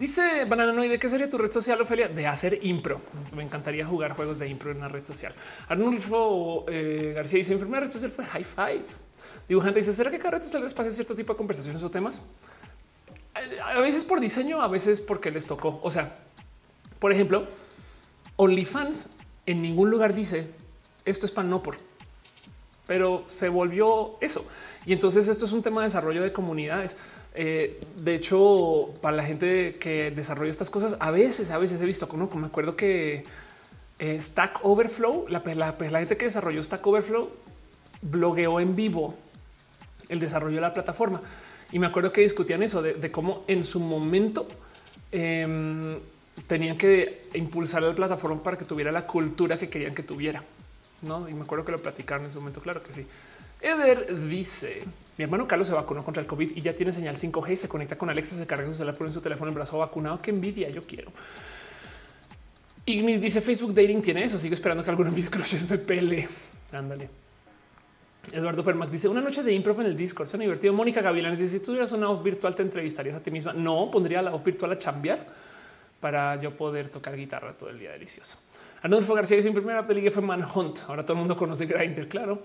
Dice 0.00 0.46
Banana, 0.46 0.82
¿y 0.82 0.88
de 0.88 0.98
qué 0.98 1.10
sería 1.10 1.28
tu 1.28 1.36
red 1.36 1.52
social, 1.52 1.78
Ofelia? 1.78 2.08
De 2.08 2.26
hacer 2.26 2.58
impro. 2.62 3.02
Me 3.36 3.42
encantaría 3.42 3.84
jugar 3.84 4.16
juegos 4.16 4.38
de 4.38 4.48
impro 4.48 4.70
en 4.70 4.78
una 4.78 4.88
red 4.88 5.04
social. 5.04 5.34
Arnulfo 5.68 6.64
eh, 6.70 7.12
García 7.14 7.36
dice: 7.36 7.52
Mi 7.52 7.60
primera 7.60 7.84
red 7.84 7.90
social 7.90 8.10
fue 8.10 8.24
High 8.24 8.44
Five. 8.44 8.84
Dibujante 9.46 9.80
dice: 9.80 9.92
¿Será 9.92 10.10
que 10.10 10.18
cada 10.18 10.30
red 10.30 10.42
social 10.42 10.64
espacio 10.64 10.90
cierto 10.90 11.14
tipo 11.14 11.34
de 11.34 11.36
conversaciones 11.36 11.82
o 11.82 11.90
temas? 11.90 12.22
A 13.62 13.78
veces 13.80 14.06
por 14.06 14.20
diseño, 14.20 14.62
a 14.62 14.68
veces 14.68 15.02
porque 15.02 15.30
les 15.30 15.46
tocó. 15.46 15.78
O 15.82 15.90
sea, 15.90 16.16
por 16.98 17.12
ejemplo, 17.12 17.46
OnlyFans 18.36 19.10
en 19.44 19.60
ningún 19.60 19.90
lugar 19.90 20.14
dice 20.14 20.48
esto 21.04 21.26
es 21.26 21.32
pan 21.32 21.50
no 21.50 21.62
por, 21.62 21.76
pero 22.86 23.24
se 23.26 23.50
volvió 23.50 24.16
eso. 24.22 24.46
Y 24.86 24.94
entonces 24.94 25.28
esto 25.28 25.44
es 25.44 25.52
un 25.52 25.62
tema 25.62 25.82
de 25.82 25.88
desarrollo 25.88 26.22
de 26.22 26.32
comunidades. 26.32 26.96
Eh, 27.42 27.80
de 27.96 28.16
hecho, 28.16 28.92
para 29.00 29.16
la 29.16 29.24
gente 29.24 29.74
que 29.80 30.10
desarrolla 30.10 30.50
estas 30.50 30.68
cosas, 30.68 30.98
a 31.00 31.10
veces, 31.10 31.50
a 31.50 31.56
veces 31.56 31.80
he 31.80 31.86
visto 31.86 32.06
como, 32.06 32.28
me 32.34 32.48
acuerdo 32.48 32.76
que 32.76 33.24
eh, 33.98 34.20
Stack 34.20 34.60
Overflow, 34.62 35.24
la, 35.26 35.42
la, 35.54 35.74
la, 35.78 35.98
gente 36.00 36.18
que 36.18 36.26
desarrolló 36.26 36.62
Stack 36.62 36.86
Overflow 36.86 37.30
blogueó 38.02 38.60
en 38.60 38.76
vivo 38.76 39.14
el 40.10 40.20
desarrollo 40.20 40.56
de 40.56 40.60
la 40.60 40.74
plataforma. 40.74 41.22
Y 41.72 41.78
me 41.78 41.86
acuerdo 41.86 42.12
que 42.12 42.20
discutían 42.20 42.62
eso 42.62 42.82
de, 42.82 43.10
cómo 43.10 43.42
en 43.48 43.64
su 43.64 43.80
momento 43.80 44.46
eh, 45.10 45.98
tenían 46.46 46.76
que 46.76 47.22
impulsar 47.32 47.80
la 47.82 47.94
plataforma 47.94 48.42
para 48.42 48.58
que 48.58 48.66
tuviera 48.66 48.92
la 48.92 49.06
cultura 49.06 49.56
que 49.56 49.70
querían 49.70 49.94
que 49.94 50.02
tuviera. 50.02 50.44
No, 51.00 51.26
y 51.26 51.32
me 51.32 51.44
acuerdo 51.44 51.64
que 51.64 51.72
lo 51.72 51.78
platicaron 51.78 52.26
en 52.26 52.32
su 52.32 52.38
momento. 52.38 52.60
Claro 52.60 52.82
que 52.82 52.92
sí. 52.92 53.06
Eder 53.62 54.28
dice: 54.28 54.82
Mi 55.20 55.24
hermano 55.24 55.46
Carlos 55.46 55.68
se 55.68 55.74
vacunó 55.74 56.02
contra 56.02 56.22
el 56.22 56.26
COVID 56.26 56.56
y 56.56 56.62
ya 56.62 56.74
tiene 56.74 56.92
señal 56.92 57.14
5G 57.14 57.52
y 57.52 57.56
se 57.56 57.68
conecta 57.68 57.98
con 57.98 58.08
Alexa, 58.08 58.36
se 58.36 58.46
carga 58.46 58.66
su 58.66 58.74
celular, 58.74 58.96
pone 58.96 59.12
su 59.12 59.20
teléfono 59.20 59.50
en 59.50 59.54
brazo 59.54 59.76
vacunado. 59.76 60.18
Qué 60.18 60.30
envidia, 60.30 60.70
yo 60.70 60.80
quiero. 60.80 61.12
Ignis 62.86 63.20
dice 63.20 63.42
Facebook 63.42 63.74
Dating 63.74 64.00
tiene 64.00 64.24
eso. 64.24 64.38
Sigo 64.38 64.54
esperando 64.54 64.82
que 64.82 64.88
alguno 64.88 65.10
de 65.10 65.16
mis 65.16 65.28
crushes 65.30 65.68
me 65.68 65.76
pele. 65.76 66.26
Ándale. 66.72 67.10
Eduardo 68.32 68.64
Permac 68.64 68.88
dice 68.88 69.08
una 69.08 69.20
noche 69.20 69.42
de 69.42 69.52
improv 69.52 69.82
en 69.82 69.88
el 69.88 69.94
Discord. 69.94 70.26
Suena 70.26 70.44
divertido. 70.44 70.72
Mónica 70.72 71.02
Gavilanes 71.02 71.38
dice 71.38 71.58
si 71.58 71.62
tuvieras 71.62 71.92
una 71.92 72.06
voz 72.06 72.22
virtual, 72.22 72.54
te 72.54 72.62
entrevistarías 72.62 73.14
a 73.14 73.22
ti 73.22 73.30
misma. 73.30 73.52
No 73.52 73.90
pondría 73.90 74.22
la 74.22 74.30
voz 74.30 74.42
virtual 74.42 74.72
a 74.72 74.78
chambear 74.78 75.26
para 76.00 76.40
yo 76.40 76.56
poder 76.56 76.88
tocar 76.88 77.14
guitarra 77.14 77.52
todo 77.52 77.68
el 77.68 77.78
día. 77.78 77.90
Delicioso. 77.90 78.38
Arnulfo 78.80 79.12
García 79.12 79.36
dice 79.36 79.48
en 79.48 79.54
primera 79.54 79.86
película 79.86 80.12
fue 80.12 80.22
Manhunt. 80.22 80.78
Ahora 80.88 81.02
todo 81.02 81.12
el 81.12 81.18
mundo 81.18 81.36
conoce 81.36 81.66
Grindr, 81.66 82.08
claro. 82.08 82.42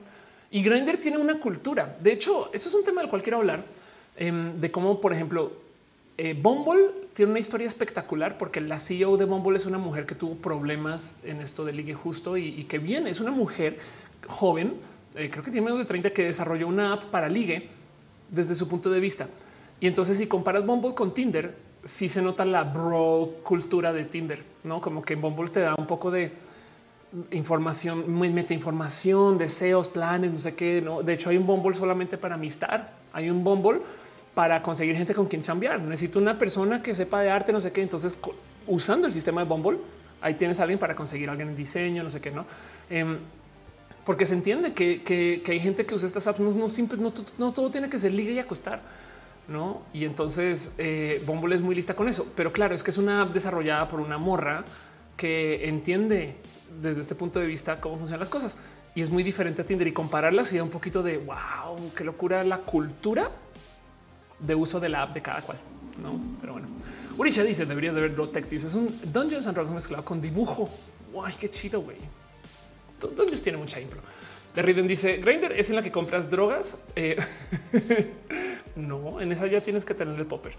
Y 0.51 0.63
Grindr 0.63 0.97
tiene 0.97 1.17
una 1.17 1.39
cultura. 1.39 1.97
De 1.99 2.11
hecho, 2.11 2.49
eso 2.53 2.69
es 2.69 2.75
un 2.75 2.83
tema 2.83 3.01
del 3.01 3.09
cual 3.09 3.21
quiero 3.21 3.39
hablar 3.39 3.65
em, 4.15 4.59
de 4.59 4.71
cómo, 4.71 5.01
por 5.01 5.13
ejemplo, 5.13 5.51
eh, 6.17 6.37
Bumble 6.39 6.91
tiene 7.13 7.31
una 7.31 7.39
historia 7.39 7.67
espectacular 7.67 8.37
porque 8.37 8.61
la 8.61 8.79
CEO 8.79 9.17
de 9.17 9.25
Bumble 9.25 9.57
es 9.57 9.65
una 9.65 9.77
mujer 9.77 10.05
que 10.05 10.15
tuvo 10.15 10.35
problemas 10.35 11.17
en 11.23 11.41
esto 11.41 11.65
de 11.65 11.73
ligue 11.73 11.93
justo 11.93 12.37
y, 12.37 12.63
que 12.65 12.77
bien 12.79 13.07
es 13.07 13.19
una 13.19 13.31
mujer 13.31 13.77
joven, 14.27 14.75
eh, 15.15 15.29
creo 15.29 15.43
que 15.43 15.51
tiene 15.51 15.65
menos 15.65 15.79
de 15.79 15.85
30, 15.85 16.11
que 16.11 16.23
desarrolló 16.23 16.67
una 16.67 16.93
app 16.93 17.05
para 17.05 17.27
ligue 17.27 17.67
desde 18.29 18.55
su 18.55 18.67
punto 18.67 18.89
de 18.89 18.99
vista. 18.99 19.27
Y 19.79 19.87
entonces, 19.87 20.17
si 20.17 20.27
comparas 20.27 20.65
Bumble 20.65 20.93
con 20.93 21.13
Tinder, 21.13 21.53
sí 21.83 22.07
se 22.07 22.21
nota 22.21 22.45
la 22.45 22.63
bro 22.63 23.35
cultura 23.43 23.91
de 23.91 24.05
Tinder, 24.05 24.43
no 24.63 24.79
como 24.79 25.01
que 25.01 25.15
Bumble 25.15 25.49
te 25.49 25.59
da 25.59 25.75
un 25.77 25.85
poco 25.85 26.11
de 26.11 26.31
información, 27.31 28.11
muy 28.11 28.29
meta 28.29 28.53
información, 28.53 29.37
deseos, 29.37 29.87
planes, 29.87 30.31
no 30.31 30.37
sé 30.37 30.55
qué. 30.55 30.81
No, 30.81 31.01
de 31.03 31.13
hecho, 31.13 31.29
hay 31.29 31.37
un 31.37 31.45
Bumble 31.45 31.73
solamente 31.73 32.17
para 32.17 32.35
amistad. 32.35 32.87
Hay 33.13 33.29
un 33.29 33.43
Bumble 33.43 33.81
para 34.33 34.61
conseguir 34.61 34.95
gente 34.95 35.13
con 35.13 35.27
quien 35.27 35.41
chambear. 35.41 35.79
Necesito 35.81 36.19
una 36.19 36.37
persona 36.37 36.81
que 36.81 36.93
sepa 36.93 37.21
de 37.21 37.29
arte, 37.29 37.53
no 37.53 37.61
sé 37.61 37.71
qué. 37.71 37.81
Entonces, 37.81 38.17
usando 38.67 39.07
el 39.07 39.13
sistema 39.13 39.41
de 39.41 39.47
Bumble, 39.47 39.79
ahí 40.21 40.33
tienes 40.35 40.59
a 40.59 40.63
alguien 40.63 40.79
para 40.79 40.95
conseguir 40.95 41.29
alguien 41.29 41.49
en 41.49 41.55
diseño, 41.55 42.03
no 42.03 42.09
sé 42.09 42.19
qué, 42.19 42.31
no? 42.31 42.45
Em, 42.89 43.17
porque 44.03 44.25
se 44.25 44.35
entiende 44.35 44.73
que, 44.73 45.41
hay 45.47 45.59
gente 45.59 45.85
que 45.85 45.95
usa 45.95 46.07
estas 46.07 46.27
apps. 46.27 46.39
No, 46.39 46.51
no, 46.51 47.13
no, 47.37 47.53
todo 47.53 47.71
tiene 47.71 47.89
que 47.89 47.97
ser 47.97 48.11
liga 48.11 48.31
y 48.31 48.39
acostar. 48.39 48.81
No, 49.47 49.83
y 49.93 50.05
entonces 50.05 50.73
eh, 50.79 51.21
Bumble 51.25 51.53
es 51.53 51.61
muy 51.61 51.75
lista 51.75 51.95
con 51.95 52.07
eso. 52.07 52.27
Pero 52.35 52.51
claro, 52.51 52.75
es 52.75 52.83
que 52.83 52.91
es 52.91 52.97
una 52.97 53.21
app 53.21 53.33
desarrollada 53.33 53.87
por 53.87 53.99
una 53.99 54.17
morra 54.17 54.65
que 55.15 55.67
entiende 55.67 56.35
desde 56.81 57.01
este 57.01 57.15
punto 57.15 57.39
de 57.39 57.47
vista 57.47 57.79
cómo 57.79 57.97
funcionan 57.97 58.19
las 58.19 58.29
cosas 58.29 58.57
y 58.93 59.01
es 59.01 59.09
muy 59.09 59.23
diferente 59.23 59.61
a 59.61 59.65
Tinder 59.65 59.87
y 59.87 59.93
compararlas 59.93 60.51
y 60.53 60.57
da 60.57 60.63
un 60.63 60.69
poquito 60.69 61.03
de 61.03 61.17
wow, 61.17 61.91
qué 61.95 62.03
locura 62.03 62.43
la 62.43 62.59
cultura 62.59 63.31
de 64.39 64.55
uso 64.55 64.79
de 64.79 64.89
la 64.89 65.03
app 65.03 65.13
de 65.13 65.21
cada 65.21 65.41
cual. 65.41 65.57
No, 66.01 66.19
pero 66.41 66.53
bueno, 66.53 66.67
Urisha 67.17 67.43
dice 67.43 67.65
deberías 67.65 67.95
de 67.95 68.01
ver 68.01 68.15
Detectives. 68.15 68.65
Es 68.65 68.75
un 68.75 68.87
Dungeons 69.11 69.47
and 69.47 69.55
Dragons 69.55 69.73
mezclado 69.73 70.03
con 70.03 70.21
dibujo. 70.21 70.69
Guay, 71.11 71.33
qué 71.39 71.49
chido, 71.49 71.81
güey. 71.81 71.97
Dungeons 72.99 73.41
tiene 73.41 73.57
mucha 73.57 73.79
impro. 73.79 74.01
Riden 74.55 74.87
dice 74.87 75.17
Grinder 75.17 75.51
es 75.51 75.69
en 75.69 75.75
la 75.75 75.83
que 75.83 75.91
compras 75.91 76.29
drogas. 76.29 76.77
Eh, 76.95 77.17
no, 78.75 79.19
en 79.19 79.31
esa 79.31 79.47
ya 79.47 79.61
tienes 79.61 79.83
que 79.85 79.93
tener 79.93 80.17
el 80.17 80.25
popper. 80.25 80.53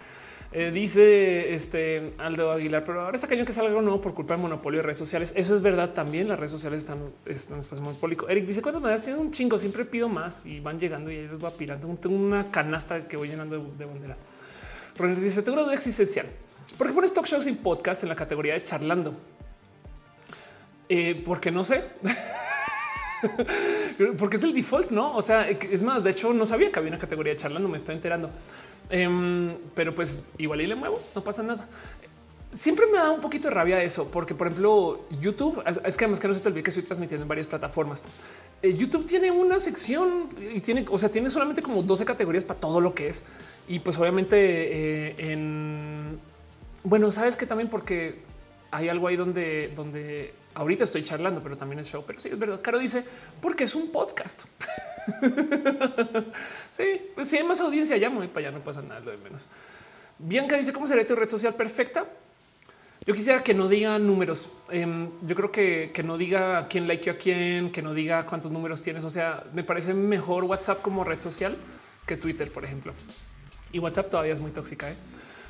Eh, 0.52 0.70
dice 0.70 1.54
este 1.54 2.14
Aldo 2.18 2.52
Aguilar, 2.52 2.84
pero 2.84 3.02
ahora 3.02 3.16
está 3.16 3.26
cañón 3.26 3.44
que 3.44 3.52
salga 3.52 3.70
algo 3.70 3.82
nuevo 3.82 4.00
por 4.00 4.14
culpa 4.14 4.34
del 4.34 4.42
monopolio 4.42 4.78
de 4.78 4.84
redes 4.84 4.98
sociales. 4.98 5.32
Eso 5.36 5.54
es 5.54 5.62
verdad. 5.62 5.92
También 5.92 6.28
las 6.28 6.38
redes 6.38 6.52
sociales 6.52 6.80
están, 6.80 6.98
en 7.26 7.58
espacio 7.58 7.82
monopólico. 7.82 8.28
Eric 8.28 8.46
dice 8.46 8.62
cuántas 8.62 8.82
me 8.82 8.96
Tiene 8.98 9.18
un 9.18 9.32
chingo. 9.32 9.58
Siempre 9.58 9.84
pido 9.84 10.08
más 10.08 10.46
y 10.46 10.60
van 10.60 10.78
llegando 10.78 11.10
y 11.10 11.16
ahí 11.16 11.28
les 11.28 11.38
voy 11.38 11.50
pirando. 11.58 11.88
Tengo 11.96 12.16
una 12.16 12.50
canasta 12.50 13.06
que 13.06 13.16
voy 13.16 13.28
llenando 13.28 13.74
de, 13.76 13.84
banderas. 13.84 14.20
Ronald 14.96 15.20
dice 15.20 15.42
tengo 15.42 15.56
una 15.56 15.64
duda 15.64 15.74
existencial. 15.74 16.26
¿Por 16.78 16.86
qué 16.86 16.92
pones 16.92 17.12
talk 17.12 17.26
shows 17.26 17.46
y 17.46 17.52
podcast 17.52 18.04
en 18.04 18.08
la 18.08 18.16
categoría 18.16 18.54
de 18.54 18.64
charlando? 18.64 19.14
Eh, 20.88 21.20
porque 21.24 21.50
no 21.50 21.64
sé. 21.64 21.82
porque 24.18 24.36
es 24.36 24.44
el 24.44 24.54
default, 24.54 24.90
no? 24.90 25.16
O 25.16 25.22
sea, 25.22 25.48
es 25.48 25.82
más, 25.82 26.04
de 26.04 26.10
hecho, 26.10 26.32
no 26.32 26.46
sabía 26.46 26.70
que 26.70 26.78
había 26.78 26.90
una 26.90 26.98
categoría 26.98 27.32
de 27.32 27.38
charlando, 27.38 27.68
me 27.68 27.76
estoy 27.76 27.94
enterando. 27.94 28.30
Em, 28.90 29.56
pero 29.74 29.94
pues 29.94 30.18
igual 30.38 30.60
y 30.60 30.66
le 30.66 30.74
muevo, 30.74 31.00
no 31.14 31.24
pasa 31.24 31.42
nada. 31.42 31.68
Siempre 32.52 32.86
me 32.86 32.98
da 32.98 33.10
un 33.10 33.20
poquito 33.20 33.48
de 33.48 33.54
rabia 33.54 33.82
eso, 33.82 34.10
porque 34.10 34.34
por 34.34 34.46
ejemplo, 34.46 35.06
YouTube 35.20 35.62
es 35.84 35.96
que 35.96 36.04
además 36.04 36.20
que 36.20 36.28
no 36.28 36.34
se 36.34 36.40
te 36.40 36.48
olvide 36.48 36.62
que 36.62 36.70
estoy 36.70 36.84
transmitiendo 36.84 37.22
en 37.22 37.28
varias 37.28 37.46
plataformas. 37.46 38.02
Eh, 38.62 38.74
YouTube 38.74 39.04
tiene 39.04 39.30
una 39.30 39.58
sección 39.58 40.30
y 40.40 40.60
tiene, 40.60 40.86
o 40.88 40.96
sea, 40.96 41.10
tiene 41.10 41.28
solamente 41.28 41.60
como 41.60 41.82
12 41.82 42.04
categorías 42.04 42.44
para 42.44 42.58
todo 42.58 42.80
lo 42.80 42.94
que 42.94 43.08
es. 43.08 43.24
Y 43.68 43.80
pues 43.80 43.98
obviamente 43.98 44.36
eh, 44.38 45.14
en 45.18 46.18
bueno, 46.86 47.10
sabes 47.10 47.36
que 47.36 47.46
también 47.46 47.68
porque 47.68 48.20
hay 48.70 48.88
algo 48.88 49.08
ahí 49.08 49.16
donde, 49.16 49.72
donde 49.74 50.34
ahorita 50.56 50.84
estoy 50.84 51.02
charlando, 51.02 51.42
pero 51.42 51.56
también 51.56 51.78
es 51.78 51.88
show. 51.88 52.02
Pero 52.06 52.18
sí, 52.18 52.30
es 52.30 52.38
verdad. 52.38 52.60
Caro 52.60 52.78
dice, 52.78 53.04
porque 53.40 53.64
es 53.64 53.74
un 53.74 53.92
podcast. 53.92 54.42
sí, 56.72 57.02
pues 57.14 57.28
si 57.28 57.36
hay 57.36 57.44
más 57.44 57.60
audiencia, 57.60 57.96
ya 57.96 58.10
muy 58.10 58.26
para 58.28 58.48
allá, 58.48 58.58
no 58.58 58.64
pasa 58.64 58.82
nada, 58.82 59.00
lo 59.00 59.10
de 59.10 59.18
menos. 59.18 59.46
Bianca 60.18 60.56
dice, 60.56 60.72
¿cómo 60.72 60.86
sería 60.86 61.06
tu 61.06 61.14
red 61.14 61.28
social 61.28 61.54
perfecta? 61.54 62.06
Yo 63.04 63.14
quisiera 63.14 63.42
que 63.42 63.54
no 63.54 63.68
diga 63.68 63.98
números. 63.98 64.50
Em, 64.70 65.10
yo 65.22 65.36
creo 65.36 65.52
que, 65.52 65.92
que 65.94 66.02
no 66.02 66.16
diga 66.18 66.66
quién 66.68 66.88
likeó 66.88 67.12
a 67.12 67.16
quién, 67.16 67.70
que 67.70 67.82
no 67.82 67.94
diga 67.94 68.24
cuántos 68.24 68.50
números 68.50 68.82
tienes. 68.82 69.04
O 69.04 69.10
sea, 69.10 69.44
me 69.52 69.62
parece 69.62 69.94
mejor 69.94 70.44
WhatsApp 70.44 70.80
como 70.82 71.04
red 71.04 71.20
social 71.20 71.56
que 72.06 72.16
Twitter, 72.16 72.50
por 72.50 72.64
ejemplo. 72.64 72.94
Y 73.72 73.78
WhatsApp 73.78 74.10
todavía 74.10 74.32
es 74.32 74.40
muy 74.40 74.50
tóxica. 74.50 74.90
¿eh? 74.90 74.96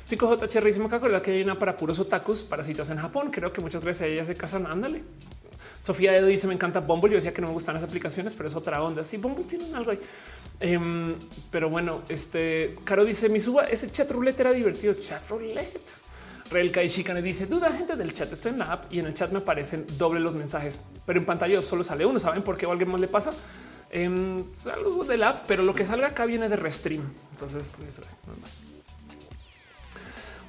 5J 0.09 0.63
dice, 0.63 0.79
me 0.79 0.85
acordar 0.85 1.21
que 1.21 1.31
hay 1.31 1.41
una 1.41 1.59
para 1.59 1.75
puros 1.75 1.99
otakus 1.99 2.41
para 2.41 2.63
citas 2.63 2.89
en 2.89 2.97
Japón. 2.97 3.29
Creo 3.29 3.51
que 3.51 3.59
muchas 3.59 3.83
veces 3.83 4.07
ellas 4.07 4.27
se 4.27 4.35
casan. 4.35 4.65
Ándale. 4.65 5.03
Sofía 5.81 6.15
Edo 6.15 6.27
dice, 6.27 6.47
me 6.47 6.53
encanta 6.53 6.79
Bumble. 6.79 7.11
Yo 7.11 7.15
decía 7.15 7.33
que 7.33 7.41
no 7.41 7.47
me 7.47 7.53
gustan 7.53 7.75
las 7.75 7.83
aplicaciones, 7.83 8.33
pero 8.33 8.47
es 8.47 8.55
otra 8.55 8.81
onda. 8.81 9.03
Sí, 9.03 9.17
Bumble 9.17 9.43
tiene 9.43 9.65
algo 9.75 9.91
ahí. 9.91 9.99
Em, 10.61 11.13
pero 11.51 11.69
bueno, 11.69 12.03
este 12.07 12.77
Caro 12.85 13.03
dice, 13.03 13.27
mi 13.27 13.41
suba, 13.41 13.65
ese 13.65 13.91
chat 13.91 14.09
roulette 14.09 14.39
era 14.39 14.53
divertido. 14.53 14.93
Chat 14.93 15.27
roulette. 15.29 15.77
Relka 16.49 16.81
y 16.81 16.89
Chicane 16.89 17.21
dice 17.21 17.45
duda 17.45 17.69
gente 17.71 17.97
del 17.97 18.13
chat. 18.13 18.31
Estoy 18.31 18.53
en 18.53 18.59
la 18.59 18.71
app 18.71 18.85
y 18.93 18.99
en 18.99 19.07
el 19.07 19.13
chat 19.13 19.31
me 19.31 19.39
aparecen 19.39 19.85
doble 19.97 20.21
los 20.21 20.35
mensajes, 20.35 20.79
pero 21.05 21.19
en 21.19 21.25
pantalla 21.25 21.61
solo 21.61 21.83
sale 21.83 22.05
uno. 22.05 22.17
Saben 22.17 22.43
por 22.43 22.57
qué 22.57 22.65
o 22.65 22.71
alguien 22.71 22.89
más 22.89 23.01
le 23.01 23.09
pasa? 23.09 23.33
Eh, 23.91 24.43
algo 24.73 25.03
del 25.03 25.23
app, 25.23 25.43
pero 25.47 25.63
lo 25.63 25.75
que 25.75 25.83
salga 25.83 26.07
acá 26.07 26.25
viene 26.25 26.47
de 26.47 26.55
Restream. 26.55 27.03
Entonces, 27.31 27.73
eso 27.85 28.01
es 28.01 28.15
nada 28.25 28.39
más. 28.41 28.76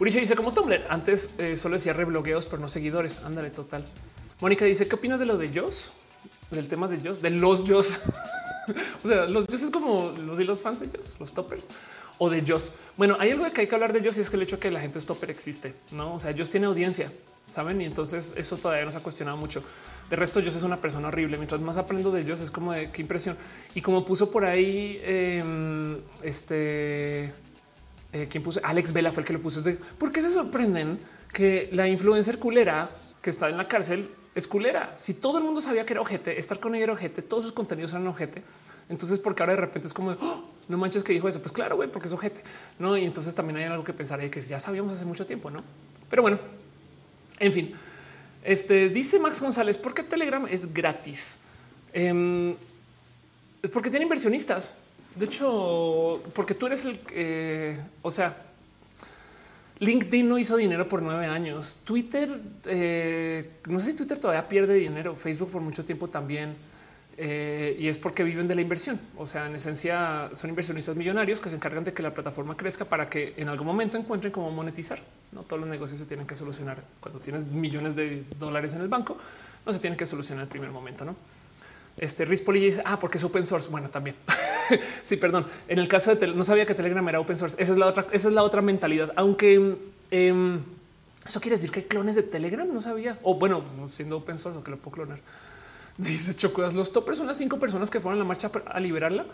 Uriche 0.00 0.20
dice 0.20 0.36
como 0.36 0.52
Tumblr. 0.52 0.86
Antes 0.88 1.30
eh, 1.38 1.56
solo 1.56 1.74
decía 1.74 1.92
reblogueos, 1.92 2.46
pero 2.46 2.58
no 2.58 2.68
seguidores. 2.68 3.18
Ándale, 3.24 3.50
total. 3.50 3.84
Mónica 4.40 4.64
dice: 4.64 4.86
¿Qué 4.86 4.94
opinas 4.94 5.18
de 5.18 5.26
lo 5.26 5.36
de 5.36 5.48
Joss? 5.58 5.90
Del 6.50 6.68
tema 6.68 6.88
de 6.88 7.00
Joss, 7.06 7.20
de 7.20 7.30
los 7.30 7.68
Joss. 7.68 8.00
o 9.04 9.08
sea, 9.08 9.26
los 9.26 9.46
Joss 9.46 9.62
es 9.62 9.70
como 9.70 10.14
los 10.24 10.38
y 10.40 10.44
los 10.44 10.62
fans 10.62 10.80
de 10.80 10.88
Joss, 10.88 11.16
los 11.18 11.34
toppers 11.34 11.68
o 12.18 12.30
de 12.30 12.44
Joss. 12.46 12.72
Bueno, 12.96 13.16
hay 13.18 13.30
algo 13.30 13.44
de 13.44 13.52
que 13.52 13.62
hay 13.62 13.66
que 13.66 13.74
hablar 13.74 13.92
de 13.92 14.04
Joss 14.04 14.18
y 14.18 14.20
es 14.20 14.30
que 14.30 14.36
el 14.36 14.42
hecho 14.42 14.56
de 14.56 14.60
que 14.60 14.70
la 14.70 14.80
gente 14.80 15.00
stopper 15.00 15.30
existe, 15.30 15.74
no? 15.92 16.14
O 16.14 16.20
sea, 16.20 16.34
Joss 16.36 16.50
tiene 16.50 16.66
audiencia, 16.66 17.12
saben? 17.46 17.80
Y 17.80 17.84
entonces 17.84 18.34
eso 18.36 18.56
todavía 18.56 18.84
nos 18.84 18.94
ha 18.94 19.00
cuestionado 19.00 19.36
mucho. 19.36 19.62
De 20.10 20.16
resto, 20.16 20.40
Joss 20.42 20.56
es 20.56 20.62
una 20.62 20.80
persona 20.80 21.08
horrible. 21.08 21.36
Mientras 21.36 21.60
más 21.60 21.76
aprendo 21.76 22.10
de 22.10 22.24
Joss, 22.24 22.40
es 22.40 22.50
como 22.50 22.72
de 22.72 22.90
qué 22.90 23.02
impresión. 23.02 23.36
Y 23.74 23.82
como 23.82 24.04
puso 24.04 24.30
por 24.30 24.44
ahí, 24.44 24.98
eh, 25.02 25.98
este 26.22 27.32
eh, 28.12 28.26
quien 28.28 28.42
puso 28.42 28.60
Alex 28.62 28.92
Vela 28.92 29.12
fue 29.12 29.22
el 29.22 29.26
que 29.26 29.32
lo 29.32 29.40
puso. 29.40 29.60
de 29.62 29.74
por 29.74 30.10
qué 30.12 30.22
se 30.22 30.30
sorprenden 30.30 30.98
que 31.32 31.68
la 31.72 31.88
influencer 31.88 32.38
culera 32.38 32.88
que 33.20 33.30
está 33.30 33.48
en 33.48 33.56
la 33.56 33.68
cárcel 33.68 34.10
es 34.34 34.46
culera. 34.46 34.92
Si 34.96 35.14
todo 35.14 35.38
el 35.38 35.44
mundo 35.44 35.60
sabía 35.60 35.84
que 35.84 35.92
era 35.92 36.00
ojete, 36.00 36.38
estar 36.38 36.60
con 36.60 36.74
ella 36.74 36.84
era 36.84 36.92
ojete, 36.92 37.22
todos 37.22 37.44
sus 37.44 37.52
contenidos 37.52 37.92
eran 37.92 38.06
ojete. 38.06 38.42
Entonces, 38.88 39.18
porque 39.18 39.42
ahora 39.42 39.54
de 39.54 39.60
repente 39.60 39.88
es 39.88 39.94
como 39.94 40.12
oh, 40.12 40.44
no 40.68 40.78
manches 40.78 41.04
que 41.04 41.12
dijo 41.12 41.28
eso. 41.28 41.40
Pues 41.40 41.52
claro, 41.52 41.76
güey, 41.76 41.90
porque 41.90 42.08
es 42.08 42.14
ojete. 42.14 42.42
No, 42.78 42.96
y 42.96 43.04
entonces 43.04 43.34
también 43.34 43.58
hay 43.58 43.64
algo 43.64 43.84
que 43.84 43.92
pensar 43.92 44.20
de 44.20 44.30
que 44.30 44.40
ya 44.40 44.58
sabíamos 44.58 44.92
hace 44.92 45.04
mucho 45.04 45.26
tiempo, 45.26 45.50
no? 45.50 45.62
Pero 46.08 46.22
bueno, 46.22 46.38
en 47.38 47.52
fin, 47.52 47.74
este 48.42 48.88
dice 48.88 49.18
Max 49.18 49.42
González, 49.42 49.76
¿por 49.76 49.92
qué 49.92 50.02
Telegram 50.02 50.46
es 50.46 50.72
gratis? 50.72 51.36
Eh, 51.92 52.56
porque 53.72 53.90
tiene 53.90 54.04
inversionistas. 54.04 54.72
De 55.16 55.24
hecho, 55.24 56.22
porque 56.34 56.54
tú 56.54 56.66
eres 56.66 56.84
el, 56.84 57.00
eh, 57.10 57.78
o 58.02 58.10
sea, 58.10 58.36
LinkedIn 59.80 60.28
no 60.28 60.38
hizo 60.38 60.56
dinero 60.56 60.88
por 60.88 61.02
nueve 61.02 61.26
años. 61.26 61.78
Twitter, 61.84 62.40
eh, 62.66 63.50
no 63.68 63.78
sé 63.78 63.92
si 63.92 63.96
Twitter 63.96 64.18
todavía 64.18 64.48
pierde 64.48 64.74
dinero. 64.74 65.14
Facebook 65.14 65.50
por 65.50 65.62
mucho 65.62 65.84
tiempo 65.84 66.08
también. 66.08 66.56
Eh, 67.20 67.76
y 67.80 67.88
es 67.88 67.98
porque 67.98 68.22
viven 68.22 68.46
de 68.46 68.54
la 68.54 68.60
inversión. 68.60 69.00
O 69.16 69.26
sea, 69.26 69.46
en 69.46 69.54
esencia 69.56 70.30
son 70.34 70.50
inversionistas 70.50 70.94
millonarios 70.94 71.40
que 71.40 71.50
se 71.50 71.56
encargan 71.56 71.82
de 71.82 71.92
que 71.92 72.02
la 72.02 72.14
plataforma 72.14 72.56
crezca 72.56 72.84
para 72.84 73.08
que 73.08 73.34
en 73.36 73.48
algún 73.48 73.66
momento 73.66 73.96
encuentren 73.96 74.32
cómo 74.32 74.50
monetizar. 74.50 75.00
No 75.32 75.42
todos 75.42 75.60
los 75.60 75.68
negocios 75.68 75.98
se 75.98 76.06
tienen 76.06 76.26
que 76.26 76.36
solucionar 76.36 76.82
cuando 77.00 77.20
tienes 77.20 77.44
millones 77.46 77.96
de 77.96 78.24
dólares 78.38 78.74
en 78.74 78.82
el 78.82 78.88
banco. 78.88 79.18
No 79.66 79.72
se 79.72 79.80
tienen 79.80 79.96
que 79.96 80.06
solucionar 80.06 80.42
en 80.42 80.46
el 80.46 80.48
primer 80.48 80.70
momento, 80.70 81.04
no? 81.04 81.16
Este 81.96 82.24
Rispoli 82.24 82.60
dice, 82.60 82.82
ah, 82.84 83.00
porque 83.00 83.18
es 83.18 83.24
open 83.24 83.44
source. 83.44 83.68
Bueno, 83.68 83.90
también. 83.90 84.14
sí, 85.02 85.16
perdón. 85.16 85.46
En 85.68 85.78
el 85.78 85.88
caso 85.88 86.14
de 86.14 86.26
no 86.28 86.44
sabía 86.44 86.66
que 86.66 86.74
Telegram 86.74 87.06
era 87.08 87.20
open 87.20 87.38
source. 87.38 87.56
Esa 87.60 87.72
es 87.72 87.78
la 87.78 87.86
otra, 87.86 88.06
esa 88.12 88.28
es 88.28 88.34
la 88.34 88.42
otra 88.42 88.62
mentalidad. 88.62 89.12
Aunque 89.16 89.76
em, 90.10 90.60
eso 91.26 91.40
quiere 91.40 91.56
decir 91.56 91.70
que 91.70 91.80
hay 91.80 91.86
clones 91.86 92.16
de 92.16 92.22
Telegram, 92.22 92.66
no 92.72 92.80
sabía. 92.80 93.18
O 93.22 93.34
bueno, 93.34 93.62
siendo 93.88 94.18
open 94.18 94.38
source, 94.38 94.60
que 94.62 94.70
lo 94.70 94.78
puedo 94.78 94.96
clonar. 94.96 95.20
Dice 95.98 96.34
Chocudas, 96.34 96.74
los 96.74 96.92
toppers 96.92 97.18
son 97.18 97.26
las 97.26 97.38
cinco 97.38 97.58
personas 97.58 97.90
que 97.90 98.00
fueron 98.00 98.20
a 98.20 98.22
la 98.22 98.28
marcha 98.28 98.50
a 98.66 98.80
liberarla. 98.80 99.26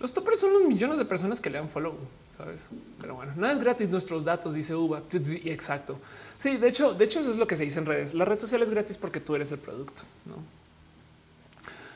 Los 0.00 0.12
toppers 0.12 0.40
son 0.40 0.52
los 0.52 0.64
millones 0.64 0.98
de 0.98 1.04
personas 1.04 1.40
que 1.40 1.48
le 1.48 1.58
dan 1.58 1.68
follow, 1.68 1.94
sabes? 2.36 2.70
Pero 3.00 3.14
bueno, 3.14 3.32
nada 3.36 3.52
es 3.52 3.60
gratis. 3.60 3.88
Nuestros 3.88 4.24
datos, 4.24 4.52
dice 4.52 4.74
Uba. 4.74 5.00
Exacto. 5.44 6.00
Sí, 6.36 6.56
de 6.56 6.68
hecho, 6.68 6.92
de 6.92 7.04
hecho, 7.04 7.20
eso 7.20 7.30
es 7.30 7.36
lo 7.36 7.46
que 7.46 7.54
se 7.54 7.62
dice 7.62 7.78
en 7.78 7.86
redes. 7.86 8.12
La 8.12 8.24
red 8.24 8.36
social 8.36 8.60
es 8.62 8.70
gratis 8.70 8.96
porque 8.96 9.20
tú 9.20 9.36
eres 9.36 9.52
el 9.52 9.60
producto, 9.60 10.02
no? 10.26 10.38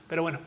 Pero 0.09 0.23
bueno, 0.23 0.39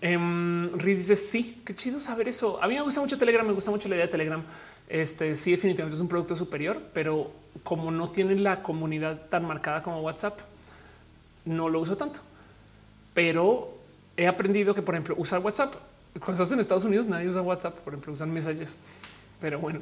eh, 0.00 0.70
Riz 0.74 0.98
dice 0.98 1.16
sí, 1.16 1.62
qué 1.64 1.74
chido 1.74 2.00
saber 2.00 2.28
eso. 2.28 2.62
A 2.62 2.68
mí 2.68 2.74
me 2.74 2.82
gusta 2.82 3.00
mucho 3.00 3.18
Telegram, 3.18 3.46
me 3.46 3.52
gusta 3.52 3.70
mucho 3.70 3.88
la 3.88 3.96
idea 3.96 4.06
de 4.06 4.12
Telegram. 4.12 4.42
Este 4.88 5.34
sí, 5.34 5.50
definitivamente 5.50 5.96
es 5.96 6.00
un 6.00 6.08
producto 6.08 6.36
superior, 6.36 6.80
pero 6.92 7.32
como 7.62 7.90
no 7.90 8.10
tiene 8.10 8.36
la 8.36 8.62
comunidad 8.62 9.28
tan 9.28 9.44
marcada 9.44 9.82
como 9.82 10.00
WhatsApp, 10.00 10.38
no 11.44 11.68
lo 11.68 11.80
uso 11.80 11.96
tanto. 11.96 12.20
Pero 13.14 13.76
he 14.16 14.26
aprendido 14.26 14.74
que, 14.74 14.82
por 14.82 14.94
ejemplo, 14.94 15.14
usar 15.18 15.40
WhatsApp 15.40 15.74
cuando 16.18 16.34
estás 16.34 16.52
en 16.52 16.60
Estados 16.60 16.84
Unidos, 16.84 17.06
nadie 17.06 17.28
usa 17.28 17.42
WhatsApp, 17.42 17.78
por 17.80 17.92
ejemplo, 17.92 18.12
usan 18.12 18.32
mensajes. 18.32 18.76
Pero 19.40 19.58
bueno, 19.58 19.80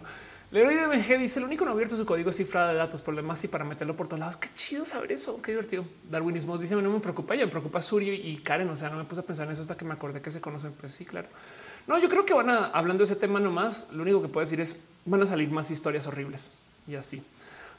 Leroy 0.55 0.77
de 0.77 0.87
MG 0.87 1.19
dice 1.19 1.41
el 1.41 1.47
único 1.47 1.65
no 1.65 1.73
abierto 1.73 1.97
su 1.97 2.07
código 2.07 2.31
cifrado 2.31 2.69
de 2.69 2.75
datos, 2.77 3.03
por 3.03 3.17
demás 3.17 3.43
y 3.43 3.49
para 3.49 3.65
meterlo 3.65 3.97
por 3.97 4.07
todos 4.07 4.21
lados. 4.21 4.37
Qué 4.37 4.49
chido 4.55 4.87
saber 4.87 5.11
eso. 5.11 5.43
Qué 5.43 5.51
divertido. 5.51 5.85
Darwinismo 6.09 6.57
dice 6.57 6.77
no 6.77 6.93
me 6.93 7.01
preocupa. 7.01 7.35
Ya 7.35 7.45
me 7.45 7.51
preocupa 7.51 7.83
Surio 7.83 8.15
y 8.15 8.37
Karen. 8.37 8.69
O 8.69 8.77
sea, 8.77 8.89
no 8.89 8.97
me 8.97 9.03
puse 9.03 9.21
a 9.21 9.25
pensar 9.25 9.47
en 9.47 9.53
eso 9.53 9.63
hasta 9.63 9.77
que 9.77 9.85
me 9.85 9.95
acordé 9.95 10.23
que 10.23 10.31
se 10.31 10.41
conocen. 10.41 10.71
Pues 10.75 10.93
sí, 10.93 11.05
claro. 11.05 11.27
No, 11.89 11.99
yo 11.99 12.09
creo 12.09 12.25
que 12.25 12.35
van 12.35 12.51
a 12.51 12.67
hablando 12.67 13.01
de 13.01 13.07
ese 13.07 13.17
tema 13.17 13.41
nomás. 13.41 13.89
Lo 13.93 14.03
único 14.03 14.23
que 14.23 14.29
puedo 14.29 14.45
decir 14.45 14.61
es 14.61 14.77
van 15.05 15.23
a 15.23 15.27
salir 15.27 15.51
más 15.51 15.73
historias 15.73 16.07
horribles 16.07 16.53
y 16.87 16.95
así. 16.95 17.21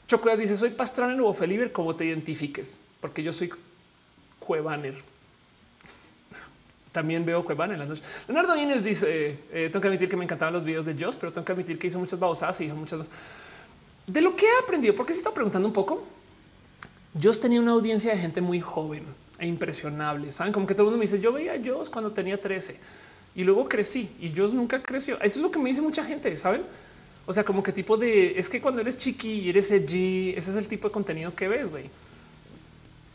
Chocuas 0.06 0.38
dice 0.38 0.54
soy 0.54 0.68
pastrana 0.68 1.14
en 1.14 1.34
Feliber. 1.34 1.72
¿Cómo 1.72 1.96
te 1.96 2.04
identifiques? 2.04 2.78
Porque 3.00 3.22
yo 3.22 3.32
soy 3.32 3.50
Cuevaner 4.38 4.96
también 6.96 7.26
veo 7.26 7.44
Cuevana 7.44 7.74
en 7.74 7.80
las 7.80 7.88
noches. 7.88 8.04
Leonardo 8.26 8.56
Inés 8.56 8.82
dice: 8.82 9.38
eh, 9.52 9.68
Tengo 9.70 9.82
que 9.82 9.88
admitir 9.88 10.08
que 10.08 10.16
me 10.16 10.24
encantaban 10.24 10.54
los 10.54 10.64
videos 10.64 10.86
de 10.86 10.94
Joss, 10.98 11.14
pero 11.16 11.30
tengo 11.30 11.44
que 11.44 11.52
admitir 11.52 11.78
que 11.78 11.88
hizo 11.88 11.98
muchas 11.98 12.18
babosadas 12.18 12.58
y 12.62 12.64
hizo 12.64 12.74
muchas 12.74 13.10
De 14.06 14.22
lo 14.22 14.34
que 14.34 14.46
he 14.46 14.58
aprendido, 14.64 14.94
porque 14.94 15.12
se 15.12 15.18
está 15.18 15.34
preguntando 15.34 15.68
un 15.68 15.74
poco. 15.74 16.02
Joss 17.22 17.38
tenía 17.38 17.60
una 17.60 17.72
audiencia 17.72 18.12
de 18.12 18.18
gente 18.18 18.40
muy 18.40 18.60
joven 18.60 19.04
e 19.38 19.46
impresionable. 19.46 20.32
Saben 20.32 20.54
como 20.54 20.66
que 20.66 20.74
todo 20.74 20.84
el 20.84 20.86
mundo 20.86 20.98
me 20.98 21.02
dice: 21.02 21.20
Yo 21.20 21.34
veía 21.34 21.52
a 21.52 21.58
Joss 21.62 21.90
cuando 21.90 22.12
tenía 22.12 22.40
13 22.40 22.80
y 23.34 23.44
luego 23.44 23.68
crecí 23.68 24.08
y 24.18 24.32
Joss 24.34 24.54
nunca 24.54 24.82
creció. 24.82 25.16
Eso 25.16 25.38
es 25.38 25.42
lo 25.42 25.50
que 25.50 25.58
me 25.58 25.68
dice 25.68 25.82
mucha 25.82 26.02
gente, 26.02 26.34
saben? 26.38 26.62
O 27.26 27.32
sea, 27.34 27.44
como 27.44 27.62
que 27.62 27.72
tipo 27.72 27.98
de 27.98 28.38
es 28.38 28.48
que 28.48 28.62
cuando 28.62 28.80
eres 28.80 28.96
chiqui 28.96 29.40
y 29.40 29.50
eres 29.50 29.70
edgy, 29.70 30.30
ese 30.30 30.50
es 30.50 30.56
el 30.56 30.66
tipo 30.66 30.88
de 30.88 30.92
contenido 30.92 31.34
que 31.34 31.46
ves, 31.46 31.68
güey. 31.68 31.90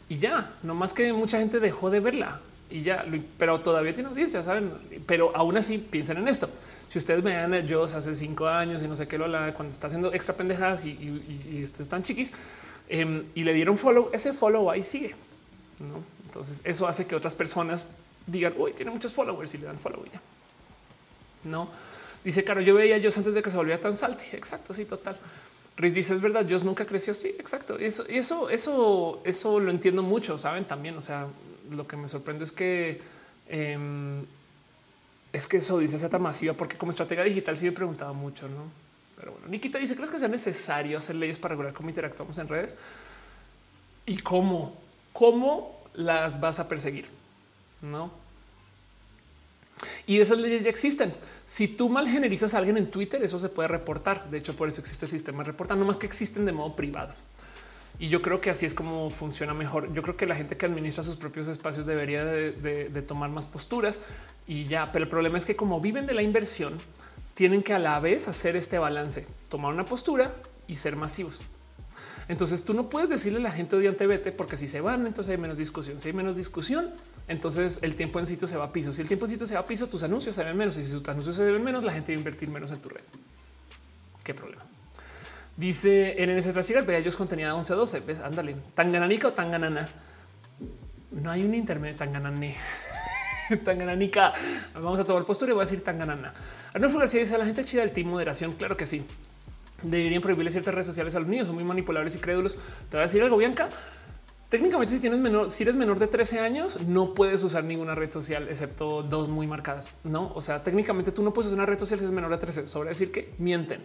Y 0.08 0.18
ya, 0.18 0.54
no 0.62 0.76
más 0.76 0.94
que 0.94 1.12
mucha 1.14 1.40
gente 1.40 1.60
dejó 1.60 1.90
de 1.90 2.00
verla 2.00 2.42
y 2.72 2.82
ya, 2.82 3.06
pero 3.38 3.60
todavía 3.60 3.94
tiene 3.94 4.10
audiencia, 4.10 4.42
saben? 4.42 4.72
Pero 5.06 5.32
aún 5.36 5.58
así 5.58 5.78
piensen 5.78 6.18
en 6.18 6.28
esto. 6.28 6.50
Si 6.88 6.98
ustedes 6.98 7.24
me 7.24 7.34
dan 7.34 7.54
a 7.54 7.64
Joss 7.68 7.94
hace 7.94 8.14
cinco 8.14 8.48
años 8.48 8.84
y 8.84 8.88
no 8.88 8.96
sé 8.96 9.08
qué 9.08 9.18
lo 9.18 9.28
la 9.28 9.54
cuando 9.54 9.74
está 9.74 9.88
haciendo 9.88 10.14
extra 10.14 10.36
pendejadas 10.36 10.86
y, 10.86 10.90
y, 10.90 11.62
están 11.62 12.04
chiquis 12.04 12.32
em, 12.90 13.24
y 13.34 13.44
le 13.44 13.54
dieron 13.54 13.78
follow, 13.78 14.10
ese 14.14 14.34
follow 14.34 14.70
ahí 14.70 14.84
sigue. 14.84 15.16
¿no? 15.80 16.04
Entonces 16.26 16.62
eso 16.66 16.88
hace 16.88 17.08
que 17.08 17.16
otras 17.16 17.36
personas 17.36 17.88
digan, 18.26 18.54
uy, 18.58 18.74
tiene 18.74 18.92
muchos 18.92 19.14
followers 19.14 19.54
y 19.54 19.60
le 19.60 19.66
dan 19.66 19.80
follow 19.80 20.04
ya. 20.12 20.22
No 21.50 21.70
dice, 22.24 22.44
Caro, 22.44 22.62
yo 22.62 22.76
veía 22.76 22.98
a 22.98 23.02
Joss 23.02 23.18
antes 23.18 23.34
de 23.34 23.42
que 23.42 23.50
se 23.50 23.58
volviera 23.58 23.80
tan 23.80 23.96
salty. 23.96 24.36
Exacto, 24.36 24.74
sí, 24.74 24.86
total. 24.86 25.18
Riz 25.78 25.94
dice 25.94 26.14
es 26.14 26.22
verdad, 26.22 26.46
Joss 26.50 26.64
nunca 26.64 26.86
creció. 26.86 27.14
Sí, 27.14 27.30
exacto. 27.40 27.78
Eso, 27.78 28.06
eso, 28.08 28.50
eso, 28.50 29.22
eso 29.24 29.60
lo 29.60 29.72
entiendo 29.72 30.04
mucho. 30.04 30.38
Saben 30.38 30.66
también. 30.66 30.98
O 30.98 31.02
sea, 31.02 31.28
lo 31.72 31.88
que 31.88 31.98
me 31.98 32.08
sorprende 32.08 32.44
es 32.44 32.52
que 32.52 33.02
em, 33.48 34.26
es 35.34 35.48
que 35.48 35.58
eso 35.58 35.78
dice 35.80 36.10
tan 36.10 36.22
masiva, 36.22 36.54
porque 36.54 36.78
como 36.78 36.92
estrategia 36.92 37.24
digital 37.24 37.56
sí 37.56 37.66
me 37.66 37.72
preguntaba 37.72 38.14
mucho, 38.14 38.48
no? 38.48 38.64
Pero 39.18 39.34
bueno, 39.34 39.48
Nikita 39.48 39.78
dice: 39.78 39.96
¿Crees 39.96 40.10
que 40.10 40.18
sea 40.18 40.28
necesario 40.28 40.98
hacer 40.98 41.16
leyes 41.16 41.40
para 41.40 41.54
regular 41.54 41.74
cómo 41.74 41.90
interactuamos 41.90 42.38
en 42.38 42.48
redes? 42.48 42.78
¿Y 44.06 44.18
cómo? 44.18 44.76
¿Cómo 45.14 45.80
las 45.94 46.40
vas 46.40 46.60
a 46.60 46.68
perseguir? 46.68 47.08
No. 47.82 48.12
Y 50.06 50.20
esas 50.20 50.38
leyes 50.38 50.64
ya 50.64 50.70
existen. 50.70 51.14
Si 51.46 51.68
tú 51.68 51.90
mal 51.90 52.08
generizas 52.08 52.54
a 52.54 52.58
alguien 52.58 52.78
en 52.78 52.92
Twitter, 52.92 53.24
eso 53.24 53.40
se 53.40 53.50
puede 53.50 53.68
reportar. 53.68 54.30
De 54.30 54.38
hecho, 54.38 54.56
por 54.56 54.68
eso 54.68 54.82
existe 54.82 55.06
el 55.06 55.12
sistema 55.12 55.40
de 55.40 55.52
reportar, 55.52 55.78
no 55.78 55.86
más 55.86 55.98
que 55.98 56.06
existen 56.06 56.46
de 56.46 56.52
modo 56.52 56.76
privado. 56.76 57.14
Y 58.00 58.10
yo 58.10 58.22
creo 58.22 58.42
que 58.42 58.50
así 58.50 58.66
es 58.66 58.74
como 58.74 59.10
funciona 59.10 59.54
mejor. 59.54 59.94
Yo 59.94 60.02
creo 60.02 60.18
que 60.18 60.26
la 60.26 60.36
gente 60.36 60.58
que 60.58 60.66
administra 60.66 61.04
sus 61.04 61.18
propios 61.18 61.48
espacios 61.48 61.86
debería 61.86 62.26
de, 62.26 63.04
tomar 63.08 63.30
más 63.30 63.48
posturas 63.48 64.02
y 64.48 64.66
ya. 64.66 64.92
Pero 64.92 65.04
el 65.04 65.10
problema 65.10 65.38
es 65.38 65.46
que 65.46 65.56
como 65.56 65.80
viven 65.80 66.08
de 66.08 66.14
la 66.14 66.24
inversión, 66.24 66.78
tienen 67.34 67.64
que 67.64 67.74
a 67.74 67.80
la 67.80 68.00
vez 68.00 68.28
hacer 68.28 68.56
este 68.56 68.80
balance, 68.80 69.28
tomar 69.50 69.74
una 69.74 69.86
postura 69.86 70.36
y 70.68 70.76
ser 70.76 70.96
masivos. 70.96 71.42
Entonces 72.28 72.64
tú 72.64 72.74
no 72.74 72.90
puedes 72.90 73.10
decirle 73.10 73.40
a 73.40 73.42
la 73.42 73.52
gente 73.52 73.76
odiante 73.76 74.08
vete 74.08 74.32
porque 74.32 74.56
si 74.56 74.68
se 74.68 74.80
van, 74.82 75.06
entonces 75.06 75.32
hay 75.32 75.38
menos 75.38 75.58
discusión. 75.58 75.98
Si 75.98 76.08
hay 76.08 76.14
menos 76.14 76.36
discusión, 76.36 76.92
entonces 77.28 77.80
el 77.84 77.96
tiempo 77.96 78.20
en 78.20 78.26
sitio 78.26 78.48
se 78.48 78.58
va 78.58 78.66
a 78.66 78.72
piso. 78.72 78.92
Si 78.94 79.02
el 79.02 79.08
tiempo 79.08 79.26
en 79.26 79.32
sitio 79.32 79.46
se 79.46 79.56
va 79.56 79.62
a 79.62 79.66
piso, 79.66 79.88
tus 79.88 80.04
anuncios 80.04 80.36
se 80.36 80.44
ven 80.44 80.56
menos. 80.56 80.78
Y 80.78 80.84
si 80.84 80.92
tus 80.92 81.08
anuncios 81.10 81.36
se 81.36 81.44
ven 81.44 81.64
menos, 81.64 81.84
la 81.84 81.92
gente 81.92 82.14
va 82.14 82.16
a 82.16 82.20
invertir 82.20 82.50
menos 82.50 82.72
en 82.72 82.80
tu 82.80 82.90
red. 82.90 83.04
Qué 84.24 84.34
problema. 84.34 84.64
Dice 85.62 86.16
en 86.18 86.32
el 86.32 86.42
Cigar, 86.42 86.88
vea, 86.88 86.98
ellos 86.98 87.16
contenía 87.16 87.54
11 87.54 87.74
o 87.74 87.76
12. 87.76 88.00
Ves, 88.00 88.20
ándale, 88.20 88.56
tan 88.74 88.92
gananica 88.92 89.28
o 89.28 89.34
tan 89.34 89.52
ganana. 89.52 89.88
No 91.12 91.30
hay 91.30 91.44
un 91.44 91.54
intermedio 91.54 91.96
tan 91.96 92.12
ganané. 92.12 92.56
tan 93.64 93.78
gananica. 93.78 94.34
Vamos 94.74 95.00
a 95.00 95.04
tomar 95.04 95.24
postura 95.24 95.52
y 95.52 95.54
voy 95.54 95.62
a 95.62 95.66
decir 95.66 95.84
tan 95.84 96.00
ganana. 96.00 96.34
Arnulfo 96.74 96.98
García 96.98 97.20
dice 97.20 97.38
la 97.38 97.46
gente 97.46 97.64
chida 97.64 97.82
del 97.82 97.92
team 97.92 98.08
moderación. 98.08 98.54
Claro 98.54 98.76
que 98.76 98.88
sí. 98.88 99.06
Deberían 99.84 100.24
prohibirle 100.24 100.50
ciertas 100.50 100.74
redes 100.74 100.88
sociales 100.88 101.16
a 101.16 101.20
los 101.20 101.28
niños. 101.28 101.46
Son 101.46 101.54
muy 101.54 101.64
manipulables 101.64 102.16
y 102.16 102.18
crédulos. 102.18 102.56
Te 102.90 102.98
voy 102.98 103.02
a 103.02 103.04
decir 103.04 103.22
algo, 103.22 103.38
Bianca. 103.38 103.70
Técnicamente, 104.50 104.96
si 104.96 105.00
tienes 105.00 105.20
menor, 105.20 105.52
si 105.52 105.62
eres 105.62 105.76
menor 105.76 106.00
de 106.00 106.08
13 106.08 106.40
años, 106.40 106.82
no 106.82 107.14
puedes 107.14 107.44
usar 107.44 107.64
ninguna 107.64 107.94
red 107.94 108.10
social 108.10 108.50
excepto 108.50 109.04
dos 109.04 109.30
muy 109.30 109.46
marcadas. 109.46 109.92
No, 110.06 110.32
o 110.34 110.42
sea, 110.42 110.64
técnicamente 110.64 111.12
tú 111.12 111.22
no 111.22 111.32
puedes 111.32 111.48
usar 111.50 111.60
una 111.60 111.68
red 111.68 111.78
social 111.78 112.00
si 112.00 112.06
eres 112.06 112.16
menor 112.16 112.32
de 112.32 112.38
13. 112.38 112.68
Sobre 112.68 112.90
decir 112.90 113.12
que 113.12 113.36
mienten. 113.38 113.84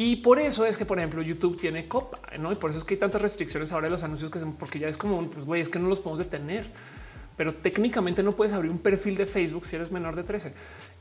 Y 0.00 0.14
por 0.14 0.38
eso 0.38 0.64
es 0.64 0.78
que, 0.78 0.84
por 0.84 0.96
ejemplo, 0.98 1.22
YouTube 1.22 1.58
tiene 1.58 1.88
copa, 1.88 2.20
¿no? 2.38 2.52
Y 2.52 2.54
por 2.54 2.70
eso 2.70 2.78
es 2.78 2.84
que 2.84 2.94
hay 2.94 3.00
tantas 3.00 3.20
restricciones 3.20 3.72
ahora 3.72 3.86
de 3.86 3.90
los 3.90 4.04
anuncios 4.04 4.30
que 4.30 4.38
son, 4.38 4.52
porque 4.52 4.78
ya 4.78 4.86
es 4.86 4.96
como, 4.96 5.20
pues, 5.28 5.44
güey, 5.44 5.60
es 5.60 5.68
que 5.68 5.80
no 5.80 5.88
los 5.88 5.98
podemos 5.98 6.20
detener. 6.20 6.66
Pero 7.36 7.52
técnicamente 7.52 8.22
no 8.22 8.30
puedes 8.30 8.52
abrir 8.52 8.70
un 8.70 8.78
perfil 8.78 9.16
de 9.16 9.26
Facebook 9.26 9.66
si 9.66 9.74
eres 9.74 9.90
menor 9.90 10.14
de 10.14 10.22
13. 10.22 10.52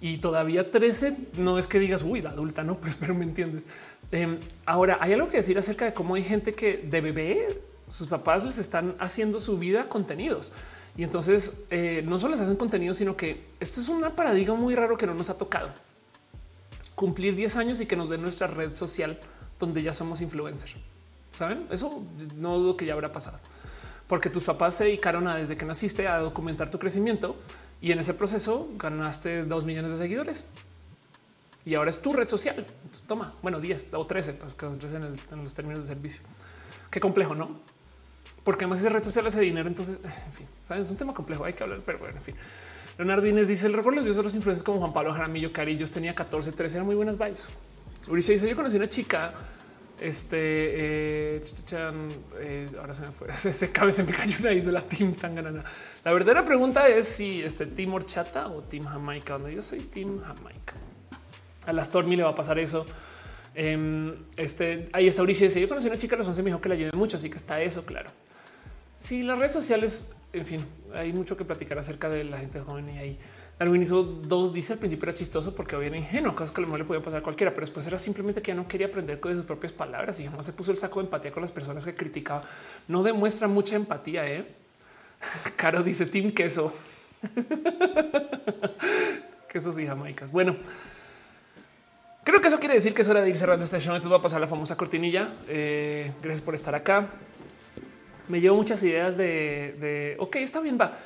Y 0.02 0.18
todavía 0.18 0.72
13 0.72 1.16
no 1.38 1.60
es 1.60 1.68
que 1.68 1.78
digas, 1.78 2.02
uy, 2.02 2.24
la 2.24 2.32
adulta, 2.32 2.64
no, 2.64 2.78
pues, 2.82 2.98
pero 2.98 3.14
me 3.14 3.24
entiendes. 3.24 3.68
Em, 4.12 4.40
ahora, 4.66 4.98
hay 5.00 5.14
algo 5.14 5.30
que 5.30 5.38
decir 5.38 5.60
acerca 5.60 5.86
de 5.86 5.94
cómo 5.94 6.16
hay 6.16 6.24
gente 6.24 6.56
que 6.56 6.78
de 6.78 7.00
bebé, 7.00 7.62
sus 7.90 8.08
papás 8.08 8.44
les 8.46 8.58
están 8.58 8.96
haciendo 8.98 9.40
su 9.40 9.60
vida 9.60 9.90
contenidos. 9.90 10.52
Y 10.98 11.04
entonces 11.04 11.54
eh, 11.70 12.04
no 12.04 12.18
solo 12.18 12.32
les 12.32 12.42
hacen 12.42 12.56
contenidos, 12.56 12.98
sino 12.98 13.16
que 13.16 13.44
esto 13.60 13.80
es 13.80 13.90
un 13.90 14.02
paradigma 14.16 14.56
muy 14.56 14.74
raro 14.74 14.98
que 14.98 15.06
no 15.06 15.14
nos 15.14 15.30
ha 15.30 15.38
tocado 15.38 15.70
cumplir 16.98 17.36
10 17.36 17.58
años 17.58 17.80
y 17.80 17.86
que 17.86 17.96
nos 17.96 18.10
den 18.10 18.24
nuestra 18.24 18.48
red 18.48 18.74
social 18.74 19.20
donde 19.60 19.84
ya 19.84 19.94
somos 19.94 20.20
influencers. 20.22 20.76
Saben? 21.32 21.68
Eso 21.70 22.04
no 22.36 22.58
dudo 22.58 22.76
que 22.76 22.88
ya 22.88 22.94
habrá 22.94 23.12
pasado. 23.12 23.40
Porque 24.08 24.32
tus 24.32 24.44
papás 24.44 24.74
se 24.76 24.86
dedicaron 24.86 25.28
a 25.28 25.36
desde 25.36 25.56
que 25.56 25.64
naciste 25.64 26.08
a 26.08 26.18
documentar 26.18 26.72
tu 26.72 26.80
crecimiento 26.80 27.36
y 27.82 27.92
en 27.92 28.00
ese 28.00 28.16
proceso 28.16 28.68
ganaste 28.78 29.46
dos 29.46 29.64
millones 29.64 29.92
de 29.92 30.00
seguidores. 30.00 30.46
Y 31.66 31.76
ahora 31.76 31.92
es 31.92 32.02
tu 32.02 32.14
red 32.14 32.28
social. 32.28 32.66
toma, 33.06 33.36
bueno, 33.44 33.60
10 33.60 33.90
o 33.94 34.08
13, 34.08 34.34
pues, 34.34 34.92
en, 34.94 35.04
en 35.04 35.44
los 35.44 35.54
términos 35.54 35.84
de 35.84 35.88
servicio. 35.88 36.22
Qué 36.90 37.00
complejo, 37.00 37.36
¿no? 37.36 37.60
Porque 38.44 38.66
además 38.66 38.80
esa 38.80 38.90
red 38.90 39.04
social 39.04 39.28
hace 39.28 39.42
dinero. 39.42 39.68
Entonces, 39.68 40.00
en 40.04 40.34
fin, 40.34 40.48
¿saben? 40.64 40.82
es 40.82 40.90
un 40.90 40.98
tema 40.98 41.14
complejo. 41.14 41.46
Hay 41.46 41.54
que 41.54 41.62
hablar, 41.62 41.82
pero 41.86 42.00
bueno, 42.00 42.18
en 42.18 42.24
fin. 42.24 42.36
Leonardo 42.98 43.28
Inés 43.28 43.48
dice 43.48 43.68
el 43.68 43.74
recuerdo 43.74 44.02
de 44.02 44.10
otros 44.10 44.36
influencers 44.36 44.64
como 44.64 44.80
Juan 44.80 44.94
Pablo 44.94 45.14
Jaramillo, 45.14 45.52
Carillos 45.54 45.92
tenía 45.92 46.16
14, 46.16 46.52
13, 46.52 46.78
eran 46.78 46.86
muy 46.86 46.96
buenas 46.96 47.18
vibes. 47.18 47.52
Uricio 48.08 48.34
dice 48.34 48.50
yo 48.50 48.56
conocí 48.56 48.76
una 48.78 48.88
chica 48.88 49.34
este 50.00 50.38
eh, 50.40 51.44
eh, 52.40 52.68
ahora 52.80 52.94
se 52.94 53.02
me 53.02 53.12
fue, 53.12 53.34
se, 53.36 53.72
cabe, 53.72 53.92
se 53.92 54.04
me 54.04 54.12
cayó 54.12 54.38
una 54.40 54.54
ídola 54.54 54.82
Team 54.82 55.14
tan 55.14 55.36
ganana. 55.36 55.64
La 56.04 56.12
verdadera 56.12 56.46
pregunta 56.46 56.88
es 56.88 57.08
si 57.08 57.42
este 57.42 57.66
Team 57.66 57.94
Horchata 57.94 58.48
o 58.48 58.62
Team 58.62 58.86
Jamaica, 58.86 59.34
donde 59.34 59.56
yo 59.56 59.62
soy 59.62 59.80
Team 59.82 60.22
Jamaica. 60.22 60.74
A 61.66 61.74
la 61.74 61.84
Stormy 61.84 62.16
le 62.16 62.24
va 62.24 62.30
a 62.30 62.36
pasar 62.36 62.60
eso. 62.60 62.86
Em, 63.56 64.14
este 64.36 64.90
ahí 64.94 65.08
está 65.08 65.24
Uricio 65.24 65.48
dice 65.48 65.60
yo 65.60 65.68
conocí 65.68 65.88
una 65.88 65.98
chica 65.98 66.16
a 66.16 66.20
los 66.20 66.28
11 66.28 66.44
me 66.44 66.50
dijo 66.52 66.62
que 66.62 66.70
la 66.70 66.76
ayudé 66.76 66.92
mucho, 66.94 67.18
así 67.18 67.30
que 67.30 67.38
está 67.38 67.62
eso, 67.62 67.86
claro. 67.86 68.12
Si 68.96 69.24
las 69.24 69.38
redes 69.38 69.54
sociales 69.54 70.12
en 70.34 70.46
fin, 70.46 70.66
hay 70.98 71.14
mucho 71.14 71.38
que 71.38 71.46
platicar 71.46 71.78
acerca 71.78 72.10
de 72.10 72.24
la 72.24 72.38
gente 72.40 72.60
joven 72.60 72.90
y 72.90 72.98
ahí. 72.98 73.20
Darwin 73.60 73.82
hizo 73.82 74.04
dos, 74.04 74.54
dice 74.54 74.74
al 74.74 74.80
principio 74.80 75.10
era 75.10 75.18
chistoso 75.18 75.56
porque 75.56 75.76
había 75.76 75.96
ingenuo, 75.96 76.36
cosas 76.36 76.52
que 76.52 76.62
lo 76.62 76.68
mejor 76.68 76.80
le 76.80 76.86
podía 76.86 77.02
pasar 77.02 77.20
a 77.20 77.24
cualquiera, 77.24 77.52
pero 77.52 77.62
después 77.66 77.88
era 77.88 77.98
simplemente 77.98 78.42
que 78.42 78.50
ya 78.50 78.56
no 78.56 78.68
quería 78.68 78.88
aprender 78.88 79.20
con 79.20 79.36
sus 79.36 79.46
propias 79.46 79.72
palabras 79.72 80.20
y 80.20 80.26
jamás 80.26 80.46
se 80.46 80.54
puso 80.54 80.72
el 80.72 80.78
saco 80.78 81.00
de 81.00 81.06
empatía 81.06 81.32
con 81.32 81.42
las 81.42 81.52
personas 81.52 81.84
que 81.84 81.96
criticaba. 81.96 82.44
No 82.88 83.02
demuestra 83.02 83.48
mucha 83.48 83.76
empatía. 83.76 84.28
¿eh? 84.28 84.46
Caro 85.56 85.82
dice 85.82 86.06
Team 86.06 86.32
Queso. 86.32 86.72
Quesos 89.50 89.80
y 89.80 89.88
jamaicas. 89.88 90.32
Bueno, 90.32 90.56
creo 92.24 92.42
que 92.42 92.50
eso 92.50 92.60
quiere 92.60 92.76
decir 92.76 92.94
que 92.94 93.02
es 93.02 93.08
hora 93.08 93.22
de 93.22 93.30
ir 93.30 93.36
cerrando 93.36 93.66
este 93.66 93.80
show. 93.80 93.96
Entonces 93.96 94.10
voy 94.10 94.20
a 94.20 94.22
pasar 94.22 94.40
la 94.40 94.48
famosa 94.48 94.78
cortinilla. 94.78 95.34
Eh, 95.48 96.12
gracias 96.22 96.44
por 96.44 96.54
estar 96.54 96.76
acá 96.76 97.10
me 98.28 98.42
llevo 98.42 98.56
muchas 98.56 98.82
ideas 98.84 99.18
de, 99.18 100.16
ok, 100.20 100.36
está 100.38 100.60
bien, 100.60 100.78
va. 100.80 100.98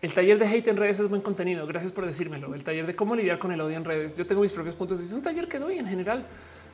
El 0.00 0.14
taller 0.14 0.38
de 0.38 0.46
hate 0.46 0.68
en 0.68 0.76
redes 0.76 1.00
es 1.00 1.08
buen 1.08 1.22
contenido. 1.22 1.66
Gracias 1.66 1.90
por 1.90 2.06
decírmelo. 2.06 2.54
El 2.54 2.62
taller 2.62 2.86
de 2.86 2.94
cómo 2.94 3.16
lidiar 3.16 3.38
con 3.38 3.50
el 3.50 3.60
odio 3.60 3.76
en 3.76 3.84
redes. 3.84 4.16
Yo 4.16 4.26
tengo 4.26 4.42
mis 4.42 4.52
propios 4.52 4.76
puntos. 4.76 5.00
Es 5.00 5.12
un 5.12 5.22
taller 5.22 5.48
que 5.48 5.58
doy 5.58 5.78
en 5.78 5.86
general, 5.86 6.24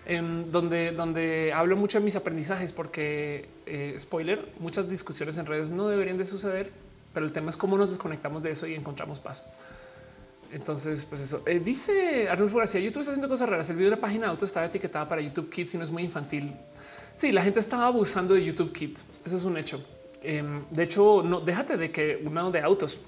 em, 0.05 0.43
donde, 0.45 0.93
donde 0.93 1.51
hablo 1.55 1.75
mucho 1.77 1.99
de 1.99 2.05
mis 2.05 2.17
aprendizajes, 2.17 2.75
porque 2.75 3.49
eh, 3.65 3.95
spoiler, 3.99 4.53
muchas 4.59 4.91
discusiones 4.91 5.39
en 5.39 5.47
redes 5.47 5.71
no 5.71 5.89
deberían 5.89 6.19
de 6.19 6.27
suceder, 6.27 6.71
pero 7.15 7.25
el 7.25 7.33
tema 7.33 7.49
es 7.49 7.57
cómo 7.57 7.79
nos 7.79 7.91
desconectamos 7.91 8.43
de 8.43 8.51
eso 8.51 8.67
y 8.67 8.75
encontramos 8.75 9.21
paz. 9.21 9.43
Entonces, 10.53 11.07
pues 11.07 11.23
eso 11.23 11.43
eh, 11.47 11.61
dice 11.61 12.29
Arnulfo 12.29 12.59
García. 12.59 12.81
YouTube 12.81 13.01
está 13.01 13.13
haciendo 13.13 13.29
cosas 13.29 13.49
raras. 13.49 13.71
El 13.71 13.77
video 13.77 13.91
de 13.91 13.97
la 13.97 14.01
página 14.03 14.29
auto 14.29 14.45
estaba 14.45 14.67
etiquetada 14.67 15.09
para 15.09 15.23
YouTube 15.23 15.49
Kids 15.49 15.75
y 15.75 15.79
no 15.79 15.83
es 15.85 15.91
muy 15.91 16.03
infantil. 16.03 16.55
Sí, 17.15 17.31
la 17.31 17.43
gente 17.43 17.61
estaba 17.61 17.87
abusando 17.87 18.35
de 18.35 18.45
YouTube 18.45 18.73
Kids. 18.73 19.05
Eso 19.25 19.37
es 19.37 19.45
un 19.45 19.57
hecho. 19.57 19.81
Em, 20.23 20.65
de 20.71 20.83
hecho, 20.83 21.23
no 21.23 21.41
déjate 21.41 21.77
de 21.77 21.93
que 21.93 22.21
uno 22.25 22.51
de 22.51 22.61
autos 22.61 22.99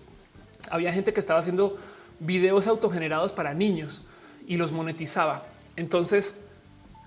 había 0.71 0.93
gente 0.93 1.13
que 1.13 1.19
estaba 1.19 1.41
haciendo 1.41 1.77
videos 2.21 2.69
autogenerados 2.69 3.33
para 3.33 3.53
niños 3.53 4.03
y 4.47 4.57
los 4.57 4.71
monetizaba. 4.71 5.47
Entonces, 5.75 6.37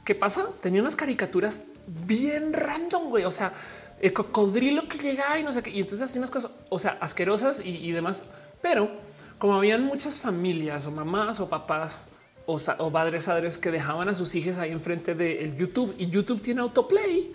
¿qué 0.03 0.13
pasa? 0.13 0.49
Tenía 0.61 0.81
unas 0.81 0.97
caricaturas 0.97 1.61
bien 1.87 2.51
random, 2.51 3.09
güey. 3.09 3.23
O 3.23 3.31
sea, 3.31 3.53
el 4.01 4.11
cocodrilo 4.11 4.87
que 4.89 4.97
llegaba 4.97 5.39
y 5.39 5.43
no 5.43 5.53
sé 5.53 5.63
qué. 5.63 5.69
Y 5.69 5.79
entonces 5.79 6.01
hacía 6.01 6.19
unas 6.19 6.31
cosas, 6.31 6.51
o 6.69 6.79
sea, 6.79 6.97
asquerosas 6.99 7.65
y, 7.65 7.77
y 7.77 7.91
demás. 7.93 8.25
Pero 8.61 8.91
como 9.37 9.55
habían 9.55 9.85
muchas 9.85 10.19
familias 10.19 10.85
o 10.85 10.91
mamás 10.91 11.39
o 11.39 11.47
papás 11.47 12.03
o, 12.49 12.91
padres 12.91 13.25
padres 13.25 13.57
que 13.57 13.69
dejaban 13.69 14.09
a 14.09 14.15
sus 14.15 14.33
hijos 14.35 14.57
ahí 14.57 14.71
enfrente 14.71 15.13
del 15.13 15.55
YouTube 15.55 15.93
y 15.97 16.09
YouTube 16.09 16.41
tiene 16.41 16.61
autoplay. 16.61 17.31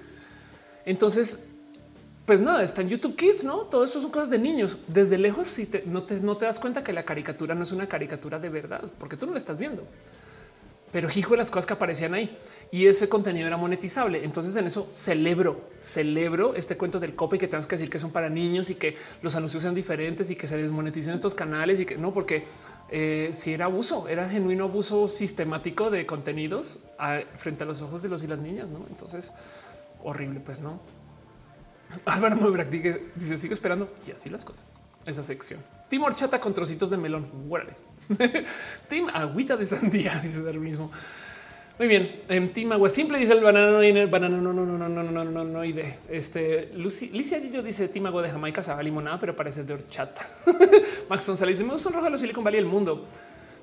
Entonces, 0.84 1.46
pues 2.26 2.40
nada, 2.40 2.62
está 2.62 2.82
en 2.82 2.88
YouTube 2.88 3.14
Kids, 3.14 3.44
no? 3.44 3.58
Todo 3.60 3.84
esto 3.84 4.00
son 4.00 4.10
cosas 4.10 4.30
de 4.30 4.38
niños. 4.38 4.78
Desde 4.88 5.16
lejos, 5.18 5.46
si 5.46 5.68
no, 5.86 6.02
te, 6.02 6.20
no 6.20 6.36
te 6.36 6.46
das 6.46 6.58
cuenta 6.58 6.82
que 6.82 6.92
la 6.92 7.04
caricatura 7.04 7.54
no 7.54 7.62
es 7.62 7.70
una 7.70 7.86
caricatura 7.86 8.38
de 8.38 8.48
verdad, 8.48 8.82
porque 8.98 9.16
tú 9.16 9.26
no 9.26 9.32
la 9.32 9.38
estás 9.38 9.58
viendo 9.58 9.86
pero 10.94 11.08
hijo 11.12 11.32
de 11.32 11.38
las 11.38 11.50
cosas 11.50 11.66
que 11.66 11.72
aparecían 11.72 12.14
ahí 12.14 12.30
y 12.70 12.86
ese 12.86 13.08
contenido 13.08 13.48
era 13.48 13.56
monetizable. 13.56 14.24
Entonces 14.24 14.54
en 14.54 14.68
eso 14.68 14.88
celebro, 14.92 15.70
celebro 15.80 16.54
este 16.54 16.76
cuento 16.76 17.00
del 17.00 17.16
copy 17.16 17.36
que 17.36 17.48
tengas 17.48 17.66
que 17.66 17.74
decir 17.74 17.90
que 17.90 17.98
son 17.98 18.12
para 18.12 18.30
niños 18.30 18.70
y 18.70 18.76
que 18.76 18.94
los 19.20 19.34
anuncios 19.34 19.64
sean 19.64 19.74
diferentes 19.74 20.30
y 20.30 20.36
que 20.36 20.46
se 20.46 20.56
desmoneticen 20.56 21.12
estos 21.12 21.34
canales 21.34 21.80
y 21.80 21.84
que 21.84 21.98
no, 21.98 22.12
porque 22.12 22.44
eh, 22.96 23.30
si 23.32 23.52
era 23.52 23.64
abuso, 23.64 24.06
era 24.06 24.28
genuino 24.28 24.64
abuso 24.64 25.08
sistemático 25.08 25.90
de 25.90 26.06
contenidos 26.06 26.78
frente 27.34 27.64
a 27.64 27.66
los 27.66 27.82
ojos 27.82 28.02
de 28.02 28.08
los 28.08 28.22
y 28.22 28.28
las 28.28 28.38
niñas. 28.38 28.68
¿no? 28.68 28.86
Entonces 28.88 29.32
horrible, 30.04 30.38
pues 30.38 30.60
no. 30.60 30.80
Álvaro 32.04 32.36
Mobrac 32.36 32.70
dice 32.70 33.36
sigo 33.36 33.52
esperando 33.52 33.92
y 34.06 34.12
así 34.12 34.30
las 34.30 34.44
cosas 34.44 34.78
esa 35.06 35.22
sección. 35.22 35.60
Team 35.88 36.02
horchata 36.02 36.40
con 36.40 36.54
trocitos 36.54 36.90
de 36.90 36.96
melón. 36.96 37.28
Guarales. 37.48 37.84
Team 38.88 39.08
agüita 39.12 39.56
de 39.56 39.66
sandía, 39.66 40.20
dice 40.22 40.48
el 40.48 40.60
mismo. 40.60 40.90
Muy 41.78 41.88
bien. 41.88 42.22
En 42.28 42.52
Team 42.52 42.72
agua 42.72 42.88
simple 42.88 43.18
dice 43.18 43.32
el 43.32 43.42
banano 43.42 43.82
y 43.82 43.88
el 43.88 44.06
banano. 44.06 44.40
No, 44.40 44.52
no, 44.52 44.64
no, 44.64 44.78
no, 44.78 44.88
no, 44.88 45.02
no, 45.02 45.24
no, 45.24 45.44
no. 45.44 45.60
De 45.60 45.98
este 46.08 46.70
Lucy, 46.74 47.08
Licia 47.08 47.38
yo 47.38 47.62
dice 47.62 47.88
Team 47.88 48.06
agua 48.06 48.22
de 48.22 48.30
Jamaica 48.30 48.62
sabe 48.62 48.84
limonada, 48.84 49.18
pero 49.18 49.34
parece 49.34 49.64
de 49.64 49.74
horchata. 49.74 50.28
Max 51.08 51.26
González 51.26 51.58
dice: 51.58 51.66
Me 51.66 51.72
gusta 51.72 51.88
un 51.88 51.94
rojo 51.94 52.04
de 52.04 52.10
los 52.12 52.20
Silicon 52.20 52.44
Valley 52.44 52.60
el 52.60 52.66
mundo. 52.66 53.04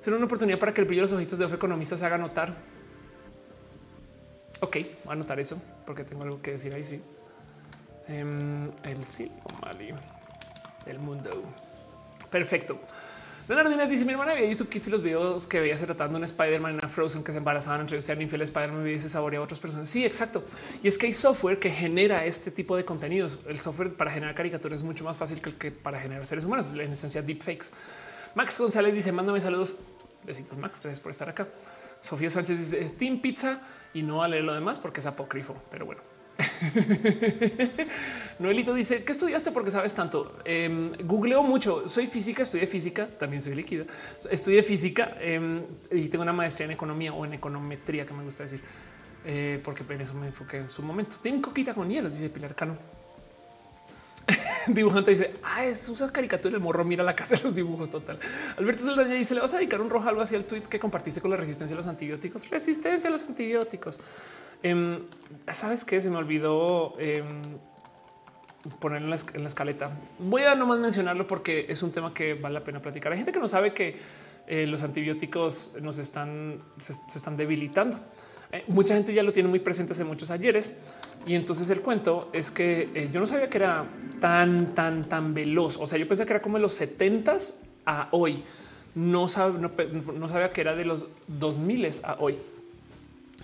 Será 0.02 0.18
una 0.18 0.26
oportunidad 0.26 0.60
para 0.60 0.74
que 0.74 0.82
el 0.82 0.88
brillo 0.88 1.04
de 1.04 1.08
los 1.08 1.14
ojitos 1.14 1.40
de 1.40 1.46
otro 1.46 1.58
economista 1.58 1.96
se 1.96 2.06
haga 2.06 2.18
notar. 2.18 2.54
Ok, 4.60 4.76
voy 4.76 5.10
a 5.10 5.12
anotar 5.14 5.40
eso 5.40 5.62
porque 5.86 6.04
tengo 6.04 6.24
algo 6.24 6.42
que 6.42 6.52
decir 6.52 6.74
ahí. 6.74 6.84
Sí, 6.84 7.02
el 8.08 9.04
Silicon 9.06 9.62
Valley 9.62 9.94
el 10.86 11.00
mundo. 11.00 11.30
Perfecto. 12.30 12.80
Leonardo 13.48 13.72
Inés 13.72 13.90
dice 13.90 14.06
mi 14.06 14.12
hermana 14.12 14.34
veía 14.34 14.50
YouTube 14.50 14.70
Kids 14.70 14.88
y 14.88 14.92
los 14.92 15.02
videos 15.02 15.48
que 15.48 15.60
veía 15.60 15.76
se 15.76 15.86
tratando 15.86 16.18
un 16.18 16.24
Spider-Man, 16.24 16.76
una 16.76 16.88
Frozen 16.88 17.24
que 17.24 17.32
se 17.32 17.40
embarazaban 17.40 17.82
entre 17.82 18.00
sean 18.00 18.22
infieles 18.22 18.50
Spider-Man 18.50 18.88
y 18.88 19.00
se 19.00 19.10
saboreaba 19.10 19.44
a 19.44 19.46
otras 19.46 19.60
personas. 19.60 19.90
Sí, 19.90 20.06
exacto. 20.06 20.44
Y 20.84 20.88
es 20.88 20.98
que 20.98 21.08
hay 21.08 21.14
software 21.14 21.60
que 21.60 21.70
genera 21.70 22.24
este 22.26 22.52
tipo 22.52 22.78
de 22.78 22.86
contenidos. 22.86 23.40
El 23.48 23.60
software 23.60 23.94
para 23.94 24.12
generar 24.12 24.36
caricaturas 24.36 24.80
es 24.80 24.84
mucho 24.84 25.04
más 25.04 25.18
fácil 25.18 25.42
que 25.42 25.50
el 25.50 25.56
que 25.56 25.72
para 25.72 26.00
generar 26.00 26.26
seres 26.26 26.46
humanos, 26.46 26.70
en 26.74 26.92
esencia 26.92 27.22
deepfakes. 27.22 27.68
Max 28.36 28.58
González 28.60 28.96
dice 28.96 29.12
mándame 29.12 29.42
saludos. 29.42 29.76
Besitos 30.24 30.58
Max, 30.58 30.80
gracias 30.82 31.00
por 31.00 31.12
estar 31.12 31.28
acá. 31.28 31.48
Sofía 32.00 32.30
Sánchez 32.30 32.58
dice 32.58 32.90
Team 32.92 33.22
Pizza 33.22 33.60
y 33.94 34.04
no 34.04 34.24
a 34.24 34.28
leer 34.28 34.44
lo 34.44 34.54
demás 34.54 34.80
porque 34.80 35.00
es 35.00 35.06
apócrifo, 35.08 35.56
pero 35.70 35.86
bueno. 35.86 36.11
Noelito 38.40 38.74
dice 38.74 39.04
que 39.04 39.12
estudiaste 39.12 39.52
porque 39.52 39.72
sabes 39.72 39.94
tanto. 39.94 40.40
Eh, 40.46 40.92
googleo 41.04 41.44
mucho. 41.44 41.88
Soy 41.88 42.08
física, 42.08 42.44
estudié 42.44 42.68
física, 42.68 43.08
también 43.08 43.42
soy 43.42 43.56
líquida. 43.56 43.86
Estudié 44.30 44.64
física 44.64 45.18
em, 45.20 45.60
y 45.92 46.08
tengo 46.08 46.24
una 46.24 46.34
maestría 46.34 46.66
en 46.66 46.72
economía 46.72 47.14
o 47.14 47.26
en 47.26 47.34
econometría, 47.34 48.06
que 48.06 48.14
me 48.14 48.24
gusta 48.24 48.44
decir, 48.44 48.62
eh, 49.26 49.60
porque 49.64 49.84
en 49.94 50.02
eso 50.02 50.14
me 50.16 50.28
enfoqué 50.28 50.58
en 50.58 50.68
su 50.68 50.82
momento. 50.82 51.16
Tienen 51.22 51.42
coquita 51.42 51.74
con 51.74 51.90
hielo, 51.90 52.10
dice 52.10 52.30
Pilar 52.30 52.56
Cano. 52.56 53.01
Dibujante 54.68 55.12
dice: 55.12 55.36
Ah, 55.44 55.66
es 55.66 55.88
usa 55.90 56.12
caricatura. 56.12 56.56
El 56.56 56.62
morro 56.62 56.84
mira 56.86 57.04
la 57.04 57.16
casa 57.16 57.36
de 57.36 57.44
los 57.44 57.56
dibujos. 57.56 57.90
Total. 57.90 58.20
Alberto 58.58 58.84
Saldaña 58.84 59.16
dice: 59.16 59.34
Le 59.36 59.42
vas 59.42 59.54
a 59.54 59.58
dedicar 59.58 59.82
un 59.82 59.90
rojo 59.90 60.08
algo 60.08 60.22
hacia 60.22 60.38
el 60.38 60.46
tweet 60.46 60.64
que 60.64 60.80
compartiste 60.80 61.22
con 61.22 61.32
la 61.32 61.38
resistencia 61.38 61.74
a 61.76 61.78
los 61.78 61.88
antibióticos. 61.88 62.50
Resistencia 62.50 63.10
a 63.10 63.12
los 63.12 63.24
antibióticos. 63.24 64.00
Em, 64.64 65.02
Sabes 65.52 65.84
que 65.86 66.00
se 66.00 66.10
me 66.10 66.18
olvidó 66.18 66.94
eh, 67.00 67.24
poner 68.80 69.02
en 69.02 69.10
la, 69.10 69.16
escaleta. 69.16 69.92
Voy 70.20 70.44
a 70.44 70.56
nomás 70.56 70.80
mencionarlo 70.80 71.26
porque 71.28 71.66
es 71.68 71.82
un 71.84 71.92
tema 71.92 72.14
que 72.14 72.36
vale 72.36 72.54
la 72.54 72.64
pena 72.64 72.82
platicar. 72.82 73.12
Hay 73.12 73.18
gente 73.18 73.32
que 73.32 73.40
no 73.40 73.48
sabe 73.48 73.74
que 73.74 74.00
eh, 74.48 74.68
los 74.68 74.84
antibióticos 74.84 75.74
nos 75.82 75.98
están, 75.98 76.60
se, 76.78 76.94
están 76.94 77.38
debilitando. 77.38 78.00
Eh, 78.52 78.66
mucha 78.68 78.94
gente 78.94 79.14
ya 79.14 79.24
lo 79.24 79.32
tiene 79.32 79.48
muy 79.48 79.60
presente 79.60 79.94
hace 79.94 80.04
muchos 80.04 80.32
ayeres. 80.32 80.74
Y 81.26 81.36
entonces 81.36 81.70
el 81.70 81.82
cuento 81.82 82.30
es 82.34 82.52
que 82.52 82.90
eh, 82.94 83.10
yo 83.12 83.20
no 83.20 83.28
sabía 83.28 83.50
que 83.50 83.58
era 83.58 83.86
tan, 84.20 84.74
tan, 84.74 85.04
tan 85.04 85.34
veloz. 85.34 85.78
O 85.78 85.88
sea, 85.88 85.98
yo 85.98 86.08
pensé 86.08 86.26
que 86.26 86.34
era 86.34 86.42
como 86.42 86.58
de 86.58 86.62
los 86.62 86.74
70 86.74 87.38
a 87.86 88.10
hoy. 88.12 88.44
No, 88.94 89.22
no, 89.22 90.30
sabía 90.30 90.52
que 90.52 90.62
era 90.62 90.76
de 90.76 90.86
los 90.86 91.08
2000 91.28 91.90
a 92.04 92.18
hoy. 92.20 92.38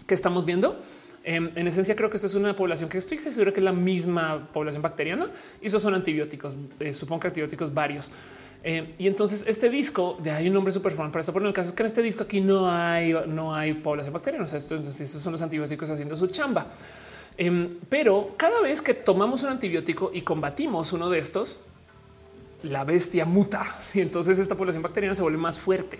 ¿Qué 0.06 0.14
estamos 0.14 0.45
viendo? 0.45 0.80
Em, 1.24 1.50
en 1.56 1.68
esencia, 1.68 1.95
creo 1.95 2.10
que 2.10 2.16
esto 2.16 2.27
es 2.27 2.36
una 2.36 2.56
población 2.56 2.90
que 2.90 2.98
estoy 2.98 3.18
seguro 3.18 3.53
que 3.53 3.60
es 3.60 3.64
la 3.64 3.74
misma 3.74 4.50
población 4.53 4.82
bacteriana 4.82 5.30
y 5.61 5.68
esos 5.68 5.82
son 5.82 5.94
antibióticos. 5.94 6.58
Eh, 6.80 6.94
supongo 6.94 7.22
que 7.22 7.27
antibióticos 7.27 7.74
varios. 7.74 8.11
Em, 8.69 8.85
y 8.97 9.07
entonces 9.07 9.45
este 9.47 9.69
disco 9.69 10.17
de 10.21 10.29
hay 10.29 10.49
un 10.49 10.53
nombre 10.53 10.73
súper 10.73 10.91
fan 10.91 11.09
para 11.09 11.21
eso. 11.21 11.31
Por 11.31 11.45
el 11.45 11.53
caso 11.53 11.69
es 11.69 11.73
que 11.73 11.83
en 11.83 11.87
este 11.87 12.01
disco 12.01 12.23
aquí 12.25 12.41
no 12.41 12.69
hay, 12.69 13.15
no 13.25 13.55
hay 13.55 13.73
población 13.73 14.13
bacteriana. 14.13 14.43
O 14.43 14.47
sea, 14.47 14.57
estos, 14.57 14.81
estos 14.99 15.21
son 15.21 15.31
los 15.31 15.41
antibióticos 15.41 15.89
haciendo 15.89 16.17
su 16.17 16.27
chamba. 16.27 16.67
Em, 17.37 17.69
pero 17.87 18.33
cada 18.35 18.59
vez 18.59 18.81
que 18.81 18.93
tomamos 18.93 19.41
un 19.43 19.51
antibiótico 19.51 20.11
y 20.13 20.21
combatimos 20.21 20.91
uno 20.91 21.09
de 21.09 21.19
estos, 21.19 21.59
la 22.63 22.83
bestia 22.83 23.23
muta 23.23 23.73
y 23.93 24.01
entonces 24.01 24.37
esta 24.37 24.55
población 24.55 24.83
bacteriana 24.83 25.15
se 25.15 25.21
vuelve 25.21 25.37
más 25.37 25.57
fuerte 25.57 25.99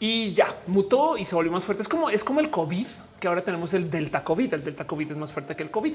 y 0.00 0.32
ya 0.32 0.48
mutó 0.66 1.18
y 1.18 1.26
se 1.26 1.34
volvió 1.34 1.52
más 1.52 1.66
fuerte. 1.66 1.82
Es 1.82 1.88
como 1.88 2.08
es 2.08 2.24
como 2.24 2.40
el 2.40 2.48
COVID, 2.48 2.86
que 3.20 3.28
ahora 3.28 3.42
tenemos 3.42 3.74
el 3.74 3.90
Delta 3.90 4.24
COVID. 4.24 4.54
El 4.54 4.64
Delta 4.64 4.86
COVID 4.86 5.10
es 5.10 5.18
más 5.18 5.30
fuerte 5.30 5.54
que 5.54 5.62
el 5.62 5.70
COVID. 5.70 5.92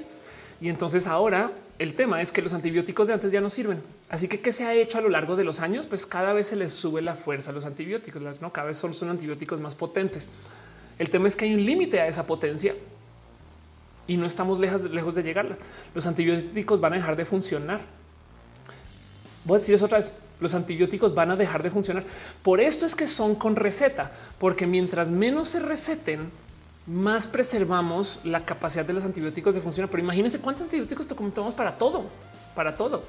Y 0.62 0.70
entonces 0.70 1.08
ahora 1.08 1.52
el 1.80 1.96
tema 1.96 2.22
es 2.22 2.32
que 2.32 2.44
los 2.44 2.54
antibióticos 2.54 3.08
de 3.08 3.14
antes 3.14 3.32
ya 3.32 3.42
no 3.42 3.50
sirven. 3.50 3.82
Así 4.10 4.28
que 4.28 4.40
qué 4.40 4.52
se 4.52 4.66
ha 4.66 4.74
hecho 4.76 5.00
a 5.00 5.02
lo 5.02 5.10
largo 5.10 5.36
de 5.36 5.44
los 5.44 5.60
años, 5.60 5.88
pues 5.88 6.06
cada 6.06 6.32
vez 6.32 6.48
se 6.48 6.56
les 6.56 6.72
sube 6.72 7.02
la 7.02 7.16
fuerza 7.16 7.50
a 7.50 7.54
los 7.54 7.66
antibióticos. 7.66 8.22
No 8.40 8.54
cada 8.54 8.68
vez 8.68 8.78
son, 8.78 8.94
son 8.94 9.10
antibióticos 9.10 9.60
más 9.60 9.74
potentes. 9.74 10.30
El 11.00 11.10
tema 11.10 11.28
es 11.28 11.36
que 11.36 11.46
hay 11.46 11.56
un 11.56 11.66
límite 11.66 12.00
a 12.00 12.06
esa 12.06 12.28
potencia 12.28 12.76
y 14.06 14.18
no 14.18 14.28
estamos 14.28 14.60
lejos, 14.60 14.90
lejos 14.92 15.16
de 15.16 15.24
llegar. 15.24 15.58
Los 15.96 16.06
antibióticos 16.06 16.80
van 16.80 16.94
a 16.94 16.96
dejar 16.98 17.16
de 17.16 17.26
funcionar. 17.26 17.82
Voy 19.44 19.56
a 19.56 19.60
decir 19.60 19.74
eso 19.74 19.86
otra 19.86 19.98
vez 19.98 20.14
los 20.40 20.54
antibióticos 20.56 21.16
van 21.16 21.32
a 21.32 21.36
dejar 21.36 21.64
de 21.64 21.72
funcionar. 21.72 22.04
Por 22.44 22.60
esto 22.60 22.86
es 22.86 22.96
que 22.96 23.08
son 23.08 23.36
con 23.36 23.56
receta, 23.56 24.12
porque 24.40 24.68
mientras 24.68 25.10
menos 25.10 25.50
se 25.50 25.60
receten, 25.60 26.32
más 26.88 27.28
preservamos 27.28 28.20
la 28.24 28.46
capacidad 28.46 28.86
de 28.86 28.94
los 28.94 29.04
antibióticos 29.04 29.56
de 29.56 29.62
funcionar. 29.62 29.90
Pero 29.90 30.04
imagínense 30.04 30.40
cuántos 30.40 30.64
antibióticos 30.64 31.08
tomamos 31.08 31.54
para 31.54 31.78
todo, 31.78 32.06
para 32.56 32.76
todo. 32.76 33.04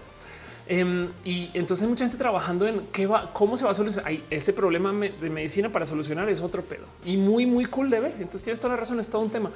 Em, 0.66 1.10
y 1.24 1.50
entonces 1.54 1.82
hay 1.82 1.88
mucha 1.88 2.04
gente 2.04 2.16
trabajando 2.16 2.68
en 2.68 2.86
qué 2.92 3.06
va, 3.06 3.32
cómo 3.32 3.56
se 3.56 3.64
va 3.64 3.72
a 3.72 3.74
solucionar. 3.74 4.12
ese 4.30 4.52
problema 4.52 4.92
de 4.92 5.30
medicina 5.30 5.70
para 5.70 5.84
solucionar 5.84 6.28
es 6.28 6.40
otro 6.40 6.62
pedo 6.62 6.86
y 7.04 7.16
muy, 7.16 7.46
muy 7.46 7.66
cool 7.66 7.90
de 7.90 8.00
ver. 8.00 8.12
Entonces 8.18 8.42
tienes 8.42 8.60
toda 8.60 8.74
la 8.74 8.80
razón, 8.80 9.00
es 9.00 9.08
todo 9.08 9.22
un 9.22 9.30
tema. 9.30 9.50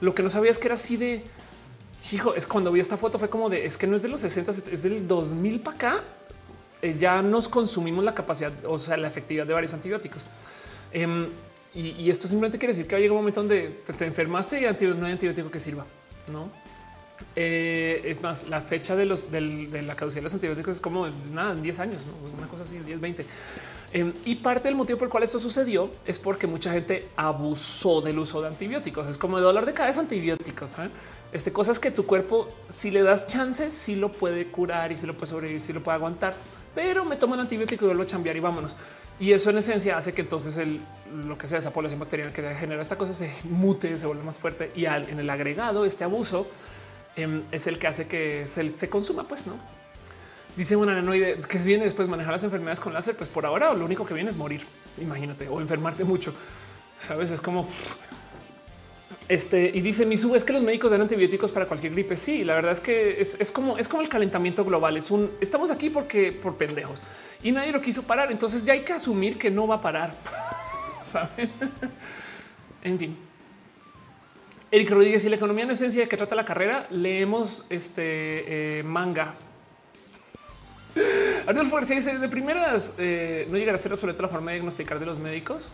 Lo 0.00 0.14
que 0.14 0.22
no 0.22 0.30
sabía 0.30 0.50
es 0.50 0.58
que 0.58 0.68
era 0.68 0.74
así 0.74 0.96
de 0.96 1.24
hijo. 2.12 2.34
Es 2.34 2.46
cuando 2.46 2.70
vi 2.70 2.80
esta 2.80 2.96
foto, 2.96 3.18
fue 3.18 3.28
como 3.28 3.50
de 3.50 3.66
es 3.66 3.76
que 3.76 3.86
no 3.86 3.96
es 3.96 4.02
de 4.02 4.08
los 4.08 4.20
60, 4.20 4.50
es 4.50 4.82
del 4.82 5.06
2000 5.08 5.60
para 5.60 5.76
acá 5.76 6.04
eh, 6.82 6.96
ya 6.98 7.22
nos 7.22 7.48
consumimos 7.48 8.04
la 8.04 8.12
capacidad, 8.12 8.52
o 8.64 8.76
sea, 8.76 8.96
la 8.96 9.06
efectividad 9.06 9.46
de 9.46 9.54
varios 9.54 9.72
antibióticos. 9.72 10.26
Em, 10.92 11.28
y, 11.74 12.10
esto 12.10 12.28
simplemente 12.28 12.58
quiere 12.58 12.72
decir 12.72 12.86
que 12.86 12.94
va 12.94 12.98
a 12.98 13.00
llegar 13.00 13.12
un 13.12 13.18
momento 13.18 13.40
donde 13.40 13.80
te, 13.96 14.04
enfermaste 14.04 14.60
y 14.60 14.84
no 14.84 15.06
hay 15.06 15.12
antibiótico 15.12 15.50
que 15.50 15.58
sirva, 15.58 15.86
no? 16.30 16.50
Eh, 17.34 18.02
es 18.04 18.20
más, 18.20 18.48
la 18.48 18.60
fecha 18.60 18.94
de, 18.96 19.06
los, 19.06 19.30
de 19.30 19.82
la 19.82 19.94
caducidad 19.94 20.20
de 20.20 20.24
los 20.24 20.34
antibióticos 20.34 20.76
es 20.76 20.80
como 20.80 21.06
nada, 21.32 21.52
en 21.52 21.62
10 21.62 21.78
años, 21.78 22.02
una 22.36 22.46
cosa 22.46 22.64
así, 22.64 22.78
10, 22.78 23.00
20. 23.00 23.26
Em, 23.94 24.12
y 24.24 24.36
parte 24.36 24.68
del 24.68 24.74
motivo 24.74 24.98
por 24.98 25.06
el 25.06 25.10
cual 25.10 25.22
esto 25.22 25.38
sucedió 25.38 25.90
es 26.06 26.18
porque 26.18 26.46
mucha 26.46 26.72
gente 26.72 27.08
abusó 27.16 28.00
del 28.00 28.18
uso 28.18 28.40
de 28.42 28.48
antibióticos. 28.48 29.06
Es 29.06 29.18
como 29.18 29.36
de 29.36 29.42
dólar 29.44 29.66
de 29.66 29.74
cabeza 29.74 30.00
antibióticos. 30.00 30.78
¿eh? 30.78 30.88
Este, 31.32 31.52
cosas 31.52 31.78
que 31.78 31.90
tu 31.90 32.06
cuerpo, 32.06 32.48
si 32.68 32.90
le 32.90 33.02
das 33.02 33.26
chances, 33.26 33.72
sí 33.72 33.94
lo 33.94 34.10
puede 34.10 34.46
curar 34.46 34.92
y 34.92 34.96
si 34.96 35.06
lo 35.06 35.14
puede 35.14 35.26
sobrevivir, 35.26 35.60
si 35.60 35.72
lo 35.72 35.82
puede 35.82 35.96
aguantar 35.96 36.34
pero 36.74 37.04
me 37.04 37.16
tomo 37.16 37.34
un 37.34 37.40
antibiótico 37.40 37.84
y 37.84 37.88
vuelvo 37.88 38.02
a 38.02 38.06
cambiar 38.06 38.36
y 38.36 38.40
vámonos. 38.40 38.76
Y 39.20 39.32
eso 39.32 39.50
en 39.50 39.58
esencia 39.58 39.96
hace 39.96 40.12
que 40.12 40.22
entonces 40.22 40.56
el, 40.56 40.80
lo 41.26 41.38
que 41.38 41.46
sea 41.46 41.58
esa 41.58 41.72
población 41.72 42.00
bacteriana 42.00 42.32
que 42.32 42.42
genera 42.54 42.82
esta 42.82 42.96
cosa 42.96 43.14
se 43.14 43.32
mute, 43.44 43.96
se 43.96 44.06
vuelve 44.06 44.22
más 44.22 44.38
fuerte 44.38 44.72
y 44.74 44.86
al, 44.86 45.08
en 45.08 45.20
el 45.20 45.30
agregado 45.30 45.84
este 45.84 46.04
abuso 46.04 46.48
em, 47.16 47.42
es 47.52 47.66
el 47.66 47.78
que 47.78 47.86
hace 47.86 48.06
que 48.08 48.46
se, 48.46 48.76
se 48.76 48.88
consuma, 48.88 49.28
pues 49.28 49.46
no. 49.46 49.54
Dice 50.56 50.76
una 50.76 50.94
nanoide 50.94 51.40
que 51.40 51.58
viene 51.58 51.84
después 51.84 52.08
manejar 52.08 52.32
las 52.32 52.44
enfermedades 52.44 52.80
con 52.80 52.92
láser, 52.92 53.16
pues 53.16 53.28
por 53.28 53.46
ahora 53.46 53.72
lo 53.72 53.84
único 53.84 54.04
que 54.04 54.12
viene 54.12 54.28
es 54.28 54.36
morir, 54.36 54.66
imagínate, 54.98 55.48
o 55.48 55.60
enfermarte 55.60 56.04
mucho. 56.04 56.34
Sabes, 57.06 57.30
es 57.30 57.40
como 57.40 57.66
este 59.28 59.70
y 59.72 59.80
dice 59.80 60.04
mi 60.04 60.16
sub 60.16 60.34
es 60.34 60.44
que 60.44 60.52
los 60.52 60.62
médicos 60.62 60.90
dan 60.90 61.00
antibióticos 61.00 61.52
para 61.52 61.66
cualquier 61.66 61.92
gripe. 61.92 62.16
Sí, 62.16 62.44
la 62.44 62.54
verdad 62.54 62.72
es 62.72 62.80
que 62.80 63.20
es, 63.20 63.52
como 63.52 63.78
es 63.78 63.88
como 63.88 64.02
el 64.02 64.08
calentamiento 64.08 64.64
global. 64.64 64.96
Es 64.96 65.10
un 65.10 65.30
estamos 65.40 65.70
aquí 65.70 65.90
porque 65.90 66.32
por 66.32 66.56
pendejos 66.56 67.02
y 67.42 67.52
nadie 67.52 67.72
lo 67.72 67.80
quiso 67.80 68.02
parar. 68.02 68.30
Entonces 68.32 68.64
ya 68.64 68.72
hay 68.72 68.80
que 68.80 68.92
asumir 68.92 69.38
que 69.38 69.50
no 69.50 69.66
va 69.66 69.76
a 69.76 69.80
parar. 69.80 70.14
Saben? 71.02 71.50
en 72.82 72.98
fin. 72.98 73.16
Eric 74.70 74.90
Rodríguez 74.90 75.24
y 75.24 75.28
la 75.28 75.36
economía 75.36 75.66
no 75.66 75.72
esencia 75.72 76.02
de 76.02 76.08
que 76.08 76.16
trata 76.16 76.34
la 76.34 76.44
carrera. 76.44 76.86
Leemos 76.90 77.66
este 77.68 78.78
eh, 78.78 78.82
manga. 78.82 79.34
Arnulfo 81.46 81.76
García 81.76 81.96
dice 81.96 82.18
de 82.18 82.28
primeras 82.28 82.94
eh, 82.98 83.46
no 83.50 83.56
llegará 83.56 83.76
a 83.76 83.78
ser 83.78 83.92
obsoleto 83.92 84.22
la 84.22 84.28
forma 84.28 84.50
de 84.50 84.56
diagnosticar 84.56 85.00
de 85.00 85.06
los 85.06 85.18
médicos 85.18 85.70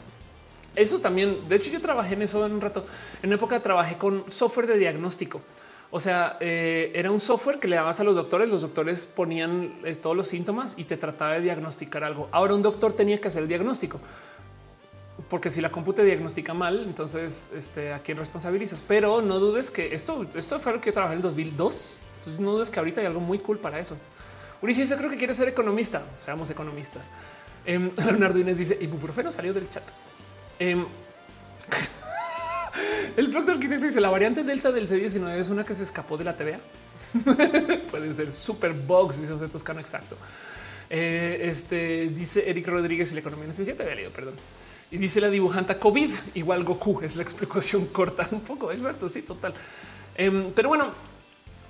eso 0.76 1.00
también, 1.00 1.48
de 1.48 1.56
hecho 1.56 1.70
yo 1.70 1.80
trabajé 1.80 2.14
en 2.14 2.22
eso 2.22 2.44
en 2.46 2.52
un 2.52 2.60
rato. 2.60 2.84
En 3.22 3.28
una 3.28 3.36
época 3.36 3.60
trabajé 3.60 3.96
con 3.96 4.30
software 4.30 4.66
de 4.66 4.78
diagnóstico. 4.78 5.40
O 5.90 6.00
sea, 6.00 6.36
eh, 6.40 6.92
era 6.94 7.10
un 7.10 7.18
software 7.18 7.58
que 7.58 7.66
le 7.66 7.76
dabas 7.76 7.98
a 8.00 8.04
los 8.04 8.14
doctores, 8.14 8.50
los 8.50 8.60
doctores 8.60 9.06
ponían 9.06 9.80
eh, 9.84 9.94
todos 9.94 10.14
los 10.14 10.28
síntomas 10.28 10.74
y 10.76 10.84
te 10.84 10.98
trataba 10.98 11.34
de 11.34 11.40
diagnosticar 11.40 12.04
algo. 12.04 12.28
Ahora 12.30 12.54
un 12.54 12.62
doctor 12.62 12.92
tenía 12.92 13.20
que 13.20 13.28
hacer 13.28 13.42
el 13.42 13.48
diagnóstico. 13.48 13.98
Porque 15.30 15.50
si 15.50 15.60
la 15.60 15.70
compu 15.70 15.92
diagnostica 15.92 16.54
mal, 16.54 16.84
entonces 16.84 17.50
este, 17.54 17.92
a 17.92 18.00
quién 18.00 18.18
responsabilizas. 18.18 18.82
Pero 18.86 19.22
no 19.22 19.38
dudes 19.38 19.70
que 19.70 19.94
esto, 19.94 20.26
esto 20.34 20.58
fue 20.58 20.72
lo 20.74 20.80
que 20.80 20.90
yo 20.90 20.94
trabajé 20.94 21.16
en 21.16 21.22
2002. 21.22 21.98
no 22.38 22.52
dudes 22.52 22.70
que 22.70 22.78
ahorita 22.78 23.00
hay 23.00 23.06
algo 23.06 23.20
muy 23.20 23.38
cool 23.38 23.58
para 23.58 23.78
eso. 23.78 23.96
Ulises 24.60 24.92
creo 24.92 25.08
que 25.08 25.16
quiere 25.16 25.32
ser 25.32 25.48
economista. 25.48 26.02
Seamos 26.18 26.50
economistas. 26.50 27.08
Eh, 27.64 27.78
Leonardo 27.96 28.38
Inés 28.38 28.58
dice 28.58 28.76
ibuprofeno 28.80 29.32
salió 29.32 29.54
del 29.54 29.70
chat. 29.70 29.84
Em, 30.58 30.84
el 33.16 33.28
blog 33.28 33.50
arquitecto 33.50 33.84
dice 33.84 34.00
la 34.00 34.10
variante 34.10 34.42
delta 34.42 34.72
del 34.72 34.88
C19 34.88 35.36
es 35.36 35.50
una 35.50 35.64
que 35.64 35.74
se 35.74 35.82
escapó 35.82 36.16
de 36.16 36.24
la 36.24 36.36
TVA. 36.36 36.60
Pueden 37.90 38.14
ser 38.14 38.30
super 38.30 38.72
bugs, 38.72 39.20
dice 39.20 39.32
José 39.32 39.48
Toscano. 39.48 39.80
Exacto. 39.80 40.16
Eh, 40.90 41.40
este 41.42 42.08
dice 42.08 42.48
Eric 42.48 42.66
Rodríguez 42.66 43.10
y 43.12 43.14
la 43.14 43.20
economía. 43.20 43.48
Había 43.50 43.94
leído, 43.94 44.10
perdón. 44.10 44.34
Y 44.90 44.96
dice 44.96 45.20
la 45.20 45.28
dibujanta 45.28 45.78
COVID 45.78 46.10
igual 46.34 46.64
Goku. 46.64 47.00
Es 47.02 47.16
la 47.16 47.22
explicación 47.22 47.86
corta 47.92 48.28
un 48.30 48.40
poco. 48.40 48.72
Exacto. 48.72 49.08
Sí, 49.08 49.22
total. 49.22 49.54
Em, 50.14 50.52
pero 50.52 50.68
bueno, 50.68 50.90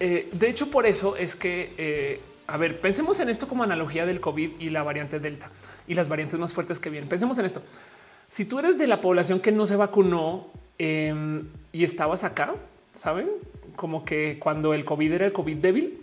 eh, 0.00 0.28
de 0.32 0.48
hecho, 0.48 0.70
por 0.70 0.86
eso 0.86 1.16
es 1.16 1.36
que 1.36 1.74
eh, 1.76 2.20
a 2.48 2.56
ver, 2.56 2.80
pensemos 2.80 3.20
en 3.20 3.28
esto 3.28 3.46
como 3.46 3.62
analogía 3.62 4.06
del 4.06 4.20
COVID 4.20 4.52
y 4.58 4.70
la 4.70 4.82
variante 4.82 5.20
Delta 5.20 5.50
y 5.86 5.94
las 5.94 6.08
variantes 6.08 6.40
más 6.40 6.54
fuertes 6.54 6.80
que 6.80 6.88
vienen. 6.88 7.08
Pensemos 7.08 7.38
en 7.38 7.44
esto. 7.44 7.62
Si 8.28 8.44
tú 8.44 8.58
eres 8.58 8.78
de 8.78 8.86
la 8.86 9.00
población 9.00 9.40
que 9.40 9.52
no 9.52 9.66
se 9.66 9.76
vacunó 9.76 10.48
em, 10.78 11.46
y 11.72 11.84
estabas 11.84 12.24
acá, 12.24 12.54
saben 12.92 13.28
como 13.74 14.04
que 14.04 14.38
cuando 14.38 14.74
el 14.74 14.84
COVID 14.84 15.12
era 15.12 15.26
el 15.26 15.32
COVID 15.32 15.56
débil, 15.56 16.00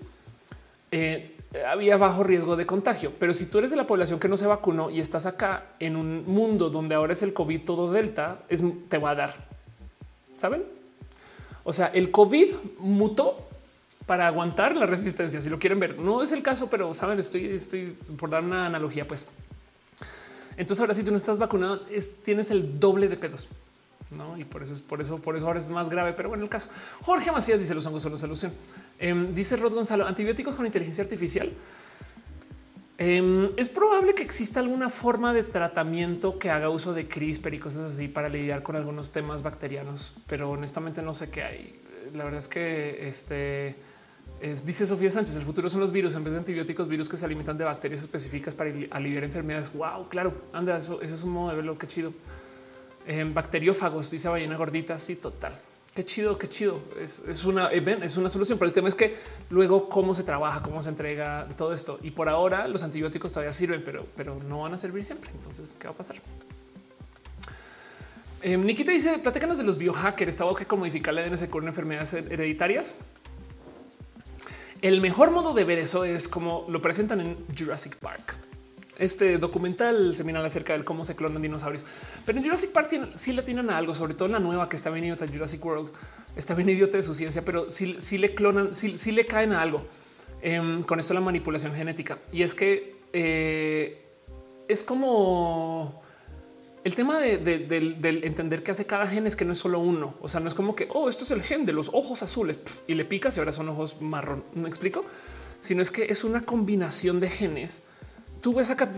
eh, 0.91 1.35
había 1.67 1.97
bajo 1.97 2.23
riesgo 2.23 2.55
de 2.55 2.65
contagio. 2.65 3.13
Pero 3.19 3.33
si 3.33 3.45
tú 3.45 3.59
eres 3.59 3.69
de 3.69 3.77
la 3.77 3.85
población 3.85 4.19
que 4.19 4.27
no 4.27 4.37
se 4.37 4.47
vacunó 4.47 4.89
y 4.89 4.99
estás 4.99 5.25
acá 5.25 5.65
en 5.79 5.95
un 5.95 6.25
mundo 6.25 6.69
donde 6.69 6.95
ahora 6.95 7.13
es 7.13 7.21
el 7.21 7.33
COVID 7.33 7.61
todo 7.61 7.91
delta, 7.91 8.39
es, 8.49 8.63
te 8.89 8.97
va 8.97 9.11
a 9.11 9.15
dar. 9.15 9.47
Saben? 10.33 10.63
O 11.63 11.73
sea, 11.73 11.87
el 11.87 12.11
COVID 12.11 12.47
mutó 12.79 13.47
para 14.05 14.27
aguantar 14.27 14.77
la 14.77 14.85
resistencia. 14.85 15.41
Si 15.41 15.49
lo 15.49 15.59
quieren 15.59 15.79
ver, 15.79 15.97
no 15.97 16.21
es 16.21 16.31
el 16.31 16.43
caso, 16.43 16.69
pero 16.69 16.93
saben, 16.93 17.19
estoy, 17.19 17.45
estoy 17.47 17.97
por 18.17 18.29
dar 18.29 18.43
una 18.43 18.65
analogía, 18.65 19.07
pues. 19.07 19.25
Entonces 20.57 20.79
ahora 20.79 20.93
si 20.93 21.03
tú 21.03 21.11
no 21.11 21.17
estás 21.17 21.37
vacunado, 21.37 21.81
tienes 22.23 22.51
el 22.51 22.79
doble 22.79 23.07
de 23.07 23.17
pedos. 23.17 23.47
¿no? 24.11 24.37
Y 24.37 24.45
por 24.45 24.63
eso 24.63 24.73
es 24.73 24.81
por 24.81 25.01
eso, 25.01 25.17
por 25.17 25.35
eso 25.35 25.47
ahora 25.47 25.59
es 25.59 25.69
más 25.69 25.89
grave. 25.89 26.13
Pero 26.13 26.29
bueno, 26.29 26.43
el 26.43 26.49
caso. 26.49 26.69
Jorge 27.01 27.31
Macías 27.31 27.59
dice 27.59 27.75
los 27.75 27.85
hongos 27.85 28.03
son 28.03 28.13
la 28.13 28.17
solución. 28.17 28.53
Em, 28.99 29.29
dice 29.33 29.57
Rod 29.57 29.73
Gonzalo, 29.73 30.05
antibióticos 30.07 30.55
con 30.55 30.65
inteligencia 30.65 31.03
artificial. 31.03 31.51
Em, 32.97 33.49
es 33.57 33.67
probable 33.67 34.15
que 34.15 34.23
exista 34.23 34.61
alguna 34.61 34.89
forma 34.89 35.33
de 35.33 35.43
tratamiento 35.43 36.39
que 36.39 36.49
haga 36.49 36.69
uso 36.69 36.93
de 36.93 37.07
CRISPR 37.07 37.53
y 37.53 37.59
cosas 37.59 37.93
así 37.93 38.07
para 38.07 38.29
lidiar 38.29 38.63
con 38.63 38.77
algunos 38.77 39.11
temas 39.11 39.43
bacterianos, 39.43 40.15
pero 40.27 40.49
honestamente 40.49 41.01
no 41.01 41.13
sé 41.13 41.29
qué 41.29 41.43
hay. 41.43 41.73
La 42.13 42.23
verdad 42.23 42.39
es 42.39 42.47
que 42.47 43.05
este 43.07 43.75
dice 44.65 44.85
Sofía 44.85 45.09
Sánchez, 45.09 45.35
el 45.37 45.43
futuro 45.43 45.69
son 45.69 45.81
los 45.81 45.91
virus 45.91 46.15
en 46.15 46.23
vez 46.23 46.33
de 46.33 46.39
antibióticos, 46.39 46.87
virus 46.87 47.09
que 47.09 47.17
se 47.17 47.25
alimentan 47.25 47.57
de 47.57 47.63
bacterias 47.63 48.01
específicas 48.01 48.53
para 48.53 48.71
aliviar 48.91 49.23
enfermedades. 49.23 49.71
Wow, 49.73 50.07
claro, 50.09 50.33
anda, 50.53 50.77
eso, 50.77 51.01
es 51.01 51.23
un 51.23 51.31
modo 51.31 51.49
de 51.49 51.55
verlo, 51.55 51.75
qué 51.75 51.87
chido. 51.87 52.13
Em, 53.07 53.33
bacteriófagos, 53.33 54.09
dice 54.11 54.29
ballena 54.29 54.57
gordita, 54.57 54.97
sí, 54.97 55.15
total. 55.15 55.53
Qué 55.95 56.03
chido, 56.03 56.37
qué 56.37 56.49
chido. 56.49 56.81
Es, 56.99 57.45
una, 57.45 57.69
eh, 57.71 57.99
es 58.01 58.17
una 58.17 58.27
solución, 58.27 58.59
pero 58.59 58.67
el 58.67 58.73
tema 58.73 58.89
es 58.89 58.95
que 58.95 59.15
luego 59.49 59.87
cómo 59.87 60.13
se 60.13 60.23
trabaja, 60.23 60.61
cómo 60.61 60.81
se 60.83 60.89
entrega 60.89 61.47
todo 61.55 61.71
esto. 61.71 61.99
Y 62.03 62.11
por 62.11 62.27
ahora 62.27 62.67
los 62.67 62.83
antibióticos 62.83 63.31
todavía 63.31 63.53
sirven, 63.53 63.81
pero, 63.81 64.05
pero 64.13 64.37
no 64.43 64.63
van 64.63 64.73
a 64.73 64.77
servir 64.77 65.05
siempre. 65.05 65.31
Entonces, 65.31 65.73
¿qué 65.79 65.87
va 65.87 65.93
a 65.93 65.97
pasar? 65.97 66.17
Eh, 68.41 68.57
Nikita 68.57 68.91
dice, 68.91 69.19
platícanos 69.19 69.57
de 69.57 69.63
los 69.63 69.77
biohackers. 69.77 70.31
¿Estaba 70.31 70.53
que 70.53 70.75
modificar 70.75 71.13
la 71.13 71.21
DNS 71.21 71.47
con 71.47 71.65
enfermedades 71.65 72.11
hereditarias? 72.13 72.97
El 74.81 75.01
mejor 75.01 75.31
modo 75.31 75.53
de 75.53 75.63
ver 75.63 75.79
eso 75.79 76.03
es 76.03 76.27
como 76.27 76.65
lo 76.69 76.81
presentan 76.81 77.21
en 77.21 77.37
Jurassic 77.57 77.95
Park. 77.97 78.35
Este 78.97 79.37
documental 79.37 80.15
seminal 80.15 80.45
acerca 80.45 80.77
de 80.77 80.85
cómo 80.85 81.03
se 81.03 81.15
clonan 81.15 81.41
dinosaurios, 81.41 81.85
pero 82.25 82.37
en 82.37 82.43
Jurassic 82.43 82.71
Park 82.71 83.11
sí 83.15 83.33
le 83.33 83.41
tienen 83.41 83.69
a 83.69 83.77
algo, 83.77 83.93
sobre 83.93 84.13
todo 84.13 84.29
la 84.29 84.39
nueva 84.39 84.69
que 84.69 84.77
está 84.77 84.89
bien 84.89 85.05
idiota 85.05 85.27
Jurassic 85.27 85.63
World. 85.65 85.91
Está 86.35 86.53
bien 86.53 86.69
idiota 86.69 86.97
de 86.97 87.03
su 87.03 87.13
ciencia, 87.13 87.43
pero 87.43 87.69
sí, 87.71 88.17
le 88.17 88.33
clonan, 88.33 88.75
sí, 88.75 89.11
le 89.11 89.25
caen 89.25 89.53
a 89.53 89.61
algo 89.61 89.85
em, 90.41 90.83
con 90.83 90.99
esto 90.99 91.13
la 91.13 91.21
manipulación 91.21 91.73
genética. 91.73 92.19
Y 92.31 92.43
es 92.43 92.55
que 92.55 92.95
eh, 93.11 94.05
es 94.67 94.83
como 94.83 96.04
el 96.85 96.93
tema 96.93 97.19
de, 97.19 97.39
del 97.39 98.23
entender 98.23 98.61
que 98.61 98.69
hace 98.69 98.85
cada 98.85 99.07
gen 99.07 99.25
es 99.25 99.35
que 99.35 99.43
no 99.43 99.53
es 99.53 99.57
solo 99.57 99.79
uno. 99.79 100.13
O 100.21 100.27
sea, 100.27 100.39
no 100.39 100.47
es 100.47 100.53
como 100.53 100.75
que, 100.75 100.87
oh, 100.93 101.09
esto 101.09 101.23
es 101.23 101.31
el 101.31 101.41
gen 101.41 101.65
de 101.65 101.73
los 101.73 101.89
ojos 101.91 102.21
azules 102.21 102.59
y 102.85 102.93
le 102.93 103.05
picas 103.05 103.35
y 103.35 103.39
ahora 103.39 103.51
son 103.51 103.69
ojos 103.69 103.99
marrón. 104.01 104.43
¿Me 104.53 104.67
explico? 104.67 105.03
Sino 105.59 105.81
es 105.81 105.89
que 105.89 106.05
es 106.05 106.23
una 106.23 106.41
combinación 106.41 107.19
de 107.19 107.27
genes. 107.27 107.81
Tú 108.39 108.53
ves 108.53 108.69
acá 108.69 108.91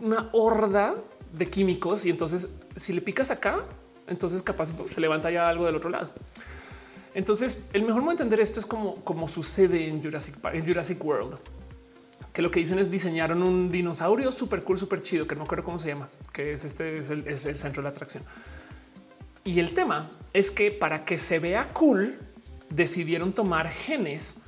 una 0.00 0.30
horda 0.32 0.94
de 1.30 1.50
químicos 1.50 2.06
y 2.06 2.10
entonces 2.10 2.48
si 2.74 2.94
le 2.94 3.02
picas 3.02 3.30
acá, 3.30 3.66
entonces 4.06 4.42
capaz 4.42 4.72
se 4.86 5.00
levanta 5.02 5.30
ya 5.30 5.46
algo 5.46 5.66
del 5.66 5.76
otro 5.76 5.90
lado. 5.90 6.10
Entonces, 7.12 7.66
el 7.74 7.82
mejor 7.82 8.00
modo 8.00 8.12
de 8.12 8.22
entender 8.22 8.40
esto 8.40 8.60
es 8.60 8.66
como, 8.66 8.94
como 9.04 9.28
sucede 9.28 9.88
en 9.88 10.02
Jurassic 10.02 10.38
Park, 10.38 10.56
en 10.56 10.66
Jurassic 10.66 11.04
World 11.04 11.38
que 12.34 12.42
lo 12.42 12.50
que 12.50 12.58
dicen 12.58 12.80
es 12.80 12.90
diseñaron 12.90 13.44
un 13.44 13.70
dinosaurio 13.70 14.32
súper 14.32 14.64
cool, 14.64 14.76
súper 14.76 15.00
chido, 15.00 15.26
que 15.26 15.36
no 15.36 15.46
creo 15.46 15.62
cómo 15.62 15.78
se 15.78 15.88
llama, 15.88 16.08
que 16.32 16.52
es 16.52 16.64
este, 16.64 16.98
es 16.98 17.08
el, 17.10 17.26
es 17.28 17.46
el 17.46 17.56
centro 17.56 17.80
de 17.80 17.84
la 17.84 17.90
atracción. 17.90 18.24
Y 19.44 19.60
el 19.60 19.72
tema 19.72 20.10
es 20.32 20.50
que 20.50 20.72
para 20.72 21.04
que 21.04 21.16
se 21.16 21.38
vea 21.38 21.72
cool, 21.72 22.18
decidieron 22.70 23.32
tomar 23.32 23.68
genes 23.68 24.38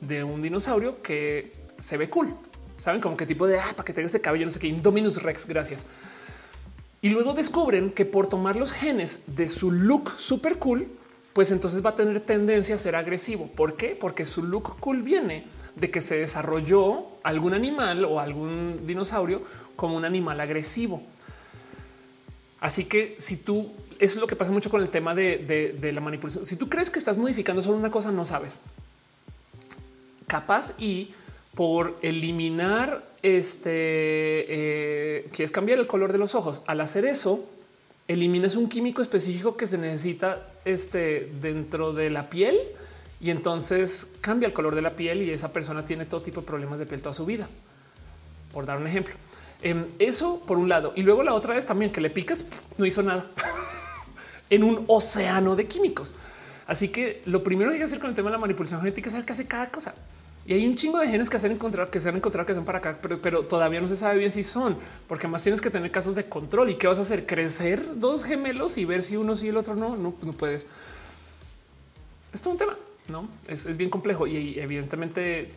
de 0.00 0.22
un 0.22 0.40
dinosaurio 0.40 1.02
que 1.02 1.52
se 1.78 1.96
ve 1.96 2.08
cool. 2.08 2.32
Saben 2.78 3.00
como 3.00 3.16
qué 3.16 3.26
tipo 3.26 3.48
de 3.48 3.58
ah, 3.58 3.72
para 3.74 3.84
que 3.84 3.92
tenga 3.92 4.06
este 4.06 4.20
cabello, 4.20 4.46
no 4.46 4.52
sé 4.52 4.60
qué, 4.60 4.68
Indominus 4.68 5.20
Rex. 5.20 5.46
Gracias. 5.46 5.86
Y 7.00 7.10
luego 7.10 7.34
descubren 7.34 7.90
que 7.90 8.04
por 8.04 8.28
tomar 8.28 8.54
los 8.54 8.70
genes 8.70 9.24
de 9.26 9.48
su 9.48 9.72
look 9.72 10.12
súper 10.16 10.58
cool, 10.58 10.86
pues 11.32 11.50
entonces 11.50 11.84
va 11.84 11.90
a 11.90 11.94
tener 11.94 12.20
tendencia 12.20 12.74
a 12.74 12.78
ser 12.78 12.94
agresivo. 12.94 13.46
¿Por 13.46 13.76
qué? 13.76 13.96
Porque 13.98 14.24
su 14.24 14.42
look 14.42 14.78
cool 14.80 15.02
viene 15.02 15.44
de 15.76 15.90
que 15.90 16.00
se 16.00 16.16
desarrolló 16.16 17.02
algún 17.22 17.54
animal 17.54 18.04
o 18.04 18.20
algún 18.20 18.86
dinosaurio 18.86 19.42
como 19.74 19.96
un 19.96 20.04
animal 20.04 20.40
agresivo. 20.40 21.02
Así 22.60 22.84
que 22.84 23.16
si 23.18 23.38
tú, 23.38 23.72
es 23.98 24.14
lo 24.16 24.26
que 24.26 24.36
pasa 24.36 24.52
mucho 24.52 24.70
con 24.70 24.82
el 24.82 24.90
tema 24.90 25.14
de, 25.14 25.78
la 25.92 26.00
manipulación. 26.00 26.44
Si 26.44 26.56
tú 26.56 26.68
crees 26.68 26.90
que 26.90 26.98
estás 26.98 27.16
modificando 27.16 27.62
solo 27.62 27.78
una 27.78 27.90
cosa, 27.90 28.12
no 28.12 28.24
sabes. 28.24 28.60
Capaz 30.26 30.74
y 30.78 31.12
por 31.54 31.98
eliminar 32.02 33.10
este, 33.22 33.70
eh, 33.70 35.28
quieres 35.32 35.50
cambiar 35.50 35.78
el 35.78 35.86
color 35.86 36.12
de 36.12 36.18
los 36.18 36.34
ojos. 36.34 36.62
Al 36.66 36.80
hacer 36.80 37.04
eso, 37.04 37.48
eliminas 38.12 38.56
un 38.56 38.68
químico 38.68 39.02
específico 39.02 39.56
que 39.56 39.66
se 39.66 39.78
necesita 39.78 40.48
este, 40.64 41.32
dentro 41.40 41.92
de 41.92 42.10
la 42.10 42.28
piel 42.28 42.58
y 43.20 43.30
entonces 43.30 44.14
cambia 44.20 44.46
el 44.46 44.52
color 44.52 44.74
de 44.74 44.82
la 44.82 44.96
piel 44.96 45.22
y 45.22 45.30
esa 45.30 45.52
persona 45.52 45.84
tiene 45.84 46.06
todo 46.06 46.22
tipo 46.22 46.40
de 46.40 46.46
problemas 46.46 46.78
de 46.78 46.86
piel 46.86 47.02
toda 47.02 47.14
su 47.14 47.24
vida. 47.24 47.48
Por 48.52 48.66
dar 48.66 48.78
un 48.78 48.86
ejemplo. 48.86 49.14
Em, 49.62 49.86
eso 49.98 50.40
por 50.46 50.58
un 50.58 50.68
lado. 50.68 50.92
Y 50.96 51.02
luego 51.02 51.22
la 51.22 51.34
otra 51.34 51.54
vez 51.54 51.64
también 51.64 51.92
que 51.92 52.00
le 52.00 52.10
picas, 52.10 52.44
no 52.76 52.84
hizo 52.84 53.02
nada 53.02 53.30
en 54.50 54.64
un 54.64 54.84
océano 54.88 55.54
de 55.54 55.66
químicos. 55.66 56.14
Así 56.66 56.88
que 56.88 57.22
lo 57.26 57.44
primero 57.44 57.70
que 57.70 57.74
hay 57.74 57.78
que 57.78 57.84
hacer 57.84 58.00
con 58.00 58.10
el 58.10 58.16
tema 58.16 58.30
de 58.30 58.32
la 58.32 58.38
manipulación 58.38 58.80
genética 58.80 59.06
es 59.06 59.12
saber 59.12 59.26
qué 59.26 59.32
hace 59.32 59.46
cada 59.46 59.70
cosa. 59.70 59.94
Y 60.44 60.54
hay 60.54 60.66
un 60.66 60.74
chingo 60.74 60.98
de 60.98 61.06
genes 61.06 61.30
que 61.30 61.38
se 61.38 61.46
han 61.46 61.52
encontrado 61.52 61.90
que 61.90 62.00
se 62.00 62.08
han 62.08 62.16
encontrado 62.16 62.46
que 62.46 62.54
son 62.54 62.64
para 62.64 62.78
acá, 62.78 62.98
pero, 63.00 63.46
todavía 63.46 63.80
no 63.80 63.86
se 63.86 63.94
sabe 63.94 64.18
bien 64.18 64.30
si 64.30 64.42
son, 64.42 64.76
porque 65.06 65.28
más 65.28 65.42
tienes 65.42 65.60
que 65.60 65.70
tener 65.70 65.90
casos 65.90 66.16
de 66.16 66.28
control. 66.28 66.70
¿Y 66.70 66.74
qué 66.74 66.88
vas 66.88 66.98
a 66.98 67.02
hacer? 67.02 67.26
¿Crecer 67.26 68.00
dos 68.00 68.24
gemelos 68.24 68.76
y 68.76 68.84
ver 68.84 69.02
si 69.02 69.16
uno 69.16 69.36
sí 69.36 69.46
y 69.46 69.48
el 69.50 69.56
otro 69.56 69.76
no? 69.76 69.96
No, 69.96 70.14
no 70.20 70.32
puedes. 70.32 70.66
Esto 72.32 72.48
es 72.48 72.52
un 72.52 72.58
tema, 72.58 72.76
¿no? 73.08 73.28
Es, 73.46 73.76
bien 73.76 73.90
complejo 73.90 74.26
y, 74.26 74.58
evidentemente 74.58 75.52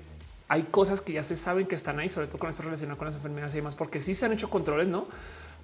hay 0.48 0.64
cosas 0.64 1.02
que 1.02 1.14
ya 1.14 1.24
se 1.24 1.36
saben 1.36 1.66
que 1.66 1.74
están 1.74 1.98
ahí, 1.98 2.08
sobre 2.08 2.28
todo 2.28 2.38
con 2.38 2.52
esto 2.52 2.62
relacionado 2.62 3.00
con 3.00 3.08
las 3.08 3.16
enfermedades 3.16 3.56
y 3.56 3.58
demás, 3.58 3.74
porque 3.74 4.00
sí 4.00 4.14
se 4.14 4.28
han 4.28 4.34
hecho 4.34 4.52
controles, 4.52 4.88
¿no? 4.88 5.08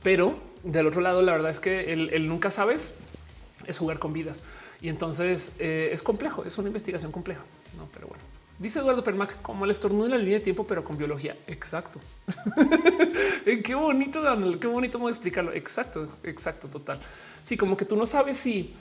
Pero 0.01 0.39
del 0.63 0.87
otro 0.87 1.01
lado, 1.01 1.21
la 1.21 1.33
verdad 1.33 1.51
es 1.51 1.59
que 1.59 1.93
el, 1.93 2.27
nunca 2.27 2.49
sabes 2.49 2.95
es 3.67 3.77
jugar 3.77 3.99
con 3.99 4.13
vidas. 4.13 4.41
Y 4.81 4.89
entonces 4.89 5.53
eh, 5.59 5.89
es 5.91 6.01
complejo, 6.01 6.43
es 6.43 6.57
una 6.57 6.69
investigación 6.69 7.11
compleja, 7.11 7.43
¿no? 7.77 7.87
Pero 7.93 8.07
bueno. 8.07 8.30
Dice 8.61 8.77
Eduardo 8.77 9.03
Permac 9.03 9.41
como 9.41 9.65
el 9.65 9.71
estornudo 9.71 10.05
en 10.05 10.11
la 10.11 10.17
línea 10.19 10.37
de 10.37 10.43
tiempo, 10.43 10.67
pero 10.67 10.83
con 10.83 10.95
biología. 10.95 11.35
Exacto. 11.47 11.99
Eh, 13.43 13.63
qué 13.63 13.73
bonito, 13.73 14.21
qué 14.59 14.67
bonito 14.67 14.99
modo 14.99 15.07
de 15.07 15.13
explicarlo. 15.13 15.51
Exacto, 15.51 16.07
exacto, 16.21 16.67
total. 16.67 16.99
Sí, 17.43 17.57
como 17.57 17.75
que 17.75 17.85
tú 17.85 17.95
no 17.95 18.05
sabes 18.05 18.37
si, 18.37 18.71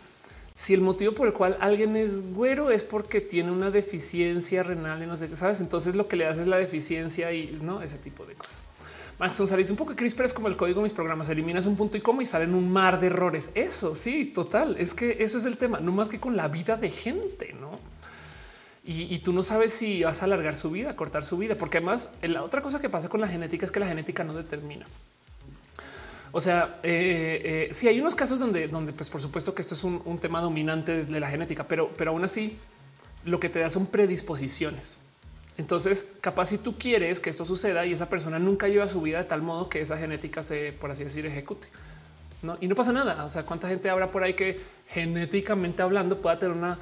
si 0.55 0.75
el 0.75 0.83
motivo 0.83 1.13
por 1.13 1.27
el 1.27 1.33
cual 1.33 1.57
alguien 1.61 1.97
es 1.97 2.35
güero 2.35 2.71
es 2.71 2.85
porque 2.85 3.23
tiene 3.23 3.51
una 3.51 3.71
deficiencia 3.71 4.63
renal 4.63 5.03
y 5.03 5.07
no 5.07 5.17
sé 5.17 5.31
qué 5.31 5.37
sabes. 5.37 5.63
Entonces 5.63 5.95
lo 5.95 6.09
que 6.09 6.17
le 6.17 6.25
das 6.25 6.37
es 6.37 6.47
la 6.47 6.59
deficiencia 6.59 7.33
y 7.33 7.59
no 7.63 7.81
ese 7.81 7.97
tipo 7.97 8.27
de 8.27 8.35
cosas. 8.35 8.63
Max 9.19 9.39
González, 9.39 9.71
un 9.71 9.79
poco 9.79 9.97
CRISPR 9.97 10.25
es 10.27 10.35
como 10.35 10.49
el 10.49 10.59
código 10.59 10.81
de 10.81 10.85
mis 10.85 10.93
programas. 10.93 11.31
Eliminas 11.31 11.65
un 11.65 11.77
punto 11.77 11.97
y 11.97 12.03
coma 12.03 12.23
y 12.23 12.27
salen 12.27 12.55
un 12.55 12.71
mar 12.71 13.01
de 13.01 13.07
errores. 13.07 13.51
Eso 13.55 13.95
sí, 13.95 14.27
total. 14.27 14.77
Es 14.79 14.93
que 14.93 15.17
eso 15.21 15.39
es 15.39 15.47
el 15.47 15.57
tema, 15.57 15.81
no 15.81 15.91
más 15.91 16.11
que 16.11 16.21
con 16.21 16.37
la 16.37 16.49
vida 16.49 16.77
de 16.77 16.91
gente, 16.91 17.55
no? 17.59 17.81
Y, 18.93 19.19
tú 19.21 19.33
no 19.33 19.45
sabes 19.45 19.73
si 19.73 20.03
vas 20.03 20.21
a 20.21 20.25
alargar 20.25 20.57
su 20.57 20.71
vida, 20.71 20.97
cortar 20.97 21.23
su 21.23 21.37
vida, 21.37 21.57
porque 21.57 21.79
además 21.79 22.13
la 22.23 22.43
otra 22.43 22.61
cosa 22.61 22.81
que 22.81 22.89
pasa 22.89 23.09
con 23.09 23.21
la 23.21 23.29
genética 23.29 23.65
es 23.65 23.71
que 23.71 23.79
la 23.79 23.87
genética 23.87 24.25
no 24.25 24.35
determina. 24.35 24.85
O 26.33 26.41
sea, 26.41 26.79
eh, 26.83 27.69
eh, 27.71 27.75
sí 27.75 27.87
hay 27.87 28.01
unos 28.01 28.17
casos 28.17 28.41
donde, 28.41 28.67
donde, 28.67 28.93
pues 28.93 29.09
por 29.09 29.21
supuesto 29.21 29.55
que 29.55 29.63
esto 29.63 29.75
es 29.75 29.85
un, 29.85 30.19
tema 30.21 30.41
dominante 30.41 31.05
de 31.05 31.21
la 31.21 31.29
genética, 31.29 31.69
pero, 31.69 31.93
pero 31.97 32.11
aún 32.11 32.25
así 32.25 32.57
lo 33.25 33.39
que 33.39 33.49
te 33.49 33.61
da 33.61 33.71
son 33.71 33.87
predisposiciones. 33.87 34.99
Entonces, 35.57 36.09
capaz 36.21 36.47
si 36.47 36.59
tú 36.59 36.77
quieres 36.77 37.21
que 37.21 37.31
esto 37.31 37.45
suceda 37.45 37.87
y 37.87 37.93
esa 37.93 38.09
persona 38.09 38.41
nunca 38.41 38.67
lleva 38.67 38.89
su 38.89 39.01
vida 39.03 39.19
de 39.19 39.25
tal 39.25 39.43
modo 39.43 39.69
que 39.69 39.81
esa 39.81 39.99
genética 39.99 40.43
se, 40.43 40.73
por 40.73 40.91
así 40.91 41.05
decir, 41.05 41.25
ejecute. 41.27 41.69
¿no? 42.43 42.59
Y 42.61 42.67
no 42.67 42.75
pasa 42.75 42.93
nada. 42.93 43.25
O 43.25 43.29
sea, 43.29 43.45
cuánta 43.45 43.69
gente 43.69 43.89
habrá 43.89 44.11
por 44.11 44.25
ahí 44.25 44.35
que 44.35 44.59
genéticamente 44.89 45.83
hablando 45.83 46.21
pueda 46.21 46.39
tener 46.39 46.57
una 46.57 46.79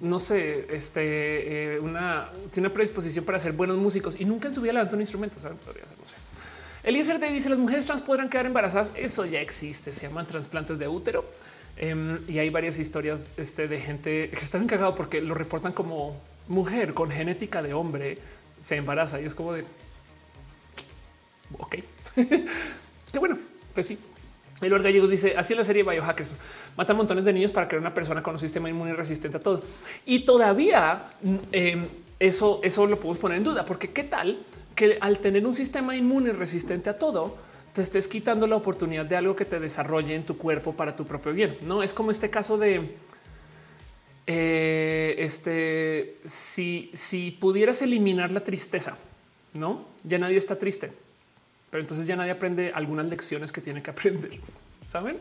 no 0.00 0.18
sé, 0.18 0.66
este, 0.70 1.74
eh, 1.74 1.80
una, 1.80 2.30
tiene 2.50 2.68
una 2.68 2.74
predisposición 2.74 3.24
para 3.24 3.38
ser 3.38 3.52
buenos 3.52 3.76
músicos 3.76 4.18
y 4.18 4.24
nunca 4.24 4.48
en 4.48 4.54
su 4.54 4.60
vida 4.62 4.72
levantó 4.72 4.96
un 4.96 5.02
instrumento. 5.02 5.38
¿saben? 5.38 5.58
Podría 5.58 5.86
ser, 5.86 5.98
no 5.98 6.06
sé. 6.06 6.16
Eliezer 6.82 7.20
dice 7.32 7.50
las 7.50 7.58
mujeres 7.58 7.86
trans 7.86 8.00
podrán 8.00 8.28
quedar 8.28 8.46
embarazadas. 8.46 8.92
Eso 8.96 9.26
ya 9.26 9.40
existe. 9.40 9.92
Se 9.92 10.06
llaman 10.08 10.26
trasplantes 10.26 10.78
de 10.78 10.88
útero. 10.88 11.24
Em, 11.76 12.18
y 12.28 12.38
hay 12.38 12.50
varias 12.50 12.78
historias 12.78 13.30
este, 13.36 13.68
de 13.68 13.80
gente 13.80 14.30
que 14.30 14.40
están 14.40 14.66
cagado 14.66 14.94
porque 14.94 15.20
lo 15.20 15.34
reportan 15.34 15.72
como 15.72 16.20
mujer 16.48 16.94
con 16.94 17.10
genética 17.10 17.62
de 17.62 17.72
hombre 17.72 18.18
se 18.58 18.76
embaraza 18.76 19.20
y 19.20 19.24
es 19.24 19.34
como 19.34 19.54
de 19.54 19.64
ok, 21.58 21.76
qué 23.12 23.18
bueno. 23.18 23.38
Pues 23.72 23.86
sí, 23.86 23.98
el 24.60 24.82
Gallegos 24.82 25.10
dice 25.10 25.34
así 25.36 25.54
la 25.54 25.64
serie 25.64 25.82
Biohackers 25.82 26.34
matan 26.76 26.96
montones 26.96 27.24
de 27.24 27.32
niños 27.32 27.50
para 27.50 27.66
crear 27.66 27.80
una 27.80 27.94
persona 27.94 28.22
con 28.22 28.34
un 28.34 28.38
sistema 28.38 28.68
inmune 28.68 28.92
resistente 28.94 29.38
a 29.38 29.40
todo. 29.40 29.62
Y 30.04 30.20
todavía 30.20 31.12
mm, 31.22 31.36
em, 31.52 31.86
eso, 32.18 32.60
eso 32.62 32.86
lo 32.86 32.96
podemos 32.96 33.18
poner 33.18 33.38
en 33.38 33.44
duda, 33.44 33.64
porque 33.64 33.90
qué 33.90 34.04
tal 34.04 34.38
que 34.74 34.98
al 35.00 35.18
tener 35.18 35.46
un 35.46 35.54
sistema 35.54 35.96
inmune 35.96 36.32
resistente 36.32 36.90
a 36.90 36.98
todo, 36.98 37.36
te 37.72 37.82
estés 37.82 38.08
quitando 38.08 38.46
la 38.46 38.56
oportunidad 38.56 39.06
de 39.06 39.16
algo 39.16 39.36
que 39.36 39.44
te 39.44 39.60
desarrolle 39.60 40.14
en 40.14 40.24
tu 40.24 40.36
cuerpo 40.36 40.74
para 40.74 40.96
tu 40.96 41.06
propio 41.06 41.32
bien. 41.32 41.56
No 41.62 41.82
es 41.82 41.94
como 41.94 42.10
este 42.10 42.28
caso 42.30 42.58
de 42.58 42.96
eh, 44.26 45.14
este 45.18 46.18
si, 46.24 46.90
si 46.92 47.30
pudieras 47.30 47.80
eliminar 47.82 48.32
la 48.32 48.44
tristeza, 48.44 48.98
no 49.54 49.86
ya 50.04 50.18
nadie 50.18 50.36
está 50.36 50.56
triste 50.56 50.92
pero 51.70 51.82
entonces 51.82 52.06
ya 52.06 52.16
nadie 52.16 52.32
aprende 52.32 52.72
algunas 52.74 53.06
lecciones 53.06 53.52
que 53.52 53.60
tiene 53.60 53.82
que 53.82 53.90
aprender. 53.90 54.38
Saben? 54.84 55.18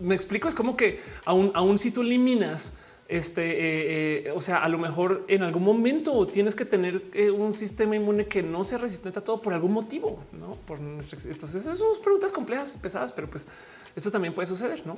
Me 0.00 0.14
explico. 0.14 0.48
Es 0.48 0.54
como 0.54 0.76
que 0.76 1.00
aún, 1.24 1.50
aún 1.54 1.78
si 1.78 1.90
tú 1.90 2.02
eliminas 2.02 2.72
este, 3.12 3.42
eh, 3.42 4.22
eh, 4.26 4.32
o 4.34 4.40
sea, 4.40 4.64
a 4.64 4.68
lo 4.70 4.78
mejor 4.78 5.26
en 5.28 5.42
algún 5.42 5.64
momento 5.64 6.26
tienes 6.26 6.54
que 6.54 6.64
tener 6.64 7.02
eh, 7.12 7.30
un 7.30 7.52
sistema 7.52 7.94
inmune 7.94 8.26
que 8.26 8.42
no 8.42 8.64
sea 8.64 8.78
resistente 8.78 9.18
a 9.18 9.22
todo 9.22 9.38
por 9.38 9.52
algún 9.52 9.72
motivo, 9.72 10.24
no 10.32 10.56
por 10.66 10.80
nuestra. 10.80 11.18
Entonces, 11.30 11.62
esas 11.62 11.76
son 11.76 12.00
preguntas 12.02 12.32
complejas, 12.32 12.72
pesadas, 12.80 13.12
pero 13.12 13.28
pues 13.28 13.46
eso 13.94 14.10
también 14.10 14.32
puede 14.32 14.46
suceder. 14.46 14.86
No 14.86 14.96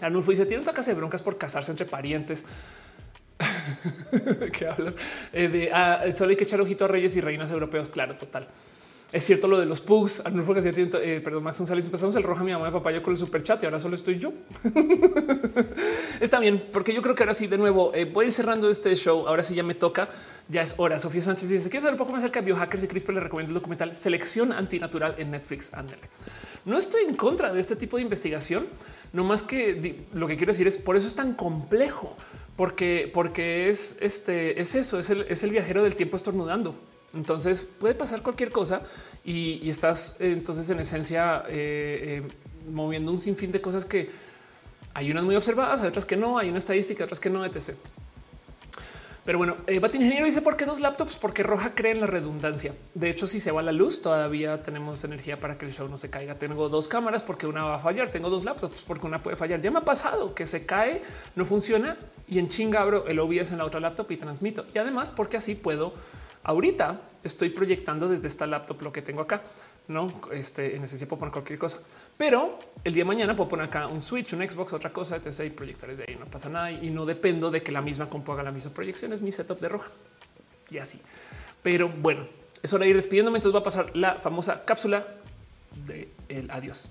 Arnulfo 0.00 0.30
dice: 0.30 0.46
Tiene 0.46 0.62
una 0.62 0.72
de 0.72 0.94
broncas 0.94 1.20
por 1.20 1.36
casarse 1.36 1.70
entre 1.70 1.84
parientes. 1.84 2.46
¿Qué 4.52 4.66
hablas? 4.66 4.96
de 5.30 5.70
ah, 5.74 6.04
solo 6.16 6.30
hay 6.30 6.36
que 6.36 6.44
echar 6.44 6.62
ojito 6.62 6.86
a 6.86 6.88
reyes 6.88 7.16
y 7.16 7.20
reinas 7.20 7.50
europeos. 7.50 7.90
Claro, 7.90 8.16
total. 8.16 8.46
Es 9.12 9.24
cierto 9.24 9.46
lo 9.46 9.60
de 9.60 9.66
los 9.66 9.80
pugs. 9.80 10.22
Eh, 10.26 11.20
perdón, 11.22 11.44
Max 11.44 11.58
González. 11.58 11.84
Empezamos 11.84 12.16
el 12.16 12.24
roja 12.24 12.42
mi 12.42 12.52
mamá 12.52 12.68
y 12.68 12.72
papá 12.72 12.90
yo 12.90 13.02
con 13.02 13.12
el 13.12 13.18
super 13.18 13.42
chat 13.42 13.62
y 13.62 13.66
ahora 13.66 13.78
solo 13.78 13.94
estoy 13.94 14.18
yo. 14.18 14.32
Está 16.20 16.40
bien, 16.40 16.62
porque 16.72 16.92
yo 16.92 17.02
creo 17.02 17.14
que 17.14 17.22
ahora 17.22 17.34
sí, 17.34 17.46
de 17.46 17.56
nuevo, 17.56 17.92
eh, 17.94 18.04
voy 18.04 18.24
a 18.24 18.26
ir 18.26 18.32
cerrando 18.32 18.68
este 18.68 18.94
show. 18.96 19.28
Ahora 19.28 19.42
sí 19.42 19.54
ya 19.54 19.62
me 19.62 19.74
toca. 19.74 20.08
Ya 20.48 20.62
es 20.62 20.74
hora. 20.76 20.98
Sofía 20.98 21.22
Sánchez 21.22 21.48
dice: 21.48 21.70
Quiero 21.70 21.82
saber 21.82 21.94
un 21.94 21.98
poco 21.98 22.12
más 22.12 22.22
acerca 22.22 22.40
de 22.40 22.46
biohackers 22.46 22.82
y 22.82 22.88
CRISPR. 22.88 23.14
Le 23.14 23.20
recomiendo 23.20 23.50
el 23.50 23.54
documental 23.54 23.94
Selección 23.94 24.52
Antinatural 24.52 25.14
en 25.18 25.30
Netflix. 25.30 25.72
Ándale. 25.72 26.02
No 26.66 26.76
estoy 26.76 27.04
en 27.04 27.14
contra 27.14 27.52
de 27.52 27.60
este 27.60 27.76
tipo 27.76 27.96
de 27.96 28.02
investigación, 28.02 28.66
no 29.12 29.22
más 29.22 29.44
que 29.44 30.04
lo 30.12 30.26
que 30.26 30.36
quiero 30.36 30.52
decir 30.52 30.66
es 30.66 30.76
por 30.76 30.96
eso 30.96 31.06
es 31.06 31.14
tan 31.14 31.34
complejo, 31.34 32.16
porque, 32.56 33.08
porque 33.14 33.68
es 33.68 33.96
este, 34.00 34.60
es 34.60 34.74
eso, 34.74 34.98
es 34.98 35.10
el, 35.10 35.22
es 35.28 35.44
el 35.44 35.50
viajero 35.50 35.84
del 35.84 35.94
tiempo 35.94 36.16
estornudando. 36.16 36.74
Entonces 37.14 37.64
puede 37.64 37.94
pasar 37.94 38.22
cualquier 38.22 38.50
cosa 38.50 38.82
y, 39.24 39.68
estás 39.70 40.16
eh, 40.20 40.32
entonces 40.32 40.68
en 40.70 40.80
esencia 40.80 41.44
eh, 41.48 42.22
eh, 42.24 42.70
moviendo 42.70 43.12
un 43.12 43.20
sinfín 43.20 43.52
de 43.52 43.60
cosas 43.60 43.84
que 43.84 44.10
hay 44.92 45.10
unas 45.10 45.24
muy 45.24 45.36
observadas, 45.36 45.82
hay 45.82 45.88
otras 45.88 46.06
que 46.06 46.16
no, 46.16 46.38
hay 46.38 46.48
una 46.48 46.58
estadística, 46.58 47.04
otras 47.04 47.20
que 47.20 47.30
no, 47.30 47.44
etc. 47.44 47.74
Pero 49.26 49.38
bueno, 49.38 49.56
eh, 49.66 49.80
Ingeniero 49.92 50.24
dice 50.24 50.40
por 50.40 50.56
qué 50.56 50.64
dos 50.66 50.78
laptops, 50.78 51.16
porque 51.16 51.42
Roja 51.42 51.74
cree 51.74 51.90
en 51.90 52.00
la 52.00 52.06
redundancia. 52.06 52.74
De 52.94 53.10
hecho, 53.10 53.26
si 53.26 53.40
se 53.40 53.50
va 53.50 53.60
la 53.60 53.72
luz, 53.72 54.00
todavía 54.00 54.62
tenemos 54.62 55.02
energía 55.02 55.40
para 55.40 55.58
que 55.58 55.66
el 55.66 55.72
show 55.72 55.88
no 55.88 55.98
se 55.98 56.08
caiga. 56.08 56.36
Tengo 56.36 56.68
dos 56.68 56.86
cámaras 56.86 57.24
porque 57.24 57.48
una 57.48 57.64
va 57.64 57.74
a 57.74 57.78
fallar. 57.80 58.08
Tengo 58.08 58.30
dos 58.30 58.44
laptops 58.44 58.84
porque 58.86 59.04
una 59.04 59.20
puede 59.20 59.36
fallar. 59.36 59.60
Ya 59.60 59.72
me 59.72 59.80
ha 59.80 59.82
pasado 59.82 60.32
que 60.32 60.46
se 60.46 60.64
cae, 60.64 61.02
no 61.34 61.44
funciona 61.44 61.96
y 62.28 62.38
en 62.38 62.48
chinga 62.48 62.80
abro 62.80 63.08
el 63.08 63.18
OBS 63.18 63.50
en 63.50 63.58
la 63.58 63.64
otra 63.64 63.80
laptop 63.80 64.08
y 64.12 64.16
transmito. 64.16 64.64
Y 64.72 64.78
además 64.78 65.10
porque 65.10 65.38
así 65.38 65.56
puedo 65.56 65.92
Ahorita 66.46 67.00
estoy 67.24 67.50
proyectando 67.50 68.08
desde 68.08 68.28
esta 68.28 68.46
laptop 68.46 68.80
lo 68.82 68.92
que 68.92 69.02
tengo 69.02 69.20
acá. 69.20 69.42
No 69.88 70.12
este, 70.32 70.78
necesito 70.78 71.18
poner 71.18 71.32
cualquier 71.32 71.58
cosa, 71.58 71.80
pero 72.16 72.60
el 72.84 72.94
día 72.94 73.02
de 73.02 73.08
mañana 73.08 73.34
puedo 73.34 73.48
poner 73.48 73.66
acá 73.66 73.88
un 73.88 74.00
Switch, 74.00 74.32
un 74.32 74.48
Xbox, 74.48 74.72
otra 74.72 74.92
cosa, 74.92 75.16
etc. 75.16 75.46
y 75.46 75.50
proyectar 75.50 75.90
desde 75.90 76.04
ahí. 76.08 76.16
No 76.16 76.26
pasa 76.26 76.48
nada 76.48 76.70
y 76.70 76.90
no 76.90 77.04
dependo 77.04 77.50
de 77.50 77.64
que 77.64 77.72
la 77.72 77.82
misma 77.82 78.06
compu 78.06 78.30
haga 78.30 78.44
la 78.44 78.52
misma 78.52 78.72
proyección. 78.72 79.12
Es 79.12 79.22
mi 79.22 79.32
setup 79.32 79.58
de 79.58 79.68
roja 79.68 79.90
y 80.70 80.78
así. 80.78 81.00
Pero 81.64 81.88
bueno, 81.88 82.24
es 82.62 82.72
hora 82.72 82.84
de 82.84 82.90
ir 82.90 82.96
despidiéndome. 82.96 83.38
Entonces 83.38 83.54
va 83.54 83.60
a 83.60 83.64
pasar 83.64 83.96
la 83.96 84.20
famosa 84.20 84.62
cápsula 84.62 85.04
de 85.84 86.08
el 86.28 86.48
adiós. 86.52 86.88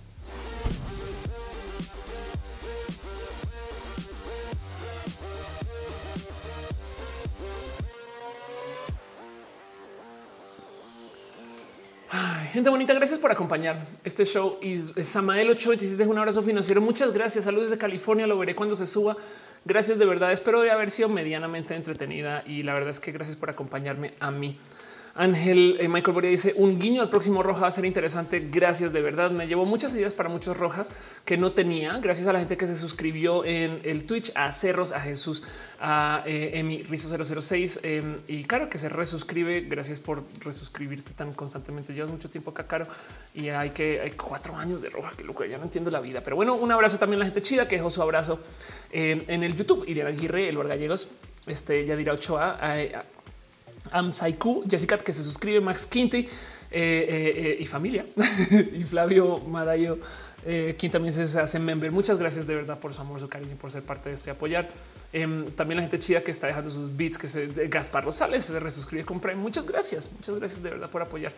Gente 12.55 12.69
bonita, 12.69 12.93
gracias 12.93 13.19
por 13.19 13.31
acompañar 13.33 13.85
este 14.05 14.23
show. 14.23 14.57
Y 14.61 14.77
Samael 14.77 15.49
827 15.49 16.09
un 16.09 16.17
abrazo 16.17 16.41
financiero. 16.41 16.79
Muchas 16.79 17.11
gracias. 17.11 17.43
Saludos 17.43 17.69
de 17.69 17.77
California. 17.77 18.25
Lo 18.27 18.37
veré 18.37 18.55
cuando 18.55 18.77
se 18.77 18.87
suba. 18.87 19.17
Gracias 19.65 19.99
de 19.99 20.05
verdad. 20.05 20.31
Espero 20.31 20.61
haber 20.61 20.89
sido 20.89 21.09
medianamente 21.09 21.75
entretenida 21.75 22.43
y 22.47 22.63
la 22.63 22.73
verdad 22.73 22.91
es 22.91 23.01
que 23.01 23.11
gracias 23.11 23.35
por 23.35 23.49
acompañarme 23.49 24.13
a 24.21 24.31
mí. 24.31 24.57
Ángel 25.17 25.77
eh, 25.79 25.87
Michael 25.87 26.13
Boria 26.13 26.29
dice 26.29 26.53
un 26.57 26.77
guiño 26.77 27.01
al 27.01 27.07
próximo 27.07 27.41
roja 27.41 27.61
va 27.61 27.67
a 27.67 27.71
ser 27.71 27.85
interesante. 27.85 28.49
Gracias 28.51 28.91
de 28.91 29.01
verdad. 29.01 29.31
Me 29.31 29.47
llevó 29.47 29.65
muchas 29.65 29.95
ideas 29.95 30.13
para 30.13 30.27
muchos 30.27 30.57
rojas 30.57 30.91
que 31.23 31.37
no 31.37 31.53
tenía. 31.53 31.97
Gracias 31.99 32.27
a 32.27 32.33
la 32.33 32.39
gente 32.39 32.57
que 32.57 32.67
se 32.67 32.75
suscribió 32.75 33.45
en 33.45 33.79
el 33.83 34.05
Twitch, 34.05 34.33
a 34.35 34.51
Cerros, 34.51 34.91
a 34.91 34.99
Jesús, 34.99 35.43
a 35.79 36.21
eh, 36.25 36.51
Emi 36.55 36.83
Rizo 36.83 37.07
006 37.41 37.79
em, 37.83 38.19
y 38.27 38.43
claro 38.43 38.67
que 38.67 38.77
se 38.77 38.89
resuscribe. 38.89 39.61
Gracias 39.61 40.01
por 40.01 40.25
resuscribirte 40.41 41.13
tan 41.13 41.31
constantemente. 41.31 41.93
Llevas 41.93 42.11
mucho 42.11 42.29
tiempo 42.29 42.51
acá, 42.51 42.67
Caro, 42.67 42.85
y 43.33 43.47
hay 43.47 43.69
que 43.69 44.01
hay 44.01 44.11
cuatro 44.11 44.57
años 44.57 44.81
de 44.81 44.89
roja. 44.89 45.15
Que 45.15 45.23
loco, 45.23 45.45
ya 45.45 45.57
no 45.57 45.63
entiendo 45.63 45.89
la 45.91 46.01
vida. 46.01 46.21
Pero 46.23 46.35
bueno, 46.35 46.55
un 46.55 46.73
abrazo 46.73 46.99
también 46.99 47.19
a 47.19 47.23
la 47.23 47.25
gente 47.25 47.41
chida 47.41 47.69
que 47.69 47.77
dejó 47.77 47.89
su 47.89 48.01
abrazo 48.01 48.41
em, 48.91 49.23
en 49.29 49.43
el 49.43 49.55
YouTube. 49.55 49.85
Iriana 49.87 50.09
Aguirre, 50.09 50.49
el 50.49 50.61
Gallegos, 50.61 51.07
este 51.47 51.85
ya 51.85 51.95
dirá 51.95 52.11
Ochoa, 52.11 52.57
Amsaiku, 53.91 54.63
Jessica 54.69 54.97
que 54.97 55.13
se 55.13 55.23
suscribe, 55.23 55.61
Max 55.61 55.85
Quinty 55.85 56.19
eh, 56.19 56.27
eh, 56.71 57.33
eh, 57.37 57.57
y 57.59 57.65
familia 57.65 58.05
y 58.73 58.83
Flavio 58.83 59.39
Madayo 59.39 59.99
quien 60.77 60.91
también 60.91 61.11
se 61.11 61.39
hace 61.39 61.57
member. 61.57 61.91
Muchas 61.91 62.19
gracias 62.19 62.45
de 62.45 62.53
verdad 62.53 62.77
por 62.79 62.93
su 62.93 63.01
amor, 63.01 63.19
su 63.19 63.27
cariño, 63.27 63.55
por 63.55 63.71
ser 63.71 63.81
parte 63.81 64.09
de 64.09 64.15
esto 64.15 64.29
y 64.29 64.31
apoyar. 64.31 64.69
Em, 65.11 65.47
también 65.53 65.77
la 65.77 65.81
gente 65.81 65.97
chida 65.97 66.21
que 66.21 66.29
está 66.29 66.45
dejando 66.45 66.69
sus 66.69 66.95
beats, 66.95 67.17
que 67.17 67.27
se 67.27 67.47
Gaspar 67.67 68.05
Rosales 68.05 68.45
se 68.45 68.59
resuscribe 68.59 69.05
con 69.05 69.19
Muchas 69.37 69.65
gracias, 69.65 70.11
muchas 70.13 70.35
gracias 70.35 70.61
de 70.61 70.69
verdad 70.69 70.87
por 70.87 71.01
apoyar. 71.01 71.31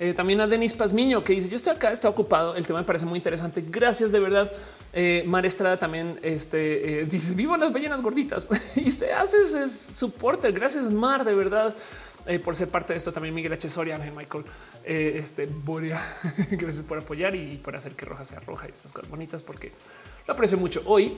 Eh, 0.00 0.14
también 0.14 0.40
a 0.40 0.46
Denis 0.46 0.74
Pazmiño 0.74 1.22
que 1.22 1.34
dice 1.34 1.48
yo 1.48 1.56
estoy 1.56 1.74
acá, 1.74 1.92
está 1.92 2.08
ocupado. 2.08 2.56
El 2.56 2.66
tema 2.66 2.80
me 2.80 2.86
parece 2.86 3.06
muy 3.06 3.18
interesante. 3.18 3.62
Gracias 3.68 4.10
de 4.10 4.18
verdad. 4.18 4.50
Eh, 4.92 5.22
Mar 5.26 5.46
Estrada 5.46 5.78
también 5.78 6.18
este, 6.22 7.04
dice 7.10 7.34
vivo 7.34 7.56
las 7.56 7.72
ballenas 7.72 8.00
gorditas 8.00 8.48
y 8.76 8.90
se 8.90 9.12
hace 9.12 9.42
ese 9.42 9.68
soporte. 9.68 10.50
Gracias 10.50 10.90
Mar, 10.90 11.24
de 11.24 11.34
verdad. 11.34 11.76
Eh, 12.26 12.38
por 12.38 12.54
ser 12.54 12.68
parte 12.68 12.92
de 12.92 12.98
esto. 12.98 13.12
También 13.12 13.34
Miguel 13.34 13.52
H. 13.52 13.68
Soria, 13.68 13.98
Michael, 13.98 14.44
eh, 14.84 15.14
este 15.16 15.46
Boria. 15.46 16.00
Gracias 16.50 16.82
por 16.82 16.98
apoyar 16.98 17.34
y 17.34 17.56
por 17.56 17.76
hacer 17.76 17.92
que 17.92 18.04
Roja 18.04 18.24
sea 18.24 18.40
roja 18.40 18.66
y 18.68 18.72
estas 18.72 18.92
cosas 18.92 19.10
bonitas, 19.10 19.42
porque 19.42 19.72
lo 20.26 20.34
aprecio 20.34 20.58
mucho. 20.58 20.82
Hoy, 20.86 21.16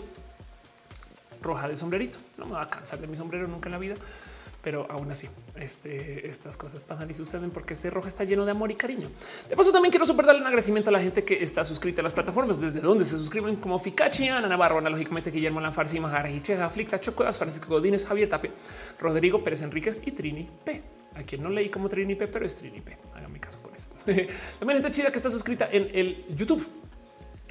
roja 1.41 1.69
de 1.69 1.77
sombrerito. 1.77 2.19
No 2.39 2.47
me 2.47 2.53
va 2.53 2.63
a 2.63 2.69
cansar 2.69 2.99
de 3.01 3.07
mi 3.07 3.17
sombrero 3.17 3.49
nunca 3.49 3.69
en 3.69 3.73
la 3.73 3.79
vida, 3.79 3.95
pero 4.63 4.87
aún 4.89 5.11
así, 5.11 5.29
este, 5.57 6.29
estas 6.29 6.57
cosas 6.57 6.83
pasan 6.83 7.11
y 7.11 7.15
suceden 7.15 7.51
porque 7.51 7.75
este 7.75 7.91
roja 7.91 8.09
está 8.09 8.25
lleno 8.25 8.45
de 8.45 8.53
amor 8.53 8.71
y 8.71 8.77
cariño. 8.77 9.11
De 9.49 9.57
paso, 9.57 9.73
también 9.73 9.91
quiero 9.91 10.07
super 10.07 10.25
darle 10.25 10.41
un 10.41 10.47
agradecimiento 10.47 10.91
a 10.91 10.93
la 10.93 11.01
gente 11.01 11.25
que 11.25 11.43
está 11.43 11.65
suscrita 11.65 12.01
a 12.01 12.05
las 12.05 12.13
plataformas, 12.13 12.61
desde 12.61 12.81
donde 12.81 13.05
se 13.05 13.19
suscriben 13.19 13.57
como 13.57 13.79
Ficachi, 13.79 14.29
Ana 14.29 14.49
Navarro, 14.49 14.79
analógicamente 14.79 15.31
Guillermo 15.31 15.61
Lanfarsi, 15.61 15.99
Mahara, 15.99 16.31
Cheja, 16.41 16.71
Flick, 16.71 16.91
Tacho 16.91 17.15
Cuevas, 17.15 17.39
Francisco 17.39 17.69
Godínez, 17.69 18.05
Javier 18.05 18.29
Tapia, 18.29 18.53
Rodrigo 19.01 19.43
Pérez 19.43 19.63
Enríquez 19.63 20.01
y 20.07 20.13
Trini 20.13 20.49
P. 20.65 20.83
A 21.15 21.25
quien 21.25 21.43
no 21.43 21.51
leí 21.51 21.69
como 21.69 21.89
Trini 21.89 22.15
P, 22.15 22.29
pero 22.29 22.47
es 22.47 22.55
Trini 22.55 22.81
P. 22.81 22.97
Hagan 23.15 23.33
mi 23.33 23.41
caso 23.41 23.61
con 23.61 23.75
eso. 23.75 23.89
También 24.59 24.81
gente 24.81 24.91
chida 24.91 25.11
que 25.11 25.17
está 25.17 25.29
suscrita 25.29 25.69
en 25.71 25.91
el 25.93 26.25
YouTube. 26.35 26.67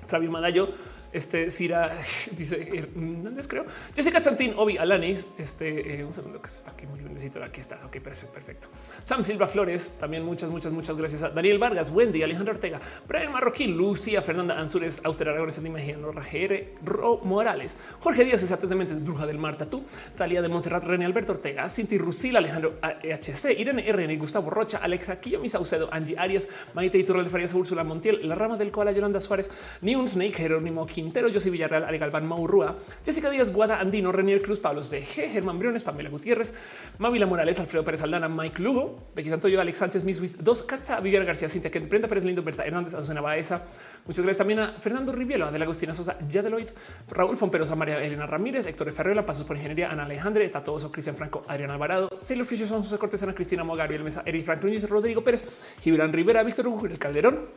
Flavio 0.07 0.31
Madayo, 0.31 0.69
Este 1.13 1.49
Cira 1.49 1.97
dice 2.31 2.69
Hernández, 2.73 3.47
creo. 3.47 3.65
Jessica 3.95 4.21
Santín, 4.21 4.53
Obi 4.57 4.77
Alanis. 4.77 5.27
Este 5.37 5.99
eh, 5.99 6.05
un 6.05 6.13
segundo 6.13 6.41
que 6.41 6.47
está 6.47 6.71
aquí 6.71 6.85
muy 6.85 7.01
bendecito. 7.01 7.43
Aquí 7.43 7.59
estás. 7.61 7.83
Ok, 7.83 7.97
perfecto. 7.99 8.67
Sam 9.03 9.23
Silva 9.23 9.47
Flores, 9.47 9.95
también 9.99 10.23
muchas, 10.23 10.49
muchas, 10.49 10.71
muchas 10.71 10.95
gracias 10.95 11.33
Daniel 11.33 11.59
Vargas, 11.59 11.89
Wendy, 11.89 12.23
Alejandro 12.23 12.53
Ortega, 12.53 12.79
Brian 13.07 13.31
Marroquín, 13.31 13.77
Lucía, 13.77 14.21
Fernanda 14.21 14.59
Ansures, 14.59 15.01
Auster 15.03 15.29
Aragones, 15.29 15.61
Mejía, 15.61 15.97
Rajere, 16.11 16.75
Ro 16.83 17.19
Morales, 17.23 17.77
Jorge 17.99 18.23
Díaz, 18.23 18.49
Artes 18.51 18.69
de 18.69 18.75
Mentes, 18.75 19.03
Bruja 19.03 19.25
del 19.25 19.37
Mar, 19.37 19.57
Tatú, 19.57 19.83
Talia 20.17 20.41
de 20.41 20.47
Monserrat, 20.47 20.83
René 20.83 21.05
Alberto 21.05 21.33
Ortega, 21.33 21.69
Cinti 21.69 21.97
Rusila, 21.97 22.39
Alejandro 22.39 22.75
HC, 22.81 23.59
Irene 23.59 23.91
RN, 23.91 24.17
Gustavo 24.17 24.49
Rocha, 24.49 24.79
Alexa 24.81 25.19
Quillo, 25.19 25.41
Saucedo, 25.47 25.89
Andy 25.91 26.15
Arias, 26.17 26.47
Maite 26.73 26.97
Iturral 26.97 27.25
de 27.25 27.29
Farias, 27.29 27.53
Úrsula 27.53 27.83
Montiel, 27.83 28.27
La 28.27 28.35
Rama 28.35 28.57
del 28.57 28.71
Koala, 28.71 28.91
Yolanda 28.91 29.19
Suárez, 29.19 29.51
Niun 29.81 30.07
Snake, 30.07 30.33
Jerónimo 30.33 30.85
Quintero, 31.01 31.33
José 31.33 31.49
Villarreal, 31.49 31.85
Ale 31.85 31.97
Galván, 31.97 32.27
Maurrua, 32.27 32.77
Jessica 33.03 33.31
Díaz, 33.31 33.51
Guada 33.51 33.79
Andino, 33.79 34.11
Renier 34.11 34.41
Cruz, 34.41 34.59
Pablo 34.59 34.83
C. 34.83 35.03
G, 35.03 35.29
Germán 35.31 35.57
Briones, 35.57 35.83
Pamela 35.83 36.09
Gutiérrez, 36.09 36.53
Mávila 36.99 37.25
Morales, 37.25 37.59
Alfredo 37.59 37.83
Pérez 37.83 38.03
Aldana, 38.03 38.29
Mike 38.29 38.61
Lugo, 38.61 39.09
Becky 39.15 39.29
Santoyo, 39.29 39.59
Alex 39.59 39.79
Sánchez, 39.79 40.03
Miss 40.03 40.37
Dos, 40.43 40.61
Katza, 40.61 40.99
Viviana 40.99 41.25
García, 41.25 41.49
Cintia, 41.49 41.71
Brenda 41.89 42.07
Pérez 42.07 42.23
Lindo, 42.23 42.43
Berta 42.43 42.63
Hernández, 42.63 42.93
Azucena 42.93 43.21
Baeza. 43.21 43.63
Muchas 44.05 44.23
gracias 44.23 44.37
también 44.37 44.59
a 44.59 44.73
Fernando 44.73 45.11
Rivielo, 45.11 45.45
Adela 45.45 45.65
Agustina 45.65 45.93
Sosa, 45.93 46.19
Yadeloid, 46.27 46.67
Raúl 47.09 47.35
Fomperosa, 47.35 47.75
María 47.75 47.99
Elena 47.99 48.27
Ramírez, 48.27 48.67
Héctor 48.67 48.91
Ferreira, 48.91 49.25
Pasos 49.25 49.45
por 49.45 49.55
Ingeniería, 49.55 49.89
Ana 49.89 50.03
Alejandre, 50.03 50.47
Tato 50.49 50.73
Oso, 50.73 50.91
Cristian 50.91 51.15
Franco, 51.15 51.41
Adrián 51.47 51.71
Alvarado, 51.71 52.09
Sailor 52.17 52.45
Fisher, 52.45 52.67
José 52.67 52.97
Cortesana, 52.97 53.33
Cristina 53.33 53.63
Mo, 53.63 53.75
Gabriel 53.75 54.03
Mesa, 54.03 54.23
Eric 54.25 54.45
Frank 54.45 54.61
Núñez, 54.63 54.87
Rodrigo 54.87 55.23
Pérez, 55.23 55.45
Gibran 55.81 56.13
Rivera, 56.13 56.43
Víctor 56.43 56.67
Hugo, 56.67 56.87
Calderón, 56.99 57.47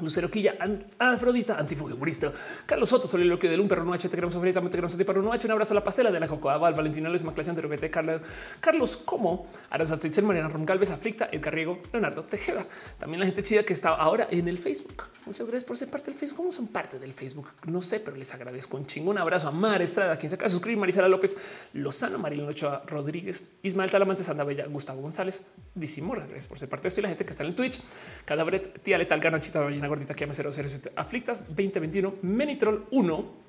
Lucero 0.00 0.28
Quilla, 0.28 0.56
Afrodita, 0.98 1.56
antifugurista, 1.56 2.32
Carlos 2.66 2.88
Soto, 2.88 3.06
soliloquio 3.06 3.48
del 3.48 3.60
un 3.60 3.68
perro 3.68 3.84
no 3.84 3.96
te 3.96 4.08
queremos 4.08 4.34
Afrodita, 4.34 4.60
te 4.60 4.68
queremos 4.68 4.96
para 4.96 5.20
un 5.20 5.26
un 5.26 5.50
abrazo 5.50 5.72
a 5.72 5.76
la 5.76 5.84
pastela 5.84 6.10
de 6.10 6.18
la 6.18 6.26
Cocoa, 6.26 6.58
Val, 6.58 6.74
Valentina 6.74 7.08
Les, 7.08 7.22
Maclachan, 7.22 7.54
Terobete, 7.54 7.90
Carlos, 7.90 8.20
Carlos 8.58 8.96
Como, 8.96 9.46
Aranzatitzel, 9.70 10.24
Mariana 10.24 10.48
Rongalves, 10.48 10.90
Aflicta, 10.90 11.26
El 11.26 11.40
Carriego, 11.40 11.78
Leonardo 11.92 12.24
Tejeda. 12.24 12.66
También 12.98 13.20
la 13.20 13.26
gente 13.26 13.42
chida 13.44 13.62
que 13.62 13.72
está 13.72 13.90
ahora 13.90 14.26
en 14.30 14.48
el 14.48 14.58
Facebook. 14.58 15.04
Muchas 15.26 15.46
gracias 15.46 15.64
por 15.64 15.76
ser 15.76 15.88
parte 15.88 16.10
del 16.10 16.18
Facebook. 16.18 16.36
¿Cómo 16.38 16.52
son 16.52 16.68
parte 16.68 16.98
del 16.98 17.12
Facebook? 17.12 17.48
No 17.66 17.80
sé, 17.80 18.00
pero 18.00 18.16
les 18.16 18.34
agradezco 18.34 18.76
un 18.76 18.86
chingo. 18.86 19.10
Un 19.10 19.18
abrazo 19.18 19.48
a 19.48 19.52
Mar 19.52 19.80
Estrada, 19.80 20.16
quien 20.18 20.28
se 20.28 20.34
acaba 20.36 20.48
de 20.48 20.52
suscribir, 20.52 20.78
Marisela 20.78 21.08
López, 21.08 21.36
Lozano, 21.72 22.18
Marilyn 22.18 22.48
Ochoa 22.48 22.82
Rodríguez, 22.86 23.44
Ismael 23.62 23.90
Talamante, 23.90 24.24
Sanda 24.24 24.42
Bella, 24.42 24.66
Gustavo 24.66 25.00
González, 25.00 25.46
Dicimora. 25.74 26.22
Gracias 26.22 26.48
por 26.48 26.58
ser 26.58 26.68
parte 26.68 26.84
de 26.84 26.88
esto 26.88 27.00
y 27.00 27.02
la 27.02 27.08
gente 27.10 27.24
que 27.24 27.30
está 27.30 27.44
en 27.44 27.50
el 27.50 27.54
Twitch. 27.54 27.80
Cadabret, 28.24 28.82
Tía 28.82 28.98
Letal, 28.98 29.20
Ganachita, 29.20 29.60
Ballena 29.60 29.83
Gordita, 29.88 30.14
que 30.14 30.26
00 30.32 30.92
Aflictas 30.96 31.44
2021, 31.48 32.14
Menitrol 32.22 32.86
1. 32.90 33.44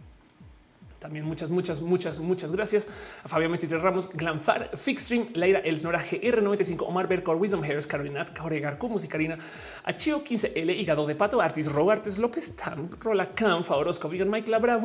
También 1.00 1.26
muchas, 1.26 1.52
muchas, 1.52 1.82
muchas, 1.82 2.18
muchas 2.18 2.52
gracias 2.52 2.88
a 3.24 3.28
Fabián 3.28 3.52
23 3.52 3.80
Ramos, 3.80 4.10
Glanfar, 4.12 4.76
Fixstream, 4.76 5.28
Leira 5.34 5.60
Elsnora, 5.60 6.04
GR95, 6.04 6.84
Omar 6.88 7.08
Bercor, 7.08 7.36
Wisdom 7.36 7.64
Harris, 7.64 7.86
Carolina, 7.86 8.26
Jorge 8.36 8.60
Garcú, 8.60 8.90
Musicarina, 8.90 9.38
Achio 9.84 10.24
15L, 10.24 10.76
Hígado 10.76 11.06
de 11.06 11.14
Pato, 11.14 11.42
Artis, 11.42 11.72
Robartes, 11.72 12.18
López 12.18 12.56
Tam, 12.56 12.90
Rola 13.00 13.30
Cam, 13.36 13.64
Favorosco, 13.64 14.10
Vigan, 14.10 14.32
Mike 14.32 14.50
Labra, 14.50 14.82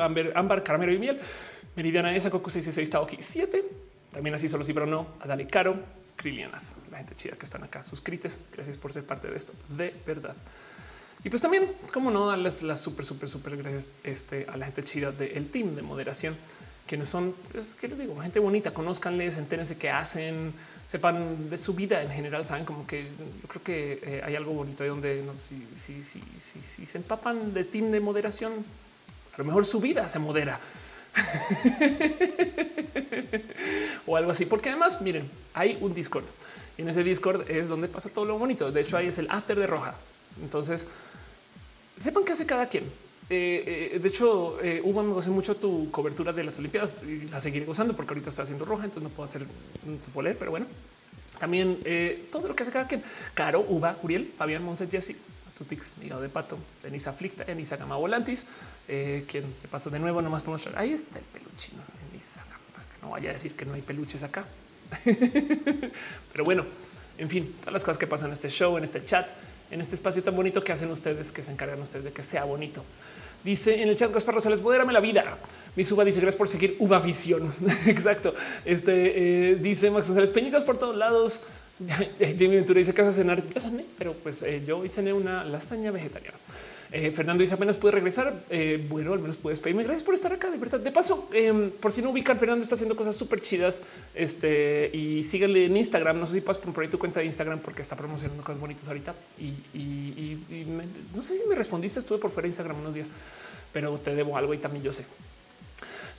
Amber, 0.00 0.32
Ambar, 0.36 0.62
Caramelo 0.62 0.92
y 0.92 0.98
Miel, 0.98 1.18
Meridiana 1.76 2.14
Esa, 2.14 2.30
Coco 2.30 2.50
66, 2.50 2.90
Taoki 2.90 3.16
7. 3.20 3.64
También 4.10 4.34
así 4.34 4.48
solo 4.48 4.64
sí, 4.64 4.74
pero 4.74 4.84
no. 4.84 5.14
A 5.20 5.26
Dale 5.26 5.46
Caro, 5.46 5.76
Krilianath, 6.16 6.62
la 6.90 6.98
gente 6.98 7.14
chida 7.14 7.36
que 7.36 7.44
están 7.44 7.64
acá 7.64 7.82
suscrites. 7.82 8.38
Gracias 8.52 8.76
por 8.76 8.92
ser 8.92 9.04
parte 9.04 9.28
de 9.28 9.36
esto. 9.36 9.54
De 9.68 9.94
verdad. 10.06 10.36
Y 11.24 11.30
pues 11.30 11.40
también, 11.40 11.72
como 11.92 12.10
no, 12.10 12.26
darles 12.26 12.62
las 12.62 12.80
súper, 12.80 13.04
súper, 13.04 13.30
súper 13.30 13.56
gracias 13.56 13.88
este, 14.04 14.46
a 14.46 14.58
la 14.58 14.66
gente 14.66 14.84
chida 14.84 15.10
del 15.10 15.48
team 15.48 15.74
de 15.74 15.80
moderación, 15.80 16.36
quienes 16.86 17.08
son, 17.08 17.34
pues, 17.50 17.74
¿qué 17.74 17.88
les 17.88 17.98
digo? 17.98 18.20
Gente 18.20 18.38
bonita, 18.38 18.72
conozcanles, 18.72 19.38
entérense 19.38 19.78
qué 19.78 19.88
hacen, 19.88 20.52
sepan 20.84 21.48
de 21.48 21.56
su 21.56 21.72
vida 21.72 22.02
en 22.02 22.10
general, 22.10 22.44
saben 22.44 22.66
como 22.66 22.86
que 22.86 23.06
yo 23.42 23.48
creo 23.48 23.62
que 23.62 24.00
eh, 24.02 24.22
hay 24.22 24.36
algo 24.36 24.52
bonito 24.52 24.82
ahí 24.82 24.90
donde 24.90 25.22
no, 25.22 25.38
si, 25.38 25.66
si, 25.74 26.02
si, 26.02 26.20
si, 26.38 26.84
se 26.84 26.98
empapan 26.98 27.54
de 27.54 27.64
team 27.64 27.90
de 27.90 28.00
moderación, 28.00 28.52
a 29.34 29.38
lo 29.38 29.44
mejor 29.44 29.64
su 29.64 29.80
vida 29.80 30.06
se 30.08 30.18
modera. 30.18 30.60
o 34.06 34.16
algo 34.16 34.32
así, 34.32 34.44
porque 34.44 34.68
además, 34.68 35.00
miren, 35.00 35.30
hay 35.54 35.78
un 35.80 35.94
Discord 35.94 36.26
y 36.76 36.82
en 36.82 36.88
ese 36.88 37.02
Discord 37.02 37.48
es 37.48 37.68
donde 37.68 37.88
pasa 37.88 38.10
todo 38.10 38.24
lo 38.24 38.38
bonito. 38.38 38.70
De 38.70 38.80
hecho, 38.80 38.96
ahí 38.96 39.06
es 39.06 39.18
el 39.18 39.30
after 39.30 39.58
de 39.58 39.66
roja. 39.66 39.94
Entonces, 40.42 40.88
sepan 41.98 42.24
qué 42.24 42.32
hace 42.32 42.46
cada 42.46 42.68
quien. 42.68 42.84
Eh, 43.30 43.90
eh, 43.94 43.98
de 43.98 44.08
hecho, 44.08 44.60
eh, 44.62 44.82
Uva 44.84 45.02
me 45.02 45.12
gocé 45.12 45.30
mucho 45.30 45.56
tu 45.56 45.90
cobertura 45.90 46.32
de 46.32 46.44
las 46.44 46.58
Olimpiadas 46.58 46.98
y 47.02 47.28
la 47.28 47.40
seguiré 47.40 47.64
gozando 47.64 47.96
porque 47.96 48.12
ahorita 48.12 48.28
estoy 48.28 48.42
haciendo 48.42 48.64
roja, 48.64 48.84
entonces 48.84 49.02
no 49.02 49.08
puedo 49.08 49.24
hacer 49.24 49.46
leer, 50.22 50.36
pero 50.38 50.50
bueno, 50.50 50.66
también 51.38 51.78
eh, 51.84 52.28
todo 52.30 52.48
lo 52.48 52.54
que 52.54 52.62
hace 52.62 52.72
cada 52.72 52.86
quien. 52.86 53.02
Caro, 53.34 53.64
Uva, 53.68 53.98
Uriel, 54.02 54.32
Fabián 54.36 54.62
Monses, 54.62 54.90
Jesse, 54.90 55.16
Tutix, 55.56 55.94
Hígado 56.02 56.22
de 56.22 56.28
Pato, 56.28 56.58
Denisa 56.82 57.10
Aflicta, 57.10 57.44
Enisa 57.46 57.76
Gama 57.76 57.96
Volantis, 57.96 58.46
eh, 58.88 59.24
quien 59.28 59.44
me 59.62 59.68
pasó 59.68 59.90
de 59.90 59.98
nuevo, 59.98 60.22
nomás 60.22 60.42
para 60.42 60.52
mostrar. 60.52 60.78
Ahí 60.78 60.92
está 60.92 61.18
el 61.18 61.24
peluchino, 61.24 61.82
que 62.12 63.02
no 63.02 63.10
vaya 63.10 63.30
a 63.30 63.32
decir 63.32 63.54
que 63.54 63.64
no 63.64 63.74
hay 63.74 63.82
peluches 63.82 64.22
acá. 64.22 64.44
pero 66.32 66.44
bueno, 66.44 66.64
en 67.18 67.28
fin, 67.30 67.54
todas 67.58 67.72
las 67.72 67.84
cosas 67.84 67.98
que 67.98 68.06
pasan 68.06 68.28
en 68.28 68.34
este 68.34 68.48
show, 68.48 68.76
en 68.76 68.84
este 68.84 69.04
chat 69.04 69.28
en 69.70 69.80
este 69.80 69.94
espacio 69.94 70.22
tan 70.22 70.36
bonito 70.36 70.62
que 70.62 70.72
hacen 70.72 70.90
ustedes, 70.90 71.32
que 71.32 71.42
se 71.42 71.52
encargan 71.52 71.80
ustedes 71.80 72.04
de 72.04 72.12
que 72.12 72.22
sea 72.22 72.44
bonito. 72.44 72.84
Dice 73.44 73.82
en 73.82 73.90
el 73.90 73.96
chat 73.96 74.10
Gaspar 74.10 74.36
Rosales, 74.36 74.62
modérame 74.62 74.92
la 74.92 75.00
vida. 75.00 75.36
Mi 75.76 75.84
suba 75.84 76.02
dice 76.02 76.18
gracias 76.20 76.36
por 76.36 76.48
seguir 76.48 76.76
Uva 76.78 76.98
Visión. 76.98 77.52
Exacto. 77.86 78.34
Este 78.64 79.50
eh, 79.50 79.56
dice 79.56 79.90
Max 79.90 80.08
Rosales, 80.08 80.30
peñitas 80.30 80.64
por 80.64 80.78
todos 80.78 80.96
lados. 80.96 81.40
Jamie 82.18 82.56
Ventura 82.56 82.78
dice 82.78 82.94
casa 82.94 83.12
cenar. 83.12 83.42
Ya 83.50 83.60
cené, 83.60 83.84
pero 83.98 84.14
pues 84.14 84.42
eh, 84.42 84.62
yo 84.66 84.78
hoy 84.78 84.88
cené 84.88 85.12
una 85.12 85.44
lasaña 85.44 85.90
vegetariana. 85.90 86.38
Eh, 86.96 87.10
Fernando 87.10 87.40
dice 87.40 87.54
apenas 87.54 87.76
pude 87.76 87.90
regresar. 87.90 88.44
Eh, 88.50 88.86
bueno, 88.88 89.12
al 89.12 89.18
menos 89.18 89.36
puedes 89.36 89.58
pedirme. 89.58 89.82
Gracias 89.82 90.04
por 90.04 90.14
estar 90.14 90.32
acá. 90.32 90.48
De 90.48 90.58
verdad. 90.58 90.78
De 90.78 90.92
paso, 90.92 91.28
em, 91.32 91.72
por 91.72 91.90
si 91.90 92.00
no 92.00 92.10
ubican, 92.10 92.38
Fernando 92.38 92.62
está 92.62 92.76
haciendo 92.76 92.94
cosas 92.94 93.16
súper 93.16 93.40
chidas. 93.40 93.82
Este 94.14 94.90
y 94.92 95.24
síganle 95.24 95.66
en 95.66 95.76
Instagram. 95.76 96.20
No 96.20 96.24
sé 96.24 96.34
si 96.34 96.40
por 96.40 96.84
ahí 96.84 96.88
tu 96.88 97.00
cuenta 97.00 97.18
de 97.18 97.26
Instagram 97.26 97.58
porque 97.58 97.82
está 97.82 97.96
promocionando 97.96 98.44
cosas 98.44 98.60
bonitas 98.60 98.86
ahorita. 98.86 99.12
Y, 99.40 100.38
no 101.12 101.20
sé 101.24 101.36
si 101.36 101.44
me 101.48 101.56
respondiste. 101.56 101.98
Estuve 101.98 102.18
por 102.18 102.30
fuera 102.30 102.44
de 102.44 102.50
Instagram 102.50 102.78
unos 102.78 102.94
días, 102.94 103.10
pero 103.72 103.98
te 103.98 104.14
debo 104.14 104.36
algo 104.36 104.54
y 104.54 104.58
también 104.58 104.84
yo 104.84 104.92
sé. 104.92 105.04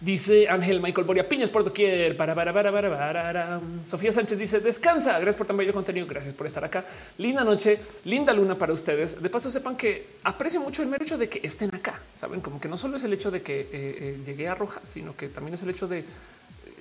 Dice 0.02 0.50
Ángel 0.50 0.82
Michael 0.82 1.08
Boria 1.08 1.28
Piñas 1.28 1.50
por 1.50 1.64
doquier. 1.64 2.18
Para, 2.18 2.36
para, 2.36 2.52
para, 2.54 2.72
para, 2.72 2.90
para. 2.90 3.62
Sofía 3.84 4.12
Sánchez 4.12 4.38
dice 4.38 4.60
descansa. 4.60 5.14
Gracias 5.14 5.36
por 5.36 5.48
tan 5.48 5.58
bello 5.58 5.74
contenido. 5.74 6.06
Gracias 6.06 6.34
por 6.34 6.46
estar 6.48 6.66
acá. 6.66 6.86
Linda 7.18 7.44
noche, 7.44 7.80
linda 8.04 8.34
luna 8.34 8.58
para 8.58 8.74
ustedes. 8.74 9.22
De 9.22 9.30
paso, 9.30 9.50
sepan 9.50 9.78
que 9.78 10.18
aprecio 10.24 10.60
mucho 10.60 10.82
el 10.82 10.90
mero 10.90 11.06
hecho 11.06 11.18
de 11.18 11.30
que 11.30 11.40
estén 11.44 11.74
acá. 11.74 12.02
Saben 12.12 12.42
como 12.42 12.60
que 12.60 12.68
no 12.68 12.78
solo 12.78 12.98
es 12.98 13.04
el 13.06 13.14
hecho 13.14 13.32
de 13.32 13.42
que 13.42 13.62
eh, 13.62 13.68
eh, 13.72 14.20
llegué 14.26 14.48
a 14.48 14.56
Roja, 14.56 14.82
sino 14.84 15.16
que 15.16 15.30
también 15.30 15.54
es 15.54 15.64
el 15.64 15.70
hecho 15.70 15.88
de 15.88 16.04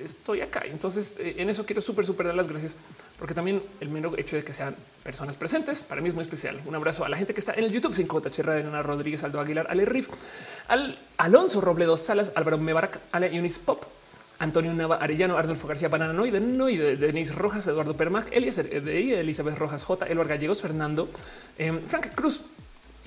estoy 0.03 0.41
acá. 0.41 0.63
Entonces, 0.65 1.17
eh, 1.19 1.37
en 1.39 1.51
eso 1.51 1.65
quiero 1.67 1.81
súper, 1.81 2.05
súper 2.05 2.27
dar 2.27 2.35
las 2.35 2.49
gracias, 2.49 2.77
porque 3.19 3.35
también 3.35 3.63
el 3.81 3.89
mero 3.89 4.13
hecho 4.17 4.37
de 4.37 4.45
que 4.45 4.53
sean 4.53 4.75
personas 5.03 5.37
presentes 5.37 5.83
para 5.83 6.01
mí 6.01 6.09
es 6.09 6.15
muy 6.15 6.23
especial. 6.23 6.61
Un 6.67 6.75
abrazo 6.75 7.05
a 7.05 7.09
la 7.09 7.17
gente 7.17 7.35
que 7.35 7.41
está 7.41 7.55
en 7.55 7.65
el 7.65 7.73
YouTube, 7.73 7.95
sin 7.95 8.07
Cota 8.07 8.31
Cherra, 8.31 8.55
Ana 8.55 8.83
Rodríguez, 8.83 9.23
Aldo 9.25 9.41
Aguilar, 9.41 9.67
Ale 9.69 9.85
Riff, 9.85 10.09
al 10.69 10.99
Alonso 11.17 11.61
Robledo 11.61 11.97
Salas, 11.97 12.33
Álvaro 12.35 12.59
Mebarak, 12.59 13.01
Ale 13.13 13.35
Yunis 13.35 13.59
Pop, 13.59 13.85
Antonio 14.39 14.75
Nava 14.75 14.97
Arellano, 14.97 15.37
Arnulfo 15.37 15.69
García 15.69 15.89
Banana 15.89 16.13
Noide, 16.13 16.97
Denise 16.97 17.35
Rojas, 17.35 17.67
Eduardo 17.67 17.97
Permac, 17.97 18.33
Eliezer 18.33 18.83
de 18.83 19.21
Elizabeth 19.21 19.57
Rojas 19.57 19.85
J, 19.85 20.07
Elvar 20.07 20.29
Gallegos, 20.29 20.61
Fernando, 20.61 21.09
eh, 21.59 21.81
Frank 21.87 22.15
Cruz, 22.15 22.41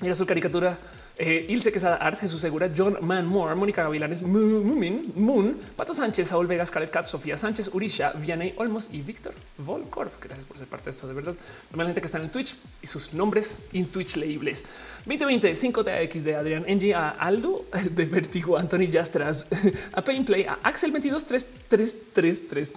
mira 0.00 0.14
su 0.14 0.24
caricatura 0.26 0.78
eh, 1.18 1.46
Ilse 1.48 1.72
Quesada 1.72 1.96
Art, 1.96 2.18
Jesús 2.18 2.40
Segura, 2.40 2.70
John 2.74 2.98
Man 3.00 3.26
Moore, 3.26 3.54
Mónica 3.54 3.82
Gavilanes, 3.82 4.22
Moon, 4.22 5.12
Moon, 5.16 5.58
Pato 5.76 5.92
Sánchez, 5.92 6.28
Saúl 6.28 6.46
Vegas, 6.46 6.70
Caret 6.70 6.90
Cat, 6.90 7.06
Sofía 7.06 7.36
Sánchez, 7.36 7.70
Urisha, 7.74 8.12
Vianney 8.12 8.54
Olmos 8.56 8.90
y 8.92 9.02
Víctor 9.02 9.34
Volcorp. 9.58 10.12
Gracias 10.22 10.46
por 10.46 10.56
ser 10.56 10.68
parte 10.68 10.84
de 10.84 10.90
esto, 10.92 11.08
de 11.08 11.14
verdad. 11.14 11.34
También 11.70 11.78
la 11.78 11.84
gente 11.86 12.00
que 12.00 12.06
está 12.06 12.18
en 12.18 12.30
Twitch 12.30 12.54
y 12.80 12.86
sus 12.86 13.12
nombres 13.12 13.56
in 13.72 13.86
Twitch 13.86 14.16
leíbles. 14.16 14.64
2020, 15.04 15.54
5 15.54 15.84
TAX 15.84 16.24
de 16.24 16.36
Adrián 16.36 16.64
Engie, 16.68 16.94
a 16.94 17.10
Aldo 17.10 17.64
de 17.90 18.06
Vertigo, 18.06 18.56
Anthony 18.56 18.88
Yastras, 18.88 19.46
a 19.92 20.02
Painplay, 20.02 20.44
a 20.44 20.58
Axel 20.62 20.92
22 20.92 21.24
3333, 21.24 22.72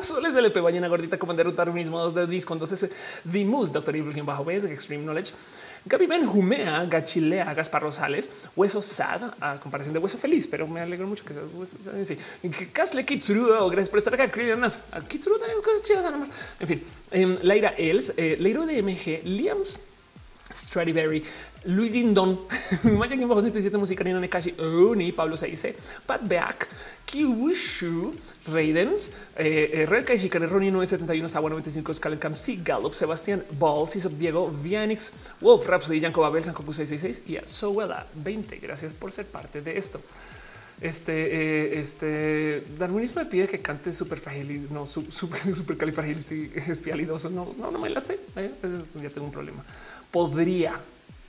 Soles 0.00 0.34
LP, 0.34 0.60
Ballena 0.60 0.88
Gordita, 0.88 1.18
Commander 1.18 1.46
Rutar, 1.46 1.72
mismo 1.72 1.98
dos 1.98 2.14
de 2.14 2.26
Dis 2.26 2.46
con 2.46 2.58
dos 2.58 2.72
S, 2.72 2.90
Dimus, 3.24 3.70
Doctor 3.70 3.94
Evil, 3.96 4.22
bajo 4.22 4.44
B, 4.44 4.56
Extreme 4.56 5.04
Knowledge. 5.04 5.32
Gaby 5.86 6.06
Ben 6.06 6.26
Jumea, 6.26 6.84
Gachilea, 6.84 7.54
Gaspar 7.54 7.80
Rosales, 7.82 8.28
Hueso 8.56 8.82
Sad, 8.82 9.34
a 9.40 9.60
comparación 9.60 9.92
de 9.94 10.00
Hueso 10.00 10.18
Feliz, 10.18 10.48
pero 10.48 10.66
me 10.66 10.80
alegro 10.80 11.06
mucho 11.06 11.24
que 11.24 11.32
seas 11.32 11.46
Hueso 11.54 11.78
Sad. 11.78 11.96
En 11.96 12.06
fin, 12.06 12.18
Casle 12.72 13.04
Kitsuru, 13.04 13.54
oh, 13.54 13.70
gracias 13.70 13.88
por 13.88 13.98
estar 13.98 14.12
acá. 14.12 14.28
Kitsuru 14.28 15.38
tenés 15.38 15.62
cosas 15.62 15.82
chidas. 15.82 16.04
En 16.58 16.66
fin, 16.66 16.82
um, 17.14 17.36
Leira 17.40 17.68
Els, 17.78 18.12
eh, 18.16 18.36
Leiro 18.40 18.66
de 18.66 18.82
MG, 18.82 19.22
Liams, 19.24 19.78
Stradivari, 20.56 21.22
Luis 21.64 21.92
Dindon, 21.92 22.46
Maya 22.84 23.16
Bajo 23.26 23.42
107, 23.42 23.76
Música 23.76 24.02
Nina 24.02 24.18
Nekashi, 24.18 24.54
Uni, 24.58 25.12
Pablo 25.12 25.36
6, 25.36 25.74
Pat 26.06 26.22
Beak, 26.22 26.68
Kiwishu, 27.04 28.14
Raidens, 28.46 29.10
eh, 29.36 29.70
eh, 29.72 29.86
Red 29.86 30.04
Kaishikane, 30.04 30.46
Ronnie 30.46 30.70
971, 30.70 31.28
Sawa 31.28 31.50
95, 31.50 31.94
Scarlet 31.94 32.20
Camp, 32.20 32.36
C. 32.36 32.56
Gallup, 32.64 32.94
Sebastián 32.94 33.44
Ball, 33.58 33.88
Cisop 33.88 34.12
Diego, 34.12 34.50
Vianix, 34.50 35.12
Wolf, 35.40 35.66
Rhapsody, 35.68 36.00
Yanko 36.00 36.22
Babel, 36.22 36.42
Sankoku 36.42 36.72
666 36.72 37.28
y 37.28 37.36
a 37.36 37.46
Sowella 37.46 38.06
20. 38.14 38.58
Gracias 38.58 38.94
por 38.94 39.12
ser 39.12 39.26
parte 39.26 39.60
de 39.60 39.76
esto. 39.76 40.00
Este, 40.80 41.12
eh, 41.12 41.78
este 41.80 42.62
darwinismo 42.78 43.22
me 43.22 43.26
pide 43.26 43.48
que 43.48 43.60
cante 43.60 43.94
súper 43.94 44.18
frágil, 44.18 44.68
no 44.70 44.84
súper 44.86 45.54
super 45.54 45.76
califragilidoso. 45.76 47.30
No, 47.30 47.54
no, 47.56 47.70
no 47.70 47.78
me 47.78 47.88
la 47.88 48.00
sé. 48.00 48.18
¿eh? 48.36 48.50
ya 49.02 49.08
tengo 49.08 49.26
un 49.26 49.32
problema. 49.32 49.64
Podría, 50.16 50.80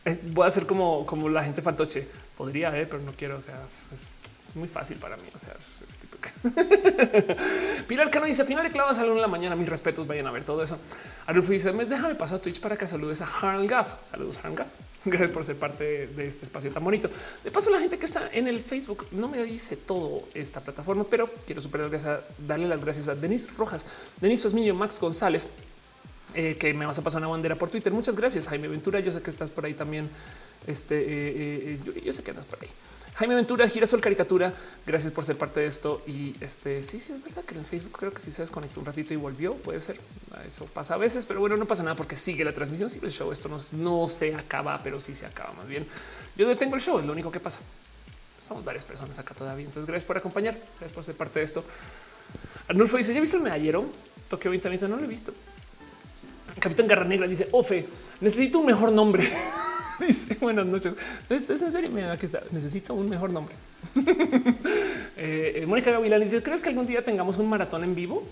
eh, 0.06 0.18
voy 0.28 0.46
a 0.46 0.48
hacer 0.48 0.66
como, 0.66 1.06
como 1.06 1.28
la 1.28 1.44
gente 1.44 1.62
fantoche. 1.62 2.08
Podría, 2.38 2.72
pero 2.72 3.00
no 3.00 3.12
quiero. 3.12 3.38
O 3.38 3.42
sea, 3.42 3.62
es, 3.70 4.08
muy 4.56 4.70
fácil 4.70 4.96
para 4.96 5.18
mí. 5.18 5.24
O 5.36 5.38
sea, 5.38 5.54
es 5.86 6.00
tipo 6.00 6.18
Pilar 7.88 8.10
Cano 8.10 8.28
dice 8.28 8.46
final 8.46 8.64
de 8.64 8.72
clavas 8.72 8.98
a 8.98 9.04
la 9.04 9.14
la 9.14 9.28
mañana. 9.28 9.58
Mis 9.58 9.68
respetos, 9.68 10.08
vayan 10.08 10.26
a 10.26 10.32
ver 10.32 10.46
todo 10.46 10.64
eso. 10.64 10.78
Arulfo 11.26 11.52
dice 11.52 11.74
déjame 11.74 12.16
pasar 12.16 12.38
a 12.38 12.42
Twitch 12.42 12.62
para 12.62 12.78
que 12.78 12.88
saludes 12.88 13.22
a 13.22 13.26
Harl 13.26 13.68
Gaff. 13.68 13.96
Saludos, 14.06 14.40
Harl 14.42 14.56
Gaff. 14.56 14.70
Gracias 15.06 15.32
por 15.32 15.44
ser 15.44 15.58
parte 15.58 16.08
de 16.08 16.26
este 16.26 16.46
espacio 16.46 16.72
tan 16.72 16.86
bonito. 16.86 17.10
De 17.44 17.52
paso, 17.52 17.70
la 17.72 17.80
gente 17.80 18.00
que 18.00 18.06
está 18.06 18.30
en 18.32 18.48
el 18.48 18.62
Facebook 18.62 19.08
no 19.12 19.28
me 19.28 19.44
dice 19.44 19.76
todo 19.76 20.30
esta 20.34 20.62
plataforma, 20.62 21.04
pero 21.04 21.30
quiero 21.46 21.60
superar 21.60 21.92
darle 22.38 22.70
las 22.70 22.82
gracias 22.82 23.10
a 23.10 23.16
Denis 23.16 23.54
Rojas, 23.58 23.86
Denis 24.22 24.44
Fasmiño, 24.44 24.74
Max 24.74 24.98
González, 24.98 25.50
eh, 26.40 26.56
que 26.56 26.72
me 26.72 26.86
vas 26.86 27.00
a 27.00 27.04
pasar 27.04 27.20
una 27.20 27.30
bandera 27.30 27.56
por 27.56 27.68
Twitter. 27.68 27.92
Muchas 27.92 28.16
gracias, 28.16 28.48
Jaime 28.48 28.68
Ventura. 28.68 29.00
Yo 29.00 29.12
sé 29.12 29.24
que 29.24 29.32
estás 29.32 29.50
por 29.50 29.66
ahí 29.66 29.74
también. 29.74 30.08
Este, 30.68 30.96
eh, 31.02 31.80
eh, 31.84 32.02
yo 32.06 32.14
sé 32.14 32.22
que 32.22 32.30
andas 32.30 32.46
por 32.46 32.62
ahí. 32.62 32.70
Jaime 33.16 33.34
Ventura, 33.34 33.68
Girasol 33.68 34.02
Caricatura, 34.02 34.54
gracias 34.86 35.12
por 35.12 35.24
ser 35.24 35.36
parte 35.36 35.62
de 35.62 35.66
esto. 35.66 36.04
Y 36.06 36.36
este 36.40 36.84
sí, 36.84 37.00
sí, 37.00 37.14
es 37.14 37.24
verdad 37.24 37.44
que 37.44 37.56
en 37.56 37.66
Facebook 37.66 37.98
creo 37.98 38.14
que 38.14 38.20
sí 38.20 38.32
se 38.32 38.44
desconectó 38.44 38.80
un 38.80 38.86
ratito 38.86 39.16
y 39.16 39.18
volvió. 39.18 39.56
Puede 39.56 39.82
ser. 39.82 40.00
Eso 40.46 40.66
pasa 40.66 40.94
a 40.94 40.98
veces, 40.98 41.26
pero 41.26 41.40
bueno, 41.40 41.58
no 41.58 41.66
pasa 41.66 41.82
nada 41.82 41.96
porque 41.96 42.16
sigue 42.16 42.46
la 42.46 42.54
transmisión, 42.54 42.92
sigue 42.92 43.08
el 43.08 43.12
show. 43.12 43.32
Esto 43.32 43.50
no, 43.72 44.08
se 44.08 44.36
acaba, 44.36 44.84
pero 44.84 45.00
sí 45.00 45.16
se 45.16 45.26
acaba 45.26 45.54
más 45.54 45.68
bien. 45.68 45.88
Yo 46.36 46.48
detengo 46.48 46.76
el 46.76 46.82
show, 46.82 47.00
es 47.00 47.06
lo 47.08 47.14
único 47.14 47.32
que 47.32 47.40
pasa. 47.40 47.62
Somos 48.40 48.64
varias 48.64 48.86
personas 48.86 49.18
acá 49.18 49.34
todavía. 49.34 49.66
Entonces, 49.66 49.88
gracias 49.88 50.06
por 50.06 50.18
acompañar, 50.18 50.54
gracias 50.54 50.92
por 50.92 51.04
ser 51.04 51.18
parte 51.18 51.40
de 51.40 51.46
esto. 51.46 51.64
Arnulfo 52.68 52.98
dice: 52.98 53.12
¿Ya 53.12 53.22
viste 53.22 53.38
el 53.38 53.42
medallero? 53.42 53.90
Tokio 54.30 54.52
2020, 54.52 54.88
no 54.88 54.98
lo 54.98 55.04
he 55.04 55.08
visto. 55.08 55.34
Capitán 56.60 56.88
Garra 56.88 57.06
Negra 57.06 57.28
dice: 57.28 57.48
Ofe, 57.52 57.88
necesito 58.22 58.60
un 58.60 58.66
mejor 58.66 58.92
nombre. 58.92 59.24
Dice 60.00 60.38
buenas 60.40 60.66
noches. 60.68 60.94
¿Es 61.28 61.50
en 61.50 61.72
serio? 61.72 61.90
Mira, 61.90 62.12
aquí 62.12 62.28
está. 62.28 62.44
Necesito 62.52 62.94
un 62.94 63.10
mejor 63.10 63.34
nombre. 63.34 63.56
Eh, 65.20 65.64
eh, 65.64 65.66
Mónica 65.66 65.90
Gavilán 65.90 66.22
dice: 66.22 66.44
¿Crees 66.44 66.62
que 66.62 66.70
algún 66.70 66.86
día 66.86 67.04
tengamos 67.04 67.38
un 67.38 67.50
maratón 67.50 67.84
en 67.84 67.96
vivo? 67.96 68.24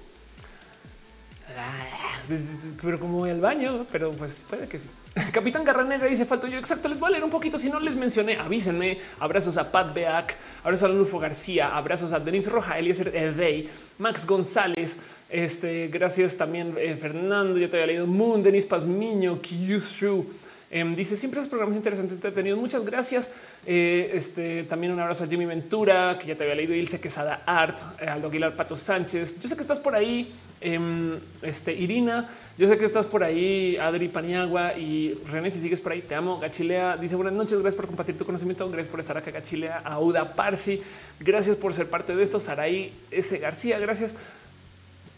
Ah, 1.58 2.22
pues, 2.28 2.42
pero 2.80 3.00
como 3.00 3.18
voy 3.18 3.32
al 3.32 3.42
baño, 3.42 3.88
pero 3.92 4.12
pues 4.12 4.46
puede 4.48 4.68
que 4.68 4.78
sí. 4.78 4.88
Capitán 5.32 5.64
Garra 5.64 5.84
Negra 5.84 6.08
dice 6.08 6.26
falto 6.26 6.48
yo. 6.48 6.58
Exacto. 6.58 6.90
Les 6.90 7.00
voy 7.00 7.08
a 7.08 7.12
leer 7.12 7.24
un 7.24 7.30
poquito. 7.30 7.58
Si 7.58 7.70
no 7.70 7.80
les 7.80 7.96
mencioné, 7.96 8.38
avísenme. 8.38 9.00
Abrazos 9.20 9.58
a 9.58 9.72
Pat 9.72 9.94
Beak, 9.94 10.36
abrazos 10.64 10.90
a 10.90 10.94
Lulfo 10.94 11.20
García, 11.20 11.76
abrazos 11.76 12.12
a 12.12 12.20
Denise 12.20 12.50
Roja, 12.50 12.78
Eliezer 12.78 13.16
Edey, 13.16 13.70
Max 13.98 14.26
González. 14.26 14.98
Este, 15.30 15.88
gracias 15.88 16.36
también, 16.38 16.76
eh, 16.78 16.96
Fernando. 16.96 17.58
Ya 17.58 17.70
te 17.70 17.78
había 17.78 17.88
leído 17.88 18.08
Moon, 18.08 18.44
Denis 18.44 18.66
Pazmiño, 18.66 19.42
Kyushu. 19.42 20.26
Em, 20.72 20.96
dice 20.96 21.16
siempre 21.16 21.40
los 21.40 21.48
programas 21.48 21.76
interesantes 21.76 22.16
entretenidos. 22.16 22.60
Muchas 22.60 22.84
gracias. 22.84 23.32
Eh, 23.66 24.12
este 24.14 24.64
también 24.64 24.92
un 24.94 25.00
abrazo 25.00 25.24
a 25.24 25.28
Jimmy 25.28 25.46
Ventura, 25.46 26.18
que 26.20 26.28
ya 26.28 26.36
te 26.36 26.44
había 26.44 26.56
leído, 26.56 26.74
Ilse 26.74 27.00
Quesada 27.00 27.44
Art, 27.46 27.80
eh, 28.00 28.08
Aldo 28.08 28.28
Aguilar 28.28 28.56
Pato 28.56 28.76
Sánchez. 28.76 29.40
Yo 29.40 29.48
sé 29.48 29.56
que 29.56 29.62
estás 29.62 29.80
por 29.80 29.96
ahí. 29.96 30.34
Em, 30.62 31.20
este 31.44 31.74
Irina, 31.74 32.28
yo 32.58 32.66
sé 32.66 32.78
que 32.78 32.86
estás 32.86 33.06
por 33.06 33.24
ahí, 33.24 33.78
Adri 33.78 34.08
Paniagua 34.08 34.76
y 34.76 35.14
René. 35.30 35.52
Si 35.52 35.60
sigues 35.60 35.80
por 35.80 35.92
ahí, 35.92 36.02
te 36.02 36.16
amo. 36.16 36.40
Gachilea 36.40 36.98
dice 36.98 37.16
buenas 37.16 37.34
noches. 37.34 37.60
Gracias 37.60 37.76
por 37.76 37.86
compartir 37.88 38.18
tu 38.18 38.26
conocimiento. 38.26 38.68
Gracias 38.70 38.90
por 38.90 39.00
estar 39.00 39.18
acá. 39.18 39.30
Gachilea, 39.32 39.82
Auda 39.84 40.36
Parsi. 40.36 40.82
Gracias 41.20 41.56
por 41.58 41.74
ser 41.74 41.90
parte 41.90 42.16
de 42.16 42.24
esto. 42.24 42.40
Saraí 42.40 42.92
S. 43.12 43.38
García. 43.38 43.78
Gracias. 43.78 44.16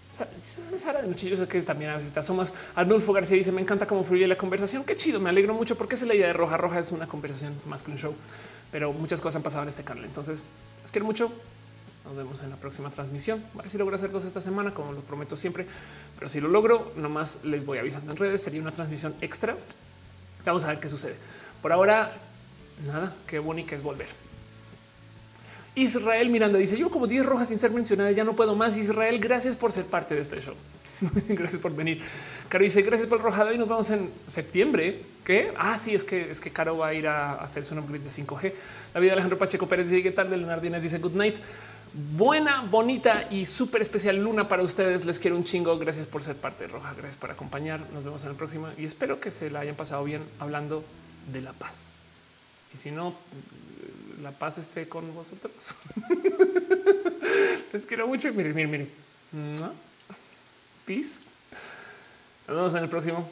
Sara 0.07 1.01
de 1.01 1.07
noche, 1.07 1.35
sé 1.35 1.47
que 1.49 1.61
también 1.63 1.91
a 1.91 1.97
veces 1.97 2.13
te 2.13 2.19
asomas. 2.21 2.53
Arnulfo 2.75 3.11
García 3.11 3.35
dice: 3.35 3.51
Me 3.51 3.61
encanta 3.61 3.85
cómo 3.85 4.05
fluye 4.05 4.25
la 4.25 4.37
conversación. 4.37 4.85
Qué 4.85 4.95
chido, 4.95 5.19
me 5.19 5.29
alegro 5.29 5.53
mucho 5.53 5.77
porque 5.77 5.95
es 5.95 6.03
la 6.03 6.15
idea 6.15 6.27
de 6.27 6.33
Roja 6.33 6.55
Roja. 6.55 6.79
Es 6.79 6.93
una 6.93 7.07
conversación 7.07 7.59
más 7.65 7.83
que 7.83 7.91
un 7.91 7.97
show, 7.97 8.15
pero 8.71 8.93
muchas 8.93 9.19
cosas 9.19 9.35
han 9.35 9.43
pasado 9.43 9.63
en 9.63 9.69
este 9.69 9.83
canal. 9.83 10.05
Entonces, 10.05 10.45
es 10.81 10.91
quiero 10.91 11.05
mucho. 11.05 11.31
Nos 12.05 12.15
vemos 12.15 12.41
en 12.41 12.51
la 12.51 12.55
próxima 12.55 12.89
transmisión. 12.89 13.43
A 13.53 13.57
ver 13.57 13.69
si 13.69 13.77
logro 13.77 13.95
hacer 13.95 14.09
dos 14.09 14.23
esta 14.23 14.39
semana, 14.39 14.73
como 14.73 14.93
lo 14.93 15.01
prometo 15.01 15.35
siempre. 15.35 15.67
Pero 16.17 16.29
si 16.29 16.39
lo 16.39 16.47
logro, 16.47 16.93
nomás 16.95 17.43
les 17.43 17.65
voy 17.65 17.79
avisando 17.79 18.13
en 18.13 18.17
redes. 18.17 18.41
Sería 18.41 18.61
una 18.61 18.71
transmisión 18.71 19.13
extra. 19.19 19.57
Vamos 20.45 20.63
a 20.63 20.69
ver 20.69 20.79
qué 20.79 20.87
sucede. 20.87 21.15
Por 21.61 21.73
ahora, 21.73 22.13
nada, 22.85 23.13
qué 23.27 23.39
bonito 23.39 23.75
es 23.75 23.83
volver. 23.83 24.26
Israel 25.77 26.31
Miranda 26.31 26.57
dice 26.57 26.75
yo 26.75 26.89
como 26.89 27.05
10 27.05 27.23
rojas 27.23 27.49
sin 27.49 27.59
ser 27.59 27.69
mencionada 27.69 28.09
ya 28.11 28.23
no 28.23 28.35
puedo 28.35 28.55
más. 28.55 28.75
Israel, 28.77 29.19
gracias 29.19 29.55
por 29.55 29.71
ser 29.71 29.85
parte 29.85 30.15
de 30.15 30.21
este 30.21 30.41
show. 30.41 30.55
gracias 31.29 31.61
por 31.61 31.75
venir. 31.75 32.01
Caro 32.49 32.63
dice 32.63 32.81
gracias 32.81 33.07
por 33.07 33.19
el 33.19 33.23
rojado 33.23 33.53
y 33.53 33.59
nos 33.59 33.69
vemos 33.69 33.87
en 33.91 34.09
septiembre. 34.25 35.03
¿Qué? 35.23 35.53
Ah, 35.55 35.77
sí, 35.77 35.93
es 35.93 36.03
que 36.03 36.31
es 36.31 36.41
que 36.41 36.49
Caro 36.49 36.79
va 36.79 36.87
a 36.87 36.93
ir 36.95 37.07
a 37.07 37.35
hacerse 37.35 37.75
un 37.75 37.81
upgrade 37.81 38.05
de 38.05 38.09
5G. 38.09 38.53
La 38.95 38.99
vida 38.99 39.09
de 39.09 39.13
Alejandro 39.13 39.37
Pacheco 39.37 39.67
Pérez 39.67 39.91
dice 39.91 40.01
qué 40.01 40.09
tarde. 40.09 40.35
Leonardo 40.35 40.67
dice 40.79 40.97
good 40.97 41.13
night. 41.13 41.35
Buena, 41.93 42.63
bonita 42.63 43.27
y 43.29 43.45
súper 43.45 43.83
especial 43.83 44.17
luna 44.17 44.47
para 44.47 44.63
ustedes. 44.63 45.05
Les 45.05 45.19
quiero 45.19 45.37
un 45.37 45.43
chingo. 45.43 45.77
Gracias 45.77 46.07
por 46.07 46.23
ser 46.23 46.37
parte 46.37 46.65
de 46.65 46.73
Roja. 46.73 46.95
Gracias 46.95 47.17
por 47.17 47.29
acompañar. 47.29 47.81
Nos 47.93 48.03
vemos 48.03 48.23
en 48.23 48.31
el 48.31 48.35
próximo 48.35 48.69
y 48.79 48.85
espero 48.85 49.19
que 49.19 49.29
se 49.29 49.51
la 49.51 49.59
hayan 49.59 49.75
pasado 49.75 50.03
bien 50.03 50.23
hablando 50.39 50.83
de 51.31 51.41
la 51.41 51.53
paz. 51.53 52.03
Y 52.73 52.77
si 52.77 52.89
no, 52.89 53.13
la 54.21 54.31
paz 54.31 54.57
esté 54.57 54.87
con 54.87 55.13
vosotros. 55.13 55.75
Les 57.73 57.85
quiero 57.85 58.07
mucho. 58.07 58.31
Miren, 58.33 58.55
miren, 58.55 58.71
miren. 58.71 58.91
Peace. 60.85 61.23
Nos 62.47 62.55
vemos 62.55 62.75
en 62.75 62.83
el 62.83 62.89
próximo. 62.89 63.29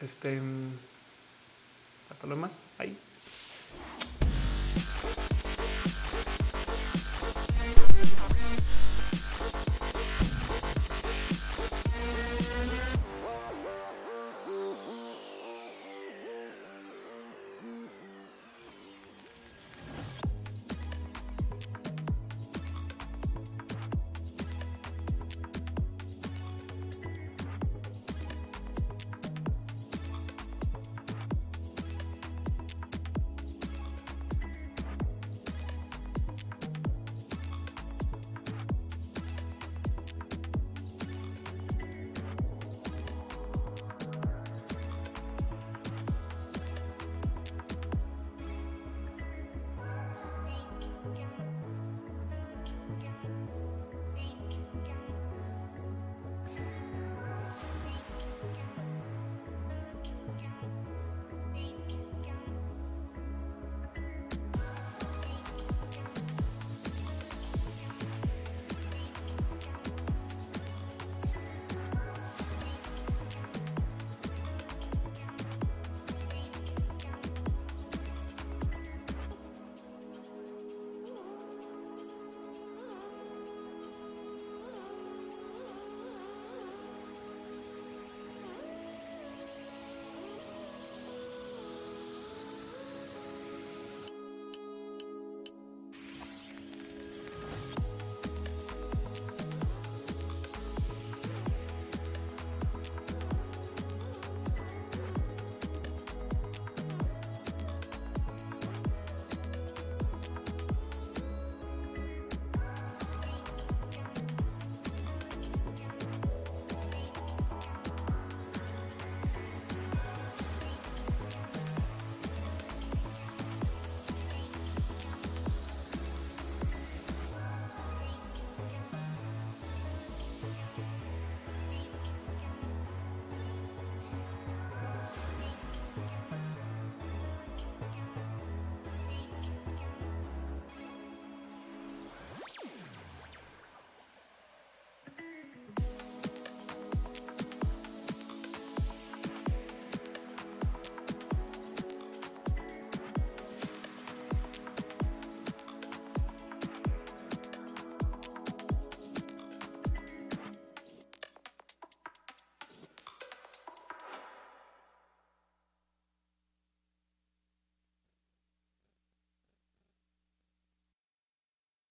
Este. 0.00 0.38
A 2.10 2.14
todo 2.14 2.28
lo 2.28 2.36
demás. 2.36 2.60
Ahí. 2.78 2.96